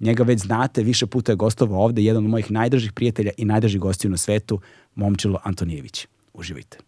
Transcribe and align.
Njega 0.00 0.22
već 0.22 0.40
znate, 0.40 0.82
više 0.82 1.06
puta 1.06 1.32
je 1.32 1.36
gostovao 1.36 1.80
ovde, 1.80 2.02
jedan 2.02 2.24
od 2.24 2.30
mojih 2.30 2.50
najdržih 2.50 2.92
prijatelja 2.92 3.30
i 3.36 3.44
najdržih 3.44 3.80
gostiju 3.80 4.10
na 4.10 4.16
svetu, 4.16 4.60
Momčilo 4.94 5.40
Antonijević. 5.44 6.06
Uživajte. 6.34 6.78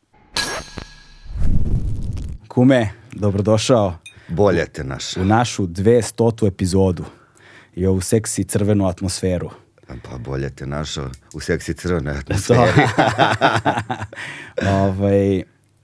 Kume, 2.48 2.88
dobrodošao 3.12 3.94
Bolje 4.28 4.66
te 4.66 4.84
naš. 4.84 5.16
u 5.16 5.24
našu 5.24 5.66
200. 5.66 6.46
epizodu 6.46 7.04
i 7.74 7.86
ovu 7.86 8.00
seksi 8.00 8.44
crvenu 8.44 8.86
atmosferu. 8.86 9.50
Pa 10.02 10.18
bolje 10.18 10.50
te 10.50 10.66
našao 10.66 11.10
u 11.34 11.40
seksi 11.40 11.74
crvenoj 11.74 12.18
atmosferi. 12.20 12.82
ovaj, 14.82 15.42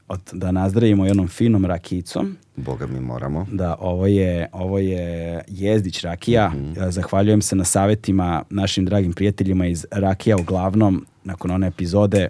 od, 0.08 0.20
da 0.32 0.52
nazdravimo 0.52 1.06
jednom 1.06 1.28
finom 1.28 1.64
rakicom. 1.64 2.36
Boga 2.56 2.86
mi 2.86 3.00
moramo. 3.00 3.46
Da, 3.52 3.76
ovo 3.80 4.06
je, 4.06 4.48
ovo 4.52 4.78
je 4.78 5.40
Jezdić 5.48 6.00
Rakija. 6.04 6.48
Mhm. 6.48 6.72
Zahvaljujem 6.90 7.42
se 7.42 7.56
na 7.56 7.64
savetima 7.64 8.42
našim 8.50 8.84
dragim 8.84 9.12
prijateljima 9.12 9.66
iz 9.66 9.86
Rakija 9.90 10.36
uglavnom, 10.36 11.06
nakon 11.24 11.50
one 11.50 11.66
epizode 11.66 12.28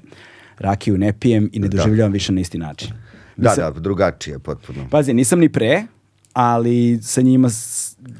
Rakiju 0.58 0.98
ne 0.98 1.12
pijem 1.12 1.50
i 1.52 1.58
ne 1.58 1.69
doživljavam 1.69 2.12
više 2.12 2.32
na 2.32 2.41
isti 2.41 2.58
način. 2.58 2.88
Da, 3.36 3.50
Nisam- 3.50 3.74
da, 3.74 3.80
drugačije 3.80 4.38
potpuno. 4.38 4.88
Pazi, 4.91 5.14
nisam 5.14 5.38
ni 5.38 5.48
pre, 5.48 5.82
ali 6.36 6.98
sa 7.02 7.20
njima 7.22 7.50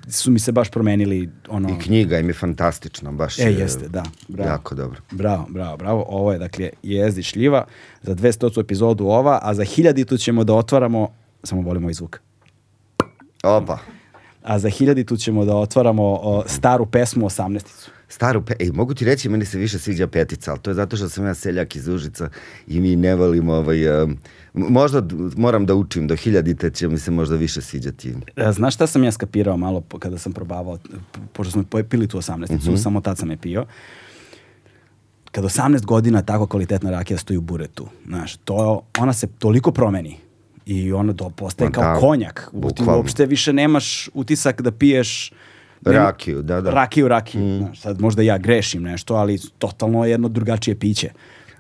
su 0.09 0.31
mi 0.31 0.39
se 0.39 0.53
baš 0.53 0.71
promenili 0.71 1.31
ono... 1.49 1.69
I 1.69 1.83
knjiga 1.83 2.19
im 2.19 2.29
je 2.29 2.35
fantastična, 2.35 3.13
baš 3.13 3.39
E, 3.39 3.43
je 3.43 3.53
jeste, 3.53 3.89
da. 3.89 4.03
Bravo. 4.29 4.51
jako 4.51 4.75
dobro. 4.75 5.01
Bravo, 5.11 5.47
bravo, 5.49 5.77
bravo. 5.77 6.05
Ovo 6.09 6.33
je, 6.33 6.39
dakle, 6.39 6.71
Jezdi 6.83 7.23
šljiva 7.23 7.65
za 8.03 8.15
200. 8.15 8.61
epizodu 8.61 9.05
ova, 9.05 9.39
a 9.43 9.55
za 9.55 9.65
hiljaditu 9.65 10.17
ćemo 10.17 10.45
da 10.45 10.55
otvaramo, 10.55 11.09
samo 11.43 11.63
volimo 11.63 11.91
i 11.91 11.95
zvuk, 11.95 12.21
Opa, 13.43 13.79
a 14.43 14.59
za 14.59 14.69
hiljaditu 14.69 15.17
ćemo 15.17 15.45
da 15.45 15.57
otvaramo 15.57 16.05
o, 16.23 16.43
staru 16.47 16.87
pesmu 16.87 17.27
18-icu. 17.27 17.91
Staru 18.09 18.43
pe... 18.43 18.55
Ej, 18.61 18.71
mogu 18.71 18.95
ti 18.95 19.05
reći, 19.05 19.29
meni 19.29 19.45
se 19.45 19.59
više 19.59 19.79
sviđa 19.79 20.07
petica, 20.07 20.51
ali 20.51 20.61
to 20.61 20.71
je 20.71 20.75
zato 20.75 20.97
što 20.97 21.09
sam 21.09 21.27
ja 21.27 21.35
seljak 21.35 21.77
iz 21.77 21.89
Užica 21.89 22.29
i 22.67 22.81
mi 22.81 22.97
ne 22.97 23.15
volimo 23.15 23.55
ovaj... 23.55 24.03
um, 24.03 24.19
možda 24.55 25.03
moram 25.37 25.67
da 25.67 25.75
učim 25.75 26.07
do 26.07 26.17
hiljadite 26.17 26.71
će 26.71 26.89
mi 26.89 26.99
se 26.99 27.11
možda 27.11 27.37
više 27.37 27.61
sviđati. 27.61 28.15
E, 28.37 28.53
Znaš 28.53 28.75
šta 28.75 28.87
sam 28.87 29.05
ja 29.05 29.13
skapirao 29.13 29.57
malo 29.57 29.81
po- 29.81 29.99
kada 29.99 30.19
sam 30.19 30.33
probavao, 30.33 30.79
po- 31.13 31.21
pošto 31.33 31.51
smo 31.51 31.65
pili 31.89 32.07
tu 32.09 32.19
18-icu, 32.19 32.77
samo 32.77 33.01
tad 33.01 33.19
sam 33.19 33.31
je 33.31 33.37
pio. 33.37 33.67
Kad 35.33 35.45
18 35.45 35.85
godina 35.85 36.23
tako 36.23 36.47
kvalitetna 36.47 36.91
rakija 36.91 37.19
stoji 37.19 37.37
u 37.37 37.41
buretu, 37.41 37.89
znaš, 38.07 38.37
to, 38.37 38.83
ona 38.99 39.13
se 39.13 39.27
toliko 39.27 39.73
promeni 39.73 40.17
i 40.67 40.93
ona 40.93 41.13
do, 41.13 41.31
postaje 41.31 41.73
kao 41.73 41.85
da, 41.85 42.01
konjak. 42.01 42.49
Ti 42.51 42.57
bukvalno. 42.57 42.97
uopšte 42.97 43.27
više 43.27 43.53
nemaš 43.53 44.09
utisak 44.15 44.63
da 44.63 44.73
piješ 44.73 45.33
Rakiju, 45.85 46.43
da, 46.43 46.61
da. 46.61 46.71
Rakiju, 46.71 47.09
rakiju. 47.09 47.59
Znaš, 47.59 47.81
sad 47.81 48.01
možda 48.01 48.23
ja 48.23 48.39
grešim 48.39 48.83
nešto, 48.83 49.15
ali 49.15 49.39
totalno 49.59 50.05
je 50.05 50.11
jedno 50.11 50.29
drugačije 50.29 50.75
piće. 50.75 51.11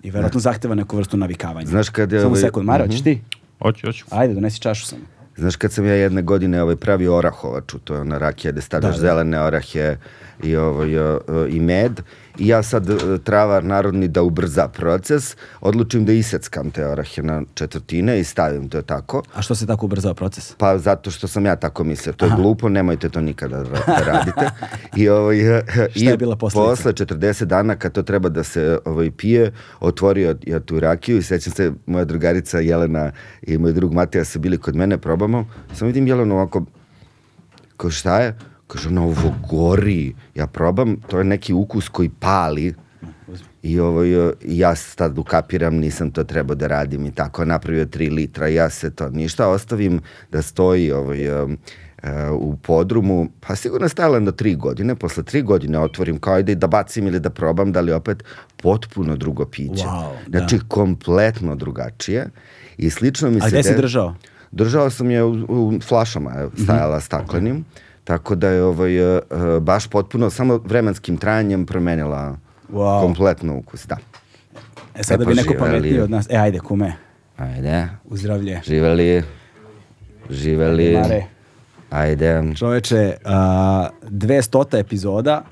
I 0.03 0.10
verovatno 0.10 0.41
zahteva 0.41 0.75
neku 0.75 0.97
vrstu 0.97 1.16
navikavanja. 1.16 1.66
Znaš 1.66 1.88
kad 1.88 2.12
je 2.12 2.21
Samo 2.21 2.31
ovaj- 2.31 2.41
sekund, 2.41 2.66
Mara, 2.66 2.84
hoćeš 2.84 3.03
ti? 3.03 3.21
Hoću, 3.59 3.87
hoću. 3.87 4.04
Ajde, 4.10 4.34
donesi 4.34 4.60
čašu 4.60 4.87
samo. 4.87 5.03
Znaš, 5.37 5.56
kad 5.56 5.72
sam 5.72 5.87
ja 5.87 5.94
jedne 5.94 6.22
godine 6.22 6.62
ovaj, 6.62 6.77
pravio 6.77 7.16
orahovaču, 7.16 7.78
to 7.78 7.94
je 7.94 8.00
ona 8.00 8.19
rakija 8.19 8.53
gde 8.53 8.60
stavljaš 8.60 8.91
Da, 8.91 9.00
da. 9.00 9.06
zelene 9.09 9.41
orahe 9.41 9.97
i, 10.43 10.56
ovaj, 10.56 10.98
o, 10.98 11.21
o, 11.28 11.47
i 11.47 11.60
med, 11.60 12.00
i 12.39 12.49
ja 12.49 12.63
sad 12.63 12.91
e, 12.91 12.95
travar 13.25 13.65
narodni 13.65 14.09
da 14.09 14.23
ubrza 14.23 14.69
proces, 14.69 15.37
odlučim 15.61 16.05
da 16.05 16.13
iseckam 16.13 16.71
te 16.71 16.87
orahe 16.87 17.23
na 17.23 17.43
četvrtine 17.55 18.21
i 18.21 18.25
stavim 18.25 18.69
to 18.69 18.83
tako. 18.83 19.23
A 19.35 19.43
što 19.43 19.55
se 19.55 19.67
tako 19.67 19.87
ubrzava 19.87 20.15
proces? 20.15 20.55
Pa 20.59 20.79
zato 20.79 21.11
što 21.11 21.29
sam 21.29 21.47
ja 21.47 21.57
tako 21.57 21.85
mislio, 21.85 22.13
to 22.13 22.27
je 22.27 22.33
glupo, 22.37 22.69
nemojte 22.69 23.09
to 23.09 23.21
nikada 23.21 23.63
ra- 23.63 23.87
da 23.87 24.13
radite. 24.13 24.51
I, 24.97 25.09
ovaj, 25.09 25.37
Šta 25.97 26.11
je 26.11 26.17
bila 26.17 26.37
posledica? 26.37 26.71
Posle 26.71 26.93
40 26.93 27.45
dana 27.45 27.77
kad 27.77 27.93
to 27.93 28.03
treba 28.03 28.29
da 28.29 28.45
se 28.45 28.79
ovaj, 28.85 29.11
pije, 29.11 29.53
otvorio 29.81 30.37
ja 30.47 30.61
tu 30.61 30.81
rakiju 30.81 31.19
i 31.19 31.23
sećam 31.23 31.53
se, 31.53 31.73
moja 31.87 32.05
drugarica 32.05 32.59
Jelena 32.59 33.13
i 33.43 33.59
moj 33.59 33.73
drug 33.73 33.93
Matija 33.93 34.25
su 34.25 34.39
bili 34.39 34.59
kod 34.59 34.77
mene, 34.77 34.99
probamo, 34.99 35.47
samo 35.75 35.87
vidim 35.87 36.07
Jelenu 36.07 36.35
ovako, 36.35 36.65
kao 37.77 37.91
šta 37.91 38.21
je? 38.21 38.39
Kaže, 38.66 38.88
ono, 38.88 39.04
ovo 39.04 39.34
gori. 39.50 40.15
Ja 40.34 40.47
probam, 40.47 40.97
to 41.09 41.19
je 41.19 41.25
neki 41.25 41.53
ukus 41.53 41.88
koji 41.88 42.09
pali. 42.09 42.75
I 43.62 43.81
ovaj, 43.81 44.28
e, 44.28 44.32
ja 44.44 44.75
sad 44.75 45.19
ukapiram, 45.19 45.75
nisam 45.77 46.10
to 46.10 46.25
trebao 46.25 46.54
da 46.54 46.66
radim 46.66 47.06
i 47.06 47.10
tako, 47.10 47.44
napravio 47.44 47.84
3 47.84 48.12
litra, 48.12 48.49
ja 48.49 48.71
se 48.71 48.91
to 48.91 49.10
ništa, 49.10 49.49
ostavim 49.49 50.00
da 50.32 50.43
stoji 50.43 50.93
ovaj, 50.93 51.43
um, 51.43 51.59
e, 52.03 52.31
u 52.31 52.56
podrumu, 52.56 53.28
pa 53.41 53.56
sigurno 53.56 53.88
stajala 53.88 54.21
na 54.21 54.32
tri 54.32 54.54
godine, 54.54 54.94
posle 54.94 55.22
tri 55.22 55.43
godine 55.43 55.78
otvorim 55.78 56.19
kao 56.19 56.34
ajde 56.34 56.54
da 56.54 56.66
bacim 56.66 57.06
ili 57.06 57.21
da 57.21 57.31
probam, 57.31 57.72
da 57.72 57.81
li 57.81 57.93
opet 57.93 58.25
potpuno 58.56 59.16
drugo 59.16 59.44
piće. 59.44 59.84
Wow, 59.84 60.12
da. 60.27 60.38
znači, 60.38 60.59
kompletno 60.69 61.56
drugačije. 61.56 62.28
I 62.78 62.91
slično 62.91 63.31
mi 63.31 63.37
A 63.37 63.41
se... 63.41 63.48
gde 63.50 63.62
si 63.62 63.77
držao? 63.77 64.15
Držao 64.53 64.91
sam 64.91 65.10
je 65.10 65.25
u, 65.25 65.33
u 65.48 65.81
flašama, 65.81 66.31
je 66.31 66.48
stajala 66.65 67.00
staklenim, 67.00 67.65
tako 68.06 68.34
da 68.34 68.49
je 68.49 68.62
ovaj, 68.65 69.17
e, 69.17 69.21
baš 69.61 69.87
potpuno, 69.89 70.31
samo 70.31 70.56
vremenskim 70.56 71.17
trajanjem 71.17 71.67
promenila 71.67 72.37
Wow. 72.69 73.00
kompletno 73.00 73.56
ukus, 73.56 73.87
da. 73.87 73.97
E 74.94 75.03
sada 75.03 75.22
E, 75.22 75.27
bi 75.27 75.34
neko 75.34 75.55
pametniji 75.59 76.00
od 76.00 76.11
nas. 76.11 76.27
E, 76.31 76.37
ajde, 76.37 76.59
kume, 76.59 76.93
Ajde, 77.37 77.89
uzdravlje. 78.05 78.61
živeli, 78.65 79.22
živeli, 80.31 80.93
Mare. 80.93 81.25
ajde. 81.91 82.43
Čoveče, 82.55 83.16
a, 83.25 83.89
200. 84.03 84.78
epizoda. 84.78 85.43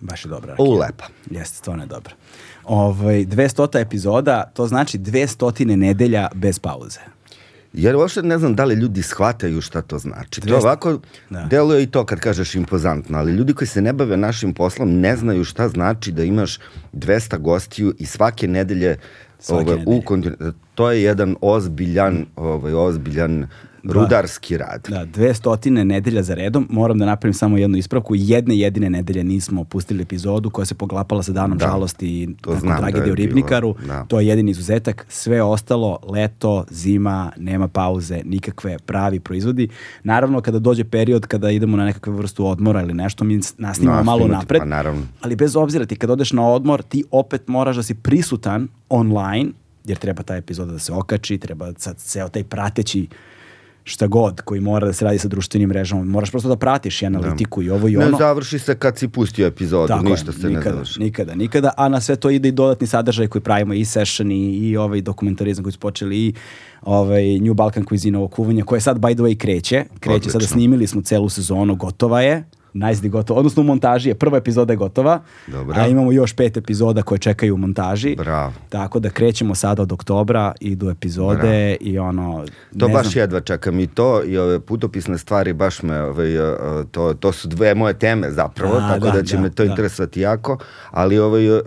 Baš 0.00 0.24
je 0.24 0.28
dobra. 0.28 0.56
U, 0.58 0.72
lepa. 0.72 1.04
Jeste, 1.30 1.56
stvarno 1.56 1.82
je 1.82 1.88
dobra. 1.88 2.14
Ovaj, 2.64 3.14
200. 3.16 3.80
epizoda, 3.80 4.44
to 4.44 4.66
znači 4.66 4.98
200 4.98 5.76
nedelja 5.76 6.28
bez 6.34 6.58
pauze. 6.58 7.00
Jer 7.74 7.96
uopšte 7.96 8.22
ne 8.22 8.38
znam 8.38 8.54
da 8.54 8.64
li 8.64 8.74
ljudi 8.74 9.02
shvataju 9.02 9.60
šta 9.60 9.82
to 9.82 9.98
znači. 9.98 10.40
To 10.40 10.56
ovako 10.56 10.98
Da. 11.30 11.40
deluje 11.42 11.82
i 11.82 11.86
to 11.86 12.04
kad 12.04 12.20
kažeš 12.20 12.54
impozantno, 12.54 13.18
ali 13.18 13.32
ljudi 13.32 13.54
koji 13.54 13.68
se 13.68 13.82
ne 13.82 13.92
bave 13.92 14.16
našim 14.16 14.54
poslom 14.54 15.00
ne 15.00 15.16
znaju 15.16 15.44
šta 15.44 15.68
znači 15.68 16.12
da 16.12 16.24
imaš 16.24 16.58
200 16.92 17.38
gostiju 17.38 17.94
i 17.98 18.06
svake 18.06 18.48
nedelje 18.48 18.96
Svake 19.38 19.62
ovaj, 19.62 19.76
nedelje. 19.76 19.96
u 19.98 20.02
kontinu- 20.02 20.36
to 20.74 20.90
je 20.90 21.02
jedan 21.02 21.36
ozbiljan, 21.40 22.26
ovaj, 22.36 22.74
ozbiljan 22.74 23.46
rudarski 23.84 24.56
rad. 24.56 24.86
Da, 24.88 25.06
200 25.06 25.52
nedelja 25.84 26.22
za 26.22 26.34
redom. 26.34 26.66
Moram 26.70 26.98
da 26.98 27.06
napravim 27.06 27.34
samo 27.34 27.56
jednu 27.58 27.78
ispravku. 27.78 28.14
Jedne 28.14 28.56
jedine 28.56 28.90
nedelje 28.90 29.24
nismo 29.24 29.64
pustili 29.64 30.02
epizodu 30.02 30.50
koja 30.50 30.64
se 30.64 30.74
poglapala 30.74 31.22
sa 31.22 31.32
danom 31.32 31.58
Da, 31.58 31.66
žalosti 31.66 32.08
i 32.12 32.26
da 32.42 32.76
tragedije 32.78 33.06
je 33.06 33.12
u 33.12 33.14
Ribnikaru. 33.14 33.74
da. 33.86 34.04
To 34.04 34.20
je 34.20 34.26
jedini 34.26 34.50
izuzetak. 34.50 35.06
Sve 35.08 35.42
ostalo, 35.42 35.98
leto, 36.04 36.64
zima, 36.70 37.32
nema 37.36 37.68
pauze, 37.68 38.20
nikakve 38.24 38.78
pravi 38.78 39.20
proizvodi. 39.20 39.68
Naravno, 40.04 40.40
kada 40.40 40.58
dođe 40.58 40.84
period 40.84 41.26
kada 41.26 41.50
idemo 41.50 41.76
na 41.76 41.84
nekakvu 41.84 42.12
vrstu 42.12 42.46
odmora 42.46 42.82
ili 42.82 42.94
nešto, 42.94 43.24
mi 43.24 43.40
nasnimamo 43.58 43.98
No, 43.98 44.04
malo 44.04 44.18
snimati, 44.18 44.38
napred. 44.38 44.60
pa 44.60 44.66
naravno. 44.66 45.02
Ali 45.20 45.36
bez 45.36 45.56
obzira, 45.56 45.86
ti 45.86 45.96
kad 45.96 46.10
odeš 46.10 46.32
na 46.32 46.48
odmor, 46.48 46.82
ti 46.82 47.04
opet 47.10 47.48
moraš 47.48 47.76
da 47.76 47.82
si 47.82 47.94
prisutan 47.94 48.68
online, 48.88 49.50
jer 49.84 49.98
treba 49.98 50.22
ta 50.22 50.36
epizoda 50.36 50.72
da 50.72 50.78
se 50.78 50.92
okači, 50.92 51.38
treba 51.38 51.72
sad 51.76 51.96
ceo 51.98 52.28
taj 52.28 52.44
prateći 52.44 53.06
šta 53.84 54.06
god, 54.06 54.40
koji 54.40 54.60
mora 54.60 54.86
da 54.86 54.92
se 54.92 55.04
radi 55.04 55.18
sa 55.18 55.28
društvenim 55.28 55.68
mrežama. 55.68 56.04
Moraš 56.04 56.30
prosto 56.30 56.48
da 56.48 56.56
pratiš 56.56 57.02
i 57.02 57.06
analitiku 57.06 57.62
i 57.62 57.70
ovo 57.70 57.88
i 57.88 57.96
ono. 57.96 58.10
Ne 58.10 58.16
završi 58.18 58.58
se 58.58 58.74
kad 58.74 58.98
si 58.98 59.08
pustio 59.08 59.46
epizodu, 59.46 59.88
Tako 59.88 60.06
je, 60.06 60.10
ništa 60.10 60.32
se 60.32 60.48
nikada, 60.48 60.70
ne 60.70 60.72
završi. 60.72 61.00
Nikada, 61.00 61.34
nikada, 61.34 61.70
a 61.76 61.88
na 61.88 62.00
sve 62.00 62.16
to 62.16 62.30
ide 62.30 62.48
i 62.48 62.52
dodatni 62.52 62.86
sadržaj 62.86 63.26
koji 63.26 63.42
pravimo 63.42 63.74
i 63.74 63.84
session 63.84 64.32
i, 64.32 64.58
i 64.58 64.76
ovaj 64.76 65.00
dokumentarizam 65.00 65.64
koji 65.64 65.72
su 65.72 65.78
počeli 65.78 66.18
i 66.18 66.34
ovaj 66.82 67.38
New 67.38 67.54
Balkan 67.54 67.84
Cuisine 67.84 68.18
ovo 68.18 68.28
kuvanje 68.28 68.62
koje 68.62 68.80
sad 68.80 68.98
by 68.98 69.14
the 69.14 69.22
way 69.22 69.36
kreće. 69.36 69.84
Kreće 70.00 70.30
sada 70.30 70.36
Odlično. 70.36 70.54
snimili 70.54 70.86
smo 70.86 71.02
celu 71.02 71.28
sezonu, 71.28 71.74
gotova 71.76 72.22
je. 72.22 72.44
Najzdi 72.74 73.08
gotova, 73.08 73.38
odnosno 73.38 73.62
u 73.62 73.64
montaži 73.64 74.08
je, 74.08 74.14
prva 74.14 74.38
epizoda 74.38 74.72
je 74.72 74.76
gotova, 74.76 75.20
Dobro. 75.46 75.80
a 75.80 75.86
imamo 75.86 76.12
još 76.12 76.32
pet 76.32 76.56
epizoda 76.56 77.02
koje 77.02 77.18
čekaju 77.18 77.54
u 77.54 77.58
montaži. 77.58 78.16
Bravo. 78.16 78.52
Tako 78.68 79.00
da 79.00 79.10
krećemo 79.10 79.54
sada 79.54 79.82
od 79.82 79.92
oktobra, 79.92 80.52
idu 80.60 80.90
epizode 80.90 81.76
i 81.80 81.98
ono... 81.98 82.44
To 82.78 82.86
ne 82.88 82.92
baš 82.92 83.06
znam, 83.06 83.22
jedva 83.22 83.40
čekam 83.40 83.80
i 83.80 83.86
to 83.86 84.24
i 84.24 84.38
ove 84.38 84.60
putopisne 84.60 85.18
stvari 85.18 85.52
baš 85.52 85.82
me, 85.82 86.02
ovaj, 86.02 86.38
uh, 86.38 86.56
to, 86.90 87.14
to 87.14 87.32
su 87.32 87.48
dve 87.48 87.74
moje 87.74 87.94
teme 87.94 88.30
zapravo, 88.30 88.74
A, 88.76 88.88
tako 88.88 89.06
da, 89.06 89.12
da, 89.12 89.22
će 89.22 89.36
da, 89.36 89.42
me 89.42 89.50
to 89.50 89.64
da. 89.64 89.70
interesovati 89.70 90.20
jako, 90.20 90.58
ali 90.90 91.18
ovaj, 91.18 91.50
uh, 91.50 91.60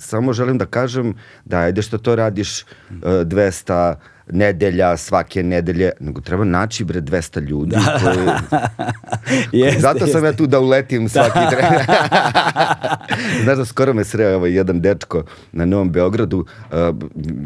samo 0.00 0.32
želim 0.32 0.58
da 0.58 0.66
kažem 0.66 1.14
da 1.44 1.58
ajde 1.58 1.82
što 1.82 1.98
to 1.98 2.16
radiš 2.16 2.62
uh, 2.62 2.66
200 3.02 3.94
nedelja, 4.30 4.96
svake 4.96 5.42
nedelje, 5.42 5.90
nego 6.00 6.20
treba 6.20 6.44
naći 6.44 6.84
bre 6.84 7.00
200 7.00 7.40
ljudi 7.40 7.76
koji, 8.02 8.26
Jeste, 9.52 9.80
Zato 9.80 9.98
sam 9.98 10.06
jeste. 10.06 10.26
ja 10.26 10.32
tu 10.32 10.46
da 10.46 10.60
uletim 10.60 11.08
svaki 11.08 11.38
tren. 11.50 11.64
Znaš 13.44 13.58
da 13.58 13.64
skoro 13.64 13.94
me 13.94 14.04
sreo 14.04 14.36
ovaj 14.36 14.52
jedan 14.52 14.80
dečko 14.80 15.22
na 15.52 15.64
Novom 15.64 15.90
Beogradu, 15.90 16.38
uh, 16.38 16.76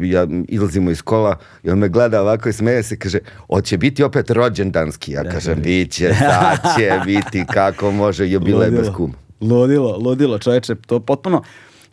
ja 0.01 0.27
izlazimo 0.47 0.91
iz 0.91 1.01
kola 1.01 1.37
i 1.63 1.69
on 1.69 1.79
me 1.79 1.89
gleda 1.89 2.21
ovako 2.21 2.49
i 2.49 2.53
smeje 2.53 2.83
se, 2.83 2.99
kaže, 2.99 3.19
hoće 3.47 3.77
biti 3.77 4.03
opet 4.03 4.29
rođendanski. 4.29 5.11
Ja 5.11 5.23
kažem, 5.23 5.61
bit 5.61 5.91
će, 5.91 6.13
sad 6.19 6.59
će 6.77 6.99
biti, 7.05 7.45
kako 7.53 7.91
može, 7.91 8.29
jubilej 8.29 8.71
bez 8.71 8.87
kuma. 8.95 9.13
Ludilo, 9.41 9.97
ludilo, 9.97 10.39
čoveče, 10.39 10.75
to 10.75 10.99
potpuno, 10.99 11.43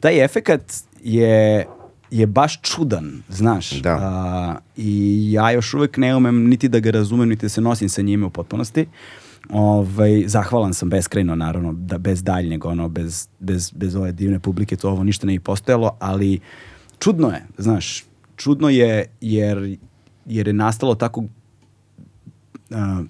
taj 0.00 0.25
efekat 0.25 0.62
je 1.02 1.67
je 2.11 2.26
baš 2.26 2.61
čudan, 2.62 3.23
znaš. 3.29 3.70
Da. 3.70 3.99
A, 4.00 4.56
I 4.76 5.32
ja 5.32 5.50
još 5.50 5.75
uvek 5.75 5.96
ne 5.96 6.17
umem 6.17 6.49
niti 6.49 6.69
da 6.69 6.81
ga 6.81 6.90
razumem, 6.90 7.29
niti 7.29 7.46
da 7.46 7.49
se 7.49 7.61
nosim 7.61 7.88
sa 7.88 8.02
njime 8.02 8.26
u 8.26 8.31
potpunosti. 8.31 8.87
Ovaj, 9.53 10.25
zahvalan 10.27 10.75
sam 10.75 10.91
beskrajno, 10.91 11.35
naravno, 11.35 11.73
da 11.73 11.99
bez 11.99 12.23
daljnjeg, 12.23 12.65
ono, 12.65 12.89
bez, 12.89 13.29
bez, 13.39 13.71
bez 13.71 13.97
ove 13.97 14.12
divne 14.12 14.39
publike, 14.39 14.77
to 14.77 14.91
ovo 14.91 15.05
ništa 15.05 15.27
ne 15.27 15.33
bi 15.33 15.41
postojalo, 15.41 15.97
ali 16.00 16.41
čudno 16.99 17.29
je, 17.29 17.47
znaš, 17.59 18.05
čudno 18.37 18.69
je 18.69 19.06
jer, 19.21 19.77
jer 20.27 20.47
je 20.47 20.53
nastalo 20.53 20.95
tako 20.95 21.25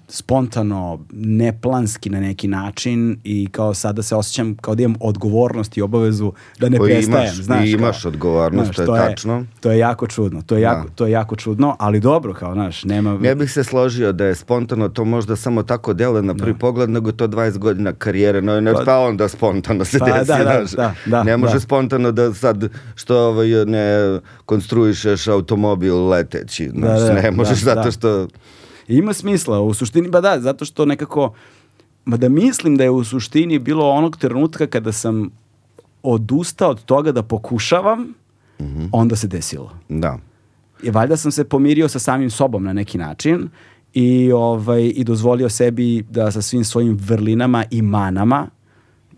spontano, 0.09 0.99
neplanski 1.11 2.09
na 2.09 2.19
neki 2.19 2.47
način 2.47 3.17
i 3.23 3.47
kao 3.47 3.73
sada 3.73 4.03
se 4.03 4.15
osjećam 4.15 4.55
kao 4.55 4.75
da 4.75 4.83
imam 4.83 4.97
odgovornost 4.99 5.77
i 5.77 5.81
obavezu 5.81 6.31
da 6.59 6.69
ne 6.69 6.77
Koji 6.77 6.93
prestajem, 6.93 7.23
imaš, 7.25 7.35
znaš. 7.35 7.67
i 7.67 7.71
kao, 7.71 7.79
imaš 7.79 8.05
odgovornost, 8.05 8.73
to 8.75 8.81
je 8.81 8.87
tačno. 8.99 9.45
To 9.59 9.71
je 9.71 9.77
jako 9.79 10.07
čudno, 10.07 10.41
to 10.41 10.55
je, 10.55 10.61
jako, 10.61 10.87
Da. 10.87 10.93
to 10.95 11.05
je 11.05 11.11
jako 11.11 11.35
čudno, 11.35 11.75
ali 11.79 11.99
dobro, 11.99 12.33
kao, 12.33 12.53
znaš, 12.53 12.83
nema... 12.83 13.13
Ne 13.13 13.35
bih 13.35 13.51
se 13.51 13.63
složio 13.63 14.11
da 14.11 14.25
je 14.25 14.35
spontano 14.35 14.89
to 14.89 15.05
možda 15.05 15.35
samo 15.35 15.63
tako 15.63 15.93
deluje 15.93 16.23
na 16.23 16.35
prvi 16.35 16.53
pogled, 16.53 16.89
nego 16.89 17.11
to 17.11 17.27
20 17.27 17.57
godina 17.57 17.93
karijere, 17.93 18.41
no 18.41 18.61
ne, 18.61 18.73
Pa- 18.73 18.83
pa 18.85 18.97
onda 18.99 19.27
spontano 19.27 19.85
se 19.85 19.99
Pa 19.99 20.05
desi, 20.05 20.27
da, 20.27 20.37
da, 20.37 20.43
znaš. 20.43 20.71
da, 20.71 20.93
da, 21.07 21.23
ne 21.23 21.37
može 21.37 21.53
da. 21.53 21.59
spontano 21.59 22.11
da 22.11 22.33
sad 22.33 22.63
što 22.95 23.17
ovaj, 23.19 23.47
ne 23.65 23.97
konstruišeš 24.45 25.27
automobil 25.27 26.07
leteći, 26.07 26.69
znaš, 26.69 26.99
Da, 26.99 27.05
da, 27.05 27.13
ne 27.13 27.31
možeš 27.31 27.59
da, 27.59 27.65
zato 27.65 27.83
da. 27.83 27.91
što 27.91 28.27
Ima 28.89 29.13
smisla, 29.13 29.61
u 29.61 29.73
suštini, 29.73 30.09
ba 30.09 30.21
da, 30.21 30.39
zato 30.39 30.65
što 30.65 30.85
nekako, 30.85 31.33
ma 32.05 32.17
da 32.17 32.29
mislim 32.29 32.77
da 32.77 32.83
je 32.83 32.89
u 32.89 33.03
suštini 33.03 33.59
bilo 33.59 33.89
onog 33.89 34.17
trenutka 34.17 34.67
kada 34.67 34.91
sam 34.91 35.29
odustao 36.03 36.69
od 36.69 36.85
toga 36.85 37.11
da 37.11 37.23
pokušavam, 37.23 38.13
Mhm. 38.59 38.85
onda 38.91 39.15
se 39.15 39.27
desilo. 39.27 39.71
da. 39.89 40.17
I 40.83 40.89
valjda 40.89 41.17
sam 41.17 41.31
se 41.31 41.43
pomirio 41.43 41.87
sa 41.89 41.99
samim 41.99 42.29
sobom 42.29 42.63
na 42.63 42.73
neki 42.73 42.97
način 42.97 43.49
i, 43.93 44.31
ovaj, 44.31 44.91
i 44.95 45.03
dozvolio 45.03 45.49
sebi 45.49 46.05
da 46.09 46.31
sa 46.31 46.41
svim 46.41 46.63
svojim 46.63 46.97
vrlinama 46.97 47.65
i 47.71 47.81
manama 47.81 48.47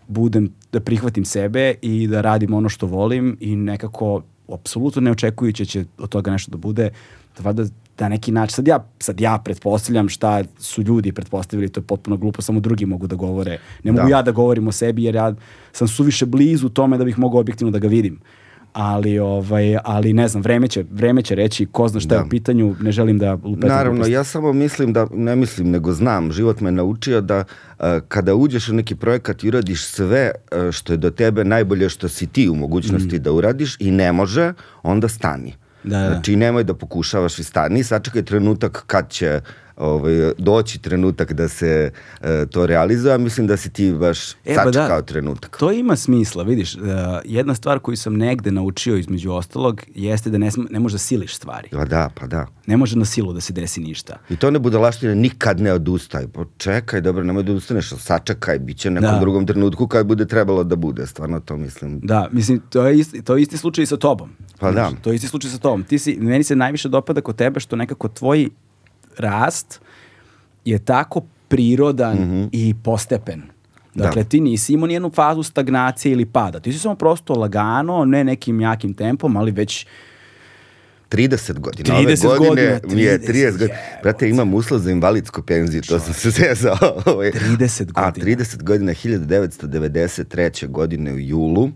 budem, 0.07 0.50
da 0.71 0.79
prihvatim 0.79 1.25
sebe 1.25 1.75
i 1.81 2.07
da 2.07 2.21
radim 2.21 2.53
ono 2.53 2.69
što 2.69 2.88
volim 2.88 3.38
i 3.39 3.56
nekako 3.56 4.21
apsolutno 4.50 5.01
ne 5.01 5.12
očekujući 5.12 5.65
će 5.65 5.85
od 5.97 6.09
toga 6.09 6.31
nešto 6.31 6.51
da 6.51 6.57
bude, 6.57 6.89
da 7.38 7.44
valjda 7.44 7.65
na 8.01 8.09
neki 8.09 8.31
način, 8.31 8.56
sad 8.56 8.68
ja, 8.68 8.86
sad 9.00 9.21
ja 9.21 9.38
pretpostavljam 9.45 10.09
šta 10.09 10.44
su 10.59 10.81
ljudi 10.81 11.12
pretpostavili, 11.12 11.69
to 11.69 11.80
je 11.80 11.83
potpuno 11.83 12.18
glupo, 12.18 12.42
samo 12.42 12.59
drugi 12.59 12.86
mogu 12.86 13.07
da 13.07 13.15
govore. 13.15 13.59
Ne 13.83 13.92
mogu 13.92 14.03
Da. 14.03 14.09
ja 14.09 14.21
da 14.21 14.31
govorim 14.31 14.68
o 14.68 14.71
sebi 14.71 15.03
jer 15.03 15.15
ja 15.15 15.33
sam 15.71 15.88
suviše 15.88 16.25
blizu 16.25 16.69
tome 16.69 16.98
da 16.98 17.03
bih 17.06 17.19
mogao 17.19 17.39
objektivno 17.39 17.71
da 17.71 17.80
ga 17.80 17.88
vidim. 17.88 18.19
Ali, 18.74 19.19
ovaj, 19.19 19.77
ali 19.83 20.13
ne 20.13 20.27
znam, 20.27 20.44
vreme 20.44 20.68
će, 20.68 20.86
vreme 20.92 21.21
će 21.21 21.36
reći 21.36 21.65
ko 21.65 21.88
zna 21.88 22.00
šta 22.00 22.15
je 22.15 22.19
Da. 22.19 22.25
u 22.25 22.30
pitanju, 22.30 22.75
ne 22.81 22.92
želim 22.92 23.19
da 23.19 23.33
lupetam 23.33 23.69
Naravno, 23.69 24.06
ja 24.06 24.24
samo 24.24 24.54
mislim 24.54 24.94
da, 24.94 25.07
ne 25.13 25.36
mislim, 25.36 25.71
nego 25.71 25.92
znam, 25.92 26.31
život 26.31 26.62
me 26.62 26.71
naučio 26.71 27.21
da 27.21 27.44
a, 27.80 28.00
kada 28.07 28.36
uđeš 28.36 28.69
u 28.69 28.74
neki 28.74 28.95
projekat 28.95 29.44
i 29.44 29.47
uradiš 29.47 29.86
sve 29.86 30.31
a, 30.51 30.71
što 30.71 30.94
je 30.94 30.97
do 30.97 31.09
tebe 31.09 31.44
najbolje 31.44 31.89
što 31.89 32.07
si 32.09 32.27
ti 32.27 32.50
u 32.50 32.56
mogućnosti 32.56 33.19
da 33.19 33.31
uradiš 33.31 33.75
i 33.80 33.92
ne 33.92 34.12
može, 34.12 34.54
onda 34.83 35.07
stani. 35.07 35.54
Da, 35.83 36.00
da. 36.00 36.10
Znači, 36.10 36.36
nemoj 36.36 36.63
da 36.63 36.74
pokušavaš 36.74 37.39
i 37.39 37.44
stani, 37.44 37.83
sačekaj 37.83 38.25
trenutak 38.25 38.83
kad 38.88 39.10
će 39.10 39.42
ovaj, 39.81 40.13
doći 40.38 40.80
trenutak 40.80 41.33
da 41.33 41.48
se 41.48 41.92
e, 42.22 42.45
to 42.45 42.66
realizuje, 42.66 43.13
a 43.13 43.18
mislim 43.18 43.48
da 43.48 43.57
si 43.57 43.69
ti 43.69 43.94
baš 43.94 44.31
E, 44.31 44.56
pa 44.56 44.66
da. 44.66 44.74
sačekao 44.74 45.01
trenutak. 45.01 45.57
To 45.57 45.72
ima 45.72 45.95
smisla, 45.95 46.44
vidiš. 46.44 46.75
uh, 46.75 46.81
jedna 47.25 47.56
stvar 47.56 47.80
koju 47.80 47.98
sam 47.98 48.13
negde 48.16 48.51
naučio 48.51 48.98
između 48.98 49.31
ostalog 49.31 49.81
jeste 49.95 50.30
da 50.30 50.38
ne, 50.38 50.50
ne 50.69 50.80
može 50.80 50.94
da 50.94 51.00
siliš 51.00 51.36
stvari. 51.36 51.69
Pa 51.72 51.86
da, 51.86 52.10
pa 52.16 52.28
da. 52.28 52.48
Ne 52.68 52.78
može 52.78 52.98
na 52.98 53.06
silu 53.06 53.33
da 53.33 53.42
se 53.42 53.54
desi 53.54 53.81
ništa. 53.81 54.18
I 54.30 54.36
to 54.36 54.51
ne 54.51 54.60
budalaštine, 54.60 55.16
nikad 55.16 55.60
ne 55.60 55.74
odustaj. 55.74 56.28
Pa 56.28 56.42
čekaj, 56.57 57.01
dobro, 57.01 57.24
nemoj 57.24 57.44
da 57.44 57.51
odustaneš, 57.51 57.89
sačekaj, 57.92 58.60
bit 58.60 58.78
će 58.78 58.89
nekom 58.92 59.10
Da. 59.10 59.19
drugom 59.19 59.45
trenutku 59.45 59.88
kad 59.88 60.06
bude 60.06 60.25
trebalo 60.25 60.63
da 60.63 60.75
bude, 60.75 61.07
stvarno 61.07 61.39
to 61.39 61.57
mislim. 61.57 62.00
Da, 62.00 62.30
mislim, 62.31 62.62
to 62.62 62.88
je 62.88 63.00
isti, 63.00 63.22
to 63.22 63.36
je 63.36 63.42
isti 63.42 63.57
slučaj 63.57 63.83
i 63.83 63.88
sa 63.88 63.98
tobom. 63.98 64.30
Pa 64.60 64.72
Znaš, 64.72 64.92
da. 64.92 64.98
To 64.98 65.10
je 65.10 65.16
isti 65.16 65.28
slučaj 65.28 65.51
sa 65.51 65.57
tobom. 65.57 65.83
Ti 65.83 66.00
si, 66.00 66.18
meni 66.18 66.44
se 66.44 66.56
najviše 66.56 66.89
dopada 66.89 67.22
kod 67.22 67.36
tebe 67.36 67.60
što 67.60 67.75
nekako 67.75 68.07
tvoj 68.10 68.50
rast 69.17 69.79
je 70.65 70.79
tako 70.79 71.21
prirodan 71.47 72.17
Mhm. 72.17 72.45
i 72.51 72.73
postepen. 72.75 73.41
Dakle, 73.95 74.23
Da. 74.23 74.30
ti 74.30 74.39
nisi 74.39 74.73
imao 74.73 74.87
nijednu 74.87 75.09
fazu 75.09 75.44
stagnacije 75.44 76.11
ili 76.11 76.25
pada. 76.25 76.59
Ti 76.59 76.73
si 76.73 76.80
samo 76.80 76.95
prosto 76.95 77.33
lagano, 77.33 78.06
ne 78.06 78.23
nekim 78.23 78.61
jakim 78.61 78.94
tempom, 78.94 79.37
ali 79.37 79.51
već 79.51 79.85
30 81.09 81.53
godina. 81.53 81.89
30 81.91 82.25
Ove 82.27 82.37
godine 82.37 82.71
godina, 82.73 82.95
mi 82.95 83.01
je 83.01 83.19
30, 83.19 83.27
30 83.27 83.51
godina. 83.51 83.73
Brate, 84.03 84.30
imam 84.30 84.53
uslov 84.53 84.80
za 84.80 84.91
invalidsku 84.91 85.41
penziju, 85.41 85.81
to 85.81 85.99
sam 85.99 86.13
se 86.13 86.30
zezao. 86.39 86.77
Ovaj. 87.06 87.31
30 87.31 87.91
A, 87.94 88.06
godina. 88.06 88.25
30 88.37 88.63
godina, 88.63 88.91
1993. 88.94 90.68
godine 90.68 91.13
u 91.13 91.19
julu 91.19 91.69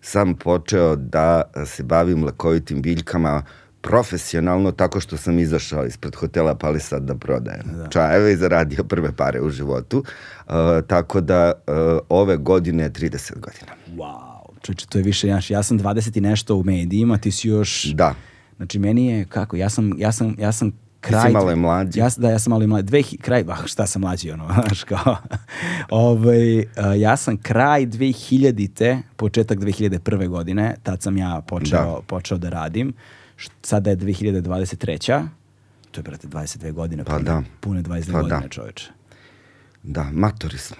sam 0.00 0.34
počeo 0.34 0.96
da 0.96 1.42
se 1.66 1.82
bavim 1.82 2.24
lekovitim 2.24 2.82
biljkama 2.82 3.42
profesionalno 3.82 4.72
tako 4.72 5.00
što 5.00 5.16
sam 5.16 5.38
izašao 5.38 5.86
ispred 5.86 6.14
hotela 6.14 6.54
Palisad 6.54 7.02
da 7.02 7.14
prodajem 7.14 7.64
čajeve 7.90 8.32
i 8.32 8.36
zaradio 8.36 8.84
prve 8.84 9.12
pare 9.16 9.40
u 9.40 9.50
životu. 9.50 10.04
Uh, 10.46 10.54
tako 10.86 11.20
da 11.20 11.52
uh, 11.66 11.74
ove 12.08 12.36
godine 12.36 12.82
je 12.82 12.90
30 12.90 13.32
godina. 13.40 13.72
Wow, 13.88 14.42
čoče, 14.62 14.86
to 14.86 14.98
je 14.98 15.04
više, 15.04 15.28
ja, 15.28 15.40
ja 15.48 15.62
sam 15.62 15.78
20 15.78 16.18
i 16.18 16.20
nešto 16.20 16.56
u 16.56 16.64
medijima, 16.64 17.18
ti 17.18 17.30
si 17.30 17.48
još... 17.48 17.84
Da. 17.94 18.14
Znači, 18.56 18.78
meni 18.78 19.06
je, 19.06 19.24
kako, 19.24 19.56
ja 19.56 19.68
sam, 19.68 19.92
ja 19.98 20.12
sam, 20.12 20.36
ja 20.38 20.52
sam 20.52 20.72
kraj... 21.00 21.32
malo 21.32 21.52
i 21.52 21.56
mlađi. 21.56 21.98
Ja, 21.98 22.08
da, 22.16 22.30
ja 22.30 22.38
sam 22.38 22.50
malo 22.50 22.66
mlađi. 22.66 22.86
Dve, 22.86 23.02
kraj, 23.20 23.44
ah, 23.48 23.66
šta 23.66 23.86
sam 23.86 24.02
mlađi, 24.02 24.30
ono, 24.30 24.48
znaš, 24.66 24.84
kao... 24.84 25.16
ovaj, 25.90 26.58
uh, 26.58 26.64
ja 26.96 27.16
sam 27.16 27.36
kraj 27.36 27.86
2000-te, 27.86 28.98
početak 29.16 29.58
2001. 29.58 30.28
godine, 30.28 30.74
tad 30.82 31.02
sam 31.02 31.16
ja 31.16 31.42
počeo, 31.46 31.84
Da. 31.84 32.00
počeo 32.06 32.38
da 32.38 32.48
radim. 32.48 32.92
Sada 33.62 33.90
je 33.90 33.96
2023. 33.96 35.26
To 35.90 36.00
je, 36.00 36.02
brate, 36.02 36.26
22 36.28 36.72
godine. 36.72 37.04
Pa 37.04 37.12
pune, 37.12 37.24
da. 37.24 37.42
Pune 37.60 37.82
22 37.82 38.12
Pa 38.12 38.20
godine, 38.20 38.40
da. 38.40 38.48
čoveče. 38.48 38.90
Da, 39.82 40.04
matori 40.04 40.58
smo. 40.58 40.76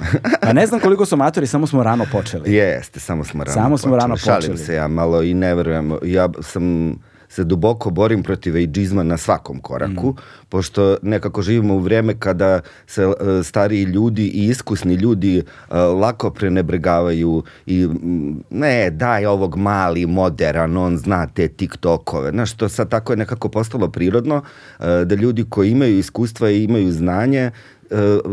Pa 0.42 0.52
ne 0.52 0.66
znam 0.66 0.80
koliko 0.80 1.06
su 1.06 1.16
matori, 1.16 1.46
samo 1.46 1.66
smo 1.66 1.82
rano 1.82 2.06
počeli. 2.12 2.52
Jeste, 2.52 3.00
samo 3.00 3.24
smo 3.24 3.44
rano 3.44 3.54
Samo 3.54 3.78
smo 3.78 3.88
počeli. 3.88 4.00
rano 4.00 4.16
Šalim 4.16 4.40
počeli. 4.40 4.58
se 4.58 4.74
ja 4.74 4.88
malo 4.88 5.22
i 5.22 5.34
ne 5.34 5.54
verujem. 5.54 5.98
Ja 6.02 6.28
sam 6.42 6.94
se 7.30 7.44
duboko 7.44 7.90
borim 7.90 8.22
protiv 8.22 8.56
ejdžizma 8.56 9.02
na 9.02 9.16
svakom 9.16 9.60
koraku, 9.60 10.14
pošto 10.48 10.96
nekako 11.02 11.42
živimo 11.42 11.74
u 11.74 11.78
vreme 11.78 12.14
kada 12.18 12.60
se 12.86 13.02
e, 13.02 13.42
stariji 13.42 13.84
ljudi 13.84 14.26
i 14.26 14.46
iskusni 14.46 14.94
ljudi 14.94 15.38
e, 15.38 15.42
lako 15.76 16.30
prenebregavaju 16.30 17.42
i 17.66 17.86
mm, 17.86 18.42
ne, 18.50 18.90
daj 18.90 19.26
ovog 19.26 19.56
mali, 19.56 20.06
moderan, 20.06 20.76
on 20.76 20.98
zna 20.98 21.26
te 21.26 21.48
TikTokove. 21.48 22.30
Znaš, 22.30 22.52
to 22.52 22.68
sad 22.68 22.88
tako 22.88 23.12
je 23.12 23.16
nekako 23.16 23.48
postalo 23.48 23.88
prirodno, 23.88 24.42
e, 24.80 25.04
da 25.04 25.14
ljudi 25.14 25.44
koji 25.48 25.70
imaju 25.70 25.98
iskustva 25.98 26.50
i 26.50 26.64
imaju 26.64 26.92
znanje 26.92 27.40
e, 27.40 27.50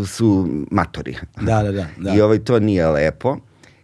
su 0.06 0.48
matori. 0.72 1.16
Da, 1.42 1.64
da, 1.64 1.72
da. 1.72 1.86
da. 1.98 2.16
I 2.16 2.22
ovaj, 2.22 2.40
to 2.40 2.60
nije 2.60 2.88
lepo. 2.88 3.38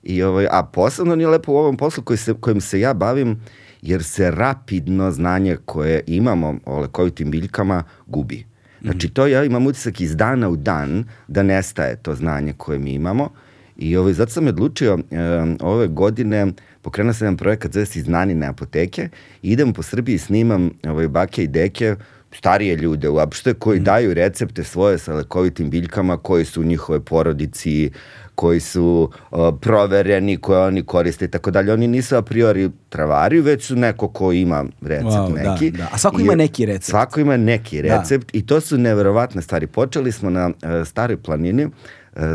I 0.03 0.23
ovaj, 0.23 0.47
a 0.51 0.63
posebno 0.63 1.15
nije 1.15 1.27
lepo 1.27 1.51
u 1.51 1.57
ovom 1.57 1.77
poslu 1.77 2.03
koji 2.03 2.17
se, 2.17 2.33
kojim 2.33 2.61
se 2.61 2.79
ja 2.79 2.93
bavim, 2.93 3.39
jer 3.83 4.03
se 4.03 4.31
rapidno 4.31 5.11
znanje 5.11 5.57
koje 5.65 6.03
imamo 6.07 6.55
o 6.65 6.79
lekovitim 6.79 7.31
biljkama 7.31 7.83
gubi. 8.07 8.45
Znači 8.81 9.09
to 9.09 9.27
ja 9.27 9.43
imam 9.43 9.67
utisak 9.67 10.01
iz 10.01 10.15
dana 10.15 10.49
u 10.49 10.55
dan 10.55 11.03
da 11.27 11.43
nestaje 11.43 11.95
to 11.95 12.15
znanje 12.15 12.53
koje 12.57 12.79
mi 12.79 12.93
imamo 12.93 13.29
i 13.77 13.97
ovaj, 13.97 14.13
zato 14.13 14.31
sam 14.31 14.47
odlučio 14.47 14.99
e, 15.11 15.17
ove 15.61 15.87
godine 15.87 16.47
pokrenuo 16.81 17.13
sam 17.13 17.25
jedan 17.25 17.37
projekat 17.37 17.73
zove 17.73 17.85
se 17.85 17.99
Iznanine 17.99 18.47
apoteke 18.47 19.09
i 19.41 19.51
idem 19.51 19.73
po 19.73 19.83
Srbiji 19.83 20.17
snimam 20.17 20.71
ovaj, 20.83 21.07
bake 21.07 21.43
i 21.43 21.47
deke 21.47 21.95
starije 22.31 22.75
ljude 22.75 23.09
uopšte 23.09 23.53
koji 23.53 23.79
mm. 23.79 23.83
daju 23.83 24.13
recepte 24.13 24.63
svoje 24.63 24.97
sa 24.97 25.13
lekovitim 25.13 25.69
biljkama 25.69 26.17
koji 26.17 26.45
su 26.45 26.61
u 26.61 26.63
njihove 26.63 26.99
porodici, 26.99 27.91
koji 28.35 28.59
su 28.59 29.11
uh, 29.31 29.39
provereni, 29.61 30.37
koje 30.37 30.59
oni 30.59 30.83
koriste 30.83 31.25
i 31.25 31.27
tako 31.27 31.51
dalje. 31.51 31.73
Oni 31.73 31.87
nisu 31.87 32.15
a 32.15 32.21
priori 32.21 32.69
travari, 32.89 33.41
već 33.41 33.65
su 33.65 33.75
neko 33.75 34.07
ko 34.07 34.31
ima 34.31 34.65
recept 34.81 35.05
Wow, 35.11 35.43
da, 35.43 35.51
neki. 35.53 35.71
da. 35.71 35.87
A 35.91 35.97
svako 35.97 36.21
ima 36.21 36.35
neki 36.35 36.65
recept. 36.65 36.85
Svako 36.85 37.19
ima 37.19 37.37
neki 37.37 37.81
Da. 37.81 37.97
recept 37.97 38.35
i 38.35 38.45
to 38.45 38.61
su 38.61 38.77
neverovatne 38.77 39.41
stvari. 39.41 39.67
Počeli 39.67 40.11
smo 40.11 40.29
na 40.29 40.47
uh, 40.47 40.53
Staroj 40.87 41.17
planini 41.17 41.65
uh, 41.65 41.71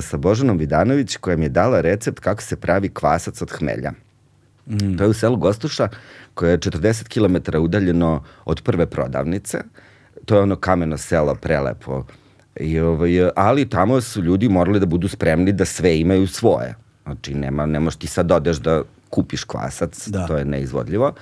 sa 0.00 0.16
Božanom 0.16 0.58
Vidanović 0.58 1.16
koja 1.16 1.36
mi 1.36 1.44
je 1.44 1.48
dala 1.48 1.80
recept 1.80 2.20
kako 2.20 2.42
se 2.42 2.56
pravi 2.56 2.88
kvasac 2.88 3.42
od 3.42 3.50
hmelja. 3.50 3.92
Mm. 4.66 4.96
To 4.96 5.04
je 5.04 5.08
u 5.10 5.12
selu 5.12 5.36
Gostuša, 5.36 5.88
koje 6.34 6.50
je 6.50 6.58
40 6.58 7.08
km 7.08 7.56
udaljeno 7.58 8.24
od 8.44 8.62
prve 8.62 8.86
prodavnice. 8.86 9.58
To 10.24 10.36
je 10.36 10.42
ono 10.42 10.56
kameno 10.56 10.98
selo, 10.98 11.34
prelepo. 11.34 12.04
I, 12.60 12.80
ovaj, 12.80 13.30
ali 13.36 13.68
tamo 13.68 14.00
su 14.00 14.22
ljudi 14.22 14.48
morali 14.48 14.80
da 14.80 14.86
budu 14.86 15.08
spremni 15.08 15.52
da 15.52 15.64
sve 15.64 16.00
imaju 16.00 16.26
svoje. 16.26 16.74
Znači, 17.04 17.34
nema, 17.34 17.66
ne 17.66 17.80
možeš 17.80 17.98
ti 17.98 18.06
sad 18.06 18.32
odeš 18.32 18.56
da 18.56 18.82
kupiš 19.10 19.44
kvasac, 19.44 20.08
Da. 20.08 20.26
to 20.26 20.36
je 20.36 20.44
neizvodljivo. 20.44 21.12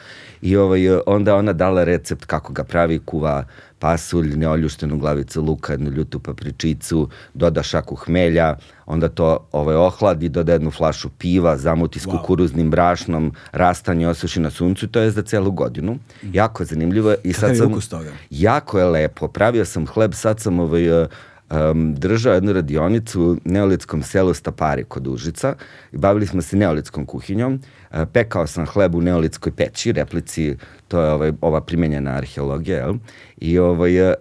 I 0.43 0.57
ovaj, 0.57 0.81
onda 1.07 1.37
ona 1.37 1.53
dala 1.53 1.85
recept 1.85 2.25
kako 2.25 2.53
ga 2.53 2.65
pravi, 2.65 2.99
kuva 2.99 3.45
pasulj, 3.79 4.37
neoljuštenu 4.37 4.99
glavicu 4.99 5.43
luka, 5.43 5.73
jednu 5.73 5.91
ljutu 5.91 6.19
papričicu, 6.19 7.09
doda 7.35 7.63
šaku 7.63 7.95
hmelja, 7.95 8.57
onda 8.87 9.09
to 9.09 9.49
ovaj, 9.53 9.77
ohladi, 9.77 10.29
doda 10.29 10.53
jednu 10.53 10.71
flašu 10.71 11.09
piva, 11.19 11.57
zamuti 11.57 11.99
s 12.01 12.07
Wow. 12.07 12.11
kukuruznim 12.21 12.71
brašnom, 12.71 13.33
rastanje 13.53 14.09
osuši 14.09 14.41
na 14.41 14.51
suncu, 14.51 14.87
to 14.87 15.01
je 15.01 15.11
za 15.11 15.23
celu 15.23 15.51
godinu. 15.51 15.99
Jako 16.23 16.63
je 16.63 16.67
zanimljivo. 16.67 17.13
I 17.13 17.17
Kakav 17.17 17.29
je 17.29 17.35
sad 17.35 17.57
sam, 17.57 17.73
ukus 17.73 17.89
toga? 17.89 18.11
Jako 18.31 18.79
je 18.79 18.85
lepo. 18.85 19.29
Pravio 19.29 19.65
sam 19.65 19.87
hleb, 19.87 20.15
sad 20.15 20.41
sam 20.41 20.61
ovaj, 20.61 21.03
uh, 21.03 21.09
um, 21.51 21.95
držao 21.95 22.35
jednu 22.35 22.53
radionicu 22.53 23.23
u 23.23 23.37
neolitskom 23.45 24.03
selu 24.03 24.35
Stapari 24.35 24.85
kod 24.85 25.07
Užica 25.07 25.55
i 25.93 25.97
bavili 25.97 26.27
smo 26.27 26.43
se 26.43 26.57
neolitskom 26.57 27.07
kuhinjom. 27.07 27.61
Uh, 27.91 27.99
pekao 28.13 28.47
sam 28.47 28.67
hleb 28.67 28.95
u 28.95 29.01
neolitskoj 29.01 29.53
peći, 29.53 29.93
replici, 29.93 30.57
to 30.89 31.01
je 31.01 31.11
ovaj, 31.11 31.33
ova 31.41 31.61
primenjena 31.61 32.11
arheologija, 32.11 32.79
jel? 32.79 32.95
I, 33.39 33.59
ovaj, 33.59 34.11
uh, 34.11 34.17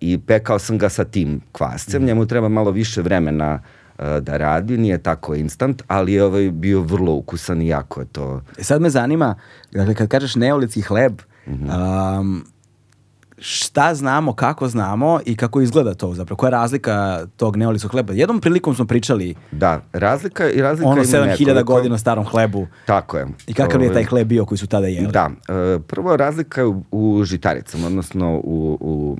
I 0.00 0.18
pekao 0.18 0.58
sam 0.58 0.78
ga 0.78 0.88
sa 0.88 1.04
tim 1.04 1.40
kvascem, 1.52 2.04
njemu 2.04 2.26
treba 2.26 2.48
malo 2.48 2.70
više 2.70 3.02
vremena 3.02 3.62
uh, 3.98 4.04
da 4.20 4.36
radi, 4.36 4.76
nije 4.78 4.98
tako 4.98 5.34
instant, 5.34 5.82
ali 5.86 6.12
je 6.12 6.24
ovaj 6.24 6.50
bio 6.50 6.80
vrlo 6.80 7.12
ukusan 7.12 7.62
i 7.62 7.68
jako 7.68 8.00
je 8.00 8.06
to 8.06 8.42
E 8.58 8.62
sad 8.62 8.82
me 8.82 8.90
zanima, 8.90 9.34
dakle, 9.72 9.94
kad 9.94 10.08
kažeš 10.08 10.34
neolitski 10.34 10.80
hleb, 10.82 11.20
Mhm. 11.46 11.70
um, 11.70 12.44
šta 13.40 13.94
znamo, 13.94 14.32
kako 14.32 14.68
znamo 14.68 15.20
i 15.26 15.36
kako 15.36 15.60
izgleda 15.60 15.94
to 15.94 16.14
zapravo? 16.14 16.36
Koja 16.36 16.48
je 16.48 16.52
razlika 16.52 17.26
tog 17.36 17.56
neolitskog 17.56 17.90
hleba? 17.90 18.12
Jednom 18.12 18.40
prilikom 18.40 18.74
smo 18.74 18.84
pričali 18.84 19.34
Da, 19.52 19.80
razlika 19.92 20.50
i 20.50 20.62
razlika 20.62 20.88
ono 20.88 20.96
ima 20.96 21.04
7000 21.04 21.46
nekoliko. 21.46 21.72
godina 21.72 21.98
starom 21.98 22.24
hlebu 22.24 22.66
Tako 22.86 23.18
je. 23.18 23.26
i 23.46 23.54
kakav 23.54 23.80
je 23.80 23.86
Ovaj, 23.86 23.94
taj 23.94 24.04
hleb 24.04 24.28
bio 24.28 24.44
koji 24.44 24.58
su 24.58 24.66
tada 24.66 24.86
jeli? 24.86 25.06
Da, 25.06 25.30
e, 25.48 25.78
prvo 25.80 26.16
razlika 26.16 26.60
je 26.60 26.66
u, 26.66 26.82
u 26.90 27.24
žitaricama, 27.24 27.86
odnosno 27.86 28.34
u, 28.34 28.78
u 28.80 29.16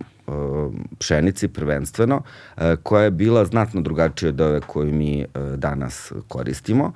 pšenici 0.99 1.49
prvenstveno, 1.49 2.22
e, 2.56 2.76
koja 2.82 3.04
je 3.04 3.10
bila 3.10 3.44
znatno 3.44 3.80
drugačija 3.80 4.28
od 4.28 4.40
ove 4.40 4.60
koju 4.60 4.94
mi 4.94 5.20
e, 5.20 5.26
danas 5.56 6.12
koristimo. 6.28 6.92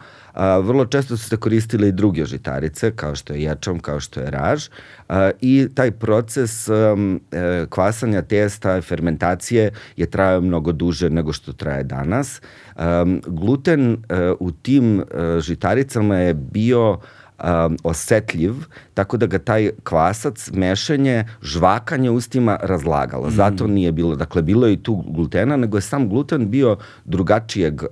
Vrlo 0.63 0.87
često 0.87 1.17
su 1.17 1.29
se 1.29 1.37
koristile 1.37 1.89
i 1.89 1.93
druge 1.93 2.25
žitarice, 2.25 2.91
kao 2.97 3.15
što 3.15 3.33
je 3.33 3.43
ječam, 3.43 3.79
kao 3.79 4.01
što 4.01 4.21
je 4.21 4.31
raž, 4.31 4.67
i 5.41 5.69
taj 5.75 5.91
proces 5.91 6.69
kvasanja 7.69 8.23
testa, 8.23 8.81
fermentacije 8.81 9.71
je 9.97 10.07
trajao 10.07 10.41
mnogo 10.41 10.73
duže 10.73 11.11
nego 11.11 11.33
što 11.33 11.53
traje 11.53 11.85
danas. 11.85 12.41
Gluten 13.27 13.97
u 14.41 14.51
tim 14.51 15.05
žitaricama 15.41 16.17
je 16.17 16.35
bio 16.35 16.99
um, 17.45 17.77
osetljiv, 17.85 18.55
tako 18.95 19.17
da 19.17 19.27
ga 19.27 19.39
taj 19.39 19.71
kvasac, 19.85 20.51
mešanje, 20.53 21.25
žvakanje 21.43 22.11
ustima 22.11 22.59
razlagalo. 22.63 23.31
Zato 23.31 23.67
nije 23.67 23.93
bilo, 23.93 24.17
dakle, 24.17 24.43
bilo 24.43 24.67
je 24.67 24.73
i 24.73 24.83
tu 24.83 25.05
glutena, 25.09 25.57
nego 25.57 25.77
je 25.77 25.81
sam 25.81 26.09
gluten 26.09 26.51
bio 26.51 26.77
drugačijeg 27.05 27.83
uh, 27.83 27.89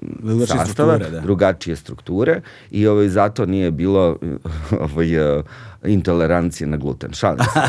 Drugačije 0.00 0.46
sastava, 0.46 0.94
strukture, 0.94 1.10
da. 1.10 1.20
drugačije 1.20 1.76
strukture 1.76 2.40
i 2.70 2.86
ovaj, 2.86 3.08
zato 3.08 3.46
nije 3.46 3.70
bilo 3.70 4.16
ovaj, 4.92 5.38
uh, 5.38 5.44
intolerancije 5.84 6.66
na 6.66 6.76
gluten. 6.76 7.12
Šalim 7.12 7.44
se. 7.44 7.60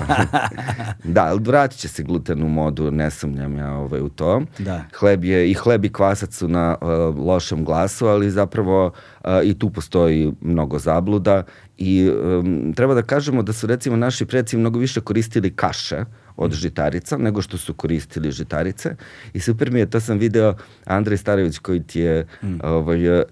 da, 1.16 1.26
ali 1.26 1.42
vratit 1.44 1.80
će 1.80 1.88
se 1.88 2.04
gluten 2.04 2.44
u 2.44 2.50
modu, 2.50 2.92
ne 2.92 3.12
sumnjam 3.12 3.58
ja 3.58 3.74
ovaj, 3.74 4.02
u 4.02 4.10
to. 4.10 4.42
Da. 4.60 4.84
Hleb 5.00 5.24
je, 5.24 5.52
i 5.52 5.54
hleb 5.54 5.86
i 5.86 5.94
kvasac 5.94 6.36
su 6.36 6.48
na 6.48 6.78
uh, 6.82 6.88
lošem 7.26 7.66
glasu, 7.66 8.08
ali 8.08 8.32
zapravo 8.32 8.86
uh, 8.86 9.30
i 9.44 9.60
tu 9.60 9.70
postoji 9.70 10.34
mnogo 10.42 10.80
zabluda 10.80 11.44
i 11.78 12.10
um, 12.10 12.74
treba 12.76 12.94
da 12.94 13.02
kažemo 13.02 13.44
da 13.44 13.54
su 13.54 13.68
recimo 13.68 13.96
naši 13.96 14.26
preci 14.26 14.58
mnogo 14.58 14.80
više 14.80 15.02
koristili 15.02 15.56
kaše 15.56 16.06
od 16.38 16.52
žitarica 16.54 17.18
nego 17.18 17.42
što 17.42 17.58
su 17.58 17.74
koristili 17.74 18.32
žitarice 18.32 18.96
i 19.34 19.40
super 19.40 19.72
mi 19.72 19.80
je, 19.80 19.86
to 19.86 20.00
sam 20.00 20.18
video 20.18 20.54
Andrej 20.86 21.18
Starević 21.18 21.58
koji 21.58 21.84
ti 21.84 22.00
je 22.00 22.28
ovaj, 22.64 23.10
um, 23.10 23.26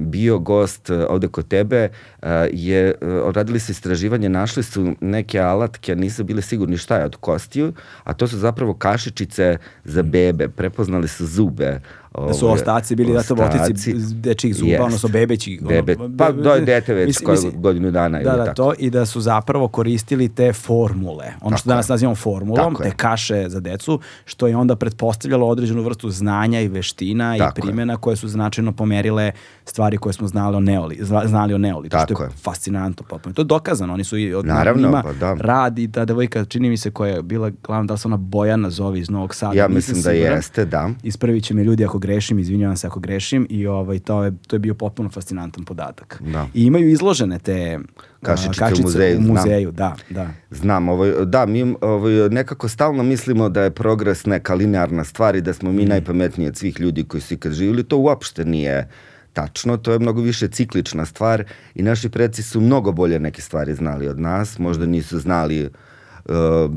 bio 0.00 0.38
gost 0.38 0.90
uh, 0.90 1.04
ovde 1.08 1.28
kod 1.28 1.48
tebe 1.48 1.88
uh, 2.22 2.28
je, 2.52 2.94
radili 3.26 3.60
su 3.60 3.72
istraživanje, 3.72 4.28
našli 4.28 4.62
su 4.62 4.94
neke 5.00 5.40
alatke, 5.40 5.96
nisu 5.96 6.24
bili 6.24 6.42
sigurni 6.42 6.76
šta 6.76 6.96
je 6.96 7.04
od 7.04 7.16
kostiju, 7.16 7.72
a 8.04 8.12
to 8.12 8.28
su 8.28 8.38
zapravo 8.38 8.74
kašičice 8.74 9.56
za 9.84 10.02
bebe, 10.02 10.48
prepoznali 10.48 11.08
su 11.08 11.26
zube. 11.26 11.80
Da 12.18 12.34
su 12.34 12.46
ovaj, 12.46 12.54
ostaci 12.54 12.96
bili 12.96 13.12
da 13.12 13.22
to 13.22 13.34
ostaci. 13.34 13.58
otici 13.62 13.94
dečih 14.12 14.54
zuba, 14.54 14.70
Jest. 14.70 14.82
odnosno 14.82 15.08
bebećih. 15.08 15.60
ono, 15.60 15.68
Bebe, 15.70 15.96
pa 16.18 16.32
be- 16.32 16.42
do 16.42 16.50
je 16.50 16.60
dete 16.60 16.94
već 16.94 17.06
mislim- 17.06 17.30
mislim- 17.30 17.62
godinu 17.62 17.90
dana 17.90 18.18
Da, 18.18 18.22
ili 18.22 18.38
da, 18.38 18.44
tako. 18.44 18.54
to 18.54 18.72
i 18.78 18.90
da 18.90 19.06
su 19.06 19.20
zapravo 19.20 19.68
koristili 19.68 20.28
te 20.28 20.52
formule. 20.52 21.24
Ono 21.40 21.56
što 21.56 21.62
Tako 21.62 21.68
danas 21.68 21.88
je. 21.88 21.92
nazivamo 21.92 22.14
formulom, 22.26 22.56
Tako 22.64 22.82
je. 22.82 22.90
te 22.90 22.96
kaše 22.96 23.44
za 23.48 23.60
decu, 23.60 23.94
što 24.24 24.46
je 24.46 24.56
onda 24.56 24.76
pretpostavljalo 24.76 25.46
određenu 25.48 25.82
vrstu 25.82 26.10
znanja 26.10 26.60
i 26.60 26.68
veština 26.68 27.32
Tako 27.32 27.44
i 27.50 27.60
je. 27.60 27.62
primjena 27.62 27.96
koje 27.96 28.16
su 28.16 28.28
značajno 28.28 28.72
pomerile 28.72 29.32
stvari 29.64 29.96
koje 29.98 30.12
smo 30.12 30.28
znali 30.28 30.56
o 30.56 30.60
neoli, 30.62 30.98
zna- 31.00 31.26
znali 31.26 31.54
o 31.54 31.58
neolitu, 31.58 31.96
što 31.96 32.06
Tako 32.06 32.22
je 32.22 32.26
je. 32.26 32.32
fascinantno 32.34 33.04
potpuno. 33.04 33.34
To 33.34 33.42
je 33.42 33.46
dokazano, 33.46 33.94
oni 33.94 34.04
su 34.04 34.18
i 34.18 34.34
od 34.34 34.46
Naravno, 34.46 34.82
njima 34.82 35.02
pa 35.02 35.12
da. 35.14 35.34
radi 35.34 35.88
ta 35.88 36.04
devojka, 36.04 36.44
čini 36.44 36.68
mi 36.68 36.76
se 36.76 36.90
koja 36.90 37.10
je 37.10 37.22
bila 37.22 37.50
glavna, 37.60 37.84
da 37.84 37.92
li 37.92 37.98
se 37.98 38.08
ona 38.08 38.16
Bojana 38.18 38.70
zove 38.70 38.98
iz 38.98 39.10
Novog 39.10 39.34
Sada, 39.34 39.54
Ja 39.54 39.64
nisam 39.64 39.74
mislim 39.74 39.96
da 39.96 40.10
siguran. 40.10 40.36
jeste, 40.36 40.64
da. 40.66 40.90
Ispravit 41.02 41.44
će 41.44 41.54
me 41.54 41.64
ljudi 41.64 41.84
ako 41.84 41.98
grešim, 41.98 42.38
izvinjavam 42.38 42.76
se 42.76 42.86
ako 42.86 43.00
grešim 43.00 43.46
i 43.50 43.66
ovaj, 43.66 43.98
to, 43.98 44.24
je, 44.24 44.32
to 44.46 44.56
je 44.56 44.60
bio 44.60 44.74
potpuno 44.74 45.08
fascinantan 45.08 45.64
podatak. 45.64 46.22
Da. 46.22 46.46
I 46.54 46.64
imaju 46.64 46.88
izložene 46.88 47.38
te 47.38 47.78
Kašičice 48.26 48.74
u 48.80 48.82
muzeju, 48.82 49.18
u 49.18 49.22
znam. 49.22 49.34
muzeju, 49.36 49.70
da, 49.70 49.96
da. 50.10 50.28
Znam, 50.50 50.88
ovaj, 50.88 51.12
da, 51.24 51.46
mi 51.46 51.74
ovaj, 51.80 52.12
nekako 52.30 52.68
stalno 52.68 53.02
mislimo 53.02 53.48
da 53.48 53.62
je 53.62 53.70
progres 53.70 54.26
neka 54.26 54.54
linearna 54.54 55.04
stvar 55.04 55.36
i 55.36 55.40
da 55.40 55.52
smo 55.52 55.72
mi 55.72 55.84
Mm. 55.84 55.88
najpametniji 55.88 56.48
od 56.48 56.56
svih 56.56 56.80
ljudi 56.80 57.04
koji 57.04 57.20
su 57.20 57.34
ikad 57.34 57.52
živjeli. 57.52 57.84
To 57.84 57.98
uopšte 57.98 58.44
nije 58.44 58.88
tačno, 59.32 59.76
to 59.76 59.92
je 59.92 59.98
mnogo 59.98 60.20
više 60.20 60.48
ciklična 60.48 61.06
stvar 61.06 61.44
i 61.74 61.82
naši 61.82 62.08
preci 62.08 62.42
su 62.42 62.60
mnogo 62.60 62.92
bolje 62.92 63.20
neke 63.20 63.42
stvari 63.42 63.74
znali 63.74 64.08
od 64.08 64.20
nas, 64.20 64.58
možda 64.58 64.86
nisu 64.86 65.18
znali 65.18 65.64
uh, 65.64 66.32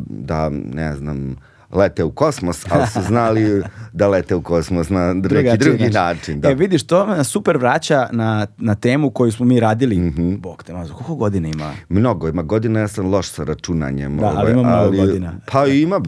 da, 0.09 0.49
ne 0.49 0.95
znam, 0.95 1.35
lete 1.71 2.03
u 2.03 2.11
kosmos, 2.11 2.65
ali 2.71 2.87
su 2.87 3.01
znali 3.01 3.63
da 3.93 4.07
lete 4.07 4.35
u 4.35 4.41
kosmos 4.41 4.89
na 4.89 5.13
neki 5.13 5.27
Drugačiji 5.27 5.57
drugi 5.57 5.89
način. 5.89 6.41
Da. 6.41 6.49
E, 6.49 6.53
vidiš, 6.53 6.83
to 6.83 7.05
me 7.05 7.23
super 7.23 7.57
vraća 7.57 8.07
na, 8.11 8.47
na 8.57 8.75
temu 8.75 9.09
koju 9.09 9.31
smo 9.31 9.45
mi 9.45 9.59
radili. 9.59 10.13
Bog 10.39 10.63
te 10.63 10.73
mazo, 10.73 10.93
koliko 10.93 11.15
godina 11.15 11.47
ima? 11.47 11.73
Mnogo 11.89 12.29
ima 12.29 12.41
godina, 12.41 12.79
ja 12.79 12.87
sam 12.87 13.07
loš 13.07 13.29
sa 13.29 13.43
računanjem. 13.43 14.17
Da, 14.17 14.25
ali 14.25 14.37
ovaj, 14.37 14.51
ima 14.51 14.61
mnogo 14.61 14.97
godina. 14.97 15.33
Pa 15.51 15.67
ima 15.67 16.01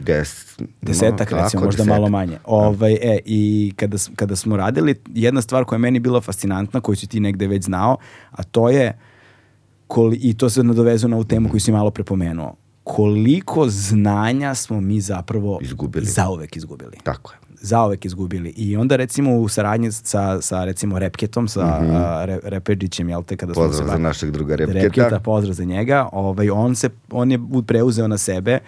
des, 0.00 0.56
Desetak, 0.82 1.30
no, 1.30 1.38
recimo, 1.38 1.64
možda 1.64 1.76
desetak. 1.76 1.98
malo 1.98 2.08
manje. 2.08 2.38
Ovaj, 2.44 2.92
e, 2.92 3.18
I 3.24 3.72
kada, 3.76 3.96
kada 4.16 4.36
smo 4.36 4.56
radili, 4.56 4.94
jedna 5.14 5.42
stvar 5.42 5.64
koja 5.64 5.76
je 5.76 5.80
meni 5.80 6.00
bila 6.00 6.20
fascinantna, 6.20 6.80
koju 6.80 6.96
si 6.96 7.06
ti 7.06 7.20
negde 7.20 7.46
već 7.46 7.64
znao, 7.64 7.96
a 8.30 8.42
to 8.42 8.68
je, 8.68 8.98
koli, 9.86 10.16
i 10.16 10.34
to 10.34 10.50
se 10.50 10.62
nadovezuje 10.62 11.10
na 11.10 11.16
ovu 11.16 11.24
temu 11.24 11.48
koju 11.48 11.60
si 11.60 11.72
malo 11.72 11.90
prepomenuo, 11.90 12.56
koliko 12.90 13.68
znanja 13.68 14.54
smo 14.54 14.80
mi 14.80 15.00
zapravo 15.00 15.58
Izgubili. 15.62 16.06
zauvek 16.06 16.56
izgubili. 16.56 16.96
Tako 17.02 17.32
je. 17.32 17.38
zaovek 17.62 18.04
izgubili. 18.04 18.50
I 18.50 18.76
onda 18.76 18.96
recimo 18.96 19.36
u 19.36 19.48
saradnji 19.48 19.92
sa, 19.92 20.40
sa 20.40 20.64
recimo 20.64 20.98
Repketom, 20.98 21.48
sa 21.48 21.80
mm 21.80 21.86
-hmm. 21.86 22.38
Repeđićem, 22.42 23.08
jel 23.08 23.22
te, 23.22 23.36
kada 23.36 23.54
smo 23.54 23.62
Mhm. 23.62 23.68
Pozdrav 23.68 23.88
se 23.88 23.92
za 23.92 23.98
našeg 23.98 24.30
druga 24.30 24.56
Repketa, 24.56 24.80
Repketa. 24.80 25.20
pozdrav 25.20 25.54
za 25.54 25.64
njega. 25.64 26.08
Ovaj, 26.12 26.50
on, 26.50 26.74
se, 26.74 26.88
on 27.10 27.30
je 27.30 27.38
preuzeo 27.66 28.08
na 28.08 28.18
sebe 28.18 28.58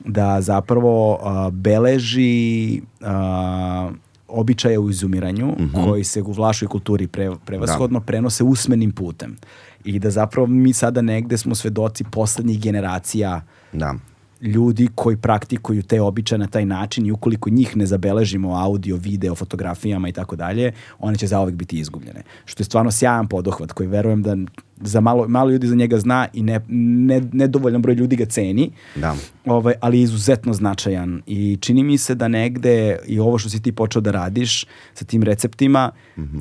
da 0.00 0.40
zapravo 0.40 1.18
a, 1.22 1.50
beleži 1.50 2.80
a, 3.02 3.90
običaje 4.28 4.78
u 4.78 4.90
izumiranju 4.90 5.46
Mhm. 5.50 5.74
koji 5.74 6.04
se 6.04 6.22
u 6.22 6.32
vlašoj 6.32 6.68
kulturi 6.68 7.06
pre, 7.06 7.30
prevashodno 7.44 8.00
prenose 8.00 8.44
usmenim 8.44 8.92
putem. 8.92 9.36
I 9.84 9.98
da 9.98 10.10
zapravo 10.10 10.46
mi 10.46 10.72
sada 10.72 11.00
negde 11.02 11.38
smo 11.38 11.54
svedoci 11.54 12.04
poslednjih 12.04 12.60
generacija 12.60 13.42
Da. 13.74 13.94
ljudi 14.40 14.88
koji 14.94 15.16
praktikuju 15.16 15.82
te 15.82 16.00
običaje 16.00 16.38
na 16.38 16.46
taj 16.46 16.66
način 16.66 17.06
i 17.06 17.12
ukoliko 17.12 17.50
njih 17.50 17.76
ne 17.76 17.86
zabeležimo 17.86 18.54
audio, 18.54 18.96
video, 18.96 19.34
fotografijama 19.34 20.08
i 20.08 20.12
tako 20.12 20.36
dalje, 20.36 20.72
one 20.98 21.16
će 21.16 21.26
zaovek 21.26 21.54
biti 21.54 21.78
izgubljene. 21.78 22.22
Što 22.44 22.60
je 22.60 22.64
stvarno 22.64 22.90
sjajan 22.90 23.28
podohvat 23.28 23.72
koji 23.72 23.86
verujem 23.88 24.22
da 24.22 24.36
za 24.80 25.00
malo, 25.00 25.28
malo 25.28 25.50
ljudi 25.50 25.66
za 25.66 25.74
njega 25.74 25.98
zna 25.98 26.26
i 26.32 26.42
ne, 26.42 26.60
ne, 26.68 27.22
nedovoljan 27.32 27.82
broj 27.82 27.94
ljudi 27.94 28.16
ga 28.16 28.26
ceni, 28.26 28.70
Da. 28.94 29.16
ovaj, 29.46 29.74
ali 29.80 29.98
je 29.98 30.02
izuzetno 30.02 30.52
značajan 30.52 31.22
i 31.26 31.58
čini 31.60 31.82
mi 31.82 31.98
se 31.98 32.14
da 32.14 32.28
negde 32.28 32.98
i 33.06 33.18
ovo 33.18 33.38
što 33.38 33.48
si 33.48 33.62
ti 33.62 33.72
počeo 33.72 34.02
da 34.02 34.10
radiš 34.10 34.66
sa 34.94 35.04
tim 35.04 35.22
receptima 35.22 35.90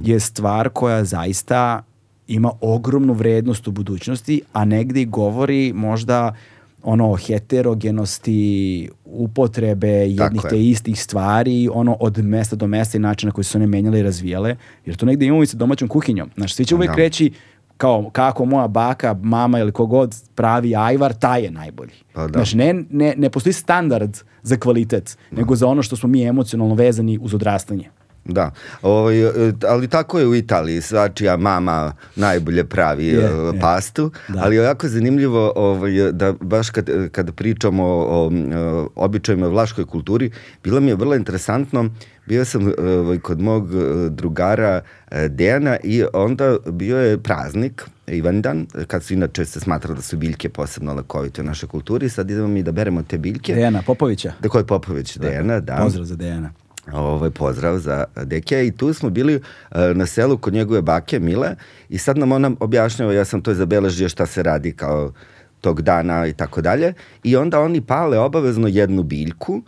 je 0.03 0.19
stvar 0.19 0.69
koja 0.69 1.03
zaista 1.03 1.83
ima 2.27 2.51
ogromnu 2.61 3.13
vrednost 3.13 3.67
u 3.67 3.71
budućnosti, 3.71 4.41
a 4.53 4.65
negde 4.65 5.01
i 5.01 5.05
govori 5.05 5.73
možda 5.73 6.35
ono 6.83 7.15
heterogenosti 7.15 8.89
upotrebe 9.05 9.87
jednih 9.89 10.43
je. 10.43 10.49
te 10.49 10.63
istih 10.63 11.01
stvari, 11.01 11.69
ono 11.73 11.97
od 11.99 12.17
mesta 12.17 12.55
do 12.55 12.67
mesta 12.67 12.97
i 12.97 13.01
načina 13.01 13.31
koji 13.31 13.45
su 13.45 13.51
se 13.51 13.57
one 13.57 13.67
menjale 13.67 13.99
i 13.99 14.03
razvijale, 14.03 14.55
jer 14.85 14.95
to 14.95 15.05
negde 15.05 15.25
imamo 15.25 15.43
i 15.43 15.47
sa 15.47 15.57
domaćom 15.57 15.87
kuhinjom. 15.87 16.29
Znaš, 16.37 16.55
svi 16.55 16.65
će 16.65 16.75
uvek 16.75 16.89
Da. 16.89 16.95
reći 16.95 17.31
kao 17.77 18.09
kako 18.11 18.45
moja 18.45 18.67
baka, 18.67 19.15
mama 19.21 19.59
ili 19.59 19.71
kogod 19.71 20.15
pravi 20.35 20.75
ajvar, 20.75 21.13
taj 21.13 21.43
je 21.43 21.51
najbolji. 21.51 21.93
Pa 22.13 22.27
da. 22.27 22.33
Znaš, 22.33 22.53
ne, 22.53 22.83
ne, 22.89 23.13
ne 23.17 23.29
postoji 23.29 23.53
standard 23.53 24.17
za 24.41 24.57
kvalitet, 24.57 25.17
nego 25.31 25.55
za 25.55 25.67
ono 25.67 25.83
što 25.83 25.95
smo 25.95 26.09
mi 26.09 26.23
emocionalno 26.23 26.75
vezani 26.75 27.19
uz 27.21 27.33
odrastanje. 27.33 27.89
Da, 28.25 28.51
ovaj, 28.81 29.21
e, 29.23 29.53
ali 29.67 29.87
tako 29.87 30.19
je 30.19 30.27
u 30.27 30.35
Italiji, 30.35 30.81
svačija 30.81 31.37
mama 31.37 31.93
najbolje 32.15 32.63
pravi 32.63 33.05
Je, 33.07 33.19
e, 33.19 33.53
je. 33.53 33.59
pastu, 33.59 34.11
Da. 34.27 34.39
ali 34.43 34.55
je 34.55 34.63
jako 34.63 34.87
zanimljivo 34.87 35.53
ovaj, 35.55 35.91
da 36.11 36.33
baš 36.41 36.69
kad, 36.69 36.89
kad 37.11 37.35
pričamo 37.35 37.83
o, 37.83 38.25
o, 38.25 38.31
o 38.55 38.89
običajima 38.95 39.47
vlaškoj 39.47 39.85
kulturi, 39.85 40.31
bilo 40.63 40.79
mi 40.79 40.87
je 40.87 40.95
vrlo 40.95 41.15
interesantno, 41.15 41.89
bio 42.25 42.45
sam 42.45 42.71
ovaj, 42.77 43.19
kod 43.19 43.41
mog 43.41 43.69
e, 43.75 44.09
drugara 44.09 44.81
Dejana 45.29 45.77
i 45.83 46.03
onda 46.13 46.57
bio 46.71 46.97
je 46.97 47.17
praznik, 47.17 47.85
Ivandan, 48.07 48.65
kad 48.87 49.03
su 49.03 49.13
inače 49.13 49.45
se 49.45 49.59
smatra 49.59 49.93
da 49.93 50.01
su 50.01 50.17
biljke 50.17 50.49
posebno 50.49 50.93
lekovite 50.93 51.41
u 51.41 51.45
našoj 51.45 51.69
kulturi, 51.69 52.09
sad 52.09 52.29
idemo 52.29 52.47
mi 52.47 52.63
da 52.63 52.71
beremo 52.71 53.03
te 53.03 53.17
biljke. 53.17 53.55
Dejana 53.55 53.81
Popovića. 53.81 54.33
Da, 54.41 54.49
koji 54.49 54.63
Popović, 54.65 55.17
Dejana, 55.17 55.59
da. 55.59 55.75
Pozdrav 55.75 56.05
za 56.05 56.15
Dejana. 56.15 56.62
Ovaj 56.91 57.29
pozdrav 57.29 57.77
za 57.77 58.03
deke 58.15 58.67
i 58.67 58.71
tu 58.71 58.93
smo 58.93 59.09
bili 59.09 59.35
e, 59.35 59.93
na 59.93 60.05
selu 60.05 60.37
kod 60.37 60.53
njegove 60.53 60.81
bake 60.81 61.19
Mile 61.19 61.55
i 61.89 61.97
sad 61.97 62.17
nam 62.17 62.31
ona 62.31 62.51
objašnjava, 62.59 63.13
ja 63.13 63.25
sam 63.25 63.41
to 63.41 63.53
zabeležio 63.53 64.09
šta 64.09 64.25
se 64.25 64.43
radi 64.43 64.71
kao 64.71 65.13
tog 65.61 65.81
dana 65.81 66.27
i 66.27 66.33
tako 66.33 66.61
dalje 66.61 66.93
i 67.23 67.35
onda 67.35 67.59
oni 67.59 67.81
pale 67.81 68.19
obavezno 68.19 68.67
jednu 68.67 69.03
biljku 69.03 69.61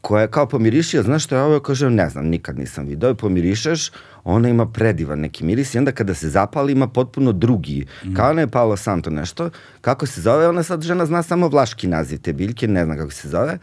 koja 0.00 0.22
je 0.22 0.30
kao 0.30 0.46
pomirišio, 0.46 1.02
znaš 1.02 1.24
što 1.24 1.36
je 1.36 1.42
ovo? 1.42 1.60
Kažem, 1.60 1.94
ne 1.94 2.08
znam, 2.08 2.26
nikad 2.26 2.58
nisam 2.58 2.86
vidio. 2.86 3.14
Pomirišeš, 3.14 3.90
ona 4.24 4.48
ima 4.48 4.66
predivan 4.66 5.20
neki 5.20 5.44
miris 5.44 5.74
i 5.74 5.78
onda 5.78 5.92
kada 5.92 6.14
se 6.14 6.28
zapali 6.28 6.72
ima 6.72 6.88
potpuno 6.88 7.32
drugi. 7.32 7.86
Kao 8.16 8.30
ona 8.30 8.40
je 8.40 8.48
Paolo 8.48 8.76
Santo 8.76 9.10
nešto. 9.10 9.50
Kako 9.80 10.06
se 10.06 10.20
zove? 10.20 10.48
Ona 10.48 10.62
sad 10.62 10.82
žena 10.82 11.06
zna 11.06 11.22
samo 11.22 11.48
vlaški 11.48 11.86
naziv 11.86 12.20
te 12.20 12.32
biljke, 12.32 12.68
ne 12.68 12.84
zna 12.84 12.96
kako 12.96 13.10
se 13.10 13.28
zove. 13.28 13.58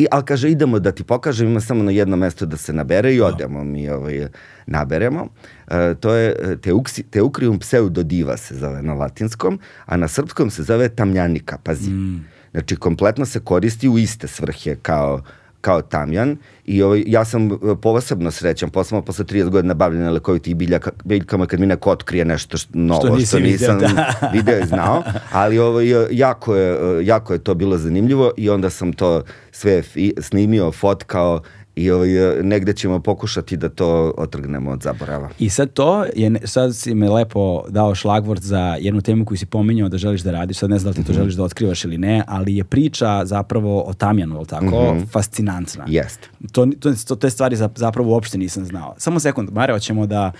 I, 0.00 0.06
ali 0.10 0.24
kaže, 0.24 0.50
idemo 0.50 0.78
da 0.78 0.92
ti 0.92 1.04
pokažem, 1.04 1.48
ima 1.48 1.60
samo 1.60 1.82
na 1.82 1.90
jedno 1.90 2.16
mesto 2.16 2.46
da 2.46 2.56
se 2.56 2.72
nabere 2.72 3.14
i 3.14 3.20
odemo 3.20 3.64
mi 3.64 3.88
ovaj, 3.90 4.28
naberemo. 4.66 5.28
E, 5.68 5.94
to 6.00 6.14
je 6.14 6.36
e, 6.42 6.56
teuksi, 6.56 7.02
Teucrium 7.02 7.58
pseudodiva 7.58 8.36
se 8.36 8.54
zove 8.54 8.82
na 8.82 8.94
latinskom, 8.94 9.60
a 9.86 9.96
na 9.96 10.08
srpskom 10.08 10.50
se 10.50 10.62
zove 10.62 10.88
tamljanika, 10.88 11.58
pazi. 11.62 11.90
Mm. 11.90 12.24
Znači, 12.50 12.76
kompletno 12.76 13.26
se 13.26 13.40
koristi 13.40 13.88
u 13.88 13.98
iste 13.98 14.28
svrhe 14.28 14.76
kao 14.82 15.22
kao 15.60 15.82
tamjan 15.82 16.36
i 16.64 16.82
ovaj, 16.82 17.02
ja 17.06 17.24
sam 17.24 17.52
e, 17.52 17.56
posebno 17.82 18.30
srećan, 18.30 18.70
posebno 18.70 19.02
posle 19.02 19.24
30 19.24 19.48
godina 19.48 19.74
bavljena 19.74 20.10
lekovitih 20.10 20.56
biljaka, 20.56 20.90
biljkama 21.04 21.46
kad 21.46 21.60
mi 21.60 21.66
neko 21.66 21.90
otkrije 21.90 22.24
nešto 22.24 22.56
što, 22.56 22.70
novo 22.78 23.00
što, 23.00 23.16
nisi 23.16 23.40
nisam 23.40 23.78
video, 23.78 23.94
da. 23.94 24.14
video 24.34 24.58
i 24.58 24.66
znao, 24.66 25.02
ali 25.32 25.58
ovaj, 25.58 25.86
jako, 26.10 26.56
je, 26.56 27.06
jako 27.06 27.32
je 27.32 27.38
to 27.38 27.54
bilo 27.54 27.78
zanimljivo 27.78 28.32
i 28.36 28.50
onda 28.50 28.70
sam 28.70 28.92
to 28.92 29.22
sve 29.50 29.82
snimio, 30.20 30.72
fotkao 30.72 31.40
i 31.80 31.90
ovaj, 31.90 32.08
negde 32.42 32.72
ćemo 32.72 33.00
pokušati 33.00 33.56
da 33.56 33.68
to 33.68 34.14
otrgnemo 34.16 34.70
od 34.70 34.82
zaborava. 34.82 35.28
I 35.38 35.50
sad 35.50 35.72
to, 35.72 36.04
je, 36.16 36.32
sad 36.44 36.76
si 36.76 36.94
me 36.94 37.08
lepo 37.08 37.62
dao 37.68 37.94
šlagvort 37.94 38.42
za 38.42 38.76
jednu 38.80 39.00
temu 39.00 39.24
koju 39.24 39.38
si 39.38 39.46
pominjao 39.46 39.88
da 39.88 39.98
želiš 39.98 40.20
da 40.20 40.30
radiš, 40.30 40.58
sad 40.58 40.70
ne 40.70 40.78
znam 40.78 40.92
da 40.92 40.98
li 40.98 41.04
ti 41.04 41.06
to 41.06 41.12
želiš 41.12 41.34
da 41.34 41.42
otkrivaš 41.44 41.84
ili 41.84 41.98
ne, 41.98 42.22
ali 42.26 42.56
je 42.56 42.64
priča 42.64 43.24
zapravo 43.24 43.82
o 43.82 43.92
Tamjanu, 43.92 44.34
je 44.34 44.40
li 44.40 44.46
tako, 44.46 44.96
fascinantna. 45.12 45.84
Jeste. 45.88 46.28
To, 46.52 46.66
to, 46.80 46.92
to, 47.08 47.16
te 47.16 47.30
stvari 47.30 47.56
za- 47.56 47.70
zapravo 47.76 48.10
uopšte 48.10 48.38
nisam 48.38 48.64
znao. 48.64 48.94
Samo 48.98 49.20
sekund, 49.20 49.50
Mare, 49.52 49.72
hoćemo 49.72 50.06
da 50.06 50.32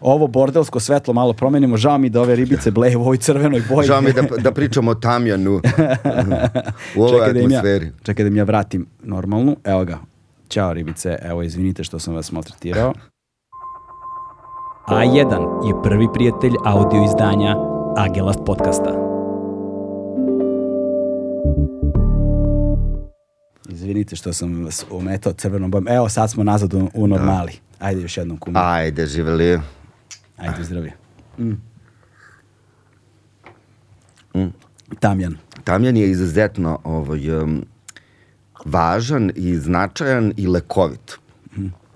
ovo 0.00 0.26
bordelsko 0.26 0.80
svetlo 0.80 1.14
malo 1.14 1.32
promenimo, 1.32 1.76
žao 1.76 1.98
mi 1.98 2.10
da 2.10 2.20
ove 2.20 2.36
ribice 2.36 2.70
bleje 2.70 2.96
u 2.96 3.00
ovoj 3.00 3.16
crvenoj 3.16 3.62
boji. 3.68 3.86
Žao 3.86 4.00
mi 4.00 4.12
da, 4.12 4.22
da 4.22 4.52
pričamo 4.52 4.90
o 4.90 4.94
tamjanu 4.94 5.50
u 6.96 7.02
ovoj 7.02 7.10
čekaj 7.10 7.32
da 7.32 7.40
im 7.40 7.50
ja, 7.50 7.58
atmosferi. 7.58 7.90
čekaj 8.02 8.24
da 8.24 8.28
im 8.28 8.36
ja 8.36 8.44
vratim 8.44 8.86
normalnu. 9.02 9.56
Evo 9.64 9.84
ga. 9.84 9.98
Ćao 10.54 10.72
ribice, 10.72 11.18
evo 11.22 11.42
izvinite 11.42 11.84
što 11.84 11.98
sam 11.98 12.14
vas 12.14 12.32
maltretirao. 12.32 12.92
A1 14.86 15.66
je 15.66 15.82
prvi 15.82 16.08
prijatelj 16.14 16.52
audio 16.64 17.04
izdanja 17.04 17.56
Agelast 17.96 18.40
podcasta. 18.46 18.90
Izvinite 23.68 24.16
što 24.16 24.32
sam 24.32 24.64
vas 24.64 24.84
umetao 24.90 25.32
crvenom 25.32 25.70
bojom. 25.70 25.88
Evo 25.88 26.08
sad 26.08 26.30
smo 26.30 26.44
nazad 26.44 26.74
u, 26.74 26.90
u 26.94 27.06
normali. 27.06 27.52
Ajde 27.78 28.02
još 28.02 28.16
jednom 28.16 28.38
kumi. 28.38 28.58
Ajde, 28.58 29.06
živeli. 29.06 29.60
Ajde 30.36 30.64
zdravije. 30.64 30.96
Mm. 31.38 31.52
Tamjan. 35.00 35.36
Tamjan 35.64 35.96
je 35.96 36.10
izuzetno 36.10 36.78
ovaj, 36.84 37.42
um, 37.42 37.64
važan 38.64 39.30
i 39.34 39.56
značajan 39.56 40.32
i 40.36 40.46
lekovit. 40.46 41.18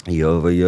I 0.07 0.25
ovaj, 0.25 0.65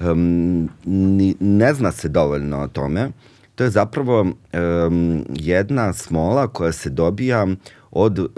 um, 0.00 0.68
ni, 0.84 1.36
ne 1.40 1.74
zna 1.74 1.92
se 1.92 2.08
dovoljno 2.08 2.58
o 2.58 2.68
tome. 2.68 3.10
To 3.54 3.64
je 3.64 3.70
zapravo 3.70 4.20
um, 4.20 5.24
jedna 5.34 5.92
smola 5.92 6.48
koja 6.48 6.72
se 6.72 6.90
dobija 6.90 7.46
od 7.90 8.18
uh, 8.18 8.28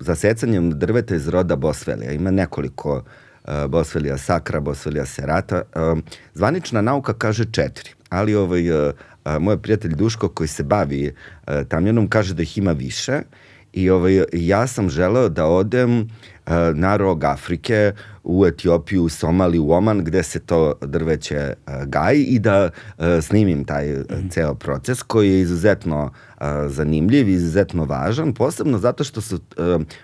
zasecanjem 0.00 0.78
drveta 0.78 1.14
iz 1.14 1.28
roda 1.28 1.56
Bosvelija. 1.56 2.12
Ima 2.12 2.30
nekoliko 2.30 2.94
uh, 2.94 3.66
Bosvelija 3.68 4.18
sakra, 4.18 4.60
Bosvelija 4.60 5.06
serata. 5.06 5.62
Um, 5.92 6.02
zvanična 6.34 6.80
nauka 6.80 7.12
kaže 7.12 7.44
četiri, 7.44 7.90
ali 8.08 8.34
ovaj, 8.34 8.70
uh, 8.70 8.94
uh, 9.24 9.32
moj 9.40 9.62
prijatelj 9.62 9.94
Duško 9.94 10.28
koji 10.28 10.48
se 10.48 10.62
bavi 10.62 11.12
uh, 11.12 11.54
tamjanom 11.68 12.08
kaže 12.08 12.34
da 12.34 12.42
ih 12.42 12.58
ima 12.58 12.72
više 12.72 13.20
i 13.72 13.90
ovaj, 13.90 14.24
ja 14.32 14.66
sam 14.66 14.90
želeo 14.90 15.28
da 15.28 15.46
odem 15.46 16.00
uh, 16.00 16.06
na 16.74 16.96
rog 16.96 17.24
Afrike 17.24 17.92
u 18.24 18.46
Etiopiju, 18.46 19.04
u 19.04 19.08
Somaliju, 19.08 19.64
u 19.64 19.72
Oman, 19.72 20.04
gde 20.04 20.22
se 20.22 20.40
to 20.40 20.74
drveće 20.80 21.36
e, 21.36 21.54
gaji 21.86 22.24
i 22.24 22.38
da 22.38 22.70
e, 22.98 23.22
snimim 23.22 23.64
taj 23.64 23.90
e, 23.90 24.04
ceo 24.30 24.54
proces 24.54 25.02
koji 25.02 25.32
je 25.32 25.40
izuzetno 25.40 26.10
zanimljiv 26.66 27.28
i 27.28 27.32
izuzetno 27.32 27.84
važan, 27.84 28.34
posebno 28.34 28.78
zato 28.78 29.04
što 29.04 29.20
su 29.20 29.40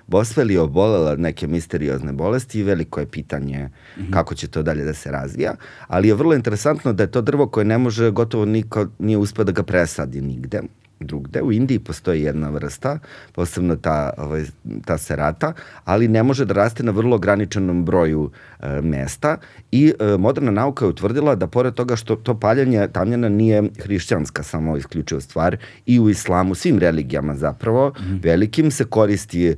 Bosveli 0.06 0.58
obolela 0.58 1.16
neke 1.16 1.46
misteriozne 1.46 2.12
bolesti 2.12 2.60
i 2.60 2.62
veliko 2.62 3.00
je 3.00 3.06
pitanje 3.06 3.68
-hmm. 3.96 4.12
kako 4.12 4.34
će 4.34 4.48
to 4.48 4.62
dalje 4.62 4.84
da 4.84 4.94
se 4.94 5.10
razvija, 5.10 5.54
ali 5.86 6.08
je 6.08 6.14
vrlo 6.14 6.34
interesantno 6.34 6.92
da 6.92 7.02
je 7.02 7.10
to 7.10 7.20
drvo 7.20 7.46
koje 7.46 7.64
ne 7.64 7.78
može, 7.78 8.10
gotovo 8.10 8.44
niko 8.44 8.86
nije 8.98 9.18
uspio 9.18 9.44
da 9.44 9.52
ga 9.52 9.62
presadi 9.62 10.20
nigde 10.20 10.60
drugde. 11.00 11.42
U 11.42 11.52
Indiji 11.52 11.78
postoji 11.78 12.22
jedna 12.22 12.50
vrsta, 12.50 12.98
posebno 13.32 13.76
ta, 13.76 14.12
ovaj, 14.16 14.44
ta 14.84 14.98
serata, 14.98 15.52
ali 15.84 16.08
ne 16.08 16.22
može 16.22 16.44
da 16.44 16.54
raste 16.54 16.82
na 16.82 16.92
vrlo 16.92 17.16
ograničenom 17.16 17.84
broju 17.84 18.30
e, 18.60 18.80
mesta 18.82 19.36
i 19.72 19.92
e, 20.00 20.16
moderna 20.18 20.50
nauka 20.50 20.84
je 20.84 20.88
utvrdila 20.88 21.34
da 21.34 21.46
pored 21.46 21.74
toga 21.74 21.96
što 21.96 22.16
to 22.16 22.40
paljanje 22.40 22.88
tamjana 22.92 23.28
nije 23.28 23.62
hrišćanska 23.82 24.42
samo 24.42 24.76
isključiva 24.76 25.20
stvar 25.20 25.56
i 25.86 26.00
u 26.00 26.10
islamu, 26.10 26.54
svim 26.54 26.78
religijama 26.78 27.36
zapravo, 27.36 27.88
mm 27.88 28.02
-hmm. 28.02 28.24
velikim 28.24 28.70
se 28.70 28.84
koristi 28.84 29.46
e, 29.48 29.54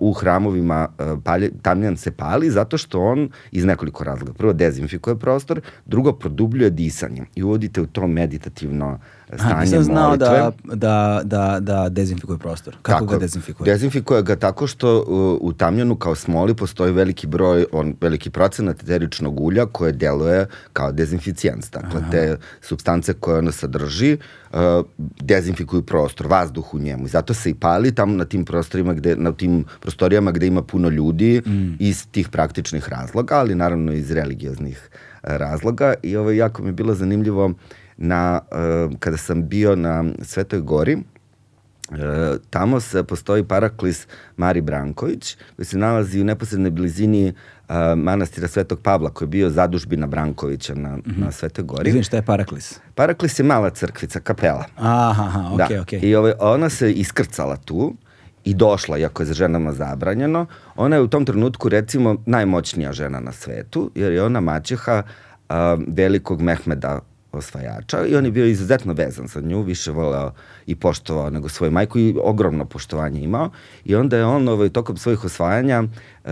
u 0.00 0.12
hramovima 0.12 0.88
e, 0.98 1.04
palje, 1.24 1.50
tamjan 1.62 1.96
se 1.96 2.10
pali 2.10 2.50
zato 2.50 2.78
što 2.78 3.00
on 3.00 3.28
iz 3.52 3.64
nekoliko 3.64 4.04
razloga. 4.04 4.32
Prvo 4.32 4.52
dezinfikuje 4.52 5.18
prostor, 5.18 5.60
drugo 5.86 6.12
produbljuje 6.12 6.70
disanje 6.70 7.24
i 7.34 7.42
uvodite 7.42 7.80
u 7.80 7.86
to 7.86 8.06
meditativno 8.06 8.98
stanje 9.34 9.54
A, 9.54 9.60
nisam 9.60 9.82
znao 9.82 10.08
molitve. 10.08 10.26
da, 10.28 10.52
da, 10.74 11.20
da, 11.24 11.60
da 11.60 11.88
dezinfikuje 11.88 12.38
prostor. 12.38 12.76
Kako 12.82 13.00
tako, 13.00 13.12
ga 13.12 13.18
dezinfikuje? 13.18 13.72
Dezinfikuje 13.72 14.22
ga 14.22 14.36
tako 14.36 14.66
što 14.66 15.04
u, 15.08 15.38
u 15.40 15.52
tamjanu 15.52 15.96
kao 15.96 16.14
smoli 16.14 16.54
postoji 16.54 16.92
veliki 16.92 17.26
broj, 17.26 17.66
on, 17.72 17.94
veliki 18.00 18.30
procenat 18.30 18.82
eteričnog 18.82 19.40
ulja 19.40 19.66
koje 19.66 19.92
deluje 19.92 20.46
kao 20.72 20.92
dezinficijans. 20.92 21.70
Dakle, 21.70 22.00
Aha. 22.00 22.10
te 22.10 22.36
substance 22.60 23.12
koje 23.12 23.38
ono 23.38 23.52
sadrži 23.52 24.16
uh, 24.52 24.58
dezinfikuju 25.20 25.82
prostor, 25.82 26.26
vazduh 26.26 26.74
u 26.74 26.78
njemu. 26.78 27.04
I 27.06 27.08
zato 27.08 27.34
se 27.34 27.50
i 27.50 27.54
pali 27.54 27.94
tamo 27.94 28.14
na 28.14 28.24
tim 28.24 28.44
prostorima 28.44 28.94
gde, 28.94 29.16
na 29.16 29.32
tim 29.32 29.64
prostorijama 29.80 30.32
gde 30.32 30.46
ima 30.46 30.62
puno 30.62 30.88
ljudi 30.88 31.42
mm. 31.46 31.76
iz 31.78 32.06
tih 32.10 32.28
praktičnih 32.28 32.88
razloga, 32.88 33.34
ali 33.34 33.54
naravno 33.54 33.92
iz 33.92 34.10
religioznih 34.10 34.88
razloga 35.22 35.94
i 36.02 36.16
ovo 36.16 36.30
jako 36.30 36.62
mi 36.62 36.68
je 36.68 36.72
bilo 36.72 36.94
zanimljivo 36.94 37.46
uh, 37.46 37.52
na, 38.00 38.40
uh, 38.50 38.98
kada 38.98 39.16
sam 39.16 39.48
bio 39.48 39.76
na 39.76 40.04
Svetoj 40.22 40.60
gori, 40.60 40.98
Uh, 41.90 41.96
tamo 42.50 42.80
se 42.80 43.02
postoji 43.02 43.44
paraklis 43.44 44.06
Mari 44.36 44.60
Branković, 44.60 45.36
koji 45.56 45.66
se 45.66 45.78
nalazi 45.78 46.20
u 46.20 46.24
neposrednoj 46.24 46.70
blizini 46.70 47.28
uh, 47.28 47.74
manastira 47.96 48.48
Svetog 48.48 48.80
Pavla, 48.80 49.10
koji 49.10 49.26
je 49.26 49.30
bio 49.30 49.50
zadužbina 49.50 50.06
Brankovića 50.06 50.74
na, 50.74 50.96
mm 50.96 51.02
-hmm. 51.06 51.24
na 51.24 51.32
Svetoj 51.32 51.64
gori. 51.64 51.88
Izvim, 51.88 52.02
šta 52.02 52.16
je 52.16 52.22
paraklis? 52.22 52.80
Paraklis 52.94 53.38
je 53.38 53.44
mala 53.44 53.70
crkvica, 53.70 54.20
kapela. 54.20 54.64
Aha, 54.76 55.22
aha, 55.22 55.50
okej, 55.52 55.66
okay, 55.66 55.74
da. 55.74 55.82
okej. 55.82 56.00
Okay. 56.00 56.04
I 56.04 56.14
ove, 56.14 56.34
ona 56.40 56.68
se 56.68 56.92
iskrcala 56.92 57.56
tu 57.56 57.94
i 58.44 58.54
došla, 58.54 58.98
iako 58.98 59.22
je 59.22 59.26
za 59.26 59.34
ženama 59.34 59.72
zabranjeno. 59.72 60.46
Ona 60.76 60.96
je 60.96 61.02
u 61.02 61.08
tom 61.08 61.24
trenutku, 61.24 61.68
recimo, 61.68 62.16
najmoćnija 62.26 62.92
žena 62.92 63.20
na 63.20 63.32
svetu, 63.32 63.90
jer 63.94 64.12
je 64.12 64.22
ona 64.22 64.40
maćeha 64.40 65.02
uh, 65.02 65.54
velikog 65.88 66.40
Mehmeda 66.40 67.00
osvajača 67.32 68.06
i 68.06 68.16
on 68.16 68.24
je 68.24 68.30
bio 68.30 68.46
izuzetno 68.46 68.92
vezan 68.92 69.28
sa 69.28 69.40
nju, 69.40 69.62
više 69.62 69.90
voleo 69.90 70.32
i 70.66 70.74
poštovao 70.74 71.30
nego 71.30 71.48
svoju 71.48 71.70
majku 71.70 71.98
i 71.98 72.14
ogromno 72.22 72.64
poštovanje 72.64 73.20
imao 73.20 73.50
i 73.84 73.94
onda 73.94 74.16
je 74.16 74.24
on 74.24 74.48
ovaj, 74.48 74.68
tokom 74.68 74.96
svojih 74.96 75.24
osvajanja 75.24 75.82
e, 76.24 76.30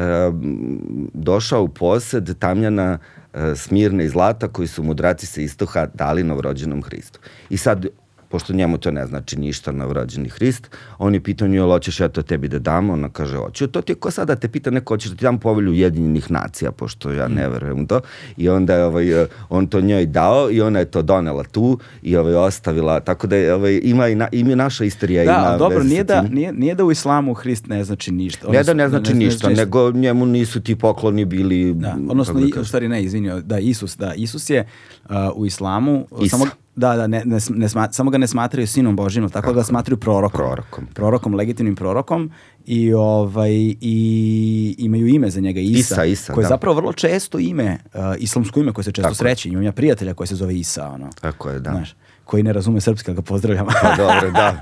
došao 1.15 1.63
u 1.63 1.69
posed 1.69 2.39
tamljana 2.39 2.99
e, 3.35 3.57
smirne 3.57 4.05
i 4.05 4.09
zlata 4.09 4.49
koji 4.49 4.69
su 4.69 4.83
mudraci 4.83 5.27
sa 5.27 5.41
istoha 5.41 5.87
dali 5.95 6.23
novorođenom 6.23 6.83
Hristu. 6.83 7.21
I 7.51 7.57
sad 7.57 7.87
pošto 8.29 8.53
njemu 8.53 8.79
to 8.79 8.91
ne 8.91 9.07
znači 9.07 9.39
ništa 9.39 9.73
na 9.73 9.85
vrođeni 9.85 10.29
Hrist, 10.29 10.71
on 10.99 11.15
je 11.15 11.21
pitao 11.21 11.49
nju, 11.49 11.63
hoćeš 11.63 12.01
ja 12.01 12.09
to 12.09 12.23
tebi 12.23 12.49
da 12.49 12.59
dam? 12.59 12.91
Ona 12.91 13.09
kaže, 13.09 13.37
hoću. 13.37 13.67
To 13.67 13.81
ti 13.81 13.93
je 13.93 13.97
ko 13.97 14.11
sada 14.11 14.37
te 14.37 14.49
pita 14.49 14.71
neko, 14.71 14.95
hoćeš 14.95 15.11
da 15.11 15.17
ti 15.17 15.25
dam 15.25 15.39
povelju 15.39 15.71
Ujedinjenih 15.71 16.31
nacija, 16.31 16.73
pošto 16.73 17.13
ja 17.13 17.29
ne 17.29 17.49
mm. 17.49 17.53
verujem 17.53 17.87
to. 17.87 18.01
I 18.37 18.49
onda 18.49 18.75
je 18.75 18.85
ovaj, 18.85 19.27
on 19.49 19.67
to 19.67 19.81
njoj 19.81 20.07
dao 20.07 20.51
i 20.51 20.61
ona 20.61 20.79
je 20.79 20.85
to 20.85 21.03
donela 21.03 21.45
tu 21.45 21.79
i 22.03 22.17
ovaj, 22.17 22.35
ostavila. 22.35 23.01
Tako 23.01 23.27
da 23.27 23.37
je, 23.37 23.55
ovaj, 23.55 23.81
ima, 23.85 24.09
i 24.09 24.15
na, 24.15 24.29
ima 24.33 24.55
naša 24.55 24.85
istorija. 24.85 25.25
Da, 25.25 25.31
ima 25.31 25.57
dobro, 25.57 25.83
nije 25.83 26.05
da, 26.05 26.23
nije, 26.23 26.53
nije 26.53 26.75
da 26.75 26.85
u 26.85 26.93
islamu 26.93 27.35
Hrist 27.35 27.67
ne 27.67 27.85
znači 27.85 28.13
ništa. 28.13 28.49
ne 28.49 28.63
da 28.63 28.75
ne 28.75 28.89
znači 28.89 29.13
ne, 29.13 29.19
ništa, 29.19 29.49
ne 29.49 29.55
znači 29.55 29.67
nego 29.67 29.91
njemu 29.91 30.27
nisu 30.27 30.61
ti 30.61 30.77
pokloni 30.77 31.25
bili... 31.25 31.75
Da, 31.75 31.97
odnosno, 32.09 32.41
da 32.41 32.61
u 32.61 32.65
stvari 32.65 32.89
ne, 32.89 33.03
izvinio, 33.03 33.41
da, 33.41 33.59
Isus, 33.59 33.97
da, 33.97 34.15
Isus 34.15 34.51
je 34.51 34.67
uh, 35.05 35.11
u 35.35 35.47
islamu... 35.47 36.07
Isa. 36.23 36.37
Samo, 36.37 36.47
Da, 36.79 36.97
da, 36.97 37.07
ne, 37.07 37.23
ne, 37.25 37.39
ne 37.49 37.69
sma, 37.69 37.89
samo 37.93 38.11
ga 38.11 38.19
ne 38.19 38.27
smatraju 38.27 38.67
sinom 38.67 38.97
Božim, 38.97 39.29
tako, 39.31 39.53
da 39.53 39.55
ga 39.55 39.65
smatraju 39.65 39.97
prorokom. 39.97 40.39
Prorokom. 40.39 40.87
Prorokom, 40.95 41.35
legitimnim 41.35 41.77
prorokom 41.77 42.31
i, 42.67 42.93
ovaj, 42.93 43.53
i 43.81 44.75
imaju 44.79 45.07
ime 45.07 45.31
za 45.31 45.41
njega, 45.41 45.61
Isa. 45.61 45.79
Isa, 45.79 46.05
Isa 46.05 46.33
koje 46.33 46.43
je 46.43 46.45
da. 46.45 46.49
zapravo 46.49 46.77
vrlo 46.77 46.93
često 46.93 47.39
ime, 47.39 47.79
uh, 47.95 48.01
islamsko 48.19 48.61
ime 48.61 48.73
koje 48.73 48.85
se 48.85 48.93
često 48.93 49.03
tako 49.03 49.15
sreće. 49.15 49.49
Imam 49.49 49.63
ja 49.63 49.73
prijatelja 49.73 50.15
koji 50.15 50.27
se 50.27 50.35
zove 50.35 50.57
Isa. 50.57 50.89
Ono. 50.89 51.11
Tako 51.21 51.51
je, 51.51 51.61
da. 51.61 51.71
Znaš, 51.71 51.95
koji 52.29 52.43
ne 52.43 52.53
razume 52.53 52.81
srpski, 52.81 53.15
ga 53.15 53.23
pozdravljam. 53.23 53.67
Pa 53.83 53.97
dobro, 53.97 54.31
da. 54.31 54.57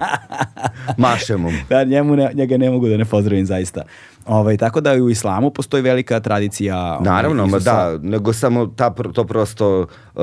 Mašemo 0.97 1.51
mu. 1.51 1.59
Da, 1.71 1.85
njemu 1.85 2.17
ne, 2.17 2.31
njega 2.35 2.57
ne 2.57 2.71
mogu 2.71 2.89
da 2.89 2.97
ne 2.97 3.05
pozdravim 3.05 3.47
zaista. 3.47 3.83
Ovaj, 4.27 4.57
tako 4.57 4.81
da 4.81 4.93
u 4.93 5.11
islamu 5.11 5.51
postoji 5.51 5.83
velika 5.83 6.21
tradicija. 6.21 6.77
Ovaj, 6.79 7.05
Naravno, 7.05 7.47
ma 7.47 7.59
da, 7.59 7.99
nego 8.03 8.33
samo 8.33 8.67
ta, 8.67 8.91
to 8.91 9.25
prosto 9.25 9.81
uh, 9.81 10.23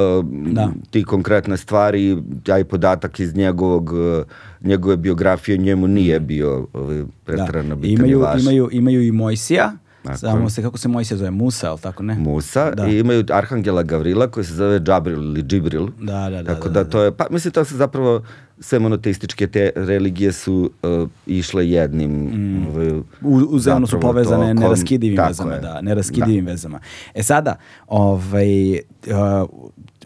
da. 0.51 0.69
ti 0.91 1.03
konkretne 1.03 1.58
stvari, 1.58 2.17
taj 2.43 2.63
podatak 2.63 3.19
iz 3.19 3.36
njegovog, 3.36 3.93
uh, 3.93 4.25
njegove 4.62 4.97
biografije 4.97 5.58
njemu 5.58 5.88
nije 5.88 6.19
bio 6.19 6.67
ovaj, 6.73 7.03
pretrano 7.23 7.69
da. 7.69 7.75
bitan 7.75 8.06
imaju, 8.06 8.25
imaju, 8.39 8.69
imaju 8.71 9.01
i 9.01 9.12
Mojsija, 9.12 9.71
Tako. 10.04 10.18
Samo 10.18 10.50
se, 10.50 10.62
kako 10.62 10.78
se 10.78 10.88
Mojsija 10.88 11.18
zove, 11.18 11.32
Musa, 11.32 11.70
ali 11.70 11.80
tako 11.80 12.04
ne? 12.04 12.16
Musa 12.16 12.72
da. 12.72 12.88
i 12.88 13.00
imaju 13.00 13.24
Arhangela 13.30 13.84
Gavrila 13.84 14.28
koji 14.28 14.44
se 14.44 14.54
zove 14.54 14.80
Džabril 14.80 15.24
ili 15.24 15.44
Džibril. 15.44 15.88
Da, 16.02 16.30
da, 16.30 16.44
da. 16.44 16.56
Tako 16.56 16.68
da, 16.68 16.74
da, 16.74 16.84
da 16.84 16.89
to 16.89 17.04
je, 17.04 17.12
pa 17.12 17.28
mislim 17.30 17.52
to 17.52 17.66
se 17.66 17.76
zapravo 17.76 18.22
sve 18.60 18.80
monoteističke 18.80 19.48
te 19.48 19.72
religije 19.76 20.32
su 20.32 20.72
uh, 20.84 21.10
išle 21.28 21.70
jednim 21.70 22.12
mm. 22.12 22.68
ovaj, 22.68 22.89
U, 23.22 23.38
uzemno 23.50 23.88
su 23.88 24.00
povezane 24.00 24.46
tokom, 24.46 24.63
neraskidivim 24.63 25.20
vezama, 25.28 25.54
je. 25.54 25.60
da, 25.60 25.82
neraskidivim 25.82 26.46
da. 26.46 26.52
vezama. 26.52 26.80
E 27.13 27.24
sada, 27.24 27.56
ovaj, 27.88 28.74
uh, 28.74 28.80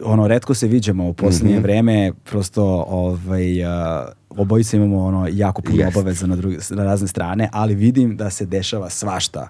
ono, 0.04 0.28
redko 0.28 0.54
se 0.54 0.68
viđamo 0.68 1.10
u 1.10 1.14
poslednje 1.14 1.56
mm 1.56 1.60
-hmm. 1.60 1.64
vreme, 1.64 2.12
prosto 2.24 2.86
ovaj, 2.90 3.64
uh, 3.64 3.70
obojice 4.30 4.78
imamo 4.78 5.06
ono 5.06 5.28
jako 5.32 5.62
puno 5.62 5.78
yes. 5.78 5.88
obaveza 5.88 6.28
na, 6.28 6.36
druge, 6.36 6.58
na 6.70 6.84
razne 6.84 7.08
strane, 7.08 7.50
ali 7.52 7.76
vidim 7.76 8.18
da 8.18 8.30
se 8.30 8.46
dešava 8.46 8.90
svašta 8.90 9.48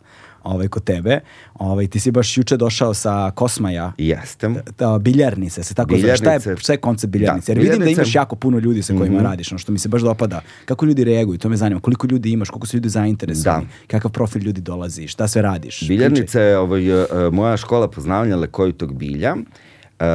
ovaj, 0.47 0.67
kod 0.67 0.83
tebe. 0.83 1.19
Ovaj, 1.53 1.87
ti 1.87 1.99
si 1.99 2.11
baš 2.11 2.37
juče 2.37 2.57
došao 2.57 2.93
sa 2.93 3.31
Kosmaja. 3.31 3.93
Jeste. 3.97 4.49
Da, 4.77 4.97
biljarnice, 4.99 5.63
se 5.63 5.73
tako 5.73 5.97
zove. 5.97 6.17
Šta 6.17 6.33
je, 6.33 6.39
šta 6.57 6.73
je 6.73 6.77
koncept 6.77 7.11
biljarnice? 7.11 7.51
Jer 7.51 7.59
vidim 7.59 7.79
da 7.79 7.89
imaš 7.89 8.15
jako 8.15 8.35
puno 8.35 8.59
ljudi 8.59 8.81
sa 8.81 8.93
kojima 8.93 9.17
mm 9.17 9.19
-hmm. 9.19 9.29
radiš, 9.29 9.51
ono 9.51 9.59
što 9.59 9.71
mi 9.71 9.79
se 9.79 9.89
baš 9.89 10.01
dopada. 10.01 10.41
Kako 10.65 10.85
ljudi 10.85 11.03
reaguju, 11.03 11.37
to 11.37 11.49
me 11.49 11.57
zanima. 11.57 11.81
Koliko 11.81 12.07
ljudi 12.07 12.31
imaš, 12.31 12.49
koliko 12.49 12.67
su 12.67 12.77
ljudi 12.77 12.89
zainteresovani, 12.89 13.65
da. 13.65 13.87
kakav 13.87 14.11
profil 14.11 14.41
ljudi 14.41 14.61
dolazi, 14.61 15.07
šta 15.07 15.27
sve 15.27 15.41
radiš? 15.41 15.87
Biljarnica 15.87 16.41
je 16.41 16.57
ovaj, 16.57 17.03
uh, 17.03 17.07
moja 17.31 17.57
škola 17.57 17.87
poznavanja 17.87 18.35
lekovitog 18.35 18.93
bilja, 18.93 19.35
uh, 19.35 20.05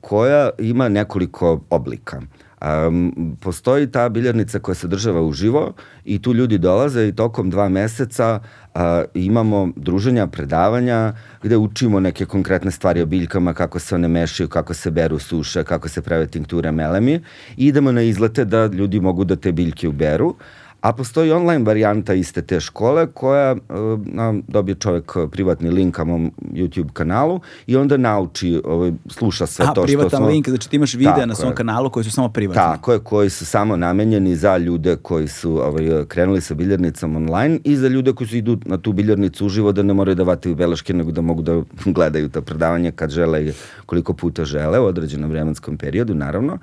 koja 0.00 0.50
ima 0.58 0.88
nekoliko 0.88 1.60
oblika. 1.70 2.22
Um, 2.60 3.36
postoji 3.40 3.86
ta 3.86 4.08
biljarnica 4.08 4.58
koja 4.58 4.74
se 4.74 4.88
država 4.88 5.22
uživo 5.22 5.72
i 6.04 6.22
tu 6.22 6.34
ljudi 6.34 6.58
dolaze 6.58 7.08
i 7.08 7.12
tokom 7.12 7.50
dva 7.50 7.68
meseca 7.68 8.40
uh, 8.74 8.80
imamo 9.14 9.68
druženja, 9.76 10.26
predavanja 10.26 11.12
gde 11.42 11.56
učimo 11.56 12.00
neke 12.00 12.26
konkretne 12.26 12.70
stvari 12.70 13.02
o 13.02 13.06
biljkama, 13.06 13.54
kako 13.54 13.78
se 13.78 13.94
one 13.94 14.08
mešaju, 14.08 14.48
kako 14.48 14.74
se 14.74 14.90
beru 14.90 15.18
suše, 15.18 15.64
kako 15.64 15.88
se 15.88 16.02
prave 16.02 16.26
tinkture 16.26 16.72
melemi 16.72 17.20
i 17.56 17.66
idemo 17.66 17.92
na 17.92 18.02
izlete 18.02 18.44
da 18.44 18.66
ljudi 18.66 19.00
mogu 19.00 19.24
da 19.24 19.36
te 19.36 19.52
biljke 19.52 19.88
uberu. 19.88 20.34
A 20.80 20.92
postoji 20.92 21.32
online 21.32 21.64
varijanta 21.64 22.14
iste 22.14 22.42
te 22.42 22.60
škole 22.60 23.06
koja 23.06 23.52
uh, 23.52 23.58
dobije 24.48 24.74
čovjek 24.74 25.16
privatni 25.30 25.70
link 25.70 25.98
na 25.98 26.04
mom 26.04 26.32
YouTube 26.52 26.92
kanalu 26.92 27.40
i 27.66 27.76
onda 27.76 27.96
nauči, 27.96 28.60
ovaj, 28.64 28.92
sluša 29.08 29.46
sve 29.46 29.64
A, 29.64 29.68
to 29.68 29.72
što 29.72 29.80
smo... 29.80 29.86
privatan 29.86 30.26
link, 30.26 30.48
znači 30.48 30.70
ti 30.70 30.76
imaš 30.76 30.94
videa 30.94 31.26
na 31.26 31.34
svom 31.34 31.50
je. 31.50 31.54
kanalu 31.54 31.90
koji 31.90 32.04
su 32.04 32.10
samo 32.10 32.28
privatni. 32.28 32.62
Tako 32.62 32.92
je, 32.92 32.98
koji 32.98 33.30
su 33.30 33.46
samo 33.46 33.76
namenjeni 33.76 34.36
za 34.36 34.56
ljude 34.56 34.96
koji 34.96 35.28
su 35.28 35.52
ovaj, 35.52 36.04
krenuli 36.08 36.40
sa 36.40 36.54
biljarnicom 36.54 37.16
online 37.16 37.58
i 37.64 37.76
za 37.76 37.88
ljude 37.88 38.12
koji 38.12 38.28
su 38.28 38.36
idu 38.36 38.58
na 38.64 38.78
tu 38.78 38.92
biljarnicu 38.92 39.46
uživo 39.46 39.72
da 39.72 39.82
ne 39.82 39.94
moraju 39.94 40.14
da 40.14 40.22
vataju 40.22 40.54
beleške, 40.54 40.94
nego 40.94 41.10
da 41.10 41.20
mogu 41.20 41.42
da 41.42 41.62
gledaju 41.84 42.28
ta 42.28 42.40
predavanja 42.40 42.90
kad 42.90 43.10
žele 43.10 43.46
i 43.46 43.52
koliko 43.86 44.12
puta 44.12 44.44
žele 44.44 44.80
u 44.80 44.84
određenom 44.84 45.30
vremenskom 45.30 45.76
periodu, 45.78 46.14
naravno. 46.14 46.58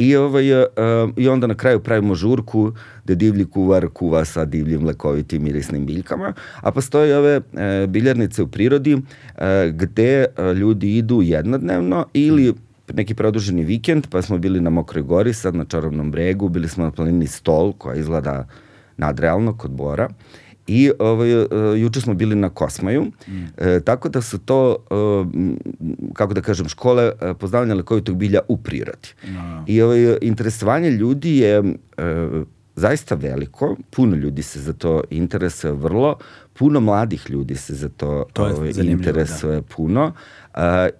I, 0.00 0.16
ovaj, 0.16 0.52
uh, 0.52 0.66
I 1.16 1.28
onda 1.28 1.46
na 1.46 1.54
kraju 1.54 1.80
pravimo 1.80 2.14
žurku 2.14 2.72
gde 3.04 3.14
divlji 3.14 3.44
kuvar 3.44 3.88
kuva 3.88 4.24
sa 4.24 4.44
divljim 4.44 4.86
lekovitim 4.86 5.42
mirisnim 5.42 5.86
biljkama, 5.86 6.32
a 6.60 6.70
postoje 6.70 7.18
ove 7.18 7.36
uh, 7.36 7.42
biljarnice 7.88 8.42
u 8.42 8.46
prirodi 8.46 8.94
uh, 8.94 9.02
gde 9.72 10.26
uh, 10.26 10.56
ljudi 10.56 10.96
idu 10.96 11.22
jednodnevno 11.22 12.06
ili 12.12 12.54
neki 12.94 13.14
produženi 13.14 13.64
vikend, 13.64 14.06
pa 14.10 14.22
smo 14.22 14.38
bili 14.38 14.60
na 14.60 14.70
Mokroj 14.70 15.02
gori, 15.02 15.34
sad 15.34 15.54
na 15.54 15.64
Čarobnom 15.64 16.10
bregu, 16.10 16.48
bili 16.48 16.68
smo 16.68 16.84
na 16.84 16.90
planini 16.90 17.26
Stol, 17.26 17.72
koja 17.72 17.96
izgleda 17.96 18.46
nadrealno 18.96 19.56
kod 19.56 19.70
Bora. 19.70 20.08
I 20.70 20.90
ovaj, 20.98 21.42
uh, 21.42 21.48
juče 21.76 22.00
smo 22.00 22.14
bili 22.14 22.36
na 22.36 22.48
Kosmaju, 22.48 23.02
mm. 23.02 23.44
e, 23.56 23.80
tako 23.80 24.08
da 24.08 24.22
su 24.22 24.38
to, 24.38 24.76
uh, 24.90 25.26
kako 26.12 26.34
da 26.34 26.40
kažem, 26.40 26.68
škole 26.68 27.12
uh, 27.12 27.36
poznavanja 27.38 27.74
lekovitog 27.74 28.16
bilja 28.16 28.40
u 28.48 28.56
prirodi. 28.56 29.08
No. 29.26 29.64
I 29.66 29.82
ovaj, 29.82 30.18
interesovanje 30.20 30.90
ljudi 30.90 31.36
je 31.36 31.60
uh, 31.60 31.66
zaista 32.76 33.14
veliko, 33.14 33.76
puno 33.90 34.16
ljudi 34.16 34.42
se 34.42 34.60
za 34.60 34.72
to 34.72 35.02
interesuje 35.10 35.72
vrlo, 35.72 36.18
puno 36.52 36.80
mladih 36.80 37.30
ljudi 37.30 37.56
se 37.56 37.74
za 37.74 37.88
to, 37.88 38.24
to 38.32 38.44
ovaj, 38.44 38.72
interesuje 38.82 39.60
da. 39.60 39.62
puno. 39.62 40.04
Uh, 40.04 40.12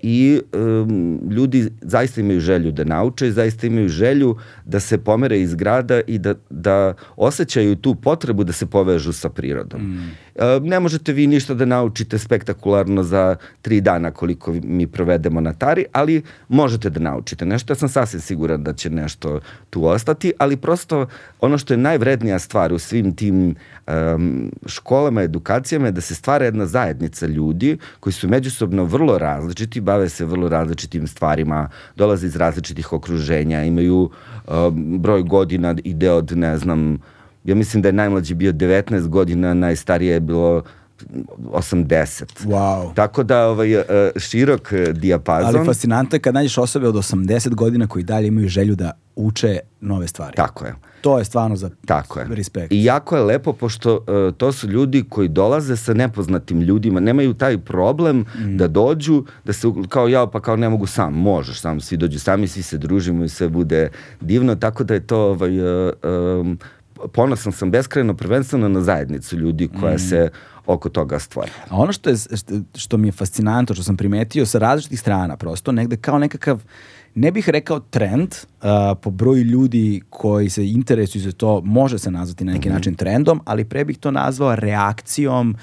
I 0.02 0.40
um, 0.52 1.20
ljudi 1.30 1.70
zaista 1.80 2.20
imaju 2.20 2.40
želju 2.40 2.72
da 2.72 2.84
nauče, 2.84 3.30
zaista 3.30 3.66
imaju 3.66 3.88
želju 3.88 4.36
da 4.64 4.80
se 4.80 4.98
pomere 4.98 5.40
iz 5.40 5.54
grada 5.54 6.00
i 6.06 6.18
da, 6.18 6.34
da 6.50 6.94
osjećaju 7.16 7.76
tu 7.76 7.94
potrebu 7.94 8.44
da 8.44 8.52
se 8.52 8.66
povežu 8.66 9.12
sa 9.12 9.28
prirodom. 9.28 9.80
Mm. 9.80 10.10
Uh, 10.40 10.62
ne 10.62 10.80
možete 10.80 11.12
vi 11.12 11.26
ništa 11.26 11.54
da 11.54 11.64
naučite 11.64 12.18
spektakularno 12.18 13.02
za 13.02 13.36
tri 13.62 13.80
dana 13.80 14.10
koliko 14.10 14.52
mi 14.62 14.86
provedemo 14.86 15.40
na 15.40 15.52
Tari, 15.52 15.84
ali 15.92 16.22
možete 16.48 16.90
da 16.90 17.00
naučite 17.00 17.46
nešto. 17.46 17.72
Ja 17.72 17.76
sam 17.76 17.88
sasvim 17.88 18.20
siguran 18.20 18.62
da 18.62 18.72
će 18.72 18.90
nešto 18.90 19.40
tu 19.70 19.84
ostati, 19.84 20.32
ali 20.38 20.56
prosto 20.56 21.06
ono 21.40 21.58
što 21.58 21.74
je 21.74 21.78
najvrednija 21.78 22.38
stvar 22.38 22.72
u 22.72 22.78
svim 22.78 23.16
tim 23.16 23.54
um, 23.86 24.52
školama, 24.66 25.22
edukacijama 25.22 25.86
je 25.86 25.92
da 25.92 26.00
se 26.00 26.14
stvara 26.14 26.44
jedna 26.44 26.66
zajednica 26.66 27.26
ljudi 27.26 27.78
koji 28.00 28.12
su 28.12 28.28
međusobno 28.28 28.84
vrlo 28.84 29.18
različiti, 29.18 29.80
bave 29.80 30.08
se 30.08 30.24
vrlo 30.24 30.48
različitim 30.48 31.06
stvarima, 31.06 31.68
dolaze 31.96 32.26
iz 32.26 32.36
različitih 32.36 32.92
okruženja, 32.92 33.64
imaju 33.64 34.10
um, 34.48 34.98
broj 34.98 35.22
godina, 35.22 35.74
ide 35.84 36.10
od, 36.10 36.36
ne 36.36 36.58
znam, 36.58 36.98
ja 37.44 37.54
mislim 37.54 37.82
da 37.82 37.88
je 37.88 37.92
najmlađi 37.92 38.34
bio 38.34 38.52
19 38.52 39.08
godina, 39.08 39.54
najstarije 39.54 40.12
je 40.12 40.20
bilo 40.20 40.62
80. 41.52 42.24
Wow. 42.44 42.94
Tako 42.94 43.22
da 43.22 43.46
ovaj, 43.46 43.74
e, 43.74 43.84
širok 44.16 44.72
e, 44.72 44.92
dijapazon. 44.92 45.56
Ali 45.56 45.66
fascinantno 45.66 46.16
je 46.16 46.20
kad 46.20 46.34
nađeš 46.34 46.58
osobe 46.58 46.88
od 46.88 46.94
80 46.94 47.54
godina 47.54 47.86
koji 47.86 48.04
dalje 48.04 48.28
imaju 48.28 48.48
želju 48.48 48.74
da 48.74 48.92
uče 49.16 49.58
nove 49.80 50.08
stvari. 50.08 50.36
Tako 50.36 50.64
je. 50.64 50.74
To 51.00 51.18
je 51.18 51.24
stvarno 51.24 51.56
za 51.56 51.70
Tako 51.86 52.20
je. 52.20 52.26
respekt. 52.30 52.72
I 52.72 52.84
jako 52.84 53.16
je 53.16 53.22
lepo 53.22 53.52
pošto 53.52 53.96
uh, 53.96 54.34
to 54.36 54.52
su 54.52 54.68
ljudi 54.68 55.04
koji 55.08 55.28
dolaze 55.28 55.76
sa 55.76 55.94
nepoznatim 55.94 56.60
ljudima, 56.60 57.00
nemaju 57.00 57.34
taj 57.34 57.58
problem 57.58 58.18
mm. 58.18 58.56
da 58.56 58.68
dođu, 58.68 59.24
da 59.44 59.52
se 59.52 59.68
kao 59.88 60.08
ja 60.08 60.26
pa 60.26 60.40
kao 60.40 60.56
ne 60.56 60.68
mogu 60.68 60.86
sam, 60.86 61.14
možeš 61.14 61.60
sam, 61.60 61.80
svi 61.80 61.96
dođu 61.96 62.18
sami, 62.18 62.48
svi 62.48 62.62
se 62.62 62.78
družimo 62.78 63.24
i 63.24 63.28
sve 63.28 63.48
bude 63.48 63.88
divno, 64.20 64.54
tako 64.54 64.84
da 64.84 64.94
je 64.94 65.06
to 65.06 65.18
ovaj, 65.18 65.60
uh, 65.60 65.92
um, 66.40 66.58
ponosan 67.12 67.52
sam 67.52 67.70
beskreno 67.70 68.14
prvenstveno 68.14 68.68
na 68.68 68.80
zajednicu 68.80 69.36
ljudi 69.36 69.68
koja 69.80 69.94
mm. 69.94 69.98
se 69.98 70.30
oko 70.66 70.88
toga 70.88 71.18
stvara. 71.18 71.50
A 71.68 71.76
ono 71.76 71.92
što, 71.92 72.10
je, 72.10 72.16
što, 72.16 72.54
što 72.74 72.96
mi 72.96 73.08
je 73.08 73.12
fascinantno, 73.12 73.74
što 73.74 73.84
sam 73.84 73.96
primetio 73.96 74.46
sa 74.46 74.58
različitih 74.58 75.00
strana, 75.00 75.36
prosto 75.36 75.72
negde 75.72 75.96
kao 75.96 76.18
nekakav 76.18 76.62
ne 77.14 77.32
bih 77.32 77.48
rekao 77.48 77.80
trend 77.80 78.28
uh, 78.34 78.68
po 79.02 79.10
broju 79.10 79.44
ljudi 79.44 80.00
koji 80.10 80.50
se 80.50 80.70
interesuju 80.70 81.22
za 81.22 81.32
to, 81.32 81.60
može 81.60 81.98
se 81.98 82.10
nazvati 82.10 82.44
na 82.44 82.52
neki 82.52 82.68
mm 82.68 82.72
-hmm. 82.72 82.74
način 82.74 82.94
trendom, 82.94 83.40
ali 83.44 83.64
pre 83.64 83.84
bih 83.84 83.98
to 83.98 84.10
nazvao 84.10 84.56
reakcijom 84.56 85.56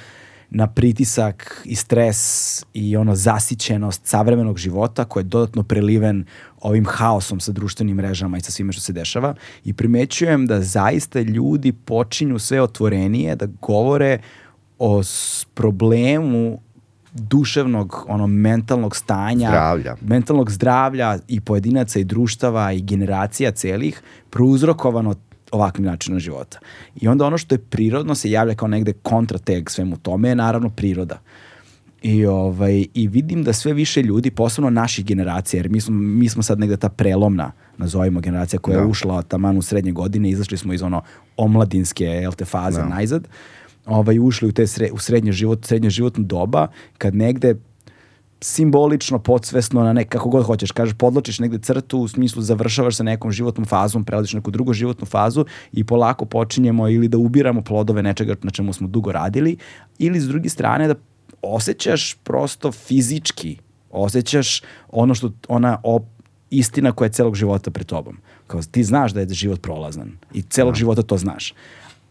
na 0.50 0.68
pritisak 0.68 1.62
i 1.66 1.76
stres 1.76 2.64
i 2.74 2.98
ono 2.98 3.16
zasićenost 3.16 4.06
savremenog 4.06 4.58
života 4.58 5.06
koji 5.06 5.24
je 5.24 5.28
dodatno 5.28 5.64
preliven 5.64 6.26
ovim 6.62 6.86
haosom 6.86 7.40
sa 7.40 7.52
društvenim 7.52 7.98
mrežama 7.98 8.38
i 8.38 8.42
sa 8.42 8.52
svime 8.52 8.74
što 8.74 8.82
se 8.82 8.94
dešava 8.94 9.36
i 9.64 9.74
primećujem 9.74 10.48
da 10.48 10.62
zaista 10.62 11.22
ljudi 11.22 11.72
počinju 11.72 12.40
sve 12.40 12.62
otvorenije 12.62 13.36
da 13.36 13.46
govore 13.62 14.20
o 14.80 15.02
problemu 15.54 16.60
duševnog, 17.14 18.06
ono, 18.08 18.28
mentalnog 18.28 18.96
stanja, 18.96 19.50
zdravlja. 19.50 19.96
mentalnog 20.02 20.52
zdravlja 20.52 21.18
i 21.28 21.42
pojedinaca 21.42 22.00
i 22.00 22.04
društava 22.04 22.72
i 22.72 22.82
generacija 22.82 23.52
celih 23.52 24.02
prouzrokovano 24.30 25.16
ovakvim 25.52 25.86
načinom 25.86 26.20
života. 26.20 26.60
I 26.96 27.08
onda 27.08 27.26
ono 27.26 27.38
što 27.38 27.56
je 27.56 27.60
prirodno 27.60 28.16
se 28.16 28.32
javlja 28.32 28.56
kao 28.56 28.68
negde 28.68 28.94
kontrateg 28.94 29.70
svemu 29.70 29.98
tome 29.98 30.30
je 30.30 30.36
naravno 30.36 30.70
priroda. 30.70 31.20
I, 32.08 32.26
ovaj, 32.26 32.86
I 32.94 33.08
vidim 33.08 33.44
da 33.44 33.54
sve 33.54 33.74
više 33.74 34.02
ljudi, 34.02 34.32
posebno 34.32 34.70
naših 34.70 35.06
generacija, 35.06 35.60
jer 35.60 35.70
mi 35.70 35.82
smo, 35.82 35.96
mi 35.96 36.30
smo 36.30 36.44
sad 36.44 36.60
negde 36.60 36.78
ta 36.78 36.90
prelomna, 36.90 37.52
nazovimo 37.78 38.20
generacija 38.20 38.60
koja 38.60 38.78
da. 38.78 38.82
je 38.82 38.88
ušla 38.88 39.22
taman 39.22 39.58
u 39.58 39.62
srednje 39.62 39.92
godine, 39.92 40.30
izašli 40.30 40.58
smo 40.58 40.74
iz 40.74 40.82
ono 40.82 41.02
omladinske 41.38 42.24
te, 42.38 42.46
faze 42.46 42.82
da. 42.82 42.88
najzad, 42.88 43.28
ovaj, 43.86 44.20
ušli 44.20 44.48
u, 44.48 44.52
te 44.52 44.68
sre, 44.68 44.90
u 44.92 44.98
srednje, 44.98 45.32
život, 45.32 45.66
srednje 45.66 45.90
životno 45.90 46.24
doba, 46.24 46.68
kad 46.98 47.16
negde 47.16 47.56
simbolično, 48.42 49.20
podsvesno, 49.20 49.84
na 49.84 49.94
nek, 49.94 50.10
kako 50.10 50.30
god 50.30 50.46
hoćeš, 50.46 50.72
kažeš, 50.72 50.96
podločiš 50.98 51.40
negde 51.40 51.60
crtu, 51.60 52.00
u 52.00 52.08
smislu 52.08 52.42
završavaš 52.42 52.96
sa 52.96 53.04
nekom 53.04 53.32
životnom 53.32 53.66
fazom, 53.66 54.06
prelaziš 54.06 54.34
neku 54.34 54.52
drugu 54.52 54.74
životnu 54.74 55.06
fazu 55.06 55.46
i 55.72 55.84
polako 55.84 56.26
počinjemo 56.26 56.90
ili 56.90 57.08
da 57.08 57.18
ubiramo 57.18 57.62
plodove 57.62 58.04
nečega 58.04 58.36
na 58.42 58.52
čemu 58.52 58.74
smo 58.74 58.88
dugo 58.88 59.12
radili, 59.12 59.58
ili 60.00 60.20
s 60.20 60.28
druge 60.28 60.50
strane 60.50 60.88
da 60.88 60.96
osjećaš 61.42 62.18
prosto 62.24 62.72
fizički, 62.72 63.58
osjećaš 63.92 64.62
ono 64.90 65.16
što, 65.16 65.32
ona 65.48 65.80
op, 65.84 66.04
istina 66.50 66.92
koja 66.92 67.06
je 67.06 67.12
celog 67.12 67.36
života 67.36 67.72
pred 67.72 67.88
tobom. 67.88 68.18
Kao, 68.48 68.62
ti 68.62 68.84
znaš 68.84 69.12
da 69.12 69.20
je 69.20 69.28
život 69.30 69.62
prolazan 69.62 70.12
i 70.34 70.42
celog. 70.42 70.74
Da. 70.74 70.78
života 70.78 71.02
to 71.02 71.18
znaš 71.18 71.54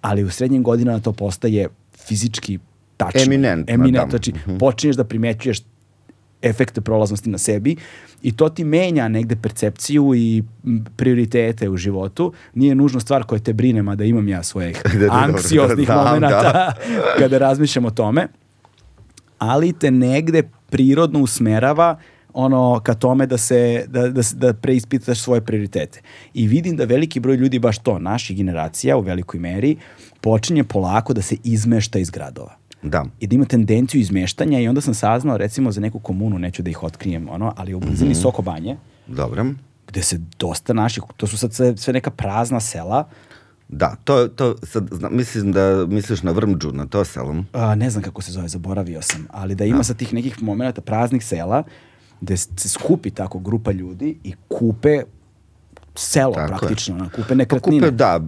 ali 0.06 0.24
u 0.24 0.30
srednjim 0.30 0.62
godinama 0.62 1.00
to 1.00 1.12
postaje 1.12 1.68
fizički 2.06 2.58
tačno. 2.96 3.22
Eminent. 3.22 3.70
Eminent, 3.70 4.10
znači 4.10 4.32
mm 4.32 4.36
-hmm. 4.46 4.58
počinješ 4.58 4.96
da 4.96 5.04
primećuješ 5.04 5.58
efekte 6.42 6.80
prolaznosti 6.80 7.30
na 7.30 7.38
sebi 7.38 7.76
i 8.22 8.36
to 8.36 8.48
ti 8.48 8.64
menja 8.64 9.08
negde 9.08 9.36
percepciju 9.36 10.14
i 10.14 10.42
prioritete 10.96 11.68
u 11.68 11.76
životu. 11.76 12.32
Nije 12.54 12.74
nužno 12.74 13.00
stvar 13.00 13.24
koja 13.24 13.38
te 13.38 13.52
brine, 13.52 13.82
mada 13.82 14.04
imam 14.04 14.28
ja 14.28 14.42
svojih 14.42 14.82
da, 15.00 15.06
da, 15.06 15.12
anksioznih 15.12 15.88
da, 15.88 15.96
momenta 15.96 16.42
da. 16.42 16.72
kada 17.18 17.38
razmišljam 17.38 17.84
o 17.84 17.90
tome, 17.90 18.28
ali 19.38 19.72
te 19.72 19.90
negde 19.90 20.42
prirodno 20.70 21.20
usmerava 21.20 21.98
ono 22.32 22.80
ka 22.80 22.94
tome 22.94 23.26
da 23.26 23.38
se 23.38 23.84
da, 23.88 24.08
da, 24.08 24.22
da 24.34 24.54
preispitaš 24.54 25.20
svoje 25.20 25.40
prioritete. 25.40 26.00
I 26.34 26.46
vidim 26.46 26.76
da 26.76 26.84
veliki 26.84 27.20
broj 27.20 27.36
ljudi 27.36 27.58
baš 27.58 27.78
to, 27.78 27.98
naših 27.98 28.36
generacija 28.36 28.96
u 28.96 29.00
velikoj 29.00 29.40
meri 29.40 29.76
počinje 30.20 30.64
polako 30.64 31.14
da 31.14 31.22
se 31.22 31.36
izmešta 31.44 31.98
iz 31.98 32.10
gradova. 32.10 32.56
Da. 32.82 33.04
I 33.20 33.26
da 33.26 33.34
ima 33.34 33.44
tendenciju 33.44 34.00
izmeštanja 34.00 34.60
i 34.60 34.68
onda 34.68 34.80
sam 34.80 34.94
saznao 34.94 35.36
recimo 35.36 35.72
za 35.72 35.80
neku 35.80 35.98
komunu, 35.98 36.38
neću 36.38 36.62
da 36.62 36.70
ih 36.70 36.82
otkrijem, 36.82 37.28
ono, 37.28 37.52
ali 37.56 37.74
u 37.74 37.80
blizini 37.80 38.10
mm 38.10 38.14
-hmm. 38.14 38.22
Sokobanje. 38.22 38.76
Dobro. 39.06 39.46
Gde 39.88 40.02
se 40.02 40.20
dosta 40.38 40.72
naših, 40.72 41.02
to 41.16 41.26
su 41.26 41.38
sad 41.38 41.52
sve, 41.52 41.76
sve 41.76 41.92
neka 41.92 42.10
prazna 42.10 42.60
sela, 42.60 43.08
Da, 43.68 43.96
to, 44.04 44.28
to 44.28 44.56
sad, 44.62 44.88
zna, 44.92 45.08
mislim 45.08 45.52
da 45.52 45.86
misliš 45.86 46.22
na 46.22 46.30
Vrmđu, 46.30 46.72
na 46.72 46.86
to 46.86 47.04
selom. 47.04 47.46
A, 47.52 47.74
ne 47.74 47.90
znam 47.90 48.02
kako 48.02 48.22
se 48.22 48.32
zove, 48.32 48.48
zaboravio 48.48 49.02
sam, 49.02 49.26
ali 49.30 49.54
da 49.54 49.64
ima 49.64 49.76
da. 49.76 49.84
sa 49.84 49.94
tih 49.94 50.14
nekih 50.14 50.42
momenta 50.42 50.80
praznih 50.80 51.24
sela 51.24 51.62
gde 52.20 52.36
se 52.36 52.68
skupi 52.68 53.10
tako 53.10 53.38
grupa 53.38 53.72
ljudi 53.72 54.18
i 54.24 54.34
kupe 54.48 55.02
selo 55.98 56.34
Tako 56.34 56.48
praktično, 56.48 57.04
je. 57.04 57.10
kupe 57.10 57.34
nekretnine. 57.34 57.80
Pa 57.80 57.86
kupe, 57.86 57.96
da, 57.96 58.20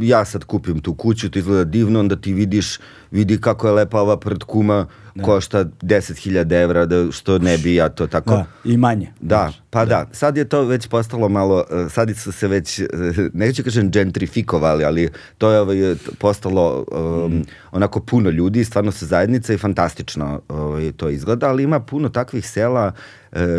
ja 0.00 0.24
sad 0.24 0.44
kupim 0.44 0.80
tu 0.80 0.94
kuću, 0.94 1.30
to 1.30 1.38
izgleda 1.38 1.64
divno, 1.64 2.00
onda 2.00 2.16
ti 2.16 2.32
vidiš, 2.32 2.78
vidi 3.10 3.40
kako 3.40 3.66
je 3.66 3.72
lepa 3.72 4.00
ova 4.00 4.16
pred 4.16 4.44
kuma, 4.44 4.86
da. 5.14 5.22
košta 5.22 5.64
10.000 5.64 6.62
evra, 6.62 6.86
da, 6.86 7.12
što 7.12 7.38
ne 7.38 7.58
bi 7.58 7.74
ja 7.74 7.88
to 7.88 8.06
tako... 8.06 8.30
Da, 8.30 8.46
i 8.64 8.76
manje. 8.76 9.12
Da, 9.20 9.52
pa 9.70 9.84
da. 9.84 10.04
da. 10.04 10.06
Sad 10.12 10.36
je 10.36 10.44
to 10.44 10.62
već 10.62 10.88
postalo 10.88 11.28
malo, 11.28 11.64
e, 11.70 11.88
sad 11.88 12.16
su 12.16 12.32
se 12.32 12.48
već, 12.48 12.78
e, 12.78 12.86
neću 13.32 13.64
kažem 13.64 13.90
gentrifikovali, 13.90 14.84
ali 14.84 15.10
to 15.38 15.50
je 15.50 15.60
ovaj, 15.60 15.94
postalo 16.18 16.84
um, 16.92 17.32
mm. 17.32 17.44
onako 17.72 18.00
puno 18.00 18.30
ljudi, 18.30 18.64
stvarno 18.64 18.92
se 18.92 19.06
zajednica 19.06 19.54
i 19.54 19.58
fantastično 19.58 20.40
ovaj, 20.48 20.92
to 20.92 21.08
izgleda, 21.08 21.48
ali 21.48 21.62
ima 21.62 21.80
puno 21.80 22.08
takvih 22.08 22.48
sela 22.48 22.92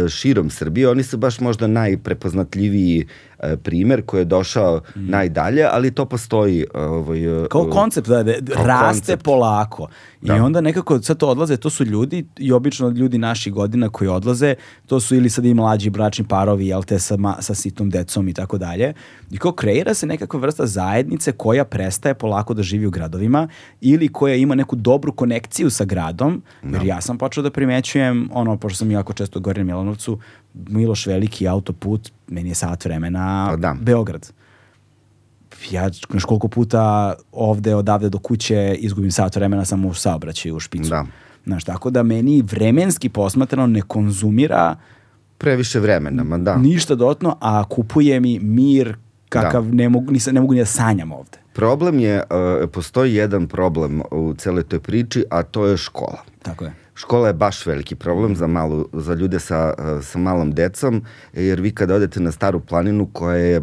širom 0.09 0.49
Srbije, 0.49 0.89
oni 0.89 1.03
su 1.03 1.17
baš 1.17 1.39
možda 1.39 1.67
najprepoznatljiviji 1.67 3.01
e, 3.01 3.05
primer 3.63 4.01
koji 4.05 4.21
je 4.21 4.25
došao 4.25 4.81
najdalje, 4.95 5.63
ali 5.71 5.91
to 5.91 6.05
postoji. 6.05 6.65
Ovaj, 6.73 7.43
e, 7.43 7.47
Kao 7.47 7.69
koncept, 7.69 8.07
da, 8.07 8.23
da 8.23 8.33
raste 8.55 8.95
koncept. 8.95 9.23
polako. 9.23 9.87
I 10.21 10.27
Da. 10.27 10.43
onda 10.43 10.61
nekako 10.61 11.01
sad 11.01 11.17
to 11.17 11.27
odlaze, 11.27 11.57
to 11.57 11.69
su 11.69 11.83
ljudi 11.85 12.25
i 12.37 12.51
obično 12.51 12.89
ljudi 12.89 13.17
naših 13.17 13.53
godina 13.53 13.89
koji 13.89 14.07
odlaze, 14.07 14.55
to 14.85 14.99
su 14.99 15.15
ili 15.15 15.29
sad 15.29 15.45
i 15.45 15.53
mlađi 15.53 15.89
bračni 15.89 16.25
parovi, 16.27 16.67
jel 16.67 16.83
te, 16.83 16.99
sa, 16.99 17.17
ma, 17.17 17.35
sa 17.39 17.53
sitom 17.55 17.89
decom 17.89 18.27
i 18.27 18.33
tako 18.33 18.57
dalje. 18.57 18.93
I 19.31 19.37
kao 19.37 19.51
kreira 19.51 19.93
se 19.93 20.07
nekakva 20.07 20.39
vrsta 20.39 20.65
zajednice 20.65 21.31
koja 21.31 21.65
prestaje 21.65 22.15
polako 22.15 22.53
da 22.53 22.63
živi 22.63 22.85
u 22.85 22.91
gradovima 22.91 23.47
ili 23.81 24.07
koja 24.07 24.35
ima 24.35 24.55
neku 24.55 24.75
dobru 24.75 25.11
konekciju 25.13 25.69
sa 25.69 25.85
gradom, 25.85 26.41
jer 26.63 26.85
ja 26.85 27.01
sam 27.01 27.17
počeo 27.17 27.43
da 27.43 27.51
primećujem, 27.51 28.29
ono, 28.33 28.57
pošto 28.57 28.77
sam 28.77 28.91
jako 28.91 29.13
često 29.13 29.39
govorio 29.39 29.63
na 29.63 29.67
Milanovcu, 29.67 30.19
Miloš 30.53 31.07
Veliki 31.07 31.47
autoput, 31.47 32.11
meni 32.27 32.49
je 32.49 32.55
sat 32.55 32.85
vremena 32.85 33.47
Pa 33.49 33.55
da. 33.55 33.75
Beograd 33.81 34.31
ja 35.71 35.89
znaš 36.09 36.25
koliko 36.25 36.47
puta 36.47 37.13
ovde, 37.31 37.75
odavde 37.75 38.09
do 38.09 38.19
kuće 38.19 38.75
izgubim 38.79 39.11
sat 39.11 39.35
vremena 39.35 39.65
samo 39.65 39.87
u 39.87 39.93
saobraćaju 39.93 40.55
u 40.55 40.59
špicu. 40.59 40.89
Da. 40.89 41.05
Znaš, 41.45 41.63
tako 41.63 41.89
da 41.89 42.03
meni 42.03 42.43
vremenski 42.51 43.09
posmatrano 43.09 43.67
ne 43.67 43.81
konzumira 43.81 44.75
Previše 45.37 45.79
vremena, 45.79 46.23
ma 46.23 46.37
da. 46.37 46.57
ništa 46.57 46.95
dodatno, 46.95 47.37
a 47.41 47.63
kupuje 47.63 48.19
mi 48.19 48.39
mir 48.39 48.95
kakav 49.29 49.75
ne, 49.75 49.89
mogu, 49.89 50.11
nisam, 50.11 50.33
ne 50.33 50.41
mogu 50.41 50.53
ni 50.53 50.59
da 50.59 50.65
sanjam 50.65 51.11
ovde. 51.11 51.37
Problem 51.53 51.99
je, 51.99 52.15
e, 52.15 52.67
postoji 52.67 53.15
jedan 53.15 53.47
problem 53.47 54.01
u 54.11 54.33
celoj 54.37 54.63
toj 54.63 54.79
priči, 54.79 55.25
a 55.29 55.43
to 55.43 55.65
je 55.65 55.77
škola. 55.77 56.23
Tako 56.41 56.65
je. 56.65 56.73
Škola 56.95 57.27
je 57.27 57.33
baš 57.33 57.65
veliki 57.65 57.95
problem 57.95 58.35
za, 58.35 58.47
malu, 58.47 58.87
za 58.93 59.13
ljude 59.13 59.39
sa, 59.39 59.73
sa 60.01 60.19
malom 60.19 60.51
decom, 60.51 61.01
jer 61.33 61.61
vi 61.61 61.71
kada 61.71 61.95
odete 61.95 62.19
na 62.19 62.31
staru 62.31 62.59
planinu 62.59 63.09
koja 63.13 63.35
je 63.35 63.61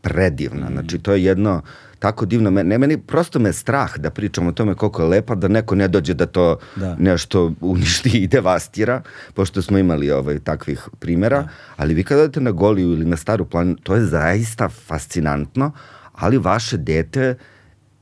predivna, 0.00 0.68
znači 0.72 0.98
to 0.98 1.12
je 1.12 1.24
jedno 1.24 1.62
tako 1.98 2.26
divno, 2.26 2.50
ne, 2.50 2.78
meni 2.78 2.98
prosto 2.98 3.38
me 3.38 3.52
strah 3.52 3.98
da 3.98 4.10
pričam 4.10 4.46
o 4.46 4.52
tome 4.52 4.74
koliko 4.74 5.02
je 5.02 5.08
lepa, 5.08 5.34
da 5.34 5.48
neko 5.48 5.74
ne 5.74 5.88
dođe 5.88 6.14
da 6.14 6.26
to 6.26 6.58
Da. 6.76 6.96
nešto 6.98 7.52
uništi 7.60 8.08
i 8.08 8.26
devastira, 8.26 9.02
pošto 9.34 9.62
smo 9.62 9.78
imali 9.78 10.10
ovaj, 10.10 10.38
takvih 10.38 10.88
primera, 10.98 11.48
ali 11.76 11.94
vi 11.94 12.04
kada 12.04 12.22
odete 12.22 12.40
na 12.40 12.50
Goliju 12.50 12.92
ili 12.92 13.04
na 13.04 13.16
staru 13.16 13.44
planinu, 13.44 13.76
to 13.82 13.94
je 13.94 14.04
zaista 14.04 14.68
fascinantno, 14.68 15.72
ali 16.12 16.38
vaše 16.38 16.76
dete 16.76 17.34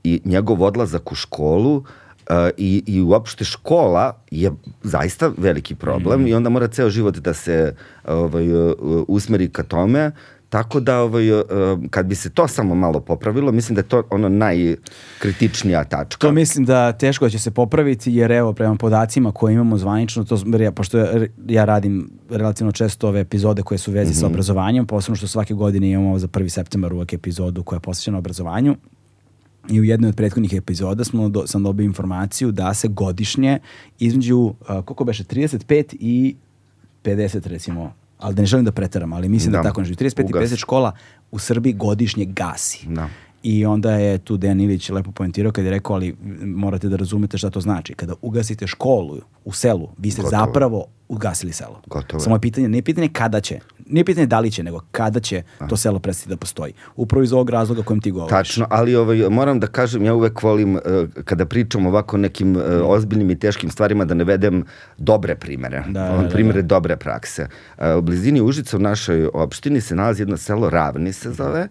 i 0.05 0.21
njegov 0.25 0.63
odlazak 0.63 1.13
u 1.13 1.15
školu 1.15 1.77
uh, 1.77 1.87
i, 2.57 2.83
i 2.87 3.03
uopšte 3.03 3.45
škola 3.45 4.21
je 4.31 4.53
zaista 4.83 5.33
veliki 5.37 5.75
problem 5.75 6.27
i 6.27 6.35
onda 6.35 6.51
mora 6.51 6.69
ceo 6.69 6.91
život 6.91 7.17
da 7.17 7.35
se 7.35 7.75
ovaj, 8.05 8.47
usmeri 9.09 9.49
ka 9.49 9.63
tome 9.63 10.13
Tako 10.49 10.81
da 10.81 11.01
ovaj, 11.01 11.33
uh, 11.33 11.45
kad 11.91 12.07
bi 12.07 12.15
se 12.15 12.31
to 12.31 12.49
samo 12.49 12.75
malo 12.75 13.01
popravilo, 13.01 13.53
mislim 13.53 13.75
da 13.75 13.81
je 13.81 13.89
to 13.89 14.03
ono 14.11 14.29
najkritičnija 14.29 15.85
tačka. 15.85 16.27
To 16.27 16.33
mislim 16.33 16.65
da 16.65 16.93
teško 16.93 17.25
da 17.25 17.31
će 17.31 17.39
se 17.39 17.51
popraviti, 17.51 18.13
jer 18.13 18.33
evo, 18.33 18.53
prema 18.53 18.77
podacima 18.77 19.33
koje 19.33 19.55
imamo 19.55 19.79
zvanično, 19.79 20.25
to, 20.25 20.39
ja, 20.61 20.73
pošto 20.73 20.99
ja, 20.99 21.27
ja 21.49 21.65
radim 21.65 22.11
relativno 22.31 22.73
često 22.73 23.09
ove 23.09 23.21
epizode 23.21 23.63
koje 23.63 23.79
su 23.79 23.91
u 23.91 23.95
vezi 23.95 24.15
sa 24.15 24.27
obrazovanjem, 24.27 24.87
posebno 24.87 25.17
što 25.17 25.27
svake 25.27 25.55
godine 25.55 25.91
imamo 25.91 26.19
za 26.19 26.29
1. 26.29 26.49
septembar 26.49 26.93
uvek 26.93 27.13
epizodu 27.13 27.63
koja 27.63 27.77
je 27.77 27.81
posvećena 27.81 28.19
obrazovanju, 28.19 28.77
I 29.71 29.81
u 29.81 29.85
jednoj 29.85 30.09
od 30.09 30.17
prethodnih 30.17 30.53
epizoda 30.53 31.05
smo 31.05 31.29
do, 31.29 31.47
sam 31.47 31.63
dobio 31.63 31.85
informaciju 31.85 32.53
da 32.53 32.75
se 32.75 32.89
godišnje 32.89 33.59
između, 33.99 34.39
uh, 34.39 34.55
koliko 34.67 35.05
beše, 35.05 35.25
35 35.25 35.97
i 36.01 36.37
50 37.05 37.47
recimo, 37.47 37.93
ali 38.19 38.35
da 38.35 38.43
ne 38.43 38.47
želim 38.47 38.65
da 38.65 38.73
preteram, 38.73 39.13
ali 39.13 39.29
mislim 39.29 39.53
da, 39.53 39.59
Da. 39.59 39.63
tako 39.63 39.81
nešto, 39.81 40.05
35 40.05 40.21
i 40.21 40.25
Ugasi. 40.25 40.55
50 40.55 40.59
škola 40.59 40.93
u 41.31 41.39
Srbiji 41.39 41.73
godišnje 41.73 42.25
gasi. 42.25 42.87
Da. 42.89 43.09
I 43.43 43.67
onda 43.67 43.93
je 43.93 44.19
tu 44.19 44.37
Dejan 44.37 44.61
Ilić 44.61 44.91
lepo 44.91 45.13
poentirao 45.13 45.53
kad 45.53 45.65
je 45.65 45.71
rekao, 45.71 45.97
ali 45.97 46.17
morate 46.41 46.89
da 46.89 46.97
razumete 46.97 47.39
šta 47.39 47.51
to 47.51 47.61
znači. 47.61 47.95
Kada 47.95 48.15
ugasite 48.23 48.67
školu 48.67 49.21
u 49.45 49.53
selu, 49.53 49.89
vi 49.99 50.11
ste 50.11 50.23
Gotovo. 50.23 50.47
zapravo 50.47 50.87
ugasili 51.09 51.53
selo. 51.53 51.83
Gotovo. 51.87 52.21
Samo 52.21 52.37
je 52.37 52.41
pitanje, 52.41 52.69
nije 52.69 52.83
pitanje 52.83 53.09
kada 53.13 53.41
će, 53.41 53.59
nije 53.87 54.05
pitanje 54.05 54.27
da 54.27 54.41
li 54.41 54.51
će, 54.51 54.63
nego 54.63 54.81
kada 54.91 55.21
će 55.21 55.43
to 55.69 55.77
selo 55.77 55.99
prestati 55.99 56.29
da 56.29 56.37
postoji. 56.37 56.73
Upravo 56.97 57.23
iz 57.23 57.33
ovog 57.33 57.51
razloga 57.51 57.83
kojem 57.83 58.01
ti 58.01 58.11
govoriš. 58.11 58.31
Tačno, 58.31 58.67
ali 58.71 58.97
ovaj, 58.97 59.29
moram 59.31 59.61
da 59.61 59.67
kažem, 59.67 60.05
ja 60.05 60.15
uvek 60.15 60.43
volim 60.43 60.75
uh, 60.75 60.81
kada 61.25 61.47
pričam 61.47 61.87
ovako 61.87 62.17
nekim 62.17 62.57
uh, 62.57 62.63
ozbiljnim 62.85 63.31
i 63.31 63.39
teškim 63.39 63.71
stvarima 63.71 64.05
da 64.05 64.15
navedem 64.15 64.65
dobre 64.99 65.35
primere, 65.35 65.85
Da, 65.87 66.03
da, 66.03 66.17
On 66.17 66.25
da, 66.25 66.29
primere 66.31 66.63
dobre 66.63 66.97
prakse. 66.97 67.49
Uh, 67.79 67.85
u 67.99 68.03
blizini 68.03 68.41
Užica 68.41 68.77
u 68.77 68.81
našoj 68.81 69.29
opštini 69.35 69.81
se 69.81 69.95
nalazi 69.95 70.23
jedno 70.23 70.37
selo 70.37 70.71
Ravni 70.71 71.13
se 71.13 71.33
zove, 71.33 71.69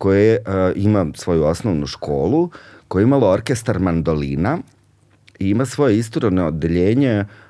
koje 0.00 0.38
uh, 0.38 0.54
ima 0.76 1.06
svoju 1.14 1.44
osnovnu 1.44 1.86
školu, 1.86 2.50
koje 2.88 3.02
je 3.02 3.04
imalo 3.04 3.30
orkestar 3.30 3.78
mandolina 3.78 4.58
i 5.38 5.50
ima 5.50 5.66
svoje 5.66 5.98
isturano 5.98 6.46
odeljenje 6.46 7.20
uh, 7.20 7.49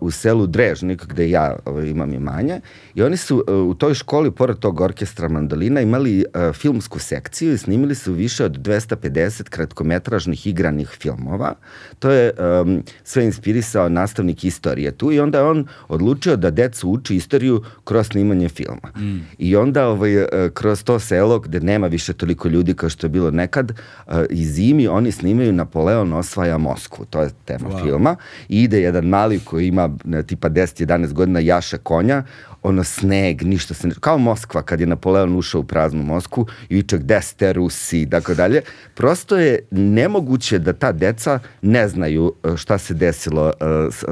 u 0.00 0.10
selu 0.10 0.46
Drežnik, 0.46 1.06
gde 1.06 1.30
ja 1.30 1.56
ovaj, 1.64 1.88
imam 1.88 2.14
imanje. 2.14 2.60
I 2.94 3.02
oni 3.02 3.16
su 3.16 3.44
uh, 3.48 3.70
u 3.70 3.74
toj 3.74 3.94
školi, 3.94 4.30
pored 4.30 4.58
tog 4.58 4.80
orkestra 4.80 5.28
mandolina, 5.28 5.80
imali 5.80 6.24
uh, 6.34 6.54
filmsku 6.54 6.98
sekciju 6.98 7.52
i 7.52 7.58
snimili 7.58 7.94
su 7.94 8.12
više 8.12 8.44
od 8.44 8.58
250 8.58 9.42
kratkometražnih 9.48 10.46
igranih 10.46 10.88
filmova. 10.88 11.54
To 11.98 12.10
je 12.10 12.32
um, 12.62 12.82
sve 13.04 13.24
inspirisao 13.24 13.88
nastavnik 13.88 14.44
istorije 14.44 14.90
tu 14.90 15.12
i 15.12 15.20
onda 15.20 15.38
je 15.38 15.44
on 15.44 15.66
odlučio 15.88 16.36
da 16.36 16.50
decu 16.50 16.88
uči 16.88 17.16
istoriju 17.16 17.62
kroz 17.84 18.06
snimanje 18.06 18.48
filma. 18.48 18.90
I 19.38 19.56
onda 19.56 19.88
ovaj, 19.88 20.10
kroz 20.54 20.84
to 20.84 20.98
selo 20.98 21.38
gde 21.38 21.60
nema 21.60 21.86
više 21.86 22.12
toliko 22.12 22.48
ljudi 22.48 22.74
kao 22.74 22.88
što 22.88 23.06
je 23.06 23.10
bilo 23.10 23.30
nekad, 23.30 23.72
uh, 24.06 24.14
i 24.30 24.44
zimi 24.44 24.88
oni 24.88 25.12
snimaju 25.12 25.52
Napoleon 25.52 26.12
osvaja 26.12 26.58
Moskvu. 26.58 27.04
To 27.04 27.22
je 27.22 27.30
tema 27.44 27.70
Wow. 27.70 27.82
filma. 27.82 28.16
I 28.48 28.62
ide 28.62 28.80
jedan 28.80 29.04
mali 29.04 29.40
koji 29.44 29.59
ima 29.60 29.90
ne, 30.04 30.22
tipa 30.22 30.48
10-11 30.50 31.12
godina 31.12 31.40
jaše 31.40 31.78
konja, 31.78 32.22
ono 32.62 32.84
sneg, 32.84 33.42
ništa 33.42 33.74
se 33.74 33.88
ne... 33.88 33.94
Kao 34.00 34.18
Moskva 34.18 34.62
kad 34.62 34.80
je 34.80 34.86
Napoleon 34.86 35.36
ušao 35.36 35.60
u 35.60 35.64
praznu 35.64 36.02
Moskvu 36.02 36.46
i 36.68 36.74
viče 36.74 36.98
gde 36.98 37.20
ste 37.22 37.52
Rusi 37.52 38.02
i 38.02 38.10
tako 38.10 38.34
dalje. 38.34 38.60
Prosto 38.94 39.36
je 39.36 39.58
nemoguće 39.70 40.58
da 40.58 40.72
ta 40.72 40.92
deca 40.92 41.38
ne 41.62 41.88
znaju 41.88 42.32
e, 42.44 42.56
šta 42.56 42.78
se 42.78 42.94
desilo 42.94 43.48
e, 43.50 43.52
s- 43.90 44.04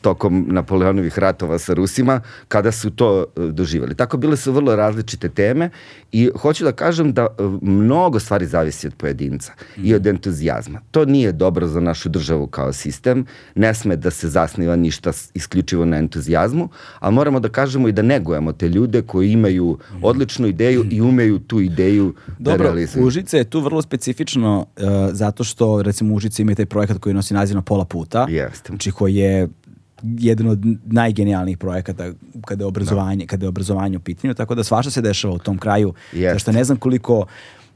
tokom 0.00 0.46
Napoleonovih 0.48 1.18
ratova 1.18 1.58
sa 1.58 1.74
Rusima 1.74 2.20
kada 2.48 2.72
su 2.72 2.90
to 2.90 3.20
e, 3.36 3.40
doživali. 3.42 3.94
Tako 3.94 4.16
bile 4.16 4.36
su 4.36 4.52
vrlo 4.52 4.76
različite 4.76 5.28
teme 5.28 5.70
i 6.12 6.30
hoću 6.36 6.64
da 6.64 6.72
kažem 6.72 7.12
da 7.12 7.22
e, 7.22 7.42
mnogo 7.62 8.20
stvari 8.20 8.46
zavisi 8.46 8.86
od 8.86 8.94
pojedinca 8.94 9.52
i 9.76 9.94
od 9.94 10.06
entuzijazma. 10.06 10.80
To 10.90 11.04
nije 11.04 11.32
dobro 11.32 11.66
za 11.66 11.80
našu 11.80 12.08
državu 12.08 12.46
kao 12.46 12.72
sistem, 12.72 13.26
ne 13.54 13.74
sme 13.74 13.96
da 13.96 14.10
se 14.10 14.28
zasniva 14.28 14.76
ništa 14.78 15.12
isključivo 15.34 15.84
na 15.84 15.96
entuzijazmu, 15.96 16.68
ali 16.98 17.14
moramo 17.14 17.40
da 17.40 17.48
kažemo 17.48 17.88
i 17.88 17.92
da 17.92 18.02
negujemo 18.02 18.52
te 18.52 18.68
ljude 18.68 19.02
koji 19.02 19.32
imaju 19.32 19.78
odličnu 20.02 20.46
ideju 20.46 20.86
i 20.90 21.00
umeju 21.00 21.38
tu 21.38 21.60
ideju 21.60 22.14
da 22.38 22.50
Dobro, 22.50 22.64
realizuju. 22.64 23.06
Užice 23.06 23.38
je 23.38 23.44
tu 23.44 23.60
vrlo 23.60 23.82
specifično 23.82 24.66
uh, 24.76 24.84
zato 25.12 25.44
što 25.44 25.82
recimo 25.82 26.14
Užice 26.14 26.42
ima 26.42 26.54
taj 26.54 26.66
projekat 26.66 26.98
koji 26.98 27.14
nosi 27.14 27.34
naziv 27.34 27.54
na 27.54 27.62
pola 27.62 27.84
puta. 27.84 28.26
Jeste. 28.30 28.66
Znači 28.68 28.90
koji 28.90 29.14
je 29.14 29.48
jedan 30.02 30.48
od 30.48 30.58
najgenijalnijih 30.86 31.58
projekata 31.58 32.12
kada 32.44 32.64
je 32.64 32.66
obrazovanje, 32.66 33.26
kada 33.26 33.44
je 33.44 33.48
obrazovanje 33.48 33.96
u 33.96 34.00
pitanju, 34.00 34.34
tako 34.34 34.54
da 34.54 34.64
svašta 34.64 34.90
se 34.90 35.00
dešava 35.02 35.34
u 35.34 35.38
tom 35.38 35.58
kraju. 35.58 35.94
Jeste. 36.12 36.32
Zašto 36.32 36.52
ne 36.52 36.64
znam 36.64 36.78
koliko 36.78 37.26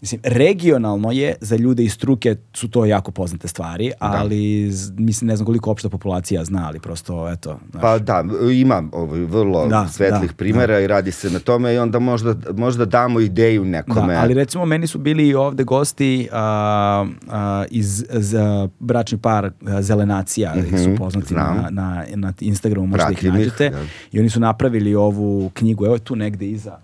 Mislim, 0.02 0.20
regionalno 0.24 1.12
je, 1.12 1.34
za 1.40 1.56
ljude 1.56 1.84
iz 1.84 1.92
struke 1.92 2.36
su 2.54 2.68
to 2.68 2.84
jako 2.84 3.10
poznate 3.10 3.48
stvari, 3.48 3.92
ali 4.00 4.32
z- 4.70 4.92
mislim, 4.92 5.28
ne 5.28 5.36
znam 5.36 5.46
koliko 5.46 5.70
opšta 5.70 5.88
populacija 5.88 6.44
zna, 6.44 6.66
ali 6.66 6.80
prosto, 6.80 7.28
eto, 7.30 7.58
znaš, 7.70 7.82
Pa 7.82 7.98
da, 7.98 8.24
ima 8.52 8.82
ovaj, 8.92 9.20
vrlo 9.20 9.66
Da, 9.66 9.88
svetlih 9.88 10.30
da, 10.30 10.36
primera 10.36 10.80
i 10.80 10.86
radi 10.86 11.10
se 11.12 11.30
na 11.30 11.38
tome 11.38 11.74
i 11.74 11.78
onda 11.78 11.98
možda, 12.00 12.34
možda 12.52 12.84
damo 12.84 13.20
ideju 13.20 13.64
nekome. 13.64 14.14
Da, 14.14 14.20
ali 14.20 14.34
recimo 14.34 14.64
meni 14.66 14.86
su 14.86 14.98
bili 14.98 15.28
i 15.28 15.34
ovde 15.34 15.64
gosti 15.64 16.28
a, 16.32 17.06
a, 17.28 17.64
iz 17.70 18.04
za 18.10 18.68
bračni 18.78 19.18
par 19.18 19.44
a, 19.62 19.82
Zelenacija, 19.82 20.54
su 20.74 20.96
poznati 20.96 21.34
na, 21.34 21.42
Mhm, 21.44 21.60
znam. 21.60 21.74
na, 21.74 22.04
na 22.08 22.32
Instagramu, 22.40 22.86
možete 22.86 23.02
ih 23.04 23.18
Pratim 23.18 23.28
ih, 23.30 23.38
nađete. 23.38 23.70
da. 23.70 23.78
I 24.12 24.20
oni 24.20 24.30
su 24.30 24.40
napravili 24.40 24.94
ovu 24.94 25.50
knjigu, 25.50 25.84
evo 25.86 25.94
je 25.94 26.00
tu 26.00 26.16
negde 26.16 26.46
iza, 26.48 26.78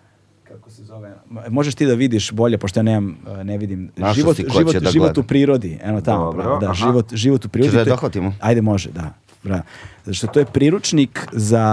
kako 0.45 0.71
se 0.71 0.85
zove, 0.85 1.09
Ma- 1.09 1.18
možeš 1.49 1.75
ti 1.75 1.87
da 1.87 1.95
vidiš 1.95 2.33
bolje, 2.33 2.59
pošto 2.59 2.79
ja 2.79 2.85
nemam, 2.85 3.17
a, 3.29 3.43
ne 3.43 3.59
vidim, 3.59 3.91
Našao 3.97 4.15
život, 4.15 4.37
si 4.37 4.45
ko 4.45 4.51
će 4.51 4.59
život, 4.59 4.75
da 4.75 4.91
život 4.91 5.07
gleda. 5.07 5.21
u 5.21 5.25
prirodi, 5.25 5.79
eno 5.83 6.01
tamo, 6.01 6.25
Dobro, 6.25 6.43
bravo, 6.43 6.59
da, 6.59 6.67
aha. 6.67 6.75
život, 6.77 7.15
život 7.15 7.45
u 7.45 7.49
prirodi. 7.49 7.73
Da 7.73 7.79
je 7.79 7.85
to 7.85 7.89
je- 7.89 7.93
dohvatimo? 7.93 8.35
Ajde, 8.41 8.63
može, 8.63 8.91
da. 8.91 9.15
Bra. 9.43 9.63
Zato 10.05 10.15
što 10.15 10.27
to 10.27 10.39
je 10.39 10.45
priručnik 10.47 11.27
za, 11.33 11.67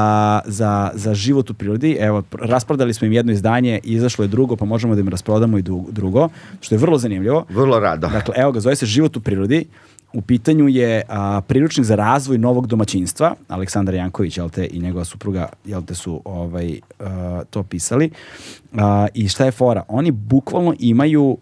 za, 0.46 0.92
za 0.94 1.14
život 1.14 1.50
u 1.50 1.54
prirodi. 1.54 1.92
Evo, 1.92 2.22
pr- 2.22 2.38
rasprodali 2.42 2.94
smo 2.94 3.08
im 3.08 3.14
jedno 3.14 3.32
izdanje, 3.32 3.80
izašlo 3.84 4.24
je 4.24 4.30
drugo, 4.30 4.56
pa 4.56 4.66
možemo 4.66 4.96
da 4.96 5.02
im 5.02 5.10
rasprodamo 5.10 5.58
i 5.58 5.62
du- 5.62 5.86
drugo, 5.92 6.30
što 6.62 6.76
je 6.76 6.80
vrlo 6.80 6.98
zanimljivo. 6.98 7.46
Vrlo 7.50 7.80
rado. 7.80 8.08
Dakle, 8.08 8.34
evo 8.38 8.52
ga, 8.52 8.60
zove 8.60 8.76
se 8.76 8.86
Život 8.86 9.18
u 9.18 9.22
prirodi. 9.22 9.66
U 10.16 10.22
pitanju 10.22 10.68
je 10.68 11.02
a, 11.10 11.42
priručnik 11.48 11.86
za 11.86 11.96
razvoj 11.96 12.38
novog 12.38 12.68
domaćinstva, 12.68 13.36
Aleksandar 13.48 13.96
Janković, 13.96 14.38
jel 14.38 14.50
te, 14.50 14.68
i 14.72 14.80
njegova 14.80 15.06
supruga, 15.06 15.50
jel 15.66 15.84
te 15.84 15.96
su 15.96 16.22
ovaj, 16.26 16.80
a, 17.00 17.42
to 17.50 17.64
pisali. 17.64 18.10
A, 18.78 19.08
I 19.14 19.28
šta 19.28 19.46
je 19.46 19.52
fora? 19.52 19.84
Oni 19.88 20.12
bukvalno 20.12 20.76
imaju 20.80 21.38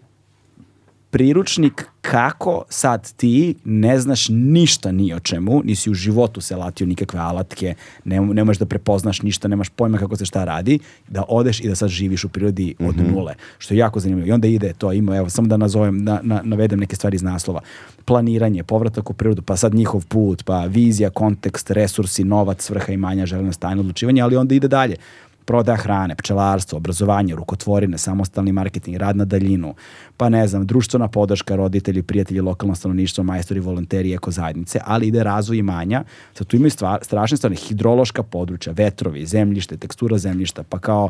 priručnik 1.14 1.86
kako 2.00 2.64
sad 2.68 3.12
ti 3.16 3.54
ne 3.64 3.98
znaš 3.98 4.28
ništa 4.28 4.92
ni 4.92 5.14
o 5.14 5.20
čemu, 5.20 5.62
nisi 5.64 5.90
u 5.90 5.94
životu 5.94 6.40
se 6.40 6.56
latio 6.56 6.86
nikakve 6.86 7.20
alatke, 7.20 7.74
ne, 8.04 8.20
ne 8.20 8.44
možeš 8.44 8.58
da 8.58 8.66
prepoznaš 8.66 9.22
ništa, 9.22 9.48
nemaš 9.48 9.68
pojma 9.68 9.98
kako 9.98 10.16
se 10.16 10.24
šta 10.24 10.44
radi, 10.44 10.78
da 11.08 11.24
odeš 11.28 11.60
i 11.60 11.68
da 11.68 11.74
sad 11.74 11.88
živiš 11.88 12.24
u 12.24 12.28
prirodi 12.28 12.74
od 12.78 12.96
nule, 12.96 13.34
što 13.58 13.74
je 13.74 13.78
jako 13.78 14.00
zanimljivo. 14.00 14.28
I 14.28 14.32
onda 14.32 14.48
ide 14.48 14.72
to, 14.72 14.92
ima, 14.92 15.16
evo, 15.16 15.30
samo 15.30 15.48
da 15.48 15.56
nazovem, 15.56 16.04
na, 16.04 16.20
na, 16.22 16.40
navedem 16.44 16.80
neke 16.80 16.96
stvari 16.96 17.14
iz 17.14 17.22
naslova. 17.22 17.60
Planiranje, 18.04 18.62
povratak 18.62 19.10
u 19.10 19.14
prirodu, 19.14 19.42
pa 19.42 19.56
sad 19.56 19.74
njihov 19.74 20.04
put, 20.08 20.44
pa 20.44 20.64
vizija, 20.64 21.10
kontekst, 21.10 21.70
resursi, 21.70 22.24
novac, 22.24 22.62
svrha 22.62 22.92
imanja, 22.92 23.26
željeno 23.26 23.52
stajno 23.52 23.80
odlučivanje, 23.80 24.22
ali 24.22 24.36
onda 24.36 24.54
ide 24.54 24.68
dalje 24.68 24.96
prodaja 25.44 25.76
hrane, 25.76 26.14
pčelarstvo, 26.14 26.76
obrazovanje, 26.76 27.34
rukotvorine, 27.34 27.98
samostalni 27.98 28.52
marketing, 28.52 28.96
rad 28.96 29.16
na 29.16 29.24
daljinu, 29.24 29.74
pa 30.16 30.28
ne 30.28 30.48
znam, 30.48 30.66
društvena 30.66 31.08
podrška, 31.08 31.56
roditelji, 31.56 32.02
prijatelji, 32.02 32.40
lokalno 32.40 32.74
stanovništvo, 32.74 33.24
majstori, 33.24 33.60
volonteri, 33.60 34.14
eko 34.14 34.30
zajednice, 34.30 34.80
ali 34.84 35.08
ide 35.08 35.24
razvoj 35.24 35.58
imanja. 35.58 36.04
Sad 36.34 36.46
tu 36.46 36.56
imaju 36.56 36.70
stvar, 36.70 37.04
strašne 37.04 37.36
stvari, 37.36 37.56
hidrološka 37.56 38.22
područja, 38.22 38.72
vetrovi, 38.72 39.26
zemljište, 39.26 39.76
tekstura 39.76 40.18
zemljišta, 40.18 40.62
pa 40.62 40.78
kao 40.78 41.08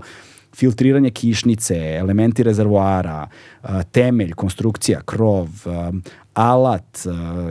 filtriranje 0.54 1.10
kišnice, 1.10 1.96
elementi 1.98 2.42
rezervoara, 2.42 3.28
temelj, 3.92 4.32
konstrukcija, 4.32 5.00
krov, 5.06 5.48
alat, 6.34 7.06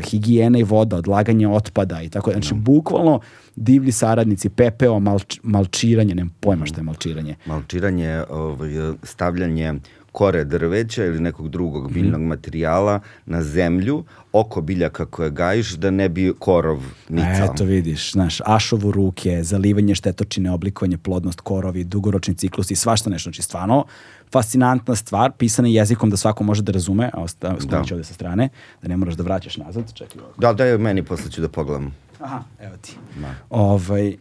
higijena 0.09 0.59
i 0.59 0.63
voda, 0.63 0.97
odlaganje 0.97 1.47
otpada 1.47 2.01
i 2.01 2.09
tako. 2.09 2.31
Znači, 2.31 2.53
bukvalno 2.53 3.19
divlji 3.55 3.91
saradnici, 3.91 4.49
pepeo, 4.49 4.99
malč, 4.99 5.39
malčiranje, 5.43 6.15
nemam 6.15 6.35
pojma 6.39 6.65
šta 6.65 6.79
je 6.79 6.83
malčiranje. 6.83 7.35
Malčiranje, 7.45 8.23
ovaj, 8.29 8.93
stavljanje 9.03 9.73
kore 10.13 10.43
drveća 10.45 11.05
ili 11.05 11.19
nekog 11.19 11.49
drugog 11.49 11.83
Mhm. 11.83 11.93
biljnog 11.93 12.21
materijala 12.21 12.99
na 13.25 13.43
zemlju 13.43 14.03
oko 14.33 14.61
biljaka 14.61 15.05
koje 15.05 15.31
gajiš 15.31 15.71
da 15.71 15.91
ne 15.91 16.09
bi 16.09 16.33
korov 16.39 16.79
nicao. 17.09 17.45
Eto 17.45 17.63
vidiš, 17.65 18.11
znaš, 18.11 18.41
ašovu 18.41 18.91
ruke, 18.91 19.43
zalivanje 19.43 19.95
štetočine, 19.95 20.51
oblikovanje, 20.51 20.97
plodnost, 20.97 21.41
korovi, 21.41 21.83
dugoročni 21.85 22.35
ciklus 22.35 22.71
i 22.71 22.75
svašta 22.75 23.09
nešto. 23.09 23.23
Znači, 23.23 23.41
stvarno, 23.41 23.85
fascinantna 24.31 24.95
stvar, 24.95 25.31
pisana 25.33 25.67
jezikom 25.69 26.09
da 26.09 26.17
svako 26.17 26.43
može 26.43 26.61
da 26.61 26.71
razume, 26.71 27.09
a 27.13 27.19
osta- 27.19 27.55
sklonit 27.59 27.87
ću 27.87 27.93
ovde 27.93 28.03
sa 28.03 28.13
strane, 28.13 28.49
da 28.81 28.87
ne 28.87 28.97
moraš 28.97 29.15
da 29.15 29.23
vraćaš 29.23 29.57
nazad, 29.57 29.93
čekaj. 29.93 30.21
Da, 30.37 30.53
daj 30.53 30.77
meni, 30.77 31.03
posle 31.03 31.31
ću 31.31 31.41
da 31.41 31.49
pogledam. 31.49 31.95
Aha, 32.19 32.43
evo 32.59 32.75
ti. 32.77 32.95
Ovaj, 33.49 34.07
i, 34.07 34.17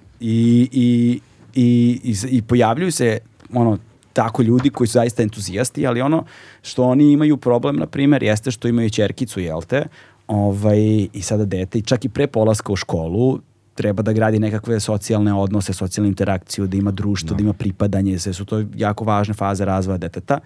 i, 0.73 1.21
i, 1.55 2.01
i, 2.05 2.17
i 2.29 2.43
pojavljuju 2.43 2.93
se 2.93 3.19
ono, 3.53 3.79
tako 4.13 4.43
ljudi 4.43 4.71
koji 4.71 4.89
su 4.89 4.93
zaista 4.93 5.23
entuzijasti, 5.23 5.87
ali 5.87 6.01
ono 6.01 6.25
što 6.63 6.85
oni 6.85 7.13
imaju 7.13 7.37
problem, 7.37 7.77
na 7.77 7.87
primjer, 7.87 8.23
jeste 8.23 8.51
što 8.51 8.69
imaju 8.69 8.91
ćerkicu, 8.91 9.41
jel 9.41 9.63
te, 9.63 9.85
ovaj, 10.27 11.09
i 11.13 11.23
sada 11.23 11.45
dete, 11.45 11.79
i 11.79 11.83
čak 11.83 12.05
i 12.05 12.09
pre 12.09 12.27
polaska 12.27 12.73
u 12.73 12.77
školu, 12.77 13.41
treba 13.75 14.03
da 14.03 14.13
gradi 14.13 14.39
nekakve 14.39 14.81
socijalne 14.81 15.35
odnose, 15.35 15.73
socijalnu 15.73 16.09
interakciju, 16.09 16.67
da 16.67 16.77
ima 16.77 16.91
društvo, 16.91 17.37
da 17.37 17.43
ima 17.43 17.53
pripadanje, 17.53 18.19
sve 18.19 18.33
su 18.33 18.45
to 18.45 18.65
jako 18.77 19.05
važne 19.05 19.35
faze 19.35 19.65
razvoja 19.65 19.99
deteta, 19.99 20.39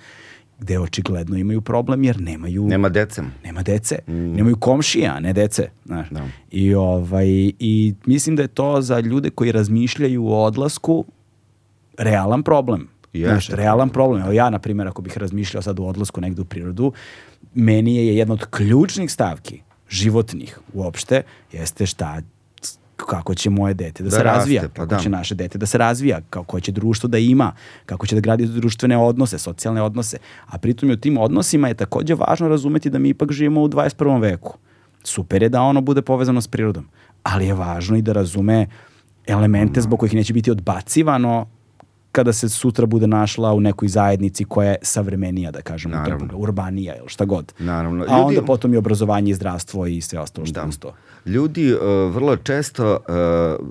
gde 0.59 0.79
očigledno 0.79 1.37
imaju 1.37 1.61
problem 1.61 2.05
jer 2.05 2.21
nemaju 2.21 2.67
Nema 2.67 2.89
dece. 2.89 3.23
nema 3.45 3.63
dece, 3.63 3.99
nemaju 4.07 4.57
komšija, 4.57 5.21
ne 5.21 5.33
dece, 5.33 5.69
znaš. 5.85 6.09
Da. 6.11 6.25
I 6.51 6.75
ovaj 6.75 7.29
i 7.59 7.95
mislim 8.07 8.37
da 8.37 8.43
je 8.43 8.49
to 8.49 8.83
za 8.83 9.01
ljude 9.01 9.31
koji 9.31 9.53
razmišljaju 9.53 10.27
o 10.27 10.45
odlasku 10.45 11.05
realan 11.99 12.43
problem. 12.43 12.89
Jeste. 13.21 13.33
Znaš, 13.33 13.49
realan 13.49 13.89
problem. 13.89 14.23
Evo 14.23 14.33
ja, 14.33 14.51
na 14.51 14.59
primjer, 14.59 14.89
ako 14.89 15.03
bih 15.03 15.19
razmišljao 15.19 15.63
sad 15.63 15.81
o 15.81 15.85
odlasku 15.85 16.21
negde 16.21 16.43
u 16.43 16.45
prirodu, 16.45 16.93
meni 17.55 17.97
je 17.97 18.17
jedna 18.17 18.35
od 18.35 18.47
ključnih 18.51 19.13
stavki 19.13 19.63
životnih 19.89 20.59
uopšte, 20.73 21.23
jeste 21.53 21.87
šta 21.87 22.21
kako 22.97 23.35
će 23.35 23.51
moje 23.51 23.75
dete 23.75 24.03
da, 24.03 24.11
Da 24.11 24.17
se 24.17 24.23
raste, 24.23 24.39
razvija, 24.39 24.63
pa 24.63 24.69
kako 24.69 24.87
da. 24.87 24.99
će 24.99 25.09
naše 25.09 25.35
dete 25.35 25.59
da 25.59 25.67
se 25.67 25.79
razvija, 25.79 26.21
kako 26.31 26.61
će 26.61 26.73
društvo 26.73 27.09
da 27.09 27.19
ima, 27.19 27.53
kako 27.87 28.07
će 28.07 28.15
da 28.15 28.21
gradi 28.21 28.47
društvene 28.47 28.97
odnose, 28.97 29.39
socijalne 29.39 29.83
odnose. 29.83 30.17
A 30.47 30.59
pritom 30.59 30.91
i 30.91 30.93
u 30.93 30.97
tim 30.97 31.19
odnosima 31.19 31.69
je 31.69 31.75
takođe 31.75 32.15
važno 32.15 32.49
razumeti 32.49 32.91
da 32.91 32.99
mi 32.99 33.09
ipak 33.09 33.33
živimo 33.33 33.63
u 33.63 33.69
21. 33.69 34.21
veku. 34.21 34.59
Super 35.05 35.43
je 35.43 35.49
da 35.49 35.63
ono 35.63 35.81
bude 35.81 36.03
povezano 36.03 36.41
s 36.41 36.49
prirodom, 36.49 36.89
ali 37.23 37.47
je 37.47 37.55
važno 37.55 37.97
i 37.97 38.03
da 38.03 38.13
razume 38.13 38.67
elemente 39.27 39.81
zbog 39.81 39.99
kojih 40.01 40.15
neće 40.15 40.33
biti 40.33 40.51
odbacivano 40.51 41.47
kada 42.17 42.33
se 42.33 42.49
sutra 42.51 42.87
bude 42.87 43.07
našla 43.09 43.53
u 43.53 43.61
nekoj 43.61 43.89
zajednici 43.89 44.45
koja 44.45 44.71
je 44.71 44.77
savremenija, 44.83 45.51
da 45.51 45.61
tom 45.85 46.03
Naravno. 46.03 46.29
urbanija 46.37 46.97
ili 46.97 47.09
šta 47.09 47.25
god. 47.25 47.53
Naravno. 47.61 48.05
A 48.09 48.17
onda 48.17 48.35
Ljudi- 48.35 48.47
potom 48.47 48.75
i 48.75 48.77
obrazovanje 48.77 49.31
i 49.31 49.35
zdravstvo 49.35 49.87
i 49.87 50.01
sve 50.01 50.19
ostalo 50.19 50.47
što 50.47 50.55
Da. 50.55 50.67
uz 50.67 50.79
to. 50.79 50.95
Ljudi 51.27 51.75
uh, 51.75 51.81
vrlo 52.11 52.37
često 52.39 52.93
uh, 52.93 53.15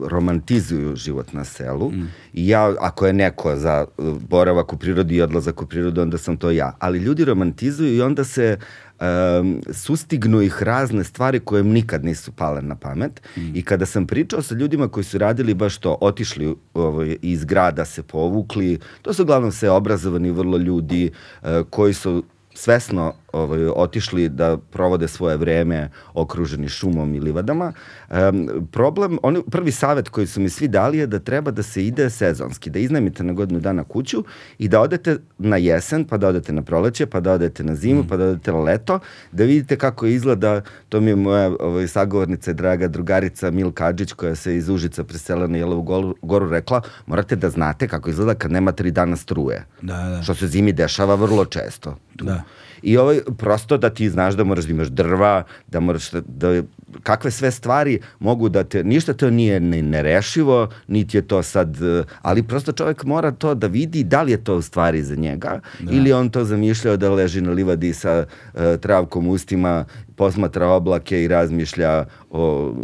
romantizuju 0.09 0.95
život 0.95 1.33
na 1.33 1.43
selu 1.45 1.91
Mm. 1.91 2.07
i 2.33 2.47
ja, 2.47 2.73
ako 2.79 3.07
je 3.07 3.13
neko 3.15 3.55
za 3.55 3.85
uh, 3.97 4.05
boravak 4.21 4.73
u 4.73 4.77
prirodi 4.77 5.15
i 5.15 5.21
odlazak 5.21 5.61
u 5.61 5.65
prirodu, 5.65 6.01
onda 6.01 6.17
sam 6.17 6.37
to 6.37 6.51
ja. 6.51 6.75
Ali 6.79 6.99
ljudi 6.99 7.25
romantizuju 7.25 7.95
i 7.95 8.01
onda 8.01 8.23
se 8.23 8.57
um, 8.99 9.61
sustignu 9.71 10.41
ih 10.41 10.63
razne 10.63 11.03
stvari 11.03 11.39
koje 11.39 11.59
im 11.59 11.69
nikad 11.69 12.05
nisu 12.05 12.31
pale 12.31 12.61
na 12.61 12.75
pamet. 12.75 13.21
Mm. 13.37 13.55
I 13.55 13.61
kada 13.61 13.85
sam 13.85 14.07
pričao 14.07 14.41
sa 14.41 14.55
ljudima 14.55 14.87
koji 14.87 15.03
su 15.03 15.17
radili 15.17 15.53
baš 15.53 15.77
to, 15.77 15.97
otišli 16.01 16.55
ovaj, 16.73 17.17
iz 17.21 17.45
grada, 17.45 17.85
se 17.85 18.03
povukli, 18.03 18.79
to 19.01 19.13
su 19.13 19.23
uglavnom 19.23 19.51
sve 19.51 19.69
obrazovani 19.69 20.31
vrlo 20.31 20.57
ljudi 20.57 21.11
uh, 21.41 21.49
koji 21.69 21.93
su 21.93 22.23
svesno 22.53 23.13
ovaj, 23.35 23.67
otišli 23.75 24.29
da 24.29 24.57
provode 24.57 25.07
svoje 25.07 25.37
vreme 25.37 25.89
okruženi 26.13 26.69
šumom 26.69 27.15
i 27.15 27.19
livadama. 27.19 27.73
Um, 28.09 28.67
problem, 28.71 29.17
oni, 29.23 29.43
prvi 29.51 29.71
savet 29.71 30.09
koji 30.09 30.27
su 30.27 30.41
mi 30.41 30.49
svi 30.49 30.67
dali 30.67 30.97
je 30.97 31.07
da 31.07 31.19
treba 31.19 31.51
da 31.51 31.63
se 31.63 31.85
ide 31.85 32.09
sezonski, 32.09 32.69
da 32.69 32.79
iznajmite 32.79 33.23
na 33.23 33.33
godinu 33.33 33.59
dana 33.59 33.83
kuću 33.83 34.23
i 34.57 34.67
da 34.67 34.81
odete 34.81 35.17
na 35.37 35.57
jesen, 35.57 36.05
pa 36.05 36.17
da 36.17 36.27
odete 36.27 36.53
na 36.53 36.61
proleće, 36.61 37.05
pa 37.05 37.19
da 37.19 37.33
odete 37.33 37.63
na 37.63 37.75
zimu, 37.75 38.05
pa 38.09 38.17
da 38.17 38.25
odete 38.25 38.51
na 38.51 38.59
leto, 38.59 38.99
da 39.31 39.43
vidite 39.43 39.77
kako 39.77 40.05
izgleda, 40.05 40.61
to 40.89 41.01
mi 41.01 41.11
je 41.11 41.15
moja 41.15 41.51
ovaj, 41.59 41.87
sagovornica 41.87 42.51
i 42.51 42.53
draga 42.53 42.87
drugarica 42.87 43.51
Milka 43.51 43.85
Adžić 43.85 44.13
koja 44.13 44.35
se 44.35 44.55
iz 44.55 44.69
Užica 44.69 45.03
preselila 45.03 45.47
na 45.47 45.57
Jelovu 45.57 45.81
goru, 45.81 46.15
goru 46.21 46.49
rekla, 46.49 46.81
morate 47.05 47.35
da 47.35 47.49
znate 47.49 47.87
kako 47.87 48.09
izgleda 48.09 48.33
kad 48.33 48.51
nema 48.51 48.71
tri 48.71 48.91
dana 48.91 49.15
struje. 49.15 49.65
Da, 49.81 49.97
da. 49.97 50.23
Što 50.23 50.35
se 50.35 50.47
zimi 50.47 50.71
dešava 50.73 51.15
vrlo 51.15 51.45
često. 51.45 51.97
Da. 52.13 52.43
I 52.85 52.97
ovaj, 52.97 53.19
prosto 53.37 53.77
da 53.77 53.89
ti 53.89 54.09
znaš 54.09 54.33
da 54.33 54.43
moraš 54.43 54.65
da 54.65 54.71
imaš 54.71 54.87
drva, 54.87 55.43
da 55.67 55.79
moraš 55.79 56.11
da, 56.11 56.21
da 56.27 56.61
kakve 57.03 57.31
sve 57.31 57.51
stvari 57.51 57.99
mogu 58.19 58.49
da 58.49 58.63
te, 58.63 58.83
ništa 58.83 59.13
to 59.13 59.29
nije 59.29 59.59
ni 59.59 59.81
nerešivo, 59.81 60.69
niti 60.87 61.17
je 61.17 61.21
to 61.21 61.43
sad, 61.43 61.77
ali 62.21 62.43
prosto 62.43 62.71
čovjek 62.71 63.03
mora 63.03 63.31
to 63.31 63.55
da 63.55 63.67
vidi 63.67 64.03
da 64.03 64.21
li 64.21 64.31
je 64.31 64.43
to 64.43 64.55
u 64.55 64.61
stvari 64.61 65.03
za 65.03 65.15
njega, 65.15 65.59
ili 65.91 66.13
on 66.13 66.29
to 66.29 66.43
zamišljao 66.43 66.97
da 66.97 67.11
leži 67.11 67.41
na 67.41 67.51
livadi 67.51 67.93
sa 67.93 68.25
uh, 68.53 68.61
travkom 68.79 69.27
ustima, 69.27 69.85
posmatra 70.15 70.67
oblake 70.67 71.23
i 71.23 71.27
razmišlja 71.27 72.05
o, 72.31 72.41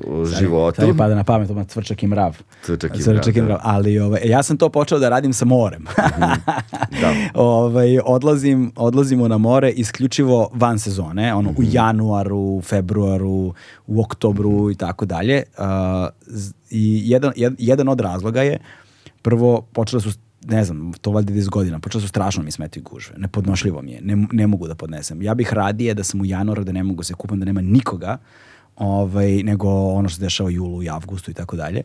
o 0.08 0.26
životu. 0.28 0.76
Sad 0.76 0.88
mi 0.88 0.98
pada 0.98 1.16
na 1.16 1.24
pamet 1.24 1.50
odmah 1.50 1.68
cvrčak 1.68 2.04
i 2.04 2.08
mrav. 2.08 2.38
Cvrčak 2.62 2.92
i 2.92 3.02
Cvrčak 3.02 3.36
i 3.36 3.42
mrav, 3.42 3.48
da. 3.48 3.54
mrav. 3.56 3.60
Ali 3.66 4.00
ovaj, 4.00 4.22
ja 4.26 4.44
sam 4.44 4.58
to 4.58 4.70
počeo 4.70 5.00
da 5.00 5.10
radim 5.10 5.34
sa 5.34 5.46
morem. 5.46 5.86
Da. 6.92 7.14
ovaj, 7.36 8.00
odlazim, 8.02 8.72
odlazimo 8.76 9.28
na 9.28 9.38
more 9.40 9.70
isključivo 9.72 10.50
van 10.54 10.80
sezone, 10.80 11.34
ono 11.34 11.52
Mhm. 11.52 11.62
u 11.62 11.66
januaru, 11.66 12.62
februaru, 12.62 13.54
u 13.88 14.02
oktobru 14.02 14.52
Mhm. 14.54 14.72
i 14.72 14.76
tako 14.76 15.06
dalje. 15.06 15.44
I 16.70 17.02
jedan, 17.06 17.32
jed- 17.32 17.56
jedan 17.60 17.88
od 17.88 18.00
razloga 18.00 18.42
je 18.42 18.58
prvo 19.22 19.62
počele 19.64 20.02
su 20.02 20.12
ne 20.48 20.64
znam, 20.66 20.94
to 21.02 21.12
valjda 21.12 21.34
10 21.34 21.50
godina, 21.50 21.80
počelo 21.80 22.02
su 22.02 22.08
strašno 22.08 22.44
mi 22.44 22.52
smetaju 22.52 22.84
gužve, 22.84 23.16
nepodnošljivo 23.18 23.82
mi 23.82 23.92
je, 23.92 24.02
ne, 24.02 24.28
ne 24.32 24.48
mogu 24.48 24.68
da 24.68 24.76
podnesem. 24.76 25.22
Ja 25.22 25.34
bih 25.34 25.54
radije 25.54 25.94
da 25.94 26.04
sam 26.04 26.22
u 26.22 26.26
januaru, 26.26 26.64
da 26.64 26.72
ne 26.72 26.84
mogu 26.84 27.04
se 27.04 27.14
kupam, 27.14 27.40
da 27.40 27.46
nema 27.46 27.62
nikoga, 27.62 28.18
ovaj, 28.76 29.44
nego 29.44 29.70
ono 29.70 30.10
što 30.10 30.16
se 30.16 30.22
dešava 30.22 30.48
u 30.48 30.52
julu 30.52 30.84
i 30.84 30.90
avgustu 30.90 31.32
i 31.32 31.34
tako 31.34 31.56
dalje. 31.56 31.84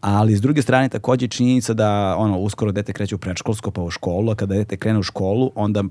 Ali 0.00 0.36
s 0.36 0.40
druge 0.40 0.62
strane 0.62 0.88
takođe 0.88 1.24
je 1.24 1.28
činjenica 1.28 1.74
da 1.74 2.16
ono 2.18 2.38
uskoro 2.38 2.72
dete 2.72 2.92
kreće 2.92 3.14
u 3.14 3.18
predškolsko 3.18 3.70
pa 3.70 3.82
u 3.82 3.90
školu, 3.90 4.30
a 4.30 4.34
kada 4.34 4.54
dete 4.54 4.76
krene 4.76 4.98
u 4.98 5.02
školu, 5.02 5.52
onda 5.54 5.84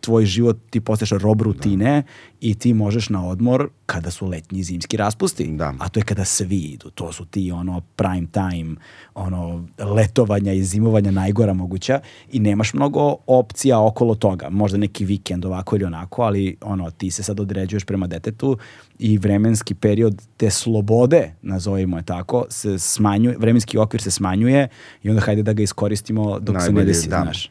tvoj 0.00 0.26
život, 0.26 0.58
ti 0.70 0.80
postaješ 0.80 1.10
rob 1.10 1.42
rutine 1.42 2.02
i 2.40 2.54
ti 2.54 2.74
možeš 2.74 3.08
na 3.08 3.28
odmor 3.28 3.68
kada 3.86 4.10
su 4.10 4.26
letnji 4.26 4.60
i 4.60 4.62
zimski 4.62 4.96
raspusti. 4.96 5.46
Da. 5.46 5.74
A 5.78 5.88
to 5.88 6.00
je 6.00 6.04
kada 6.04 6.24
svi 6.24 6.58
idu. 6.58 6.90
To 6.90 7.12
su 7.12 7.24
ti 7.24 7.52
ono 7.52 7.80
prime 7.80 8.26
time, 8.32 8.76
ono 9.14 9.64
letovanja 9.78 10.52
i 10.52 10.62
zimovanja 10.62 11.10
najgora 11.10 11.52
moguća 11.52 12.00
i 12.32 12.40
nemaš 12.40 12.74
mnogo 12.74 13.16
opcija 13.26 13.80
okolo 13.80 14.14
toga. 14.14 14.50
Možda 14.50 14.78
neki 14.78 15.04
vikend 15.04 15.44
ovako 15.44 15.76
ili 15.76 15.84
onako, 15.84 16.22
ali 16.22 16.56
ono 16.60 16.90
ti 16.90 17.10
se 17.10 17.22
sad 17.22 17.40
određuješ 17.40 17.84
prema 17.84 18.06
detetu 18.06 18.58
i 18.98 19.18
vremenski 19.18 19.74
period 19.74 20.22
te 20.36 20.50
slobode, 20.50 21.32
nazovimo 21.42 21.96
je 21.96 22.02
tako, 22.02 22.44
se 22.48 22.78
smanjuje, 22.78 23.36
vremenski 23.38 23.78
okvir 23.78 24.02
se 24.02 24.10
smanjuje 24.10 24.68
i 25.02 25.10
onda 25.10 25.22
hajde 25.22 25.42
da 25.42 25.52
ga 25.52 25.62
iskoristimo 25.62 26.38
dok 26.38 26.56
se 26.56 26.58
ne 26.58 26.64
Najbolje, 26.64 26.86
desi, 26.86 27.08
da. 27.08 27.22
znaš 27.22 27.50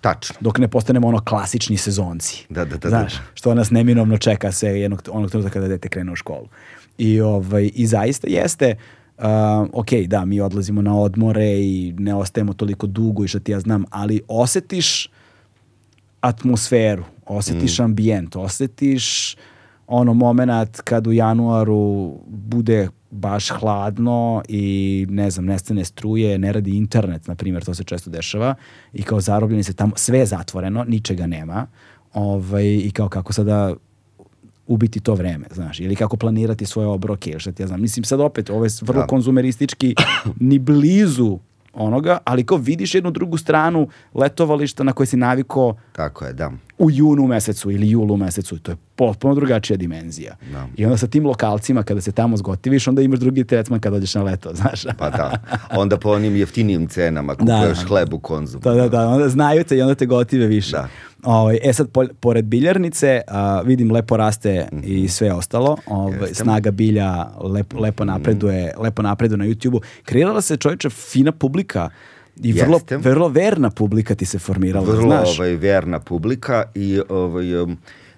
Tačno. 0.00 0.36
dok 0.40 0.58
ne 0.58 0.68
postanemo 0.68 1.08
ono 1.08 1.20
klasični 1.20 1.76
sezonci. 1.76 2.46
Da, 2.48 2.64
da, 2.64 2.76
da, 2.76 2.88
Znaš, 2.88 3.14
da. 3.14 3.20
što 3.34 3.54
nas 3.54 3.70
neminovno 3.70 4.18
čeka 4.18 4.52
se 4.52 4.68
jednog, 4.68 5.02
onog 5.10 5.30
trenutka 5.30 5.52
kada 5.52 5.68
dete 5.68 5.88
krene 5.88 6.12
u 6.12 6.16
školu. 6.16 6.48
I, 6.98 7.20
ovaj, 7.20 7.70
i 7.74 7.86
zaista 7.86 8.26
jeste, 8.30 8.74
uh, 9.18 9.24
ok, 9.72 9.92
da, 10.06 10.24
mi 10.24 10.40
odlazimo 10.40 10.82
na 10.82 10.98
odmore 10.98 11.46
i 11.46 11.94
ne 11.98 12.14
ostajemo 12.14 12.52
toliko 12.52 12.86
dugo 12.86 13.24
i 13.24 13.28
što 13.28 13.38
ti 13.38 13.52
ja 13.52 13.60
znam, 13.60 13.84
ali 13.90 14.20
osetiš 14.28 15.10
atmosferu, 16.20 17.04
osetiš 17.26 17.80
ambijent, 17.80 18.36
osetiš 18.36 19.36
ono 19.86 20.14
moment 20.14 20.80
kad 20.84 21.06
u 21.06 21.12
januaru 21.12 22.14
bude 22.26 22.88
baš 23.10 23.50
hladno 23.50 24.42
i 24.48 25.06
ne 25.10 25.30
znam, 25.30 25.44
nestane 25.44 25.84
struje, 25.84 26.38
ne 26.38 26.52
radi 26.52 26.76
internet, 26.76 27.26
na 27.28 27.34
primjer, 27.34 27.64
to 27.64 27.74
se 27.74 27.84
često 27.84 28.10
dešava 28.10 28.54
i 28.92 29.02
kao 29.02 29.20
zarobljeni 29.20 29.62
se 29.62 29.72
tamo, 29.72 29.92
sve 29.96 30.18
je 30.18 30.26
zatvoreno, 30.26 30.84
ničega 30.84 31.26
nema 31.26 31.66
ovaj, 32.14 32.64
i 32.64 32.90
kao 32.90 33.08
kako 33.08 33.32
sada 33.32 33.74
ubiti 34.66 35.00
to 35.00 35.14
vreme, 35.14 35.46
znaš, 35.54 35.80
ili 35.80 35.96
kako 35.96 36.16
planirati 36.16 36.66
svoje 36.66 36.88
obroke, 36.88 37.30
ili 37.30 37.40
šta 37.40 37.52
ti 37.52 37.62
ja 37.62 37.66
znam. 37.66 37.80
Mislim, 37.80 38.04
sad 38.04 38.20
opet, 38.20 38.50
ovo 38.50 38.64
je 38.64 38.70
vrlo 38.82 39.00
Da. 39.00 39.06
konzumeristički, 39.06 39.94
ni 40.40 40.58
blizu 40.58 41.38
onoga, 41.76 42.18
ali 42.24 42.44
kao 42.44 42.58
vidiš 42.58 42.94
jednu 42.94 43.10
drugu 43.10 43.36
stranu 43.38 43.88
letovališta 44.14 44.84
na 44.84 44.92
koje 44.92 45.06
si 45.06 45.16
naviko 45.16 45.76
Tako 45.92 46.24
je, 46.24 46.32
da. 46.32 46.50
u 46.78 46.90
junu 46.90 47.26
mesecu 47.26 47.70
ili 47.70 47.90
julu 47.90 48.16
mesecu, 48.16 48.58
to 48.58 48.72
je 48.72 48.76
potpuno 48.96 49.34
drugačija 49.34 49.76
dimenzija. 49.76 50.36
Da. 50.52 50.66
I 50.76 50.84
onda 50.84 50.96
sa 50.96 51.06
tim 51.06 51.26
lokalcima 51.26 51.82
kada 51.82 52.00
se 52.00 52.12
tamo 52.12 52.36
zgotiviš, 52.36 52.88
onda 52.88 53.02
imaš 53.02 53.18
drugi 53.18 53.44
tretman 53.44 53.80
kada 53.80 53.96
dođeš 53.96 54.14
na 54.14 54.22
leto, 54.22 54.54
znaš. 54.60 54.84
Pa 54.98 55.10
da. 55.10 55.38
Onda 55.70 55.96
po 55.96 56.10
onim 56.10 56.36
jeftinijim 56.36 56.88
cenama 56.88 57.34
kupuješ 57.34 57.78
da. 57.78 57.86
hleb 57.88 58.14
u 58.14 58.18
konzumu. 58.18 58.62
Da, 58.62 58.74
da, 58.74 58.88
da, 58.88 59.08
onda 59.08 59.28
znaju 59.28 59.64
te 59.64 59.76
i 59.76 59.82
onda 59.82 59.94
te 59.94 60.06
gotive 60.06 60.46
više. 60.46 60.72
Da. 60.72 60.88
Ovaj, 61.26 61.58
e 61.62 61.72
sad, 61.72 61.88
pored 62.20 62.44
biljarnice, 62.44 63.20
a, 63.28 63.60
vidim 63.60 63.92
lepo 63.92 64.16
raste 64.16 64.68
i 64.84 65.08
sve 65.08 65.32
ostalo. 65.32 65.76
Ovaj, 65.86 66.12
Mhm. 66.12 66.24
Mhm. 66.24 66.34
snaga 66.34 66.70
bilja 66.70 67.12
lepo, 67.44 67.78
lepo 67.78 68.04
napreduje, 68.04 68.72
lepo 68.78 69.02
napreduje 69.02 69.38
na 69.38 69.44
YouTube-u. 69.46 69.80
Kreirala 70.02 70.40
se 70.40 70.56
čovječe 70.56 70.90
fina 70.90 71.32
publika 71.32 71.88
i 72.36 72.52
vrlo, 72.54 72.80
vrlo 72.92 73.28
verna 73.28 73.70
publika 73.70 74.14
ti 74.14 74.26
se 74.26 74.38
formirala, 74.38 74.86
vrlo 74.86 75.00
znaš. 75.02 75.38
ovaj, 75.38 75.50
verna 75.52 76.00
publika 76.00 76.64
i 76.74 77.00
ovaj, 77.08 77.56
um, 77.56 77.76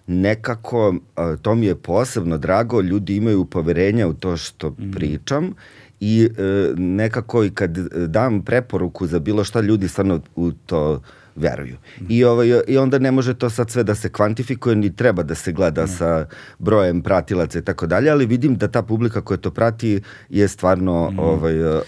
nekako, 0.08 0.94
a, 1.16 1.36
to 1.36 1.54
mi 1.54 1.66
je 1.66 1.74
posebno 1.76 2.38
drago, 2.38 2.80
ljudi 2.80 3.16
imaju 3.16 3.44
poverenja 3.44 4.08
u 4.08 4.14
to 4.14 4.36
što 4.36 4.70
Mhm. 4.70 4.90
pričam 4.90 5.54
i 6.00 6.28
e, 6.28 6.42
nekako 6.76 7.44
i 7.44 7.50
kad 7.50 7.78
dam 8.06 8.42
preporuku 8.42 9.06
za 9.06 9.18
bilo 9.18 9.44
šta, 9.44 9.60
ljudi 9.60 9.88
stvarno 9.88 10.20
u 10.36 10.52
to 10.52 11.00
veruju. 11.38 11.76
I, 12.08 12.24
ovaj, 12.24 12.48
I 12.68 12.78
onda 12.78 12.98
ne 12.98 13.10
može 13.10 13.34
to 13.34 13.50
sad 13.50 13.70
sve 13.70 13.84
da 13.84 13.94
se 13.94 14.08
kvantifikuje, 14.08 14.76
ni 14.76 14.96
treba 14.96 15.22
da 15.22 15.34
se 15.34 15.52
gleda 15.52 15.86
sa 15.88 16.26
brojem 16.58 17.02
pratilaca 17.02 17.58
i 17.58 17.62
tako 17.62 17.86
dalje, 17.86 18.10
ali 18.10 18.26
vidim 18.26 18.56
da 18.56 18.68
ta 18.68 18.82
publika 18.82 19.20
koja 19.20 19.38
to 19.38 19.50
prati 19.50 20.00
je 20.28 20.48
stvarno 20.48 21.12
ovaj, 21.18 21.54
e, 21.54 21.64
e, 21.64 21.80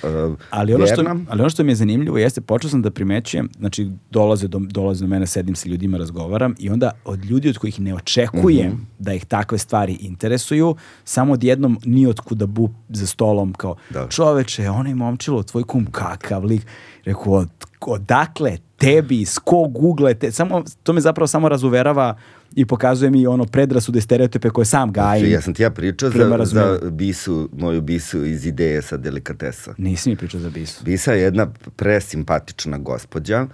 Ali 0.51 0.75
ono, 0.75 0.87
što, 0.87 0.97
verna. 0.97 1.21
ali 1.29 1.41
ono 1.41 1.51
što 1.51 1.65
mi 1.65 1.71
je 1.71 1.77
zanimljivo 1.77 2.19
jeste, 2.19 2.41
počeo 2.41 2.71
sam 2.71 2.83
da 2.83 2.91
primećujem, 2.91 3.49
znači 3.59 3.81
dolaze 4.11 4.49
do, 4.49 4.59
dolaze 4.61 5.05
do 5.05 5.09
mene, 5.09 5.27
sedim 5.27 5.55
sa 5.55 5.69
ljudima, 5.69 5.99
razgovaram 5.99 6.55
i 6.59 6.71
onda 6.71 6.91
od 7.05 7.25
ljudi 7.25 7.49
od 7.49 7.59
kojih 7.59 7.81
ne 7.81 7.95
očekujem 7.95 8.71
Mhm. 8.71 8.83
da 8.99 9.13
ih 9.13 9.25
takve 9.25 9.59
stvari 9.59 9.93
interesuju, 9.93 10.77
samo 11.05 11.33
odjednom 11.33 11.79
ni 11.85 12.07
otkuda 12.07 12.47
bu 12.47 12.71
za 12.89 13.07
stolom 13.07 13.53
kao 13.53 13.77
Da. 13.91 14.07
čoveče, 14.09 14.71
onaj 14.71 14.95
momčilo, 14.95 15.43
tvoj 15.43 15.63
kum 15.63 15.87
kakav 15.87 16.45
lik. 16.45 16.67
Rekao, 17.05 17.33
od, 17.33 17.49
odakle 17.81 18.57
tebi, 18.81 19.25
s 19.25 19.39
ko 19.39 19.69
google, 19.69 20.15
te, 20.15 20.33
samo, 20.33 20.65
to 20.83 20.93
me 20.93 21.01
zapravo 21.01 21.27
samo 21.27 21.49
razuverava 21.49 22.17
i 22.57 22.67
pokazuje 22.67 23.11
mi 23.11 23.27
ono 23.27 23.45
predrasude 23.45 24.01
stereotipe 24.01 24.51
koje 24.51 24.65
sam 24.65 24.93
gajim. 24.93 25.31
Ja 25.31 25.41
sam 25.41 25.55
ti 25.55 25.63
ja 25.63 25.71
pričao 25.71 26.11
za, 26.11 26.45
za 26.45 26.79
bisu, 26.91 27.49
moju 27.53 27.81
bisu 27.81 28.25
iz 28.25 28.47
ideje 28.47 28.83
sa 28.83 28.97
delikatesa. 28.97 29.75
Nisi 29.79 30.11
mi 30.11 30.17
pričao 30.17 30.41
za 30.41 30.51
bisu. 30.51 30.85
Bisa 30.85 31.13
je 31.13 31.23
jedna 31.23 31.47
presimpatična 31.77 32.79
gospođa, 32.79 33.47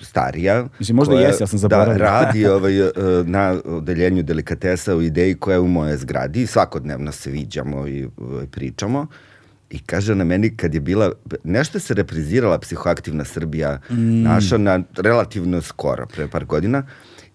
starija. 0.00 0.66
Mislim, 0.78 0.96
možda 0.96 1.14
koja, 1.14 1.26
jesi, 1.26 1.42
ja 1.42 1.46
sam 1.46 1.58
zaboravio. 1.58 1.98
Da, 1.98 2.04
radi 2.04 2.46
ovaj, 2.56 2.80
e, 2.80 2.92
na 3.24 3.60
odeljenju 3.64 4.22
delikatesa 4.22 4.96
u 4.96 5.02
ideji 5.02 5.34
koja 5.34 5.54
je 5.54 5.60
u 5.60 5.68
moje 5.68 5.96
zgradi. 5.96 6.46
Svakodnevno 6.46 7.12
se 7.12 7.30
viđamo 7.30 7.88
i 7.88 8.08
ovaj, 8.16 8.46
pričamo. 8.46 9.06
I 9.70 9.78
kaže 9.78 10.14
na 10.14 10.24
meni 10.24 10.56
kad 10.56 10.74
je 10.74 10.80
bila, 10.80 11.12
nešto 11.44 11.80
se 11.80 11.94
reprizirala 11.94 12.58
psihoaktivna 12.58 13.24
Srbija 13.24 13.80
Mm. 13.90 14.22
naša 14.22 14.58
na 14.58 14.80
relativno 14.96 15.62
skoro, 15.62 16.06
pre 16.06 16.28
par 16.28 16.44
godina. 16.44 16.82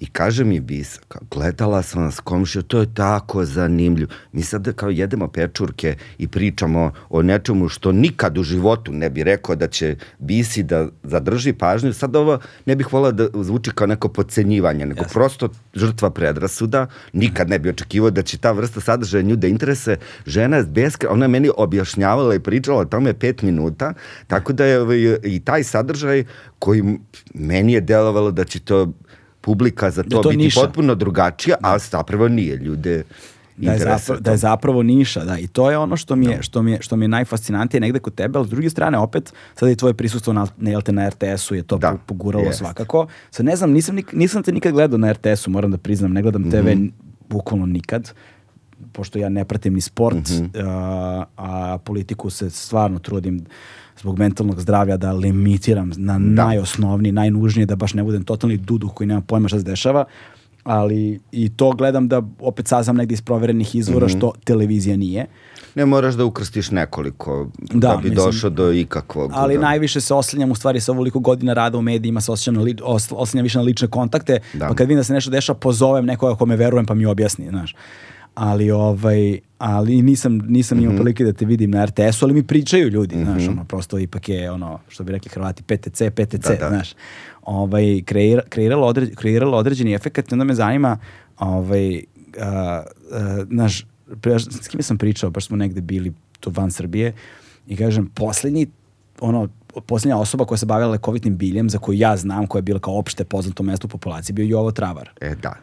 I 0.03 0.05
kaže 0.05 0.43
mi 0.43 0.59
Bisa, 0.59 0.99
kao, 1.07 1.21
gledala 1.31 1.81
sam 1.81 2.03
vas 2.03 2.19
komšija, 2.19 2.61
to 2.61 2.79
je 2.79 2.93
tako 2.93 3.45
zanimljivo. 3.45 4.11
Mi 4.31 4.41
sad 4.41 4.73
kao 4.75 4.89
jedemo 4.89 5.27
pečurke 5.27 5.95
i 6.17 6.27
pričamo 6.27 6.91
o 7.09 7.21
nečemu 7.21 7.69
što 7.69 7.91
nikad 7.91 8.37
u 8.37 8.43
životu 8.43 8.91
ne 8.91 9.09
bi 9.09 9.23
rekao 9.23 9.55
da 9.55 9.67
će 9.67 9.95
Bisi 10.19 10.63
da 10.63 10.87
zadrži 11.03 11.53
pažnju. 11.53 11.93
Sad 11.93 12.15
ovo 12.15 12.39
ne 12.65 12.75
bih 12.75 12.93
volao 12.93 13.11
da 13.11 13.27
zvuči 13.33 13.71
kao 13.75 13.87
neko 13.87 14.09
podcenjivanje, 14.09 14.85
nego 14.85 15.05
prosto 15.13 15.49
žrtva 15.73 16.09
predrasuda. 16.09 16.87
Nikad 17.13 17.49
ne 17.49 17.59
bi 17.59 17.69
očekivao 17.69 18.11
da 18.11 18.21
će 18.21 18.37
ta 18.37 18.51
vrsta 18.51 18.81
sadržaja 18.81 19.23
nju 19.23 19.35
da 19.35 19.47
interese. 19.47 19.97
Žena 20.25 20.57
je 20.57 20.63
beskra, 20.63 21.11
ona 21.11 21.25
je 21.25 21.29
meni 21.29 21.49
objašnjavala 21.57 22.35
i 22.35 22.39
pričala 22.39 22.79
o 22.79 22.85
tome 22.85 23.13
pet 23.13 23.41
minuta, 23.41 23.93
tako 24.27 24.53
da 24.53 24.65
je 24.65 24.81
ovaj, 24.81 25.17
i 25.23 25.39
taj 25.45 25.63
sadržaj 25.63 26.23
koji 26.59 26.83
meni 27.33 27.73
je 27.73 27.81
delovalo 27.81 28.31
da 28.31 28.43
će 28.43 28.59
to 28.59 28.91
publika 29.43 29.91
za 29.91 30.03
to, 30.03 30.09
to 30.17 30.29
biti 30.29 30.37
niša. 30.39 30.61
potpuno 30.61 30.95
drugačija, 30.95 31.55
a 31.61 31.77
zapravo 31.79 32.27
nije. 32.27 32.55
Ljude 32.57 33.03
da 33.57 33.71
je, 33.71 33.79
zapravo, 33.79 34.19
da 34.19 34.31
je 34.31 34.37
zapravo 34.37 34.83
niša, 34.83 35.25
da. 35.25 35.37
I 35.37 35.47
to 35.47 35.71
je 35.71 35.77
ono 35.77 35.97
što 35.97 36.15
mi 36.15 36.25
je, 36.25 36.41
što 36.41 36.61
mi 36.61 36.71
je, 36.71 36.81
što 36.81 36.95
mi 36.95 37.05
je 37.05 37.09
najfascinantije 37.09 37.81
negde 37.81 37.99
kod 37.99 38.15
tebe, 38.15 38.37
ali 38.37 38.47
s 38.47 38.51
druge 38.51 38.69
strane 38.69 38.97
opet, 38.97 39.33
sada 39.55 39.71
i 39.71 39.75
tvoje 39.75 39.93
prisustvo 39.93 40.33
na, 40.33 40.47
na, 40.57 40.81
na 40.87 41.09
RTS-u 41.09 41.55
je 41.55 41.63
to 41.63 41.77
Da, 41.77 41.91
po- 41.91 41.97
poguralo 42.05 42.45
jest. 42.45 42.59
svakako. 42.59 43.07
Sad 43.31 43.45
ne 43.45 43.55
znam, 43.55 43.71
nisam, 43.71 43.95
nik- 43.95 44.13
nisam 44.13 44.43
te 44.43 44.51
nikad 44.51 44.73
gledao 44.73 44.97
na 44.97 45.11
RTS-u, 45.11 45.49
moram 45.49 45.71
da 45.71 45.77
priznam, 45.77 46.11
ne 46.11 46.21
gledam 46.21 46.43
TV 46.43 46.57
Mhm. 46.59 46.69
n- 46.69 46.91
bukvalno 47.29 47.65
nikad, 47.65 48.11
pošto 48.91 49.19
ja 49.19 49.29
ne 49.29 49.45
pratim 49.45 49.73
ni 49.73 49.81
sport, 49.81 50.29
Mhm. 50.29 50.45
a, 50.59 51.23
a 51.37 51.77
politiku 51.79 52.29
se 52.29 52.49
stvarno 52.49 52.99
trudim 52.99 53.45
zbog 53.99 54.19
mentalnog 54.19 54.61
zdravlja 54.61 54.97
da 54.97 55.11
limitiram 55.13 55.91
na 55.95 56.17
najosnovniji, 56.17 57.11
najnužnije, 57.11 57.65
da 57.65 57.75
baš 57.75 57.93
ne 57.93 58.03
budem 58.03 58.23
totalni 58.23 58.57
duduh 58.57 58.93
koji 58.93 59.07
nema 59.07 59.21
pojma 59.21 59.47
šta 59.47 59.57
se 59.57 59.65
dešava, 59.65 60.05
ali 60.63 61.19
i 61.31 61.49
to 61.49 61.71
gledam 61.71 62.07
da 62.07 62.21
opet 62.39 62.67
saznam 62.67 62.95
negdje 62.95 63.13
iz 63.13 63.21
proverenih 63.21 63.75
izvora 63.75 64.05
Mhm. 64.05 64.17
što 64.17 64.31
televizija 64.43 64.97
nije. 64.97 65.25
Ne 65.75 65.85
moraš 65.85 66.13
da 66.15 66.25
ukrstiš 66.25 66.71
nekoliko 66.71 67.49
da, 67.59 67.87
Da, 67.87 67.97
bi 67.97 68.09
mislim, 68.09 68.25
došao 68.25 68.49
do 68.49 68.71
ikakvog. 68.71 69.31
Ali 69.33 69.55
da. 69.55 69.61
najviše 69.61 70.01
se 70.01 70.13
oslanjam 70.13 70.51
u 70.51 70.55
stvari 70.55 70.79
sa 70.79 70.91
ovoliko 70.91 71.19
godina 71.19 71.53
rada 71.53 71.77
u 71.77 71.81
medijima, 71.81 72.21
se 72.21 72.31
osjećam 72.31 72.53
na 72.53 72.61
li, 72.61 72.75
os, 72.83 73.07
oslanjam 73.11 73.43
više 73.43 73.57
na 73.57 73.63
lične 73.63 73.87
kontakte, 73.87 74.39
Da. 74.53 74.67
pa 74.67 74.75
kad 74.75 74.87
vidim 74.87 74.97
da 74.97 75.03
se 75.03 75.13
nešto 75.13 75.31
dešava, 75.31 75.59
pozovem 75.59 76.05
nekoga 76.05 76.35
kome 76.35 76.55
verujem 76.55 76.85
pa 76.85 76.93
mi 76.93 77.05
objasni, 77.05 77.49
znaš. 77.49 77.75
Ali 78.35 78.71
ovaj 78.71 79.39
ali 79.57 80.01
nisam 80.01 80.37
nisam 80.37 80.77
Mhm. 80.77 80.85
imao 80.85 80.97
prilike 80.97 81.23
da 81.23 81.33
te 81.33 81.45
vidim 81.45 81.71
na 81.71 81.85
RTS-u, 81.85 82.25
ali 82.25 82.33
mi 82.33 82.43
pričaju 82.43 82.89
ljudi, 82.89 83.15
znaš, 83.17 83.47
ono 83.47 83.65
prosto 83.65 83.99
ipak 83.99 84.29
je 84.29 84.51
ono 84.51 84.79
što 84.87 85.03
bi 85.03 85.11
rekli 85.11 85.29
Hrvati 85.29 85.63
PTC, 85.63 86.01
PTC, 86.09 86.47
Da, 86.49 86.55
da. 86.55 86.69
znaš. 86.69 86.93
Ovaj 87.43 88.01
kreira, 88.01 88.41
kreiralo, 88.49 88.87
određ, 88.87 89.09
kreiralo 89.15 89.57
određeni 89.57 89.93
efekat 89.93 90.31
onda 90.31 90.45
me 90.45 90.53
zanima 90.53 90.97
ovaj 91.39 92.01
a, 92.39 92.83
a, 93.11 93.43
naš 93.47 93.85
s 94.61 94.67
kime 94.67 94.83
sam 94.83 94.97
pričao, 94.97 95.29
baš 95.29 95.45
smo 95.45 95.57
negde 95.57 95.81
bili 95.81 96.13
tu 96.39 96.51
van 96.51 96.71
Srbije 96.71 97.13
i 97.67 97.75
kažem, 97.75 98.05
posljednji 98.07 98.67
ono, 99.19 99.47
posljednja 99.85 100.17
osoba 100.17 100.45
koja 100.45 100.57
se 100.57 100.65
bavila 100.65 100.89
lekovitnim 100.89 101.37
biljem, 101.37 101.69
za 101.69 101.77
koju 101.77 101.97
ja 101.97 102.17
znam, 102.17 102.47
koja 102.47 102.59
je 102.59 102.63
bila 102.63 102.79
kao 102.79 102.97
opšte 102.97 103.23
poznato 103.23 103.63
mesto 103.63 103.87
u 103.87 103.89
populaciji, 103.89 104.33
bio 104.33 104.45
Jovo 104.45 104.71
Travar. 104.71 105.09
E, 105.21 105.35
da. 105.35 105.53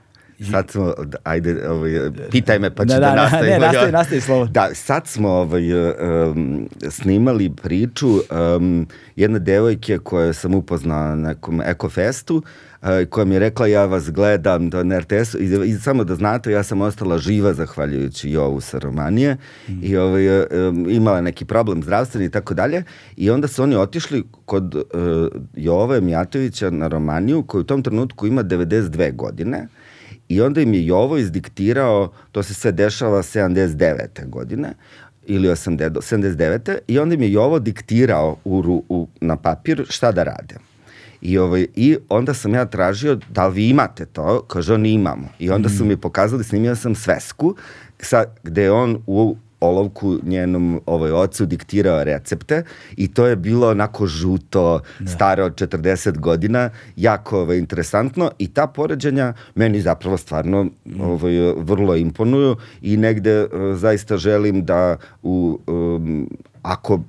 Sad 0.50 0.70
smo, 0.70 0.94
ajde, 1.24 1.68
ovaj, 1.68 1.90
pitaj 2.30 2.58
me 2.58 2.74
pa 2.74 2.84
ću 2.84 2.88
Da, 2.88 2.94
da, 2.94 3.00
da, 3.00 3.14
da, 3.14 3.22
nastavim. 3.22 3.50
ne, 3.50 3.58
nastavi, 3.58 3.92
nastavi 3.92 4.20
slovo. 4.20 4.44
Da, 4.44 4.68
sad 4.74 5.06
smo 5.06 5.28
ovaj, 5.28 5.72
um, 5.72 6.68
snimali 6.88 7.50
priču 7.62 8.08
um, 8.56 8.86
jedne 9.16 9.38
devojke 9.38 9.98
koje 9.98 10.32
sam 10.32 10.54
upoznao 10.54 11.08
na 11.08 11.28
nekom 11.28 11.60
ekofestu, 11.60 12.36
uh, 12.36 12.88
koja 13.10 13.24
mi 13.24 13.34
je 13.34 13.38
rekla 13.38 13.66
ja 13.66 13.84
vas 13.84 14.10
gledam 14.10 14.70
to 14.70 14.84
na 14.84 14.98
RTS-u 14.98 15.38
i, 15.38 15.70
i 15.70 15.74
samo 15.74 16.04
da 16.04 16.14
znate 16.14 16.52
ja 16.52 16.62
sam 16.62 16.80
ostala 16.80 17.18
živa 17.18 17.52
zahvaljujući 17.54 18.30
Jovu 18.30 18.60
sa 18.60 18.78
Romanije 18.78 19.36
mm. 19.68 19.72
i 19.82 19.96
ovaj, 19.96 20.40
um, 20.40 20.86
imala 20.90 21.20
neki 21.20 21.44
problem 21.44 21.82
zdravstveni 21.82 22.26
i 22.26 22.30
tako 22.30 22.54
dalje 22.54 22.82
i 23.16 23.30
onda 23.30 23.48
su 23.48 23.62
oni 23.62 23.76
otišli 23.76 24.24
kod 24.44 24.74
uh, 24.74 24.82
Jove 25.56 26.00
Mijatovića 26.00 26.70
na 26.70 26.88
Romaniju 26.88 27.42
koji 27.42 27.60
u 27.60 27.64
tom 27.64 27.82
trenutku 27.82 28.26
ima 28.26 28.42
92 28.44 29.16
godine 29.16 29.68
I 30.30 30.40
onda 30.40 30.60
im 30.60 30.74
je 30.74 30.86
Jovo 30.86 31.16
izdiktirao, 31.18 32.12
to 32.32 32.42
se 32.42 32.54
sve 32.54 32.72
dešava 32.72 33.22
79. 33.22 34.28
godine, 34.28 34.74
ili 35.26 35.48
80, 35.48 35.90
79. 35.90 36.78
I 36.88 36.98
onda 36.98 37.14
im 37.14 37.22
je 37.22 37.32
Jovo 37.32 37.58
diktirao 37.58 38.36
u, 38.44 38.84
u, 38.88 39.08
na 39.20 39.36
papir 39.36 39.86
šta 39.88 40.12
da 40.12 40.22
rade. 40.22 40.54
I, 41.22 41.38
ovaj, 41.38 41.66
I 41.76 41.96
onda 42.08 42.34
sam 42.34 42.54
ja 42.54 42.64
tražio 42.64 43.18
da 43.30 43.46
li 43.46 43.54
vi 43.54 43.68
imate 43.68 44.06
to, 44.06 44.42
kaže 44.42 44.74
on 44.74 44.86
imamo. 44.86 45.28
I 45.38 45.50
onda 45.50 45.68
su 45.68 45.84
mi 45.84 45.96
pokazali, 45.96 46.44
snimio 46.44 46.76
sam 46.76 46.94
svesku, 46.94 47.56
sa, 47.98 48.24
gde 48.42 48.62
je 48.62 48.72
on 48.72 49.02
u 49.06 49.36
olovku 49.60 50.18
njenom 50.22 50.80
ovaj, 50.86 51.12
ocu 51.12 51.46
diktirao 51.46 52.04
recepte 52.04 52.62
i 52.96 53.08
to 53.14 53.26
je 53.26 53.36
bilo 53.36 53.70
onako 53.70 54.06
žuto, 54.06 54.80
da. 54.98 55.10
stare 55.10 55.42
od 55.42 55.54
40 55.54 56.18
godina, 56.18 56.70
jako 56.96 57.40
ovaj, 57.40 57.58
interesantno 57.58 58.30
i 58.38 58.48
ta 58.48 58.66
poređenja 58.66 59.32
meni 59.54 59.80
zapravo 59.80 60.16
stvarno 60.16 60.66
ovaj, 61.00 61.32
vrlo 61.56 61.96
imponuju 61.96 62.56
i 62.82 62.96
negde 62.96 63.44
uh, 63.44 63.48
zaista 63.76 64.16
želim 64.16 64.64
da 64.64 64.96
u, 65.22 65.58
um, 65.66 66.30
ako 66.62 67.00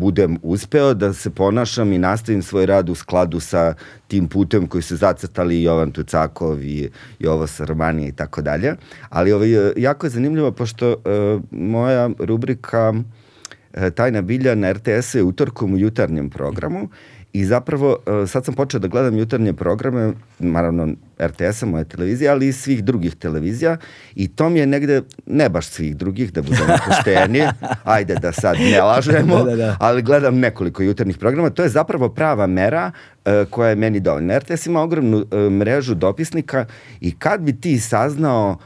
budem 0.00 0.38
uspeo 0.42 0.94
da 0.94 1.12
se 1.12 1.30
ponašam 1.30 1.92
i 1.92 1.98
nastavim 1.98 2.42
svoj 2.42 2.66
rad 2.66 2.88
u 2.88 2.94
skladu 2.94 3.40
sa 3.40 3.74
tim 4.08 4.28
putem 4.28 4.66
koji 4.66 4.82
su 4.82 4.96
zacrtali 4.96 5.62
Jovan 5.62 5.92
Tucakov 5.92 6.64
i 6.64 6.88
Jovo 7.18 7.46
Sarmanija 7.46 8.08
i 8.08 8.12
tako 8.12 8.42
dalje. 8.42 8.74
Ali 9.08 9.32
ovaj, 9.32 9.50
jako 9.76 10.06
je 10.06 10.10
zanimljivo 10.10 10.52
pošto 10.52 10.90
uh, 10.90 11.42
moja 11.50 12.10
rubrika 12.18 12.92
uh, 12.94 13.90
Tajna 13.94 14.22
bilja 14.22 14.54
na 14.54 14.72
RTS-u 14.72 15.18
je 15.18 15.22
utorkom 15.22 15.74
u 15.74 15.78
jutarnjem 15.78 16.30
programu 16.30 16.88
I 17.32 17.44
zapravo, 17.44 17.96
uh, 18.06 18.28
sad 18.28 18.44
sam 18.44 18.54
počeo 18.54 18.80
da 18.80 18.88
gledam 18.88 19.18
jutarnje 19.18 19.52
programe, 19.52 20.12
naravno 20.38 20.88
RTS-a, 21.20 21.66
moje 21.66 21.84
televizije, 21.84 22.30
ali 22.30 22.48
i 22.48 22.52
svih 22.52 22.84
drugih 22.84 23.14
televizija 23.16 23.76
i 24.14 24.28
to 24.28 24.48
mi 24.48 24.58
je 24.58 24.66
negde, 24.66 25.02
ne 25.26 25.48
baš 25.48 25.66
svih 25.66 25.96
drugih, 25.96 26.32
da 26.32 26.42
budemo 26.42 26.74
pošteni, 26.86 27.42
ajde 27.84 28.14
da 28.14 28.32
sad 28.32 28.56
ne 28.60 28.82
lažemo, 28.82 29.44
Da, 29.44 29.44
da, 29.44 29.56
da. 29.56 29.76
ali 29.80 30.02
gledam 30.02 30.38
nekoliko 30.38 30.82
jutarnjih 30.82 31.18
programa, 31.18 31.50
to 31.50 31.62
je 31.62 31.68
zapravo 31.68 32.08
prava 32.08 32.46
mera 32.46 32.90
uh, 33.24 33.32
koja 33.50 33.68
je 33.68 33.76
meni 33.76 34.00
dovoljna. 34.00 34.38
RTS 34.38 34.66
ima 34.66 34.82
ogromnu 34.82 35.16
uh, 35.16 35.52
mrežu 35.52 35.94
dopisnika 35.94 36.66
i 37.00 37.18
kad 37.18 37.40
bi 37.40 37.60
ti 37.60 37.78
saznao 37.78 38.58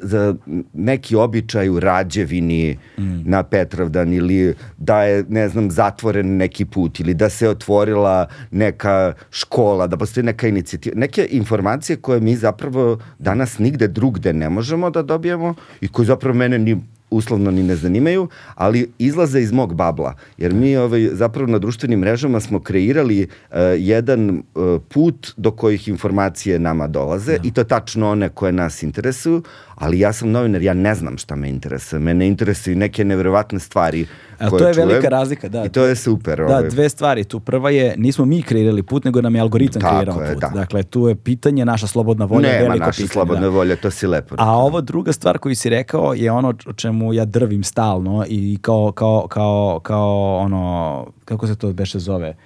za 0.00 0.34
neki 0.72 1.16
običaj 1.16 1.68
u 1.68 1.80
Rađevini 1.80 2.78
mm. 2.98 3.20
na 3.24 3.42
Petrovdan 3.42 4.12
ili 4.12 4.54
da 4.78 5.02
je, 5.02 5.24
ne 5.28 5.48
znam, 5.48 5.70
zatvoren 5.70 6.36
neki 6.36 6.64
put 6.64 7.00
ili 7.00 7.14
da 7.14 7.28
se 7.28 7.48
otvorila 7.48 8.26
neka 8.50 9.12
škola, 9.30 9.86
da 9.86 9.96
postoji 9.96 10.24
neka 10.24 10.48
inicijativa. 10.48 10.94
Neke 10.98 11.28
informacije 11.30 11.96
koje 11.96 12.20
mi 12.20 12.36
zapravo 12.36 12.98
danas 13.18 13.58
nigde 13.58 13.88
drugde 13.88 14.32
ne 14.32 14.50
možemo 14.50 14.90
da 14.90 15.02
dobijemo 15.02 15.54
i 15.80 15.88
koje 15.88 16.06
zapravo 16.06 16.34
mene 16.34 16.58
ni 16.58 16.80
uslovno 17.10 17.50
ni 17.50 17.62
ne 17.62 17.76
zanimaju, 17.76 18.28
ali 18.54 18.90
izlaze 18.98 19.40
iz 19.40 19.52
mog 19.52 19.74
babla. 19.74 20.14
Jer 20.38 20.52
mi 20.54 20.76
ovaj, 20.76 21.08
zapravo 21.12 21.50
na 21.50 21.58
društvenim 21.58 22.00
mrežama 22.00 22.40
smo 22.40 22.60
kreirali 22.60 23.22
uh, 23.22 23.56
jedan 23.78 24.30
uh, 24.54 24.80
put 24.88 25.32
do 25.36 25.50
kojih 25.50 25.88
informacije 25.88 26.58
nama 26.58 26.86
dolaze 26.86 27.38
Da. 27.38 27.48
i 27.48 27.52
to 27.52 27.64
tačno 27.64 28.10
one 28.10 28.28
koje 28.28 28.52
nas 28.52 28.82
interesuju, 28.82 29.42
ali 29.74 30.00
ja 30.00 30.12
sam 30.12 30.30
novinar, 30.30 30.62
ja 30.62 30.74
ne 30.74 30.94
znam 30.94 31.18
šta 31.18 31.36
me 31.36 31.48
interesuje. 31.48 32.00
Mene 32.00 32.26
interesuju 32.26 32.76
neke 32.76 33.04
neverovatne 33.04 33.60
stvari 33.60 34.06
Koje 34.38 34.50
to 34.50 34.68
je 34.68 34.74
čujem 34.74 34.88
velika 34.88 35.08
razlika, 35.08 35.48
da. 35.48 35.64
I 35.64 35.68
to 35.68 35.84
je 35.84 35.96
super. 35.96 36.38
Da, 36.38 36.44
ovaj. 36.44 36.68
dve 36.68 36.88
stvari 36.88 37.24
tu. 37.24 37.40
Prva 37.40 37.70
je, 37.70 37.94
nismo 37.98 38.24
mi 38.24 38.42
kreirali 38.42 38.82
put, 38.82 39.04
nego 39.04 39.20
nam 39.20 39.34
je 39.34 39.40
algoritam 39.40 39.82
Tako 39.82 39.96
kreirao 39.96 40.22
je, 40.22 40.32
put. 40.32 40.40
da. 40.40 40.48
Dakle, 40.48 40.82
tu 40.82 41.08
je 41.08 41.14
pitanje, 41.14 41.64
naša 41.64 41.86
slobodna 41.86 42.24
volja, 42.24 42.48
Nema 42.48 42.58
veliko 42.68 42.86
naše 42.86 42.96
pitanje. 42.96 43.08
slobodne 43.12 43.42
da. 43.42 43.48
volje, 43.48 43.76
to 43.76 43.90
si 43.90 44.06
lepo. 44.06 44.34
A 44.38 44.56
ovo 44.58 44.80
druga 44.80 45.12
stvar 45.12 45.38
koju 45.38 45.56
si 45.56 45.68
rekao 45.68 46.14
je 46.14 46.32
ono 46.32 46.54
o 46.66 46.72
čemu 46.72 47.12
ja 47.12 47.24
drvim 47.24 47.64
stalno 47.64 48.24
i 48.28 48.58
kao, 48.62 48.92
kao, 48.92 49.26
kao, 49.28 49.80
kao 49.82 50.36
ono, 50.36 51.06
kako 51.24 51.46
se 51.46 51.56
to 51.56 51.72
beše 51.72 51.98
zove, 51.98 52.36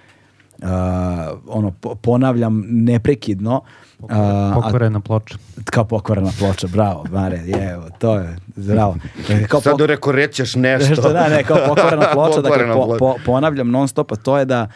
uh, 0.58 0.68
ono, 1.48 1.70
po- 1.70 1.94
ponavljam 1.94 2.62
neprekidno, 2.66 3.60
uh, 3.98 4.10
a 4.10 4.52
Pokvarena 4.54 5.00
ploča. 5.00 5.38
kao 5.64 5.84
pokvarena 5.84 6.30
ploča, 6.38 6.66
bravo, 6.66 7.04
Mare, 7.10 7.36
je, 7.38 7.70
evo, 7.70 7.88
to 7.98 8.14
je, 8.14 8.36
bravo. 8.48 8.96
Kao 9.48 9.60
Sad 9.60 9.74
pok- 9.74 9.86
rekao, 9.86 10.12
rećeš 10.12 10.54
nešto. 10.54 10.88
Nešto, 10.88 11.12
da, 11.12 11.28
ne, 11.28 11.44
kao 11.44 11.58
pokvarena 11.66 12.06
ploča, 12.14 12.30
dakle, 12.32 12.42
Pokvarena 12.42 12.74
po, 12.74 12.84
ploča. 12.84 12.98
po, 12.98 13.14
ponavljam 13.26 13.70
non 13.70 13.88
stop, 13.88 14.12
a 14.12 14.16
to 14.16 14.38
je 14.38 14.44
da 14.44 14.68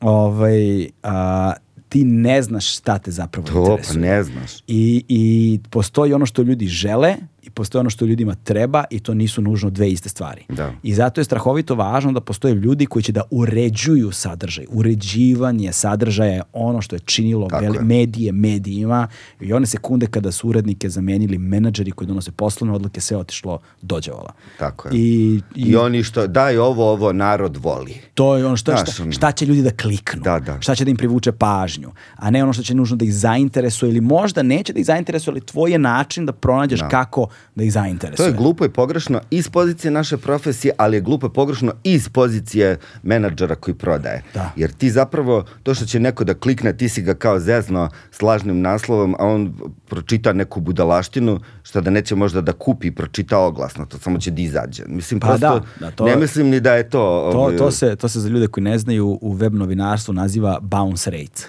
ovaj, 0.00 0.54
a, 1.02 1.52
ti 1.88 2.04
ne 2.04 2.42
znaš 2.42 2.76
šta 2.76 2.98
te 2.98 3.10
zapravo 3.10 3.46
To, 3.46 3.60
interesuje. 3.60 3.94
pa 3.94 4.06
ne 4.06 4.22
znaš. 4.22 4.52
I, 4.66 5.04
I 5.08 5.24
postoji 5.70 6.12
ono 6.12 6.26
što 6.26 6.42
ljudi 6.42 6.66
žele 6.66 7.14
i 7.60 7.62
postoji 7.62 7.80
ono 7.80 7.90
što 7.90 8.04
ljudima 8.04 8.34
treba 8.34 8.84
i 8.90 9.00
to 9.00 9.14
nisu 9.14 9.42
nužno 9.42 9.70
dve 9.70 9.90
iste 9.90 10.08
stvari. 10.08 10.44
Da. 10.48 10.72
I 10.82 10.94
zato 10.94 11.20
je 11.20 11.24
strahovito 11.24 11.74
važno 11.74 12.12
da 12.12 12.20
postoje 12.20 12.54
ljudi 12.54 12.86
koji 12.86 13.02
će 13.02 13.12
da 13.12 13.22
uređuju 13.30 14.12
sadržaj. 14.12 14.66
Uređivanje 14.70 15.72
sadržaja 15.72 16.32
je 16.34 16.42
ono 16.52 16.80
što 16.82 16.96
je 16.96 17.00
činilo 17.00 17.48
veli, 17.60 17.76
je. 17.76 17.82
medije 17.82 18.32
medijima 18.32 19.08
i 19.40 19.52
one 19.52 19.66
sekunde 19.66 20.06
kada 20.06 20.32
su 20.32 20.48
urednike 20.48 20.88
zamenili 20.88 21.38
menadžeri 21.38 21.90
koji 21.90 22.08
donose 22.08 22.32
poslovne 22.32 22.74
odluke, 22.74 23.00
sve 23.00 23.16
otišlo 23.16 23.58
dođevala. 23.82 24.32
Tako 24.58 24.88
je. 24.88 24.94
I, 24.94 25.40
i, 25.54 25.62
I 25.62 25.76
oni 25.76 26.02
što, 26.02 26.26
daj 26.26 26.58
ovo, 26.58 26.90
ovo 26.92 27.12
narod 27.12 27.56
voli. 27.56 27.94
to 28.14 28.36
je 28.36 28.46
ono 28.46 28.56
što, 28.56 28.70
Znaš, 28.72 28.94
šta, 28.94 29.10
šta 29.12 29.32
će 29.32 29.46
ljudi 29.46 29.62
da 29.62 29.70
kliknu, 29.70 30.20
Da, 30.22 30.38
da. 30.38 30.60
šta 30.60 30.74
će 30.74 30.84
da 30.84 30.90
im 30.90 30.96
privuče 30.96 31.32
pažnju, 31.32 31.90
a 32.16 32.30
ne 32.30 32.42
ono 32.42 32.52
što 32.52 32.62
će 32.62 32.74
nužno 32.74 32.96
da 32.96 33.04
ih 33.04 33.14
zainteresuje 33.14 33.90
ili 33.90 34.00
možda 34.00 34.42
neće 34.42 34.72
da 34.72 34.78
ih 34.80 34.86
zainteresuje, 34.86 35.32
ali 35.32 35.40
tvoj 35.40 35.72
je 35.72 35.78
način 35.78 36.26
da 36.26 36.32
pronađeš 36.32 36.80
Da. 36.80 36.88
kako 36.88 37.26
da 37.54 37.64
ih 37.64 37.68
To 37.68 37.72
zainteresuje. 37.72 38.26
je 38.26 38.32
glupo 38.32 38.64
i 38.64 38.70
pogrešno 38.70 39.20
iz 39.30 39.48
pozicije 39.48 39.90
naše 39.90 40.16
profesije, 40.16 40.72
ali 40.76 40.96
je 40.96 41.00
glupo 41.00 41.26
i 41.26 41.30
pogrešno 41.30 41.72
iz 41.84 42.08
pozicije 42.08 42.78
menadžera 43.02 43.54
koji 43.54 43.74
prodaje. 43.74 44.22
Da. 44.34 44.52
Jer 44.56 44.72
ti 44.72 44.90
zapravo, 44.90 45.44
to 45.62 45.74
što 45.74 45.84
će 45.84 46.00
neko 46.00 46.24
da 46.24 46.34
klikne, 46.34 46.76
ti 46.76 46.88
si 46.88 47.02
ga 47.02 47.14
kao 47.14 47.40
zezno 47.40 47.88
s 48.10 48.22
lažnim 48.22 48.60
naslovom, 48.60 49.14
a 49.14 49.26
on 49.26 49.54
pročita 49.86 50.32
neku 50.32 50.60
budalaštinu, 50.60 51.40
što 51.62 51.80
da 51.80 51.90
neće 51.90 52.14
možda 52.14 52.40
da 52.40 52.52
kupi 52.52 52.86
i 52.86 52.92
pročita 52.92 53.38
oglasno, 53.38 53.86
to 53.86 53.98
samo 53.98 54.18
će 54.18 54.30
da 54.30 54.42
izađe. 54.42 54.82
Mislim, 54.86 55.20
Pa 55.20 55.26
prosto, 55.26 55.46
da, 55.50 55.64
da, 55.80 55.90
to- 55.90 56.04
ne 56.04 56.16
mislim 56.16 56.48
ni 56.48 56.60
da 56.60 56.74
je 56.74 56.82
to... 56.84 56.98
To, 57.32 57.38
ovaj, 57.38 57.56
to, 57.56 57.70
se, 57.70 57.96
to 57.96 58.08
se 58.08 58.20
za 58.20 58.28
ljude 58.28 58.46
koji 58.46 58.64
ne 58.64 58.78
znaju 58.78 59.18
u 59.20 59.32
web 59.32 59.54
novinarstvu 59.54 60.14
naziva 60.14 60.58
bounce 60.62 61.10
rate. 61.10 61.42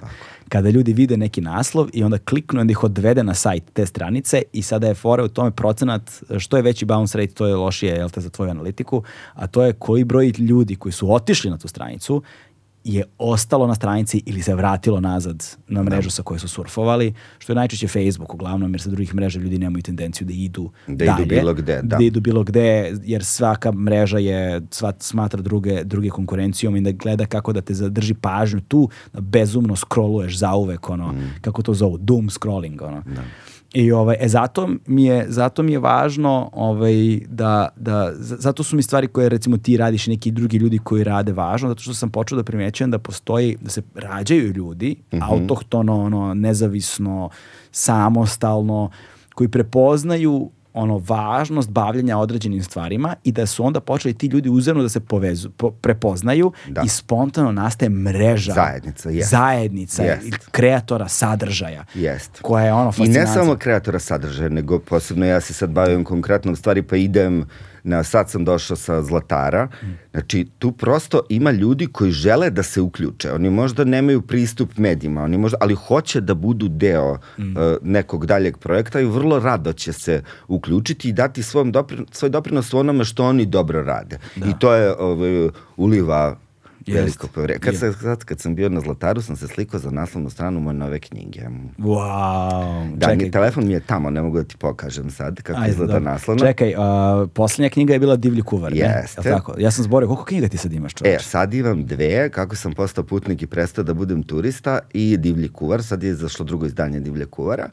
Kada 0.52 0.70
ljudi 0.70 0.94
vide 0.94 1.18
neki 1.18 1.42
naslov 1.42 1.88
i 1.94 2.04
onda 2.04 2.18
kliknu 2.18 2.60
i 2.60 2.62
onda 2.62 2.72
ih 2.72 2.84
odvede 2.84 3.24
na 3.24 3.34
sajt 3.34 3.64
te 3.74 3.86
stranice 3.86 4.42
i 4.54 4.62
sada 4.62 4.88
je 4.88 4.94
fora 4.94 5.24
u 5.24 5.28
tome 5.28 5.52
procenat, 5.52 6.02
što 6.38 6.58
je 6.58 6.64
veći 6.64 6.86
bounce 6.86 7.18
rate, 7.18 7.34
to 7.34 7.48
je 7.48 7.56
lošije 7.56 8.08
te, 8.14 8.22
za 8.22 8.30
tvoju 8.30 8.52
analitiku, 8.52 9.04
a 9.34 9.48
to 9.48 9.64
je 9.64 9.74
koji 9.74 10.04
broj 10.04 10.34
ljudi 10.38 10.76
koji 10.76 10.92
su 10.92 11.14
otišli 11.14 11.52
na 11.52 11.58
tu 11.58 11.68
stranicu 11.68 12.22
je 12.84 13.04
ostalo 13.18 13.68
na 13.68 13.76
stranici 13.76 14.24
ili 14.26 14.42
se 14.42 14.56
vratilo 14.56 15.00
nazad 15.00 15.58
na 15.68 15.84
mrežu 15.84 16.10
sa 16.10 16.24
kojoj 16.24 16.40
su 16.40 16.48
surfovali, 16.48 17.14
što 17.40 17.52
je 17.52 17.56
najčešće 17.56 17.88
Facebook 17.88 18.34
uglavnom, 18.34 18.74
jer 18.74 18.82
sa 18.82 18.90
drugih 18.90 19.16
mreža 19.16 19.40
ljudi 19.40 19.58
nemaju 19.58 19.82
tendenciju 19.82 20.28
da 20.28 20.34
idu 20.34 20.72
Da 20.88 21.06
idu 21.06 21.14
dalje, 21.14 21.26
bilo 21.26 21.54
gde, 21.54 21.82
da. 21.84 21.98
da 21.98 22.04
idu 22.04 22.20
bilo 22.20 22.44
gde, 22.44 22.98
jer 23.04 23.26
svaka 23.26 23.72
mreža 23.72 24.18
je 24.18 24.62
sva, 24.72 24.94
smatra 25.00 25.42
druge, 25.42 25.84
druge 25.84 26.10
konkurencijom 26.10 26.76
i 26.76 26.82
da 26.82 26.92
gleda 26.92 27.26
kako 27.26 27.54
da 27.54 27.62
te 27.62 27.74
zadrži 27.74 28.14
pažnju 28.14 28.62
tu, 28.62 28.90
da 29.14 29.22
bezumno 29.22 29.76
scrolluješ 29.76 30.38
zauvek, 30.38 30.90
ono, 30.90 31.14
kako 31.42 31.62
to 31.62 31.74
zovu, 31.74 31.98
doom 31.98 32.30
scrolling, 32.30 32.82
ono. 32.82 33.04
I 33.74 33.92
ovaj, 33.92 34.16
e, 34.20 34.28
zato 34.28 34.70
mi 34.86 35.06
je, 35.06 35.26
zato 35.30 35.64
mi 35.64 35.72
je 35.72 35.80
važno 35.80 36.50
ovaj, 36.54 37.20
da, 37.28 37.70
da, 37.76 38.12
zato 38.16 38.64
su 38.64 38.76
mi 38.76 38.84
stvari 38.84 39.08
koje 39.08 39.30
recimo 39.30 39.58
ti 39.58 39.78
radiš 39.78 40.08
i 40.08 40.10
neki 40.10 40.32
drugi 40.32 40.58
ljudi 40.58 40.78
koji 40.78 41.04
rade 41.04 41.32
važno, 41.32 41.70
zato 41.70 41.82
što 41.82 41.94
sam 41.94 42.10
počeo 42.10 42.36
da 42.36 42.44
primećujem 42.44 42.92
da 42.92 43.00
postoji, 43.00 43.58
da 43.62 43.70
se 43.70 43.82
rađaju 43.96 44.54
ljudi, 44.54 44.96
autohtono, 45.22 46.04
ono, 46.04 46.34
nezavisno, 46.34 47.30
samostalno, 47.72 48.90
koji 49.36 49.48
prepoznaju 49.50 50.52
ono 50.74 50.98
važnost 51.08 51.70
bavljenja 51.70 52.18
određenim 52.18 52.64
stvarima 52.64 53.16
i 53.24 53.32
da 53.32 53.46
su 53.46 53.66
onda 53.66 53.80
počeli 53.80 54.14
ti 54.14 54.28
ljudi 54.28 54.50
uzemno 54.50 54.84
da 54.84 54.90
se 54.90 55.00
povezu, 55.00 55.50
po, 55.50 55.72
prepoznaju 55.72 56.52
Da. 56.68 56.82
i 56.82 56.90
spontano 56.90 57.52
nastaje 57.52 57.90
mreža. 57.90 58.54
Zajednica, 58.54 59.10
jest. 59.10 59.30
Zajednica 59.30 60.04
Jest. 60.04 60.48
kreatora 60.52 61.08
sadržaja. 61.08 61.86
Jest. 61.94 62.40
Koja 62.42 62.66
je 62.66 62.74
ono 62.74 62.94
I 62.98 63.08
ne 63.08 63.28
samo 63.28 63.56
kreatora 63.56 64.00
sadržaja, 64.00 64.50
nego 64.50 64.80
posebno 64.80 65.26
ja 65.26 65.42
se 65.42 65.54
sad 65.54 65.70
bavim 65.70 66.04
konkretnom 66.04 66.56
stvari, 66.56 66.82
pa 66.82 66.96
idem 66.96 67.46
na, 67.84 68.04
sad 68.04 68.30
sam 68.30 68.46
došao 68.46 68.78
sa 68.78 69.02
Zlatara, 69.02 69.68
znači 70.12 70.48
tu 70.60 70.72
prosto 70.72 71.22
ima 71.30 71.52
ljudi 71.52 71.88
koji 71.88 72.12
žele 72.12 72.50
da 72.50 72.64
se 72.64 72.82
uključe, 72.82 73.32
oni 73.32 73.50
možda 73.50 73.84
nemaju 73.84 74.22
pristup 74.22 74.78
medijima, 74.78 75.24
oni 75.24 75.38
možda, 75.38 75.58
ali 75.62 75.76
hoće 75.76 76.22
da 76.22 76.34
budu 76.34 76.68
deo 76.68 77.12
uh, 77.12 77.18
nekog 77.82 78.26
daljeg 78.26 78.58
projekta 78.58 79.00
i 79.00 79.06
vrlo 79.06 79.40
rado 79.40 79.74
će 79.74 79.94
se 79.94 80.24
uključiti 80.48 81.10
i 81.10 81.14
dati 81.14 81.44
svoj, 81.44 81.72
doprin, 81.72 82.06
svoj 82.12 82.30
doprinos 82.30 82.74
u 82.74 82.78
onome 82.78 83.06
što 83.06 83.26
oni 83.26 83.46
dobro 83.46 83.84
rade. 83.84 84.20
I 84.36 84.60
to 84.60 84.74
je 84.74 84.96
ovaj, 85.00 85.50
uliva. 85.78 86.38
Veliko 86.88 87.28
poverenje. 87.28 87.60
Kad, 87.60 87.76
se, 87.76 87.94
sad, 87.94 88.24
kad 88.24 88.40
sam 88.40 88.56
bio 88.56 88.70
na 88.70 88.82
Zlataru, 88.82 89.22
sam 89.22 89.36
se 89.36 89.48
slikao 89.48 89.80
za 89.80 89.92
naslovnu 89.92 90.30
stranu 90.30 90.60
moje 90.60 90.74
nove 90.74 91.00
knjige. 91.00 91.42
Wow. 91.78 92.96
Da, 92.96 93.16
mi, 93.16 93.32
telefon 93.32 93.68
mi 93.68 93.74
je 93.74 93.80
tamo, 93.80 94.10
ne 94.10 94.22
mogu 94.22 94.38
da 94.38 94.44
ti 94.44 94.58
pokažem 94.58 95.12
sad 95.12 95.42
kako 95.42 95.60
Ajde, 95.60 95.72
izgleda 95.72 95.94
dobro. 95.94 96.12
naslovna. 96.12 96.46
Čekaj, 96.46 96.76
uh, 96.76 97.30
posljednja 97.34 97.70
knjiga 97.70 97.94
je 97.94 98.00
bila 98.00 98.16
Divlji 98.16 98.42
kuvar, 98.42 98.72
ne? 98.72 98.78
Jeste. 98.78 99.22
Jel 99.26 99.38
tako? 99.38 99.54
Ja 99.58 99.72
sam 99.72 99.84
zborio, 99.84 100.08
koliko 100.08 100.26
knjiga 100.26 100.48
ti 100.48 100.58
sad 100.58 100.74
imaš, 100.74 100.94
čovječ? 100.94 101.22
E, 101.22 101.24
sad 101.24 101.54
imam 101.54 101.86
dve, 101.86 102.30
kako 102.30 102.56
sam 102.56 102.74
postao 102.74 103.04
putnik 103.04 103.42
i 103.42 103.48
prestao 103.48 103.84
da 103.84 103.94
budem 103.94 104.24
turista 104.24 104.80
i 104.94 105.18
Divlji 105.18 105.50
kuvar, 105.50 105.84
sad 105.84 106.04
je 106.04 106.16
zašlo 106.16 106.46
drugo 106.46 106.66
izdanje 106.66 107.00
Divlje 107.00 107.26
kuvara, 107.26 107.70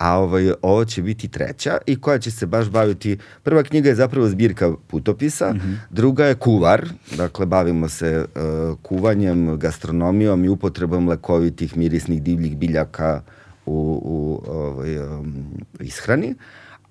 a 0.00 0.18
ovaj, 0.18 0.52
ovo 0.62 0.84
će 0.84 1.02
biti 1.02 1.28
treća 1.28 1.78
i 1.86 2.00
koja 2.00 2.18
će 2.18 2.30
se 2.30 2.46
baš 2.46 2.70
baviti, 2.70 3.18
prva 3.42 3.62
knjiga 3.62 3.88
je 3.88 3.94
zapravo 3.94 4.28
zbirka 4.28 4.72
putopisa, 4.86 5.52
Mhm. 5.54 5.72
druga 5.90 6.26
je 6.26 6.34
kuvar, 6.34 6.88
dakle 7.16 7.46
bavimo 7.46 7.88
se 7.88 8.24
uh, 8.24 8.78
kuvanjem, 8.82 9.58
gastronomijom 9.58 10.44
i 10.44 10.48
upotrebom 10.48 11.08
lekovitih 11.08 11.76
mirisnih 11.76 12.22
divljih 12.22 12.56
biljaka 12.56 13.22
u, 13.66 14.00
u 14.04 14.50
ovaj, 14.50 14.98
um, 14.98 15.34
ishrani. 15.80 16.34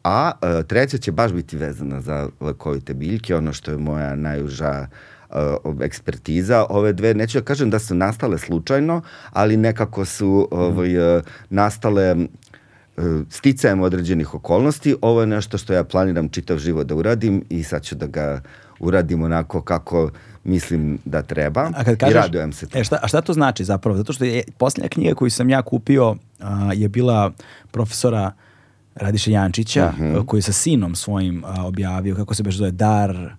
A 0.03 0.31
e, 0.41 0.63
treća 0.63 0.97
će 0.97 1.11
baš 1.11 1.31
biti 1.31 1.57
vezana 1.57 2.01
za 2.01 2.29
lekovite 2.39 2.93
biljke, 2.93 3.35
ono 3.35 3.53
što 3.53 3.71
je 3.71 3.77
moja 3.77 4.15
najuža 4.15 4.87
uh, 5.29 5.35
ekspertiza. 5.81 6.65
Ove 6.69 6.93
dve, 6.93 7.13
neću 7.13 7.39
da 7.39 7.45
kažem 7.45 7.69
da 7.69 7.79
su 7.79 7.95
nastale 7.95 8.37
slučajno, 8.37 9.01
ali 9.31 9.57
nekako 9.57 10.05
su 10.05 10.47
ovaj, 10.51 11.17
uh, 11.17 11.23
nastale 11.49 12.11
uh, 12.13 12.19
sticajem 13.29 13.81
određenih 13.81 14.33
okolnosti. 14.33 14.95
Ovo 15.01 15.21
je 15.21 15.27
nešto 15.27 15.57
što 15.57 15.73
ja 15.73 15.83
planiram 15.83 16.29
čitav 16.29 16.57
život 16.57 16.87
da 16.87 16.95
uradim 16.95 17.43
i 17.49 17.63
sad 17.63 17.83
ću 17.83 17.95
da 17.95 18.07
ga 18.07 18.41
uradim 18.79 19.23
onako 19.23 19.61
kako 19.61 20.09
mislim 20.43 20.99
da 21.05 21.21
treba 21.21 21.69
A 21.75 21.83
kad 21.83 21.97
kažeš, 21.97 22.13
i 22.13 22.17
radujem 22.17 22.53
se. 22.53 22.67
E, 22.73 22.83
šta, 22.83 22.99
a 23.01 23.07
šta 23.07 23.21
to 23.21 23.33
znači 23.33 23.63
zapravo? 23.65 23.97
Zato 23.97 24.13
što 24.13 24.25
je 24.25 24.43
posljednja 24.57 24.89
knjiga 24.89 25.15
koju 25.15 25.29
sam 25.31 25.49
ja 25.49 25.61
kupio 25.61 26.15
a, 26.39 26.71
je 26.73 26.87
bila 26.89 27.31
profesora 27.71 28.31
Radiša 28.95 29.31
Jančića, 29.31 29.91
Mhm. 29.95 30.15
a, 30.15 30.25
koji 30.25 30.37
je 30.37 30.41
sa 30.41 30.51
sinom 30.53 30.95
svojim 30.95 31.43
a, 31.45 31.65
objavio, 31.65 32.15
kako 32.15 32.33
se 32.33 32.43
beš 32.43 32.55
zove, 32.55 32.71
Dar, 32.71 33.35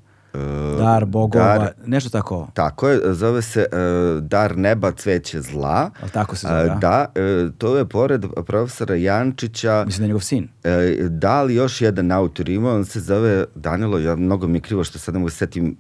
Dar 0.78 1.05
Bogova, 1.05 1.59
Dar- 1.59 1.72
nešto 1.87 2.11
tako. 2.11 2.49
Tako 2.55 2.89
je, 2.89 3.14
zove 3.14 3.43
se 3.43 3.66
uh, 3.72 4.22
Dar 4.22 4.59
neba, 4.59 4.93
cveće 4.93 5.41
zla. 5.41 5.91
Jel 6.01 6.11
tako 6.11 6.37
se 6.37 6.47
zove, 6.47 6.70
A, 6.70 6.72
a? 6.72 6.78
Da, 6.78 7.07
e, 7.14 7.49
to 7.59 7.76
je 7.76 7.85
pored 7.85 8.24
profesora 8.47 8.95
Jančića, 8.95 9.85
Mislim 9.87 10.03
da 10.03 10.05
je 10.05 10.09
njegov 10.09 10.20
sin. 10.20 10.49
E, 10.64 10.97
da 11.09 11.43
li 11.43 11.55
još 11.55 11.81
jedan 11.81 12.12
autor 12.12 12.49
ima, 12.49 12.72
on 12.72 12.85
se 12.85 13.01
zove 13.01 13.45
Danilo, 13.55 13.99
ja 13.99 14.16
mnogo 14.16 14.47
mi 14.47 14.57
je 14.57 14.62
krivo 14.62 14.85
što 14.85 14.99
sad 14.99 15.14
ne 15.14 15.20
mogu 15.20 15.31
se 15.31 15.37
setim, 15.37 15.76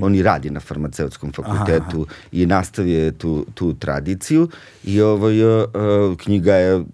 on 0.00 0.14
i 0.14 0.22
radi 0.22 0.50
na 0.50 0.60
farmaceutskom 0.60 1.32
fakultetu 1.32 2.06
i 2.32 2.46
nastavio 2.46 3.04
je 3.04 3.12
tu, 3.12 3.46
tu 3.54 3.74
tradiciju 3.74 4.48
i 4.84 5.00
ovaj, 5.00 5.40
e, 5.40 5.62
e, 5.62 5.66
knjiga 6.16 6.54
je 6.54 6.84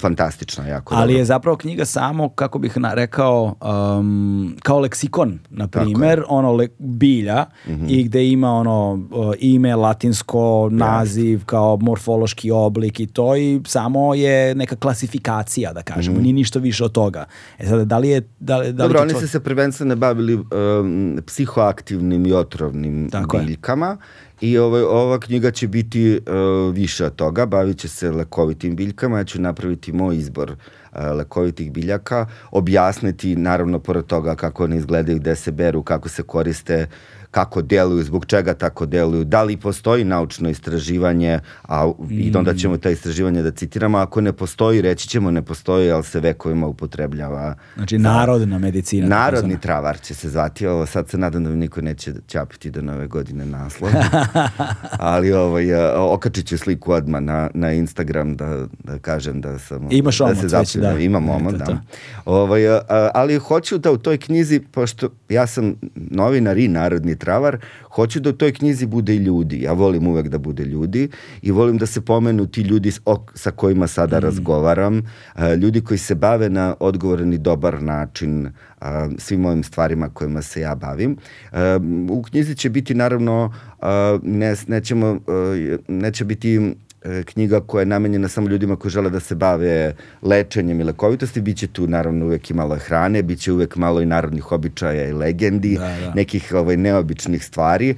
fantastična, 0.00 0.66
jako 0.66 0.94
Ali 0.94 1.12
dobra. 1.12 1.18
je 1.18 1.24
zapravo 1.24 1.56
knjiga 1.56 1.84
samo, 1.84 2.28
kako 2.28 2.58
bih 2.58 2.78
na, 2.78 2.94
rekao, 2.94 3.54
um, 3.98 4.56
kao 4.62 4.80
leksikon, 4.80 5.38
na 5.50 5.68
primer, 6.14 6.24
ono 6.30 6.52
le, 6.52 6.68
bilja 6.78 7.44
Mhm. 7.66 7.86
i 7.88 8.04
gde 8.04 8.26
ima 8.26 8.50
ono 8.50 8.92
uh, 8.92 9.34
ime, 9.40 9.76
latinsko, 9.76 10.42
naziv, 10.72 11.44
kao 11.44 11.78
morfološki 11.78 12.50
oblik 12.50 13.00
i 13.00 13.06
to 13.06 13.36
i 13.36 13.60
samo 13.66 14.14
je 14.14 14.54
neka 14.54 14.76
klasifikacija, 14.76 15.72
da 15.72 15.82
kažemo, 15.84 16.20
nije 16.20 16.32
ništa 16.32 16.58
više 16.58 16.84
od 16.84 16.92
toga. 16.92 17.24
E 17.58 17.66
sad, 17.66 17.86
da 17.86 17.98
li 17.98 18.08
je... 18.08 18.28
Da, 18.40 18.56
li- 18.56 18.64
da 18.64 18.82
li. 18.82 18.88
Dobro, 18.88 19.00
oni 19.00 19.12
to- 19.12 19.20
su 19.20 19.28
se 19.28 19.40
prvenstveno 19.40 19.96
bavili 19.96 20.34
um, 20.34 21.18
psihoaktivnim 21.26 22.26
i 22.26 22.32
otrovnim 22.32 23.10
Tako 23.10 23.36
je. 23.36 23.44
biljkama 23.44 23.96
i 24.40 24.58
ovaj, 24.58 24.82
ova 24.82 25.20
knjiga 25.20 25.50
će 25.50 25.68
biti 25.68 26.12
uh, 26.16 26.74
više 26.74 27.04
od 27.04 27.14
toga, 27.14 27.46
bavit 27.46 27.78
će 27.78 27.88
se 27.88 28.10
lekovitim 28.10 28.76
biljkama, 28.76 29.18
ja 29.18 29.24
ću 29.24 29.40
napraviti 29.40 29.92
moj 29.92 30.16
izbor 30.16 30.56
lekovitih 30.92 31.72
biljaka, 31.72 32.26
objasniti 32.50 33.36
naravno 33.36 33.78
pored 33.78 34.04
toga 34.06 34.34
kako 34.34 34.64
one 34.64 34.76
izgledaju, 34.76 35.18
gde 35.18 35.36
se 35.36 35.52
beru, 35.52 35.82
kako 35.82 36.08
se 36.08 36.22
koriste, 36.22 36.86
kako 37.32 37.62
deluju, 37.62 38.02
zbog 38.04 38.26
čega 38.26 38.54
tako 38.54 38.86
deluju, 38.86 39.24
da 39.24 39.42
li 39.42 39.56
postoji 39.56 40.04
naučno 40.04 40.50
istraživanje, 40.50 41.40
a 41.62 41.92
i 42.10 42.32
onda 42.36 42.54
ćemo 42.54 42.76
ta 42.76 42.90
istraživanja 42.90 43.42
da 43.42 43.50
citiramo, 43.50 43.98
ako 43.98 44.20
ne 44.20 44.32
postoji, 44.32 44.82
reći 44.82 45.08
ćemo 45.08 45.30
ne 45.30 45.42
postoji, 45.42 45.90
ali 45.90 46.04
se 46.04 46.20
vekovima 46.20 46.66
upotrebljava 46.66 47.54
Znači, 47.74 47.98
narodna 47.98 48.58
medicina. 48.58 49.08
Narodni 49.08 49.60
travar 49.60 50.00
će 50.00 50.14
se 50.14 50.28
zvati 50.28 50.66
ovo, 50.66 50.86
sad 50.86 51.08
se 51.08 51.18
nadam 51.18 51.44
da 51.44 51.50
mi 51.50 51.56
niko 51.56 51.80
neće 51.80 52.12
ćapiti 52.26 52.70
do 52.70 52.82
nove 52.82 53.06
godine 53.06 53.46
naslov. 53.46 53.90
Ali 55.12 55.32
ovaj, 55.32 55.74
okačit 55.96 56.46
ću 56.46 56.58
sliku 56.58 56.92
odmah 56.92 57.22
na, 57.22 57.50
na 57.54 57.72
Instagram 57.72 58.36
da, 58.36 58.66
da 58.84 58.98
kažem 58.98 59.40
da 59.40 59.58
sam... 59.58 59.88
Imaš 59.90 60.18
da 60.18 60.24
omot 60.24 60.50
se 60.50 60.58
već, 60.58 60.76
da. 60.76 60.98
Imam 60.98 61.28
omot, 61.28 61.54
da. 61.54 61.80
Ovaj, 62.24 62.62
ali 63.14 63.38
hoću 63.38 63.78
da 63.78 63.90
u 63.90 63.96
toj 63.98 64.18
knjizi, 64.18 64.60
pošto 64.60 65.08
ja 65.28 65.46
sam 65.46 65.74
novinar 65.94 66.58
i 66.58 66.68
narodni 66.68 67.16
travar, 67.22 67.58
hoću 67.94 68.20
da 68.20 68.30
u 68.30 68.32
toj 68.32 68.52
knjizi 68.52 68.86
bude 68.86 69.14
i 69.14 69.22
ljudi. 69.22 69.62
Ja 69.62 69.72
volim 69.72 70.06
uvek 70.06 70.28
da 70.28 70.38
bude 70.38 70.64
ljudi 70.64 71.08
i 71.42 71.50
volim 71.50 71.78
da 71.78 71.86
se 71.86 72.00
pomenu 72.00 72.46
ti 72.46 72.62
ljudi 72.62 72.90
sa 73.34 73.50
kojima 73.50 73.86
sada 73.86 74.18
Mm. 74.18 74.22
razgovaram, 74.22 75.02
ljudi 75.60 75.80
koji 75.80 75.98
se 75.98 76.14
bave 76.14 76.50
na 76.50 76.74
odgovoran 76.80 77.32
i 77.32 77.38
dobar 77.38 77.82
način 77.82 78.50
svim 79.18 79.44
ovim 79.46 79.62
stvarima 79.62 80.08
kojima 80.08 80.42
se 80.42 80.60
ja 80.60 80.74
bavim. 80.74 81.16
U 82.10 82.22
knjizi 82.22 82.54
će 82.54 82.70
biti 82.70 82.94
naravno, 82.94 83.54
ne, 84.22 84.54
nećemo, 84.66 85.18
neće 85.88 86.24
biti 86.24 86.74
knjiga 87.24 87.60
koja 87.60 87.82
je 87.82 87.86
namenjena 87.86 88.28
samo 88.28 88.48
ljudima 88.48 88.76
koji 88.76 88.92
žele 88.92 89.10
da 89.10 89.20
se 89.20 89.34
bave 89.34 89.94
lečenjem 90.22 90.80
i 90.80 90.84
lekovitosti, 90.84 91.40
bit 91.40 91.56
će 91.56 91.66
tu 91.66 91.86
naravno 91.86 92.26
uvek 92.26 92.50
i 92.50 92.54
malo 92.54 92.76
hrane, 92.76 93.22
bit 93.22 93.40
će 93.40 93.52
uvek 93.52 93.76
malo 93.76 94.00
i 94.00 94.06
narodnih 94.06 94.52
običaja 94.52 95.08
i 95.08 95.12
legendi, 95.12 95.76
Da, 95.76 95.96
da. 96.00 96.14
nekih 96.14 96.52
ovaj, 96.54 96.76
neobičnih 96.76 97.44
stvari, 97.44 97.90
e, 97.90 97.94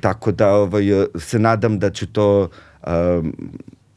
tako 0.00 0.32
da 0.32 0.54
ovaj, 0.54 0.84
se 1.18 1.38
nadam 1.38 1.78
da 1.78 1.90
ću 1.90 2.06
to 2.06 2.48
um, 2.86 3.32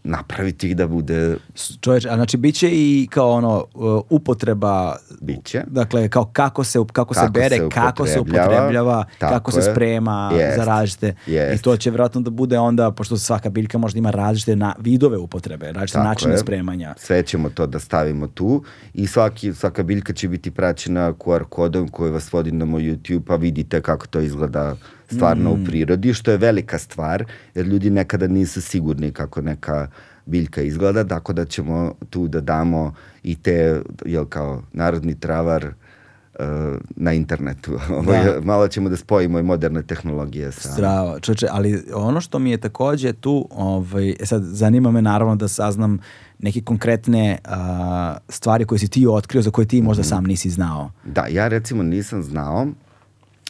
napraviti 0.05 0.75
da 0.75 0.87
bude 0.87 1.37
Čoveč, 1.81 2.05
a 2.05 2.15
znači 2.15 2.37
bit 2.37 2.55
će 2.55 2.69
i 2.71 3.07
kao 3.11 3.31
ono 3.31 3.65
uh, 3.73 4.01
upotreba 4.09 4.95
Biće. 5.21 5.63
Dakle, 5.67 6.09
kao 6.09 6.25
kako 6.25 6.63
se, 6.63 6.79
kako 6.93 7.13
se 7.13 7.19
Kako 7.19 7.31
bere, 7.33 7.57
se 7.57 7.69
kako 7.69 8.07
se 8.07 8.19
upotrebljava, 8.19 9.05
kako 9.19 9.51
se 9.51 9.59
je. 9.59 9.63
sprema 9.63 10.31
Jest, 10.33 10.57
za 10.57 10.63
različite. 10.65 11.15
I 11.27 11.31
jest. 11.33 11.63
to 11.63 11.77
će 11.77 11.89
vjerojatno 11.89 12.21
da 12.21 12.29
bude 12.29 12.59
onda, 12.59 12.91
pošto 12.91 13.17
svaka 13.17 13.49
biljka 13.49 13.77
možda 13.77 13.97
ima 13.97 14.11
različite 14.11 14.55
na, 14.55 14.75
vidove 14.79 15.17
upotrebe, 15.17 15.71
različite 15.71 15.97
Tako 15.97 16.07
načine 16.07 16.33
je. 16.33 16.37
spremanja. 16.37 16.93
Sve 16.97 17.23
ćemo 17.23 17.49
to 17.49 17.67
da 17.67 17.79
stavimo 17.79 18.27
tu 18.27 18.63
i 18.93 19.07
svaki, 19.07 19.53
svaka 19.53 19.83
biljka 19.83 20.13
će 20.13 20.27
biti 20.27 20.51
praćena 20.51 21.13
QR 21.13 21.43
kodom 21.43 21.87
koji 21.87 22.11
vas 22.11 22.33
vodi 22.33 22.51
na 22.51 22.65
moj 22.65 22.81
YouTube 22.81 23.21
pa 23.27 23.35
vidite 23.35 23.81
kako 23.81 24.07
to 24.07 24.19
izgleda 24.19 24.75
stvarno 25.07 25.49
Mm. 25.49 25.53
u 25.53 25.65
prirodi, 25.65 26.13
što 26.13 26.31
je 26.31 26.37
velika 26.37 26.77
stvar, 26.79 27.25
jer 27.55 27.65
ljudi 27.65 27.89
nekada 27.89 28.27
nisu 28.27 28.61
sigurni 28.61 29.11
kako 29.11 29.41
neka 29.41 29.87
biljka 30.25 30.61
izgleda, 30.61 31.03
tako 31.03 31.33
da 31.33 31.45
ćemo 31.45 31.93
tu 32.09 32.27
da 32.27 32.41
damo 32.41 32.93
i 33.23 33.35
te, 33.35 33.81
jel 34.05 34.25
kao, 34.25 34.63
narodni 34.73 35.15
travar 35.15 35.65
uh, 35.65 36.45
na 36.89 37.13
internetu. 37.13 37.71
Ovaj, 37.97 38.19
Malo 38.43 38.67
ćemo 38.67 38.89
da 38.89 38.95
spojimo 38.95 39.39
i 39.39 39.43
moderne 39.43 39.83
tehnologije 39.83 40.51
sa... 40.51 40.69
Strava, 40.69 41.19
čoče, 41.19 41.47
ali 41.51 41.83
ono 41.93 42.21
što 42.21 42.39
mi 42.39 42.51
je 42.51 42.57
takođe 42.57 43.13
tu, 43.13 43.47
ovaj, 43.51 44.09
e 44.11 44.25
sad 44.25 44.43
zanima 44.43 44.91
me 44.91 45.01
naravno 45.01 45.35
da 45.35 45.47
saznam 45.47 45.99
neke 46.39 46.61
konkretne 46.61 47.37
a, 47.45 48.17
stvari 48.29 48.65
koje 48.65 48.79
si 48.79 48.87
ti 48.87 49.07
otkrio, 49.07 49.41
za 49.41 49.51
koje 49.51 49.65
ti 49.65 49.81
možda 49.81 50.01
Mhm. 50.01 50.07
sam 50.07 50.23
nisi 50.23 50.49
znao. 50.49 50.91
Da, 51.05 51.25
ja 51.27 51.47
recimo 51.47 51.83
nisam 51.83 52.23
znao 52.23 52.67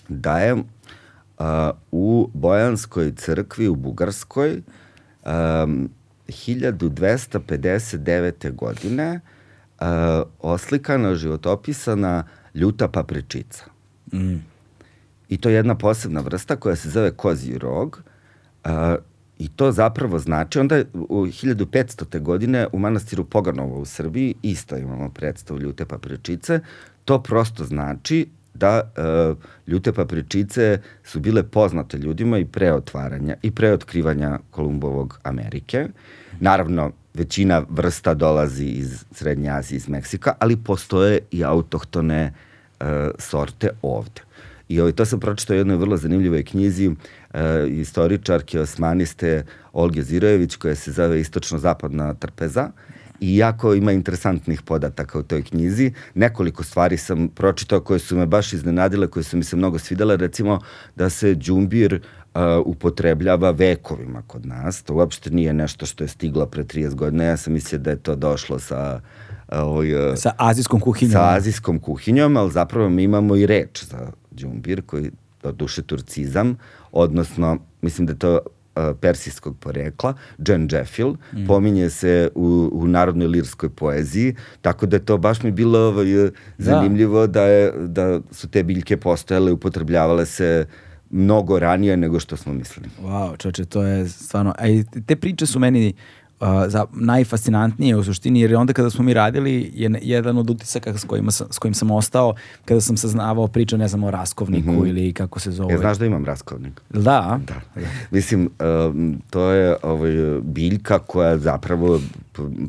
da 0.09 0.39
je 0.39 0.55
u 1.91 2.29
Bojanskoj 2.33 3.15
crkvi 3.15 3.67
u 3.67 3.75
Bugarskoj 3.75 4.61
um, 5.25 5.89
1259. 6.27 8.55
godine 8.55 9.19
uh, 9.81 9.87
oslikana, 10.39 11.15
životopisana 11.15 12.23
ljuta 12.53 12.87
papričica. 12.87 13.65
Mm. 14.13 14.35
I 15.29 15.37
to 15.37 15.49
je 15.49 15.55
jedna 15.55 15.75
posebna 15.75 16.21
vrsta 16.21 16.55
koja 16.55 16.75
se 16.75 16.89
zove 16.89 17.11
kozji 17.11 17.57
rog. 17.57 18.03
Uh, 18.65 18.71
I 19.37 19.47
to 19.47 19.71
zapravo 19.71 20.19
znači, 20.19 20.59
onda 20.59 20.83
u 20.93 21.25
1500. 21.25 22.21
godine 22.21 22.67
u 22.71 22.79
manastiru 22.79 23.25
Poganovo 23.25 23.79
u 23.79 23.85
Srbiji 23.85 24.35
isto 24.41 24.77
imamo 24.77 25.09
predstavu 25.09 25.59
ljute 25.59 25.85
papričice. 25.85 26.59
To 27.05 27.23
prosto 27.23 27.63
znači 27.63 28.29
da 28.55 28.81
uh, 28.81 29.37
ljute 29.67 29.93
papričice 29.93 30.81
su 31.03 31.19
bile 31.19 31.43
poznate 31.43 31.97
ljudima 31.97 32.37
i 32.37 32.45
pre 32.45 32.73
otvaranja 32.73 33.35
i 33.41 33.51
pre 33.51 33.71
otkrivanja 33.73 34.39
Kolumbovog 34.51 35.19
Amerike. 35.23 35.87
Naravno, 36.39 36.91
većina 37.13 37.63
vrsta 37.69 38.13
dolazi 38.13 38.65
iz 38.65 39.05
Srednje 39.11 39.49
Azije, 39.49 39.77
iz 39.77 39.89
Meksika, 39.89 40.33
ali 40.39 40.57
postoje 40.57 41.19
i 41.31 41.43
autohtone 41.43 42.33
uh, 42.79 42.87
sorte 43.19 43.69
ovde. 43.81 44.21
I 44.69 44.79
ovaj, 44.79 44.91
to 44.91 45.05
sam 45.05 45.19
pročitao 45.19 45.53
u 45.53 45.57
jednoj 45.57 45.77
vrlo 45.77 45.97
zanimljivoj 45.97 46.43
knjizi 46.43 46.87
uh, 46.87 46.95
istoričarke 47.69 48.59
osmaniste 48.59 49.45
Olge 49.73 50.01
Zirojević 50.03 50.55
koja 50.55 50.75
se 50.75 50.91
zove 50.91 51.19
Istočno-zapadna 51.21 52.13
trpeza 52.13 52.71
i 53.19 53.37
jako 53.37 53.73
ima 53.73 53.91
interesantnih 53.91 54.61
podataka 54.61 55.19
u 55.19 55.23
toj 55.23 55.43
knjizi. 55.43 55.91
Nekoliko 56.13 56.63
stvari 56.63 56.97
sam 56.97 57.27
pročitao 57.27 57.79
koje 57.79 57.99
su 57.99 58.17
me 58.17 58.25
baš 58.25 58.53
iznenadile, 58.53 59.07
koje 59.07 59.23
su 59.23 59.37
mi 59.37 59.43
se 59.43 59.55
mnogo 59.55 59.79
svidele, 59.79 60.17
recimo 60.17 60.59
da 60.95 61.09
se 61.09 61.35
džumbir 61.35 61.93
uh, 61.93 62.41
upotrebljava 62.65 63.51
vekovima 63.51 64.21
kod 64.27 64.45
nas. 64.45 64.83
To 64.83 64.93
uopšte 64.93 65.29
nije 65.29 65.53
nešto 65.53 65.85
što 65.85 66.03
je 66.03 66.07
stiglo 66.07 66.45
pre 66.45 66.63
30 66.63 66.93
godina. 66.93 67.23
Ja 67.23 67.37
sam 67.37 67.53
mislio 67.53 67.79
da 67.79 67.89
je 67.89 67.97
to 67.97 68.15
došlo 68.15 68.59
sa 68.59 69.01
ovaj, 69.51 69.87
sa 70.15 70.31
azijskom 70.37 70.79
kuhinjom. 70.79 71.11
Sa 71.11 71.33
azijskom 71.35 71.79
kuhinjom, 71.79 72.37
ali 72.37 72.51
zapravo 72.51 72.89
mi 72.89 73.03
imamo 73.03 73.35
i 73.35 73.45
reč 73.45 73.85
za 73.85 74.11
džumbir 74.35 74.81
koji 74.85 75.11
do 75.43 75.51
duše 75.51 75.81
turcizam, 75.81 76.57
odnosno 76.91 77.57
mislim 77.81 78.05
da 78.07 78.13
je 78.13 78.19
to 78.19 78.39
persijskog 79.01 79.57
porekla, 79.59 80.13
Jen 80.47 80.67
Jeffil, 80.71 81.07
mm. 81.33 81.45
pominje 81.47 81.89
se 81.89 82.29
u, 82.35 82.69
u 82.73 82.87
narodnoj 82.87 83.27
lirskoj 83.27 83.69
poeziji, 83.69 84.35
tako 84.61 84.85
da 84.85 84.95
je 84.95 85.05
to 85.05 85.17
baš 85.17 85.43
mi 85.43 85.51
bilo 85.51 85.79
ovaj, 85.79 86.05
zanimljivo 86.57 87.27
da. 87.27 87.41
da, 87.41 87.45
je, 87.45 87.71
da 87.87 88.21
su 88.31 88.47
te 88.47 88.63
biljke 88.63 88.97
postojale, 88.97 89.51
upotrebljavale 89.51 90.25
se 90.25 90.67
mnogo 91.09 91.59
ranije 91.59 91.97
nego 91.97 92.19
što 92.19 92.37
smo 92.37 92.53
mislili. 92.53 92.89
Wow, 93.03 93.37
čoče, 93.37 93.65
to 93.65 93.83
je 93.83 94.09
stvarno, 94.09 94.53
a 94.57 94.67
i 94.67 94.83
te 95.05 95.15
priče 95.15 95.45
su 95.45 95.59
meni 95.59 95.87
uh, 95.87 95.95
za 96.67 96.85
najfascinantnije 96.93 97.95
u 97.95 98.03
suštini, 98.03 98.41
jer 98.41 98.55
onda 98.55 98.73
kada 98.73 98.89
smo 98.89 99.03
mi 99.03 99.13
radili, 99.13 99.71
je 99.73 99.99
jedan 100.01 100.37
od 100.37 100.49
utisaka 100.49 100.97
s, 100.97 101.03
kojima 101.03 101.31
sam, 101.31 101.47
s 101.51 101.59
kojim 101.59 101.73
sam 101.73 101.91
ostao, 101.91 102.35
kada 102.65 102.81
sam 102.81 102.97
saznavao 102.97 103.47
priča, 103.47 103.77
ne 103.77 103.87
znam, 103.87 104.03
o 104.03 104.11
raskovniku 104.11 104.71
mm 104.71 104.79
-hmm. 104.79 104.89
ili 104.89 105.13
kako 105.13 105.39
se 105.39 105.51
zove. 105.51 105.73
Ja, 105.73 105.79
znaš 105.79 105.97
da 105.97 106.05
imam 106.05 106.25
raskovnik? 106.25 106.81
Da? 106.89 107.39
Da. 107.47 107.81
Mislim, 108.11 108.49
um, 108.87 109.21
to 109.29 109.49
je 109.49 109.75
ovaj, 109.83 110.41
biljka 110.41 110.99
koja 110.99 111.37
zapravo 111.37 111.99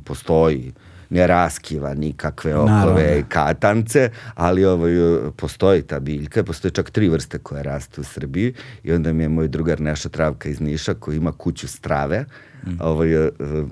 postoji 0.04 0.72
ne 1.10 1.26
raskiva 1.26 1.94
nikakve 1.94 2.56
okove 2.56 3.18
i 3.18 3.22
katance, 3.28 4.10
ali 4.34 4.64
ovaj, 4.64 4.92
postoji 5.36 5.82
ta 5.82 6.00
biljka, 6.00 6.44
postoji 6.44 6.72
čak 6.72 6.90
tri 6.90 7.08
vrste 7.08 7.38
koje 7.38 7.62
raste 7.62 8.00
u 8.00 8.04
Srbiji 8.04 8.54
i 8.82 8.92
onda 8.92 9.12
mi 9.12 9.24
je 9.24 9.28
moj 9.28 9.48
drugar 9.48 9.80
Neša 9.80 10.08
Travka 10.08 10.48
iz 10.48 10.60
Niša 10.60 10.94
koji 10.94 11.16
ima 11.16 11.32
kuću 11.32 11.68
strave, 11.68 12.24
mm. 12.66 12.76
ovaj, 12.80 13.08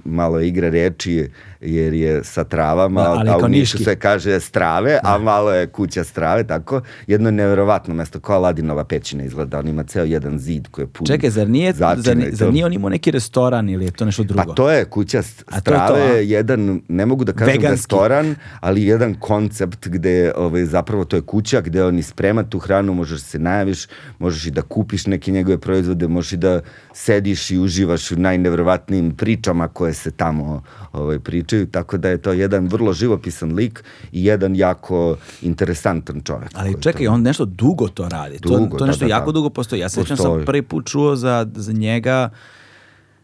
malo 0.05 0.41
igra 0.41 0.69
reči 0.69 1.29
jer 1.61 1.95
je 1.95 2.25
sa 2.25 2.45
travama, 2.45 3.03
da, 3.03 3.33
a 3.33 3.39
u 3.45 3.49
Nišu 3.49 3.79
se 3.79 3.97
kaže 3.97 4.41
strave, 4.41 4.91
da. 5.03 5.15
a 5.15 5.19
malo 5.19 5.53
je 5.53 5.67
kuća 5.67 6.05
strave, 6.05 6.45
tako. 6.45 6.81
Jedno 7.07 7.31
neverovatno 7.31 7.95
mesto, 7.95 8.21
kao 8.21 8.41
Ladinova 8.41 8.85
pećina 8.85 9.25
izgleda, 9.25 9.59
on 9.59 9.69
ima 9.69 9.85
ceo 9.85 10.05
jedan 10.05 10.39
zid 10.39 10.69
koji 10.71 10.83
je 10.83 10.87
pun 10.87 11.07
Čekaj, 11.07 11.31
zar 11.31 11.49
nije, 11.49 11.73
zar, 11.73 11.99
zar 12.33 12.53
nije 12.53 12.67
on 12.67 12.73
imao 12.73 12.91
neki 12.91 13.11
restoran 13.11 13.69
ili 13.69 13.85
je 13.85 13.91
to 13.91 14.05
nešto 14.05 14.23
drugo? 14.23 14.45
Pa 14.47 14.55
to 14.55 14.71
je 14.71 14.85
kuća 14.85 15.23
strave, 15.23 15.89
to 15.89 15.97
je 15.97 16.09
to, 16.09 16.17
jedan, 16.17 16.81
ne 16.89 17.07
mogu 17.07 17.25
da 17.25 17.33
kažem 17.33 17.47
Veganski. 17.47 17.71
restoran, 17.71 18.35
ali 18.61 18.87
jedan 18.87 19.15
koncept 19.15 19.89
gde 19.89 20.33
ovaj, 20.37 20.65
zapravo 20.65 21.05
to 21.05 21.17
je 21.17 21.23
kuća 21.23 21.61
gde 21.61 21.85
oni 21.85 22.03
sprema 22.03 22.43
tu 22.43 22.59
hranu, 22.59 22.95
možeš 22.95 23.21
da 23.21 23.27
se 23.27 23.39
najaviš, 23.39 23.87
možeš 24.19 24.47
i 24.47 24.51
da 24.51 24.63
kupiš 24.63 25.07
neke 25.07 25.31
njegove 25.31 25.59
proizvode, 25.59 26.09
možeš 26.09 26.33
i 26.33 26.37
da 26.37 26.61
sediš 26.93 27.51
i 27.51 27.59
uživaš 27.59 28.11
u 28.11 28.17
najneverovatnijim 28.17 28.84
pričama 29.17 29.69
koje 29.69 29.95
se 29.95 30.11
tamo 30.11 30.63
ovaj, 30.93 31.19
pričaju, 31.19 31.67
tako 31.67 31.97
da 31.97 32.09
je 32.09 32.19
to 32.19 32.33
jedan 32.33 32.69
vrlo 32.69 32.93
živopisan 32.93 33.55
lik 33.55 33.85
i 34.13 34.25
jedan 34.25 34.57
jako 34.57 35.17
interesantan 35.43 36.21
čovjek. 36.21 36.51
Ali 36.55 36.83
čekaj, 36.83 37.07
on 37.09 37.23
nešto 37.23 37.45
dugo 37.45 37.89
to 37.89 38.09
radi. 38.09 38.39
Dugo, 38.39 38.59
to, 38.59 38.67
to 38.71 38.77
da, 38.77 38.87
nešto 38.87 39.05
da, 39.05 39.09
da, 39.09 39.15
jako 39.15 39.33
dugo 39.33 39.51
postoji. 39.51 39.81
Ja 39.81 39.89
sećam 39.89 40.17
sam 40.17 40.43
prvi 40.47 40.63
put 40.63 40.87
čuo 40.87 41.17
za, 41.17 41.47
za 41.55 41.73
njega 41.73 42.31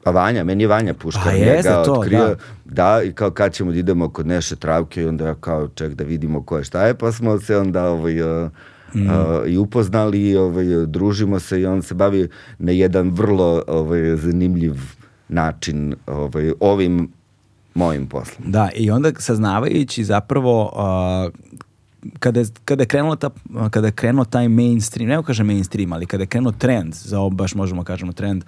Pa 0.05 0.11
Vanja, 0.11 0.45
meni 0.45 0.65
je 0.65 0.69
Vanja 0.69 0.95
Puškar 0.95 1.25
pa 1.25 1.33
njega 1.33 1.83
to, 1.85 1.93
otkrio, 1.93 2.27
da. 2.27 2.37
da. 2.65 3.03
i 3.03 3.13
kao 3.13 3.31
kad 3.31 3.53
ćemo 3.53 3.73
da 3.73 3.79
idemo 3.79 4.09
kod 4.09 4.27
Neše 4.27 4.57
Travke 4.57 5.03
i 5.03 5.07
onda 5.07 5.27
ja 5.27 5.35
kao 5.35 5.69
ček 5.69 5.95
da 5.95 6.05
vidimo 6.05 6.43
ko 6.43 6.59
je 6.59 6.65
šta 6.65 6.87
je, 6.87 6.95
pa 6.95 7.13
smo 7.13 7.39
se 7.39 7.57
onda 7.57 7.85
ovaj, 7.89 8.23
uh, 8.23 8.51
mm. 8.95 9.07
uh, 9.07 9.49
i 9.49 9.57
upoznali, 9.59 10.37
ovaj, 10.37 10.65
družimo 10.87 11.41
se 11.41 11.61
i 11.61 11.67
on 11.67 11.83
se 11.83 11.95
bavi 11.95 12.29
na 12.59 12.73
jedan 12.73 13.11
vrlo 13.11 13.63
ovaj, 13.67 14.17
zanimljiv 14.17 14.75
način 15.31 15.95
ovaj, 16.07 16.53
ovim 16.61 17.09
mojim 17.75 18.07
poslom. 18.07 18.51
Da, 18.51 18.69
i 18.77 18.91
onda 18.91 19.13
saznavajući 19.19 20.05
zapravo 20.05 20.65
uh, 20.65 21.33
kada 22.19 22.41
je, 22.41 22.47
kada 22.65 22.83
je 22.83 22.87
krenuo 22.87 23.17
ta, 23.17 23.31
kada 23.71 23.87
je 23.87 23.93
krenuo 23.93 24.25
taj 24.25 24.49
mainstream, 24.49 25.09
ne 25.09 25.23
kažem 25.23 25.47
mainstream, 25.47 25.93
ali 25.93 26.07
kada 26.07 26.23
je 26.23 26.27
krenuo 26.27 26.53
trend, 26.53 26.95
za 26.95 27.21
ovo 27.21 27.31
baš 27.31 27.55
možemo 27.55 27.85
kažemo 27.85 28.13
trend, 28.13 28.45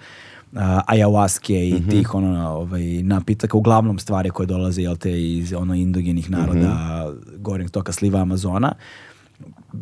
uh, 0.51 0.59
ayahuaske 0.87 1.69
i 1.69 1.73
mm 1.73 1.77
-hmm. 1.77 1.89
tih 1.89 2.15
ono, 2.15 2.49
ovaj, 2.49 2.83
napitaka, 2.83 3.57
uglavnom 3.57 3.99
stvari 3.99 4.29
koje 4.29 4.47
dolaze 4.47 4.81
jel 4.81 4.95
te, 4.95 5.21
iz 5.21 5.53
ono 5.53 5.73
indogenih 5.73 6.31
naroda 6.31 6.59
mm 6.59 6.63
-hmm. 6.63 7.37
gornjeg 7.37 7.69
toka 7.69 7.91
sliva 7.91 8.19
Amazona. 8.19 8.71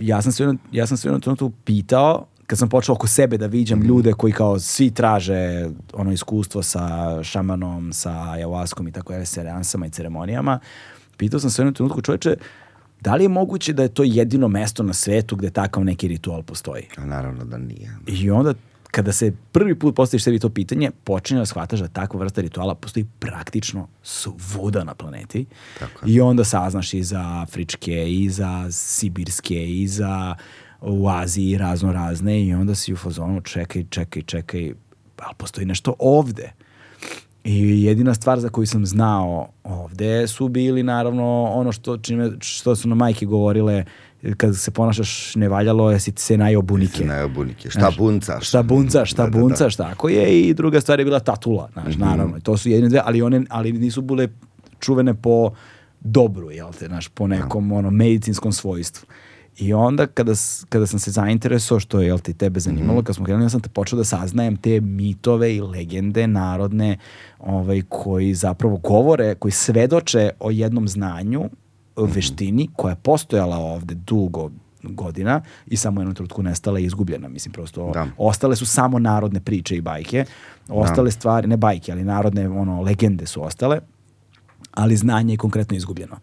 Ja 0.01 0.21
sam 0.21 0.31
se 0.31 0.53
ja 0.71 0.87
sam 0.87 0.97
se 0.97 1.07
jednom 1.07 1.21
trenutku 1.21 1.51
pitao 1.65 2.25
kad 2.51 2.57
sam 2.57 2.69
počeo 2.69 2.95
oko 2.95 3.07
sebe 3.07 3.37
da 3.37 3.45
viđam 3.45 3.79
mm. 3.79 3.85
ljude 3.85 4.13
koji 4.13 4.33
kao 4.33 4.59
svi 4.59 4.91
traže 4.91 5.69
ono 5.93 6.11
iskustvo 6.11 6.63
sa 6.63 6.83
šamanom, 7.23 7.93
sa 7.93 8.11
ayahuaskom 8.11 8.89
i 8.89 8.91
tako 8.91 9.13
je, 9.13 9.25
seansama 9.25 9.85
i 9.85 9.89
ceremonijama, 9.89 10.59
pitao 11.17 11.39
sam 11.39 11.49
se 11.49 11.61
u 11.61 11.63
jednom 11.63 11.73
trenutku 11.73 12.01
čoveče, 12.01 12.35
da 13.01 13.15
li 13.15 13.23
je 13.23 13.29
moguće 13.29 13.73
da 13.73 13.83
je 13.83 13.89
to 13.89 14.03
jedino 14.03 14.47
mesto 14.47 14.83
na 14.83 14.93
svetu 14.93 15.35
gde 15.35 15.49
takav 15.49 15.85
neki 15.85 16.07
ritual 16.07 16.43
postoji? 16.43 16.83
A 16.97 17.05
naravno 17.05 17.45
da 17.45 17.57
nije. 17.57 17.97
I 18.07 18.31
onda 18.31 18.53
kada 18.91 19.11
se 19.11 19.33
prvi 19.51 19.79
put 19.79 19.95
postaviš 19.95 20.23
sebi 20.23 20.39
to 20.39 20.49
pitanje, 20.49 20.91
počinje 21.03 21.39
da 21.39 21.45
shvataš 21.45 21.79
da 21.79 21.87
takva 21.87 22.19
vrsta 22.19 22.41
rituala 22.41 22.75
postoji 22.75 23.05
praktično 23.19 23.87
svuda 24.03 24.83
na 24.83 24.95
planeti. 24.95 25.45
Tako 25.79 26.01
I 26.05 26.21
onda 26.21 26.43
saznaš 26.43 26.93
i 26.93 27.03
za 27.03 27.41
afričke, 27.41 28.11
i 28.11 28.29
za 28.29 28.71
sibirske, 28.71 29.69
i 29.69 29.87
za 29.87 30.35
u 30.81 31.09
Aziji 31.09 31.57
razno 31.57 31.91
razne 31.91 32.43
i 32.43 32.53
onda 32.53 32.75
si 32.75 32.93
u 32.93 32.97
fazonu 32.97 33.41
čekaj, 33.41 33.85
čekaj, 33.89 34.21
čekaj, 34.21 34.73
ali 35.17 35.35
postoji 35.37 35.65
nešto 35.65 35.93
ovde. 35.99 36.51
I 37.43 37.83
jedina 37.83 38.13
stvar 38.13 38.39
za 38.39 38.49
koju 38.49 38.67
sam 38.67 38.85
znao 38.85 39.49
ovde 39.63 40.27
su 40.27 40.47
bili 40.47 40.83
naravno 40.83 41.43
ono 41.43 41.71
što, 41.71 41.97
čime, 41.97 42.31
što 42.39 42.75
su 42.75 42.89
na 42.89 42.95
majke 42.95 43.25
govorile 43.25 43.85
kad 44.37 44.57
se 44.57 44.71
ponašaš 44.71 45.35
nevaljalo, 45.35 45.91
jesi 45.91 46.13
se 46.15 46.37
najobunike. 46.37 46.97
Se 46.97 47.05
najobunike. 47.05 47.69
Šta 47.69 47.91
bunca? 47.97 48.39
Šta 48.41 48.63
bunca, 48.63 49.05
šta 49.05 49.23
da, 49.23 49.29
da, 49.29 49.39
bunca, 49.39 49.63
da. 49.63 49.69
šta 49.69 49.89
ako 49.91 50.09
je. 50.09 50.41
I 50.41 50.53
druga 50.53 50.81
stvar 50.81 50.99
je 50.99 51.05
bila 51.05 51.19
tatula, 51.19 51.69
znaš, 51.73 51.95
mm 51.95 51.99
-hmm. 51.99 52.05
naravno. 52.05 52.39
To 52.39 52.57
su 52.57 52.69
jedine 52.69 52.89
dve, 52.89 53.01
ali 53.05 53.21
one 53.21 53.41
ali 53.49 53.71
nisu 53.71 54.01
bile 54.01 54.27
čuvene 54.79 55.13
po 55.13 55.51
dobru, 55.99 56.51
jel 56.51 56.73
te, 56.79 56.87
znaš, 56.87 57.07
po 57.07 57.27
nekom 57.27 57.69
da. 57.69 57.75
ono, 57.75 57.91
medicinskom 57.91 58.51
svojstvu. 58.51 59.07
I 59.57 59.73
onda 59.73 60.07
kada, 60.07 60.33
kada 60.69 60.87
sam 60.87 60.99
se 60.99 61.11
zainteresovao, 61.11 61.79
što 61.79 62.01
je 62.01 62.07
jel 62.07 62.19
ti 62.19 62.33
tebe 62.33 62.59
zanimalo, 62.59 62.93
mm 62.93 63.01
-hmm. 63.01 63.05
kad 63.05 63.15
smo 63.15 63.25
krenuli, 63.25 63.45
ja 63.45 63.49
sam 63.49 63.61
te 63.61 63.69
počeo 63.69 63.97
da 63.97 64.03
saznajem 64.03 64.57
te 64.57 64.81
mitove 64.81 65.55
i 65.55 65.61
legende 65.61 66.27
narodne 66.27 66.97
ovaj, 67.39 67.81
koji 67.89 68.33
zapravo 68.33 68.77
govore, 68.77 69.35
koji 69.35 69.51
svedoče 69.51 70.29
o 70.39 70.51
jednom 70.51 70.87
znanju, 70.87 71.49
o 71.95 72.03
mhm. 72.05 72.13
veštini 72.13 72.69
koja 72.75 72.91
je 72.91 73.01
postojala 73.03 73.57
ovde 73.57 73.95
dugo 73.95 74.49
godina 74.83 75.41
i 75.67 75.77
samo 75.77 75.99
u 75.99 76.01
jednom 76.01 76.15
trenutku 76.15 76.43
nestala 76.43 76.79
i 76.79 76.85
izgubljena. 76.85 77.27
Mislim, 77.27 77.51
prosto 77.51 77.91
da. 77.93 78.07
ostale 78.17 78.55
su 78.55 78.65
samo 78.65 78.99
narodne 78.99 79.39
priče 79.39 79.75
i 79.75 79.81
bajke. 79.81 80.25
Ostale 80.69 81.07
da. 81.07 81.11
stvari, 81.11 81.47
ne 81.47 81.57
bajke, 81.57 81.91
ali 81.91 82.03
narodne 82.03 82.49
ono, 82.49 82.81
legende 82.81 83.25
su 83.25 83.43
ostale, 83.43 83.79
ali 84.71 84.95
znanje 84.95 85.33
je 85.33 85.37
konkretno 85.37 85.77
izgubljeno. 85.77 86.17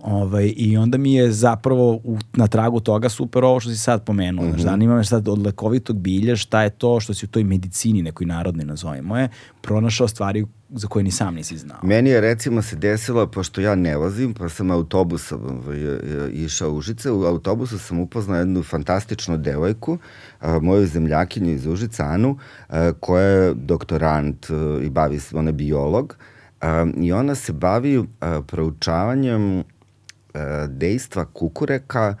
Ovaj, 0.00 0.52
I 0.56 0.76
onda 0.76 0.98
mi 0.98 1.14
je 1.14 1.32
zapravo 1.32 2.00
u, 2.04 2.18
na 2.32 2.46
tragu 2.46 2.80
toga 2.80 3.08
super 3.08 3.44
ovo 3.44 3.60
što 3.60 3.70
si 3.70 3.76
sad 3.76 4.04
pomenuo. 4.04 4.44
Mm 4.44 4.52
-hmm. 4.52 4.62
Zanima 4.62 4.96
me 4.96 5.04
sad 5.04 5.28
od 5.28 5.38
lekovitog 5.38 5.96
bilja 5.96 6.36
šta 6.36 6.62
je 6.62 6.70
to 6.70 7.00
što 7.00 7.14
si 7.14 7.26
u 7.26 7.28
toj 7.28 7.44
medicini 7.44 8.02
nekoj 8.02 8.26
narodnoj 8.26 8.66
nazovimo 8.66 9.18
je 9.18 9.28
pronašao 9.60 10.08
stvari 10.08 10.46
za 10.70 10.88
koje 10.88 11.02
ni 11.02 11.10
sam 11.10 11.34
nisi 11.34 11.58
znao. 11.58 11.78
Meni 11.82 12.10
je 12.10 12.20
recimo 12.20 12.62
se 12.62 12.76
desilo, 12.76 13.26
pošto 13.26 13.60
ja 13.60 13.74
ne 13.74 13.96
vozim, 13.96 14.34
pa 14.34 14.48
sam 14.48 14.70
autobusom 14.70 15.40
ovaj, 15.44 15.78
išao 16.32 16.70
u 16.70 16.76
Užice, 16.76 17.10
u 17.10 17.24
autobusu 17.24 17.78
sam 17.78 18.00
upoznao 18.00 18.38
jednu 18.38 18.62
fantastičnu 18.62 19.36
devojku, 19.36 19.98
a, 20.40 20.58
moju 20.58 20.86
zemljakinju 20.86 21.50
iz 21.50 21.66
Užica, 21.66 22.04
Anu, 22.04 22.38
a, 22.68 22.92
koja 23.00 23.22
je 23.22 23.54
doktorant 23.54 24.46
a, 24.50 24.80
i 24.82 24.90
bavi 24.90 25.20
se, 25.20 25.36
ona 25.36 25.48
je 25.48 25.52
biolog, 25.52 26.16
a, 26.60 26.86
i 26.96 27.12
ona 27.12 27.34
se 27.34 27.52
bavi 27.52 28.04
a, 28.20 28.42
proučavanjem 28.46 29.64
dejstva 30.68 31.24
kukureka 31.24 32.14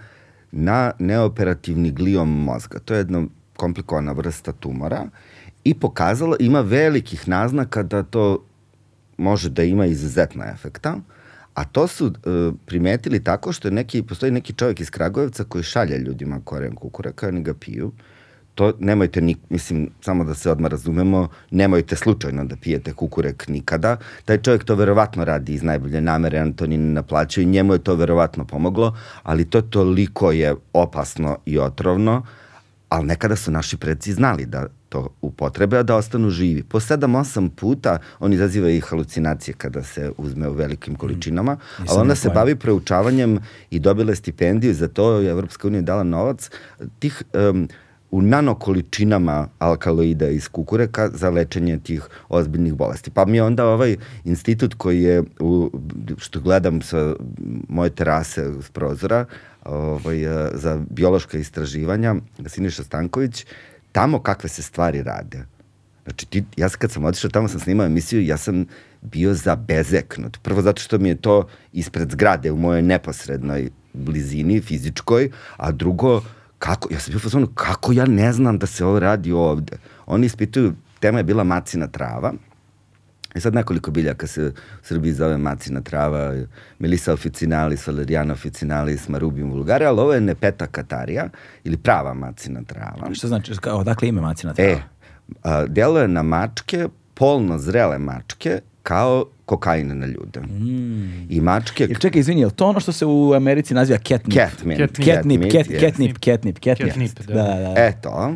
na 0.52 0.92
neoperativni 0.98 1.90
gliom 1.90 2.44
mozga. 2.44 2.78
To 2.78 2.94
je 2.94 2.98
jedna 2.98 3.24
komplikovana 3.56 4.12
vrsta 4.12 4.52
tumora 4.52 5.06
i 5.64 5.74
pokazala, 5.74 6.36
ima 6.40 6.60
velikih 6.60 7.28
naznaka 7.28 7.82
da 7.82 8.02
to 8.02 8.44
može 9.16 9.50
da 9.50 9.62
ima 9.62 9.86
izuzetna 9.86 10.44
efekta, 10.54 10.96
a 11.54 11.64
to 11.64 11.86
su 11.86 12.06
uh, 12.06 12.12
primetili 12.66 13.24
tako 13.24 13.52
što 13.52 13.68
je 13.68 13.72
neki, 13.72 14.02
postoji 14.02 14.32
neki 14.32 14.52
čovjek 14.52 14.80
iz 14.80 14.90
Kragujevca 14.90 15.44
koji 15.44 15.64
šalje 15.64 15.98
ljudima 15.98 16.40
koren 16.44 16.74
kukureka, 16.74 17.28
oni 17.28 17.42
ga 17.42 17.54
piju. 17.54 17.92
To 18.56 18.72
nemojte, 18.78 19.20
ni, 19.20 19.36
mislim, 19.50 19.90
samo 20.00 20.24
da 20.24 20.34
se 20.34 20.50
odmah 20.50 20.70
razumemo, 20.70 21.28
nemojte 21.50 21.96
slučajno 21.96 22.44
da 22.44 22.56
pijete 22.56 22.92
kukurek 22.92 23.48
nikada. 23.48 23.96
Taj 24.24 24.38
čovjek 24.42 24.64
to 24.64 24.74
verovatno 24.74 25.24
radi 25.24 25.54
iz 25.54 25.62
najbolje 25.62 26.00
namere, 26.00 26.42
on 26.42 26.52
to 26.52 26.66
ni 26.66 26.76
ne 26.76 26.92
naplaćaju 26.92 27.46
njemu 27.46 27.72
je 27.72 27.78
to 27.78 27.94
verovatno 27.94 28.44
pomoglo, 28.44 28.96
ali 29.22 29.44
to 29.44 29.62
toliko 29.62 30.32
je 30.32 30.54
opasno 30.72 31.38
i 31.46 31.58
otrovno, 31.58 32.22
ali 32.88 33.06
nekada 33.06 33.36
su 33.36 33.50
naši 33.50 33.76
predsi 33.76 34.12
znali 34.12 34.46
da 34.46 34.66
to 34.88 35.08
upotrebe, 35.20 35.78
a 35.78 35.82
da 35.82 35.96
ostanu 35.96 36.30
živi. 36.30 36.62
Po 36.62 36.80
7-8 36.80 37.48
puta 37.48 37.98
on 38.18 38.32
izaziva 38.32 38.70
i 38.70 38.80
halucinacije 38.80 39.54
kada 39.54 39.82
se 39.82 40.12
uzme 40.16 40.48
u 40.48 40.52
velikim 40.52 40.92
mm. 40.92 40.96
količinama, 40.96 41.54
mm. 41.54 41.84
ali 41.88 42.00
onda 42.00 42.14
se 42.14 42.30
bavi 42.30 42.54
preučavanjem 42.54 43.38
i 43.70 43.78
dobila 43.78 44.14
stipendiju 44.14 44.74
za 44.74 44.88
to, 44.88 45.22
Evropska 45.22 45.68
unija 45.68 45.82
dala 45.82 46.02
novac, 46.02 46.50
tih 46.98 47.22
um, 47.50 47.68
u 48.10 48.22
nanokoličinama 48.22 49.48
alkaloida 49.58 50.28
iz 50.28 50.48
kukureka 50.48 51.10
za 51.14 51.30
lečenje 51.30 51.78
tih 51.78 52.08
ozbiljnih 52.28 52.74
bolesti. 52.74 53.10
Pa 53.10 53.24
mi 53.24 53.36
je 53.36 53.42
onda 53.42 53.66
ovaj 53.66 53.96
institut 54.24 54.74
koji 54.74 55.02
je, 55.02 55.22
u, 55.40 55.70
što 56.18 56.40
gledam 56.40 56.82
sa 56.82 57.14
moje 57.68 57.90
terase 57.90 58.52
s 58.62 58.70
prozora, 58.70 59.24
ovaj, 59.64 60.18
za 60.54 60.80
biološka 60.90 61.38
istraživanja, 61.38 62.14
Siniša 62.46 62.84
Stanković, 62.84 63.46
tamo 63.92 64.22
kakve 64.22 64.48
se 64.48 64.62
stvari 64.62 65.02
rade. 65.02 65.44
Znači, 66.04 66.26
ti, 66.26 66.44
ja 66.56 66.68
kad 66.68 66.90
sam 66.90 67.04
otišao 67.04 67.30
tamo 67.30 67.48
sam 67.48 67.60
snimao 67.60 67.86
emisiju, 67.86 68.22
ja 68.22 68.36
sam 68.36 68.64
bio 69.02 69.34
zabezeknut. 69.34 70.38
Prvo 70.42 70.62
zato 70.62 70.82
što 70.82 70.98
mi 70.98 71.08
je 71.08 71.16
to 71.16 71.48
ispred 71.72 72.10
zgrade 72.10 72.52
u 72.52 72.56
mojoj 72.56 72.82
neposrednoj 72.82 73.70
blizini, 73.92 74.60
fizičkoj, 74.60 75.30
a 75.56 75.72
drugo, 75.72 76.22
kako, 76.58 76.88
ja 76.92 77.00
sam 77.00 77.12
bio 77.12 77.20
fazonu, 77.20 77.46
kako 77.46 77.92
ja 77.92 78.04
ne 78.06 78.32
znam 78.32 78.58
da 78.58 78.66
se 78.66 78.84
ovo 78.84 78.98
radi 78.98 79.32
ovde. 79.32 79.76
Oni 80.06 80.26
ispituju, 80.26 80.74
tema 81.00 81.18
je 81.18 81.24
bila 81.24 81.44
macina 81.44 81.86
trava, 81.86 82.32
I 83.36 83.40
sad 83.40 83.54
nekoliko 83.54 83.90
biljaka 83.90 84.26
se 84.26 84.46
u 84.46 84.52
Srbiji 84.82 85.12
zove 85.12 85.38
macina 85.38 85.80
trava, 85.80 86.34
Melisa 86.78 87.12
officinalis, 87.12 87.86
Valeriana 87.86 88.32
officinalis, 88.32 89.08
Marubium 89.08 89.50
vulgare, 89.50 89.86
ali 89.86 90.00
ovo 90.00 90.14
je 90.14 90.20
nepeta 90.20 90.66
katarija 90.66 91.28
ili 91.64 91.76
prava 91.76 92.14
macina 92.14 92.62
trava. 92.66 93.14
Što 93.14 93.28
znači, 93.28 93.52
odakle 93.70 94.08
ime 94.08 94.20
macina 94.20 94.54
trava? 94.54 94.70
E, 94.70 94.78
a, 95.42 95.66
deluje 95.66 96.08
na 96.08 96.22
mačke, 96.22 96.88
polno 97.14 97.58
zrele 97.58 97.98
mačke, 97.98 98.60
kao 98.86 99.24
kokain 99.44 99.98
na 99.98 100.06
ljude. 100.06 100.40
Mm. 100.40 101.26
I 101.28 101.40
mačke... 101.40 101.84
Ili 101.84 102.00
čekaj, 102.00 102.20
izvini, 102.20 102.40
je 102.40 102.50
to 102.50 102.66
ono 102.66 102.80
što 102.80 102.92
se 102.92 103.06
u 103.06 103.32
Americi 103.32 103.74
naziva 103.74 103.98
catnip? 103.98 104.34
Catnip. 104.34 104.78
Catnip, 104.78 105.06
catnip, 105.06 105.52
catnip, 105.52 105.80
catnip, 105.80 106.18
catnip, 106.18 106.58
catnip. 106.58 106.88
catnip 106.88 107.28
da. 107.28 107.34
da, 107.34 107.42
da. 107.42 107.74
Eto. 107.76 108.34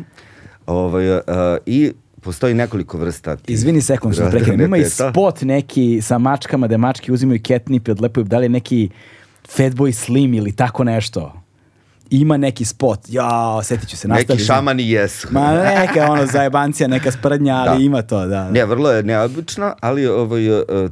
Ovaj, 0.65 1.15
uh, 1.15 1.21
I 1.65 1.91
postoji 2.21 2.53
nekoliko 2.53 2.97
vrsta. 2.97 3.37
Izvini 3.47 3.81
sekund 3.81 4.13
što 4.13 4.29
prekinem. 4.29 4.61
Ima 4.61 4.77
i 4.77 4.85
spot 4.85 5.41
neki 5.41 6.01
sa 6.01 6.17
mačkama 6.17 6.67
da 6.67 6.77
mačke 6.77 7.11
uzimaju 7.11 7.39
catnip 7.47 7.87
i 7.87 7.91
odlepaju. 7.91 8.23
Da 8.23 8.37
li 8.37 8.45
je 8.45 8.49
neki 8.49 8.89
Fatboy 9.57 9.91
Slim 9.91 10.33
ili 10.33 10.51
tako 10.51 10.83
nešto? 10.83 11.40
Ima 12.11 12.37
neki 12.37 12.65
spot. 12.65 12.99
Ja, 13.09 13.59
setit 13.63 13.89
ću 13.89 13.97
se. 13.97 14.07
Nastavi. 14.07 14.25
Neki 14.29 14.43
šamani 14.43 14.89
jesu. 14.89 15.27
Ma 15.31 15.53
neka 15.53 16.11
ono 16.11 16.25
zajebancija, 16.25 16.87
neka 16.87 17.11
sprdnja, 17.11 17.55
ali 17.55 17.77
da. 17.77 17.83
ima 17.85 18.01
to, 18.01 18.19
da, 18.19 18.27
da. 18.27 18.51
Ne, 18.51 18.65
vrlo 18.65 18.91
je 18.91 19.03
neobično, 19.03 19.73
ali 19.79 20.07
ovaj, 20.07 20.41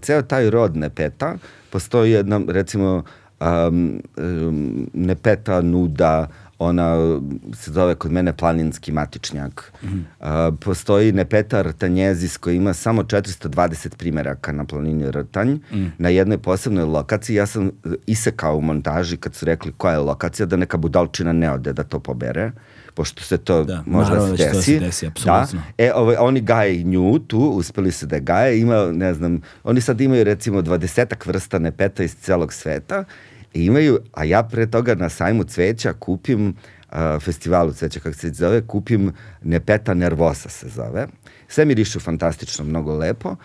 ceo 0.01 0.21
taj 0.21 0.49
rod 0.49 0.75
nepeta, 0.77 1.35
postoji 1.69 2.11
jedna, 2.11 2.41
recimo, 2.47 3.03
um, 3.39 4.01
um, 4.17 4.89
nepeta 4.93 5.61
nuda, 5.61 6.27
ona 6.59 7.19
se 7.53 7.71
zove 7.71 7.95
kod 7.95 8.11
mene 8.11 8.33
planinski 8.33 8.91
matičnjak. 8.91 9.73
Mm 9.83 9.87
-hmm. 9.87 10.49
uh, 10.49 10.57
postoji 10.59 11.11
Nepetar 11.11 11.73
Tanjezis 11.73 12.37
koji 12.37 12.55
ima 12.55 12.73
samo 12.73 13.03
420 13.03 13.95
primeraka 13.95 14.51
na 14.51 14.65
planini 14.65 15.11
Rtanj 15.11 15.49
mm. 15.51 15.91
na 15.97 16.09
jednoj 16.09 16.37
posebnoj 16.37 16.83
lokaciji. 16.83 17.35
Ja 17.35 17.45
sam 17.45 17.71
isekao 18.07 18.57
u 18.57 18.61
montaži 18.61 19.17
kad 19.17 19.35
su 19.35 19.45
rekli 19.45 19.71
koja 19.77 19.93
je 19.93 19.99
lokacija 19.99 20.45
da 20.45 20.55
neka 20.55 20.77
budalčina 20.77 21.33
ne 21.33 21.51
ode 21.51 21.73
da 21.73 21.83
to 21.83 21.99
pobere 21.99 22.51
pošto 22.99 23.23
se 23.23 23.37
to 23.37 23.63
da, 23.63 23.83
možda 23.85 24.15
da 24.15 24.27
se 24.27 24.31
desi. 24.31 24.53
Da 24.55 24.61
se 24.61 24.79
desi, 24.79 25.07
apsolutno. 25.07 25.61
Da. 25.77 25.83
E, 25.85 25.93
ovaj, 25.93 26.15
oni 26.19 26.41
gaje 26.41 26.83
nju 26.83 27.19
tu, 27.19 27.39
uspeli 27.39 27.91
su 27.91 28.05
da 28.05 28.19
gaje, 28.19 28.59
ima, 28.59 28.91
ne 28.91 29.13
znam, 29.13 29.41
oni 29.63 29.81
sad 29.81 30.01
imaju 30.01 30.23
recimo 30.23 30.61
dvadesetak 30.61 31.25
vrsta 31.25 31.59
nepeta 31.59 32.03
iz 32.03 32.15
celog 32.15 32.53
sveta 32.53 33.03
I 33.53 33.65
imaju, 33.65 33.99
a 34.13 34.23
ja 34.23 34.43
pre 34.43 34.67
toga 34.67 34.95
na 34.95 35.09
sajmu 35.09 35.43
cveća 35.43 35.93
kupim 35.93 36.47
uh, 36.47 36.97
festivalu 37.21 37.73
cveća, 37.73 37.99
kako 37.99 38.15
se 38.15 38.29
zove, 38.29 38.61
kupim 38.67 39.11
Nepeta 39.41 39.93
Nervosa 39.93 40.49
se 40.49 40.69
zove. 40.69 41.07
Sve 41.47 41.65
mi 41.65 41.73
rišu 41.73 41.99
fantastično, 41.99 42.65
mnogo 42.65 42.97
lepo. 42.97 43.35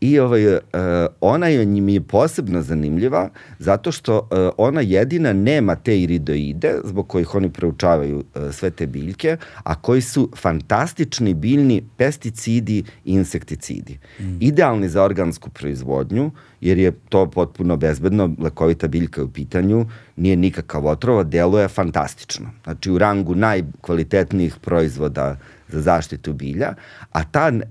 I 0.00 0.18
ovaj, 0.18 0.54
uh, 0.54 0.60
ona 1.20 1.46
je, 1.46 1.66
mi 1.66 1.94
je 1.94 2.00
posebno 2.00 2.62
zanimljiva 2.62 3.28
zato 3.58 3.92
što 3.92 4.18
uh, 4.18 4.28
ona 4.56 4.80
jedina 4.80 5.32
nema 5.32 5.74
te 5.74 6.00
iridoide 6.00 6.74
zbog 6.84 7.08
kojih 7.08 7.34
oni 7.34 7.50
preučavaju 7.50 8.18
uh, 8.18 8.54
sve 8.54 8.70
te 8.70 8.86
biljke, 8.86 9.36
a 9.62 9.74
koji 9.74 10.00
su 10.00 10.30
fantastični 10.36 11.34
biljni 11.34 11.82
pesticidi 11.96 12.78
i 13.04 13.12
insekticidi. 13.12 13.98
Mm. 14.20 14.36
Idealni 14.40 14.88
za 14.88 15.02
organsku 15.02 15.50
proizvodnju, 15.50 16.30
jer 16.60 16.78
je 16.78 16.92
to 17.08 17.30
potpuno 17.30 17.76
bezbedno, 17.76 18.34
lekovita 18.38 18.88
biljka 18.88 19.24
u 19.24 19.28
pitanju, 19.28 19.86
nije 20.16 20.36
nikakav 20.36 20.86
otrova, 20.86 21.22
deluje 21.22 21.68
fantastično. 21.68 22.50
Znači 22.64 22.90
u 22.90 22.98
rangu 22.98 23.34
najkvalitetnijih 23.34 24.56
proizvoda 24.60 25.36
za 25.68 25.80
zaštitu 25.80 26.32
bilja, 26.32 26.74
a 27.12 27.24
ta 27.24 27.48
e, 27.48 27.62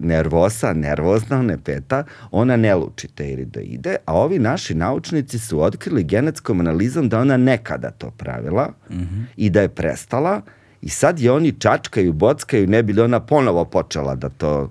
nervosa, 0.00 0.72
nervozna 0.72 1.42
nepeta, 1.42 2.04
ona 2.30 2.56
ne 2.56 2.74
luči 2.74 3.08
te 3.08 3.30
iridoide, 3.32 3.96
a 4.04 4.14
ovi 4.14 4.38
naši 4.38 4.74
naučnici 4.74 5.38
su 5.38 5.62
otkrili 5.62 6.04
genetskom 6.04 6.60
analizom 6.60 7.08
da 7.08 7.20
ona 7.20 7.36
nekada 7.36 7.90
to 7.90 8.10
pravila 8.10 8.72
mm 8.90 8.94
-hmm. 8.94 9.24
i 9.36 9.50
da 9.50 9.60
je 9.60 9.68
prestala 9.68 10.42
i 10.82 10.88
sad 10.88 11.20
je 11.20 11.32
oni 11.32 11.52
čačkaju, 11.52 12.12
bockaju, 12.12 12.66
ne 12.66 12.82
bi 12.82 12.92
li 12.92 13.00
ona 13.00 13.20
ponovo 13.20 13.64
počela 13.64 14.14
da 14.14 14.28
to 14.28 14.70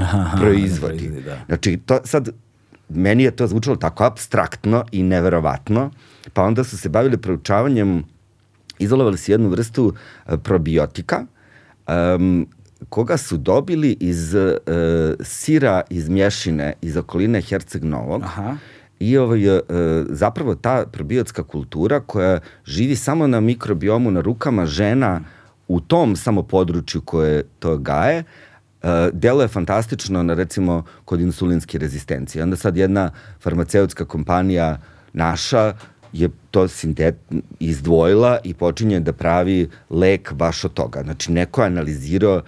Aha, 0.00 0.36
proizvodi. 0.40 1.08
Da. 1.24 1.38
Znači, 1.46 1.76
to 1.86 2.00
sad, 2.04 2.28
meni 2.88 3.22
je 3.22 3.30
to 3.30 3.46
zvučalo 3.46 3.76
tako 3.76 4.04
abstraktno 4.04 4.84
i 4.92 5.02
neverovatno, 5.02 5.90
pa 6.32 6.42
onda 6.42 6.64
su 6.64 6.78
se 6.78 6.88
bavili 6.88 7.16
proučavanjem, 7.16 8.04
izolovali 8.78 9.18
su 9.18 9.32
jednu 9.32 9.48
vrstu 9.48 9.94
e, 10.26 10.36
probiotika, 10.36 11.26
um, 11.88 12.46
koga 12.88 13.16
su 13.16 13.36
dobili 13.36 13.96
iz 14.00 14.34
uh, 14.34 14.40
sira 15.20 15.82
iz 15.90 16.08
mješine 16.08 16.72
iz 16.82 16.96
okoline 16.96 17.40
Herceg 17.40 17.84
Novog. 17.84 18.22
Aha. 18.22 18.56
I 19.00 19.16
ovaj, 19.18 19.48
uh, 19.48 19.62
zapravo 20.08 20.54
ta 20.54 20.84
probiotska 20.92 21.42
kultura 21.42 22.00
koja 22.00 22.40
živi 22.64 22.96
samo 22.96 23.26
na 23.26 23.40
mikrobiomu 23.40 24.10
na 24.10 24.20
rukama 24.20 24.66
žena 24.66 25.20
u 25.68 25.80
tom 25.80 26.16
samo 26.16 26.42
području 26.42 27.00
koje 27.00 27.42
to 27.58 27.78
gaje, 27.78 28.24
uh, 28.82 28.88
deluje 29.12 29.48
fantastično 29.48 30.22
na 30.22 30.34
recimo 30.34 30.84
kod 31.04 31.20
insulinske 31.20 31.78
rezistencije. 31.78 32.42
Onda 32.42 32.56
sad 32.56 32.76
jedna 32.76 33.10
farmaceutska 33.40 34.04
kompanija 34.04 34.78
naša 35.12 35.74
je 36.14 36.28
to 36.50 36.68
sintet 36.68 37.16
izdvojila 37.60 38.38
i 38.44 38.54
počinje 38.54 39.00
da 39.00 39.12
pravi 39.12 39.68
lek 39.90 40.32
baš 40.32 40.64
od 40.64 40.74
toga. 40.74 41.02
Znači, 41.02 41.32
neko 41.32 41.62
je 41.62 41.66
analizirao 41.66 42.42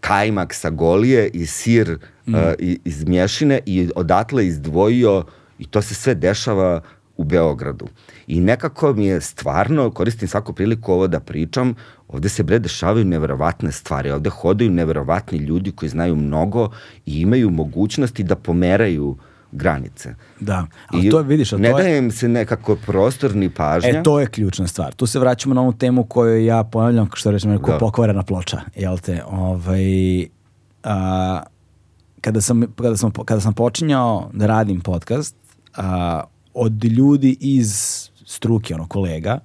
kajmak 0.00 0.54
sa 0.54 0.70
golije 0.70 1.28
i 1.28 1.46
sir 1.46 1.98
mm. 2.26 2.34
uh, 2.34 2.40
iz 2.84 3.04
mješine 3.04 3.60
i 3.66 3.88
odatle 3.96 4.46
izdvojio 4.46 5.24
i 5.58 5.66
to 5.66 5.82
se 5.82 5.94
sve 5.94 6.14
dešava 6.14 6.80
u 7.16 7.24
Beogradu. 7.24 7.88
I 8.26 8.40
nekako 8.40 8.92
mi 8.92 9.06
je 9.06 9.20
stvarno, 9.20 9.90
koristim 9.90 10.28
svaku 10.28 10.52
priliku 10.52 10.92
ovo 10.92 11.06
da 11.06 11.20
pričam, 11.20 11.74
ovde 12.08 12.28
se 12.28 12.42
bre 12.42 12.58
dešavaju 12.58 13.04
neverovatne 13.04 13.72
stvari, 13.72 14.10
ovde 14.10 14.30
hodaju 14.30 14.70
neverovatni 14.70 15.38
ljudi 15.38 15.72
koji 15.72 15.88
znaju 15.88 16.16
mnogo 16.16 16.70
i 17.06 17.20
imaju 17.20 17.50
mogućnosti 17.50 18.22
da 18.22 18.36
pomeraju 18.36 19.16
granice. 19.52 20.14
Da, 20.40 20.66
ali 20.86 21.06
I 21.06 21.10
to 21.10 21.18
je, 21.18 21.24
vidiš, 21.24 21.52
ne 21.52 21.70
to 21.70 21.78
je... 21.78 21.82
daje 21.82 21.98
im 21.98 22.10
se 22.10 22.28
nekako 22.28 22.76
prostor 22.76 23.34
ni 23.36 23.50
pažnja. 23.50 23.90
E, 23.90 24.02
to 24.02 24.20
je 24.20 24.26
ključna 24.26 24.66
stvar. 24.66 24.94
Tu 24.94 25.06
se 25.06 25.18
vraćamo 25.18 25.54
na 25.54 25.60
onu 25.60 25.72
temu 25.72 26.04
koju 26.04 26.44
ja 26.44 26.64
ponavljam, 26.64 27.08
što 27.14 27.30
rećemo, 27.30 27.58
da. 27.58 27.78
pokvarena 27.78 28.22
ploča, 28.22 28.60
jel 28.76 28.98
te? 28.98 29.22
Ovaj, 29.26 30.26
a, 30.84 31.42
kada, 32.20 32.40
sam, 32.40 32.62
kada, 32.76 32.96
sam, 32.96 33.10
kada 33.24 33.40
sam 33.40 33.52
počinjao 33.52 34.30
da 34.32 34.46
radim 34.46 34.80
podcast, 34.80 35.36
a, 35.76 36.22
od 36.54 36.84
ljudi 36.84 37.36
iz 37.40 37.74
struke, 38.26 38.74
ono, 38.74 38.86
kolega, 38.86 39.38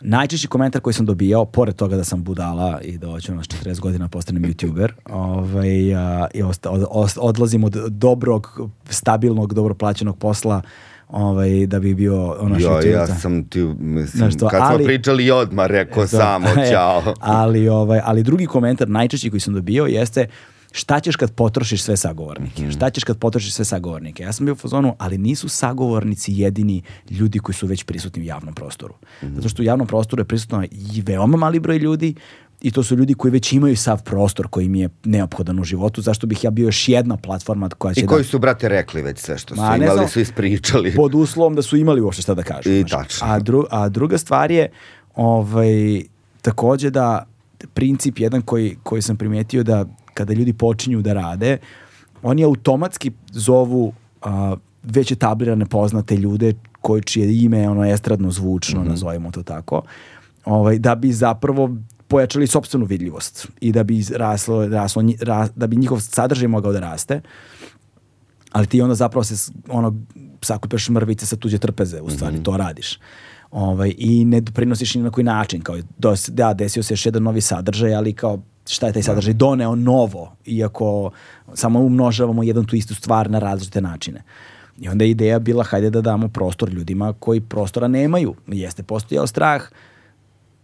najčešći 0.00 0.48
komentar 0.48 0.80
koji 0.80 0.94
sam 0.94 1.06
dobijao, 1.06 1.44
pored 1.44 1.74
toga 1.74 1.96
da 1.96 2.04
sam 2.04 2.22
budala 2.24 2.80
i 2.80 2.98
da 2.98 3.06
hoću 3.06 3.34
nas 3.34 3.46
40 3.46 3.80
godina 3.80 4.08
postanem 4.08 4.42
youtuber, 4.42 4.90
ovaj, 5.10 5.94
a, 5.94 6.26
i 6.34 6.42
osta, 6.42 6.70
od, 6.70 6.84
od, 6.90 7.10
odlazim 7.16 7.64
od 7.64 7.76
dobrog, 7.88 8.60
stabilnog, 8.88 9.54
dobro 9.54 9.74
plaćenog 9.74 10.18
posla 10.18 10.62
ovaj, 11.08 11.66
da 11.66 11.80
bi 11.80 11.94
bio 11.94 12.36
ono 12.40 12.58
jo, 12.58 12.80
ja 12.80 13.06
sam 13.06 13.44
ti, 13.44 13.60
mislim, 13.78 14.30
što, 14.30 14.48
kad 14.48 14.60
ali, 14.62 14.76
smo 14.76 14.86
pričali 14.86 15.30
odmah, 15.30 15.66
rekao 15.66 16.06
samo, 16.22 16.46
čao. 16.72 17.14
ali, 17.20 17.68
ovaj, 17.68 18.00
ali 18.04 18.22
drugi 18.22 18.46
komentar, 18.46 18.88
najčešći 18.88 19.30
koji 19.30 19.40
sam 19.40 19.54
dobio, 19.54 19.86
jeste 19.86 20.26
šta 20.72 21.00
ćeš 21.00 21.16
kad 21.16 21.32
potrošiš 21.32 21.82
sve 21.82 21.96
sagovornike? 21.96 22.62
Mm. 22.62 22.72
Šta 22.72 22.90
ćeš 22.90 23.04
kad 23.04 23.18
potrošiš 23.18 23.52
sve 23.52 23.64
sagovornike? 23.64 24.22
Ja 24.22 24.32
sam 24.32 24.46
bio 24.46 24.52
u 24.52 24.56
fazonu, 24.56 24.94
ali 24.98 25.18
nisu 25.18 25.48
sagovornici 25.48 26.32
jedini 26.32 26.82
ljudi 27.10 27.38
koji 27.38 27.54
su 27.54 27.66
već 27.66 27.84
prisutni 27.84 28.22
u 28.22 28.24
javnom 28.24 28.54
prostoru. 28.54 28.94
Mm. 29.22 29.34
Zato 29.34 29.48
što 29.48 29.62
u 29.62 29.64
javnom 29.64 29.86
prostoru 29.86 30.20
je 30.20 30.24
prisutno 30.24 30.64
i 30.70 31.02
veoma 31.06 31.36
mali 31.36 31.60
broj 31.60 31.78
ljudi 31.78 32.14
i 32.60 32.70
to 32.70 32.82
su 32.82 32.96
ljudi 32.96 33.14
koji 33.14 33.30
već 33.30 33.52
imaju 33.52 33.76
sav 33.76 34.02
prostor 34.02 34.48
koji 34.48 34.68
mi 34.68 34.80
je 34.80 34.88
neophodan 35.04 35.60
u 35.60 35.64
životu, 35.64 36.02
zašto 36.02 36.26
bih 36.26 36.44
ja 36.44 36.50
bio 36.50 36.64
još 36.64 36.88
jedna 36.88 37.16
platforma 37.16 37.68
koja 37.68 37.94
će 37.94 38.00
I 38.00 38.06
koji 38.06 38.22
da... 38.22 38.28
su, 38.28 38.38
brate, 38.38 38.68
rekli 38.68 39.02
već 39.02 39.18
sve 39.18 39.38
što 39.38 39.54
su 39.54 39.60
Ma, 39.60 39.76
imali, 39.76 39.94
znam, 39.94 40.08
su 40.08 40.20
ispričali. 40.20 40.94
Pod 40.96 41.14
uslovom 41.14 41.54
da 41.54 41.62
su 41.62 41.76
imali 41.76 42.00
uopšte 42.00 42.22
šta 42.22 42.34
da 42.34 42.42
kažu. 42.42 42.70
I 42.70 42.84
tačno. 42.84 43.26
A, 43.26 43.38
dru, 43.38 43.66
a 43.70 43.88
druga 43.88 44.18
stvar 44.18 44.50
je 44.50 44.70
ovaj, 45.14 46.02
takođe 46.42 46.90
da 46.90 47.29
princip 47.74 48.18
jedan 48.18 48.42
koji, 48.42 48.76
koji 48.82 49.02
sam 49.02 49.16
primetio 49.16 49.62
da 49.62 49.84
kada 50.14 50.32
ljudi 50.32 50.52
počinju 50.52 51.02
da 51.02 51.12
rade, 51.12 51.58
oni 52.22 52.44
automatski 52.44 53.10
zovu 53.32 53.92
a, 54.22 54.56
već 54.82 55.12
etablirane 55.12 55.66
poznate 55.66 56.16
ljude 56.16 56.54
koji 56.80 57.02
čije 57.02 57.42
ime 57.42 57.68
ono 57.68 57.84
estradno 57.84 58.30
zvučno, 58.30 58.80
mm 58.80 58.84
-hmm. 58.84 58.88
nazovimo 58.88 59.30
to 59.30 59.42
tako, 59.42 59.82
ovaj, 60.44 60.78
da 60.78 60.94
bi 60.94 61.12
zapravo 61.12 61.76
pojačali 62.08 62.46
sopstvenu 62.46 62.86
vidljivost 62.86 63.48
i 63.60 63.72
da 63.72 63.82
bi 63.82 64.04
raslo, 64.16 64.66
raslo 64.68 65.02
ras, 65.20 65.50
da 65.56 65.66
bi 65.66 65.76
njihov 65.76 66.00
sadržaj 66.00 66.48
mogao 66.48 66.72
da 66.72 66.80
raste. 66.80 67.20
Ali 68.52 68.66
ti 68.66 68.80
onda 68.82 68.94
zapravo 68.94 69.24
se 69.24 69.52
ono 69.68 69.94
sakupeš 70.42 70.88
mrvice 70.88 71.26
sa 71.26 71.36
tuđe 71.36 71.58
trpeze, 71.58 72.00
u 72.00 72.10
stvari 72.10 72.36
mm 72.36 72.40
-hmm. 72.40 72.44
to 72.44 72.56
radiš. 72.56 72.98
Ovaj, 73.50 73.94
I 73.98 74.24
ne 74.24 74.40
doprinosiš 74.40 74.94
ni 74.94 75.02
na 75.02 75.10
koji 75.10 75.24
način. 75.24 75.62
Kao, 75.62 75.78
dos, 75.98 76.28
da, 76.28 76.54
desio 76.54 76.82
se 76.82 76.94
još 76.94 77.06
jedan 77.06 77.22
novi 77.22 77.40
sadržaj, 77.40 77.94
ali 77.94 78.12
kao 78.12 78.42
šta 78.68 78.86
je 78.86 78.92
taj 78.92 79.02
sadržaj 79.02 79.34
doneo 79.34 79.74
novo, 79.74 80.32
iako 80.46 81.10
samo 81.54 81.80
umnožavamo 81.80 82.42
jedan 82.42 82.64
tu 82.64 82.76
istu 82.76 82.94
stvar 82.94 83.30
na 83.30 83.38
različite 83.38 83.80
načine. 83.80 84.22
I 84.78 84.88
onda 84.88 85.04
je 85.04 85.10
ideja 85.10 85.38
bila 85.38 85.64
hajde 85.64 85.90
da 85.90 86.00
damo 86.00 86.28
prostor 86.28 86.70
ljudima 86.70 87.12
koji 87.12 87.40
prostora 87.40 87.88
nemaju. 87.88 88.34
Jeste 88.46 88.82
postojao 88.82 89.26
strah 89.26 89.62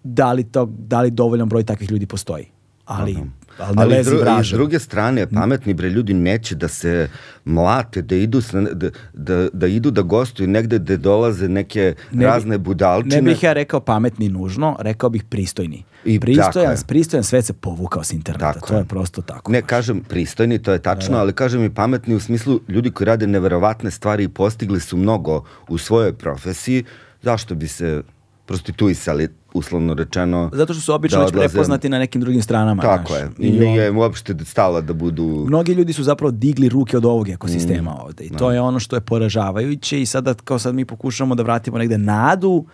da 0.05 0.32
li, 0.32 0.45
to, 0.45 0.66
da 0.78 1.01
li 1.01 1.11
dovoljan 1.11 1.49
broj 1.49 1.64
takvih 1.64 1.91
ljudi 1.91 2.07
postoji. 2.07 2.47
Ali, 2.84 3.12
Aha. 3.12 3.24
Ali, 3.59 3.76
ali 3.78 4.04
dru, 4.04 4.18
s 4.44 4.50
druge 4.50 4.78
strane, 4.78 5.26
pametni 5.26 5.74
bre 5.74 5.90
ljudi 5.90 6.14
neće 6.14 6.54
da 6.54 6.68
se 6.68 7.09
mlate, 7.44 8.02
da 8.02 8.16
idu, 8.16 8.40
da, 8.72 8.90
da, 9.12 9.48
da 9.52 9.66
idu 9.66 9.90
da 9.90 10.02
gostuju 10.02 10.48
negde 10.48 10.78
gde 10.78 10.96
dolaze 10.96 11.48
neke 11.48 11.94
ne 12.12 12.26
razne 12.26 12.59
budalčine. 12.59 13.16
Ne 13.16 13.22
bih 13.22 13.42
ja 13.42 13.52
rekao 13.52 13.80
pametni 13.80 14.28
nužno, 14.28 14.76
rekao 14.80 15.11
bih 15.11 15.24
pristojni. 15.24 15.84
I 16.04 16.20
pristojan, 16.20 16.76
pristojan 16.86 17.24
svet 17.24 17.44
se 17.44 17.52
povukao 17.52 18.04
s 18.04 18.12
interneta, 18.12 18.52
tako 18.52 18.68
to 18.68 18.76
je. 18.76 18.84
prosto 18.84 19.22
tako. 19.22 19.52
Ne 19.52 19.62
kažem 19.62 20.00
pristojni, 20.09 20.59
to 20.59 20.72
je 20.72 20.78
tačno, 20.78 21.14
da. 21.14 21.20
ali 21.20 21.32
kažem 21.32 21.64
i 21.64 21.74
pametni 21.74 22.14
u 22.14 22.20
smislu 22.20 22.61
ljudi 22.68 22.90
koji 22.90 23.07
rade 23.07 23.26
neverovatne 23.26 23.90
stvari 23.90 24.24
i 24.24 24.28
postigli 24.28 24.80
su 24.80 24.96
mnogo 24.96 25.44
u 25.68 25.78
svojoj 25.78 26.12
profesiji, 26.12 26.84
zašto 27.22 27.54
bi 27.54 27.68
se 27.68 28.02
prostituisali, 28.47 29.28
uslovno 29.55 29.94
rečeno. 29.94 30.51
Zato 30.53 30.74
što 30.74 30.82
su 30.82 30.94
obično 30.94 31.18
da 31.18 31.24
već 31.24 31.32
prepoznati 31.32 31.88
na 31.88 31.99
nekim 31.99 32.20
drugim 32.20 32.42
stranama. 32.42 32.82
Tako 32.82 33.12
naš. 33.12 33.20
je. 33.20 33.49
I, 33.49 33.51
nije 33.51 33.90
on... 33.90 33.97
uopšte 33.97 34.34
stala 34.44 34.80
da 34.80 34.92
budu... 34.92 35.44
Mnogi 35.47 35.72
ljudi 35.72 35.92
su 35.92 36.03
zapravo 36.03 36.30
digli 36.30 36.68
ruke 36.68 36.97
od 36.97 37.05
ovog 37.05 37.28
ekosistema 37.28 37.90
mm. 37.90 38.01
ovde. 38.05 38.24
I 38.24 38.30
to 38.30 38.49
da. 38.49 38.55
je 38.55 38.61
ono 38.61 38.80
što 38.80 38.97
je 38.97 39.01
poražavajuće 39.01 40.03
i 40.03 40.07
sada 40.07 40.34
kao 40.34 40.59
sad 40.59 40.74
mi 40.74 40.84
pokušamo 40.84 41.34
da 41.34 41.42
vratimo 41.42 41.78
negde 41.78 41.99
nadu 41.99 42.64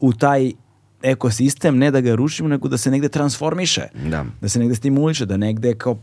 u 0.00 0.12
taj 0.12 0.52
ekosistem, 1.02 1.78
ne 1.78 1.90
da 1.90 2.00
ga 2.00 2.14
rušimo, 2.14 2.48
nego 2.48 2.68
da 2.68 2.78
se 2.78 2.90
negde 2.90 3.08
transformiše. 3.08 3.82
Da. 4.10 4.24
Da 4.40 4.48
se 4.48 4.58
negde 4.58 4.74
stimuliše, 4.74 5.26
da 5.26 5.36
negde 5.36 5.74
kao 5.74 5.98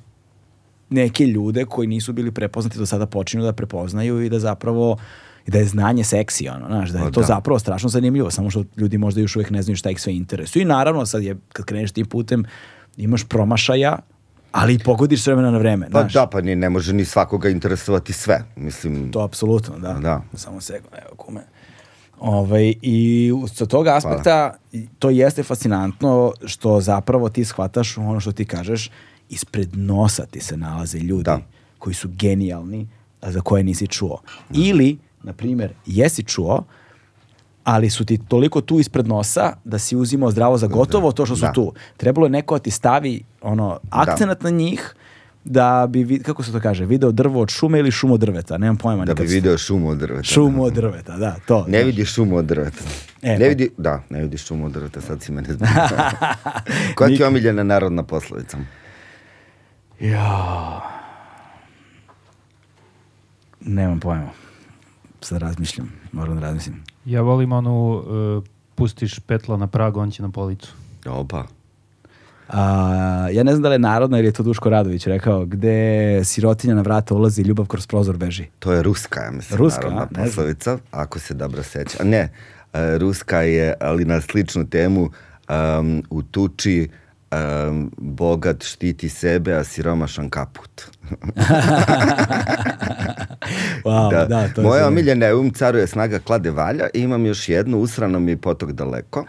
neke 0.90 1.26
ljude 1.26 1.66
koji 1.66 1.88
nisu 1.88 2.14
bili 2.14 2.32
prepoznati 2.32 2.78
do 2.78 2.86
sada 2.86 3.06
počinju 3.06 3.44
da 3.44 3.54
prepoznaju 3.54 4.22
i 4.22 4.30
da 4.30 4.40
zapravo 4.40 4.98
i 5.48 5.52
da 5.52 5.58
je 5.58 5.66
znanje 5.66 6.04
seksi, 6.04 6.50
ono, 6.50 6.68
znaš, 6.68 6.90
da 6.90 7.00
je 7.00 7.06
o, 7.06 7.12
to 7.12 7.20
da. 7.20 7.26
zapravo 7.26 7.60
strašno 7.60 7.90
zanimljivo, 7.90 8.32
samo 8.32 8.50
što 8.50 8.64
ljudi 8.78 8.98
možda 8.98 9.22
još 9.22 9.36
uvijek 9.36 9.50
ne 9.50 9.62
znaju 9.62 9.76
šta 9.76 9.90
ih 9.90 10.02
sve 10.02 10.16
interesuje. 10.16 10.62
I 10.62 10.66
naravno, 10.66 11.06
sad 11.06 11.24
je, 11.24 11.38
kad 11.54 11.66
kreneš 11.66 11.92
tim 11.92 12.06
putem, 12.06 12.46
imaš 12.98 13.24
promašaja, 13.24 13.98
ali 14.52 14.74
i 14.74 14.80
pogodiš 14.80 15.22
s 15.22 15.28
vremena 15.28 15.52
na 15.52 15.58
vreme. 15.58 15.88
Pa 15.92 16.00
znaš. 16.00 16.14
da, 16.14 16.28
pa 16.28 16.42
ni, 16.42 16.56
ne 16.56 16.70
može 16.70 16.94
ni 16.94 17.06
svakoga 17.06 17.50
interesovati 17.50 18.14
sve. 18.14 18.44
Mislim, 18.56 19.12
to 19.12 19.20
apsolutno, 19.20 19.80
da. 19.80 19.94
da. 19.94 20.22
Samo 20.34 20.62
sego, 20.62 20.88
evo 20.92 21.16
kume. 21.16 21.42
Ovaj, 22.20 22.74
I 22.82 23.32
sa 23.54 23.66
tog 23.66 23.88
aspekta 23.88 24.58
Hvala. 24.72 24.88
to 25.00 25.10
jeste 25.10 25.44
fascinantno 25.44 26.32
što 26.46 26.82
zapravo 26.82 27.30
ti 27.30 27.46
shvataš 27.46 27.98
ono 27.98 28.20
što 28.20 28.32
ti 28.32 28.46
kažeš, 28.46 28.92
ispred 29.30 29.78
nosa 29.78 30.26
ti 30.26 30.40
se 30.40 30.58
nalaze 30.58 30.98
ljudi 31.00 31.24
da. 31.24 31.40
koji 31.78 31.94
su 31.94 32.10
genijalni, 32.12 32.88
a 33.22 33.32
za 33.32 33.42
koje 33.42 33.64
nisi 33.64 33.88
čuo. 33.88 34.22
Ili 34.54 34.98
na 35.28 35.34
primjer, 35.34 35.74
jesi 35.86 36.24
čuo, 36.24 36.64
ali 37.64 37.90
su 37.90 38.06
ti 38.06 38.18
toliko 38.28 38.62
tu 38.62 38.80
ispred 38.80 39.08
nosa 39.08 39.54
da 39.64 39.80
si 39.80 39.96
uzimao 39.96 40.32
zdravo 40.32 40.58
za 40.58 40.68
gotovo 40.68 41.12
to 41.12 41.26
što 41.26 41.36
su 41.36 41.42
da. 41.42 41.52
tu. 41.52 41.74
Trebalo 41.98 42.26
je 42.26 42.30
neko 42.30 42.56
da 42.56 42.60
ti 42.60 42.72
stavi 42.72 43.24
ono, 43.42 43.80
akcenat 43.90 44.42
da. 44.42 44.50
na 44.50 44.58
njih, 44.58 44.96
da 45.44 45.88
bi, 45.90 46.20
kako 46.24 46.44
se 46.44 46.52
to 46.52 46.60
kaže, 46.60 46.86
video 46.86 47.12
drvo 47.12 47.42
od 47.42 47.50
šume 47.50 47.80
ili 47.80 47.92
šumo 47.92 48.18
drveta, 48.18 48.58
nemam 48.58 48.78
pojma. 48.78 49.06
Da 49.06 49.14
bi 49.14 49.26
video 49.26 49.58
šumu 49.58 49.90
od 49.90 49.98
drveta. 49.98 50.24
Šumu 50.24 50.64
od 50.64 50.74
drveta, 50.74 51.18
da, 51.18 51.36
to. 51.48 51.66
Ne 51.68 51.84
vidi 51.84 52.06
šumu 52.06 52.38
od 52.38 52.46
drveta. 52.46 52.84
E, 53.22 53.32
ne 53.32 53.40
pa- 53.40 53.48
vidi, 53.50 53.70
da, 53.78 54.04
ne 54.10 54.22
vidi 54.22 54.38
šumu 54.38 54.66
od 54.66 54.72
drveta, 54.72 55.02
sad 55.02 55.22
si 55.22 55.32
mene. 55.32 55.48
Koja 56.96 57.08
ti 57.08 57.22
je 57.22 57.28
omiljena 57.28 57.64
narodna 57.64 58.04
poslovica? 58.04 58.58
Ja. 60.00 60.82
Nemam 63.62 64.00
pojma 64.00 64.47
sad 65.22 65.42
razmišljam, 65.42 65.92
moram 66.12 66.36
da 66.36 66.42
razmislim. 66.42 66.84
Ja 67.06 67.22
volim 67.22 67.52
onu, 67.52 67.92
uh, 67.92 68.44
pustiš 68.76 69.20
petla 69.20 69.58
na 69.58 69.68
prag, 69.68 69.98
on 69.98 70.12
će 70.12 70.24
na 70.24 70.30
policu. 70.30 70.74
Opa. 71.06 71.44
A, 72.50 73.30
ja 73.32 73.44
ne 73.44 73.52
znam 73.52 73.62
da 73.62 73.70
li 73.70 73.76
je 73.76 73.80
narodno 73.80 74.18
ili 74.18 74.28
je 74.28 74.32
to 74.32 74.44
Duško 74.44 74.70
Radović 74.70 75.08
rekao, 75.08 75.46
gde 75.46 76.22
sirotinja 76.24 76.76
na 76.76 76.82
vrata 76.82 77.16
ulazi 77.16 77.42
i 77.42 77.46
ljubav 77.46 77.66
kroz 77.66 77.88
prozor 77.88 78.18
beži. 78.18 78.46
To 78.60 78.72
je 78.72 78.84
ruska, 78.84 79.22
ja 79.22 79.32
mislim, 79.32 79.58
ruska, 79.58 79.90
narodna 79.90 80.24
poslovica, 80.24 80.78
ako 80.92 81.20
se 81.20 81.34
dobro 81.34 81.64
seća. 81.64 82.04
Ne, 82.04 82.30
uh, 82.74 82.80
ruska 82.98 83.42
je, 83.42 83.74
ali 83.82 84.06
na 84.06 84.22
sličnu 84.22 84.70
temu, 84.70 85.10
um, 85.50 86.04
u 86.10 86.22
tuči 86.22 86.90
um, 87.32 87.92
bogat 87.98 88.64
štiti 88.64 89.10
sebe, 89.10 89.54
a 89.54 89.64
siromašan 89.64 90.30
kaput. 90.30 90.82
wow, 93.86 94.12
da. 94.12 94.26
da 94.26 94.48
to 94.48 94.62
Moja 94.62 94.88
omiljena 94.88 95.26
je 95.26 95.36
um 95.36 95.52
caruje 95.52 95.88
snaga 95.88 96.20
klade 96.20 96.52
valja 96.52 96.88
i 96.94 97.02
imam 97.02 97.26
još 97.26 97.50
jednu, 97.50 97.78
usrano 97.78 98.20
mi 98.20 98.32
je 98.32 98.38
potok 98.38 98.72
daleko. 98.72 99.26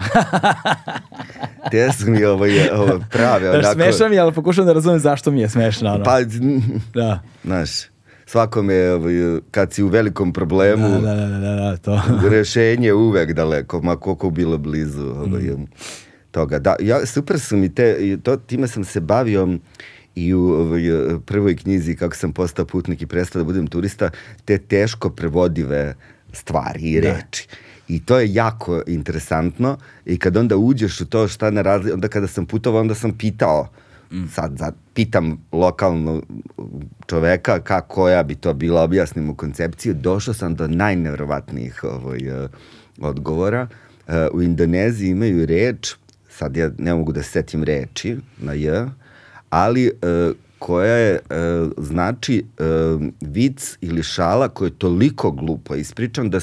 Te 1.70 1.92
su 1.92 2.10
mi 2.10 2.24
ovo, 2.24 2.46
je, 2.46 2.74
ovo 2.74 3.00
prave. 3.10 3.50
Onako... 3.50 3.74
Smešno 3.74 4.08
mi, 4.08 4.18
ali 4.18 4.32
pokušam 4.32 4.66
da 4.66 4.72
razumem 4.72 4.98
zašto 4.98 5.30
mi 5.30 5.40
je 5.40 5.48
smešno. 5.48 5.94
Ono. 5.94 6.04
Pa, 6.04 6.18
da. 6.94 7.22
znaš, 7.44 7.70
svakome 8.26 8.74
je, 8.74 9.40
kad 9.50 9.72
si 9.72 9.82
u 9.82 9.88
velikom 9.88 10.32
problemu, 10.32 10.88
da, 10.88 11.14
da, 11.14 11.26
da, 11.26 11.38
da, 11.38 11.54
da 11.54 11.76
to. 11.76 12.02
rešenje 12.30 12.92
uvek 12.92 13.32
daleko, 13.32 13.82
ma 13.82 13.96
koliko 13.96 14.30
bilo 14.30 14.58
blizu. 14.58 15.06
Ovaj, 15.06 15.42
mm 15.42 15.66
toga. 16.30 16.58
Da, 16.58 16.76
ja, 16.80 17.06
super 17.06 17.40
su 17.40 17.56
mi 17.56 17.74
te, 17.74 18.18
to, 18.22 18.36
time 18.36 18.68
sam 18.68 18.84
se 18.84 19.00
bavio 19.00 19.58
i 20.14 20.34
u 20.34 20.40
ovoj 20.40 20.82
prvoj 21.26 21.56
knjizi 21.56 21.96
kako 21.96 22.16
sam 22.16 22.32
postao 22.32 22.64
putnik 22.64 23.02
i 23.02 23.06
prestao 23.06 23.40
da 23.40 23.44
budem 23.44 23.66
turista, 23.66 24.10
te 24.44 24.58
teško 24.58 25.10
prevodive 25.10 25.94
stvari 26.32 26.80
i 26.80 27.00
da. 27.00 27.12
reči. 27.12 27.48
I 27.88 28.04
to 28.04 28.18
je 28.18 28.34
jako 28.34 28.82
interesantno 28.86 29.78
i 30.06 30.18
kad 30.18 30.36
onda 30.36 30.56
uđeš 30.56 31.00
u 31.00 31.06
to 31.06 31.28
šta 31.28 31.50
ne 31.50 31.62
razli, 31.62 31.92
onda 31.92 32.08
kada 32.08 32.26
sam 32.26 32.46
putovao, 32.46 32.80
onda 32.80 32.94
sam 32.94 33.18
pitao, 33.18 33.68
sad, 34.32 34.58
sad 34.58 34.74
pitam 34.94 35.44
lokalno 35.52 36.22
čoveka 37.06 37.60
kako 37.60 37.94
koja 37.94 38.22
bi 38.22 38.34
to 38.34 38.54
bila, 38.54 38.82
objasnim 38.82 39.24
mu 39.24 39.34
koncepciju, 39.34 39.94
došao 39.94 40.34
sam 40.34 40.54
do 40.54 40.68
najnevrovatnijih 40.68 41.84
ovaj, 41.84 42.18
eh, 42.18 42.48
odgovora. 43.00 43.68
Eh, 44.08 44.28
u 44.32 44.42
Indoneziji 44.42 45.10
imaju 45.10 45.46
reč, 45.46 45.94
sad 46.38 46.56
ja 46.56 46.70
ne 46.78 46.94
mogu 46.94 47.12
da 47.12 47.22
se 47.22 47.30
setim 47.30 47.64
reči 47.64 48.16
na 48.38 48.52
J, 48.52 48.86
ali 49.50 49.86
eh, 49.86 50.32
koja 50.58 50.94
je, 50.94 51.14
e, 51.14 51.18
znači 51.78 52.44
e, 52.58 52.62
vic 53.20 53.76
ili 53.80 54.02
šala 54.02 54.48
koja 54.48 54.66
je 54.66 54.78
toliko 54.78 55.30
glupo 55.30 55.74
ispričan 55.74 56.30
da 56.30 56.38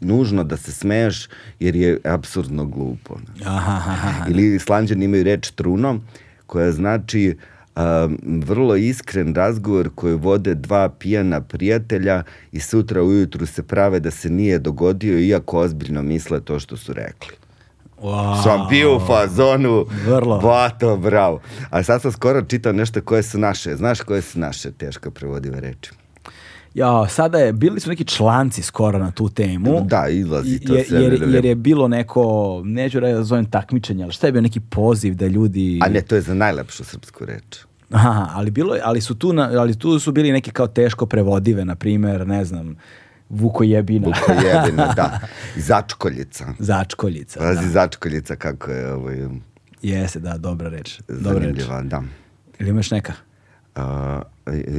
nužno 0.00 0.44
da 0.44 0.56
se 0.56 0.72
smeješ 0.72 1.28
jer 1.60 1.76
je 1.76 2.00
apsurdno 2.04 2.64
glupo. 2.64 3.16
Aha, 3.44 3.72
aha, 3.72 3.90
aha. 3.90 4.24
Ili 4.30 4.54
Islanđani 4.54 5.04
imaju 5.04 5.24
reč 5.24 5.50
truno 5.50 6.00
koja 6.46 6.72
znači 6.72 7.36
um, 7.76 8.18
vrlo 8.46 8.76
iskren 8.76 9.34
razgovor 9.34 9.90
koji 9.94 10.14
vode 10.14 10.54
dva 10.54 10.88
pijana 10.88 11.40
prijatelja 11.40 12.22
i 12.52 12.60
sutra 12.60 13.02
ujutru 13.02 13.46
se 13.46 13.62
prave 13.62 14.00
da 14.00 14.10
se 14.10 14.30
nije 14.30 14.58
dogodio 14.58 15.18
iako 15.18 15.58
ozbiljno 15.58 16.02
misle 16.02 16.40
to 16.40 16.58
što 16.58 16.76
su 16.76 16.92
rekli. 16.92 17.47
Wow. 18.02 18.42
Sam 18.42 18.66
bio 18.68 18.96
u 18.96 19.00
fazonu, 19.00 19.86
Vrlo. 20.06 20.38
bato, 20.38 20.96
bravo. 20.96 21.40
A 21.70 21.82
sad 21.82 22.02
sam 22.02 22.12
skoro 22.12 22.42
čitao 22.42 22.72
nešto 22.72 23.00
koje 23.00 23.22
su 23.22 23.38
naše. 23.38 23.76
Znaš 23.76 24.00
koje 24.00 24.22
su 24.22 24.38
naše 24.38 24.70
teško 24.72 25.10
prevodive 25.10 25.60
reči? 25.60 25.90
Ja, 26.74 27.08
sada 27.08 27.38
je, 27.38 27.52
bili 27.52 27.80
su 27.80 27.88
neki 27.90 28.04
članci 28.04 28.62
skoro 28.62 28.98
na 28.98 29.10
tu 29.10 29.28
temu. 29.28 29.80
Da, 29.84 30.08
izlazi 30.08 30.58
to 30.58 30.74
Je- 30.74 30.84
sve 30.84 31.02
jer, 31.02 31.22
jer 31.28 31.44
je 31.44 31.54
bilo 31.54 31.88
neko, 31.88 32.22
neću 32.64 33.00
da 33.00 33.22
zovem 33.22 33.44
takmičenje, 33.44 34.04
ali 34.04 34.12
šta 34.12 34.26
je 34.26 34.32
bio 34.32 34.42
neki 34.42 34.60
poziv 34.60 35.14
da 35.14 35.26
ljudi... 35.26 35.80
A 35.82 35.88
ne, 35.88 36.00
to 36.02 36.14
je 36.14 36.20
za 36.20 36.34
najlepšu 36.34 36.84
srpsku 36.84 37.24
reč. 37.24 37.58
Aha, 37.90 38.28
ali, 38.34 38.50
bilo, 38.50 38.76
ali, 38.82 39.00
su 39.00 39.14
tu 39.14 39.32
na, 39.32 39.50
ali 39.52 39.78
tu 39.78 39.98
su 39.98 40.12
bili 40.12 40.32
neki 40.32 40.50
kao 40.50 40.66
teško 40.66 41.06
prevodive, 41.06 41.64
na 41.64 41.74
primer, 41.74 42.26
ne 42.26 42.44
znam, 42.44 42.76
Vukojebina, 43.30 44.06
Buko 44.06 44.32
jebina, 44.34 44.92
da. 44.96 45.20
Začkoljica. 45.56 46.46
Začkoljica. 46.58 47.40
Pazi, 47.40 47.60
Da. 47.60 47.70
začkoljica 47.70 48.36
kako 48.36 48.70
je 48.70 48.92
ovaj, 48.92 49.16
Jeste, 49.82 50.20
da, 50.20 50.38
dobra 50.38 50.68
reč. 50.68 51.00
Dobra 51.08 51.32
reč. 51.32 51.42
zanimljiva, 51.42 51.82
da. 51.82 52.02
Ili 52.58 52.70
imaš 52.70 52.90
neka? 52.90 53.12
A, 53.74 54.22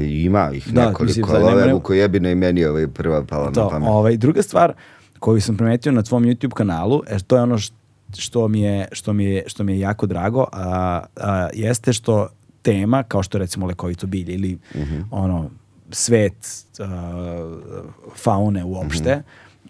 ima 0.02 0.52
ih 0.54 0.68
Da, 0.68 0.82
nekoliko, 0.82 1.04
mislim, 1.04 1.26
ali 1.30 1.40
da, 1.40 1.46
ove 1.48 1.62
nema- 1.62 1.74
Vukojebina 1.74 2.32
i 2.32 2.36
meni 2.36 2.66
ovaj 2.66 2.88
prva 2.88 3.24
pala 3.24 3.46
na 3.46 3.52
To, 3.52 3.70
pamet. 3.70 3.90
ovaj, 3.90 4.18
druga 4.18 4.42
stvar 4.42 4.74
koju 5.20 5.42
sam 5.42 5.58
primetio 5.58 5.92
na 5.92 6.02
tvom 6.02 6.24
YouTube 6.24 6.54
kanalu, 6.54 7.02
jer 7.12 7.22
to 7.22 7.36
je 7.36 7.42
ono 7.42 7.58
što 8.14 8.48
mi 8.48 8.62
je, 8.62 8.88
što 8.92 9.14
mi 9.14 9.26
je, 9.26 9.44
što 9.48 9.64
mi 9.64 9.74
je 9.74 9.80
jako 9.80 10.06
drago, 10.06 10.46
a, 10.52 10.66
a, 11.18 11.50
jeste 11.54 11.94
što 11.94 12.28
tema, 12.62 13.04
kao 13.04 13.24
što 13.24 13.38
recimo 13.38 13.66
lekovito 13.66 14.08
bilje 14.08 14.34
ili 14.34 14.58
Mhm. 14.76 15.00
ono, 15.12 15.50
svet 15.92 16.66
a, 16.80 17.60
faune 18.16 18.64
uopšte, 18.64 19.22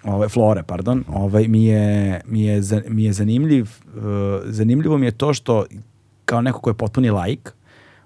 ovaj, 0.04 0.30
flore, 0.30 0.64
pardon, 0.64 1.04
ovaj, 1.08 1.48
mi, 1.48 1.66
je, 1.66 2.22
mi, 2.26 2.44
je, 2.44 2.62
mi 2.88 3.04
je 3.04 3.14
zanimljiv, 3.14 3.64
uh, 3.64 4.04
zanimljivo 4.46 4.98
mi 4.98 5.06
je 5.06 5.12
to 5.12 5.34
što 5.34 5.66
kao 6.26 6.41
neko 6.41 6.60
ko 6.60 6.70
je 6.70 6.74
potpuni 6.74 7.10
laik, 7.10 7.54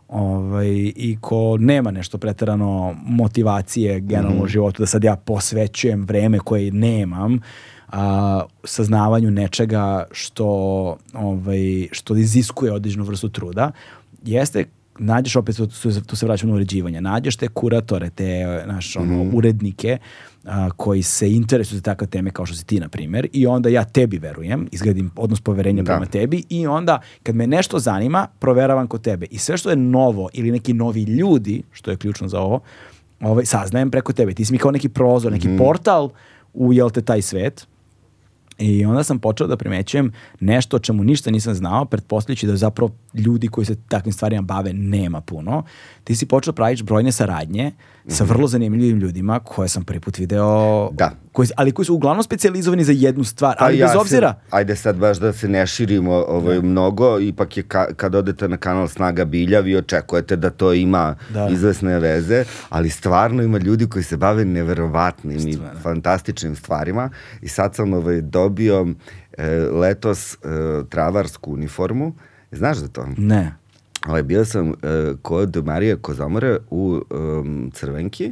ovaj, 0.07 0.67
i 0.95 1.17
ko 1.21 1.57
nema 1.59 1.91
nešto 1.91 2.17
preterano 2.17 2.95
motivacije 3.05 3.99
generalno 3.99 4.43
u 4.43 4.47
životu, 4.47 4.81
da 4.81 4.87
sad 4.87 5.03
ja 5.03 5.15
posvećujem 5.15 6.05
vreme 6.05 6.39
koje 6.39 6.71
nemam 6.71 7.39
a, 7.87 8.43
saznavanju 8.63 9.31
nečega 9.31 10.05
što, 10.11 10.47
ovaj, 11.13 11.87
što 11.91 12.15
iziskuje 12.15 12.71
određenu 12.71 13.03
vrstu 13.03 13.29
truda, 13.29 13.71
jeste 14.23 14.65
nađeš 14.99 15.35
opet, 15.35 15.57
tu, 15.57 15.67
tu, 16.07 16.15
se 16.15 16.25
vraćamo 16.25 16.51
na 16.51 16.55
uređivanje, 16.55 17.01
nađeš 17.01 17.35
te 17.35 17.47
kuratore, 17.47 18.09
te 18.09 18.45
naš, 18.65 18.95
ono, 18.95 19.29
urednike 19.33 19.97
a, 20.45 20.69
koji 20.69 21.03
se 21.03 21.31
interesuju 21.31 21.77
za 21.77 21.83
takve 21.83 22.07
teme 22.07 22.31
kao 22.31 22.45
što 22.45 22.55
si 22.55 22.65
ti, 22.65 22.79
na 22.79 22.89
primjer, 22.89 23.27
i 23.33 23.47
onda 23.47 23.69
ja 23.69 23.83
tebi 23.83 24.17
verujem, 24.17 24.67
izgradim 24.71 25.11
odnos 25.15 25.41
poverenja 25.41 25.83
Da. 25.83 25.91
prema 25.91 26.05
tebi 26.05 26.43
i 26.49 26.67
onda 26.67 27.01
kad 27.23 27.35
me 27.35 27.47
nešto 27.47 27.79
zanima, 27.79 28.27
proveravam 28.39 28.87
kod 28.87 29.01
tebe. 29.01 29.25
I 29.31 29.37
sve 29.37 29.57
što 29.57 29.69
je 29.69 29.75
novo 29.75 30.29
ili 30.33 30.51
neki 30.51 30.73
novi 30.73 31.03
ljudi, 31.03 31.63
što 31.71 31.91
je 31.91 31.97
ključno 31.97 32.27
za 32.27 32.39
ovo, 32.39 32.59
ovaj, 33.21 33.45
saznajem 33.45 33.91
preko 33.91 34.13
tebe. 34.13 34.33
Ti 34.33 34.45
si 34.45 34.53
mi 34.53 34.59
kao 34.59 34.71
neki 34.71 34.89
prozor, 34.89 35.31
neki 35.31 35.47
portal 35.57 36.09
u, 36.53 36.73
jel 36.73 36.89
te, 36.89 37.01
taj 37.01 37.21
svet. 37.21 37.67
I 38.57 38.85
onda 38.85 39.03
sam 39.03 39.19
počeo 39.19 39.47
da 39.47 39.57
primećujem 39.57 40.11
nešto 40.39 40.75
o 40.75 40.79
čemu 40.79 41.03
ništa 41.03 41.31
nisam 41.31 41.53
znao, 41.53 41.85
pretpostavljajući 41.85 42.47
da 42.47 42.55
zapravo 42.55 42.91
ljudi 43.13 43.47
koji 43.47 43.65
se 43.65 43.75
takvim 43.87 44.13
stvarima 44.13 44.41
bave 44.41 44.73
nema 44.73 45.21
puno. 45.21 45.63
Ti 46.03 46.15
si 46.15 46.25
počeo 46.25 46.53
praviš 46.53 46.83
brojne 46.83 47.11
saradnje 47.11 47.71
sa 48.07 48.23
vrlo 48.23 48.47
zanimljivim 48.47 48.99
ljudima 48.99 49.39
koje 49.39 49.69
sam 49.69 49.83
prvi 49.83 49.99
put 49.99 50.17
video, 50.17 50.89
Da. 50.91 51.11
koji, 51.31 51.47
ali 51.55 51.71
koji 51.71 51.85
su 51.85 51.95
uglavnom 51.95 52.23
specijalizovani 52.23 52.83
za 52.83 52.91
jednu 52.91 53.23
stvar, 53.23 53.55
Pa 53.59 53.65
ali 53.65 53.77
ja 53.77 53.85
bez 53.85 53.91
se- 53.91 53.97
obzira. 53.97 54.33
ajde 54.49 54.75
sad 54.75 54.95
baš 54.95 55.17
da 55.17 55.33
se 55.33 55.47
ne 55.47 55.67
širimo 55.67 56.13
ovaj, 56.13 56.59
mnogo, 56.59 57.19
ipak 57.19 57.57
je 57.57 57.63
ka, 57.63 57.85
kad 57.87 58.15
odete 58.15 58.47
na 58.47 58.57
kanal 58.57 58.87
Snaga 58.87 59.25
Bilja, 59.25 59.59
vi 59.59 59.75
očekujete 59.77 60.35
da 60.35 60.49
to 60.49 60.73
ima 60.73 61.15
Da. 61.29 61.47
izvesne 61.47 61.99
veze, 61.99 62.45
ali 62.69 62.89
stvarno 62.89 63.43
ima 63.43 63.57
ljudi 63.57 63.87
koji 63.87 64.03
se 64.03 64.17
bave 64.17 64.45
neverovatnim 64.45 65.37
i 65.39 65.53
Stvarno. 65.53 65.79
fantastičnim 65.79 66.55
stvarima 66.55 67.09
i 67.41 67.47
sad 67.47 67.75
sam 67.75 67.93
ovaj, 67.93 68.21
dobio 68.21 68.87
e, 69.33 69.47
letos 69.71 70.33
e, 70.33 70.37
travarsku 70.85 71.53
uniformu. 71.53 72.13
Znaš 72.51 72.77
za 72.77 72.87
to? 72.87 73.05
Ne. 73.17 73.53
Ovaj, 74.07 74.23
bio 74.23 74.45
sam 74.45 74.69
e, 74.69 74.73
kod 75.21 75.65
Marije 75.65 75.95
Kozomore 75.95 76.57
u 76.69 77.01
em, 77.11 77.71
Crvenki 77.71 78.31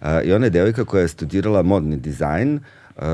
e, 0.00 0.22
i 0.24 0.32
ona 0.32 0.46
je 0.46 0.50
devojka 0.50 0.84
koja 0.84 1.00
je 1.02 1.08
studirala 1.08 1.62
modni 1.62 1.96
dizajn 1.96 2.56
e, 2.56 2.60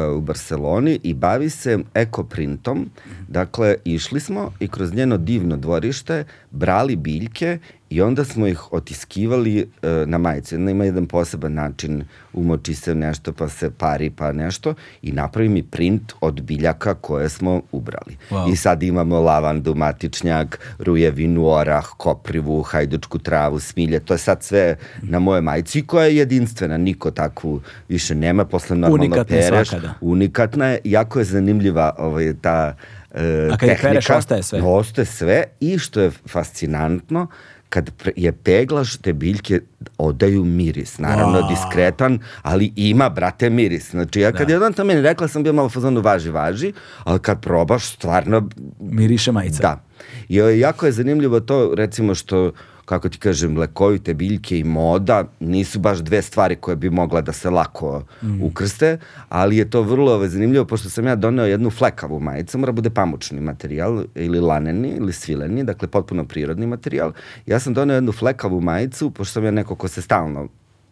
u 0.07 0.21
Barceloni 0.21 1.01
i 1.03 1.15
bavi 1.15 1.51
se 1.51 1.79
ekoprintom. 1.95 2.91
Dakle, 3.29 3.77
išli 3.85 4.21
smo 4.21 4.53
i 4.61 4.69
kroz 4.69 4.95
njeno 4.95 5.17
divno 5.17 5.57
dvorište 5.57 6.25
brali 6.51 6.97
biljke 6.97 7.59
i 7.91 8.03
onda 8.03 8.25
smo 8.25 8.47
ih 8.47 8.73
otiskivali 8.73 9.59
e, 9.61 9.89
na 10.07 10.19
majicu. 10.19 10.55
Ona 10.55 10.71
ima 10.71 10.85
jedan 10.85 11.07
poseban 11.07 11.53
način, 11.53 12.05
umoči 12.33 12.75
se 12.75 12.95
nešto 12.95 13.33
pa 13.33 13.49
se 13.49 13.71
pari 13.71 14.11
pa 14.11 14.33
nešto 14.33 14.75
i 15.03 15.13
napravi 15.13 15.49
mi 15.49 15.63
print 15.63 16.13
od 16.21 16.41
biljaka 16.41 16.95
koje 16.95 17.29
smo 17.29 17.63
ubrali. 17.73 18.17
Wow. 18.31 18.53
I 18.53 18.57
sad 18.57 18.83
imamo 18.83 19.21
lavandu, 19.21 19.75
matičnjak, 19.75 20.61
rujevinu, 20.79 21.47
orah, 21.47 21.87
koprivu, 21.97 22.63
hajdučku 22.63 23.19
travu, 23.19 23.61
smilje, 23.61 24.01
to 24.01 24.15
je 24.15 24.19
sad 24.19 24.43
sve 24.43 24.77
na 25.03 25.19
moje 25.19 25.41
majici 25.41 25.87
koja 25.87 26.07
je 26.07 26.17
jedinstvena, 26.17 26.77
niko 26.77 27.11
takvu 27.11 27.61
više 27.89 28.15
nema, 28.15 28.45
posle 28.45 28.77
normalno 28.77 29.05
Unikatna 29.05 29.37
pereš, 29.37 29.69
svaka, 29.69 29.87
da. 29.87 29.95
unikatna 30.01 30.67
je, 30.67 30.81
jako 30.85 31.19
je 31.19 31.25
zanimljiva 31.25 31.95
ovaj, 31.99 32.35
ta 32.41 32.75
e, 33.15 33.49
A 33.53 33.57
kad 33.57 33.69
je 33.69 33.75
tehnika. 33.75 33.89
pereš, 33.89 34.11
ostaje 34.11 34.43
sve? 34.43 34.63
Ostaje 34.63 35.07
sve 35.07 35.45
i 35.61 35.79
što 35.79 36.01
je 36.01 36.11
fascinantno, 36.11 37.27
kad 37.69 37.91
je 38.17 38.33
peglaš, 38.33 38.97
te 38.97 39.13
biljke 39.13 39.61
odaju 39.99 40.45
miris. 40.45 40.99
Naravno, 40.99 41.39
Wow. 41.39 41.49
diskretan, 41.49 42.19
ali 42.43 42.73
ima, 42.77 43.09
brate, 43.09 43.51
miris. 43.51 43.91
Znači, 43.91 44.21
ja 44.21 44.33
kad 44.33 44.47
Da. 44.47 44.53
je 44.53 44.57
jedan 44.57 44.73
to 44.73 44.85
meni 44.85 45.01
rekla, 45.01 45.29
sam 45.29 45.43
bio 45.43 45.53
malo 45.53 45.69
fazonu 45.69 46.01
važi, 46.01 46.31
važi, 46.31 46.73
ali 47.05 47.19
kad 47.19 47.41
probaš, 47.41 47.85
stvarno 47.87 48.49
Miriše 48.81 49.33
majica. 49.33 49.63
da. 49.63 49.85
I 50.29 50.37
jako 50.37 50.87
je 50.87 50.93
zanimljivo 50.93 51.41
to, 51.41 51.73
recimo 51.75 52.15
što, 52.15 52.53
kako 52.89 53.09
ti 53.09 53.19
kažem, 53.19 53.59
lekovite 53.59 54.15
biljke 54.15 54.59
i 54.59 54.65
moda 54.65 55.25
nisu 55.41 55.79
baš 55.79 55.99
dve 55.99 56.23
stvari 56.23 56.57
koje 56.57 56.77
bi 56.77 56.91
mogla 56.91 57.21
da 57.21 57.33
se 57.33 57.51
lako 57.51 58.03
ukrste, 58.43 58.99
ali 59.29 59.57
je 59.57 59.71
to 59.71 59.83
vrlo 59.83 60.13
ovaj, 60.15 60.29
zanimljivo, 60.29 60.65
pošto 60.65 60.91
sam 60.91 61.07
ja 61.07 61.17
doneo 61.17 61.47
jednu 61.47 61.71
flekavu 61.71 62.21
majicu, 62.21 62.59
mora 62.59 62.73
bude 62.73 62.91
pamučni 62.91 63.41
materijal, 63.41 64.05
ili 64.15 64.41
laneni, 64.41 64.89
ili 64.89 65.13
svileni, 65.13 65.65
dakle 65.65 65.89
potpuno 65.89 66.25
prirodni 66.25 66.67
materijal. 66.67 67.13
Ja 67.47 67.61
sam 67.61 67.75
doneo 67.75 67.95
jednu 67.95 68.13
flekavu 68.13 68.61
majicu, 68.61 69.11
pošto 69.11 69.33
sam 69.33 69.45
ja 69.45 69.51
neko 69.51 69.75
ko 69.75 69.89
se 69.89 70.03
stalno 70.03 70.49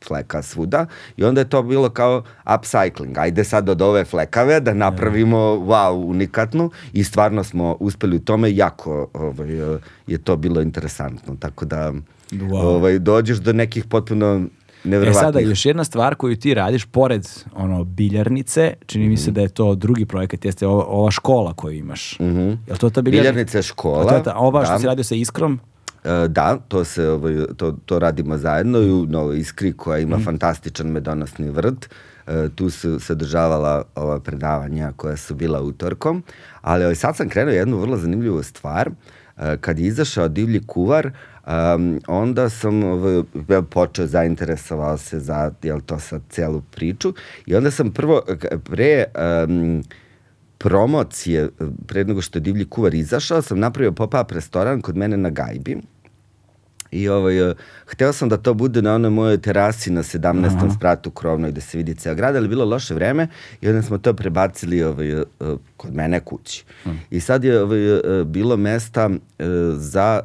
fleka 0.07 0.43
svuda 0.43 0.87
i 1.17 1.25
onda 1.25 1.41
je 1.41 1.49
to 1.49 1.63
bilo 1.63 1.91
kao 1.91 2.23
upcycling. 2.45 3.19
Ajde 3.19 3.45
sad 3.45 3.69
od 3.69 3.83
ove 3.83 4.05
flekave 4.05 4.61
da 4.61 4.75
napravimo 4.75 5.39
wow, 5.39 6.05
unikatnu 6.07 6.71
i 6.93 7.05
stvarno 7.05 7.45
smo 7.45 7.77
uspeli 7.81 8.17
u 8.17 8.21
tome 8.21 8.57
jako 8.57 9.09
ovaj, 9.15 9.79
je 10.07 10.19
to 10.19 10.37
bilo 10.37 10.61
interesantno. 10.61 11.37
Tako 11.41 11.65
da 11.65 11.93
Wow. 12.31 12.63
ovaj, 12.63 12.99
dođeš 12.99 13.39
do 13.39 13.53
nekih 13.53 13.85
potpuno 13.85 14.47
E 14.93 15.13
sada, 15.13 15.41
još 15.41 15.67
jedna 15.67 15.85
stvar 15.85 16.15
koju 16.15 16.37
ti 16.37 16.55
radiš, 16.55 16.85
pored 16.85 17.29
ono, 17.55 17.85
biljarnice, 17.85 18.75
čini 18.87 19.09
mi 19.09 19.17
se 19.17 19.31
da 19.31 19.41
je 19.41 19.49
to 19.49 19.75
drugi 19.75 20.07
projekat, 20.07 20.45
jeste 20.45 20.67
ova, 20.67 20.85
ova 20.85 21.11
škola 21.11 21.53
koju 21.55 21.79
imaš. 21.79 22.17
Mm 22.21 22.25
-hmm. 22.25 22.57
Je 22.67 22.73
li 22.73 22.79
to 22.79 22.91
ta 22.91 23.03
biljarnica? 23.03 23.33
Biljarnica 23.33 23.59
je 23.59 23.63
škola. 23.63 24.03
A 24.03 24.09
to 24.09 24.15
je 24.15 24.23
ta, 24.23 24.35
ova 24.37 24.65
što 24.65 24.73
da. 24.75 24.79
si 24.79 24.87
radio 24.87 25.05
sa 25.05 25.15
Iskrom? 25.15 25.61
E, 26.07 26.29
da, 26.29 26.59
to 26.69 26.85
se 26.85 27.09
ovaj, 27.09 27.35
to, 27.57 27.77
to 27.85 27.99
radimo 27.99 28.39
zajedno 28.39 28.79
i 28.79 28.91
u 28.91 29.07
Novoj 29.07 29.39
Iskri 29.39 29.73
koja 29.73 29.99
ima 29.99 30.19
mm. 30.19 30.25
fantastičan 30.25 30.87
medonosni 30.87 31.51
vrt. 31.51 31.89
E, 32.27 32.49
tu 32.55 32.71
su 32.71 33.01
se 33.01 33.13
održavala 33.13 33.85
ova 33.95 34.21
predavanja 34.21 34.93
koja 34.97 35.17
su 35.17 35.35
bila 35.35 35.63
utorkom, 35.63 36.23
ali 36.61 36.85
ovaj, 36.85 36.95
sad 36.95 37.17
sam 37.17 37.29
krenuo 37.29 37.55
jednu 37.55 37.77
vrlo 37.77 37.97
zanimljivu 37.97 38.43
stvar. 38.43 38.91
E, 39.37 39.57
kad 39.61 39.79
je 39.79 39.87
izašao 39.87 40.29
divlji 40.29 40.67
kuvar, 40.67 41.11
um, 41.47 42.01
onda 42.07 42.49
sam 42.49 42.85
ovaj, 42.85 43.23
počeo 43.71 44.07
zainteresovao 44.07 44.99
se 44.99 45.21
za 45.21 45.51
jel 45.63 45.81
to 45.81 45.99
sad 45.99 46.23
celu 46.29 46.63
priču 46.71 47.15
i 47.47 47.57
onda 47.57 47.71
sam 47.71 47.93
prvo 47.93 48.23
pre 48.65 49.05
um, 49.49 49.83
promocije 50.59 51.49
pre 51.87 52.05
nego 52.05 52.23
što 52.23 52.39
je 52.39 52.41
divlji 52.41 52.65
kuvar 52.65 52.95
izašao 52.95 53.43
sam 53.43 53.59
napravio 53.59 53.93
pop-up 53.93 54.33
restoran 54.33 54.81
kod 54.81 54.97
mene 54.97 55.17
na 55.17 55.31
Gajbi 55.31 55.77
I 56.91 57.09
ovaj, 57.09 57.55
hteo 57.87 58.13
sam 58.13 58.29
da 58.29 58.37
to 58.37 58.55
bude 58.55 58.83
na 58.83 58.95
onoj 58.95 59.11
mojoj 59.11 59.39
terasi 59.39 59.91
na 59.91 60.03
17. 60.03 60.47
Aha. 60.47 60.71
spratu 60.77 61.11
krovnoj 61.11 61.53
da 61.53 61.61
se 61.61 61.79
vidi 61.79 61.95
ceo 61.95 62.15
grad, 62.15 62.37
ali 62.37 62.49
bilo 62.49 62.65
loše 62.65 62.95
vreme 62.95 63.29
i 63.61 63.69
onda 63.69 63.83
smo 63.83 63.99
to 63.99 64.15
prebacili 64.15 64.83
ovaj, 64.83 65.23
kod 65.77 65.95
mene 65.95 66.21
kući. 66.21 66.65
Hmm. 66.83 67.01
I 67.11 67.21
sad 67.21 67.45
je 67.45 67.63
ovaj, 67.63 67.81
bilo 68.25 68.57
mesta 68.57 69.11
za 69.73 70.21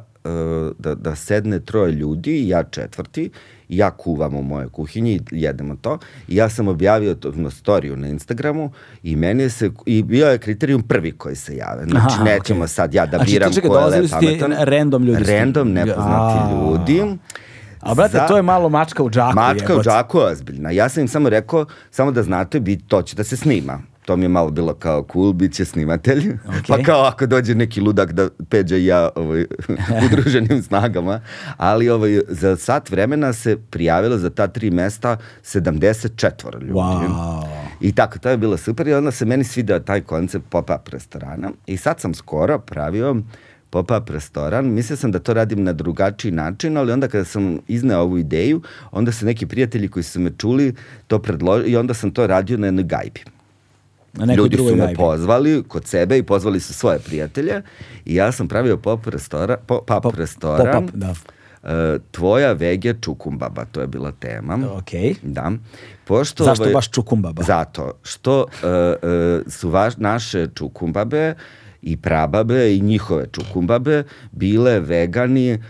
da, 0.78 0.94
da 0.94 1.14
sedne 1.14 1.60
troje 1.60 1.92
ljudi 1.92 2.48
ja 2.48 2.62
četvrti 2.62 3.30
ja 3.76 3.90
kuvam 3.90 4.34
u 4.34 4.42
moje 4.42 4.68
kuhinji 4.68 5.12
i 5.12 5.42
jedemo 5.42 5.76
to. 5.76 5.98
I 6.28 6.36
ja 6.36 6.48
sam 6.48 6.68
objavio 6.68 7.14
to 7.14 7.32
na 7.32 7.50
storiju 7.50 7.96
na 7.96 8.08
Instagramu 8.08 8.72
i 9.02 9.16
meni 9.16 9.50
se, 9.50 9.70
i 9.86 10.02
bio 10.02 10.26
je 10.26 10.38
kriterijum 10.38 10.82
prvi 10.82 11.12
koji 11.12 11.36
se 11.36 11.56
jave. 11.56 11.84
Znači, 11.84 12.14
Aha, 12.14 12.24
nećemo 12.24 12.64
okay. 12.64 12.66
sad 12.66 12.94
ja 12.94 13.06
da 13.06 13.16
znači, 13.16 13.32
biram 13.32 13.52
ko 13.52 13.78
je 13.78 13.86
lep 13.86 14.10
pametan. 14.10 14.54
random 14.58 15.04
ljudi. 15.04 15.24
Random, 15.24 15.72
nepoznati 15.72 16.38
A. 16.38 16.50
ljudi. 16.52 17.02
A 17.80 17.94
brate, 17.94 18.12
za... 18.18 18.26
to 18.26 18.36
je 18.36 18.42
malo 18.42 18.68
mačka 18.68 19.02
u 19.02 19.10
džaku. 19.10 19.34
Mačka 19.34 19.72
je, 19.72 19.78
u 19.78 19.82
džaku 19.82 20.18
je 20.18 20.24
ozbiljna. 20.24 20.70
Ja 20.70 20.88
sam 20.88 21.00
im 21.00 21.08
samo 21.08 21.28
rekao, 21.28 21.66
samo 21.90 22.10
da 22.10 22.22
znate, 22.22 22.60
bi, 22.60 22.78
to 22.78 23.02
će 23.02 23.16
da 23.16 23.24
se 23.24 23.36
snima 23.36 23.91
to 24.04 24.16
mi 24.16 24.24
je 24.24 24.28
malo 24.28 24.50
bilo 24.50 24.74
kao 24.74 25.06
cool, 25.12 25.32
bit 25.32 25.54
će 25.54 25.64
snimatelj. 25.64 26.32
Okay. 26.46 26.68
Pa 26.68 26.82
kao 26.82 27.02
ako 27.02 27.26
dođe 27.26 27.54
neki 27.54 27.80
ludak 27.80 28.12
da 28.12 28.28
Peđa 28.48 28.76
i 28.76 28.86
ja 28.86 29.10
ovaj, 29.14 29.46
udruženim 30.06 30.62
snagama. 30.62 31.20
Ali 31.56 31.88
ovaj, 31.88 32.20
za 32.28 32.56
sat 32.56 32.90
vremena 32.90 33.32
se 33.32 33.56
prijavilo 33.70 34.18
za 34.18 34.30
ta 34.30 34.46
tri 34.46 34.70
mesta 34.70 35.16
74 35.44 36.60
ljudi. 36.60 36.72
Wow. 36.72 37.44
I 37.80 37.92
tako, 37.92 38.18
to 38.18 38.28
je 38.28 38.36
bilo 38.36 38.56
super 38.56 38.88
i 38.88 38.94
onda 38.94 39.10
se 39.10 39.24
meni 39.24 39.44
svidao 39.44 39.78
taj 39.78 40.00
koncept 40.00 40.44
pop-up 40.50 40.88
restorana. 40.88 41.50
I 41.66 41.76
sad 41.76 42.00
sam 42.00 42.14
skoro 42.14 42.58
pravio 42.58 43.16
pop-up 43.70 44.10
restoran. 44.10 44.72
Mislio 44.72 44.96
sam 44.96 45.12
da 45.12 45.18
to 45.18 45.34
radim 45.34 45.64
na 45.64 45.72
drugačiji 45.72 46.32
način, 46.32 46.76
ali 46.76 46.92
onda 46.92 47.08
kada 47.08 47.24
sam 47.24 47.58
izneo 47.68 48.00
ovu 48.00 48.18
ideju, 48.18 48.62
onda 48.90 49.12
se 49.12 49.26
neki 49.26 49.46
prijatelji 49.46 49.88
koji 49.88 50.02
su 50.02 50.20
me 50.20 50.30
čuli 50.38 50.74
to 51.06 51.18
predložili 51.18 51.70
i 51.70 51.76
onda 51.76 51.94
sam 51.94 52.10
to 52.10 52.26
radio 52.26 52.58
na 52.58 52.66
jednoj 52.66 52.84
gajbi. 52.84 53.24
Na 54.14 54.34
Ljudi 54.34 54.56
su 54.56 54.64
me 54.64 54.76
najbi. 54.76 54.94
pozvali 54.94 55.62
kod 55.68 55.86
sebe 55.86 56.18
i 56.18 56.22
pozvali 56.22 56.60
su 56.60 56.74
svoje 56.74 56.98
prijatelje 56.98 57.62
i 58.04 58.14
ja 58.14 58.32
sam 58.32 58.48
pravio 58.48 58.76
pop, 58.76 59.06
restora, 59.06 59.56
pop, 59.56 59.86
pop, 59.86 60.02
pop 60.02 60.14
restoran. 60.14 60.86
Pop, 60.86 60.94
da. 60.94 61.14
Uh, 61.62 61.68
tvoja 62.10 62.52
vege 62.52 62.94
čukumbaba, 63.00 63.64
to 63.64 63.80
je 63.80 63.86
bila 63.86 64.12
tema. 64.12 64.58
Ok. 64.72 64.90
Da. 65.22 65.52
Pošto, 66.04 66.44
Zašto 66.44 66.62
ovaj, 66.62 66.74
baš 66.74 66.90
čukumbaba? 66.90 67.42
Zato 67.42 67.92
što 68.02 68.40
uh, 68.40 68.46
uh, 68.48 69.52
su 69.52 69.70
vaš, 69.70 69.96
naše 69.96 70.46
čukumbabe 70.54 71.34
i 71.82 71.96
prababe 71.96 72.76
i 72.76 72.80
njihove 72.80 73.26
čukumbabe 73.32 74.04
bile 74.32 74.80
vegani 74.80 75.62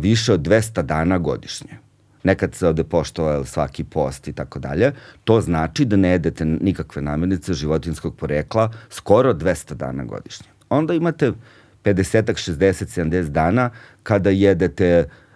više 0.00 0.32
od 0.32 0.40
200 0.40 0.82
dana 0.82 1.18
godišnje 1.18 1.89
nekad 2.22 2.54
se 2.54 2.66
ovde 2.68 2.84
poštovao 2.84 3.44
svaki 3.44 3.84
post 3.84 4.28
i 4.28 4.32
tako 4.32 4.58
dalje, 4.58 4.92
to 5.24 5.40
znači 5.40 5.84
da 5.84 5.96
ne 5.96 6.08
jedete 6.08 6.44
nikakve 6.44 7.02
namirnice 7.02 7.54
životinskog 7.54 8.16
porekla 8.16 8.72
skoro 8.90 9.34
200 9.34 9.74
dana 9.74 10.04
godišnje. 10.04 10.46
Onda 10.68 10.94
imate 10.94 11.32
50, 11.84 12.22
60, 12.22 13.00
70 13.02 13.28
dana 13.28 13.70
kada 14.02 14.30
jedete 14.30 15.04
uh, 15.06 15.29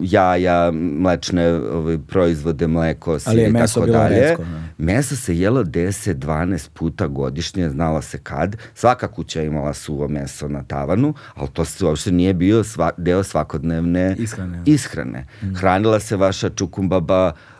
jaja, 0.00 0.70
mlečne 0.72 1.52
ovaj, 1.52 1.98
proizvode, 1.98 2.66
mleko, 2.66 3.18
sir 3.18 3.38
i 3.38 3.52
tako 3.52 3.86
dalje. 3.86 4.20
Redko, 4.20 4.44
ne? 4.44 4.68
Meso 4.78 5.16
se 5.16 5.38
jelo 5.38 5.64
10, 5.64 6.14
12 6.14 6.68
puta 6.68 7.06
godišnje, 7.06 7.70
znala 7.70 8.02
se 8.02 8.18
kad. 8.18 8.56
Svaka 8.74 9.08
kuća 9.08 9.42
imala 9.42 9.74
suvo 9.74 10.08
meso 10.08 10.48
na 10.48 10.62
tavanu, 10.62 11.14
ali 11.34 11.48
to 11.48 11.64
se 11.64 11.84
uopšte 11.84 12.12
nije 12.12 12.34
bio 12.34 12.64
sva, 12.64 12.90
deo 12.96 13.22
svakodnevne 13.22 14.16
ishrane. 14.18 14.62
ishrane. 14.66 15.26
Mm. 15.42 15.54
Hranila 15.54 16.00
se 16.00 16.16
vaša 16.16 16.50
čukumbaba, 16.50 17.26
uh, 17.26 17.55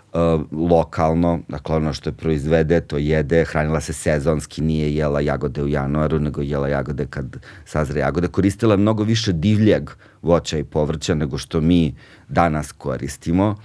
lokalno, 0.53 1.41
dakle 1.49 1.77
ono 1.77 1.93
što 1.93 2.11
je 2.11 2.15
proizvede, 2.15 2.81
to 2.81 2.99
jede, 2.99 3.45
hranila 3.45 3.81
se 3.81 3.93
sezonski, 3.93 4.63
nije 4.63 4.95
jela 4.97 5.21
jagode 5.21 5.63
u 5.63 5.69
januaru, 5.69 6.19
nego 6.21 6.43
jela 6.43 6.69
jagode 6.69 7.07
kad 7.07 7.37
sazre 7.65 8.01
jagode. 8.01 8.29
Koristila 8.29 8.75
je 8.75 8.79
mnogo 8.79 9.03
više 9.03 9.33
divljeg 9.33 9.91
voća 10.23 10.59
i 10.59 10.65
povrća 10.65 11.15
nego 11.15 11.39
što 11.39 11.61
mi 11.61 11.95
danas 12.29 12.73
koristimo. 12.73 13.57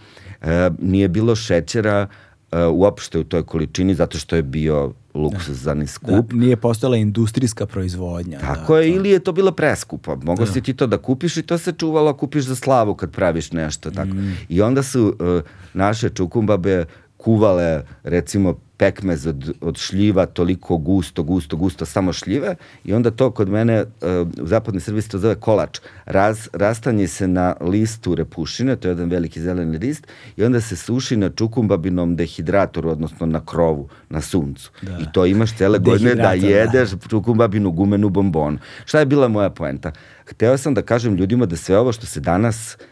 E, 0.41 0.69
nije 0.79 1.07
bilo 1.07 1.35
šećera 1.35 2.07
e, 2.51 2.65
uopšte 2.65 3.19
u 3.19 3.23
toj 3.23 3.43
količini 3.43 3.95
zato 3.95 4.17
što 4.17 4.35
je 4.35 4.43
bio 4.43 4.93
luksuzani 5.13 5.87
skup. 5.87 6.25
Da, 6.31 6.35
nije 6.35 6.55
postojala 6.55 6.97
industrijska 6.97 7.65
proizvodnja. 7.65 8.39
Tako 8.39 8.73
da, 8.73 8.79
je, 8.79 8.91
to... 8.91 8.97
ili 8.97 9.09
je 9.09 9.19
to 9.19 9.31
bilo 9.31 9.51
preskupo. 9.51 10.15
Mogo 10.15 10.45
da. 10.45 10.51
si 10.51 10.61
ti 10.61 10.73
to 10.73 10.87
da 10.87 10.97
kupiš 10.97 11.37
i 11.37 11.43
to 11.43 11.57
se 11.57 11.71
čuvalo, 11.71 12.13
kupiš 12.13 12.43
za 12.43 12.55
slavu 12.55 12.95
kad 12.95 13.11
praviš 13.11 13.51
nešto. 13.51 13.91
Tako. 13.91 14.13
Mm. 14.13 14.37
I 14.49 14.61
onda 14.61 14.83
su 14.83 15.15
uh, 15.19 15.41
naše 15.73 16.09
čukumbabe 16.09 16.85
kuvale 17.23 17.83
recimo 18.03 18.55
pekmez 18.81 19.27
od, 19.27 19.51
od 19.61 19.77
šljiva 19.77 20.25
toliko 20.25 20.77
gusto, 20.77 21.23
gusto, 21.23 21.57
gusto, 21.57 21.85
samo 21.85 22.13
šljive 22.13 22.55
i 22.83 22.93
onda 22.93 23.11
to 23.11 23.31
kod 23.31 23.49
mene 23.49 23.83
uh, 23.83 24.43
u 24.43 24.47
zapadnoj 24.47 24.81
Srbiji 24.81 25.01
se 25.01 25.09
to 25.09 25.19
zove 25.19 25.35
kolač. 25.35 25.79
Raz, 26.05 26.47
rastanje 26.53 27.07
se 27.07 27.27
na 27.27 27.55
listu 27.61 28.15
repušine, 28.15 28.75
to 28.75 28.87
je 28.87 28.91
jedan 28.91 29.09
veliki 29.09 29.41
zeleni 29.41 29.77
list 29.77 30.07
i 30.37 30.43
onda 30.43 30.61
se 30.61 30.75
suši 30.75 31.17
na 31.17 31.29
čukumbabinom 31.29 32.15
dehidratoru, 32.15 32.89
odnosno 32.89 33.27
na 33.27 33.45
krovu, 33.45 33.89
na 34.09 34.21
suncu. 34.21 34.71
Da. 34.81 34.97
I 35.01 35.05
to 35.13 35.25
imaš 35.25 35.57
cele 35.57 35.79
godine 35.79 36.15
da, 36.15 36.23
da 36.23 36.33
jedeš 36.33 36.89
čukumbabinu 37.09 37.71
gumenu 37.71 38.09
bombon. 38.09 38.57
Šta 38.85 38.99
je 38.99 39.05
bila 39.05 39.27
moja 39.27 39.49
poenta? 39.49 39.91
Hteo 40.25 40.57
sam 40.57 40.73
da 40.73 40.81
kažem 40.81 41.15
ljudima 41.15 41.45
da 41.45 41.55
sve 41.55 41.77
ovo 41.77 41.93
što 41.93 42.05
se 42.05 42.19
danas 42.19 42.77
uh, 42.79 42.85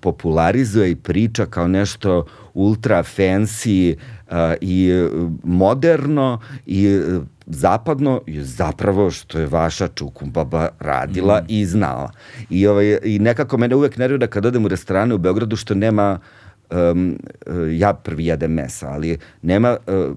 popularizuje 0.00 0.90
i 0.90 0.96
priča 0.96 1.46
kao 1.46 1.68
nešto 1.68 2.24
ultra 2.54 3.02
fancy 3.02 3.94
uh, 3.94 4.34
i 4.60 4.92
moderno 5.42 6.40
i 6.66 7.00
zapadno 7.46 8.20
je 8.26 8.44
zapravo 8.44 9.10
što 9.10 9.38
je 9.38 9.46
vaša 9.46 9.88
čukumbaba 9.88 10.68
radila 10.80 11.40
mm. 11.40 11.44
i 11.48 11.66
znala. 11.66 12.10
I, 12.50 12.66
ovaj, 12.66 12.98
I 13.04 13.18
nekako 13.18 13.58
mene 13.58 13.74
uvek 13.74 13.96
nervira 13.96 14.26
kad 14.26 14.46
odem 14.46 14.64
u 14.64 14.68
restorane 14.68 15.14
u 15.14 15.18
Beogradu 15.18 15.56
što 15.56 15.74
nema 15.74 16.18
um, 16.70 17.18
ja 17.70 17.92
prvi 17.92 18.26
jedem 18.26 18.52
mesa, 18.52 18.88
ali 18.88 19.18
nema 19.42 19.76
uh, 19.86 20.16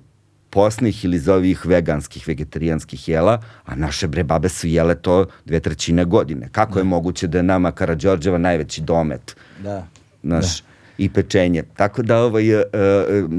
posnih 0.51 1.05
ili 1.05 1.19
zovih 1.19 1.65
veganskih, 1.65 2.27
vegetarijanskih 2.27 3.09
jela, 3.09 3.41
a 3.65 3.75
naše 3.75 4.07
bre 4.07 4.23
babe 4.23 4.49
su 4.49 4.67
jele 4.67 4.95
to 4.95 5.25
dve 5.45 5.59
trećine 5.59 6.05
godine. 6.05 6.49
Kako 6.51 6.73
da. 6.73 6.79
je 6.79 6.83
moguće 6.83 7.27
da 7.27 7.37
je 7.37 7.43
nama 7.43 7.71
Karadžorđeva 7.71 8.37
najveći 8.37 8.81
domet? 8.81 9.35
Da. 9.63 9.87
Naš, 10.23 10.61
da 10.61 10.70
i 11.01 11.09
pečenje. 11.09 11.63
Tako 11.75 12.01
da 12.01 12.17
ovaj, 12.17 12.55
uh, 12.55 12.63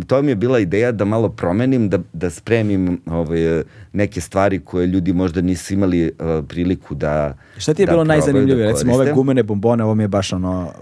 to 0.07 0.23
mi 0.23 0.31
je 0.31 0.35
bila 0.35 0.59
ideja 0.59 0.93
da 0.93 1.05
malo 1.05 1.29
promenim, 1.29 1.89
da, 1.89 1.99
da 2.13 2.31
spremim 2.31 3.01
ovaj, 3.07 3.63
neke 3.93 4.21
stvari 4.21 4.59
koje 4.59 4.87
ljudi 4.87 5.13
možda 5.13 5.41
nisu 5.41 5.75
imali 5.75 6.05
uh, 6.05 6.45
priliku 6.49 6.95
da 6.95 7.37
Šta 7.59 7.75
ti 7.75 7.83
je 7.83 7.87
da 7.87 7.93
bilo 7.93 8.05
najzanimljivije? 8.05 8.67
Da 8.67 8.73
Recimo 8.73 8.95
ove 8.95 9.13
gumene 9.13 9.43
bombone, 9.43 9.85
ovo 9.85 9.95
mi 9.95 10.03
je 10.03 10.09
baš 10.09 10.33
ono, 10.33 10.73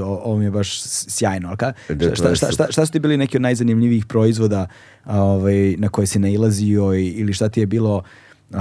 ovo 0.00 0.36
mi 0.36 0.44
je 0.44 0.50
baš 0.50 0.82
sjajno. 0.84 1.56
Ka? 1.56 1.72
Da, 1.88 2.14
šta, 2.14 2.34
šta, 2.34 2.52
šta, 2.52 2.66
šta 2.70 2.86
su 2.86 2.92
ti 2.92 3.00
bili 3.00 3.16
neki 3.16 3.36
od 3.36 3.42
najzanimljivijih 3.42 4.06
proizvoda 4.06 4.66
ovaj, 5.06 5.76
na 5.78 5.88
koje 5.88 6.06
si 6.06 6.18
nailazio 6.18 6.94
ili 6.94 7.32
šta 7.32 7.48
ti 7.48 7.60
je 7.60 7.66
bilo 7.66 8.02
uh, 8.50 8.58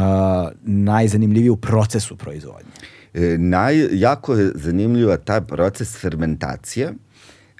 najzanimljivije 0.63 1.51
u 1.51 1.57
procesu 1.57 2.15
proizvodnje? 2.15 2.71
E, 3.13 3.37
naj, 3.37 3.87
jako 3.91 4.35
je 4.35 4.51
zanimljiva 4.55 5.17
taj 5.17 5.41
proces 5.41 5.97
fermentacije 5.97 6.93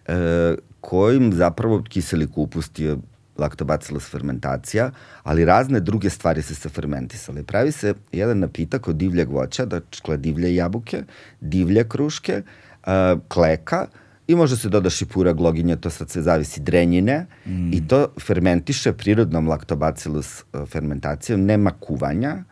e, 0.10 0.56
kojim 0.82 1.34
zapravo 1.34 1.84
kiseli 1.90 2.28
kupus 2.28 2.70
je 2.78 2.98
laktobacillus 3.38 4.10
fermentacija, 4.12 4.92
ali 5.24 5.46
razne 5.46 5.80
druge 5.80 6.10
stvari 6.10 6.42
se 6.42 6.56
se 6.56 6.70
fermentisale. 6.70 7.44
Pravi 7.44 7.72
se 7.72 7.94
jedan 8.12 8.40
napitak 8.40 8.88
od 8.88 8.96
divljeg 8.96 9.30
voća, 9.30 9.66
dakle 9.66 10.18
divlje 10.18 10.56
jabuke, 10.56 11.04
divlje 11.42 11.84
kruške, 11.84 12.42
e, 12.86 13.16
kleka, 13.28 13.88
i 14.28 14.36
može 14.36 14.58
se 14.58 14.70
dodaš 14.70 15.02
i 15.02 15.06
pura 15.06 15.34
gloginja, 15.34 15.76
to 15.76 15.90
sad 15.90 16.10
se 16.10 16.22
zavisi 16.22 16.62
drenjine 16.62 17.26
mm. 17.46 17.74
i 17.74 17.88
to 17.88 18.08
fermentiše 18.22 18.94
prirodnom 18.94 19.48
laktobacillus 19.48 20.42
e, 20.42 20.66
fermentacijom, 20.66 21.46
nema 21.46 21.72
kuvanja. 21.80 22.44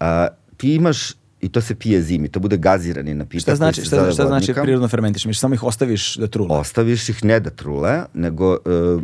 A, 0.00 0.28
ti 0.56 0.74
imaš 0.74 1.12
i 1.42 1.48
to 1.48 1.60
se 1.60 1.74
pije 1.74 2.02
zimi, 2.02 2.28
to 2.28 2.40
bude 2.40 2.56
gazirani 2.56 3.14
napitak. 3.14 3.42
Šta 3.42 3.56
znači, 3.56 3.84
šta, 3.84 3.96
zove 3.96 4.12
šta 4.12 4.26
znači 4.26 4.54
prirodno 4.62 4.88
fermentiš? 4.88 5.24
Miš 5.24 5.40
samo 5.40 5.54
ih 5.54 5.62
ostaviš 5.62 6.16
da 6.16 6.26
trule. 6.26 6.56
Ostaviš 6.56 7.08
ih 7.08 7.24
ne 7.24 7.40
da 7.40 7.50
trule, 7.50 8.02
nego 8.14 8.58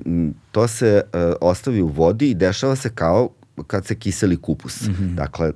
m, 0.07 0.35
to 0.53 0.69
se 0.69 1.03
e, 1.13 1.33
ostavi 1.41 1.83
u 1.83 1.87
vodi 1.87 2.31
i 2.31 2.35
dešava 2.35 2.77
se 2.77 2.91
kao 2.95 3.31
kad 3.67 3.87
se 3.87 3.95
kiseli 3.95 4.37
kupus. 4.37 4.83
Dakle, 5.15 5.53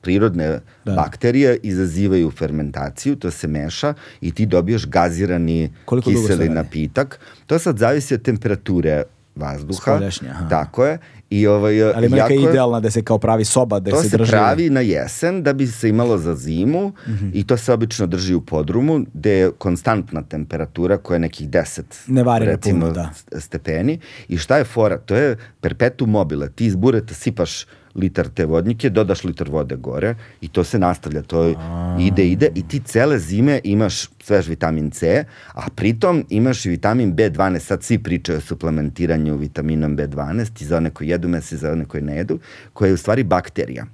prirodne. 0.00 0.60
Da. 0.84 0.92
bakterije 0.94 1.58
izazivaju 1.62 2.30
fermentaciju, 2.30 3.16
to 3.16 3.30
se 3.30 3.46
meša 3.46 3.94
i 4.20 4.34
ti 4.34 4.46
dobiješ 4.46 4.86
gazirani 4.86 5.72
Koliko 5.84 6.10
kiseli 6.10 6.48
napitak. 6.48 7.20
To 7.46 7.58
sad 7.58 7.78
zavisi 7.78 8.14
od 8.14 8.22
temperature 8.22 9.02
vazduha. 9.40 9.80
Spoljašnje, 9.82 10.28
aha. 10.30 10.48
Tako 10.48 10.84
je. 10.84 10.98
I 11.30 11.46
ovaj, 11.46 11.82
Ali 11.84 12.06
ima 12.06 12.16
neka 12.16 12.34
jako 12.34 12.48
idealna 12.48 12.80
da 12.80 12.90
se 12.90 13.02
kao 13.02 13.18
pravi 13.18 13.44
soba, 13.44 13.80
da 13.80 13.90
to 13.90 13.96
se, 13.96 14.08
se, 14.08 14.16
drži. 14.16 14.30
pravi 14.30 14.70
na 14.70 14.80
jesen 14.82 15.42
da 15.42 15.52
bi 15.52 15.66
se 15.68 15.88
imalo 15.88 16.18
za 16.18 16.34
zimu 16.36 16.92
Mhm. 17.06 17.28
i 17.32 17.46
to 17.46 17.56
se 17.56 17.72
obično 17.72 18.06
drži 18.06 18.34
u 18.34 18.40
podrumu 18.42 19.04
gde 19.14 19.30
je 19.32 19.50
konstantna 19.52 20.22
temperatura 20.22 20.96
koja 20.96 21.14
je 21.14 21.20
nekih 21.20 21.48
10 21.48 21.82
Ne 22.06 22.22
recimo, 22.40 22.80
puno, 22.80 22.92
da. 22.92 23.10
st- 23.14 23.40
stepeni. 23.40 23.98
I 24.28 24.38
šta 24.38 24.56
je 24.56 24.64
fora? 24.64 24.98
To 24.98 25.14
je 25.16 25.36
perpetuum 25.60 26.10
mobile. 26.10 26.50
Ti 26.50 26.66
iz 26.66 26.76
bureta 26.76 27.14
sipaš 27.14 27.66
litar 27.94 28.28
te 28.28 28.44
vodnike, 28.44 28.90
dodaš 28.90 29.24
litar 29.24 29.48
vode 29.50 29.76
gore 29.76 30.14
i 30.40 30.48
to 30.48 30.64
se 30.64 30.78
nastavlja. 30.78 31.22
To 31.22 31.54
ide, 32.00 32.26
ide 32.26 32.50
i 32.54 32.62
ti 32.68 32.80
cele 32.80 33.18
zime 33.18 33.60
imaš 33.64 34.08
svež 34.22 34.48
vitamin 34.48 34.90
C, 34.90 35.24
a 35.54 35.70
pritom 35.74 36.24
imaš 36.28 36.66
i 36.66 36.70
vitamin 36.70 37.16
B12. 37.16 37.58
Sad 37.58 37.82
svi 37.82 37.98
pričaju 37.98 38.38
o 38.38 38.40
suplementiranju 38.40 39.36
vitaminom 39.36 39.96
B12 39.96 40.62
i 40.62 40.64
za 40.64 40.76
one 40.76 40.90
koji 40.90 41.08
jedu 41.08 41.28
mese 41.28 41.54
i 41.54 41.58
za 41.58 41.72
one 41.72 41.84
koji 41.84 42.02
ne 42.02 42.16
jedu, 42.16 42.38
koja 42.72 42.88
je 42.88 42.94
u 42.94 42.96
stvari 42.96 43.24
bakterija 43.24 43.86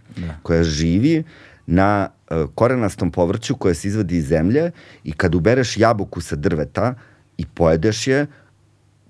koja 0.42 0.64
živi 0.64 1.24
na 1.66 2.08
uh, 2.30 2.50
korenastom 2.54 3.10
povrću 3.10 3.56
koje 3.56 3.74
se 3.74 3.88
izvadi 3.88 4.16
iz 4.16 4.26
zemlje 4.28 4.70
i 5.04 5.12
kad 5.12 5.34
ubereš 5.34 5.76
jabuku 5.76 6.20
sa 6.20 6.36
drveta 6.36 6.94
i 7.38 7.46
pojedeš 7.46 8.06
je, 8.06 8.26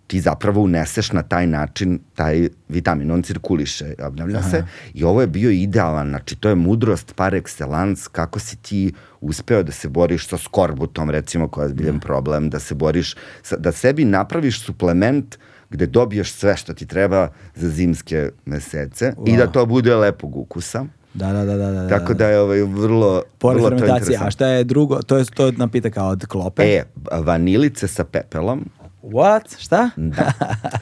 ti 0.06 0.20
zapravo 0.20 0.60
uneseš 0.60 1.12
na 1.12 1.22
taj 1.22 1.46
način 1.46 1.98
taj 2.14 2.48
vitamin, 2.68 3.10
on 3.10 3.22
cirkuliše, 3.22 3.94
obnavlja 4.02 4.42
se 4.42 4.64
i 4.94 5.04
ovo 5.04 5.20
je 5.20 5.26
bio 5.26 5.50
idealan, 5.50 6.08
znači 6.08 6.36
to 6.36 6.48
je 6.48 6.54
mudrost 6.54 7.14
par 7.14 7.32
excellence, 7.32 8.08
kako 8.12 8.38
si 8.38 8.56
ti 8.56 8.92
uspeo 9.20 9.62
da 9.62 9.72
se 9.72 9.88
boriš 9.88 10.28
sa 10.28 10.38
skorbutom, 10.38 11.10
recimo, 11.10 11.48
koja 11.48 11.64
je 11.64 11.68
zbiljan 11.68 12.00
problem, 12.00 12.50
da 12.50 12.58
se 12.58 12.74
boriš, 12.74 13.14
sa, 13.42 13.56
da 13.56 13.72
sebi 13.72 14.04
napraviš 14.04 14.62
suplement 14.64 15.38
gde 15.70 15.86
dobiješ 15.86 16.32
sve 16.32 16.56
što 16.56 16.74
ti 16.74 16.86
treba 16.86 17.28
za 17.54 17.68
zimske 17.68 18.30
mesece 18.44 19.12
i 19.26 19.36
da 19.36 19.46
to 19.46 19.66
bude 19.66 19.94
lepog 19.94 20.36
ukusa. 20.36 20.86
Da, 21.14 21.32
da, 21.32 21.44
da, 21.44 21.56
da. 21.56 21.70
da 21.70 21.88
Tako 21.88 22.14
da 22.14 22.28
je 22.28 22.40
ovaj 22.40 22.62
vrlo, 22.62 23.22
Pored 23.38 23.56
vrlo 23.56 23.70
to 23.70 23.76
fermentacije, 23.76 23.94
a 23.94 23.96
interesantno. 23.96 24.30
šta 24.30 24.46
je 24.46 24.64
drugo? 24.64 25.02
To 25.02 25.16
je, 25.16 25.24
to 25.24 25.46
je 25.46 25.52
napitak 25.52 25.94
od 25.96 26.26
klope. 26.26 26.62
E, 26.62 26.84
vanilice 27.24 27.88
sa 27.88 28.04
pepelom, 28.04 28.64
What? 29.12 29.58
Šta? 29.58 29.90
Da. 29.96 30.32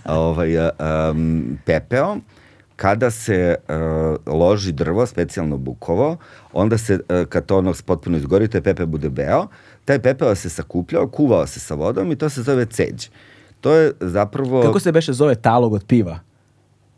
ovaj, 0.04 0.58
um, 0.58 1.58
pepeo, 1.64 2.16
kada 2.76 3.10
se 3.10 3.54
uh, 3.68 4.34
loži 4.34 4.72
drvo, 4.72 5.06
specijalno 5.06 5.56
bukovo, 5.56 6.16
onda 6.52 6.78
se, 6.78 6.94
uh, 6.94 7.26
kad 7.28 7.46
to 7.46 7.58
ono 7.58 7.74
potpuno 7.86 8.16
izgori, 8.16 8.48
taj 8.48 8.60
pepe 8.60 8.86
bude 8.86 9.10
beo, 9.10 9.46
taj 9.84 9.98
pepeo 9.98 10.34
se 10.34 10.50
sakupljao, 10.50 11.08
kuvao 11.08 11.46
se 11.46 11.60
sa 11.60 11.74
vodom 11.74 12.12
i 12.12 12.16
to 12.16 12.28
se 12.28 12.42
zove 12.42 12.66
ceđ. 12.66 13.08
To 13.60 13.72
je 13.72 13.92
zapravo... 14.00 14.62
Kako 14.62 14.80
se 14.80 14.92
beše 14.92 15.12
zove 15.12 15.34
talog 15.34 15.72
od 15.72 15.84
piva? 15.86 16.18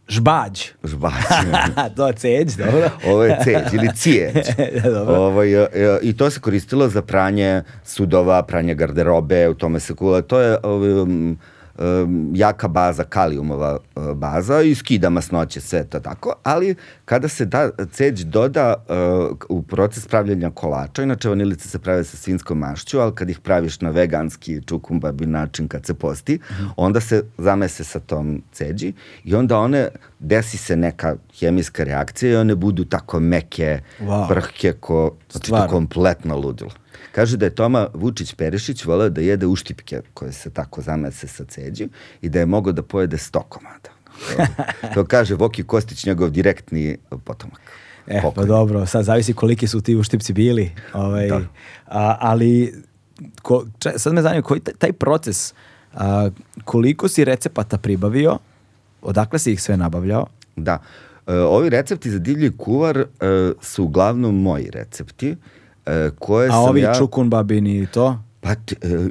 Žbađ. 0.09 0.61
Žbač. 0.85 1.12
to 1.97 2.07
je 2.07 2.12
ceđ, 2.12 2.57
dobro. 2.65 2.91
Ovo 3.07 3.24
je 3.24 3.39
ceđ 3.45 3.74
ili 3.74 3.89
cijeđ. 3.95 4.35
Dobro. 4.85 5.15
Ovaj, 5.15 5.53
e, 5.55 5.69
e, 5.73 5.99
I 6.03 6.16
to 6.16 6.31
se 6.31 6.41
koristilo 6.41 6.89
za 6.89 7.03
pranje 7.03 7.62
sudova, 7.85 8.43
pranje 8.43 8.74
garderobe, 8.74 9.49
u 9.49 9.55
tome 9.55 9.81
se 9.81 9.95
kula. 9.95 10.23
To 10.23 10.41
je 10.41 10.59
um, 10.62 11.39
jaka 12.35 12.69
baza, 12.69 13.05
kalijumova 13.05 13.78
uh, 13.97 14.12
baza 14.12 14.62
i 14.62 14.74
skida 14.74 15.11
masnoće, 15.11 15.61
sve 15.61 15.85
to 15.85 16.01
tako. 16.01 16.35
Ali 16.43 16.74
kada 17.05 17.28
se 17.28 17.44
da 17.44 17.70
ceđ 17.93 18.24
doda 18.24 18.74
uh, 19.28 19.36
u 19.48 19.62
proces 19.62 20.07
pravljenja 20.07 20.51
kolača, 20.51 21.03
inače 21.03 21.28
vanilice 21.28 21.69
se 21.69 21.78
prave 21.78 22.05
sa 22.05 22.16
svinskom 22.16 22.59
mašću, 22.59 22.98
ali 23.01 23.15
kad 23.15 23.31
ih 23.31 23.40
praviš 23.40 23.81
na 23.81 23.90
veganski 23.90 24.61
čukumbabi 24.66 25.27
način 25.27 25.69
kad 25.69 25.86
se 25.86 25.94
posti, 25.94 26.39
onda 26.77 27.01
se 27.01 27.23
zamese 27.39 27.85
sa 27.85 28.01
tom 28.01 28.43
ceđi 28.53 28.93
i 29.24 29.35
onda 29.35 29.59
one 29.59 29.89
desi 30.19 30.57
se 30.57 30.77
neka 30.77 31.16
hemijska 31.40 31.85
reakcija 31.85 32.32
i 32.32 32.36
one 32.36 32.55
budu 32.55 32.85
tako 32.85 33.20
meke, 33.20 33.81
Wow. 34.01 34.28
brhke, 34.28 34.73
ko, 34.73 35.11
znači 35.31 35.51
to 35.51 35.66
kompletno 35.70 36.36
ludilo. 36.36 36.70
Kaže 37.12 37.37
da 37.37 37.47
je 37.47 37.55
Toma 37.55 37.89
Vučić 37.95 38.35
Perišić 38.35 38.85
voleo 38.85 39.09
da 39.09 39.20
jede 39.20 39.47
uštipke 39.47 40.01
koje 40.15 40.33
se 40.33 40.51
tako 40.51 40.83
zamese 40.83 41.28
sa 41.28 41.45
ceđu 41.45 41.89
i 42.23 42.28
da 42.28 42.39
je 42.39 42.47
mogao 42.47 42.73
da 42.73 42.83
pojede 42.83 43.19
sto 43.19 43.43
komada. 43.43 43.91
To, 44.37 44.47
to 44.95 45.05
kaže 45.05 45.35
Voki 45.35 45.62
Kostić, 45.62 46.07
njegov 46.07 46.31
direktni 46.31 46.97
potomak. 47.24 47.61
E, 48.07 48.23
pa 48.35 48.45
dobro, 48.45 48.87
sad 48.87 49.05
zavisi 49.05 49.33
koliki 49.33 49.66
su 49.66 49.81
ti 49.81 49.97
uštipci 49.97 50.33
bili. 50.33 50.70
Ovaj, 50.93 51.28
Da. 51.28 51.41
a, 51.87 52.16
ali, 52.20 52.74
ko, 53.43 53.66
če, 53.78 53.93
sad 53.97 54.12
me 54.12 54.23
zanima, 54.23 54.43
koji 54.43 54.61
taj, 54.61 54.74
taj 54.74 54.93
proces, 54.93 55.55
a, 55.95 56.31
koliko 56.65 57.09
si 57.09 57.24
recepata 57.24 57.78
pribavio, 57.78 58.39
odakle 59.03 59.39
si 59.39 59.53
ih 59.53 59.62
sve 59.62 59.77
nabavljao? 59.77 60.27
Da. 60.57 60.78
E, 61.27 61.35
ovi 61.35 61.70
recepti 61.70 62.11
za 62.11 62.19
divlji 62.19 62.53
kuvar 62.57 62.99
e, 62.99 63.07
su 63.61 63.85
uglavnom 63.85 64.43
moji 64.43 64.70
recepti. 64.70 65.37
E, 65.87 66.11
koje 66.19 66.51
A 66.53 66.59
ovi 66.59 66.81
ja... 66.81 66.95
čukun 66.95 67.31
babini 67.31 67.79
i 67.79 67.87
to? 67.87 68.19
Pa, 68.41 68.51
e, 68.51 68.57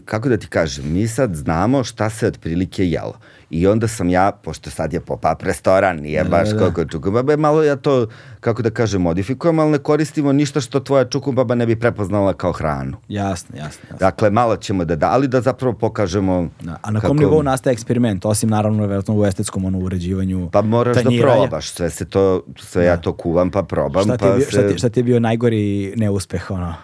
kako 0.06 0.30
da 0.30 0.38
ti 0.38 0.48
kažem, 0.48 0.94
mi 0.94 1.08
sad 1.08 1.36
znamo 1.36 1.84
šta 1.84 2.10
se 2.10 2.28
otprilike 2.28 2.86
jelo. 2.86 3.20
I 3.56 3.68
onda 3.68 3.88
sam 3.88 4.10
ja, 4.10 4.32
pošto 4.44 4.69
sad 4.69 4.94
je 4.94 4.99
pop-up 4.99 5.44
restoran, 5.44 5.98
nije 5.98 6.23
Da, 6.23 6.30
baš 6.30 6.49
da, 6.49 6.56
da. 6.56 6.65
kako 6.65 6.86
čukumbaba, 6.86 7.38
malo 7.38 7.64
ja 7.64 7.76
to, 7.76 8.07
kako 8.40 8.61
da 8.61 8.69
kažem, 8.69 9.02
modifikujem, 9.02 9.60
ali 9.60 9.72
ne 9.72 9.77
koristimo 9.77 10.34
ništa 10.34 10.61
što 10.61 10.80
tvoja 10.80 11.06
čukumbaba 11.06 11.56
ne 11.56 11.65
bi 11.65 11.76
prepoznala 11.76 12.34
kao 12.34 12.52
hranu. 12.52 12.98
Jasno, 13.07 13.57
jasno. 13.57 13.82
jasno. 13.84 13.98
Dakle, 13.99 14.30
malo 14.30 14.57
ćemo 14.57 14.86
da 14.86 14.95
da, 14.95 15.10
ali 15.11 15.27
da 15.27 15.41
zapravo 15.41 15.73
pokažemo... 15.73 16.49
Da, 16.61 16.77
a 16.82 16.91
na 16.91 17.02
kom 17.02 17.18
nivou 17.18 17.44
nastaje 17.44 17.73
eksperiment, 17.73 18.26
osim 18.26 18.49
naravno 18.49 18.80
vjerojatno 18.80 19.18
u 19.18 19.26
estetskom 19.26 19.65
ono, 19.65 19.80
uređivanju 19.80 20.49
Pa 20.52 20.61
moraš 20.61 20.98
da 20.98 21.10
probaš, 21.22 21.69
sve 21.69 21.90
se 21.90 22.06
to, 22.06 22.41
sve 22.60 22.86
ja 22.86 22.98
to 22.98 23.14
kuvam 23.14 23.52
pa 23.52 23.64
probam, 23.64 24.03
Šta 24.03 24.18
ti, 24.18 24.22
pa 24.22 24.27
je 24.27 24.36
bio, 24.36 24.48
šta, 24.49 24.61
se... 24.61 24.68
ti, 24.68 24.77
šta 24.77 24.90
ti 24.90 24.99
je 24.99 25.03
bio 25.03 25.19
najgori 25.19 25.94
neuspeh, 25.95 26.52
ono? 26.52 26.76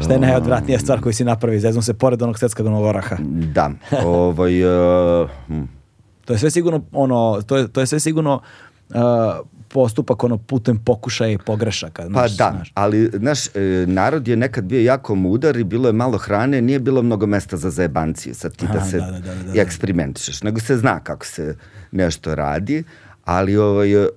Šta 0.00 0.12
je 0.12 0.18
najodvratnija 0.18 0.78
stvar 0.78 1.00
koju 1.00 1.12
si 1.12 1.24
napravio, 1.24 1.60
zeznu 1.60 1.82
se 1.82 1.94
pored 1.94 2.22
onog 2.22 2.38
seckanog 2.38 2.84
oraha? 2.84 3.16
Da, 3.54 3.70
ovaj... 4.04 4.64
Uh, 4.64 5.30
hm. 5.46 5.62
To 6.24 6.32
je 6.32 6.38
sve 6.38 6.50
sigurno, 6.50 6.84
ono, 6.92 7.42
to 7.46 7.56
je, 7.56 7.68
to 7.68 7.80
je 7.80 7.86
sve 7.86 8.00
sigurno 8.00 8.40
uh, 8.88 8.96
postupak 9.68 10.24
ono 10.24 10.38
putem 10.38 10.78
pokušaja 10.78 11.30
i 11.30 11.38
pogrešaka. 11.38 12.02
Pa 12.02 12.08
znaš, 12.08 12.36
da, 12.36 12.50
znaš. 12.56 12.72
ali 12.74 13.10
naš 13.12 13.38
narod 13.86 14.28
je 14.28 14.36
nekad 14.36 14.64
bio 14.64 14.80
jako 14.80 15.14
mudar 15.14 15.56
i 15.56 15.64
bilo 15.64 15.88
je 15.88 15.92
malo 15.92 16.18
hrane, 16.18 16.60
nije 16.62 16.78
bilo 16.78 17.02
mnogo 17.02 17.26
mesta 17.26 17.56
za 17.56 17.70
zajebanciju 17.70 18.34
sad 18.34 18.56
ti 18.56 18.66
da 18.66 18.78
Aha, 18.78 18.86
se 18.86 18.98
da, 18.98 19.06
da, 19.06 19.18
da, 19.18 19.34
da, 19.34 19.54
i 19.54 19.58
eksperimentišeš, 19.58 20.42
nego 20.42 20.60
se 20.60 20.76
zna 20.76 21.00
kako 21.00 21.26
se 21.26 21.56
nešto 21.92 22.34
radi, 22.34 22.84
ali 23.24 23.56
ovaj, 23.56 23.92
e, 23.94 24.08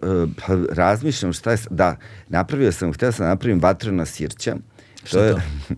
pa 0.47 0.57
razmišljam 0.71 1.33
šta 1.33 1.51
je, 1.51 1.57
da, 1.69 1.95
napravio 2.29 2.71
sam, 2.71 2.93
htio 2.93 3.11
sam 3.11 3.23
da 3.25 3.29
napravim 3.29 3.59
vatrena 3.59 4.05
sirća, 4.05 4.55
Šta 5.03 5.23
je 5.23 5.33
to? 5.33 5.39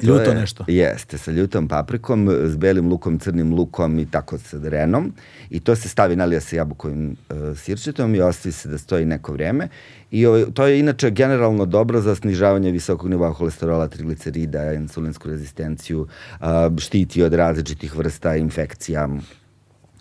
to 0.00 0.06
Ljuto 0.06 0.30
je- 0.30 0.34
nešto? 0.34 0.64
Jeste, 0.68 1.18
sa 1.18 1.30
ljutom 1.30 1.68
paprikom, 1.68 2.28
s 2.44 2.56
belim 2.56 2.88
lukom, 2.88 3.18
crnim 3.18 3.54
lukom 3.54 3.98
i 3.98 4.06
tako 4.06 4.38
sa 4.38 4.58
renom. 4.62 5.12
I 5.50 5.60
to 5.60 5.76
se 5.76 5.88
stavi, 5.88 6.16
nalija 6.16 6.40
se 6.40 6.56
jabukovim 6.56 7.16
uh, 7.30 7.58
sirćetom 7.58 8.14
i 8.14 8.20
ostavi 8.20 8.52
se 8.52 8.68
da 8.68 8.78
stoji 8.78 9.04
neko 9.06 9.32
vreme. 9.32 9.68
I 10.10 10.26
ovaj, 10.26 10.44
to 10.54 10.66
je 10.66 10.78
inače 10.80 11.10
generalno 11.10 11.66
dobro 11.66 12.00
za 12.00 12.14
snižavanje 12.14 12.70
visokog 12.70 13.10
nivoa 13.10 13.32
holesterola, 13.32 13.88
triglicerida, 13.88 14.72
insulinsku 14.72 15.28
rezistenciju, 15.28 16.00
uh, 16.40 16.46
štiti 16.78 17.22
od 17.22 17.34
različitih 17.34 17.96
vrsta 17.96 18.36
infekcija, 18.36 19.08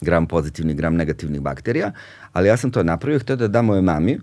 gram 0.02 0.28
pozitivnih, 0.28 0.76
gram 0.76 0.96
negativnih 0.96 1.42
bakterija, 1.42 1.92
ali 2.34 2.48
ja 2.48 2.58
sam 2.58 2.72
to 2.72 2.84
napravio, 2.84 3.20
htio 3.20 3.36
da 3.36 3.48
dam 3.48 3.66
moje 3.66 3.82
mami, 3.82 4.20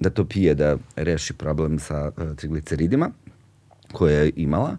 da 0.00 0.10
to 0.10 0.24
pije, 0.24 0.54
da 0.54 0.76
reši 0.96 1.32
problem 1.32 1.78
sa 1.78 2.10
uh, 2.16 2.36
trigliceridima 2.36 3.10
koje 3.92 4.24
je 4.24 4.32
imala. 4.36 4.76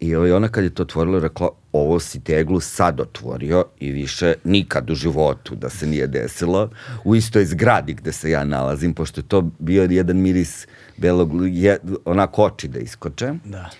I 0.00 0.16
ona 0.16 0.48
kad 0.48 0.64
je 0.64 0.70
to 0.70 0.82
otvorila, 0.82 1.18
rekla, 1.18 1.48
ovo 1.72 2.00
si 2.00 2.20
teglu 2.20 2.60
sad 2.60 3.00
otvorio 3.00 3.64
i 3.80 3.90
više 3.90 4.34
nikad 4.44 4.90
u 4.90 4.94
životu 4.94 5.54
da 5.54 5.70
se 5.70 5.86
nije 5.86 6.06
desilo 6.06 6.70
u 7.04 7.16
istoj 7.16 7.44
zgradi 7.44 7.94
gde 7.94 8.12
se 8.12 8.30
ja 8.30 8.44
nalazim, 8.44 8.94
pošto 8.94 9.20
je 9.20 9.28
to 9.28 9.50
bio 9.58 9.82
jedan 9.90 10.16
miris 10.16 10.66
belog, 10.96 11.30
je, 11.42 11.78
onako 12.04 12.44
oči 12.44 12.68
da 12.68 12.78
iskoče. 12.78 13.34
Da. 13.44 13.70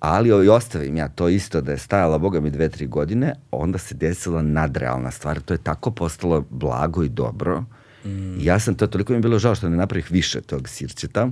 Ali 0.00 0.32
ovaj, 0.32 0.48
ostavim 0.48 0.96
ja 0.96 1.08
to 1.08 1.28
isto 1.28 1.60
da 1.60 1.72
je 1.72 1.78
stajala, 1.78 2.18
boga 2.18 2.40
mi, 2.40 2.50
dve, 2.50 2.68
tri 2.68 2.86
godine, 2.86 3.34
onda 3.50 3.78
se 3.78 3.94
desila 3.94 4.42
nadrealna 4.42 5.10
stvar. 5.10 5.40
To 5.40 5.54
je 5.54 5.58
tako 5.58 5.90
postalo 5.90 6.44
blago 6.50 7.02
i 7.02 7.08
dobro. 7.08 7.64
Mm. 8.04 8.40
Ja 8.40 8.58
sam 8.58 8.74
to, 8.74 8.86
toliko 8.86 9.12
mi 9.12 9.16
je 9.16 9.22
bilo 9.22 9.38
žao 9.38 9.54
što 9.54 9.68
ne 9.68 9.76
napravih 9.76 10.10
više 10.10 10.40
tog 10.40 10.68
sirćeta, 10.68 11.30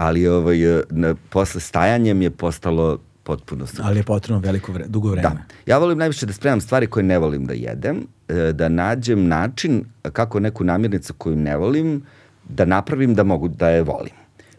ali 0.00 0.26
ovaj, 0.28 0.78
e, 0.78 0.82
na, 0.90 1.14
posle 1.30 1.60
stajanjem 1.60 2.22
je 2.22 2.30
postalo 2.30 2.98
potpuno 3.22 3.66
super. 3.66 3.84
Ali 3.84 3.98
je 3.98 4.02
potrebno 4.02 4.40
veliko 4.40 4.72
vre, 4.72 4.84
dugo 4.88 5.10
vreme. 5.10 5.22
Da. 5.22 5.36
Ja 5.66 5.78
volim 5.78 5.98
najviše 5.98 6.26
da 6.26 6.32
spremam 6.32 6.60
stvari 6.60 6.86
koje 6.86 7.02
ne 7.04 7.18
volim 7.18 7.44
da 7.46 7.52
jedem, 7.54 7.96
e, 8.28 8.52
da 8.52 8.68
nađem 8.68 9.26
način 9.28 9.84
kako 10.12 10.40
neku 10.40 10.64
namirnicu 10.64 11.14
koju 11.14 11.36
ne 11.36 11.56
volim, 11.56 12.02
da 12.48 12.64
napravim 12.64 13.14
da 13.14 13.22
mogu 13.24 13.48
da 13.48 13.68
je 13.68 13.82
volim. 13.82 14.12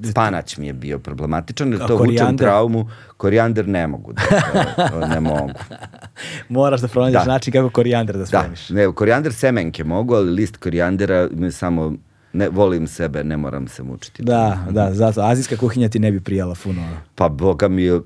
Spanać 0.04 0.58
mi 0.58 0.68
je 0.68 0.74
bio 0.74 1.00
problematičan, 1.00 1.72
jer 1.72 1.88
to 1.88 1.98
vučem 1.98 2.38
traumu. 2.38 2.86
Korijander 3.18 3.68
ne 3.68 3.88
mogu, 3.88 4.14
da, 4.14 4.22
to, 4.78 4.90
to 4.90 5.08
ne 5.08 5.20
mogu. 5.20 5.52
Moraš 6.50 6.82
da 6.82 6.88
pronađeš 6.88 7.22
Da. 7.22 7.26
način 7.28 7.54
kako 7.54 7.70
korijander 7.70 8.16
da 8.16 8.20
Da, 8.20 8.26
spremiš. 8.26 8.70
ne, 8.70 8.92
korijander 8.92 9.34
semenke 9.34 9.84
mogu, 9.84 10.16
ali 10.16 10.32
list 10.32 10.58
korijandera 10.58 11.30
me 11.32 11.52
samo, 11.52 11.94
ne, 12.34 12.50
volim 12.50 12.88
sebe, 12.88 13.24
ne 13.24 13.38
moram 13.38 13.68
se 13.68 13.84
mučiti. 13.84 14.24
Da, 14.24 14.66
da, 14.70 14.94
zato 14.94 15.22
azijska 15.22 15.58
kuhinja 15.58 15.90
ti 15.90 16.00
ne 16.00 16.12
bi 16.12 16.20
prijala 16.20 16.56
puno. 16.64 16.88
Pa 17.16 17.30
boga 17.30 17.68
mi 17.68 17.92
uh, 17.92 18.02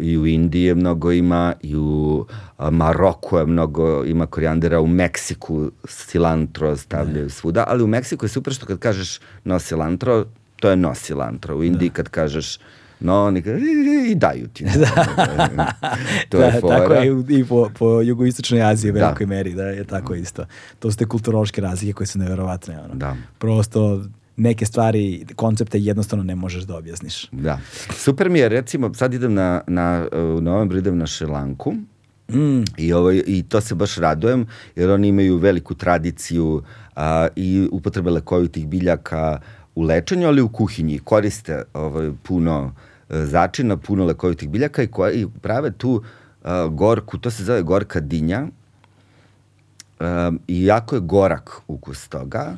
i 0.00 0.18
u 0.18 0.26
Indiji 0.26 0.62
je 0.62 0.74
mnogo 0.74 1.12
ima, 1.12 1.54
i 1.62 1.76
u 1.76 2.26
Maroku 2.70 3.38
je 3.38 3.46
mnogo 3.46 4.04
ima 4.04 4.26
korijandera, 4.26 4.80
u 4.80 4.86
Meksiku 4.86 5.70
cilantro 5.88 6.76
stavljaju 6.76 7.30
svuda, 7.30 7.64
ali 7.68 7.82
u 7.82 7.86
Meksiku 7.86 8.24
je 8.24 8.28
super 8.28 8.54
što 8.54 8.66
kad 8.66 8.78
kažeš 8.78 9.20
no 9.44 9.58
cilantro, 9.58 10.24
to 10.56 10.70
je 10.70 10.76
no 10.76 10.94
cilantro. 10.94 11.56
U 11.56 11.64
Indiji 11.64 11.90
kad 11.90 12.08
kažeš 12.08 12.58
no, 13.02 13.24
oni 13.24 13.42
ka- 13.42 13.58
i 14.06 14.14
daju 14.14 14.48
ti. 14.48 14.64
to 16.28 16.38
je 16.38 16.52
da, 16.52 16.60
fora. 16.60 16.78
tako 16.78 16.92
je 16.94 17.06
i 17.30 17.44
po, 17.44 17.70
po 17.70 18.00
jugoistočnoj 18.00 18.62
Aziji 18.62 18.90
u 18.90 18.94
Da. 18.94 19.00
velikoj 19.00 19.26
meri, 19.26 19.54
da 19.54 19.64
je 19.64 19.84
tako 19.84 20.14
isto. 20.14 20.44
To 20.78 20.90
su 20.90 20.96
te 20.96 21.06
kulturološke 21.06 21.60
razlike 21.60 21.92
koje 21.92 22.06
su 22.06 22.18
neverovatne. 22.18 22.80
Ono. 22.80 22.94
Da. 22.94 23.16
Prosto 23.38 24.02
neke 24.36 24.66
stvari, 24.66 25.26
koncepte 25.36 25.78
jednostavno 25.78 26.24
ne 26.24 26.34
možeš 26.34 26.62
da 26.62 26.76
objasniš. 26.76 27.28
Da. 27.32 27.58
Super 27.90 28.30
mi 28.30 28.38
je, 28.38 28.48
recimo, 28.48 28.94
sad 28.94 29.14
idem 29.14 29.34
na, 29.34 29.62
na, 29.66 30.06
u 30.12 30.40
novembru 30.40 30.78
idem 30.78 30.98
na 30.98 31.06
Šelanku 31.06 31.74
Mm, 32.28 32.64
I, 32.76 32.92
ovaj, 32.92 33.22
I 33.26 33.42
to 33.42 33.60
se 33.60 33.74
baš 33.74 33.96
radujem, 33.96 34.46
jer 34.76 34.90
oni 34.90 35.08
imaju 35.08 35.36
veliku 35.36 35.74
tradiciju 35.74 36.62
a, 36.96 37.28
i 37.36 37.68
upotrebe 37.72 38.10
lekovitih 38.10 38.68
biljaka 38.68 39.40
u 39.74 39.82
lečenju, 39.82 40.26
ali 40.26 40.42
u 40.42 40.48
kuhinji. 40.48 40.98
Koriste 40.98 41.62
ovaj, 41.74 42.10
puno 42.22 42.72
e, 42.72 42.91
začina, 43.12 43.76
puno 43.76 44.04
lekovitih 44.04 44.48
biljaka 44.48 44.82
i, 44.82 44.86
ko, 44.86 45.08
i 45.08 45.26
prave 45.42 45.70
tu 45.70 46.02
a, 46.42 46.66
gorku, 46.66 47.18
to 47.18 47.30
se 47.30 47.44
zove 47.44 47.62
gorka 47.62 48.00
dinja, 48.00 48.46
Um, 50.02 50.40
I 50.48 50.64
jako 50.64 50.94
je 50.94 51.00
gorak 51.00 51.60
ukus 51.68 52.08
toga, 52.08 52.56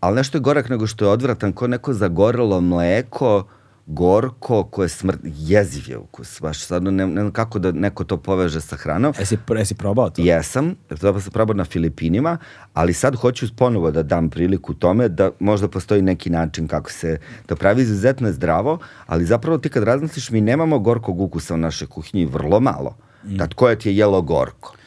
ali 0.00 0.16
nešto 0.16 0.38
je 0.38 0.42
gorak 0.42 0.68
nego 0.68 0.86
što 0.86 1.04
je 1.04 1.10
odvratan, 1.10 1.52
ko 1.52 1.66
neko 1.66 1.92
zagorelo 1.92 2.60
mleko, 2.60 3.44
gorko, 3.88 4.64
koje 4.64 4.88
smrt, 4.88 5.18
jeziv 5.24 5.90
je 5.90 5.98
ukus, 5.98 6.40
baš 6.40 6.60
stvarno 6.60 6.90
ne, 6.90 7.06
ne 7.06 7.20
znam 7.20 7.32
kako 7.32 7.58
da 7.58 7.72
neko 7.72 8.04
to 8.04 8.16
poveže 8.16 8.60
sa 8.60 8.76
hranom. 8.76 9.12
jesi, 9.18 9.38
jesi 9.56 9.74
probao 9.74 10.10
to? 10.10 10.22
Jesam, 10.22 10.74
to 11.00 11.20
sam 11.20 11.32
probao 11.32 11.54
na 11.54 11.64
Filipinima, 11.64 12.38
ali 12.74 12.92
sad 12.92 13.16
hoću 13.16 13.46
ponovo 13.56 13.90
da 13.90 14.02
dam 14.02 14.30
priliku 14.30 14.74
tome 14.74 15.08
da 15.08 15.30
možda 15.38 15.68
postoji 15.68 16.02
neki 16.02 16.30
način 16.30 16.68
kako 16.68 16.90
se 16.90 17.18
to 17.46 17.56
pravi, 17.56 17.82
izuzetno 17.82 18.26
je 18.26 18.32
zdravo, 18.32 18.78
ali 19.06 19.24
zapravo 19.24 19.58
ti 19.58 19.68
kad 19.68 19.82
razmisliš, 19.82 20.30
mi 20.30 20.40
nemamo 20.40 20.78
gorkog 20.78 21.20
ukusa 21.20 21.54
u 21.54 21.56
našoj 21.56 21.88
kuhinji, 21.88 22.26
vrlo 22.26 22.60
malo. 22.60 22.96
Mm. 23.24 23.36
Da, 23.36 23.48
koje 23.54 23.78
ti 23.78 23.88
je 23.88 23.96
jelo 23.96 24.22
gorko? 24.22 24.77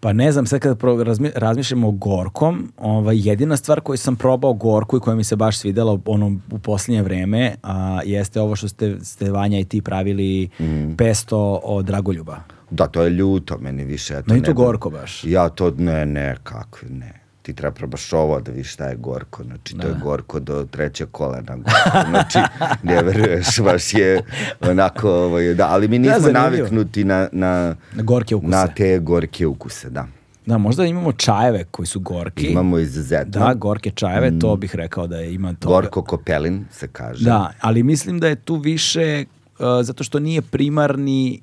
Pa 0.00 0.12
ne 0.12 0.32
znam, 0.32 0.46
sad 0.46 0.60
kada 0.60 0.74
pro- 0.76 1.04
razmi, 1.04 1.30
razmišljamo 1.34 1.88
o 1.88 1.92
gorkom, 1.92 2.72
ovaj, 2.78 3.16
jedina 3.20 3.56
stvar 3.56 3.80
koju 3.80 3.96
sam 3.96 4.16
probao 4.16 4.52
gorku 4.52 4.96
i 4.96 5.00
koja 5.00 5.16
mi 5.16 5.24
se 5.24 5.36
baš 5.36 5.58
svidela 5.58 5.98
ono, 6.06 6.38
u 6.50 6.58
posljednje 6.58 7.02
vreme, 7.02 7.54
a, 7.62 8.00
jeste 8.04 8.40
ovo 8.40 8.56
što 8.56 8.68
ste, 8.68 8.96
ste 9.02 9.30
Vanja 9.30 9.58
i 9.58 9.64
ti 9.64 9.82
pravili 9.82 10.48
Mm. 10.60 10.94
pesto 10.96 11.38
od 11.54 11.84
dragoljuba. 11.84 12.36
Da, 12.70 12.86
to 12.86 13.02
je 13.02 13.10
ljuto 13.10 13.58
meni 13.58 13.84
više. 13.84 14.14
Ja 14.14 14.22
to 14.22 14.32
Meni 14.32 14.42
to 14.42 14.54
gorko 14.54 14.90
baš. 14.90 15.24
Ja 15.24 15.48
to, 15.48 15.70
ne, 15.70 16.06
ne, 16.06 16.36
kako, 16.42 16.78
ne. 16.82 17.19
Ti 17.42 17.52
treba 17.52 17.74
probaš 17.74 18.12
ovo 18.12 18.40
da 18.40 18.50
vidiš 18.50 18.72
šta 18.72 18.84
je 18.84 18.96
gorko. 18.96 19.44
Znači, 19.44 19.76
to 19.76 19.86
je 19.86 19.94
gorko 19.94 20.40
do 20.40 20.66
treće 20.70 21.06
kolena. 21.06 21.56
Gorko. 21.56 21.98
Znači, 22.10 22.38
ne 22.82 23.02
veruješ, 23.02 23.60
baš 23.60 23.94
je 23.94 24.20
onako, 24.60 25.10
ovaj, 25.10 25.54
da, 25.54 25.68
ali 25.68 25.88
mi 25.88 25.98
Da, 25.98 26.02
nismo 26.02 26.20
zanimljivo. 26.22 26.56
naviknuti 26.56 27.04
na, 27.04 27.28
na, 27.32 27.74
Na 27.94 28.02
gorke 28.02 28.34
ukuse. 28.34 28.50
na 28.50 28.66
te 28.66 28.98
gorke 28.98 29.46
ukuse, 29.46 29.90
da. 29.90 30.06
Da, 30.46 30.58
možda 30.58 30.84
imamo 30.84 31.12
čajeve 31.12 31.64
koji 31.64 31.86
su 31.86 32.00
gorki. 32.00 32.46
Imamo 32.46 32.78
izuzetno. 32.78 33.40
Da, 33.40 33.54
gorke 33.54 33.90
čajeve, 33.90 34.38
to 34.38 34.56
bih 34.56 34.74
rekao 34.74 35.06
da 35.06 35.16
je 35.16 35.34
ima 35.34 35.54
toga. 35.54 35.74
Gorko 35.74 36.02
kopelin 36.02 36.64
se 36.70 36.88
kaže. 36.88 37.24
Da, 37.24 37.52
ali 37.60 37.82
mislim 37.82 38.20
da 38.20 38.28
je 38.28 38.36
tu 38.36 38.56
više 38.56 39.24
uh, 39.50 39.64
zato 39.82 40.04
što 40.04 40.18
nije 40.18 40.42
primarni 40.42 41.40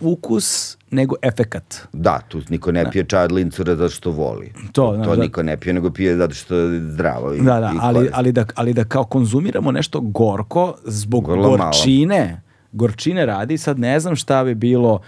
ukus, 0.00 0.76
nego 0.90 1.16
efekat. 1.22 1.88
Da, 1.92 2.20
tu 2.28 2.40
niko 2.48 2.72
ne 2.72 2.90
pije 2.90 3.04
čaj 3.04 3.24
od 3.24 3.32
lincura 3.32 3.76
zato 3.76 3.90
što 3.90 4.10
voli. 4.10 4.52
To, 4.72 4.96
da, 4.96 5.04
to 5.04 5.16
da. 5.16 5.22
niko 5.22 5.42
ne 5.42 5.56
pije, 5.56 5.72
nego 5.72 5.90
pije 5.90 6.16
zato 6.16 6.34
što 6.34 6.54
je 6.54 6.80
zdravo. 6.80 7.34
I, 7.34 7.40
Da, 7.40 7.60
da, 7.60 7.72
i 7.74 7.78
ali, 7.80 8.10
ali, 8.12 8.32
da, 8.32 8.44
ali 8.54 8.72
da 8.72 8.84
kao 8.84 9.04
konzumiramo 9.04 9.72
nešto 9.72 10.00
gorko 10.00 10.74
zbog 10.84 11.28
Vrlo 11.28 11.42
malo. 11.42 11.56
gorčine, 11.56 12.42
gorčine 12.72 13.26
radi, 13.26 13.58
sad 13.58 13.78
ne 13.78 14.00
znam 14.00 14.16
šta 14.16 14.44
bi 14.44 14.54
bilo 14.54 15.00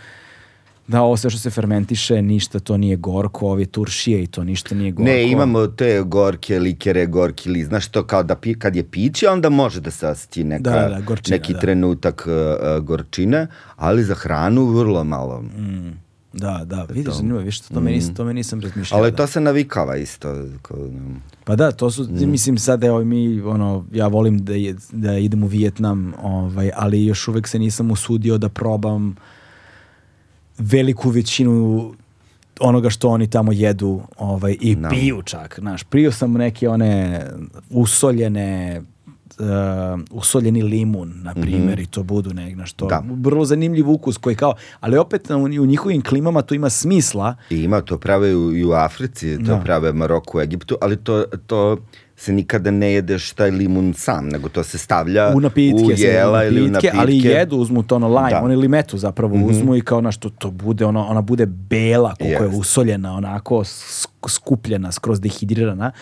da 0.88 1.02
ovo 1.02 1.16
sve 1.16 1.30
što 1.30 1.38
se 1.40 1.50
fermentiše, 1.50 2.22
ništa 2.22 2.58
to 2.58 2.76
nije 2.76 2.96
gorko, 2.96 3.46
ovi 3.46 3.66
turšije 3.66 4.22
i 4.22 4.26
to 4.26 4.44
ništa 4.44 4.74
nije 4.74 4.90
gorko. 4.92 5.10
Ne, 5.10 5.30
imamo 5.30 5.66
te 5.66 6.02
gorke 6.02 6.58
likere, 6.58 7.06
gorki 7.06 7.50
li, 7.50 7.64
znaš 7.64 7.88
to 7.88 8.06
kao 8.06 8.22
da 8.22 8.34
pi, 8.34 8.54
kad 8.58 8.76
je 8.76 8.84
piće, 8.84 9.28
onda 9.28 9.48
može 9.48 9.80
da 9.80 9.90
se 9.90 10.06
osjeti 10.08 10.44
neka, 10.44 10.70
Da, 10.70 10.88
da, 10.88 11.00
gorčina, 11.00 11.36
neki 11.36 11.52
da. 11.52 11.58
trenutak 11.58 12.26
uh, 12.26 12.32
uh, 12.32 12.84
gorčine, 12.84 13.46
ali 13.76 14.04
za 14.04 14.14
hranu 14.14 14.64
vrlo 14.66 15.04
malo. 15.04 15.44
Da, 16.32 16.62
da, 16.64 16.86
vidiš, 16.90 17.14
zanimljivo, 17.14 17.40
više 17.44 17.62
to, 17.74 17.80
me 17.80 17.90
nisam, 17.90 18.14
to 18.14 18.24
me 18.24 18.34
nisam 18.34 18.60
razmišljao. 18.60 19.00
Mm. 19.00 19.02
Ali 19.02 19.10
da. 19.10 19.16
to 19.16 19.26
se 19.26 19.40
navikava 19.40 19.96
isto. 19.96 20.28
Kao, 20.62 20.76
um, 20.78 21.20
Pa 21.44 21.56
da, 21.56 21.72
to 21.72 21.90
su, 21.90 22.02
Mm. 22.02 22.30
mislim 22.30 22.58
sad 22.58 22.84
evo 22.84 23.04
mi, 23.04 23.40
ono, 23.40 23.84
ja 23.92 24.06
volim 24.06 24.38
da, 24.38 24.52
je, 24.52 24.74
da 24.92 25.18
idem 25.18 25.42
u 25.44 25.46
Vijetnam, 25.46 26.12
ovaj, 26.22 26.70
ali 26.76 27.04
još 27.04 27.28
uvek 27.28 27.48
se 27.48 27.58
nisam 27.58 27.90
usudio 27.90 28.38
da 28.38 28.48
probam 28.48 29.16
veliku 30.58 31.10
većinu 31.10 31.94
onoga 32.60 32.90
što 32.90 33.08
oni 33.08 33.30
tamo 33.30 33.52
jedu 33.52 34.00
ovaj, 34.18 34.56
i 34.60 34.74
Da. 34.76 34.88
piju 34.88 35.22
čak. 35.22 35.58
Znaš, 35.58 35.82
prio 35.84 36.12
sam 36.12 36.32
neke 36.32 36.68
one 36.68 37.20
usoljene 37.70 38.82
uh, 39.38 39.46
usoljeni 40.10 40.62
limun, 40.62 41.12
na 41.16 41.34
primjer, 41.34 41.78
i 41.80 41.86
to 41.86 42.02
budu 42.02 42.34
nek, 42.34 42.54
znaš, 42.54 42.72
to 42.72 42.86
Mhm. 42.86 43.08
Da. 43.08 43.14
vrlo 43.20 43.44
zanimljiv 43.44 43.90
ukus 43.90 44.16
koji 44.16 44.36
kao, 44.36 44.54
ali 44.80 44.98
opet 44.98 45.30
u, 45.30 45.34
u 45.34 45.66
njihovim 45.66 46.02
klimama 46.02 46.42
to 46.42 46.54
ima 46.54 46.70
smisla, 46.70 47.36
I 47.50 47.56
ima, 47.56 47.80
to 47.80 47.98
prave 47.98 48.36
u, 48.36 48.52
i 48.52 48.64
u 48.64 48.72
Africi, 48.72 49.36
to 49.36 49.42
Da. 49.44 49.60
prave 49.60 49.92
Maroku, 49.92 50.38
u 50.38 50.40
Egiptu, 50.40 50.76
ali 50.80 50.96
to, 50.96 51.24
to 51.46 51.78
se 52.16 52.32
nikada 52.32 52.70
ne 52.70 52.92
jedeš 52.92 53.32
taj 53.32 53.50
limun 53.50 53.94
sam, 53.94 54.28
nego 54.28 54.48
to 54.48 54.64
se 54.64 54.78
stavlja 54.78 55.32
u 55.34 55.40
napitke, 55.40 55.84
u 55.84 55.90
jela 55.90 56.44
ili 56.44 56.62
u 56.62 56.66
napitke, 56.66 56.96
ali 56.98 57.18
jedu, 57.18 57.56
uzmu 57.56 57.82
to 57.82 57.96
ono 57.96 58.08
lime, 58.08 58.30
Da. 58.30 58.40
Oni 58.42 58.56
limetu 58.56 58.98
zapravo 58.98 59.36
uzmu 59.36 59.76
i 59.76 59.80
kao 59.80 60.00
na 60.00 60.12
što 60.12 60.30
to 60.30 60.50
bude, 60.50 60.84
ono, 60.84 61.06
ona 61.06 61.20
bude 61.20 61.46
bela 61.46 62.14
koliko 62.14 62.42
je 62.42 62.46
Jest. 62.48 62.60
usoljena, 62.60 63.12
onako 63.14 63.54
sk- 63.54 64.28
skupljena, 64.28 64.92
skroz 64.92 65.20
dehidrirana, 65.20 65.92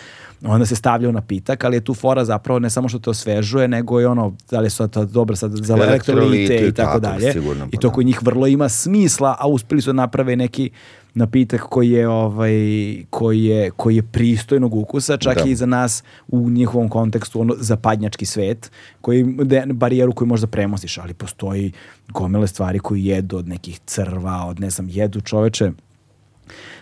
onda 0.43 0.65
se 0.65 0.75
stavlja 0.75 1.09
u 1.09 1.11
napitak, 1.11 1.63
ali 1.63 1.77
je 1.77 1.81
tu 1.81 1.93
fora 1.93 2.25
zapravo 2.25 2.59
ne 2.59 2.69
samo 2.69 2.89
što 2.89 2.99
te 2.99 3.09
osvežuje, 3.09 3.67
nego 3.67 4.01
i 4.01 4.05
ono, 4.05 4.35
da 4.51 4.59
li 4.59 4.69
su 4.69 4.87
to 4.87 5.05
dobro 5.05 5.35
sad 5.35 5.51
za 5.55 5.77
Elektrolite, 5.77 6.67
i 6.67 6.73
tako 6.73 6.99
dalje. 6.99 7.31
sigurno, 7.33 7.65
I 7.65 7.75
pa 7.75 7.81
to 7.81 7.87
da. 7.87 7.93
kod 7.93 8.05
njih 8.05 8.19
vrlo 8.23 8.47
ima 8.47 8.69
smisla, 8.69 9.35
a 9.39 9.47
uspeli 9.47 9.81
su 9.81 9.89
da 9.89 9.93
naprave 9.93 10.35
neki 10.35 10.69
napitak 11.15 11.61
koji 11.61 11.89
je 11.91 12.07
ovaj 12.07 12.53
koji 13.09 13.43
je 13.43 13.71
koji 13.71 13.95
je 13.95 14.03
pristojnog 14.03 14.75
ukusa 14.75 15.17
čak 15.17 15.37
Da. 15.37 15.49
i 15.49 15.55
za 15.55 15.65
nas 15.65 16.03
u 16.27 16.49
njihovom 16.49 16.89
kontekstu 16.89 17.41
ono 17.41 17.55
zapadnjački 17.57 18.25
svet 18.25 18.71
koji 19.01 19.23
de, 19.23 19.63
barijeru 19.65 20.13
koju 20.13 20.27
možda 20.27 20.47
premostiš 20.47 20.97
ali 20.97 21.13
postoji 21.13 21.71
gomile 22.07 22.47
stvari 22.47 22.79
koji 22.79 23.05
jedu 23.05 23.37
od 23.37 23.47
nekih 23.47 23.79
crva 23.85 24.45
od 24.45 24.59
ne 24.59 24.69
znam 24.69 24.89
jedu 24.89 25.21
čoveče 25.21 25.71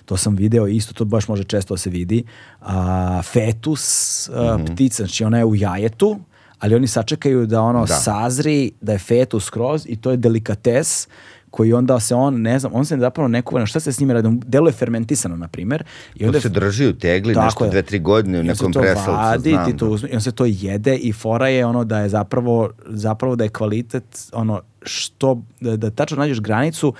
to 0.06 0.18
sam 0.18 0.35
video 0.35 0.68
isto 0.68 0.94
to 0.94 1.06
baš 1.06 1.27
može 1.27 1.44
često 1.44 1.73
da 1.73 1.77
se 1.77 1.90
vidi 1.90 2.23
a, 2.61 3.22
fetus 3.23 3.84
a, 4.30 4.57
Mhm. 4.57 4.65
ptica 4.65 5.03
znači 5.03 5.23
ona 5.23 5.38
je 5.38 5.45
u 5.45 5.56
jajetu 5.56 6.19
ali 6.60 6.76
oni 6.76 6.88
sačekaju 6.88 7.45
da 7.45 7.61
ono 7.61 7.80
Da. 7.80 7.94
sazri 7.95 8.72
da 8.81 8.91
je 8.91 8.99
fetus 8.99 9.45
skroz 9.45 9.85
i 9.88 9.95
to 9.95 10.11
je 10.11 10.18
delikates 10.18 11.07
koji 11.49 11.73
onda 11.73 11.99
se 11.99 12.15
on, 12.15 12.41
ne 12.41 12.60
znam, 12.60 12.72
on 12.76 12.85
se 12.85 12.98
zapravo 12.98 13.27
neko, 13.27 13.65
šta 13.65 13.80
se 13.80 13.91
s 13.91 13.99
njime 13.99 14.14
radi, 14.14 14.30
delo 14.45 14.68
je 14.68 14.73
fermentisano, 14.73 15.35
na 15.35 15.48
primjer. 15.48 15.84
I 16.15 16.26
onda 16.26 16.41
se 16.41 16.49
drži 16.49 16.88
u 16.88 16.94
tegli 16.94 17.34
Tako 17.34 17.45
nešto 17.45 17.69
dve, 17.69 17.81
tri 17.81 17.99
godine 17.99 18.40
u 18.40 18.41
I 18.41 18.45
nekom 18.45 18.72
presalcu, 18.73 19.11
vadi, 19.11 19.49
znam. 19.49 19.65
ti 19.65 19.77
to 19.77 19.85
da. 19.85 19.91
uzme, 19.91 20.10
i 20.10 20.15
on 20.15 20.22
se 20.22 20.31
to 20.31 20.45
jede 20.45 20.95
i 20.95 21.14
fora 21.14 21.48
je 21.48 21.65
ono 21.65 21.84
da 21.84 21.99
je 21.99 22.10
zapravo, 22.10 22.69
zapravo 22.85 23.35
da 23.35 23.44
je 23.44 23.49
kvalitet 23.49 24.03
ono 24.34 24.61
što, 24.84 25.41
da, 25.61 25.77
da 25.77 25.90
tačno 25.90 26.18
nađeš 26.18 26.40
granicu 26.41 26.94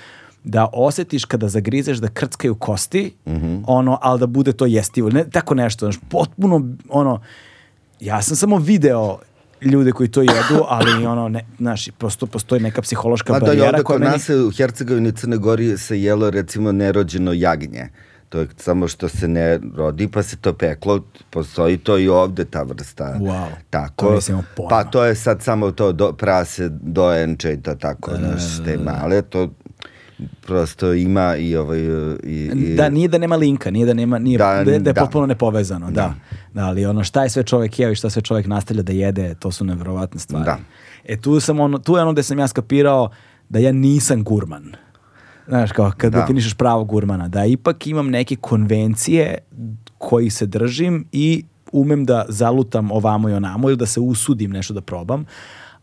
da 0.44 0.68
osjetiš 0.72 1.24
kada 1.24 1.48
zagrizeš 1.48 1.98
da 1.98 2.08
krckaju 2.08 2.54
kosti, 2.54 3.14
Mhm. 3.26 3.56
ono, 3.66 3.98
ali 4.02 4.20
da 4.20 4.26
bude 4.26 4.52
to 4.52 4.66
jestivo. 4.66 5.10
Ne, 5.10 5.24
tako 5.30 5.54
nešto, 5.54 5.86
znaš, 5.86 5.96
potpuno, 6.08 6.68
ono, 6.88 7.20
ja 8.00 8.22
sam 8.22 8.36
samo 8.36 8.58
video 8.58 9.18
ljude 9.62 9.92
koji 9.92 10.08
to 10.08 10.20
jedu, 10.20 10.64
ali 10.68 11.06
ono, 11.06 11.28
ne, 11.28 11.44
znaš, 11.58 11.88
prosto 11.98 12.26
postoji 12.26 12.60
neka 12.62 12.82
psihološka 12.82 13.32
Pa 13.32 13.38
da 13.38 13.46
je 13.46 13.48
barijera 13.48 13.68
ovde 13.68 13.82
koja 13.82 13.94
kod 13.94 14.00
meni... 14.00 14.12
nas 14.12 14.28
u 14.28 14.50
Hercegovini 14.56 15.08
i 15.08 15.12
Crnoj 15.12 15.38
Gori 15.38 15.78
se 15.78 16.02
jelo 16.02 16.30
recimo 16.30 16.72
nerođeno 16.72 17.32
jagnje. 17.32 17.88
To 18.28 18.40
je 18.40 18.48
samo 18.56 18.88
što 18.88 19.08
se 19.08 19.28
ne 19.28 19.60
rodi 19.76 20.08
pa 20.08 20.22
se 20.22 20.36
to 20.36 20.52
peklo, 20.52 21.00
postoji 21.30 21.78
to 21.78 21.98
i 21.98 22.08
ovde 22.08 22.44
ta 22.44 22.62
vrsta. 22.62 23.16
Wow, 23.20 23.46
tako. 23.70 24.20
to 24.28 24.42
pojma. 24.56 24.68
Pa 24.68 24.84
to 24.84 25.04
je 25.04 25.14
sad 25.14 25.42
samo 25.42 25.70
to 25.70 25.92
do, 25.92 26.12
prase, 26.12 26.68
dojenče 26.70 27.52
i 27.52 27.62
to 27.62 27.74
tako, 27.74 28.10
da, 28.10 28.18
znaš, 28.18 28.64
te 28.64 28.78
male, 28.78 29.22
to 29.22 29.50
prosto 30.40 30.92
ima 30.92 31.36
i 31.36 31.56
ovaj 31.56 31.78
i, 32.22 32.50
i 32.54 32.74
Da, 32.76 32.88
nije 32.88 33.08
da 33.08 33.18
nema 33.18 33.36
linka, 33.36 33.70
nije 33.70 33.86
da 33.86 33.94
nema, 33.94 34.18
nije, 34.18 34.38
da, 34.38 34.54
Da, 34.54 34.64
da, 34.64 34.72
je 34.72 34.78
da. 34.78 34.94
potpuno 34.94 35.26
nepovezano, 35.26 35.90
da. 35.90 36.14
da. 36.54 36.64
ali 36.64 36.86
ono 36.86 37.04
šta 37.04 37.22
je 37.22 37.30
sve 37.30 37.42
čovjek 37.42 37.78
jeo 37.78 37.90
i 37.90 37.94
šta 37.94 38.10
sve 38.10 38.22
čovjek 38.22 38.46
nastavlja 38.46 38.82
da 38.82 38.92
jede, 38.92 39.34
to 39.34 39.52
su 39.52 39.64
nevjerovatne 39.64 40.20
stvari. 40.20 40.44
Da. 40.44 40.58
E 41.04 41.20
tu 41.20 41.40
sam 41.40 41.60
ono, 41.60 41.78
tu 41.78 41.96
je 41.96 42.02
ono 42.02 42.12
gde 42.12 42.22
sam 42.22 42.38
ja 42.38 42.48
skapirao 42.48 43.10
da 43.48 43.58
ja 43.58 43.72
nisam 43.72 44.24
gurman. 44.24 44.72
Znaš, 45.48 45.72
kao 45.72 45.92
kad 45.96 46.12
Da. 46.12 46.20
definišeš 46.20 46.54
pravo 46.54 46.84
gurmana, 46.84 47.28
da 47.28 47.44
ipak 47.44 47.86
imam 47.86 48.10
neke 48.10 48.36
konvencije 48.36 49.38
koji 49.98 50.30
se 50.30 50.46
držim 50.46 51.08
i 51.12 51.44
umem 51.72 52.04
da 52.04 52.24
zalutam 52.28 52.90
ovamo 52.92 53.28
i 53.28 53.32
onamo 53.32 53.68
ili 53.68 53.76
da 53.76 53.86
se 53.86 54.00
usudim 54.00 54.50
nešto 54.50 54.74
da 54.74 54.80
probam, 54.80 55.24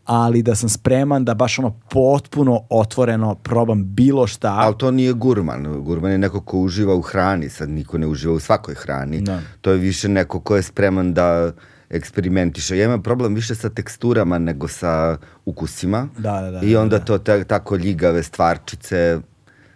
ali 0.04 0.42
da 0.42 0.54
sam 0.54 0.68
spreman 0.68 1.24
da 1.24 1.34
baš 1.34 1.58
ono 1.58 1.70
potpuno 1.90 2.62
otvoreno 2.70 3.34
probam 3.34 3.84
bilo 3.94 4.26
šta. 4.26 4.54
Ali 4.58 4.78
to 4.78 4.90
nije 4.90 5.12
gurman. 5.12 5.82
Gurman 5.82 6.12
je 6.12 6.18
neko 6.18 6.40
ko 6.40 6.58
uživa 6.58 6.94
u 6.94 7.00
hrani, 7.00 7.48
sad 7.48 7.68
niko 7.68 7.98
ne 7.98 8.06
uživa 8.06 8.34
u 8.34 8.40
svakoj 8.40 8.74
hrani. 8.74 9.20
Da. 9.20 9.40
To 9.60 9.70
je 9.70 9.76
više 9.78 10.08
neko 10.08 10.40
ko 10.40 10.56
je 10.56 10.62
spreman 10.62 11.14
da 11.14 11.52
eksperimentiše. 11.90 12.78
Ja 12.78 12.84
imam 12.84 13.02
problem 13.02 13.34
više 13.34 13.54
sa 13.54 13.68
teksturama 13.68 14.38
nego 14.38 14.68
sa 14.68 15.16
ukusima. 15.44 16.08
Da, 16.18 16.40
da, 16.40 16.50
da, 16.50 16.60
I 16.62 16.76
onda 16.76 16.98
da. 16.98 17.04
to 17.04 17.18
te, 17.18 17.44
tako 17.44 17.76
ljigave 17.76 18.22
stvarčice 18.22 19.20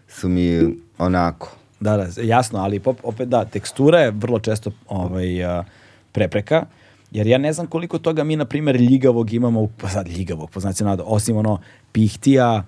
su 0.09 0.29
mi 0.29 0.77
onako. 0.99 1.53
Da, 1.81 1.97
da, 1.97 2.23
jasno, 2.23 2.59
ali 2.59 2.81
pop- 2.81 3.01
opet 3.03 3.29
da, 3.29 3.45
tekstura 3.45 4.01
je 4.01 4.11
vrlo 4.11 4.39
često 4.39 4.71
ovaj, 4.89 5.27
prepreka, 6.13 6.65
jer 7.11 7.27
ja 7.27 7.39
ne 7.39 7.53
znam 7.53 7.67
koliko 7.67 7.99
toga 7.99 8.25
mi, 8.25 8.37
na 8.37 8.45
primjer, 8.45 8.77
ljigavog 8.77 9.33
imamo, 9.33 9.69
pa 9.81 9.89
sad 9.89 10.09
ljigavog, 10.09 10.51
po 10.51 10.61
znacima 10.61 10.91
navoda, 10.91 11.05
osim 11.07 11.37
ono 11.37 11.61
pihtija, 11.93 12.65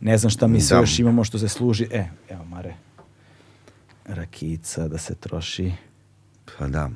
ne 0.00 0.18
znam 0.18 0.30
šta 0.30 0.46
mi 0.46 0.60
sve 0.60 0.74
Da. 0.74 0.80
još 0.80 0.98
imamo 0.98 1.24
što 1.24 1.38
se 1.38 1.48
služi, 1.48 1.86
e, 1.90 2.04
evo 2.28 2.44
Mare, 2.44 2.74
rakica 4.04 4.88
da 4.88 4.98
se 4.98 5.14
troši. 5.14 5.72
Pa 6.58 6.66
da. 6.66 6.90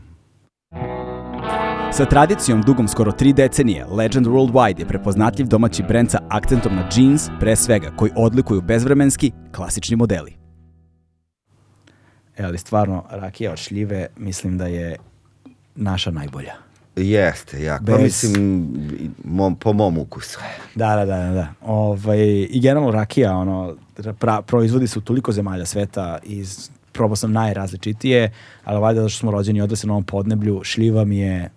Sa 1.92 2.04
tradicijom 2.04 2.62
dugom 2.62 2.88
skoro 2.88 3.12
tri 3.12 3.32
decenije, 3.32 3.86
Legend 3.86 4.26
Worldwide 4.26 4.78
je 4.78 4.88
prepoznatljiv 4.88 5.46
domaći 5.46 5.82
brend 5.82 6.10
sa 6.10 6.18
akcentom 6.28 6.74
na 6.74 6.88
jeans, 6.96 7.28
pre 7.40 7.56
svega, 7.56 7.90
koji 7.96 8.10
odlikuju 8.16 8.60
bezvremenski, 8.60 9.32
klasični 9.52 9.96
modeli. 9.96 10.32
E, 12.36 12.44
ali 12.44 12.58
stvarno, 12.58 13.04
rakija 13.10 13.52
od 13.52 13.58
šljive, 13.58 14.06
mislim 14.16 14.58
da 14.58 14.66
je 14.66 14.96
naša 15.74 16.10
najbolja. 16.10 16.63
Jeste, 16.96 17.62
ja. 17.62 17.78
Pa 17.86 17.92
Bez- 17.92 18.02
mislim, 18.02 18.62
i 19.00 19.10
mom, 19.24 19.56
po 19.56 19.72
mom 19.72 19.98
ukusu. 19.98 20.38
Da, 20.74 20.96
da, 20.96 21.04
da, 21.04 21.16
da. 21.16 21.48
Ovaj, 21.62 22.46
I 22.50 22.60
generalno 22.60 22.90
rakija, 22.90 23.36
ono, 23.36 23.76
pra, 24.18 24.42
proizvodi 24.42 24.86
se 24.86 24.98
u 24.98 25.02
toliko 25.02 25.32
zemalja 25.32 25.66
sveta 25.66 26.18
iz 26.22 26.70
probao 26.92 27.16
sam 27.16 27.32
najrazličitije, 27.32 28.32
ali 28.64 28.80
valjda 28.80 29.00
zato 29.00 29.08
što 29.08 29.18
smo 29.18 29.30
rođeni 29.30 29.58
i 29.58 29.62
odrasli 29.62 29.86
na 29.86 29.92
ovom 29.92 30.04
podneblju, 30.04 30.60
šljiva 30.64 31.04
mi 31.04 31.18
je 31.18 31.50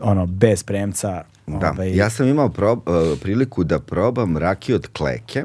ono, 0.00 0.26
bez 0.26 0.62
premca. 0.62 1.22
Da, 1.46 1.70
ovaj, 1.70 1.96
ja 1.96 2.10
sam 2.10 2.28
imao 2.28 2.48
prob, 2.48 2.78
uh, 2.88 3.18
priliku 3.22 3.64
da 3.64 3.78
probam 3.78 4.36
rakiju 4.36 4.76
od 4.76 4.88
kleke 4.92 5.44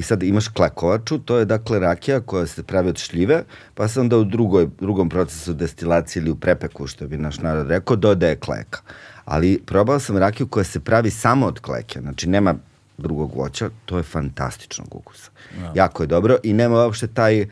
i 0.00 0.02
sad 0.02 0.22
imaš 0.22 0.48
klekovaču, 0.48 1.18
to 1.18 1.38
je 1.38 1.44
dakle 1.44 1.78
rakija 1.78 2.20
koja 2.20 2.46
se 2.46 2.62
pravi 2.62 2.88
od 2.88 2.98
šljive, 2.98 3.42
pa 3.74 3.88
se 3.88 4.00
onda 4.00 4.16
u 4.16 4.24
drugoj, 4.24 4.68
drugom 4.80 5.08
procesu 5.08 5.52
destilacije 5.52 6.20
ili 6.22 6.30
u 6.30 6.36
prepeku, 6.36 6.86
što 6.86 7.08
bi 7.08 7.16
naš 7.16 7.38
narod 7.38 7.68
rekao, 7.68 7.96
dodaje 7.96 8.36
kleka. 8.36 8.80
Ali 9.24 9.60
probao 9.66 10.00
sam 10.00 10.16
rakiju 10.16 10.46
koja 10.46 10.64
se 10.64 10.80
pravi 10.80 11.10
samo 11.10 11.46
od 11.46 11.60
kleke, 11.60 12.00
znači 12.00 12.28
nema 12.28 12.54
drugog 12.98 13.36
voća, 13.36 13.68
to 13.84 13.96
je 13.96 14.02
fantastičnog 14.02 14.94
ukusa. 14.94 15.30
Jako 15.74 16.02
je 16.02 16.06
dobro 16.06 16.36
i 16.42 16.52
nema 16.52 16.76
uopšte 16.76 17.06
taj 17.06 17.46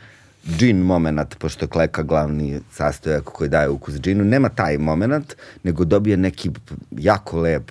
džin 0.59 0.81
moment, 0.81 1.37
pošto 1.39 1.65
je 1.65 1.69
kleka 1.69 2.03
glavni 2.03 2.61
sastojak 2.73 3.25
koji 3.25 3.51
daje 3.51 3.69
ukus 3.69 4.01
džinu, 4.01 4.25
nema 4.25 4.49
taj 4.49 4.79
moment, 4.79 5.37
nego 5.63 5.85
dobije 5.85 6.17
neki 6.17 6.51
jako 6.91 7.41
lep, 7.41 7.71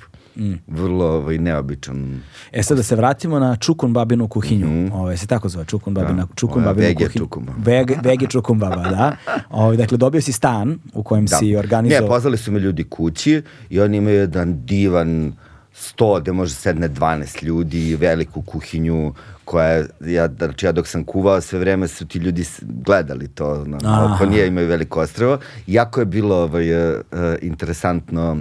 vrlo 0.67 1.05
ovaj, 1.05 1.37
neobičan 1.37 2.21
E 2.51 2.63
sad 2.63 2.77
da 2.77 2.83
se 2.83 2.95
vratimo 2.95 3.39
na 3.39 3.55
Čukun 3.55 3.93
babinu 3.93 4.27
kuhinju. 4.27 4.89
Ovaj 4.93 5.17
se 5.17 5.27
tako 5.27 5.49
zove 5.49 5.65
Čukun 5.65 5.93
babina, 5.93 6.25
Da, 6.25 6.35
Čukun 6.35 6.63
ova 6.63 6.73
babinu 6.73 6.87
vege 6.87 7.05
kuhinju. 7.05 7.27
Baba. 7.35 7.53
Vege, 7.65 7.95
vege 8.03 8.27
Čukun 8.27 8.59
baba, 8.59 8.89
da. 8.89 9.15
Ovaj 9.49 9.77
dakle 9.77 9.97
dobio 9.97 10.21
si 10.21 10.31
stan 10.31 10.79
u 10.93 11.03
kojem 11.03 11.27
si 11.27 11.55
organizovao. 11.55 12.01
Ne, 12.01 12.07
pozvali 12.07 12.37
su 12.37 12.51
me 12.51 12.59
ljudi 12.59 12.83
kući 12.83 13.41
i 13.69 13.79
oni 13.79 13.97
imaju 13.97 14.15
jedan 14.15 14.65
divan 14.65 15.33
sto 15.73 16.19
gde 16.21 16.31
može 16.31 16.53
sedne 16.53 16.89
12 16.89 17.43
ljudi, 17.43 17.95
veliku 17.95 18.41
kuhinju 18.41 19.13
koja 19.45 19.67
je, 19.67 19.87
ja, 20.05 20.27
znači 20.37 20.65
ja 20.65 20.71
dok 20.71 20.87
sam 20.87 21.03
kuvao 21.03 21.41
sve 21.41 21.59
vreme 21.59 21.87
su 21.87 22.07
ti 22.07 22.19
ljudi 22.19 22.45
gledali 22.61 23.27
to, 23.27 23.65
na, 23.65 24.15
oko 24.15 24.25
nije 24.25 24.47
imaju 24.47 24.67
veliko 24.67 25.01
ostrvo. 25.01 25.37
Jako 25.67 25.99
je 25.99 26.05
bilo 26.05 26.35
ovaj, 26.35 26.71
e, 26.71 27.01
interesantno 27.41 28.37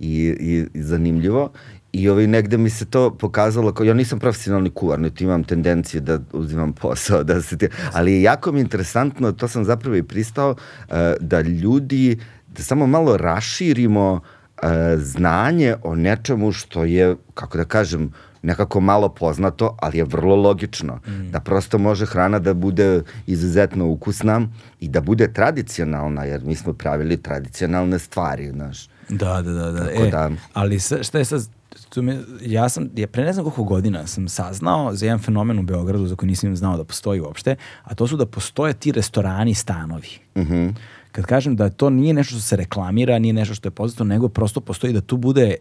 i, 0.00 0.36
i, 0.40 0.66
i 0.74 0.82
zanimljivo. 0.82 1.50
I 1.92 2.08
ovaj, 2.08 2.26
negde 2.26 2.58
mi 2.58 2.70
se 2.70 2.84
to 2.84 3.10
pokazalo, 3.10 3.72
kao, 3.72 3.84
ja 3.84 3.94
nisam 3.94 4.18
profesionalni 4.18 4.70
kuvar, 4.70 5.00
niti 5.00 5.24
imam 5.24 5.44
tendenciju 5.44 6.00
da 6.00 6.18
uzimam 6.32 6.72
posao, 6.72 7.24
da 7.30 7.42
se 7.42 7.58
ti, 7.58 7.68
ali 7.92 8.12
je 8.12 8.22
jako 8.22 8.52
mi 8.52 8.60
interesantno, 8.60 9.32
to 9.32 9.48
sam 9.48 9.64
zapravo 9.64 9.96
i 9.96 10.02
pristao, 10.02 10.56
e, 10.88 11.14
da 11.20 11.40
ljudi, 11.40 12.18
da 12.48 12.62
samo 12.62 12.86
malo 12.86 13.16
raširimo 13.16 14.20
e, 14.62 14.96
znanje 14.96 15.74
o 15.82 15.94
nečemu 15.94 16.52
što 16.52 16.84
je, 16.84 17.16
kako 17.34 17.58
da 17.58 17.64
kažem, 17.64 18.12
nekako 18.42 18.80
malo 18.80 19.08
poznato, 19.08 19.76
ali 19.80 19.98
je 19.98 20.04
vrlo 20.04 20.36
logično. 20.36 21.00
Da 21.30 21.40
prosto 21.40 21.78
može 21.78 22.06
hrana 22.06 22.38
da 22.38 22.54
bude 22.54 23.02
izuzetno 23.26 23.86
ukusna 23.86 24.48
i 24.80 24.88
da 24.88 25.00
bude 25.00 25.32
tradicionalna, 25.32 26.24
jer 26.24 26.44
mi 26.44 26.54
smo 26.54 26.72
pravili 26.72 27.16
tradicionalne 27.16 27.98
stvari, 27.98 28.50
znaš. 28.50 28.88
Da, 29.10 29.42
da, 29.42 29.52
da. 29.52 29.70
da. 29.70 29.78
Tako 29.80 30.02
E, 30.02 30.10
da- 30.10 30.30
Ali 30.52 30.80
sa, 30.80 31.02
šta 31.02 31.18
je 31.18 31.24
sad, 31.24 31.48
tu 31.88 32.02
me, 32.02 32.18
ja 32.42 32.68
sam, 32.68 32.88
ja 32.96 33.06
pre 33.06 33.24
ne 33.24 33.32
znam 33.32 33.44
koliko 33.44 33.64
godina 33.64 34.06
sam 34.06 34.28
saznao 34.28 34.94
za 34.94 35.06
jedan 35.06 35.18
fenomen 35.18 35.58
u 35.58 35.62
Beogradu 35.62 36.06
za 36.06 36.16
koji 36.16 36.28
nisam 36.28 36.56
znao 36.56 36.76
da 36.76 36.84
postoji 36.84 37.20
uopšte, 37.20 37.54
a 37.82 37.94
to 37.94 38.06
su 38.06 38.16
da 38.16 38.26
postoje 38.26 38.72
ti 38.74 38.92
restorani 38.92 39.54
stanovi. 39.54 40.08
Mhm. 40.36 40.68
Kad 41.12 41.26
kažem 41.26 41.56
da 41.56 41.70
to 41.70 41.90
nije 41.90 42.14
nešto 42.14 42.30
što 42.30 42.40
se 42.40 42.56
reklamira, 42.56 43.18
nije 43.18 43.32
nešto 43.32 43.54
što 43.54 43.66
je 43.66 43.72
poznato, 43.72 44.04
nego 44.04 44.28
prosto 44.28 44.60
postoji 44.60 44.92
da 44.92 45.00
tu 45.00 45.16
bude 45.16 45.54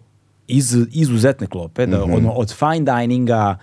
iz, 0.47 0.77
izuzetne 0.91 1.47
klope, 1.47 1.85
da 1.85 1.97
Mhm. 1.99 2.13
ono, 2.13 2.31
od 2.31 2.53
fine 2.53 2.85
dininga 2.93 3.57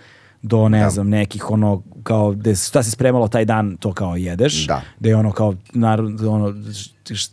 do 0.45 0.69
ne 0.69 0.89
znam 0.89 1.09
nekih 1.09 1.51
ono 1.51 1.83
kao 2.03 2.31
gde 2.31 2.55
šta 2.55 2.83
se 2.83 2.91
spremalo 2.91 3.27
taj 3.27 3.45
dan 3.45 3.77
to 3.77 3.93
kao 3.93 4.15
jedeš 4.15 4.67
Da. 4.67 4.81
da 4.99 5.09
je 5.09 5.15
ono 5.15 5.31
kao 5.31 5.53
narod, 5.73 6.21
ono 6.21 6.53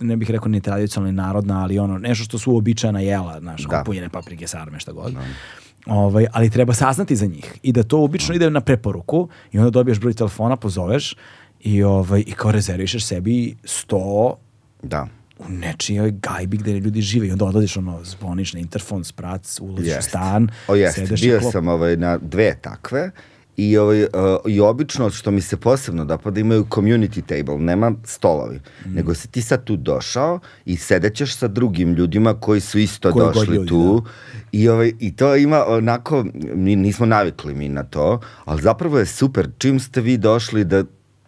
ne 0.01 0.16
bih 0.16 0.30
rekao 0.30 0.48
ni 0.48 0.60
tradicionalno 0.60 1.10
ni 1.10 1.16
narodna 1.16 1.62
ali 1.62 1.78
ono 1.78 1.98
nešto 1.98 2.24
što 2.24 2.39
su 2.39 2.52
uobičajena 2.52 3.01
jela 3.01 3.40
znaš 3.40 3.62
Da. 3.64 3.82
punjene 3.86 4.09
paprike 4.09 4.47
sarme 4.47 4.78
šta 4.78 4.93
god 4.93 5.14
Ovaj, 5.86 6.26
ali 6.32 6.51
treba 6.51 6.74
saznati 6.74 7.16
za 7.16 7.26
njih 7.26 7.59
i 7.62 7.72
da 7.72 7.82
to 7.82 8.01
obično 8.01 8.34
ide 8.34 8.51
na 8.51 8.60
preporuku 8.60 9.28
i 9.52 9.59
onda 9.59 9.70
dobiješ 9.70 10.01
broj 10.01 10.14
telefona, 10.14 10.56
pozoveš 10.56 11.14
i, 11.60 11.82
ovaj, 11.82 12.24
i 12.26 12.32
kao 12.32 12.52
rezervišeš 12.52 13.05
sebi 13.05 13.56
100 13.62 14.34
Da. 14.82 15.06
U 15.38 15.48
nečijoj 15.48 16.10
gajbi 16.10 16.56
gde 16.56 16.72
ljudi 16.72 17.00
žive. 17.00 17.26
I 17.28 17.32
onda 17.32 17.44
odladiš 17.44 17.76
ono, 17.76 18.04
zvoniš 18.04 18.52
na 18.52 18.60
interfon, 18.60 19.04
sprac, 19.04 19.59
ulaziš 19.60 19.98
u 19.98 20.02
stan, 20.02 20.48
O 20.68 20.74
jeste, 20.74 21.00
sedeš 21.00 21.20
bio 21.20 21.40
klop- 21.40 21.52
sam 21.52 21.68
ovaj, 21.68 21.96
na 21.96 22.18
dve 22.18 22.56
takve 22.60 23.10
i, 23.56 23.78
ovaj, 23.78 24.02
uh, 24.02 24.09
i 24.46 24.60
obično 24.60 25.10
što 25.10 25.30
mi 25.30 25.40
se 25.40 25.56
posebno 25.56 26.04
dopada 26.04 26.40
imaju 26.40 26.64
community 26.64 27.22
table, 27.22 27.59
nema 27.59 27.92
stolovi, 28.04 28.60
Mm. 28.86 28.94
nego 28.94 29.14
si 29.14 29.28
ti 29.28 29.42
sad 29.42 29.64
tu 29.64 29.76
došao 29.76 30.40
i 30.64 30.76
sedećeš 30.76 31.36
sa 31.36 31.48
drugim 31.48 31.92
ljudima 31.94 32.34
koji 32.34 32.60
su 32.60 32.78
isto 32.78 33.12
Koji 33.12 33.26
došli 33.26 33.56
ljudi, 33.56 33.68
tu 33.68 34.04
I, 34.52 34.68
ovaj, 34.68 34.92
i 34.98 35.16
to 35.16 35.36
ima 35.36 35.64
onako, 35.66 36.24
mi 36.54 36.76
nismo 36.76 37.06
navikli 37.06 37.54
mi 37.54 37.68
na 37.68 37.82
to, 37.82 38.20
ali 38.44 38.62
zapravo 38.62 38.98
je 38.98 39.06
super, 39.06 39.48
čim 39.59 39.80
ste 39.80 40.00
vi 40.00 40.16
došli 40.16 40.64
da 40.64 40.84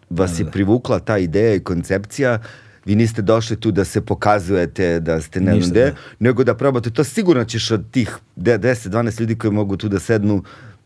vas 0.09 0.39
je 0.39 0.51
privukla 0.51 0.99
ta 0.99 1.17
ideja 1.17 1.55
i 1.55 1.59
koncepcija, 1.59 2.39
vi 2.85 2.95
niste 2.95 3.21
došli 3.21 3.59
tu 3.59 3.71
da 3.71 3.85
se 3.85 4.01
pokazujete 4.01 4.99
da 4.99 5.21
ste 5.21 5.41
ne 5.41 5.51
znam 5.51 5.69
gde, 5.69 5.85
da. 5.85 5.95
nego 6.19 6.43
da 6.43 6.55
probate 6.55 6.89
to 6.89 7.03
sigurno 7.03 7.45
ćeš 7.45 7.71
od 7.71 7.91
tih 7.91 8.17
de- 8.35 8.57
10-12 8.59 9.19
ljudi 9.19 9.35
koji 9.35 9.51
mogu 9.51 9.77
tu 9.77 9.89
da 9.89 9.99
sednu 9.99 10.43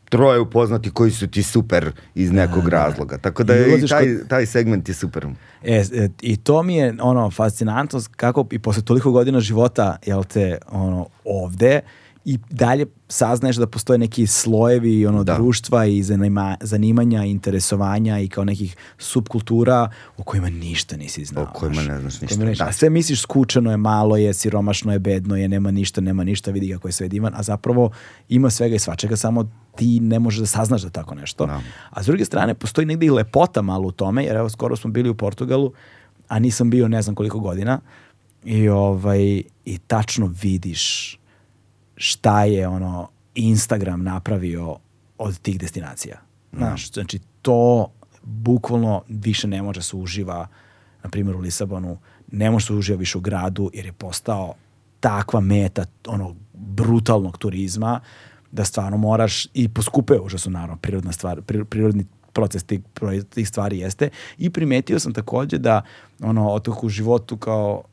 troje 0.09 0.39
upoznati 0.39 0.91
koji 0.91 1.11
su 1.11 1.27
ti 1.27 1.43
super 1.43 1.91
iz 2.15 2.31
nekog 2.31 2.67
razloga. 2.67 3.17
Tako 3.17 3.43
da 3.43 3.57
I 3.57 3.83
i 3.83 3.87
taj, 3.87 4.27
taj 4.27 4.45
segment 4.45 4.89
je 4.89 4.93
super. 4.93 5.27
E, 5.63 5.83
e, 5.93 6.09
I 6.21 6.37
to 6.37 6.63
mi 6.63 6.75
je 6.75 6.95
ono 7.01 7.31
fascinantno 7.31 8.01
kako 8.15 8.47
i 8.51 8.59
posle 8.59 8.83
toliko 8.83 9.11
godina 9.11 9.39
života 9.39 9.97
jel 10.05 10.23
te 10.23 10.57
ono 10.71 11.07
ovde 11.25 11.81
i 12.25 12.37
dalje 12.49 12.85
saznaješ 13.07 13.55
da 13.55 13.67
postoje 13.67 13.97
neki 13.97 14.27
slojevi 14.27 15.05
ono 15.05 15.23
Da. 15.23 15.35
društva 15.35 15.85
i 15.85 16.03
zanima, 16.03 16.57
zanimanja, 16.61 17.23
interesovanja 17.23 18.19
i 18.19 18.27
kao 18.27 18.43
nekih 18.45 18.75
subkultura 18.97 19.89
o 20.17 20.23
kojima 20.23 20.49
ništa 20.49 20.97
nisi 20.97 21.25
znao. 21.25 21.43
O 21.43 21.47
kojima 21.53 21.81
ne 21.81 21.99
znaš 21.99 22.15
o 22.15 22.27
kojima 22.27 22.45
ništa, 22.45 22.65
A 22.65 22.71
sve 22.71 22.89
misliš 22.89 23.21
skučeno 23.21 23.71
je, 23.71 23.77
malo 23.77 24.17
je, 24.17 24.33
siromašno 24.33 24.93
je, 24.93 24.99
bedno 24.99 25.35
je, 25.35 25.47
nema 25.47 25.71
ništa, 25.71 26.01
nema 26.01 26.23
ništa, 26.23 26.51
vidi 26.51 26.73
kako 26.73 26.87
je 26.87 26.91
sve 26.91 27.07
divan, 27.07 27.33
a 27.35 27.43
zapravo 27.43 27.91
ima 28.29 28.49
svega 28.49 28.75
i 28.75 28.79
svačega, 28.79 29.15
samo 29.15 29.51
ti 29.75 29.99
ne 29.99 30.19
možeš 30.19 30.39
da 30.39 30.45
saznaš 30.45 30.81
da 30.81 30.89
tako 30.89 31.15
nešto. 31.15 31.45
Da. 31.45 31.61
A 31.89 32.03
s 32.03 32.05
druge 32.05 32.25
strane, 32.25 32.53
postoji 32.53 32.85
negdje 32.85 33.07
i 33.07 33.11
lepota 33.11 33.61
malo 33.61 33.87
u 33.87 33.91
tome, 33.91 34.23
jer 34.23 34.35
evo 34.35 34.49
skoro 34.49 34.75
smo 34.75 34.89
bili 34.89 35.09
u 35.09 35.15
Portugalu, 35.15 35.73
a 36.27 36.39
nisam 36.39 36.69
bio 36.69 36.87
ne 36.87 37.01
znam 37.01 37.15
koliko 37.15 37.39
godina, 37.39 37.79
i, 38.43 38.69
ovaj, 38.69 39.41
i 39.65 39.77
tačno 39.87 40.33
vidiš 40.41 41.15
šta 41.99 42.43
je 42.43 42.67
ono 42.67 43.09
Instagram 43.35 44.03
napravio 44.03 44.77
od 45.17 45.39
tih 45.39 45.59
destinacija. 45.59 46.21
Znaš, 46.53 46.91
znači 46.93 47.19
to 47.41 47.91
bukvalno 48.23 49.01
više 49.07 49.47
ne 49.47 49.61
može 49.61 49.81
se 49.81 49.95
uživa 49.95 50.47
na 51.03 51.09
primjer 51.09 51.35
u 51.35 51.39
Lisabonu, 51.39 51.97
ne 52.31 52.51
može 52.51 52.65
se 52.65 52.73
uživa 52.73 52.97
više 52.97 53.17
u 53.17 53.21
gradu 53.21 53.71
jer 53.73 53.85
je 53.85 53.93
postao 53.93 54.53
takva 54.99 55.39
meta 55.39 55.85
ono 56.07 56.35
brutalnog 56.53 57.37
turizma 57.37 57.99
da 58.51 58.65
stvarno 58.65 58.97
moraš 58.97 59.47
i 59.53 59.69
poskupe 59.69 60.19
užasno 60.19 60.51
naravno 60.51 60.77
prirodna 60.77 61.11
stvar, 61.11 61.41
pri- 61.41 61.65
prirodni 61.65 62.05
proces 62.33 62.63
tih, 62.63 62.79
tih 63.29 63.47
stvari 63.47 63.79
jeste 63.79 64.09
i 64.37 64.49
primetio 64.49 64.99
sam 64.99 65.13
takođe 65.13 65.57
da 65.57 65.81
ono 66.21 66.49
otok 66.49 66.83
u 66.83 66.89
životu 66.89 67.37
kao 67.37 67.83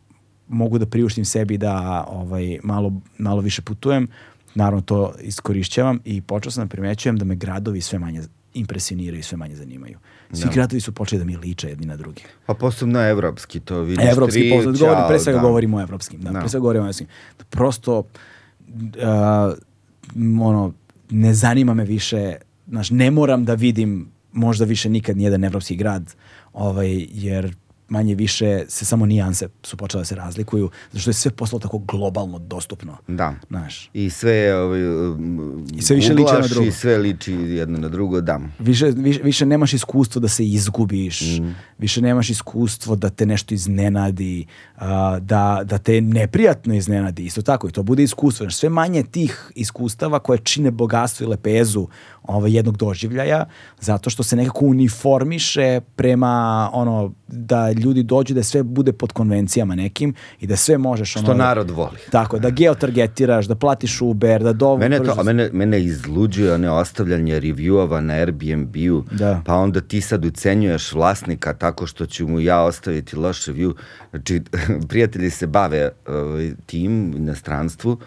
mogu 0.48 0.78
da 0.78 0.86
priuštim 0.86 1.24
sebi 1.24 1.58
da 1.58 2.04
ovaj 2.08 2.58
malo, 2.62 2.92
malo 3.18 3.40
više 3.40 3.62
putujem 3.62 4.08
naravno 4.54 4.80
to 4.80 5.12
iskorišćavam 5.20 5.98
i 6.04 6.22
počeo 6.22 6.52
sam 6.52 6.64
da 6.64 6.68
primećujem 6.68 7.16
da 7.16 7.24
me 7.24 7.34
gradovi 7.34 7.80
sve 7.80 7.98
manje 7.98 8.22
impresioniraju 8.54 9.20
i 9.20 9.22
sve 9.22 9.38
manje 9.38 9.56
zanimaju. 9.56 9.98
Svi 10.32 10.48
gradovi 10.54 10.80
su 10.80 10.92
počeli 10.92 11.18
da 11.18 11.24
mi 11.24 11.36
liče 11.36 11.68
jedni 11.68 11.86
na 11.86 11.96
drugi. 11.96 12.22
Pa 12.46 12.54
posebno 12.54 13.08
evropski, 13.08 13.60
to 13.60 13.80
vidiš 13.80 14.06
Evropski 14.10 14.40
tri, 14.40 14.50
poznat, 14.50 14.78
govorim, 14.78 15.04
pre 15.08 15.18
svega 15.18 15.38
da. 15.38 15.42
govorimo 15.42 15.76
o 15.76 15.80
evropskim. 15.80 16.20
Da, 16.20 16.30
Da. 16.30 16.40
Pre 16.40 16.48
svega 16.48 16.60
govorimo 16.60 16.82
o 16.82 16.86
evropskim. 16.86 17.06
Prosto, 17.50 17.98
uh, 17.98 18.04
ono, 20.40 20.72
ne 21.10 21.34
zanima 21.34 21.74
me 21.74 21.84
više, 21.84 22.34
znaš, 22.68 22.90
ne 22.90 23.10
moram 23.10 23.44
da 23.44 23.54
vidim 23.54 24.08
možda 24.32 24.64
više 24.64 24.88
nikad 24.88 25.16
nijedan 25.16 25.44
evropski 25.44 25.76
grad, 25.76 26.14
ovaj, 26.52 27.06
jer 27.10 27.54
manje 27.88 28.14
više 28.14 28.64
se 28.68 28.84
samo 28.84 29.06
nijanse 29.06 29.48
su 29.62 29.76
počele 29.76 30.00
da 30.00 30.04
se 30.04 30.14
razlikuju, 30.14 30.70
zato 30.92 30.98
što 30.98 31.10
je 31.10 31.14
sve 31.14 31.30
postalo 31.30 31.60
tako 31.60 31.78
globalno 31.78 32.38
dostupno. 32.38 32.96
Da. 33.08 33.34
Znaš, 33.48 33.90
I 33.92 34.10
sve 34.10 34.56
ovaj, 34.56 35.10
um, 35.10 35.66
I 35.74 35.82
sve 35.82 35.96
više 35.96 36.14
liči 36.14 36.32
na 36.40 36.46
drugo. 36.46 36.66
I 36.66 36.72
sve 36.72 36.98
liči 36.98 37.32
jedno 37.32 37.78
na 37.78 37.88
drugo, 37.88 38.20
da. 38.20 38.40
više, 38.58 38.86
više, 38.86 39.22
više 39.22 39.46
nemaš 39.46 39.72
iskustvo 39.72 40.20
da 40.20 40.28
se 40.28 40.46
izgubiš, 40.46 41.20
više 41.78 42.02
nemaš 42.02 42.30
iskustvo 42.30 42.96
da 42.96 43.10
te 43.10 43.26
nešto 43.26 43.54
iznenadi, 43.54 44.46
a, 44.76 45.18
da, 45.20 45.60
da 45.64 45.78
te 45.78 46.00
neprijatno 46.00 46.74
iznenadi, 46.74 47.24
isto 47.24 47.42
tako 47.42 47.68
i 47.68 47.72
to 47.72 47.82
bude 47.82 48.02
iskustvo. 48.02 48.44
Znaš, 48.44 48.56
sve 48.56 48.68
manje 48.68 49.02
tih 49.02 49.50
iskustava 49.54 50.18
koje 50.18 50.38
čine 50.38 50.70
bogatstvo 50.70 51.24
i 51.24 51.28
lepezu 51.28 51.88
ovaj, 52.22 52.56
jednog 52.56 52.76
doživljaja, 52.76 53.46
zato 53.80 54.10
što 54.10 54.22
se 54.22 54.36
nekako 54.36 54.64
uniformiše 54.64 55.80
prema 55.96 56.70
ono, 56.72 57.12
da 57.28 57.70
ljudi 57.78 58.02
dođu 58.02 58.34
da 58.34 58.42
sve 58.42 58.62
bude 58.62 58.92
pod 58.92 59.12
konvencijama 59.12 59.74
nekim 59.74 60.14
i 60.40 60.46
da 60.46 60.56
sve 60.56 60.78
možeš 60.78 61.16
ono, 61.16 61.24
Što 61.26 61.34
narod 61.34 61.70
voli. 61.70 61.98
Tako, 62.10 62.38
da 62.38 62.50
geotargetiraš, 62.50 63.46
da 63.46 63.54
platiš 63.54 64.00
Uber, 64.02 64.42
da 64.42 64.52
do... 64.52 64.76
Mene, 64.76 64.98
to, 64.98 65.14
a 65.18 65.22
mene, 65.22 65.50
mene 65.52 65.82
izluđuje 65.82 66.54
one 66.54 66.70
ostavljanje 66.70 67.40
reviewova 67.40 68.00
na 68.00 68.14
Airbnb-u, 68.14 69.04
Da. 69.10 69.42
pa 69.46 69.54
onda 69.54 69.80
ti 69.80 70.00
sad 70.00 70.24
ucenjuješ 70.24 70.92
vlasnika 70.92 71.54
tako 71.54 71.86
što 71.86 72.06
ću 72.06 72.28
mu 72.28 72.40
ja 72.40 72.62
ostaviti 72.62 73.16
loš 73.16 73.46
review. 73.46 73.74
Znači, 74.10 74.42
prijatelji 74.88 75.30
se 75.30 75.46
bave 75.46 75.90
ovaj, 76.06 76.52
tim 76.66 77.14
na 77.24 77.34
stranstvu, 77.34 77.98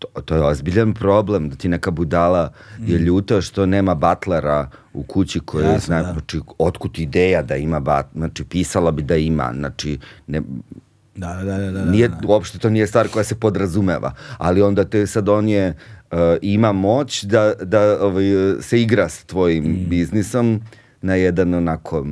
to, 0.00 0.20
to 0.20 0.34
je 0.34 0.42
ozbiljan 0.42 0.94
problem, 0.94 1.50
da 1.50 1.56
ti 1.56 1.68
neka 1.68 1.90
budala 1.90 2.52
je 2.78 2.98
ljuta 2.98 3.40
što 3.40 3.66
nema 3.66 3.94
butlera 3.94 4.68
u 4.92 5.02
kući 5.02 5.40
koja 5.40 5.68
Mm. 5.68 5.72
Jasno, 5.72 5.86
zna, 5.86 6.02
da. 6.02 6.12
znači, 6.12 6.40
otkud 6.58 6.98
ideja 6.98 7.42
da 7.42 7.56
ima 7.56 7.80
bat, 7.80 8.06
znači, 8.14 8.44
pisala 8.44 8.90
bi 8.90 9.02
da 9.02 9.16
ima, 9.16 9.52
znači, 9.54 9.98
ne, 10.26 10.42
Da, 11.16 11.34
da, 11.34 11.44
da, 11.44 11.58
da, 11.58 11.70
da, 11.70 11.84
nije, 11.84 12.08
da. 12.08 12.20
uopšte 12.26 12.58
to 12.58 12.70
nije 12.70 12.86
stvar 12.86 13.08
koja 13.08 13.24
se 13.24 13.34
podrazumeva, 13.34 14.12
ali 14.38 14.62
onda 14.62 14.84
te 14.84 15.06
sad 15.06 15.28
on 15.28 15.48
je, 15.48 15.74
uh, 16.10 16.18
ima 16.42 16.72
moć 16.72 17.24
da, 17.24 17.52
da 17.62 17.98
ovaj, 18.00 18.24
se 18.60 18.80
igra 18.82 19.08
s 19.08 19.24
tvojim 19.24 19.64
Mm. 19.64 19.88
biznisom 19.88 20.60
na 21.02 21.14
jedan 21.14 21.54
onako, 21.54 22.06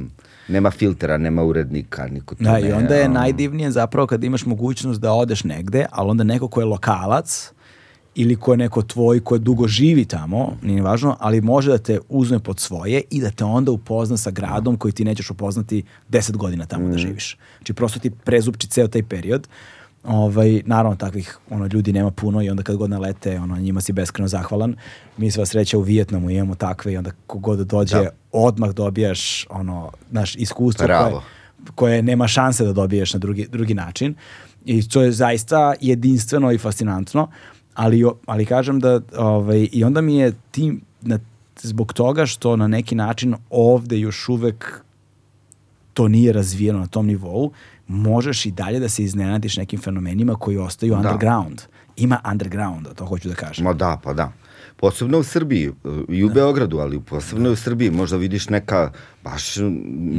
nema 0.49 0.71
filtera, 0.71 1.17
nema 1.19 1.43
urednika, 1.45 2.07
niko 2.07 2.35
to 2.35 2.45
Da, 2.45 2.53
ne... 2.53 2.69
i 2.69 2.73
onda 2.73 2.95
je 2.95 3.09
najdivnije 3.09 3.71
zapravo 3.71 4.07
kad 4.07 4.25
imaš 4.25 4.47
mogućnost 4.47 5.01
da 5.01 5.13
odeš 5.13 5.45
negde, 5.45 5.87
ali 5.91 6.11
onda 6.11 6.25
neko 6.25 6.49
ko 6.49 6.61
je 6.61 6.67
lokalac 6.67 7.53
ili 8.21 8.37
ko 8.37 8.53
je 8.53 8.57
neko 8.57 8.83
tvoj 8.83 9.21
ko 9.21 9.39
dugo 9.39 9.69
živi 9.69 10.05
tamo, 10.05 10.57
nije 10.63 10.83
važno, 10.83 11.17
ali 11.21 11.41
može 11.41 11.71
da 11.71 11.79
te 11.79 11.99
uzme 12.09 12.39
pod 12.39 12.61
svoje 12.61 13.03
i 13.11 13.21
da 13.21 13.31
te 13.31 13.45
onda 13.45 13.73
upozna 13.73 14.17
sa 14.17 14.31
gradom 14.31 14.77
koji 14.77 14.93
ti 14.93 15.05
nećeš 15.05 15.31
upoznati 15.31 15.83
10 16.11 16.37
godina 16.37 16.67
tamo 16.67 16.89
da 16.89 16.99
živiš. 16.99 17.37
Znači 17.59 17.73
prosto 17.73 17.99
ti 18.01 18.11
prezupči 18.11 18.67
ceo 18.67 18.89
taj 18.89 19.03
period. 19.03 19.49
Ovaj, 20.05 20.63
naravno 20.67 20.97
takvih 20.97 21.39
ono, 21.51 21.67
ljudi 21.67 21.93
nema 21.93 22.11
puno 22.11 22.43
i 22.43 22.51
onda 22.51 22.63
kad 22.63 22.77
god 22.77 22.91
nalete 22.91 23.41
ono, 23.41 23.57
njima 23.57 23.81
si 23.81 23.93
beskreno 23.93 24.29
zahvalan. 24.29 24.77
Mi 25.17 25.31
sva 25.31 25.47
sreća 25.47 25.79
u 25.79 25.83
Vijetnamu 25.83 26.31
imamo 26.31 26.55
takve 26.55 26.93
i 26.93 26.97
onda 26.97 27.11
kogod 27.27 27.59
dođe 27.59 27.97
Da. 27.97 28.11
odmah 28.33 28.71
dobijaš 28.71 29.47
ono, 29.51 29.91
naš 30.11 30.35
iskustvo 30.37 30.87
koje, 30.87 30.89
Bravo. 30.89 31.23
koje 31.75 32.03
nema 32.03 32.29
šanse 32.29 32.65
da 32.65 32.73
dobiješ 32.73 33.15
na 33.15 33.19
drugi, 33.19 33.47
drugi 33.53 33.75
način. 33.75 34.15
I 34.65 34.89
to 34.89 35.03
je 35.03 35.13
zaista 35.13 35.75
jedinstveno 35.81 36.53
i 36.53 36.59
fascinantno, 36.59 37.29
ali, 37.79 38.05
ali 38.27 38.47
kažem 38.47 38.81
da 38.81 39.01
ovaj, 39.17 39.69
i 39.73 39.85
onda 39.85 40.01
mi 40.01 40.17
je 40.17 40.33
tim, 40.51 40.81
na, 41.01 41.19
zbog 41.61 41.93
toga 41.93 42.27
što 42.27 42.57
na 42.57 42.69
neki 42.69 42.95
način 42.95 43.35
ovde 43.51 43.99
još 43.99 44.29
uvek 44.29 44.83
to 45.95 46.09
nije 46.09 46.33
razvijeno 46.33 46.79
na 46.79 46.87
tom 46.87 47.07
nivou, 47.07 47.51
možeš 47.89 48.47
i 48.47 48.51
dalje 48.51 48.81
da 48.81 48.89
se 48.89 49.05
iznenadiš 49.05 49.57
nekim 49.57 49.81
fenomenima 49.81 50.35
koji 50.35 50.57
ostaju 50.57 50.93
Da. 50.93 50.97
underground. 50.99 51.61
Ima 51.97 52.21
undergrounda, 52.31 52.95
to 52.95 53.07
hoću 53.07 53.29
da 53.29 53.35
kažem. 53.35 53.65
Ma 53.65 53.73
da, 53.73 54.01
pa 54.05 54.13
da. 54.13 54.33
Posebno 54.79 55.19
u 55.19 55.23
Srbiji 55.23 55.71
i 56.09 56.25
u 56.25 56.31
Beogradu, 56.31 56.79
ali 56.79 57.01
posebno 57.01 57.51
u 57.51 57.57
Srbiji. 57.57 57.91
Možda 57.91 58.17
vidiš 58.17 58.49
neka 58.49 58.91
baš 59.25 59.57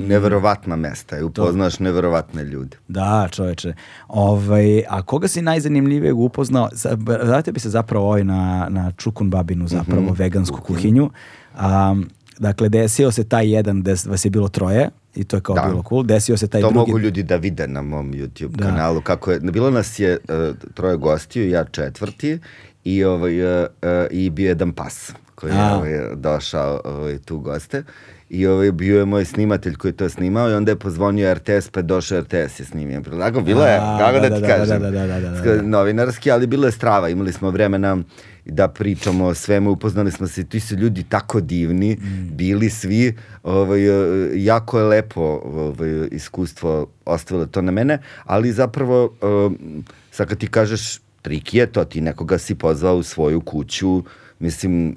neverovatna 0.08 0.76
mesta 0.76 1.18
i 1.18 1.24
upoznaš 1.24 1.80
neverovatne 1.80 2.44
ljude. 2.44 2.78
Da, 2.88 3.28
čoveče. 3.32 3.74
Ovaj, 4.08 4.84
a 4.90 5.02
koga 5.02 5.28
si 5.28 5.42
najzanimljivijeg 5.42 6.18
upoznao? 6.18 6.70
Za- 6.72 6.98
Vratio 7.24 7.54
bi 7.54 7.60
se 7.60 7.70
zapravo 7.70 8.06
ovaj 8.06 8.24
na, 8.24 8.68
na 8.70 8.92
čukun 8.92 9.30
babinu, 9.30 9.68
zapravo 9.68 10.02
Mhm. 10.02 10.14
vegansku 10.14 10.62
kuhinju. 10.62 11.10
Um, 11.56 12.10
dakle, 12.40 12.70
desio 12.70 13.12
se 13.12 13.24
taj 13.24 13.50
jedan 13.50 13.82
gde 13.82 13.96
vas 14.06 14.26
je 14.26 14.30
bilo 14.30 14.48
troje 14.50 14.90
i 15.16 15.24
to 15.24 15.36
je 15.36 15.42
kao 15.42 15.56
Da. 15.56 15.62
bilo 15.64 15.84
cool. 15.84 16.04
Desio 16.04 16.38
se 16.38 16.48
taj 16.48 16.62
to 16.62 16.68
drugi... 16.68 16.78
mogu 16.80 17.00
ljudi 17.00 17.24
da 17.24 17.36
vide 17.36 17.68
na 17.68 17.82
mom 17.82 18.12
YouTube 18.12 18.48
Da. 18.50 18.64
kanalu. 18.64 19.02
Kako 19.02 19.32
je, 19.32 19.40
bilo 19.42 19.70
nas 19.72 20.00
je 20.00 20.18
uh, 20.20 20.74
troje 20.74 20.98
gostiju, 20.98 21.50
ja 21.50 21.66
četvrti 21.66 22.40
i, 22.90 23.04
ovaj, 23.06 23.36
uh, 23.44 23.68
uh, 23.74 23.88
i 24.12 24.30
bio 24.30 24.48
jedan 24.48 24.72
pas 24.72 25.12
koji 25.36 25.52
je 25.52 25.64
ovaj, 25.74 26.16
došao 26.16 26.82
ovaj, 26.86 27.18
tu 27.18 27.40
goste. 27.40 27.84
I 28.30 28.48
ovaj, 28.48 28.72
bio 28.72 29.00
je 29.00 29.06
moj 29.06 29.26
snimatelj 29.26 29.76
koji 29.76 29.90
je 29.90 29.96
to 29.96 30.10
snimao 30.10 30.50
i 30.50 30.54
onda 30.54 30.72
je 30.72 30.76
pozvonio 30.76 31.34
RTS, 31.34 31.70
pa 31.72 31.80
je 31.80 31.84
došao 31.84 32.20
RTS 32.22 32.60
je 32.60 32.66
snimio. 32.66 33.02
Tako 33.20 33.42
bilo 33.42 33.66
je, 33.66 33.78
kako 34.00 34.20
da, 34.20 34.30
da, 34.30 34.36
ti 34.36 34.42
da, 34.42 34.48
kažem. 34.48 34.82
da, 34.82 34.92
da, 34.92 35.08
da, 35.08 35.20
da, 35.20 35.30
da. 35.30 35.38
Sk- 35.38 35.62
Novinarski, 35.64 36.32
ali 36.32 36.48
bilo 36.48 36.66
je 36.66 36.72
strava. 36.72 37.10
Imali 37.10 37.34
smo 37.34 37.50
vremena 37.50 37.98
da 38.46 38.68
pričamo 38.68 39.26
o 39.26 39.34
svemu, 39.34 39.72
upoznali 39.72 40.12
smo 40.12 40.28
se, 40.28 40.44
ti 40.44 40.60
su 40.60 40.76
ljudi 40.76 41.04
tako 41.04 41.42
divni, 41.42 41.96
Mm. 41.96 42.30
bili 42.32 42.70
svi, 42.70 43.14
ovaj, 43.44 43.82
e, 43.82 43.92
jako 44.36 44.80
je 44.80 44.86
lepo 44.86 45.22
ovaj, 45.46 46.08
iskustvo 46.12 46.88
ostavilo 47.06 47.46
to 47.46 47.62
na 47.62 47.72
mene, 47.72 47.98
ali 48.26 48.52
zapravo, 48.52 49.14
um, 49.22 49.84
sad 50.12 50.28
kad 50.28 50.38
ti 50.38 50.48
kažeš 50.48 51.00
trik 51.22 51.54
je 51.54 51.66
to, 51.66 51.86
ti 51.86 52.02
nekoga 52.02 52.38
si 52.38 52.56
pozvao 52.56 52.96
u 52.96 53.04
svoju 53.04 53.42
kuću, 53.42 54.04
mislim, 54.40 54.96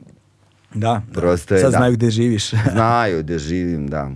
Da. 0.75 1.03
Prosto 1.13 1.55
je, 1.55 1.61
sad 1.61 1.73
da. 1.73 1.77
znaju 1.77 1.93
gde 1.93 2.11
živiš. 2.11 2.51
znaju 2.73 3.23
gde 3.23 3.39
živim, 3.39 3.89
da. 3.89 4.11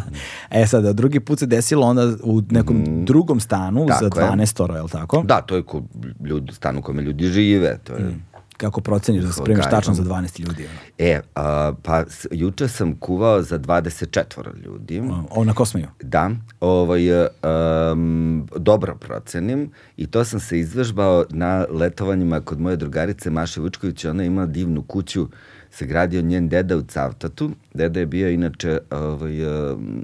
e 0.50 0.66
sad, 0.66 0.96
drugi 0.96 1.20
put 1.20 1.38
se 1.38 1.46
desilo 1.46 1.86
onda 1.86 2.12
u 2.22 2.42
nekom 2.50 3.04
drugom 3.04 3.40
stanu 3.40 3.86
za 4.00 4.06
Mm. 4.06 4.10
Tako 4.10 4.20
je. 4.20 4.26
12 4.26 4.62
oro, 4.62 4.74
je 4.74 4.82
li 4.82 4.88
tako? 4.88 5.22
Da, 5.22 5.40
to 5.40 5.56
je 5.56 5.62
ko 5.62 5.82
ljudi, 6.24 6.52
stan 6.52 6.76
u 6.76 6.82
kome 6.82 7.02
ljudi 7.02 7.26
žive, 7.26 7.78
to 7.84 7.92
je... 7.92 8.14
kako 8.58 8.80
proceniš 8.80 9.24
da 9.24 9.32
spremiš 9.32 9.64
Gajbom. 9.64 9.70
tačno 9.70 9.94
za 9.94 10.02
12 10.02 10.40
ljudi? 10.40 10.64
Ono? 10.64 10.78
E, 10.98 11.20
a, 11.34 11.72
pa 11.82 12.04
juče 12.30 12.68
sam 12.68 12.96
kuvao 12.96 13.42
za 13.42 13.58
24 13.58 14.64
ljudi. 14.64 15.02
Ovo 15.30 15.44
na 15.44 15.54
kosmeju. 15.54 15.86
Da, 16.02 16.30
ovaj, 16.60 17.08
um, 17.12 18.48
dobro 18.56 18.94
procenim 18.94 19.70
i 19.96 20.06
to 20.06 20.24
sam 20.24 20.40
se 20.40 20.58
izvežbao 20.58 21.24
na 21.30 21.66
letovanjima 21.70 22.40
kod 22.40 22.60
moje 22.60 22.76
drugarice 22.76 23.30
Maše 23.30 23.60
Vučković, 23.60 24.04
ona 24.04 24.24
ima 24.24 24.46
divnu 24.46 24.82
kuću, 24.82 25.28
se 25.70 25.86
gradio 25.86 26.22
njen 26.22 26.48
deda 26.48 26.76
u 26.76 26.82
Cavtatu. 26.82 27.50
Deda 27.74 28.00
je 28.00 28.06
bio 28.06 28.30
inače 28.30 28.78
ovaj, 28.90 29.32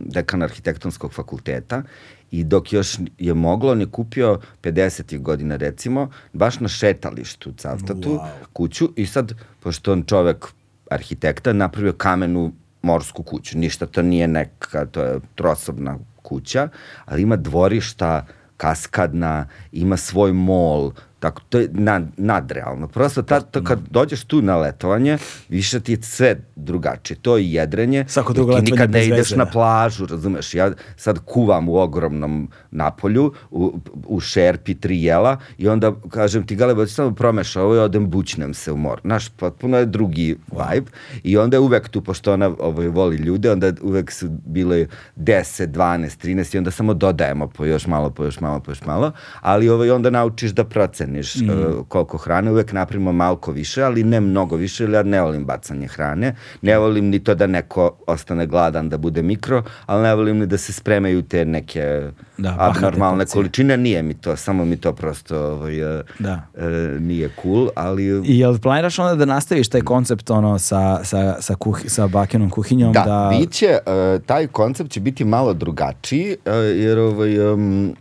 dekan 0.04 0.42
arhitektonskog 0.42 1.12
fakulteta 1.12 1.82
i 2.30 2.44
dok 2.44 2.72
još 2.72 2.98
je 3.18 3.34
moglo, 3.34 3.72
on 3.72 3.80
je 3.80 3.86
kupio 3.86 4.40
50. 4.62 5.20
godina 5.20 5.56
recimo, 5.56 6.10
baš 6.32 6.60
na 6.60 6.68
šetalištu 6.68 7.50
u 7.50 7.52
Cavtatu 7.52 8.10
Wow. 8.10 8.28
kuću 8.52 8.88
i 8.96 9.06
sad, 9.06 9.32
pošto 9.60 9.92
on 9.92 10.02
čovek 10.02 10.46
arhitekta, 10.90 11.52
napravio 11.52 11.92
kamenu 11.92 12.52
morsku 12.82 13.22
kuću. 13.22 13.58
Ništa 13.58 13.86
to 13.86 14.02
nije 14.02 14.28
neka, 14.28 14.86
to 14.86 15.02
je 15.02 15.20
trosobna 15.34 15.98
kuća, 16.22 16.68
ali 17.04 17.22
ima 17.22 17.36
dvorišta, 17.36 18.26
kaskadna, 18.56 19.48
ima 19.72 19.96
svoj 19.96 20.32
mol, 20.32 20.92
tako, 21.24 21.42
to 21.48 21.58
je 21.58 21.68
nad, 21.72 22.04
nadrealno. 22.16 22.88
Prosto 22.88 23.22
ta, 23.22 23.40
to, 23.40 23.64
kad 23.64 23.78
dođeš 23.90 24.24
tu 24.24 24.42
na 24.42 24.56
letovanje, 24.56 25.18
više 25.48 25.80
ti 25.80 25.92
je 25.92 26.02
sve 26.02 26.36
drugačije. 26.56 27.16
To 27.22 27.36
je 27.36 27.52
jedrenje, 27.52 28.04
Svako 28.08 28.32
drugo 28.32 28.52
letovanje 28.52 28.70
nikad 28.70 28.90
ne 28.90 29.06
ideš 29.06 29.30
na 29.30 29.44
da. 29.44 29.50
plažu, 29.50 30.06
razumeš? 30.06 30.54
Ja 30.54 30.72
sad 30.96 31.18
kuvam 31.24 31.68
u 31.68 31.76
ogromnom 31.76 32.48
napolju, 32.70 33.32
u, 33.50 33.80
u 34.06 34.20
šerpi 34.20 34.74
tri 34.74 35.02
jela 35.02 35.38
i 35.58 35.68
onda 35.68 35.92
kažem 36.10 36.46
ti, 36.46 36.56
Galebo, 36.56 36.84
ti 36.84 36.92
samo 36.92 37.14
promeša 37.14 37.62
ovo 37.62 37.74
i 37.74 37.78
odem 37.78 38.10
bućnem 38.10 38.54
se 38.54 38.72
u 38.72 38.76
mor. 38.76 39.00
Znaš, 39.04 39.28
potpuno 39.28 39.78
je 39.78 39.86
drugi 39.86 40.36
vibe 40.50 40.90
i 41.22 41.36
onda 41.36 41.56
je 41.56 41.60
uvek 41.60 41.88
tu, 41.88 42.02
pošto 42.02 42.32
ona 42.32 42.50
ovaj, 42.58 42.88
voli 42.88 43.16
ljude, 43.16 43.52
onda 43.52 43.72
uvek 43.82 44.12
su 44.12 44.28
bile 44.28 44.86
10, 45.16 45.66
12, 45.66 46.26
13 46.26 46.54
i 46.54 46.58
onda 46.58 46.70
samo 46.70 46.94
dodajemo 46.94 47.48
po 47.48 47.64
još 47.64 47.86
malo, 47.86 48.10
po 48.10 48.24
još 48.24 48.40
malo, 48.40 48.60
po 48.60 48.70
još 48.70 48.84
malo, 48.84 49.12
ali 49.40 49.68
ovaj, 49.68 49.90
onda 49.90 50.10
naučiš 50.10 50.50
da 50.50 50.64
proceniš 50.64 51.13
mm. 51.22 51.50
uh, 51.50 51.86
koliko 51.88 52.18
hrane, 52.18 52.50
uvek 52.50 52.72
napravimo 52.72 53.12
malko 53.12 53.52
više, 53.52 53.82
ali 53.82 54.04
ne 54.04 54.20
mnogo 54.20 54.56
više, 54.56 54.84
jer 54.84 54.90
ja 54.90 55.02
ne 55.02 55.22
volim 55.22 55.44
bacanje 55.44 55.86
hrane, 55.86 56.34
ne 56.62 56.78
volim 56.78 57.04
ni 57.04 57.18
to 57.18 57.34
da 57.34 57.46
neko 57.46 57.96
ostane 58.06 58.46
gladan 58.46 58.88
da 58.88 58.98
bude 58.98 59.22
mikro, 59.22 59.62
ali 59.86 60.02
ne 60.02 60.14
volim 60.14 60.38
ni 60.38 60.46
da 60.46 60.58
se 60.58 60.72
spremaju 60.72 61.22
te 61.22 61.44
neke 61.44 62.10
Da, 62.38 62.56
abnormalne 62.58 63.26
količine, 63.26 63.76
nije 63.76 64.02
mi 64.02 64.14
to, 64.14 64.36
samo 64.36 64.64
mi 64.64 64.76
to 64.76 64.92
prosto 64.92 65.38
ovaj, 65.38 65.98
uh, 65.98 66.04
Da. 66.18 66.46
uh, 66.54 66.62
nije 67.00 67.30
cool, 67.42 67.68
ali... 67.74 68.04
I 68.26 68.38
jel 68.38 68.58
planiraš 68.58 68.98
onda 68.98 69.14
da 69.14 69.24
nastaviš 69.24 69.68
taj 69.68 69.80
koncept 69.80 70.30
ono 70.30 70.58
sa, 70.58 71.04
sa, 71.04 71.36
sa, 71.40 71.54
kuhi, 71.54 71.88
sa 71.88 72.06
bakenom 72.06 72.50
kuhinjom? 72.50 72.92
Da, 72.92 73.04
da... 73.04 73.36
biće, 73.38 73.78
uh, 73.86 74.22
taj 74.26 74.46
koncept 74.46 74.90
će 74.90 75.00
biti 75.00 75.24
malo 75.24 75.54
drugačiji, 75.54 76.36
uh, 76.46 76.52
jer 76.80 76.98
ovaj, 76.98 77.52
um, 77.52 77.94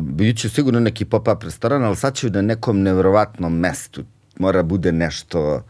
bit 0.00 0.38
će 0.38 0.48
sigurno 0.48 0.80
neki 0.80 1.04
pop-up 1.04 1.42
restoran, 1.42 1.84
ali 1.84 1.96
sad 1.96 2.14
će 2.14 2.30
na 2.30 2.42
nekom 2.42 2.82
nevjerovatnom 2.82 3.58
mestu. 3.58 4.02
Mora 4.38 4.62
bude 4.62 4.92
nešto 4.92 5.62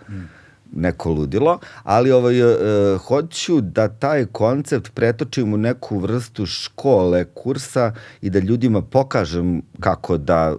neko 0.72 1.10
ludilo, 1.10 1.59
ali 1.82 2.10
ovaj, 2.10 2.43
uh, 2.43 3.01
hoću 3.01 3.60
da 3.60 3.89
taj 3.89 4.26
koncept 4.26 4.94
pretočim 4.94 5.55
u 5.55 5.56
neku 5.56 5.98
vrstu 5.98 6.47
škole, 6.47 7.24
kursa 7.24 7.93
i 8.20 8.30
da 8.30 8.39
ljudima 8.39 8.82
pokažem 8.82 9.62
kako 9.80 10.16
da 10.16 10.56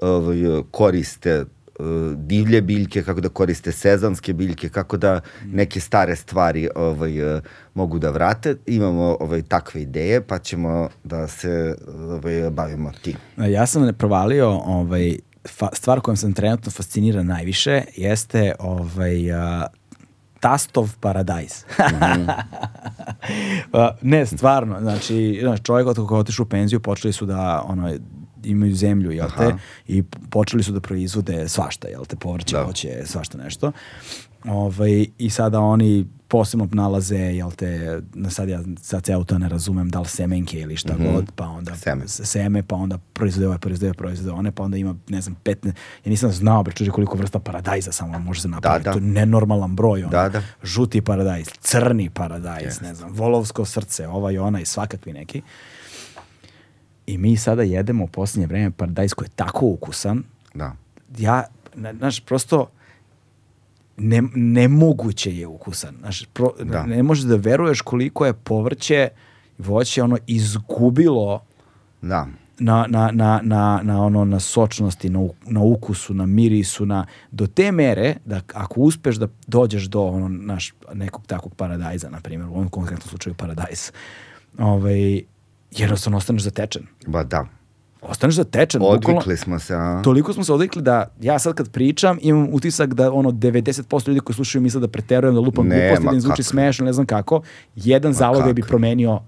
ovaj, 0.00 0.62
koriste 0.70 1.44
divlje 2.16 2.62
biljke, 2.62 3.02
kako 3.02 3.20
da 3.20 3.28
koriste 3.28 3.72
sezonske 3.72 4.32
biljke, 4.32 4.68
kako 4.68 4.96
da 4.96 5.20
neke 5.44 5.80
stare 5.80 6.16
stvari 6.16 6.68
ovaj, 6.74 7.36
uh, 7.36 7.42
mogu 7.74 7.98
da 7.98 8.10
vrate. 8.10 8.56
Imamo 8.66 9.16
ovaj, 9.20 9.42
takve 9.42 9.82
ideje, 9.82 10.20
pa 10.20 10.38
ćemo 10.38 10.88
da 11.04 11.28
se 11.28 11.76
ovaj, 11.98 12.50
bavimo 12.50 12.92
tim. 13.02 13.16
Ja 13.36 13.66
sam 13.66 13.82
ne 13.82 13.92
provalio 13.92 14.48
ovaj, 14.50 15.18
fa, 15.48 15.68
stvar 15.72 16.00
kojom 16.00 16.16
sam 16.16 16.32
trenutno 16.32 16.70
fasciniran 16.70 17.26
najviše 17.26 17.82
jeste 17.96 18.52
ovaj, 18.58 19.32
a, 19.32 19.66
tastov 20.40 20.96
paradajz. 21.00 21.52
Pa, 23.72 23.96
ne, 24.02 24.26
stvarno, 24.26 24.80
znači, 24.80 25.42
čovjek 25.62 25.88
od 25.88 25.96
kako 25.96 26.14
je 26.14 26.20
otišao 26.20 26.42
u 26.42 26.46
penziju, 26.46 26.80
počeli 26.80 27.12
su 27.12 27.26
da 27.26 27.64
ono, 27.68 27.94
imaju 28.46 28.74
zemlju, 28.74 29.10
jel 29.10 29.28
te, 29.38 29.54
i 29.88 30.02
počeli 30.30 30.62
su 30.62 30.72
da 30.72 30.80
proizvode 30.80 31.48
svašta, 31.48 31.88
jel 31.88 32.04
te, 32.04 32.16
povrće, 32.16 32.56
Da. 32.56 32.62
voće, 32.62 33.02
svašta 33.04 33.38
nešto. 33.38 33.72
Ovaj, 34.44 35.06
I 35.18 35.30
sada 35.30 35.60
oni 35.60 36.06
posebno 36.28 36.68
nalaze, 36.72 37.16
jel 37.16 37.50
te, 37.52 38.00
na 38.14 38.30
sad 38.30 38.48
ja 38.48 38.60
sad 38.80 39.02
ceo 39.04 39.24
to 39.24 39.38
ne 39.38 39.48
razumem, 39.48 39.88
da 39.90 40.00
li 40.00 40.06
semenke 40.08 40.60
ili 40.60 40.76
šta 40.76 40.94
god, 40.96 41.32
pa 41.36 41.44
onda 41.44 41.76
Seme. 41.76 42.08
seme, 42.08 42.62
pa 42.62 42.76
onda 42.76 42.98
proizvode 43.12 43.46
ove, 43.48 43.58
proizvode, 43.58 43.94
proizvode 43.94 44.30
one, 44.30 44.52
pa 44.52 44.62
onda 44.62 44.76
ima, 44.76 44.94
ne 45.08 45.20
znam, 45.20 45.36
15, 45.44 45.66
ja 45.66 45.72
nisam 46.04 46.32
znao, 46.32 46.62
bre, 46.62 46.74
čuđe 46.74 46.90
koliko 46.90 47.18
vrsta 47.18 47.38
paradajza 47.38 47.92
samo 47.92 48.18
može 48.18 48.40
se 48.40 48.48
napraviti. 48.48 48.84
da. 48.84 48.92
To 48.92 48.98
je 48.98 49.02
nenormalan 49.02 49.76
broj, 49.76 50.00
ono. 50.02 50.10
Da, 50.10 50.28
da. 50.28 50.42
Žuti 50.62 51.00
paradajz, 51.00 51.46
crni 51.60 52.10
paradajz, 52.10 52.80
ne 52.80 52.94
znam, 52.94 53.12
volovsko 53.12 53.64
srce, 53.64 54.08
ovaj, 54.08 54.38
onaj, 54.38 54.64
svakakvi 54.64 55.12
neki. 55.12 55.42
I 57.06 57.18
mi 57.18 57.36
sada 57.36 57.62
jedemo 57.62 58.04
u 58.04 58.08
posljednje 58.08 58.46
vreme 58.46 58.70
paradajz 58.70 59.14
koji 59.14 59.26
je 59.26 59.36
tako 59.36 59.66
ukusan, 59.66 60.22
Da. 60.54 60.72
ja, 61.18 61.44
na- 61.74 61.94
znaš, 61.94 62.20
prosto 62.20 62.68
ne, 63.96 64.22
nemoguće 64.34 65.36
je 65.36 65.46
ukusan. 65.46 65.94
Znaš, 66.00 66.24
pro, 66.26 66.52
Da. 66.60 66.86
ne 66.86 67.02
možeš 67.02 67.24
da 67.24 67.36
veruješ 67.36 67.80
koliko 67.80 68.26
je 68.26 68.32
povrće, 68.32 69.08
voće, 69.58 70.02
ono, 70.02 70.18
izgubilo 70.26 71.42
Da. 72.02 72.26
na, 72.58 72.86
na, 72.88 73.10
na, 73.12 73.40
na, 73.42 73.80
na, 73.82 74.02
ono, 74.02 74.24
na 74.24 74.40
sočnosti, 74.40 75.10
na, 75.10 75.18
na 75.42 75.60
ukusu, 75.62 76.14
na 76.14 76.26
mirisu, 76.26 76.86
na, 76.86 77.06
do 77.30 77.46
te 77.46 77.72
mere 77.72 78.16
da 78.24 78.40
ako 78.54 78.80
uspeš 78.80 79.16
da 79.16 79.28
dođeš 79.46 79.84
do 79.84 80.02
ono, 80.02 80.28
naš, 80.28 80.72
nekog 80.94 81.26
takvog 81.26 81.54
paradajza, 81.54 82.10
na 82.10 82.20
primjer, 82.20 82.48
u 82.48 82.54
ovom 82.54 82.68
konkretnom 82.68 83.08
slučaju 83.08 83.34
paradajz, 83.34 83.90
ovaj, 84.58 85.22
jednostavno 85.70 86.16
ostaneš 86.18 86.42
zatečen. 86.42 86.82
Ba 87.06 87.24
da. 87.24 87.46
Ostaneš 88.02 88.34
zatečen. 88.34 88.80
bukvalno- 88.80 88.94
Odvikli 88.96 89.36
smo 89.36 89.58
se, 89.58 89.74
a? 89.74 90.00
Toliko 90.02 90.32
smo 90.32 90.44
se 90.44 90.52
odvikli 90.52 90.82
da 90.82 91.12
ja 91.20 91.38
sad 91.38 91.54
kad 91.54 91.70
pričam 91.70 92.18
imam 92.22 92.48
utisak 92.52 92.94
da 92.94 93.12
ono 93.12 93.30
90% 93.30 93.82
ljudi 94.08 94.20
koji 94.20 94.34
slušaju 94.34 94.62
misle 94.62 94.80
da 94.80 94.88
preterujem, 94.88 95.34
da 95.34 95.40
lupam 95.40 95.64
gluposti, 95.64 96.04
ma 96.04 96.10
da 96.10 96.14
im 96.14 96.20
zvuči 96.20 96.42
smešno, 96.42 96.84
ne 96.84 96.92
znam 96.92 97.06
kako. 97.06 97.42
Jedan 97.76 98.12
zalogaj 98.12 98.52
bi 98.52 98.62
kako. 98.62 98.68
promenio 98.68 99.20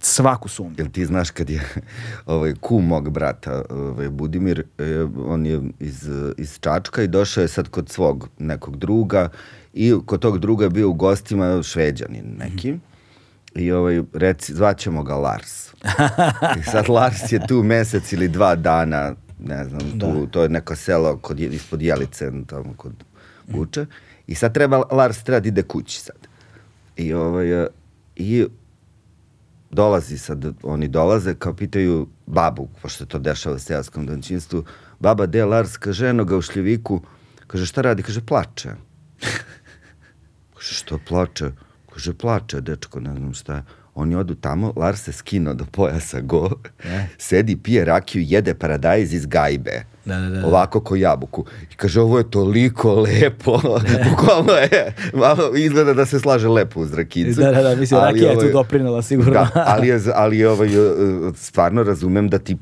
svaku 0.00 0.48
sumnju. 0.48 0.74
Jel 0.78 0.88
ti 0.88 1.06
znaš 1.06 1.30
kad 1.30 1.50
je 1.50 1.60
ovaj, 2.26 2.54
kum 2.60 2.86
mog 2.86 3.10
brata, 3.10 3.62
ovaj, 3.70 4.08
Budimir, 4.08 4.64
eh, 4.78 4.84
on 5.18 5.46
je 5.46 5.62
iz, 5.80 6.08
iz 6.36 6.58
Čačka 6.60 7.02
i 7.02 7.08
došao 7.08 7.42
je 7.42 7.48
sad 7.48 7.68
kod 7.68 7.88
svog 7.88 8.28
nekog 8.38 8.76
druga 8.76 9.28
i 9.74 9.94
kod 10.06 10.20
tog 10.20 10.38
druga 10.38 10.64
je 10.64 10.70
bio 10.70 10.88
u 10.88 10.94
gostima 10.94 11.62
šveđanin 11.62 12.24
neki. 12.38 12.74
I 13.58 13.72
ovaj, 13.72 14.02
reci, 14.12 14.54
zvaćemo 14.54 15.02
ga 15.02 15.14
Lars. 15.14 15.72
I 16.58 16.62
sad 16.62 16.88
Lars 16.88 17.32
je 17.32 17.46
tu 17.46 17.62
mesec 17.62 18.12
ili 18.12 18.28
dva 18.28 18.54
dana, 18.54 19.14
ne 19.38 19.64
znam, 19.64 19.98
tu, 20.00 20.26
to 20.26 20.42
je 20.42 20.48
neko 20.48 20.76
selo 20.76 21.16
kod, 21.16 21.40
ispod 21.40 21.82
Jelice, 21.82 22.32
tamo 22.46 22.74
kod 22.76 22.92
Guče. 23.48 23.86
I 24.26 24.34
sad 24.34 24.54
treba, 24.54 24.82
Lars 24.90 25.22
treba 25.22 25.40
da 25.40 25.48
ide 25.48 25.62
kući 25.62 26.00
sad. 26.00 26.28
I, 26.96 27.12
ovaj, 27.12 27.66
i 28.16 28.46
dolazi 29.70 30.18
sad, 30.18 30.44
oni 30.62 30.88
dolaze, 30.88 31.34
kao 31.34 31.54
pitaju 31.54 32.08
babu, 32.26 32.68
pošto 32.82 33.06
to 33.06 33.18
dešava 33.18 33.56
u 33.56 33.58
seoskom 33.58 34.06
domaćinstvu, 34.06 34.64
baba 35.00 35.26
de 35.26 35.44
Lars, 35.44 35.76
kaže, 35.76 36.08
eno 36.08 36.24
ga 36.24 36.36
u 36.36 36.42
šljeviku, 36.42 37.00
kaže, 37.46 37.66
šta 37.66 37.82
radi? 37.82 38.02
Kaže, 38.02 38.20
plače. 38.20 38.70
kaže, 40.54 40.74
što 40.74 40.98
plače? 41.08 41.50
Kaže, 41.98 42.12
plače, 42.14 42.60
dečko, 42.60 43.00
ne 43.00 43.14
znam 43.14 43.34
šta. 43.34 43.62
Oni 43.94 44.14
odu 44.14 44.34
tamo, 44.34 44.72
Lars 44.76 45.02
se 45.02 45.12
skinuo 45.12 45.54
do 45.54 45.64
pojasa 45.70 46.20
go, 46.20 46.50
sedi, 47.18 47.56
pije 47.56 47.84
rakiju, 47.84 48.22
jede 48.26 48.54
paradajz 48.54 49.14
iz 49.14 49.26
gajbe. 49.26 49.82
Da, 50.04 50.16
da, 50.16 50.28
da. 50.30 50.46
Ovako 50.46 50.80
ko 50.80 50.96
jabuku. 50.96 51.44
I 51.72 51.74
kaže, 51.76 52.00
ovo 52.00 52.18
je 52.18 52.30
toliko 52.30 52.94
lepo. 52.94 53.60
Bukvalno 54.10 54.52
je, 54.52 54.94
malo 55.14 55.56
izgleda 55.56 55.94
da 55.94 56.06
se 56.06 56.20
slaže 56.20 56.48
lepo 56.48 56.80
uz 56.80 56.94
rakicu. 56.94 57.40
Da, 57.40 57.50
da, 57.50 57.62
da, 57.62 57.76
mislim, 57.76 58.00
Ali 58.00 58.06
rakija 58.06 58.30
je 58.30 58.34
tu 58.34 58.40
ovaj- 58.40 58.52
doprinela 58.52 59.02
sigurno. 59.02 59.32
Da, 59.32 59.50
ali, 59.54 59.88
je, 59.88 60.00
ali 60.14 60.38
je 60.38 60.48
ovaj, 60.48 60.68
e, 60.68 60.92
stvarno 61.34 61.82
razumem 61.82 62.28
da 62.28 62.38
ti 62.38 62.56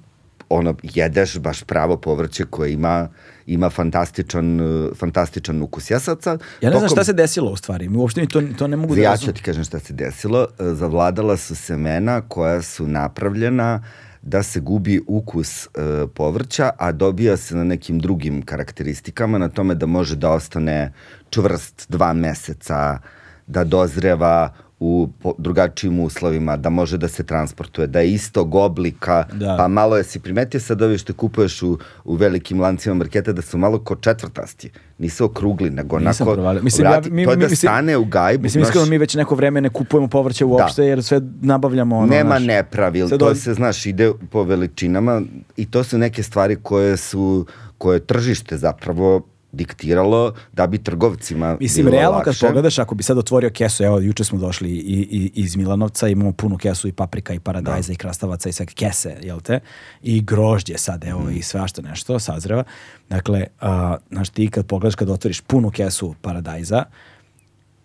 ono, 0.48 0.74
jedeš 0.82 1.38
baš 1.38 1.62
pravo 1.62 1.96
povrće 1.96 2.44
koje 2.44 2.72
ima, 2.72 3.08
ima 3.46 3.70
fantastičan, 3.70 4.60
e, 4.60 4.88
fantastičan 4.94 5.62
ukus. 5.62 5.90
Ja 5.90 6.00
sad 6.00 6.22
sad... 6.22 6.40
Ja 6.60 6.70
ne 6.70 6.76
znam 6.76 6.82
tokom- 6.82 6.94
šta 6.96 7.04
se 7.04 7.12
desilo 7.12 7.50
u 7.50 7.56
stvari. 7.56 7.88
Mi 7.88 7.96
uopšte 7.96 8.20
mi 8.20 8.28
to, 8.28 8.42
to 8.58 8.66
ne 8.66 8.76
mogu 8.76 8.94
da 8.94 9.00
ja 9.00 9.06
ću 9.06 9.12
razumem. 9.12 9.34
ti 9.34 9.42
kažem 9.42 9.64
šta 9.64 9.78
se 9.78 9.92
desilo. 9.92 10.46
E, 10.58 10.64
Zavladala 10.74 11.36
su 11.36 11.54
semena 11.56 12.20
koja 12.20 12.62
su 12.62 12.86
napravljena 12.86 13.82
da 14.22 14.42
se 14.42 14.60
gubi 14.60 15.00
ukus 15.06 15.66
e, 15.66 15.68
povrća, 16.14 16.70
a 16.78 16.92
dobija 16.92 17.36
se 17.36 17.56
na 17.56 17.64
nekim 17.64 17.98
drugim 17.98 18.42
karakteristikama, 18.42 19.38
na 19.38 19.48
tome 19.48 19.74
da 19.74 19.86
može 19.86 20.16
da 20.16 20.30
ostane 20.30 20.92
čvrst 21.30 21.86
dva 21.88 22.12
meseca, 22.12 22.98
da 23.46 23.64
dozreva 23.64 24.52
u 24.80 25.08
drugačijim 25.38 26.00
uslovima, 26.00 26.56
da 26.56 26.70
može 26.70 26.98
da 26.98 27.08
se 27.08 27.24
transportuje, 27.24 27.86
da 27.86 28.00
je 28.00 28.12
istog 28.12 28.54
oblika, 28.54 29.24
Da. 29.32 29.54
pa 29.58 29.68
malo 29.68 29.96
je 29.96 30.04
si 30.04 30.20
primetio 30.20 30.60
sad 30.60 30.82
ovi 30.82 30.98
što 30.98 31.14
kupuješ 31.14 31.62
u, 31.62 31.78
u 32.04 32.14
velikim 32.14 32.60
lancima 32.60 32.94
marketa 32.94 33.32
da 33.32 33.42
su 33.42 33.58
malo 33.58 33.78
ko 33.78 33.96
četvrtasti, 33.96 34.70
nisu 34.98 35.24
okrugli, 35.24 35.70
nego 35.70 35.98
Nisam 35.98 36.26
onako, 36.26 36.34
provalio. 36.34 36.62
Mislim, 36.62 36.86
vrati, 36.88 37.08
ja, 37.08 37.14
mi, 37.14 37.24
to 37.24 37.30
je 37.30 37.36
mi, 37.36 37.40
da 37.42 37.48
mislim, 37.48 37.68
stane 37.68 37.96
u 37.96 38.04
gajbu. 38.04 38.42
Mislim, 38.42 38.64
znaš, 38.64 38.68
iskreno 38.68 38.86
mi 38.86 38.98
već 38.98 39.14
neko 39.14 39.34
vreme 39.34 39.60
ne 39.60 39.68
kupujemo 39.68 40.08
povrće 40.08 40.44
uopšte, 40.44 40.84
jer 40.84 41.02
sve 41.02 41.20
nabavljamo 41.40 41.96
ono, 41.96 42.06
Nema 42.06 42.30
znaš, 42.30 42.46
nepravil, 42.46 43.08
to 43.18 43.34
se, 43.34 43.54
znaš, 43.54 43.86
ide 43.86 44.12
po 44.30 44.42
veličinama 44.42 45.22
i 45.56 45.70
to 45.70 45.84
su 45.84 45.98
neke 45.98 46.22
stvari 46.22 46.56
koje 46.62 46.96
su, 46.96 47.46
koje 47.78 47.96
je 47.96 48.06
tržište 48.06 48.56
zapravo 48.56 49.22
diktiralo 49.52 50.32
da 50.52 50.66
bi 50.66 50.78
trgovcima 50.78 51.56
Mislim, 51.60 51.86
bilo 51.86 51.96
realno 51.96 52.18
kad 52.18 52.26
lakše. 52.26 52.46
pogledaš, 52.46 52.78
ako 52.78 52.94
bi 52.94 53.02
sad 53.02 53.18
otvorio 53.18 53.50
kesu, 53.50 53.84
evo, 53.84 53.98
juče 54.00 54.24
smo 54.24 54.38
došli 54.38 54.70
i, 54.70 54.74
i, 55.10 55.30
iz 55.34 55.56
Milanovca, 55.56 56.08
imamo 56.08 56.32
punu 56.32 56.56
kesu 56.58 56.88
i 56.88 56.92
paprika 56.92 57.34
i 57.34 57.40
paradajza 57.40 57.92
i 57.92 57.96
krastavaca 57.96 58.48
i 58.48 58.52
sve 58.52 58.66
kese, 58.66 59.16
jel 59.22 59.40
te? 59.40 59.60
I 60.02 60.22
grožđe 60.22 60.78
sad, 60.78 61.04
evo, 61.04 61.20
Mm. 61.20 61.30
i 61.30 61.42
svašta 61.42 61.82
nešto, 61.82 62.18
sazreva. 62.18 62.64
Dakle, 63.08 63.46
a, 63.60 63.96
znaš, 64.10 64.28
ti 64.28 64.50
kad 64.50 64.66
pogledaš, 64.66 64.94
kad 64.94 65.10
otvoriš 65.10 65.40
punu 65.40 65.70
kesu 65.70 66.14
paradajza, 66.22 66.84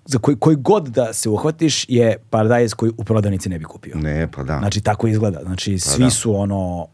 za 0.05 0.19
koji, 0.19 0.37
koji 0.37 0.55
god 0.55 0.87
da 0.87 1.13
se 1.13 1.29
uhvatiš 1.29 1.85
je 1.89 2.17
paradajz 2.29 2.73
koji 2.73 2.91
u 2.97 3.03
prodavnici 3.03 3.49
ne 3.49 3.59
bi 3.59 3.65
kupio. 3.65 3.95
Ne, 3.97 4.27
pa 4.31 4.43
da. 4.43 4.57
Znači, 4.59 4.81
tako 4.81 5.07
izgleda. 5.07 5.39
Znači, 5.43 5.79
svi 5.79 6.03
da. 6.03 6.09
su 6.09 6.35
ono 6.35 6.87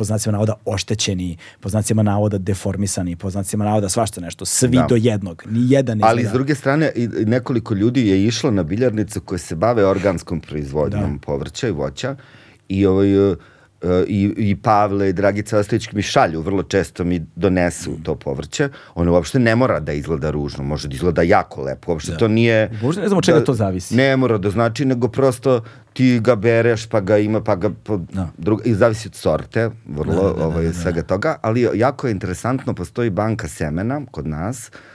po 0.00 0.04
znacima 0.04 0.32
navoda 0.32 0.54
oštećeni, 0.64 1.36
po 1.60 1.68
znacima 1.68 2.02
navoda 2.02 2.38
deformisani, 2.38 3.16
po 3.16 3.30
znacima 3.30 3.64
navoda 3.64 3.88
svašta 3.88 4.20
nešto. 4.20 4.44
Svi 4.44 4.76
Da. 4.76 4.86
do 4.88 4.96
jednog. 4.96 5.42
Ni 5.46 5.72
jedan 5.72 5.98
ne 5.98 6.04
Ali 6.06 6.24
s 6.24 6.32
druge 6.32 6.54
strane, 6.54 6.92
nekoliko 7.26 7.74
ljudi 7.74 8.06
je 8.08 8.24
išlo 8.24 8.50
na 8.50 8.62
biljarnicu 8.62 9.20
koje 9.20 9.38
se 9.38 9.54
bave 9.54 9.86
organskom 9.86 10.40
proizvodnjom 10.40 11.18
povrća 11.18 11.68
i 11.68 11.70
voća 11.70 12.16
i 12.68 12.86
ovaj, 12.86 13.08
i, 14.06 14.34
i 14.36 14.56
Pavle 14.56 15.08
i 15.08 15.12
Dragica 15.12 15.58
Ostojić 15.58 15.92
mi 15.92 16.02
šalju, 16.02 16.40
vrlo 16.40 16.62
često 16.62 17.04
mi 17.04 17.26
donesu 17.36 17.98
to 18.02 18.14
povrće. 18.14 18.68
Ono 18.94 19.12
uopšte 19.12 19.38
ne 19.38 19.56
mora 19.56 19.80
da 19.80 19.92
izgleda 19.92 20.30
ružno, 20.30 20.64
može 20.64 20.88
da 20.88 20.94
izgleda 20.94 21.22
jako 21.22 21.62
lepo. 21.62 21.92
Uopšte 21.92 22.16
to 22.16 22.28
nije... 22.28 22.70
Možda 22.82 23.02
ne 23.02 23.08
znam 23.08 23.18
od 23.18 23.24
čega 23.24 23.44
to 23.44 23.54
zavisi. 23.54 23.96
Ne 23.96 24.16
mora 24.16 24.38
da 24.38 24.50
znači, 24.50 24.84
nego 24.84 25.08
prosto 25.08 25.62
ti 25.92 26.20
ga 26.20 26.36
bereš, 26.36 26.86
pa 26.86 27.00
ga 27.00 27.18
ima, 27.18 27.40
pa 27.40 27.56
ga... 27.56 27.70
Po, 27.70 27.96
Da. 27.96 28.28
druga, 28.38 28.64
I 28.64 28.74
zavisi 28.74 29.08
od 29.08 29.14
sorte, 29.14 29.70
vrlo, 29.86 30.14
Da, 30.14 30.28
da, 30.28 30.34
da, 30.34 30.46
ovaj, 30.46 30.64
da, 30.64 30.70
da. 30.70 30.74
svega 30.74 31.02
toga, 31.02 31.36
ali 31.42 31.68
jako 31.74 32.06
je 32.06 32.10
interesantno, 32.10 32.74
postoji 32.74 33.10
banka 33.10 33.48
semena 33.48 34.00
kod 34.10 34.26
nas, 34.26 34.68
uh, 34.68 34.89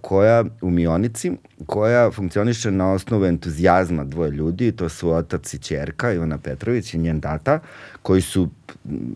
koja 0.00 0.44
u 0.62 0.70
Mionici, 0.70 1.32
koja 1.66 2.10
funkcioniše 2.10 2.70
na 2.70 2.92
osnovu 2.92 3.24
entuzijazma 3.24 4.04
dvoje 4.04 4.30
ljudi, 4.30 4.72
to 4.72 4.88
su 4.88 5.10
otac 5.10 5.54
i 5.54 5.58
čerka, 5.58 6.12
Ivana 6.12 6.38
Petrović 6.38 6.94
i 6.94 6.98
njen 6.98 7.20
tata, 7.20 7.60
koji 8.02 8.20
su 8.20 8.48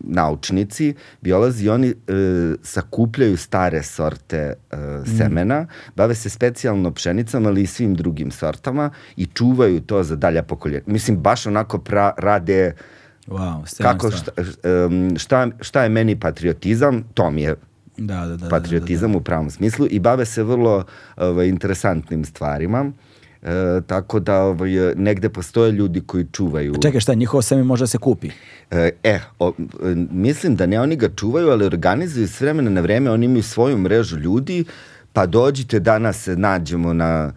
naučnici, 0.03 0.93
biolozi, 1.21 1.69
oni 1.69 1.87
e, 1.87 1.93
sakupljaju 2.63 3.37
stare 3.37 3.83
sorte 3.83 4.37
e, 4.37 4.77
semena, 5.17 5.67
bave 5.95 6.15
se 6.15 6.29
specijalno 6.29 6.91
pšenicama, 6.91 7.49
ali 7.49 7.61
i 7.61 7.67
svim 7.67 7.95
drugim 7.95 8.31
sortama 8.31 8.89
i 9.15 9.25
čuvaju 9.25 9.81
to 9.81 10.03
za 10.03 10.15
dalja 10.15 10.43
pokoljenja. 10.43 10.83
Mislim, 10.85 11.17
baš 11.17 11.45
onako 11.45 11.77
pra, 11.77 12.13
rade 12.17 12.73
Wow, 13.27 13.83
kako, 13.83 14.11
šta, 14.11 14.31
šta, 15.17 15.47
šta 15.61 15.83
je 15.83 15.89
meni 15.89 16.19
patriotizam, 16.19 17.03
to 17.13 17.31
mi 17.31 17.41
je 17.41 17.55
Da, 17.99 18.25
da, 18.25 18.37
da. 18.37 18.49
patriotizam 18.49 19.15
u 19.15 19.21
pravom 19.21 19.49
smislu 19.49 19.87
i 19.89 19.99
bave 19.99 20.25
se 20.25 20.43
vrlo 20.43 20.83
ovaj, 21.17 21.47
interesantnim 21.47 22.25
stvarima. 22.25 22.91
E, 23.41 23.81
tako 23.87 24.19
da 24.19 24.41
ovaj, 24.41 24.71
negde 24.95 25.29
postoje 25.29 25.71
ljudi 25.71 26.01
koji 26.01 26.25
čuvaju. 26.31 26.71
Da, 26.71 26.77
da. 26.77 26.87
Čekaj, 26.87 27.01
šta, 27.01 27.13
njihovo 27.13 27.41
seme 27.41 27.63
može 27.63 27.83
da 27.83 27.87
se 27.87 27.97
kupi? 27.97 28.29
E, 28.71 28.89
e, 29.03 29.19
o, 29.39 29.53
e, 29.83 29.95
mislim 30.11 30.55
da 30.55 30.65
ne 30.65 30.81
oni 30.81 30.95
ga 30.95 31.09
čuvaju, 31.15 31.49
ali 31.49 31.65
organizuju 31.65 32.27
s 32.27 32.41
vremena 32.41 32.69
na 32.69 32.81
vreme, 32.81 33.11
oni 33.11 33.25
imaju 33.25 33.43
svoju 33.43 33.77
mrežu 33.77 34.17
ljudi, 34.17 34.65
pa 35.13 35.25
dođite 35.25 35.79
danas 35.79 36.27
nađemo 36.35 36.93
na 36.93 37.33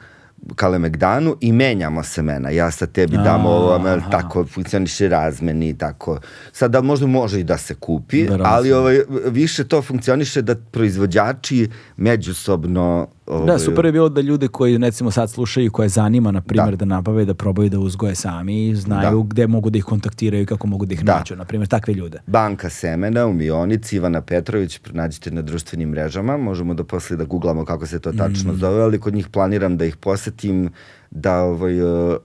Kalemegdanu 0.54 1.36
i 1.40 1.52
menjamo 1.52 2.02
semena. 2.02 2.50
Ja 2.50 2.70
sa 2.70 2.86
tebi 2.86 3.16
dam 3.16 3.46
ovo, 3.46 4.00
tako 4.10 4.44
funkcioniše 4.46 5.08
razmeni 5.08 5.68
i 5.68 5.74
tako. 5.74 6.20
Sada 6.52 6.80
možda 6.80 7.06
može 7.06 7.40
i 7.40 7.44
da 7.44 7.58
se 7.58 7.74
kupi, 7.74 8.22
Verovatno. 8.22 8.56
ali 8.56 8.72
ovaj, 8.72 9.00
više 9.26 9.64
to 9.64 9.82
funkcioniše 9.82 10.42
da 10.42 10.54
proizvođači 10.54 11.68
međusobno... 11.96 13.08
Ovaj, 13.26 13.46
Da, 13.46 13.58
super 13.58 13.84
je 13.84 13.92
bilo 13.92 14.08
da 14.08 14.20
ljude 14.20 14.48
koji 14.48 14.78
recimo 14.78 15.10
sad 15.10 15.30
slušaju 15.30 15.66
i 15.66 15.70
koje 15.70 15.88
zanima, 15.88 16.30
na 16.30 16.40
primjer, 16.40 16.70
da. 16.70 16.76
Da. 16.76 16.84
nabave, 16.84 17.24
da 17.24 17.34
probaju 17.34 17.68
da 17.70 17.78
uzgoje 17.78 18.14
sami 18.14 18.68
i 18.68 18.74
znaju 18.76 19.18
Da. 19.18 19.28
gde 19.28 19.46
mogu 19.46 19.70
da 19.70 19.78
ih 19.78 19.84
kontaktiraju 19.84 20.42
i 20.42 20.46
kako 20.46 20.66
mogu 20.66 20.86
da 20.86 20.94
ih 20.94 21.04
Da. 21.04 21.16
nađu. 21.18 21.36
Na 21.36 21.44
primjer, 21.44 21.68
takve 21.68 21.94
ljude. 21.94 22.18
Banka 22.26 22.70
semena 22.70 23.26
u 23.26 23.32
Mionici, 23.32 23.96
Ivana 23.96 24.20
Petrović, 24.20 24.78
pronađite 24.78 25.30
na 25.30 25.42
društvenim 25.42 25.88
mrežama, 25.88 26.36
možemo 26.36 26.74
da 26.74 26.84
posle 26.84 27.16
da 27.16 27.24
googlamo 27.24 27.64
kako 27.64 27.86
se 27.86 27.98
to 27.98 28.12
Mm. 28.12 28.16
tačno 28.16 28.54
zove, 28.54 28.82
ali 28.82 29.00
kod 29.00 29.14
njih 29.14 29.28
planiram 29.28 29.76
da 29.76 29.84
ih 29.84 29.96
posetim, 29.96 30.70
da, 31.10 31.36
ovaj, 31.36 31.74
e, 31.74 31.82
e, 31.82 32.18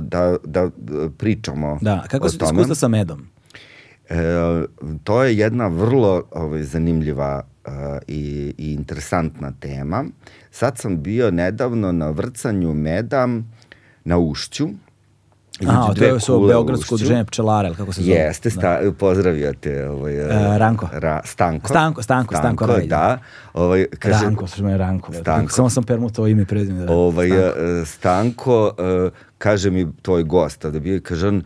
da, 0.00 0.36
da 0.44 0.60
e, 0.60 0.70
pričamo 1.18 1.78
Da, 1.80 2.04
kako 2.08 2.28
su 2.28 2.38
iskustva 2.42 2.74
sa 2.74 2.88
medom? 2.88 3.26
E, 4.08 4.16
to 5.04 5.22
je 5.24 5.36
jedna 5.38 5.66
vrlo 5.66 6.22
ovaj, 6.30 6.62
zanimljiva 6.62 7.42
i, 8.08 8.54
i 8.58 8.72
interesantna 8.72 9.52
tema. 9.60 10.04
Sad 10.50 10.78
sam 10.78 11.02
bio 11.02 11.30
nedavno 11.30 11.92
na 11.92 12.10
vrcanju 12.10 12.74
meda 12.74 13.28
na 14.04 14.18
ušću. 14.18 14.68
A, 15.66 15.94
to 15.94 16.04
je 16.04 16.20
su 16.20 16.46
Beogradsko 16.46 16.94
udruženje 16.94 17.24
pčelara, 17.24 17.68
ili 17.68 17.76
kako 17.76 17.92
se 17.92 18.02
zove? 18.02 18.16
Jeste, 18.16 18.50
sta, 18.50 18.80
pozdravio 18.98 19.52
te 19.60 19.88
ovaj, 19.88 20.14
E, 20.54 20.58
Ranko. 20.58 20.88
Ra, 20.92 21.20
Stanko. 21.24 21.68
Stanko, 21.68 22.02
Stanko, 22.02 22.36
Stanko 22.36 22.66
Rajić. 22.66 22.88
da. 22.88 23.18
Ovaj, 23.52 23.86
kaže, 23.98 24.24
Ranko, 24.24 24.46
što 24.46 24.68
je 24.68 24.78
Ranko. 24.78 25.12
Stanko. 25.12 25.52
Samo 25.52 25.70
sam 25.70 25.84
permutovao 25.84 26.28
ime 26.28 26.42
i 26.42 26.46
prezime. 26.46 26.84
Da. 26.84 26.92
Ovaj, 26.92 27.28
Stanko. 27.28 27.60
e, 27.60 27.84
Stanko, 27.84 28.74
e, 28.78 29.10
kaže 29.38 29.70
mi 29.70 29.92
tvoj 30.02 30.22
gost, 30.22 30.66
da 30.66 30.80
bio, 30.80 31.00
kaže 31.02 31.28
on, 31.28 31.42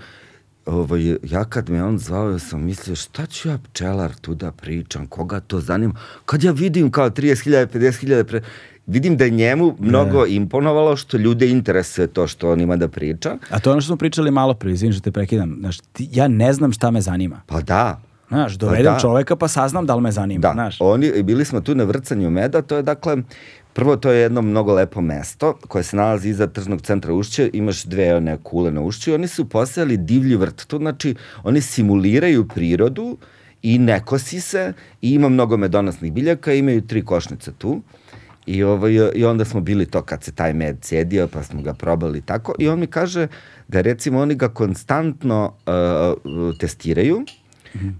ovaj, 0.69 1.16
ja 1.23 1.45
kad 1.45 1.70
me 1.70 1.85
on 1.85 1.99
zvao, 1.99 2.31
ja 2.31 2.39
sam 2.39 2.65
mislio, 2.65 2.97
šta 2.97 3.27
ću 3.27 3.49
ja 3.49 3.59
pčelar 3.59 4.15
tu 4.15 4.35
da 4.35 4.53
pričam, 4.53 5.07
koga 5.07 5.40
to 5.40 5.61
zanima? 5.61 5.95
Kad 6.27 6.45
ja 6.45 6.53
vidim 6.53 6.90
kao 6.90 7.11
30.000, 7.11 7.66
50.000, 7.66 8.24
pre... 8.24 8.43
vidim 8.86 9.16
da 9.16 9.24
je 9.24 9.31
njemu 9.31 9.77
mnogo 9.78 10.27
imponovalo 10.27 10.97
što 10.97 11.16
ljude 11.16 11.51
interesuje 11.51 12.07
to 12.07 12.27
što 12.27 12.53
on 12.53 12.61
ima 12.61 12.77
da 12.77 12.89
priča. 12.89 13.39
A 13.51 13.59
to 13.61 13.70
je 13.70 13.73
ono 13.73 13.81
što 13.81 13.86
smo 13.86 13.97
pričali 13.97 14.31
malo 14.31 14.55
pre, 14.55 14.73
izvim 14.73 14.93
što 14.93 15.03
te 15.03 15.12
prekidam. 15.12 15.57
Znaš, 15.61 15.78
ti, 15.93 16.09
ja 16.12 16.28
ne 16.28 16.53
znam 16.53 16.73
šta 16.73 16.90
me 16.90 17.01
zanima. 17.01 17.40
Pa 17.47 17.61
da, 17.61 18.01
Znaš, 18.28 18.55
dovedem 18.55 18.93
da. 18.93 18.99
čoveka 18.99 19.36
pa 19.36 19.49
saznam 19.49 19.86
da 19.86 19.95
li 19.95 20.03
me 20.03 20.12
zanima. 20.12 20.40
Da, 20.40 20.53
Znaš. 20.53 20.77
oni, 20.81 21.23
bili 21.23 21.45
smo 21.45 21.61
tu 21.61 21.74
na 21.74 21.85
vrcanju 21.85 22.31
meda, 22.31 22.62
to 22.62 22.77
je 22.77 22.82
dakle, 22.82 23.16
prvo 23.79 23.97
to 23.97 24.11
je 24.11 24.21
jedno 24.21 24.43
mnogo 24.43 24.75
lepo 24.75 25.01
mesto 25.01 25.59
koje 25.69 25.85
se 25.85 25.97
nalazi 25.97 26.29
iza 26.29 26.47
tržnog 26.47 26.81
centra 26.83 27.13
Ušće, 27.15 27.51
imaš 27.53 27.85
dve 27.85 28.17
one 28.17 28.39
kule 28.43 28.71
na 28.71 28.81
Ušću 28.81 29.11
i 29.11 29.15
oni 29.15 29.29
su 29.29 29.49
posejali 29.49 29.97
divlji 29.97 30.37
vrt. 30.37 30.65
To 30.67 30.79
znači, 30.79 31.15
oni 31.43 31.61
simuliraju 31.61 32.49
prirodu 32.49 33.17
i 33.63 33.79
ne 33.79 34.01
kosi 34.05 34.41
se 34.41 34.73
i 35.03 35.11
ima 35.11 35.29
mnogo 35.29 35.57
medonosnih 35.57 36.13
biljaka, 36.13 36.53
imaju 36.53 36.87
tri 36.87 37.05
košnice 37.05 37.53
tu. 37.59 37.81
I, 38.47 38.63
ovaj, 38.63 38.93
I 39.15 39.25
onda 39.25 39.45
smo 39.45 39.61
bili 39.61 39.87
to 39.87 40.03
kad 40.03 40.25
se 40.25 40.33
taj 40.33 40.53
med 40.53 40.77
cedio, 40.81 41.29
pa 41.29 41.43
smo 41.43 41.63
ga 41.63 41.75
probali 41.75 42.21
tako. 42.21 42.55
I 42.59 42.69
on 42.69 42.81
mi 42.81 42.87
kaže 42.87 43.29
da 43.69 43.81
recimo 43.81 44.21
oni 44.21 44.35
ga 44.35 44.49
konstantno 44.49 45.53
uh, 45.67 46.59
testiraju, 46.59 47.25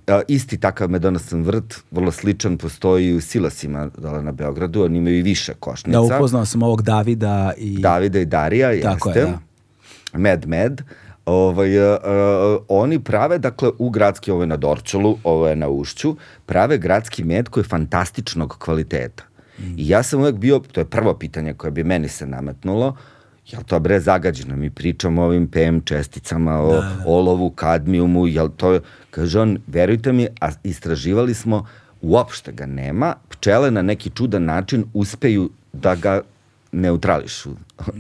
A, 0.07 0.21
isti 0.29 0.59
takav 0.59 0.91
medonosan 0.91 1.43
vrt, 1.43 1.81
vrlo 1.91 2.13
sličan, 2.13 2.59
postoji 2.59 3.15
u 3.15 3.21
Silasima 3.21 3.91
dole 3.99 4.23
na 4.23 4.33
Beogradu, 4.33 4.85
oni 4.85 4.99
imaju 4.99 5.19
i 5.19 5.23
više 5.23 5.55
košnica. 5.61 6.01
Da, 6.01 6.17
upoznao 6.17 6.45
sam 6.45 6.63
ovog 6.63 6.83
Davida 6.83 7.53
i... 7.59 7.81
Davida 7.81 8.19
i 8.19 8.25
Darija, 8.25 8.83
Tako 8.83 9.09
jeste. 9.09 9.21
je, 9.21 9.27
da. 9.27 10.19
Med, 10.19 10.49
med. 10.49 10.83
Ovaj, 11.27 11.79
uh, 11.79 11.99
oni 12.69 12.99
prave, 12.99 13.39
dakle, 13.39 13.71
u 13.79 13.91
gradski, 13.91 14.31
ovo 14.31 14.43
je 14.43 14.47
na 14.47 14.57
Dorčolu, 14.57 15.19
ovo 15.25 15.49
je 15.49 15.57
na 15.57 15.69
Ušću, 15.69 16.17
prave 16.47 16.79
gradski 16.79 17.25
med 17.25 17.49
koji 17.49 17.65
je 17.65 17.69
fantastičnog 17.69 18.57
kvaliteta. 18.59 19.25
I 19.77 19.89
ja 19.89 20.03
sam 20.03 20.21
uvek 20.21 20.35
bio, 20.35 20.59
to 20.73 20.81
je 20.81 20.85
prvo 20.85 21.15
pitanje 21.15 21.55
koje 21.55 21.71
bi 21.71 21.85
meni 21.85 22.09
se 22.09 22.27
nametnulo, 22.27 22.97
jel 23.53 23.63
to 23.63 23.81
bre 23.81 24.01
zagađeno? 24.01 24.57
Mi 24.57 24.71
pričamo 24.71 25.23
o 25.23 25.27
ovim 25.27 25.49
PM 25.49 25.81
česticama, 25.85 26.61
o 26.61 26.83
olovu, 27.07 27.51
kadmijumu, 27.51 28.27
jel 28.27 28.49
to, 28.57 28.81
kaže 29.11 29.41
on, 29.41 29.59
verujte 29.67 30.13
mi, 30.13 30.29
a 30.41 30.51
istraživali 30.65 31.35
smo, 31.35 31.67
uopšte 32.03 32.53
ga 32.53 32.67
nema, 32.67 33.15
pčele 33.29 33.71
na 33.71 33.83
neki 33.83 34.11
čudan 34.11 34.45
način 34.45 34.85
uspeju 34.95 35.51
da 35.73 35.95
ga 35.95 36.21
neutrališu 36.73 37.51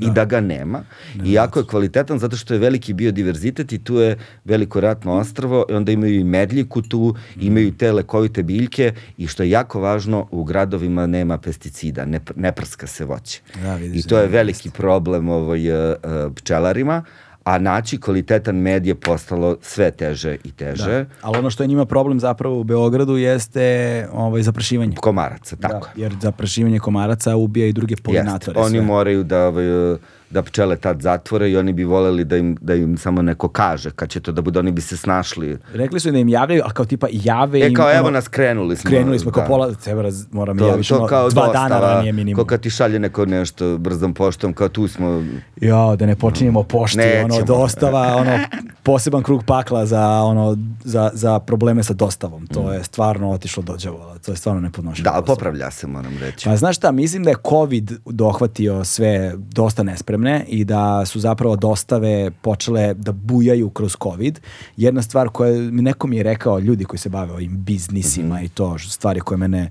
i 0.00 0.10
da 0.10 0.24
ga 0.24 0.40
nema. 0.40 0.82
I 1.24 1.32
jako 1.32 1.58
je 1.58 1.66
kvalitetan 1.66 2.18
zato 2.18 2.36
što 2.36 2.54
je 2.54 2.60
veliki 2.60 2.92
biodiverzitet 2.92 3.72
i 3.72 3.78
tu 3.78 3.94
je 3.94 4.18
veliko 4.44 4.80
ratno 4.80 5.12
ostrvo 5.12 5.66
i 5.70 5.72
onda 5.72 5.92
imaju 5.92 6.20
i 6.20 6.24
medljiku 6.24 6.82
tu, 6.82 7.14
imaju 7.40 7.66
i 7.66 7.76
te 7.76 7.92
lekovite 7.92 8.42
biljke 8.42 8.92
i 9.16 9.26
što 9.26 9.42
je 9.42 9.50
jako 9.50 9.80
važno, 9.80 10.28
u 10.30 10.44
gradovima 10.44 11.06
nema 11.06 11.38
pesticida, 11.38 12.04
ne, 12.04 12.20
ne 12.36 12.52
prska 12.52 12.86
se 12.86 13.04
voće. 13.04 13.40
Da, 13.62 13.74
vidiš, 13.74 14.04
I 14.04 14.08
to 14.08 14.18
je 14.18 14.26
da, 14.26 14.32
veliki 14.32 14.70
problem 14.70 15.28
ovaj, 15.28 15.72
uh, 15.72 15.96
uh, 16.04 16.32
pčelarima, 16.34 17.04
a 17.48 17.58
naći 17.58 18.00
kvalitetan 18.00 18.56
med 18.56 18.86
je 18.86 18.94
postalo 18.94 19.56
sve 19.62 19.90
teže 19.90 20.36
i 20.44 20.50
teže. 20.52 21.04
Da. 21.04 21.04
Ali 21.22 21.38
ono 21.38 21.50
što 21.50 21.62
je 21.62 21.66
njima 21.66 21.84
problem 21.84 22.20
zapravo 22.20 22.60
u 22.60 22.64
Beogradu 22.64 23.16
jeste 23.16 24.08
ovaj, 24.12 24.42
zaprašivanje. 24.42 24.96
Komaraca, 24.96 25.56
tako 25.56 25.88
Da, 25.94 26.02
jer 26.02 26.16
zaprašivanje 26.22 26.78
komaraca 26.78 27.36
ubija 27.36 27.66
i 27.66 27.72
druge 27.72 27.92
Jeste. 27.92 28.02
polinatore. 28.02 28.60
Oni 28.60 28.70
sve. 28.70 28.80
moraju 28.82 29.24
da, 29.24 29.46
ovaj, 29.48 29.96
da 30.30 30.42
pčele 30.42 30.76
tad 30.76 31.00
zatvore 31.02 31.50
i 31.50 31.56
oni 31.56 31.72
bi 31.72 31.84
voleli 31.84 32.24
da 32.24 32.36
im, 32.36 32.56
da 32.60 32.74
im 32.74 32.98
samo 32.98 33.22
neko 33.22 33.48
kaže 33.48 33.90
kad 33.90 34.08
će 34.10 34.20
to 34.20 34.32
da 34.32 34.42
bude, 34.42 34.58
oni 34.58 34.72
bi 34.72 34.80
se 34.80 34.96
snašli. 34.96 35.58
Rekli 35.72 36.00
su 36.00 36.10
da 36.10 36.18
im 36.18 36.28
javljaju, 36.28 36.62
a 36.64 36.70
kao 36.70 36.84
tipa 36.84 37.06
jave 37.10 37.60
E, 37.60 37.66
im... 37.68 37.74
kao 37.74 37.86
ono, 37.86 37.96
evo 37.98 38.10
nas, 38.10 38.28
krenuli 38.28 38.76
smo. 38.76 38.88
Krenuli 38.90 39.18
smo 39.18 39.30
kao 39.30 39.42
da. 39.42 39.46
pola, 39.48 39.74
treba 39.74 40.02
raz, 40.02 40.26
moram 40.30 40.58
To, 40.58 40.66
javiš, 40.66 40.88
to 40.88 40.96
ono, 40.96 41.06
kao 41.06 41.30
dva 41.30 41.46
dostava, 41.46 41.68
dana 41.68 41.80
ranije 41.80 42.12
minimum. 42.12 42.36
Kao 42.36 42.44
kad 42.44 42.60
ti 42.60 42.70
šalje 42.70 42.98
neko 42.98 43.26
nešto 43.26 43.78
brzom 43.78 44.14
poštom, 44.14 44.52
kao 44.52 44.68
tu 44.68 44.88
smo, 44.88 45.22
Ja, 45.60 45.96
da 45.96 46.06
ne 46.06 46.16
počinjemo 46.16 46.62
pošti, 46.62 47.00
ono, 47.00 47.28
Nećemo. 47.28 47.46
dostava, 47.46 48.14
ono, 48.20 48.38
poseban 48.82 49.22
krug 49.22 49.44
pakla 49.44 49.86
za, 49.86 50.08
ono, 50.22 50.56
za, 50.84 51.10
za 51.12 51.38
probleme 51.38 51.82
sa 51.82 51.92
dostavom. 51.94 52.46
To 52.46 52.72
je 52.72 52.84
stvarno 52.84 53.30
otišlo 53.30 53.62
do 53.62 53.76
đavola. 53.76 54.18
To 54.18 54.32
je 54.32 54.36
stvarno 54.36 54.60
nepodnošljivo. 54.60 55.10
da, 55.14 55.22
popravlja 55.22 55.70
se, 55.70 55.86
moram 55.86 56.12
reći. 56.20 56.44
Pa 56.44 56.56
znaš 56.56 56.76
šta, 56.76 56.92
mislim 56.92 57.24
da 57.24 57.30
je 57.30 57.36
COVID 57.48 57.92
dohvatio 58.06 58.84
sve 58.84 59.34
dosta 59.36 59.82
nespremne 60.18 60.44
i 60.48 60.64
da 60.64 61.06
su 61.06 61.20
zapravo 61.20 61.56
dostave 61.56 62.30
počele 62.30 62.94
da 62.94 63.12
bujaju 63.12 63.70
kroz 63.70 63.96
COVID. 64.02 64.40
Jedna 64.76 65.02
stvar 65.02 65.28
koja 65.28 65.52
mi 65.52 65.82
neko 65.82 66.06
mi 66.06 66.16
je 66.16 66.22
rekao, 66.22 66.58
ljudi 66.58 66.84
koji 66.84 66.98
se 66.98 67.08
bave 67.08 67.32
ovim 67.32 67.64
biznisima 67.64 68.34
Mhm. 68.34 68.44
i 68.44 68.48
to, 68.48 68.78
stvari 68.78 69.20
koje 69.20 69.38
mene, 69.38 69.70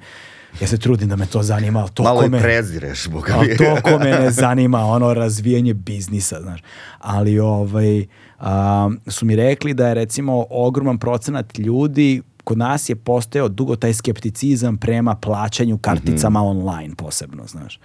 ja 0.62 0.68
se 0.68 0.78
trudim 0.78 1.10
da 1.10 1.16
me 1.16 1.26
to 1.26 1.44
zanima, 1.44 1.80
ali 1.80 1.90
to 1.94 2.04
Malo 2.04 2.24
i 2.26 2.30
me... 2.30 2.40
prezireš, 2.42 3.08
boga 3.08 3.38
mi. 3.42 3.58
to 3.58 3.76
ko 3.84 4.00
mene 4.00 4.32
zanima, 4.32 4.80
ono 4.80 5.14
razvijanje 5.14 5.74
biznisa, 5.74 6.42
znaš. 6.42 6.62
Ali 7.00 7.40
ovaj, 7.40 8.06
a, 8.40 8.90
su 9.08 9.26
mi 9.26 9.36
rekli 9.36 9.74
da 9.74 9.88
je 9.88 9.94
recimo 9.94 10.46
ogroman 10.50 10.98
procenat 10.98 11.58
ljudi 11.60 12.22
kod 12.44 12.58
nas 12.58 12.90
je 12.90 12.96
postojao 12.96 13.50
dugo 13.50 13.76
taj 13.76 13.94
skepticizam 13.94 14.78
prema 14.78 15.16
plaćanju 15.16 15.78
karticama 15.78 16.42
online 16.42 16.96
posebno, 16.96 17.44
znaš. 17.48 17.80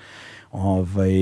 Ovaj, 0.52 1.12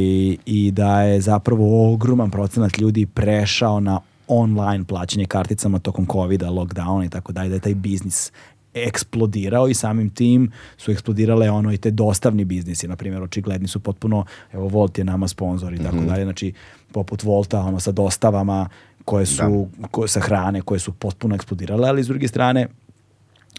I 0.46 0.70
da 0.72 1.02
je 1.02 1.20
zapravo 1.20 1.92
ogroman 1.92 2.30
procenat 2.30 2.78
ljudi 2.78 3.06
prešao 3.06 3.80
na 3.80 4.00
online 4.28 4.84
plaćanje 4.84 5.26
karticama 5.26 5.78
tokom 5.78 6.06
covida, 6.06 6.48
lockdowna 6.48 7.06
i 7.06 7.08
tako 7.08 7.32
dalje, 7.32 7.48
da 7.48 7.54
je 7.54 7.60
taj 7.60 7.74
biznis 7.74 8.32
eksplodirao 8.74 9.68
i 9.68 9.74
samim 9.74 10.10
tim 10.10 10.50
su 10.76 10.92
eksplodirale 10.92 11.50
ono 11.50 11.72
i 11.72 11.76
te 11.76 11.90
dostavni 11.90 12.44
biznisi, 12.44 12.88
na 12.88 12.96
primjer 12.96 13.22
očigledni 13.22 13.68
su 13.68 13.80
potpuno, 13.80 14.24
evo 14.52 14.68
Volt 14.68 14.98
je 14.98 15.04
nama 15.04 15.28
sponsor 15.28 15.74
i 15.74 15.78
tako 15.78 15.96
dalje, 15.96 16.24
znači 16.24 16.52
poput 16.92 17.22
Volta 17.22 17.60
ono 17.60 17.80
sa 17.80 17.92
dostavama 17.92 18.68
koje 19.04 19.26
su, 19.26 19.68
ko- 19.90 20.08
sa 20.08 20.20
hrane 20.20 20.62
koje 20.62 20.78
su 20.78 20.92
potpuno 20.92 21.34
eksplodirale, 21.34 21.88
ali 21.88 22.04
s 22.04 22.06
druge 22.06 22.28
strane 22.28 22.66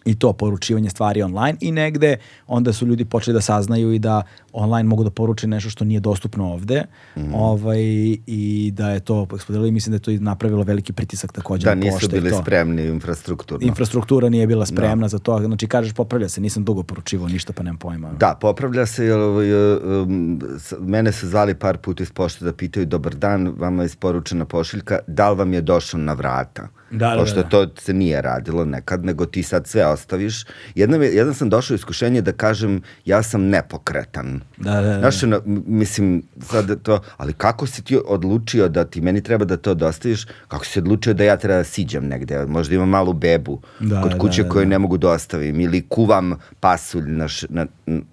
i 0.06 0.16
to 0.16 0.34
poručivanje 0.34 0.90
stvari 0.90 1.22
online 1.22 1.58
i 1.62 1.72
negde 1.72 2.18
onda 2.48 2.74
su 2.74 2.86
ljudi 2.86 3.06
počeli 3.06 3.34
da 3.34 3.42
saznaju 3.42 3.92
i 3.92 4.00
da 4.00 4.22
online 4.54 4.84
mogu 4.84 5.04
da 5.04 5.10
poruče 5.12 5.48
nešto 5.48 5.70
što 5.70 5.86
nije 5.86 6.00
dostupno 6.00 6.48
ovde 6.48 6.84
Mhm. 7.18 7.34
ovaj, 7.36 7.80
i 8.28 8.72
da 8.74 8.90
je 8.90 9.00
to 9.00 9.28
eksplodiralo 9.30 9.68
i 9.68 9.72
mislim 9.72 9.92
da 9.92 9.96
je 9.96 10.00
to 10.00 10.12
i 10.12 10.20
napravilo 10.20 10.64
veliki 10.64 10.94
pritisak 10.94 11.32
takođe 11.32 11.66
Da, 11.66 11.76
na 11.76 11.82
nisu 11.84 12.10
bili 12.10 12.30
to. 12.30 12.42
spremni 12.42 12.84
infrastrukturno. 12.84 13.68
Infrastruktura 13.68 14.30
nije 14.30 14.48
bila 14.48 14.66
spremna 14.66 15.08
za 15.08 15.20
to, 15.20 15.40
znači 15.40 15.68
kažeš 15.68 15.94
popravlja 15.94 16.30
se, 16.30 16.42
nisam 16.42 16.64
dugo 16.64 16.84
poručivao 16.84 17.28
ništa 17.28 17.54
pa 17.54 17.64
nemam 17.64 17.78
pojma. 17.78 18.12
Da, 18.12 18.38
popravlja 18.42 18.86
se, 18.86 19.06
jer 19.06 19.20
ovaj, 19.20 19.54
um, 20.02 20.42
s- 20.60 20.74
mene 20.80 21.12
su 21.12 21.28
zvali 21.28 21.56
par 21.56 21.78
puta 21.78 22.04
iz 22.04 22.12
pošte 22.12 22.46
da 22.46 22.54
pitaju, 22.54 22.86
dobar 22.86 23.16
dan, 23.16 23.48
vama 23.50 23.84
je 23.84 23.88
isporučena 23.88 24.46
pošiljka, 24.46 25.00
da 25.08 25.30
li 25.30 25.38
vam 25.38 25.54
je 25.54 25.62
došao 25.64 26.00
na 26.00 26.14
vrata? 26.14 26.68
Da, 26.92 27.10
da, 27.10 27.20
Pošto 27.20 27.44
da. 27.44 27.50
to 27.50 27.68
se 27.78 27.94
nije 27.94 28.22
radilo 28.22 28.66
nekad, 28.66 29.06
nego 29.06 29.26
ti 29.26 29.44
sad 29.44 29.68
sve 29.68 29.86
ostaviš. 29.86 30.46
Jednom, 30.76 31.02
je, 31.02 31.16
jedan 31.16 31.34
sam 31.34 31.50
došao 31.50 31.74
u 31.74 31.76
iskušenje 31.76 32.22
da 32.22 32.32
kažem, 32.32 32.82
ja 33.06 33.24
sam 33.24 33.42
nepokretan. 33.42 34.42
Da, 34.58 34.74
da, 34.74 34.82
da. 34.82 35.00
Znaš, 35.00 35.24
ono, 35.24 35.42
mislim, 35.66 36.24
sad 36.42 36.82
to, 36.82 37.00
ali 37.18 37.34
kako 37.34 37.68
si 37.68 37.84
ti 37.84 38.00
odlučio 38.06 38.68
da 38.70 38.86
ti 38.86 39.02
meni 39.02 39.24
treba 39.24 39.46
da 39.46 39.58
to 39.58 39.74
dostaviš, 39.74 40.26
kako 40.48 40.66
si 40.66 40.80
odlučio 40.80 41.14
da 41.14 41.24
ja 41.24 41.38
treba 41.38 41.58
da 41.58 41.64
siđem 41.64 42.08
negde, 42.08 42.46
možda 42.46 42.76
imam 42.76 42.90
malu 42.90 43.14
bebu 43.14 43.62
Da, 43.80 44.02
kod 44.02 44.12
da, 44.12 44.18
kuće 44.18 44.44
da, 44.44 44.50
koju 44.50 44.66
da. 44.66 44.70
ne 44.70 44.80
mogu 44.80 44.98
da 44.98 45.10
ostavim, 45.10 45.60
ili 45.60 45.86
kuvam 45.90 46.40
pasulj, 46.60 47.12
naš, 47.12 47.42
na, 47.50 47.66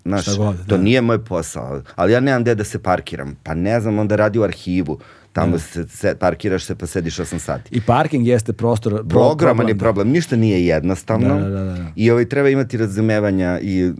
naš, 0.05 0.37
god, 0.37 0.57
to 0.67 0.77
da. 0.77 0.83
nije 0.83 1.01
moj 1.01 1.25
posao, 1.25 1.83
ali 1.95 2.13
ja 2.13 2.21
nemam 2.21 2.43
gde 2.43 2.55
da 2.55 2.65
se 2.65 2.83
parkiram, 2.83 3.37
pa 3.43 3.55
ne 3.55 3.81
znam, 3.81 3.99
onda 3.99 4.17
radi 4.17 4.39
u 4.39 4.43
arhivu, 4.43 4.99
tamo 5.41 5.59
se, 5.59 5.89
se, 5.89 6.15
parkiraš 6.17 6.65
se 6.65 6.75
pa 6.75 6.87
sediš 6.87 7.17
8 7.17 7.39
sati. 7.39 7.69
I 7.73 7.81
parking 7.81 8.27
jeste 8.27 8.53
prostor... 8.53 9.09
pro- 9.09 9.21
Ogroman 9.23 9.69
je 9.69 9.75
da. 9.75 9.79
problem, 9.79 10.09
ništa 10.09 10.37
nije 10.37 10.67
jednostavno 10.67 11.29
Da, 11.31 11.41
da, 11.41 11.51
da, 11.51 11.73
da. 11.73 11.87
i 11.97 12.11
ovaj, 12.11 12.25
treba 12.25 12.49
imati 12.49 12.77
razumevanja 12.77 13.59
i 13.61 13.93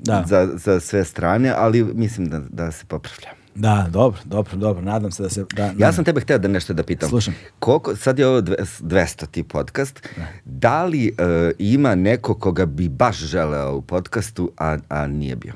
Da. 0.00 0.24
za, 0.26 0.48
za 0.56 0.80
sve 0.80 1.04
strane, 1.04 1.52
ali 1.56 1.84
mislim 1.84 2.26
da, 2.26 2.40
da 2.40 2.72
se 2.72 2.84
popravlja. 2.86 3.28
Da, 3.54 3.86
dobro, 3.90 4.20
dobro, 4.24 4.56
dobro, 4.56 4.82
nadam 4.82 5.10
se 5.10 5.22
da 5.22 5.28
se... 5.28 5.44
Da, 5.54 5.72
Ja 5.78 5.92
sam 5.92 6.04
tebe 6.04 6.20
hteo 6.20 6.38
da 6.38 6.48
nešto 6.48 6.74
da 6.74 6.82
pitam. 6.82 7.08
Slušam. 7.08 7.34
Koliko, 7.58 7.96
sad 7.96 8.18
je 8.18 8.26
ovo 8.26 8.40
dve- 8.40 8.56
200 8.80 9.26
ti 9.26 9.42
podcast. 9.42 10.08
Da 10.44 10.84
li 10.84 11.06
e, 11.08 11.12
ima 11.58 11.94
neko 11.94 12.34
koga 12.34 12.66
bi 12.66 12.88
baš 12.88 13.16
želeo 13.18 13.74
u 13.74 13.82
podcastu, 13.82 14.50
a, 14.58 14.78
a 14.88 15.06
nije 15.06 15.36
bio? 15.36 15.52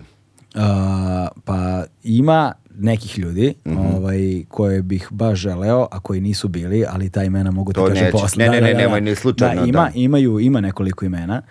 A, 0.54 1.28
pa 1.44 1.84
ima 2.02 2.52
nekih 2.72 3.18
ljudi 3.18 3.54
Mhm. 3.66 3.76
ovaj, 3.78 4.18
koje 4.48 4.82
bih 4.82 5.08
baš 5.10 5.38
želeo, 5.38 5.88
a 5.90 6.00
koji 6.00 6.20
nisu 6.20 6.48
bili, 6.48 6.84
ali 6.88 7.10
ta 7.10 7.24
imena 7.24 7.50
mogu 7.50 7.72
ti 7.72 7.74
To 7.74 7.86
kažem 7.86 8.08
posle. 8.12 8.44
Ne, 8.44 8.50
ne, 8.50 8.60
ne, 8.62 8.74
nemoj 8.74 9.00
ni 9.00 9.14
slučajno, 9.14 9.60
Da, 9.62 9.66
ima, 9.68 9.78
da. 9.80 9.90
imaju, 9.94 10.38
ima 10.38 10.60
nekoliko 10.60 11.04
imena 11.04 11.42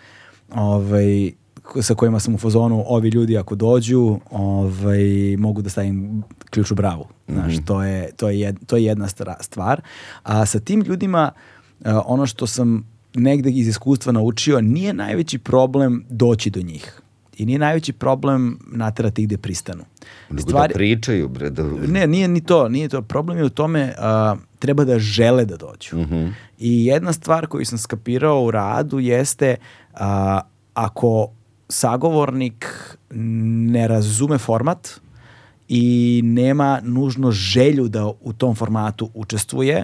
ovaj, 0.51 1.31
sa 1.81 1.95
kojima 1.95 2.19
sam 2.19 2.35
u 2.35 2.37
fazonu, 2.37 2.83
ovi 2.87 3.09
ljudi 3.09 3.37
ako 3.37 3.55
dođu, 3.55 4.19
ovaj, 4.31 4.99
mogu 5.37 5.61
da 5.61 5.69
stavim 5.69 6.23
ključ 6.49 6.71
u 6.71 6.75
bravu. 6.75 7.05
Znaš, 7.27 7.53
Mhm. 7.53 7.63
to, 7.63 7.83
je, 7.83 8.11
to, 8.11 8.29
je 8.29 8.39
jed, 8.39 8.55
to 8.65 8.77
je 8.77 8.83
jedna 8.83 9.07
stvar. 9.41 9.81
A 10.23 10.45
sa 10.45 10.59
tim 10.59 10.81
ljudima, 10.81 11.31
a, 11.85 12.01
ono 12.01 12.25
što 12.25 12.47
sam 12.47 12.87
negde 13.13 13.49
iz 13.51 13.67
iskustva 13.67 14.11
naučio, 14.11 14.61
nije 14.61 14.93
najveći 14.93 15.37
problem 15.37 16.05
doći 16.09 16.49
do 16.49 16.61
njih. 16.61 17.01
I 17.39 17.45
nije 17.45 17.59
najveći 17.59 17.93
problem 17.93 18.59
naterati 18.71 19.23
gde 19.25 19.37
pristanu. 19.37 19.83
Nego 20.29 20.51
da 20.51 20.67
pričaju, 20.73 21.27
bre, 21.27 21.49
da... 21.49 21.63
Ne, 21.87 22.07
nije 22.07 22.27
ni 22.27 22.41
to, 22.41 22.69
nije 22.69 22.89
to. 22.89 23.01
Problem 23.01 23.37
je 23.37 23.43
u 23.43 23.49
tome 23.49 23.93
a, 23.97 24.35
treba 24.59 24.83
da 24.83 24.99
žele 24.99 25.45
da 25.45 25.57
dođu. 25.57 25.97
I 26.59 26.85
jedna 26.85 27.13
stvar 27.13 27.47
koju 27.47 27.65
sam 27.65 27.77
skapirao 27.77 28.43
u 28.43 28.51
radu 28.51 28.99
jeste 28.99 29.55
a, 29.93 30.41
ako 30.73 31.29
sagovornik 31.69 32.67
ne 33.71 33.87
razume 33.87 34.37
format 34.37 34.89
i 35.67 36.21
nema 36.23 36.79
nužno 36.83 37.31
želju 37.31 37.87
da 37.87 38.11
u 38.21 38.33
tom 38.33 38.55
formatu 38.55 39.09
učestvuje, 39.13 39.83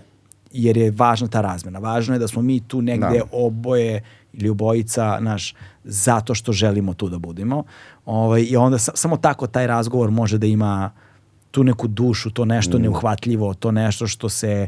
jer 0.51 0.77
je 0.77 0.91
važna 0.91 1.27
ta 1.27 1.41
razmena. 1.41 1.79
Važno 1.79 2.15
je 2.15 2.19
da 2.19 2.27
smo 2.27 2.41
mi 2.41 2.59
tu 2.59 2.81
negde 2.81 3.19
Da. 3.19 3.23
oboje 3.31 4.03
ili 4.37 4.49
obojica 4.49 5.17
naš 5.19 5.53
zato 5.83 6.35
što 6.35 6.51
želimo 6.51 6.93
tu 6.93 7.09
da 7.09 7.17
budemo. 7.19 7.63
Ovaj 8.05 8.45
i 8.49 8.57
onda 8.57 8.77
sa- 8.77 8.91
samo 8.95 9.17
tako 9.17 9.47
taj 9.47 9.67
razgovor 9.67 10.11
može 10.11 10.37
da 10.37 10.47
ima 10.47 10.91
tu 11.51 11.63
neku 11.63 11.87
dušu, 11.87 12.29
to 12.29 12.45
nešto 12.45 12.77
neuhvatljivo, 12.79 13.53
to 13.53 13.71
nešto 13.71 14.07
što 14.07 14.29
se 14.29 14.67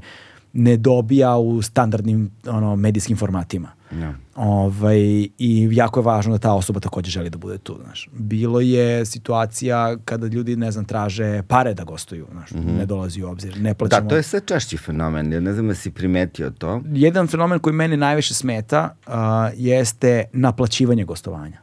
ne 0.53 0.77
dobija 0.77 1.37
u 1.37 1.61
standardnim 1.61 2.31
ono, 2.47 2.75
medijskim 2.75 3.17
formatima. 3.17 3.77
Ja. 3.91 4.13
Ovaj, 4.35 4.99
I 5.37 5.69
jako 5.71 5.99
je 5.99 6.03
važno 6.03 6.31
da 6.33 6.37
ta 6.37 6.53
osoba 6.53 6.79
takođe 6.79 7.11
želi 7.11 7.29
da 7.29 7.37
bude 7.37 7.57
tu. 7.57 7.79
Znaš. 7.83 8.09
Bilo 8.13 8.59
je 8.59 9.05
situacija 9.05 9.97
kada 10.05 10.27
ljudi, 10.27 10.55
ne 10.55 10.71
znam, 10.71 10.85
traže 10.85 11.43
pare 11.47 11.73
da 11.73 11.83
gostuju. 11.83 12.27
Znaš. 12.31 12.51
Ne 12.51 12.85
dolazi 12.85 13.23
u 13.23 13.29
obzir. 13.29 13.61
Ne 13.61 13.73
plaćamo. 13.73 14.01
Da, 14.01 14.09
to 14.09 14.15
je 14.15 14.23
sve 14.23 14.39
češći 14.39 14.77
fenomen, 14.77 15.33
ja 15.33 15.39
ne 15.39 15.53
znam 15.53 15.67
da 15.67 15.75
si 15.75 15.91
primetio 15.91 16.49
to. 16.49 16.81
Jedan 16.91 17.27
fenomen 17.27 17.59
koji 17.59 17.73
meni 17.73 17.97
najviše 17.97 18.33
smeta 18.33 18.95
uh, 19.07 19.13
jeste 19.55 20.23
naplaćivanje 20.33 21.03
gostovanja. 21.03 21.57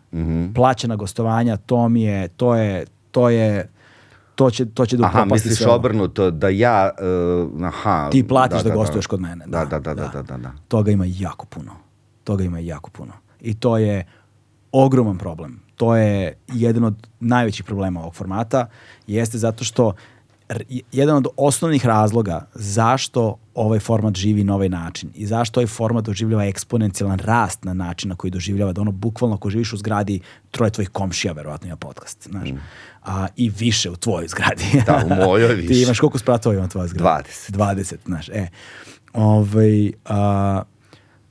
Plaćena 0.55 0.97
gostovanja, 0.97 1.57
to 1.57 1.89
mi 1.89 2.03
je, 2.03 2.29
to 2.29 2.55
je, 2.55 2.87
to 3.11 3.31
je, 3.31 3.69
to 4.35 4.51
će, 4.51 4.67
to 4.67 4.87
će 4.87 4.97
da 4.97 5.05
Aha, 5.05 5.11
upropasti 5.11 5.49
misliš 5.49 5.59
sve 5.59 5.67
ovo. 5.67 5.77
obrnuto, 5.77 6.31
da 6.31 6.49
ja, 6.49 6.91
uh, 7.55 7.65
aha. 7.65 8.09
Ti 8.11 8.29
platiš 8.29 8.63
da, 8.63 8.75
gostuješ 8.75 9.07
kod 9.07 9.21
mene. 9.21 9.45
Da, 9.49 9.65
da, 9.65 9.79
da, 9.79 9.95
da, 9.95 10.09
da, 10.09 10.23
da. 10.23 10.37
da. 10.37 10.53
Toga 10.69 10.91
ima 10.91 11.05
jako 11.09 11.47
puno. 11.47 11.73
Toga 12.25 12.45
ima 12.45 12.59
jako 12.59 12.91
puno. 12.91 13.13
I 13.41 13.55
to 13.55 13.79
je 13.79 14.07
ogroman 14.73 15.19
problem. 15.19 15.61
To 15.77 15.97
je 15.97 16.39
jedan 16.53 16.85
od 16.85 17.09
najvećih 17.21 17.65
problema 17.65 18.01
ovog 18.01 18.15
formata. 18.15 18.67
Jeste 19.07 19.39
zato 19.39 19.65
što 19.65 19.93
jedan 20.93 21.17
od 21.17 21.27
osnovnih 21.37 21.87
razloga 21.87 22.47
zašto 22.55 23.37
ovaj 23.55 23.79
format 23.79 24.17
živi 24.17 24.45
na 24.45 24.55
ovaj 24.55 24.69
način 24.69 25.11
i 25.15 25.27
zašto 25.27 25.61
ovaj 25.61 25.67
format 25.67 26.05
doživljava 26.05 26.45
eksponencijalan 26.45 27.19
rast 27.19 27.65
na 27.65 27.75
način 27.75 28.09
na 28.09 28.17
koji 28.17 28.31
doživljava 28.31 28.73
da 28.73 28.81
ono 28.81 28.91
bukvalno 28.91 29.37
ako 29.37 29.51
živiš 29.51 29.73
u 29.73 29.77
zgradi 29.77 30.21
troje 30.51 30.71
tvojih 30.71 30.89
komšija 30.89 31.33
verovatno 31.33 31.67
ima 31.67 31.77
podcast, 31.77 32.29
znaš. 32.31 32.49
A, 33.05 33.27
I 33.37 33.51
više 33.51 33.91
u 33.91 33.97
tvojoj 33.97 34.29
zgradi. 34.29 34.83
Da, 34.87 35.03
u 35.07 35.15
mojoj 35.27 35.57
Ti 35.61 35.67
više. 35.67 35.83
imaš 35.83 36.01
koliko 36.01 36.19
spratova 36.19 36.55
ima 36.55 36.69
tvoja 36.69 36.87
zgrada? 36.87 37.23
20. 37.49 37.53
20, 37.53 37.95
znaš, 38.07 38.29
e. 38.29 38.49
Ovaj, 39.13 39.93
a, 40.05 40.63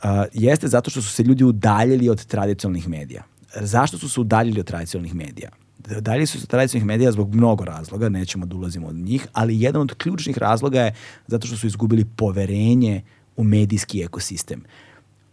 a, 0.04 0.26
jeste 0.34 0.68
zato 0.68 0.90
što 0.90 1.02
su 1.02 1.10
se 1.10 1.24
ljudi 1.24 1.44
udaljili 1.44 2.10
od 2.10 2.26
tradicionalnih 2.26 2.90
medija. 2.90 3.24
Zašto 3.62 3.98
su 3.98 4.10
se 4.10 4.22
udaljili 4.22 4.60
od 4.60 4.66
tradicionalnih 4.66 5.16
medija? 5.16 5.50
Udaljili 5.98 6.26
su 6.26 6.40
se 6.40 6.44
od 6.44 6.50
tradicionalnih 6.50 6.88
medija 6.88 7.12
zbog 7.12 7.36
mnogo 7.36 7.66
razloga, 7.66 8.10
nećemo 8.10 8.46
da 8.46 8.56
ulazimo 8.56 8.88
od 8.88 8.96
njih, 8.96 9.28
ali 9.34 9.62
jedan 9.62 9.82
od 9.82 9.94
ključnih 9.94 10.38
razloga 10.38 10.82
je 10.82 10.96
zato 11.28 11.48
što 11.48 11.58
su 11.58 11.68
izgubili 11.68 12.06
poverenje 12.06 13.02
u 13.38 13.44
medijski 13.44 14.02
ekosistem. 14.02 14.64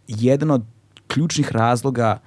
Jedan 0.07 0.51
od 0.51 0.63
ključnih 1.07 1.51
razloga 1.51 2.19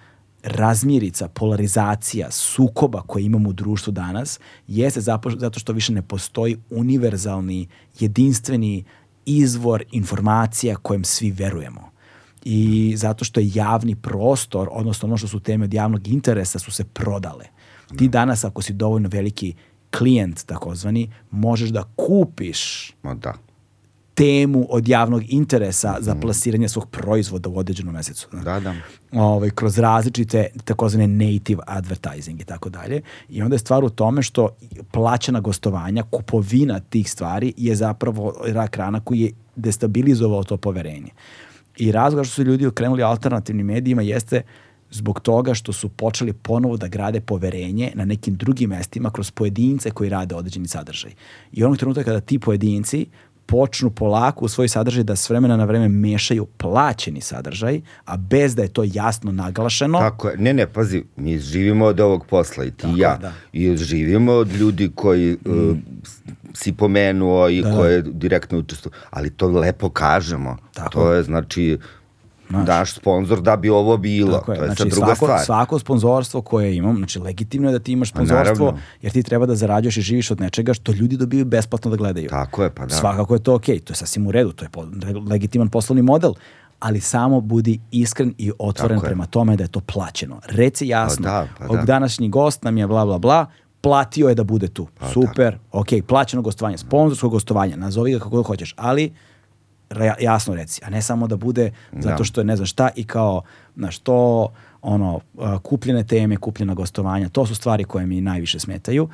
razmirica, 0.45 1.29
polarizacija, 1.29 2.31
sukoba 2.31 3.03
koje 3.03 3.25
imamo 3.25 3.49
u 3.49 3.53
društvu 3.53 3.93
danas 3.93 4.41
jeste 4.69 5.01
zato 5.01 5.59
što 5.59 5.73
više 5.73 5.93
ne 5.93 6.03
postoji 6.03 6.57
univerzalni, 6.71 7.69
jedinstveni 8.01 8.85
izvor 9.27 9.85
informacija 9.91 10.77
kojem 10.77 11.05
svi 11.05 11.31
verujemo. 11.31 11.91
I 12.45 12.95
zato 12.97 13.25
što 13.25 13.41
je 13.41 13.51
javni 13.55 13.95
prostor, 13.97 14.69
odnosno 14.73 15.09
ono 15.09 15.17
što 15.17 15.29
su 15.29 15.41
teme 15.41 15.65
od 15.65 15.75
javnog 15.75 16.09
interesa 16.09 16.59
su 16.59 16.71
se 16.71 16.85
prodale. 16.85 17.45
Ti 17.97 18.09
danas 18.09 18.45
ako 18.45 18.63
si 18.63 18.73
dovoljno 18.73 19.09
veliki 19.13 19.55
klijent 19.99 20.47
takozvani, 20.47 21.13
možeš 21.31 21.71
da 21.71 21.83
kupiš 21.97 22.93
Ma 23.03 23.15
da. 23.15 23.35
Temu 24.15 24.67
od 24.71 24.89
javnog 24.89 25.23
interesa 25.29 25.97
za 26.01 26.15
plasiranje 26.15 26.69
svog 26.69 26.91
proizvoda 26.91 27.49
u 27.49 27.59
određenom 27.59 27.95
mesecu. 27.95 28.29
znaš. 28.31 28.45
Da, 28.45 28.61
da. 28.61 28.75
Ovaj, 29.13 29.51
kroz 29.51 29.79
različite 29.79 30.47
takozvane 30.65 31.07
native 31.07 31.63
advertising 31.67 32.41
i 32.41 32.45
tako 32.45 32.69
dalje. 32.69 33.03
I 33.29 33.43
onda 33.43 33.55
je 33.55 33.59
stvar 33.59 33.85
u 33.85 33.91
tome 33.91 34.23
što 34.23 34.49
plaćena 34.91 35.41
gostovanja, 35.41 36.03
kupovina 36.03 36.81
tih 36.81 37.11
stvari 37.11 37.55
je 37.57 37.75
zapravo 37.75 38.35
rak 38.47 38.77
rana 38.77 39.01
koji 39.01 39.21
je 39.21 39.33
destabilizovao 39.57 40.45
to 40.45 40.57
poverenje. 40.57 41.11
I 41.77 41.93
razlog 41.93 42.27
što 42.27 42.35
su 42.35 42.43
ljudi 42.43 42.67
okrenuli 42.67 43.03
alternativnim 43.03 43.67
medijima 43.67 44.03
jeste 44.03 44.43
zbog 44.91 45.21
toga 45.21 45.55
što 45.55 45.73
su 45.73 45.89
počeli 45.89 46.33
ponovo 46.33 46.77
da 46.77 46.89
grade 46.89 47.21
poverenje 47.21 47.93
na 47.95 48.05
nekim 48.05 48.37
drugim 48.37 48.71
mestima 48.71 49.11
kroz 49.11 49.31
pojedince 49.31 49.91
koji 49.91 50.11
rade 50.11 50.35
određeni 50.35 50.69
sadržaj. 50.69 51.13
I 51.53 51.65
onog 51.65 51.79
trenutka 51.79 52.05
kada 52.05 52.21
ti 52.21 52.39
pojedinci 52.39 53.07
počnu 53.47 53.91
polako 53.91 54.45
u 54.45 54.49
svoj 54.49 54.69
sadržaj 54.69 55.05
da 55.05 55.17
s 55.17 55.31
vremena 55.31 55.57
na 55.57 55.65
vreme 55.65 55.89
mešaju 55.89 56.47
plaćeni 56.47 57.21
sadržaj, 57.21 57.81
a 58.05 58.17
bez 58.17 58.55
da 58.55 58.63
je 58.63 58.69
to 58.69 58.83
jasno 58.87 59.33
naglašeno, 59.33 59.99
Tako 59.99 60.29
je. 60.29 60.37
Ne, 60.37 60.55
ne, 60.55 60.67
pazi, 60.67 61.05
mi 61.17 61.39
živimo 61.39 61.85
od 61.85 62.01
ovog 62.01 62.27
posla 62.27 62.65
i 62.65 62.71
ti 62.71 62.77
Tako 62.77 62.97
i 62.97 63.01
ja. 63.01 63.17
da. 63.17 63.33
I 63.53 63.77
živimo 63.77 64.33
od 64.33 64.53
ljudi 64.53 64.91
koji 64.95 65.33
uh, 65.45 65.77
si 66.55 66.73
pomenuo 66.73 67.49
i 67.49 67.63
Da, 67.63 67.69
da. 67.69 67.77
koje 67.77 68.03
direktno 68.03 68.59
učestvuju. 68.59 68.93
Ali 69.11 69.31
to 69.31 69.49
lepo 69.49 69.91
kažemo. 69.91 70.57
Tako. 70.75 70.91
To 70.91 71.13
je, 71.13 71.23
znači, 71.23 71.79
naš 72.51 72.95
sponsor 72.95 73.41
da 73.41 73.57
bi 73.57 73.71
ovo 73.71 73.97
bilo. 73.97 74.33
Tako 74.33 74.53
je. 74.53 74.59
To 74.59 74.65
je 74.65 74.69
Znači, 74.69 74.79
sad 74.81 74.91
druga 74.91 75.07
svako, 75.07 75.17
stvar. 75.17 75.41
svako 75.41 75.79
sponzorstvo 75.79 76.43
koje 76.43 76.77
imam, 76.77 76.97
znači 76.97 77.19
legitimno 77.19 77.69
je 77.69 77.73
da 77.73 77.79
ti 77.79 77.93
imaš 77.93 78.09
sponzorstvo, 78.09 78.79
jer 79.03 79.13
ti 79.13 79.23
treba 79.23 79.47
da 79.47 79.55
zarađuješ 79.55 79.97
i 79.97 80.03
živiš 80.03 80.31
od 80.31 80.41
nečega 80.41 80.75
što 80.75 80.93
ljudi 80.93 81.17
dobiju 81.17 81.45
besplatno 81.45 81.91
da 81.91 81.97
gledaju. 81.97 82.29
Tako 82.29 82.63
je, 82.63 82.71
pa 82.71 82.87
da. 82.87 82.95
Svakako 82.95 83.35
je 83.35 83.43
to 83.43 83.55
okej, 83.55 83.81
to 83.81 83.93
je 83.93 83.97
sasvim 83.97 84.27
u 84.27 84.33
redu, 84.33 84.53
to 84.53 84.65
je 84.65 84.69
po- 84.69 84.87
legitiman 85.23 85.69
poslovni 85.69 86.03
model, 86.03 86.33
ali 86.81 87.01
samo 87.01 87.41
budi 87.41 87.81
iskren 87.91 88.35
i 88.39 88.53
otvoren 88.59 88.97
Tako 88.97 89.07
je. 89.07 89.09
prema 89.09 89.27
tome 89.27 89.57
da 89.57 89.65
je 89.65 89.69
to 89.69 89.81
plaćeno. 89.83 90.41
Reci 90.47 90.89
jasno, 90.89 91.25
Pa 91.25 91.31
da, 91.31 91.69
pa 91.69 91.77
da. 91.77 91.83
današnji 91.83 92.29
gost 92.29 92.63
nam 92.63 92.79
je 92.79 92.87
bla 92.87 93.05
bla 93.05 93.19
bla, 93.19 93.47
platio 93.81 94.29
je 94.29 94.35
da 94.35 94.45
bude 94.45 94.69
tu. 94.69 94.87
Pa 94.95 95.09
Super, 95.09 95.59
okej, 95.73 96.03
plaćeno 96.03 96.43
gostovanje, 96.43 96.79
sponzorsko 96.79 97.29
gostovanje, 97.29 97.77
nazovi 97.77 98.13
ga 98.13 98.19
kako 98.19 98.43
hoćeš, 98.43 98.75
ali 98.77 99.13
jasno 100.21 100.55
reci, 100.55 100.81
a 100.85 100.91
ne 100.91 101.03
samo 101.03 101.27
da 101.27 101.37
bude 101.37 101.71
zato 101.93 102.17
Da. 102.19 102.25
što 102.25 102.41
je 102.41 102.45
ne 102.45 102.57
znam 102.57 102.67
šta 102.67 102.89
i 102.97 103.05
kao, 103.05 103.43
znaš, 103.77 103.99
to, 103.99 104.49
ono, 104.83 105.21
a, 105.39 105.59
kupljene 105.59 106.05
teme, 106.05 106.37
kupljena 106.37 106.75
gostovanja, 106.75 107.29
to 107.29 107.47
su 107.47 107.55
stvari 107.55 107.85
koje 107.85 108.07
mi 108.07 108.21
najviše 108.21 108.59
smetaju. 108.59 109.09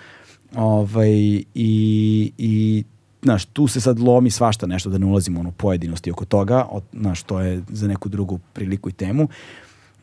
Ovaj, 0.56 1.10
i, 1.54 2.32
i 2.38 2.84
znaš, 3.22 3.44
tu 3.44 3.66
se 3.68 3.80
sad 3.80 3.98
lomi 3.98 4.30
svašta 4.30 4.66
nešto 4.66 4.90
da 4.90 4.98
ne 4.98 5.06
ulazimo 5.06 5.40
u 5.40 5.52
pojedinosti 5.52 6.10
oko 6.10 6.24
toga, 6.24 6.66
od, 6.70 6.82
znaš, 6.92 7.22
to 7.22 7.40
je 7.40 7.62
za 7.68 7.88
neku 7.88 8.08
drugu 8.08 8.38
priliku 8.52 8.88
i 8.88 8.92
temu. 8.92 9.28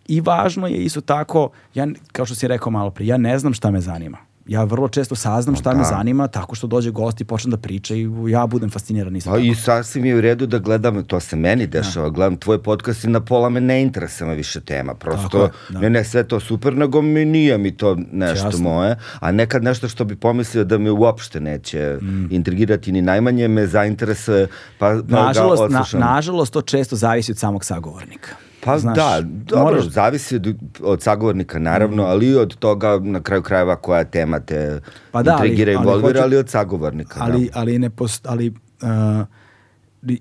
I 0.07 0.21
važno 0.21 0.67
je 0.67 0.77
isto 0.77 1.01
tako, 1.01 1.49
ja, 1.73 1.87
kao 2.11 2.25
što 2.25 2.35
si 2.35 2.47
rekao 2.47 2.71
malo 2.71 2.91
prije, 2.91 3.07
ja 3.07 3.17
ne 3.17 3.39
znam 3.39 3.53
šta 3.53 3.71
me 3.71 3.81
zanima. 3.81 4.17
Ja 4.47 4.63
vrlo 4.63 4.87
često 4.87 5.15
saznam 5.15 5.55
šta 5.55 5.71
me 5.71 5.77
da. 5.77 5.83
zanima 5.85 6.27
tako 6.27 6.55
što 6.55 6.67
dođe 6.67 6.91
gost 6.91 7.21
i 7.21 7.25
počne 7.25 7.51
da 7.51 7.57
priča 7.57 7.95
i 7.95 8.01
ja 8.27 8.47
budem 8.47 8.69
fasciniran 8.69 9.15
isto 9.15 9.29
Pa 9.29 9.35
tako. 9.35 9.45
i 9.45 9.55
sasvim 9.55 10.05
je 10.05 10.15
u 10.15 10.21
redu 10.21 10.45
da 10.45 10.59
gledam, 10.59 11.03
to 11.03 11.19
se 11.19 11.35
meni 11.35 11.67
dešava, 11.67 12.09
gledam 12.09 12.37
tvoj 12.37 12.63
podcast 12.63 13.03
i 13.03 13.07
na 13.07 13.19
pola 13.21 13.49
me 13.49 13.61
ne 13.61 13.81
interesuje 13.81 14.27
me 14.27 14.35
više 14.35 14.61
tema. 14.61 14.93
Prosto, 14.93 15.43
je, 15.43 15.49
da. 15.69 15.79
ne, 15.79 15.89
ne, 15.89 16.03
sve 16.03 16.23
to 16.23 16.39
super, 16.39 16.73
nego 16.75 17.01
mi 17.01 17.25
nije 17.25 17.57
mi 17.57 17.71
to 17.73 17.97
nešto 18.11 18.47
Jasno. 18.47 18.63
moje. 18.63 18.95
A 19.19 19.31
nekad 19.31 19.63
nešto 19.63 19.87
što 19.87 20.05
bi 20.05 20.15
pomislio 20.17 20.63
da 20.63 20.77
me 20.77 20.91
uopšte 20.91 21.39
neće 21.39 21.97
Mm. 22.01 22.27
intrigirati 22.31 22.91
ni 22.91 23.01
najmanje 23.01 23.47
me 23.47 23.67
zainteresuje, 23.67 24.47
pa, 24.79 24.95
pa 25.09 25.15
Nažalost, 25.17 25.63
ga 25.63 25.69
na, 25.69 26.05
nažalost, 26.05 26.53
to 26.53 26.61
često 26.61 26.95
zavisi 26.95 27.31
od 27.31 27.37
samog 27.37 27.65
sagovornika. 27.65 28.29
Pa 28.67 28.79
Znaš, 28.79 28.95
da, 28.95 29.21
dobro, 29.21 29.63
moraš- 29.63 29.89
zavisi 29.89 30.35
od, 30.35 30.55
od 30.81 31.01
sagovornika 31.01 31.59
naravno, 31.59 32.03
ali 32.03 32.27
i 32.27 32.35
od 32.35 32.55
toga 32.55 32.99
na 33.01 33.21
kraju 33.21 33.41
krajeva 33.41 33.75
koja 33.75 34.03
tema 34.03 34.39
te 34.39 34.81
Pa 35.11 35.23
da, 35.23 35.31
intrigira 35.31 35.71
i 35.71 35.75
ali 35.75 35.83
involvira, 35.87 36.21
ali 36.23 36.37
od 36.37 36.49
sagovornika. 36.49 37.19
ali, 37.23 37.45
da. 37.45 37.59
ali 37.59 37.79
ne 37.79 37.89
post, 37.89 38.25
ali 38.27 38.49
uh, 38.49 39.27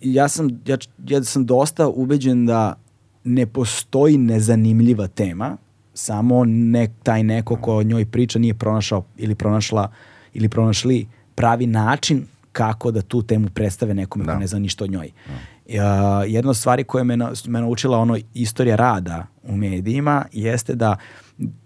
ja 0.03 0.29
sam 0.29 0.49
ja, 0.67 0.77
ja 1.09 1.25
sam 1.25 1.47
dosta 1.47 1.89
ubeđen 1.89 2.47
da 2.47 2.75
ne 3.25 3.47
postoji 3.47 4.19
nezanimljiva 4.19 5.07
tema, 5.07 5.57
samo 5.95 6.45
ne, 6.45 6.89
taj 7.03 7.23
neko 7.23 7.57
ko 7.57 7.77
o 7.77 7.83
njoj 7.83 8.05
priča 8.05 8.39
nije 8.39 8.55
pronašao 8.55 9.05
ili 9.17 9.35
pronašla 9.35 9.93
ili 10.35 10.49
pronašli 10.49 11.07
pravi 11.35 11.67
način 11.67 12.27
kako 12.57 12.91
da 12.91 13.03
tu 13.03 13.23
temu 13.23 13.49
predstave 13.51 13.95
nekome 13.95 14.25
ko 14.25 14.33
Da. 14.33 14.39
ne 14.39 14.47
zna 14.47 14.59
ništa 14.59 14.85
o 14.85 14.89
njoj. 14.89 15.11
Ja, 15.69 15.87
jedna 16.25 16.51
od 16.51 16.57
stvari 16.57 16.85
koja 16.85 17.05
me, 17.05 17.17
na- 17.17 17.33
me 17.47 17.61
naučila 17.61 17.99
ono 17.99 18.19
istorija 18.35 18.77
rada 18.77 19.27
u 19.43 19.57
medijima 19.57 20.25
jeste 20.33 20.75
da 20.75 20.97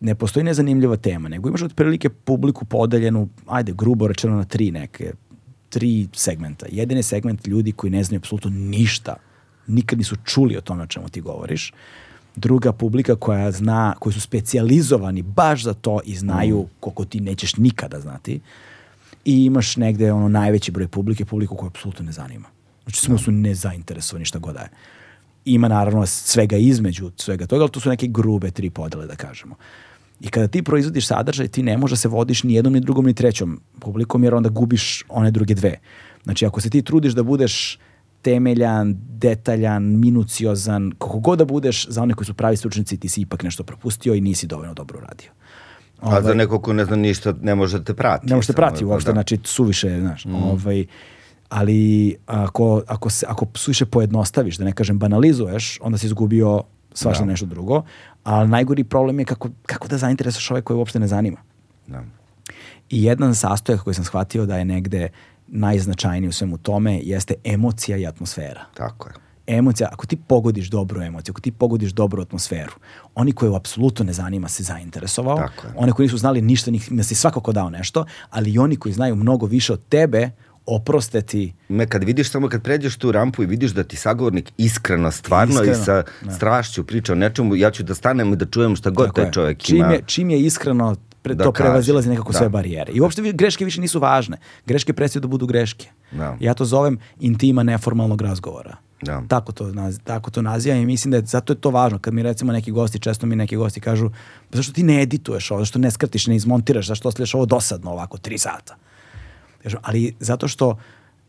ne 0.01 0.15
postoji 0.15 0.45
nezanimljiva 0.45 0.97
tema, 0.97 1.29
nego 1.29 1.49
imaš 1.49 1.63
otprilike 1.63 2.09
publiku 2.11 2.65
podeljenu, 2.65 3.29
ajde, 3.47 3.73
grubo 3.73 4.09
rečeno 4.09 4.37
na 4.37 4.45
tri 4.45 4.71
neke, 4.71 5.13
tri 5.69 6.09
segmenta. 6.15 6.67
Jedan 6.71 6.97
je 6.97 7.03
segment 7.05 7.47
ljudi 7.47 7.73
koji 7.73 7.91
ne 7.91 8.05
znaju 8.05 8.19
apsolutno 8.19 8.51
ništa, 8.51 9.17
nikad 9.67 9.99
nisu 9.99 10.17
čuli 10.25 10.57
o 10.57 10.61
tome 10.61 10.83
o 10.83 10.87
čemu 10.87 11.09
ti 11.09 11.21
govoriš. 11.21 11.73
Druga 12.37 12.73
publika 12.73 13.17
koja 13.17 13.51
zna, 13.53 13.95
koji 13.99 14.13
su 14.13 14.21
specijalizovani 14.21 15.23
baš 15.23 15.63
za 15.65 15.75
to 15.75 16.01
i 16.05 16.17
znaju 16.17 16.67
koliko 16.81 17.05
ti 17.05 17.21
nećeš 17.21 17.57
nikada 17.57 18.01
znati. 18.01 18.41
I 19.25 19.45
imaš 19.45 19.77
negde 19.77 20.13
ono 20.13 20.29
najveći 20.29 20.71
broj 20.71 20.89
publike, 20.89 21.25
publiku 21.25 21.57
koju 21.57 21.69
apsolutno 21.69 22.05
ne 22.05 22.13
zanima. 22.13 22.49
Znači 22.83 23.01
samo 23.01 23.19
su 23.19 23.33
nezainteresovani 23.33 24.25
šta 24.25 24.39
god 24.39 24.55
da 24.55 24.61
je. 24.61 24.69
Ima 25.45 25.69
naravno 25.69 26.07
svega 26.07 26.57
između 26.57 27.11
svega 27.17 27.47
toga, 27.47 27.63
ali 27.63 27.71
to 27.71 27.81
su 27.81 27.89
neke 27.89 28.07
grube 28.07 28.51
tri 28.51 28.71
podele 28.71 29.07
da 29.07 29.17
kažemo. 29.17 29.55
I 30.21 30.29
kada 30.29 30.49
ti 30.49 30.63
proizvodiš 30.63 31.07
sadržaj, 31.07 31.49
ti 31.49 31.63
ne 31.63 31.77
možeš 31.77 31.93
da 31.93 32.01
se 32.01 32.09
vodiš 32.09 32.43
ni 32.43 32.55
jednom, 32.55 32.73
ni 32.73 32.81
drugom, 32.81 33.07
ni 33.07 33.15
trećom 33.15 33.61
publikom, 33.81 34.25
jer 34.25 34.35
onda 34.35 34.49
gubiš 34.49 35.05
one 35.09 35.31
druge 35.31 35.55
dve. 35.55 35.79
Znači, 36.25 36.47
ako 36.47 36.61
se 36.61 36.71
ti 36.71 36.83
trudiš 36.83 37.13
da 37.13 37.23
budeš 37.23 37.79
temeljan, 38.23 38.97
detaljan, 39.09 39.83
minuciozan, 39.83 40.93
kako 40.99 41.19
god 41.19 41.39
da 41.39 41.45
budeš, 41.45 41.87
za 41.89 42.03
one 42.03 42.15
koji 42.15 42.27
su 42.27 42.35
pravi 42.35 42.57
stručnici, 42.57 42.97
ti 42.97 43.09
si 43.09 43.21
ipak 43.21 43.43
nešto 43.43 43.65
propustio 43.65 44.15
i 44.15 44.21
nisi 44.21 44.47
dovoljno 44.47 44.75
dobro 44.75 44.99
uradio. 44.99 45.31
A 46.01 46.23
za 46.23 46.35
nekog 46.35 46.63
ko 46.63 46.73
ne 46.73 46.85
zna 46.85 46.97
ništa, 46.97 47.35
ne 47.43 47.55
može 47.55 47.79
da 47.79 47.85
te 47.85 47.95
prati. 47.95 48.27
Ne 48.27 48.35
možete 48.35 48.53
samo, 48.53 48.57
prati 48.57 48.85
uopšte, 48.85 49.11
da. 49.11 49.13
znači 49.13 49.39
suviše, 49.45 50.01
znaš, 50.01 50.27
ovaj, 50.27 50.87
ali 51.49 52.17
ako, 52.27 52.83
ako, 52.87 53.11
se, 53.11 53.27
ako 53.29 53.47
suviše 53.55 53.87
pojednostaviš, 53.87 54.57
da 54.57 54.65
ne 54.65 54.73
kažem 54.73 54.99
banalizuješ, 54.99 55.79
onda 55.83 55.99
si 55.99 56.07
izgubio 56.07 56.63
svašta 56.95 57.25
nešto 57.25 57.47
drugo, 57.47 57.83
ali 58.25 58.49
najgori 58.49 58.85
problem 58.85 59.19
je 59.19 59.25
kako, 59.25 59.49
kako 59.67 59.89
da 59.89 59.99
zainteresuješ 59.99 60.51
ove 60.51 60.63
koje 60.63 60.77
uopšte 60.77 61.01
ne 61.01 61.07
zanima. 61.07 61.39
Da. 61.87 62.05
I 62.91 63.05
jedan 63.05 63.35
sastojak 63.35 63.81
koji 63.81 63.95
sam 63.95 64.05
shvatio 64.05 64.47
da 64.47 64.57
je 64.57 64.65
negde 64.65 65.09
najznačajniji 65.47 66.29
u 66.29 66.33
svemu 66.33 66.59
tome 66.59 67.01
jeste 67.03 67.35
emocija 67.45 67.97
i 67.97 68.07
atmosfera. 68.07 68.65
Tako 68.75 69.09
je. 69.09 69.15
Emocija, 69.47 69.89
ako 69.93 70.07
ti 70.07 70.17
pogodiš 70.19 70.69
dobru 70.69 71.03
emociju, 71.03 71.33
ako 71.33 71.41
ti 71.41 71.53
pogodiš 71.53 71.93
dobru 71.93 72.23
atmosferu, 72.23 72.73
oni 73.15 73.33
koje 73.33 73.57
apsolutno 73.57 74.05
ne 74.05 74.13
zanima 74.13 74.49
se 74.49 74.63
zainteresovao, 74.63 75.37
Tako 75.37 75.67
je. 75.67 75.73
oni 75.77 75.93
koji 75.93 76.07
nisu 76.07 76.19
znali 76.19 76.43
ništa, 76.43 76.71
njih 76.71 76.89
da 76.91 77.03
si 77.03 77.15
svakako 77.15 77.53
dao 77.53 77.71
nešto, 77.71 78.05
ali 78.31 78.53
i 78.53 78.59
oni 78.59 78.77
koji 78.77 78.93
znaju 78.93 79.17
mnogo 79.17 79.47
više 79.47 79.73
od 79.73 79.81
tebe, 79.89 80.31
oproste 80.67 81.23
ti 81.23 81.53
Me 81.69 81.87
kad 81.87 82.05
vidiš 82.05 82.31
samo 82.31 82.49
kad 82.49 82.63
pređeš 82.63 82.97
tu 82.97 83.13
rampu 83.13 83.43
i 83.43 83.47
vidiš 83.47 83.71
da 83.71 83.85
ti 83.85 83.97
sagovornik 83.97 84.53
iskreno, 84.57 85.11
stvarno 85.11 85.53
Iskreno, 85.55 85.73
i 85.73 85.85
sa 85.85 86.03
da. 86.23 86.33
strašću 86.33 86.85
priča 86.85 87.13
o 87.13 87.17
nečemu, 87.17 87.57
ja 87.57 87.71
ću 87.71 87.83
da 87.83 87.95
stanem 87.95 88.33
i 88.33 88.37
da 88.37 88.47
čujem 88.47 88.77
šta 88.77 88.91
god 88.91 89.07
Tako 89.07 89.17
taj 89.17 89.25
je. 89.25 89.33
čovjek 89.33 89.59
čim 89.59 89.77
ima. 89.77 89.87
Je, 89.87 90.03
čim 90.07 90.31
je 90.31 90.41
iskreno, 90.41 90.97
pre, 91.23 91.35
da 91.35 91.45
to 91.45 91.53
kaže. 91.53 91.65
prevazilazi 91.65 92.09
nekako 92.09 92.33
Da. 92.33 92.39
sve 92.39 92.49
barijere. 92.49 92.93
I 92.93 93.01
uopšte 93.01 93.33
greške 93.33 93.65
više 93.65 93.81
nisu 93.81 94.01
važne. 94.01 94.37
Greške 94.67 94.93
prestaju 94.93 95.21
da 95.21 95.29
budu 95.29 95.47
greške. 95.47 95.89
Da. 96.13 96.37
Ja 96.41 96.55
to 96.55 96.65
zovem 96.65 96.99
intima 97.21 97.63
neformalnog 97.63 98.23
razgovora. 98.23 98.77
Da. 99.03 99.23
Tako 99.29 99.53
to, 99.53 99.73
tako 100.05 100.31
to 100.31 100.43
nazivam 100.43 100.79
i 100.79 100.87
mislim 100.87 101.11
da 101.11 101.17
je, 101.17 101.23
zato 101.27 101.53
je 101.53 101.61
to 101.61 101.71
važno. 101.71 101.99
Kad 101.99 102.15
mi 102.15 102.23
recimo 102.23 102.53
neki 102.53 102.71
gosti, 102.71 102.99
često 102.99 103.27
mi 103.27 103.37
neki 103.37 103.57
gosti 103.57 103.81
kažu 103.81 104.11
"Pa 104.51 104.57
zašto 104.57 104.73
ti 104.73 104.83
ne 104.83 105.03
edituješ 105.03 105.51
ovo, 105.51 105.61
zašto 105.61 105.79
ne 105.79 105.91
skrtiš, 105.91 106.27
ne 106.27 106.37
izmontiraš, 106.37 106.87
zašto 106.87 107.09
ostavljaš 107.09 107.35
ovo 107.35 107.47
dosadno 107.47 107.91
ovako, 107.91 108.19
tri 108.19 108.39
sata. 108.39 108.77
Ali 109.83 110.15
zato 110.21 110.49
što 110.49 110.79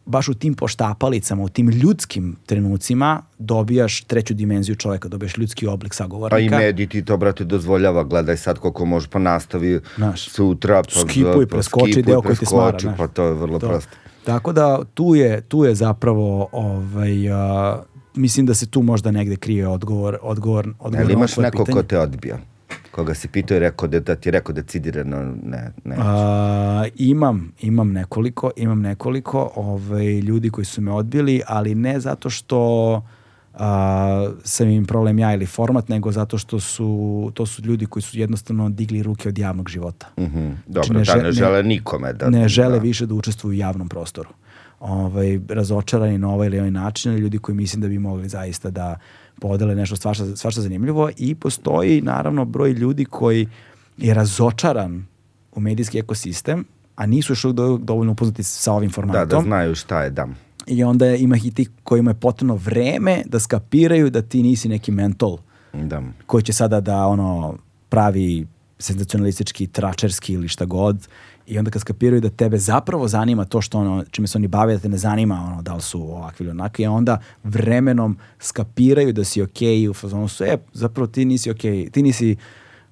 baš 0.06 0.28
u 0.30 0.34
tim 0.34 0.54
poštapalicama, 0.54 1.44
u 1.44 1.50
tim 1.50 1.70
ljudskim 1.70 2.36
trenucima 2.46 3.22
dobijaš 3.40 4.02
treću 4.02 4.34
dimenziju 4.34 4.76
čoveka, 4.76 5.08
dobijaš 5.08 5.38
ljudski 5.38 5.68
oblik 5.68 5.92
Pa 5.92 5.94
i 5.94 5.98
sagovornika. 5.98 6.58
mediji 6.58 6.88
ti 6.88 7.06
to, 7.06 7.18
brate, 7.18 7.44
dozvoljava. 7.44 8.04
Gledaj 8.04 8.38
sad 8.38 8.60
koliko 8.60 8.86
može, 8.86 9.08
pa 9.08 9.20
nastavi 9.20 9.82
Znaš, 9.96 10.30
sutra. 10.30 10.84
Pa, 10.84 11.10
skipuj, 11.10 11.48
pa 11.48 11.56
preskoči 11.56 11.92
skipuj, 11.92 12.12
deo 12.12 12.22
koji 12.22 12.36
te 12.36 12.46
smara. 12.46 12.78
Pa 12.98 13.08
to 13.08 13.24
je 13.24 13.34
vrlo 13.34 13.60
To. 13.60 13.68
prosto. 13.68 13.92
Tako 14.24 14.54
da 14.54 14.84
tu 14.94 15.16
je, 15.16 15.42
tu 15.42 15.66
je 15.66 15.76
zapravo 15.76 16.48
ovaj, 16.52 17.32
a, 17.32 17.80
mislim 18.16 18.46
da 18.46 18.54
se 18.54 18.66
tu 18.66 18.82
možda 18.82 19.12
negde 19.12 19.36
krije 19.36 19.68
odgovor, 19.68 20.18
odgovor, 20.22 20.74
odgovor 20.80 21.06
Ali 21.06 21.14
imaš 21.14 21.38
neko 21.38 21.58
ko 21.58 21.66
pitanje. 21.66 21.88
te 21.88 22.00
odbija? 22.00 22.38
Koga 22.92 23.14
si 23.14 23.28
pitao 23.28 23.58
i 23.58 23.60
rekao 23.60 23.88
da, 23.88 24.00
da 24.00 24.16
ti 24.16 24.30
je 24.30 24.32
rekao 24.32 24.54
decidirano 24.54 25.36
ne, 25.44 25.72
ne. 25.84 25.96
A, 26.00 26.86
imam, 26.96 27.52
imam 27.62 27.92
nekoliko, 27.92 28.52
imam 28.56 28.82
nekoliko 28.82 29.52
ovaj, 29.56 30.20
ljudi 30.20 30.50
koji 30.50 30.66
su 30.66 30.82
me 30.82 30.92
odbili, 30.92 31.42
ali 31.48 31.76
ne 31.76 32.00
zato 32.00 32.30
što 32.30 33.02
a, 33.54 34.32
sam 34.44 34.70
im 34.70 34.86
problem 34.86 35.20
ja 35.20 35.34
ili 35.34 35.46
format, 35.46 35.90
nego 35.90 36.12
zato 36.12 36.38
što 36.38 36.60
su, 36.60 36.92
to 37.34 37.46
su 37.46 37.62
ljudi 37.62 37.86
koji 37.86 38.04
su 38.04 38.20
jednostavno 38.20 38.70
digli 38.70 39.04
ruke 39.04 39.30
od 39.30 39.38
javnog 39.38 39.70
života. 39.70 40.08
Mhm. 40.20 40.50
Dobro, 40.68 40.84
Znači, 40.84 40.94
ne 40.94 41.00
da 41.00 41.04
žel- 41.14 41.24
ne 41.24 41.32
žele 41.32 41.64
nikome 41.64 42.14
da... 42.14 42.30
ne 42.30 42.48
žele 42.48 42.76
da. 42.76 42.82
više 42.82 43.06
da 43.06 43.14
učestvuju 43.14 43.52
u 43.52 43.60
javnom 43.60 43.90
prostoru. 43.90 44.30
Ovaj, 44.80 45.40
razočarani 45.50 46.18
na 46.18 46.30
ovaj 46.30 46.48
ili 46.48 46.60
ovaj 46.60 46.72
način, 46.72 47.12
ali 47.12 47.22
ljudi 47.22 47.38
koji 47.38 47.56
mislim 47.56 47.82
da 47.82 47.88
bi 47.88 48.00
mogli 48.00 48.30
zaista 48.30 48.70
da 48.70 48.98
podele 49.40 49.76
nešto 49.76 49.96
svašta, 49.96 50.36
svašta 50.36 50.62
zanimljivo 50.62 51.10
i 51.18 51.36
postoji 51.36 52.02
naravno 52.02 52.46
broj 52.46 52.72
ljudi 52.72 53.06
koji 53.06 53.48
je 53.98 54.14
razočaran 54.14 55.06
u 55.52 55.60
medijski 55.60 56.00
ekosistem, 56.00 56.66
a 56.96 57.06
nisu 57.06 57.32
još 57.32 57.42
dovoljno 57.80 58.12
upoznati 58.12 58.44
sa 58.44 58.74
ovim 58.74 58.90
Da, 58.90 58.94
formatom. 58.94 59.30
da 59.30 59.42
znaju 59.42 59.76
šta 59.76 60.04
je, 60.04 60.10
da. 60.10 60.28
I 60.68 60.84
onda 60.84 61.16
ima 61.16 61.38
i 61.44 61.52
ti 61.52 61.68
kojima 61.84 62.12
je 62.12 62.16
potrebno 62.16 62.56
vreme 62.56 63.22
da 63.26 63.40
skapiraju 63.40 64.10
da 64.10 64.22
ti 64.22 64.44
nisi 64.44 64.70
neki 64.70 64.92
mentol 64.92 65.38
Da. 65.74 66.02
koji 66.26 66.44
će 66.44 66.54
sada 66.54 66.82
da 66.82 67.08
ono 67.08 67.56
pravi 67.90 68.48
senzacionalistički, 68.80 69.68
tračerski 69.68 70.34
ili 70.34 70.48
šta 70.48 70.66
god 70.66 71.08
i 71.48 71.58
onda 71.60 71.72
kad 71.72 71.82
skapiraju 71.82 72.22
da 72.22 72.30
tebe 72.30 72.58
zapravo 72.58 73.08
zanima 73.08 73.46
to 73.46 73.62
što 73.62 73.80
ono, 73.80 74.06
čime 74.12 74.28
se 74.28 74.38
oni 74.38 74.48
bave, 74.48 74.74
da 74.74 74.80
te 74.80 74.90
ne 74.90 74.98
zanima 74.98 75.36
ono, 75.52 75.62
da 75.62 75.74
li 75.74 75.82
su 75.82 76.02
ovakvi 76.02 76.44
ili 76.44 76.52
onakvi, 76.52 76.86
a 76.86 76.92
onda 76.92 77.20
vremenom 77.44 78.18
skapiraju 78.40 79.14
da 79.14 79.24
si 79.24 79.42
okej 79.42 79.90
u 79.90 79.94
fazonu 79.94 80.28
su, 80.28 80.44
e, 80.44 80.58
zapravo 80.74 81.08
ti 81.08 81.26
nisi 81.26 81.52
okej, 81.52 81.90
ti 81.90 82.02
nisi 82.04 82.36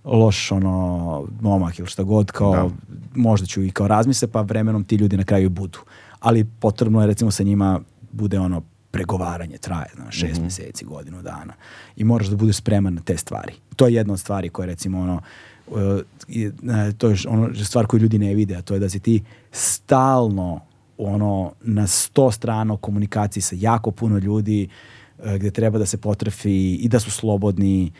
loš 0.04 0.52
ono 0.52 1.28
momak 1.41 1.80
ili 1.80 1.88
šta 1.88 2.04
god 2.04 2.32
kao 2.32 2.52
Da. 2.54 2.70
možda 3.16 3.48
ću 3.48 3.64
i 3.64 3.72
kao 3.72 3.88
razmisle 3.88 4.28
pa 4.28 4.41
vremenom 4.41 4.84
ti 4.84 4.96
ljudi 4.96 5.18
na 5.18 5.24
kraju 5.24 5.46
i 5.46 5.50
budu 5.50 5.80
ali 6.20 6.44
potrebno 6.60 7.02
je 7.02 7.08
recimo 7.08 7.32
sa 7.32 7.44
njima 7.44 7.80
bude 8.12 8.40
ono 8.40 8.62
pregovaranje 8.91 9.58
traje 9.58 9.90
znaš, 9.96 10.16
šest 10.16 10.34
Mhm. 10.34 10.41
mjeseci, 10.41 10.86
godinu 10.86 11.22
dana 11.22 11.54
i 11.96 12.04
moraš 12.04 12.28
da 12.28 12.36
budeš 12.36 12.56
spreman 12.56 12.94
na 12.94 13.02
te 13.02 13.18
stvari 13.18 13.54
to 13.76 13.88
je 13.88 13.94
jedna 13.94 14.14
od 14.14 14.20
stvari 14.20 14.50
koje 14.50 14.66
recimo 14.66 15.00
ono 15.00 15.22
e, 16.28 16.91
to 16.98 17.10
je 17.10 17.16
ono 17.28 17.56
stvar 17.66 17.86
koju 17.86 18.00
ljudi 18.02 18.20
ne 18.20 18.34
vide 18.36 18.56
a 18.56 18.62
to 18.62 18.74
je 18.74 18.80
da 18.80 18.90
si 18.90 19.00
ti 19.00 19.24
stalno 19.52 20.60
ono 20.98 21.52
na 21.62 21.88
sto 21.88 22.32
strana 22.32 22.74
u 22.74 22.78
komunikaciji 22.78 23.44
sa 23.44 23.56
jako 23.60 23.91
puno 23.91 24.18
ljudi 24.18 24.68
e, 25.24 25.38
gde 25.38 25.52
treba 25.52 25.80
da 25.80 25.86
se 25.86 25.98
potrefi 25.98 26.76
i 26.76 26.88
da 26.88 27.00
su 27.00 27.12
slobodni 27.12 27.91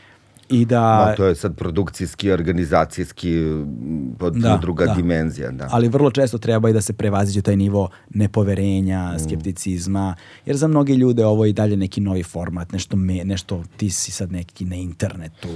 i 0.50 0.66
da 0.66 1.06
Ma, 1.06 1.16
to 1.16 1.26
je 1.26 1.36
sad 1.36 1.56
produkcijski, 1.56 2.32
organizacijski, 2.32 3.44
pod 4.20 4.34
Da, 4.34 4.58
druga 4.58 4.86
da. 4.86 4.94
dimenzija. 4.94 5.52
Da. 5.52 5.68
ali 5.72 5.88
vrlo 5.90 6.12
često 6.12 6.38
treba 6.38 6.70
i 6.70 6.74
da 6.74 6.82
se 6.82 6.94
prevaziđe 6.94 7.42
taj 7.42 7.56
nivo 7.56 7.90
nepoverenja, 8.10 8.60
Mm. 9.10 9.20
skepticizma, 9.20 10.16
jer 10.46 10.58
za 10.58 10.68
mnoge 10.68 10.94
ljude 10.94 11.26
ovo 11.26 11.46
je 11.46 11.50
i 11.50 11.54
dalje 11.54 11.78
neki 11.78 12.02
novi 12.02 12.24
format, 12.24 12.72
nešto, 12.72 12.98
me, 12.98 13.26
nešto 13.26 13.64
ti 13.78 13.90
si 13.90 14.12
sad 14.12 14.32
neki 14.32 14.66
na 14.66 14.76
internetu. 14.76 15.48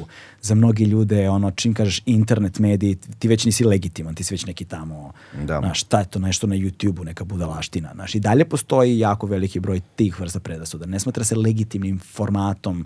Za 0.41 0.55
mnogi 0.55 0.83
ljude, 0.83 1.29
ono, 1.29 1.51
čim 1.51 1.73
kažeš 1.73 2.01
internet 2.05 2.59
mediji, 2.59 2.97
ti 3.19 3.27
već 3.27 3.45
nisi 3.45 3.63
legitiman, 3.65 4.15
ti 4.15 4.23
si 4.23 4.33
već 4.33 4.45
neki 4.45 4.65
tamo, 4.65 5.11
Da. 5.37 5.59
znaš, 5.59 5.79
šta 5.79 5.99
je 5.99 6.05
to 6.05 6.19
nešto 6.19 6.47
na 6.47 6.55
YouTube-u, 6.55 7.03
neka 7.03 7.23
budalaština, 7.23 7.91
znaš, 7.93 8.15
i 8.15 8.19
dalje 8.19 8.45
postoji 8.45 8.99
jako 8.99 9.27
veliki 9.27 9.59
broj 9.59 9.81
tih 9.95 10.19
vrsta 10.19 10.39
predrasuda. 10.39 10.85
Ne 10.85 10.99
smatra 10.99 11.23
se 11.23 11.35
legitimnim 11.35 11.99
formatom 11.99 12.85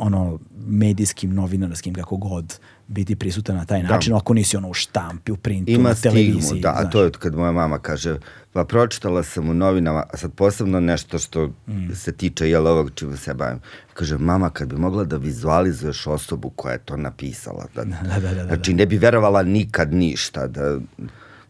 ono 0.00 0.38
medijskim, 0.58 1.34
novinarskim, 1.34 1.94
kako 1.94 2.16
god 2.16 2.58
biti 2.88 3.16
prisutan 3.16 3.56
na 3.56 3.64
taj 3.64 3.82
Da. 3.82 3.88
način, 3.88 4.14
ako 4.14 4.34
nisi 4.34 4.56
ono 4.56 4.68
u 4.68 4.74
štampi, 4.74 5.32
u 5.32 5.36
printu, 5.36 5.70
Ima 5.70 5.88
na 5.88 5.94
televiziji. 5.94 6.42
stigmu, 6.42 6.60
da, 6.60 6.74
a 6.76 6.84
to 6.84 7.02
je 7.02 7.10
kad 7.12 7.34
moja 7.34 7.52
mama 7.52 7.78
kaže, 7.78 8.18
pa 8.52 8.64
pročitala 8.64 9.22
sam 9.22 9.48
u 9.48 9.54
novinama, 9.54 10.04
a 10.04 10.16
sad 10.16 10.32
posebno 10.32 10.80
nešto 10.80 11.18
što 11.18 11.46
Mm. 11.66 11.94
se 11.94 12.12
tiče 12.12 12.50
jel, 12.50 12.66
ovog 12.66 12.90
čime 12.94 13.16
se 13.16 13.34
bavim. 13.34 13.60
Kaže, 13.94 14.18
mama, 14.18 14.50
kad 14.50 14.68
bi 14.68 14.76
mogla 14.76 15.04
da 15.04 15.16
vizualizuješ 15.16 16.06
osobu 16.06 16.50
koja 16.50 16.72
je 16.72 16.78
to 16.80 16.96
napisala, 16.96 17.66
da, 17.74 17.84
da, 18.10 18.20
da, 18.20 18.34
da. 18.34 18.44
znači 18.44 18.74
ne 18.74 18.86
bi 18.86 18.98
verovala 18.98 19.42
nikad 19.42 19.92
ništa, 19.94 20.46
da 20.46 20.78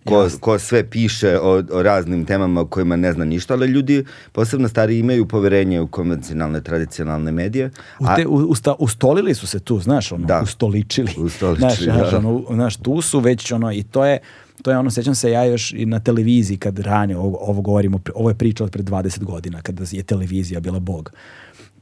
ko, 0.05 0.29
ko 0.41 0.59
sve 0.59 0.91
piše 0.91 1.39
o, 1.39 1.63
o 1.73 1.83
raznim 1.83 2.25
temama 2.25 2.61
o 2.61 2.67
kojima 2.67 2.97
ne 2.97 3.13
zna 3.13 3.25
ništa, 3.25 3.55
ali 3.55 3.67
ljudi, 3.67 4.05
posebno 4.33 4.69
stari, 4.69 4.99
imaju 4.99 5.27
poverenje 5.27 5.81
u 5.81 5.87
konvencionalne, 5.87 6.61
tradicionalne 6.61 7.33
medije. 7.33 7.71
U 7.99 8.05
te, 8.17 8.27
u, 8.27 8.35
usta, 8.35 8.75
ustolili 8.79 9.35
su 9.35 9.47
se 9.47 9.61
tu, 9.61 9.81
znaš, 9.81 10.13
ono, 10.13 10.27
Da. 10.27 10.41
ustoličili. 10.43 11.15
Ustoličili, 11.19 11.59
znaš, 11.59 11.83
znaš, 11.83 12.11
da. 12.11 12.19
ono, 12.19 12.45
znaš, 12.51 12.77
tu 12.77 13.01
su 13.01 13.21
već, 13.21 13.53
ono, 13.53 13.73
i 13.73 13.83
to 13.83 14.05
je, 14.05 14.19
to 14.63 14.71
je 14.71 14.79
ono, 14.79 14.91
sećam 14.91 15.15
se 15.15 15.31
ja 15.31 15.45
još 15.45 15.73
i 15.73 15.87
na 15.87 16.01
televiziji 16.01 16.57
kad 16.57 16.79
ranije, 16.79 17.17
ovo, 17.17 17.39
ovo 17.41 17.61
govorimo, 17.61 18.01
ovo 18.15 18.29
je 18.29 18.35
priča 18.35 18.65
od 18.65 18.71
pre 18.71 18.83
20 18.83 19.25
godina, 19.25 19.63
kada 19.63 19.85
je 19.91 20.03
televizija 20.03 20.61
bila 20.61 20.79
bog. 20.79 21.13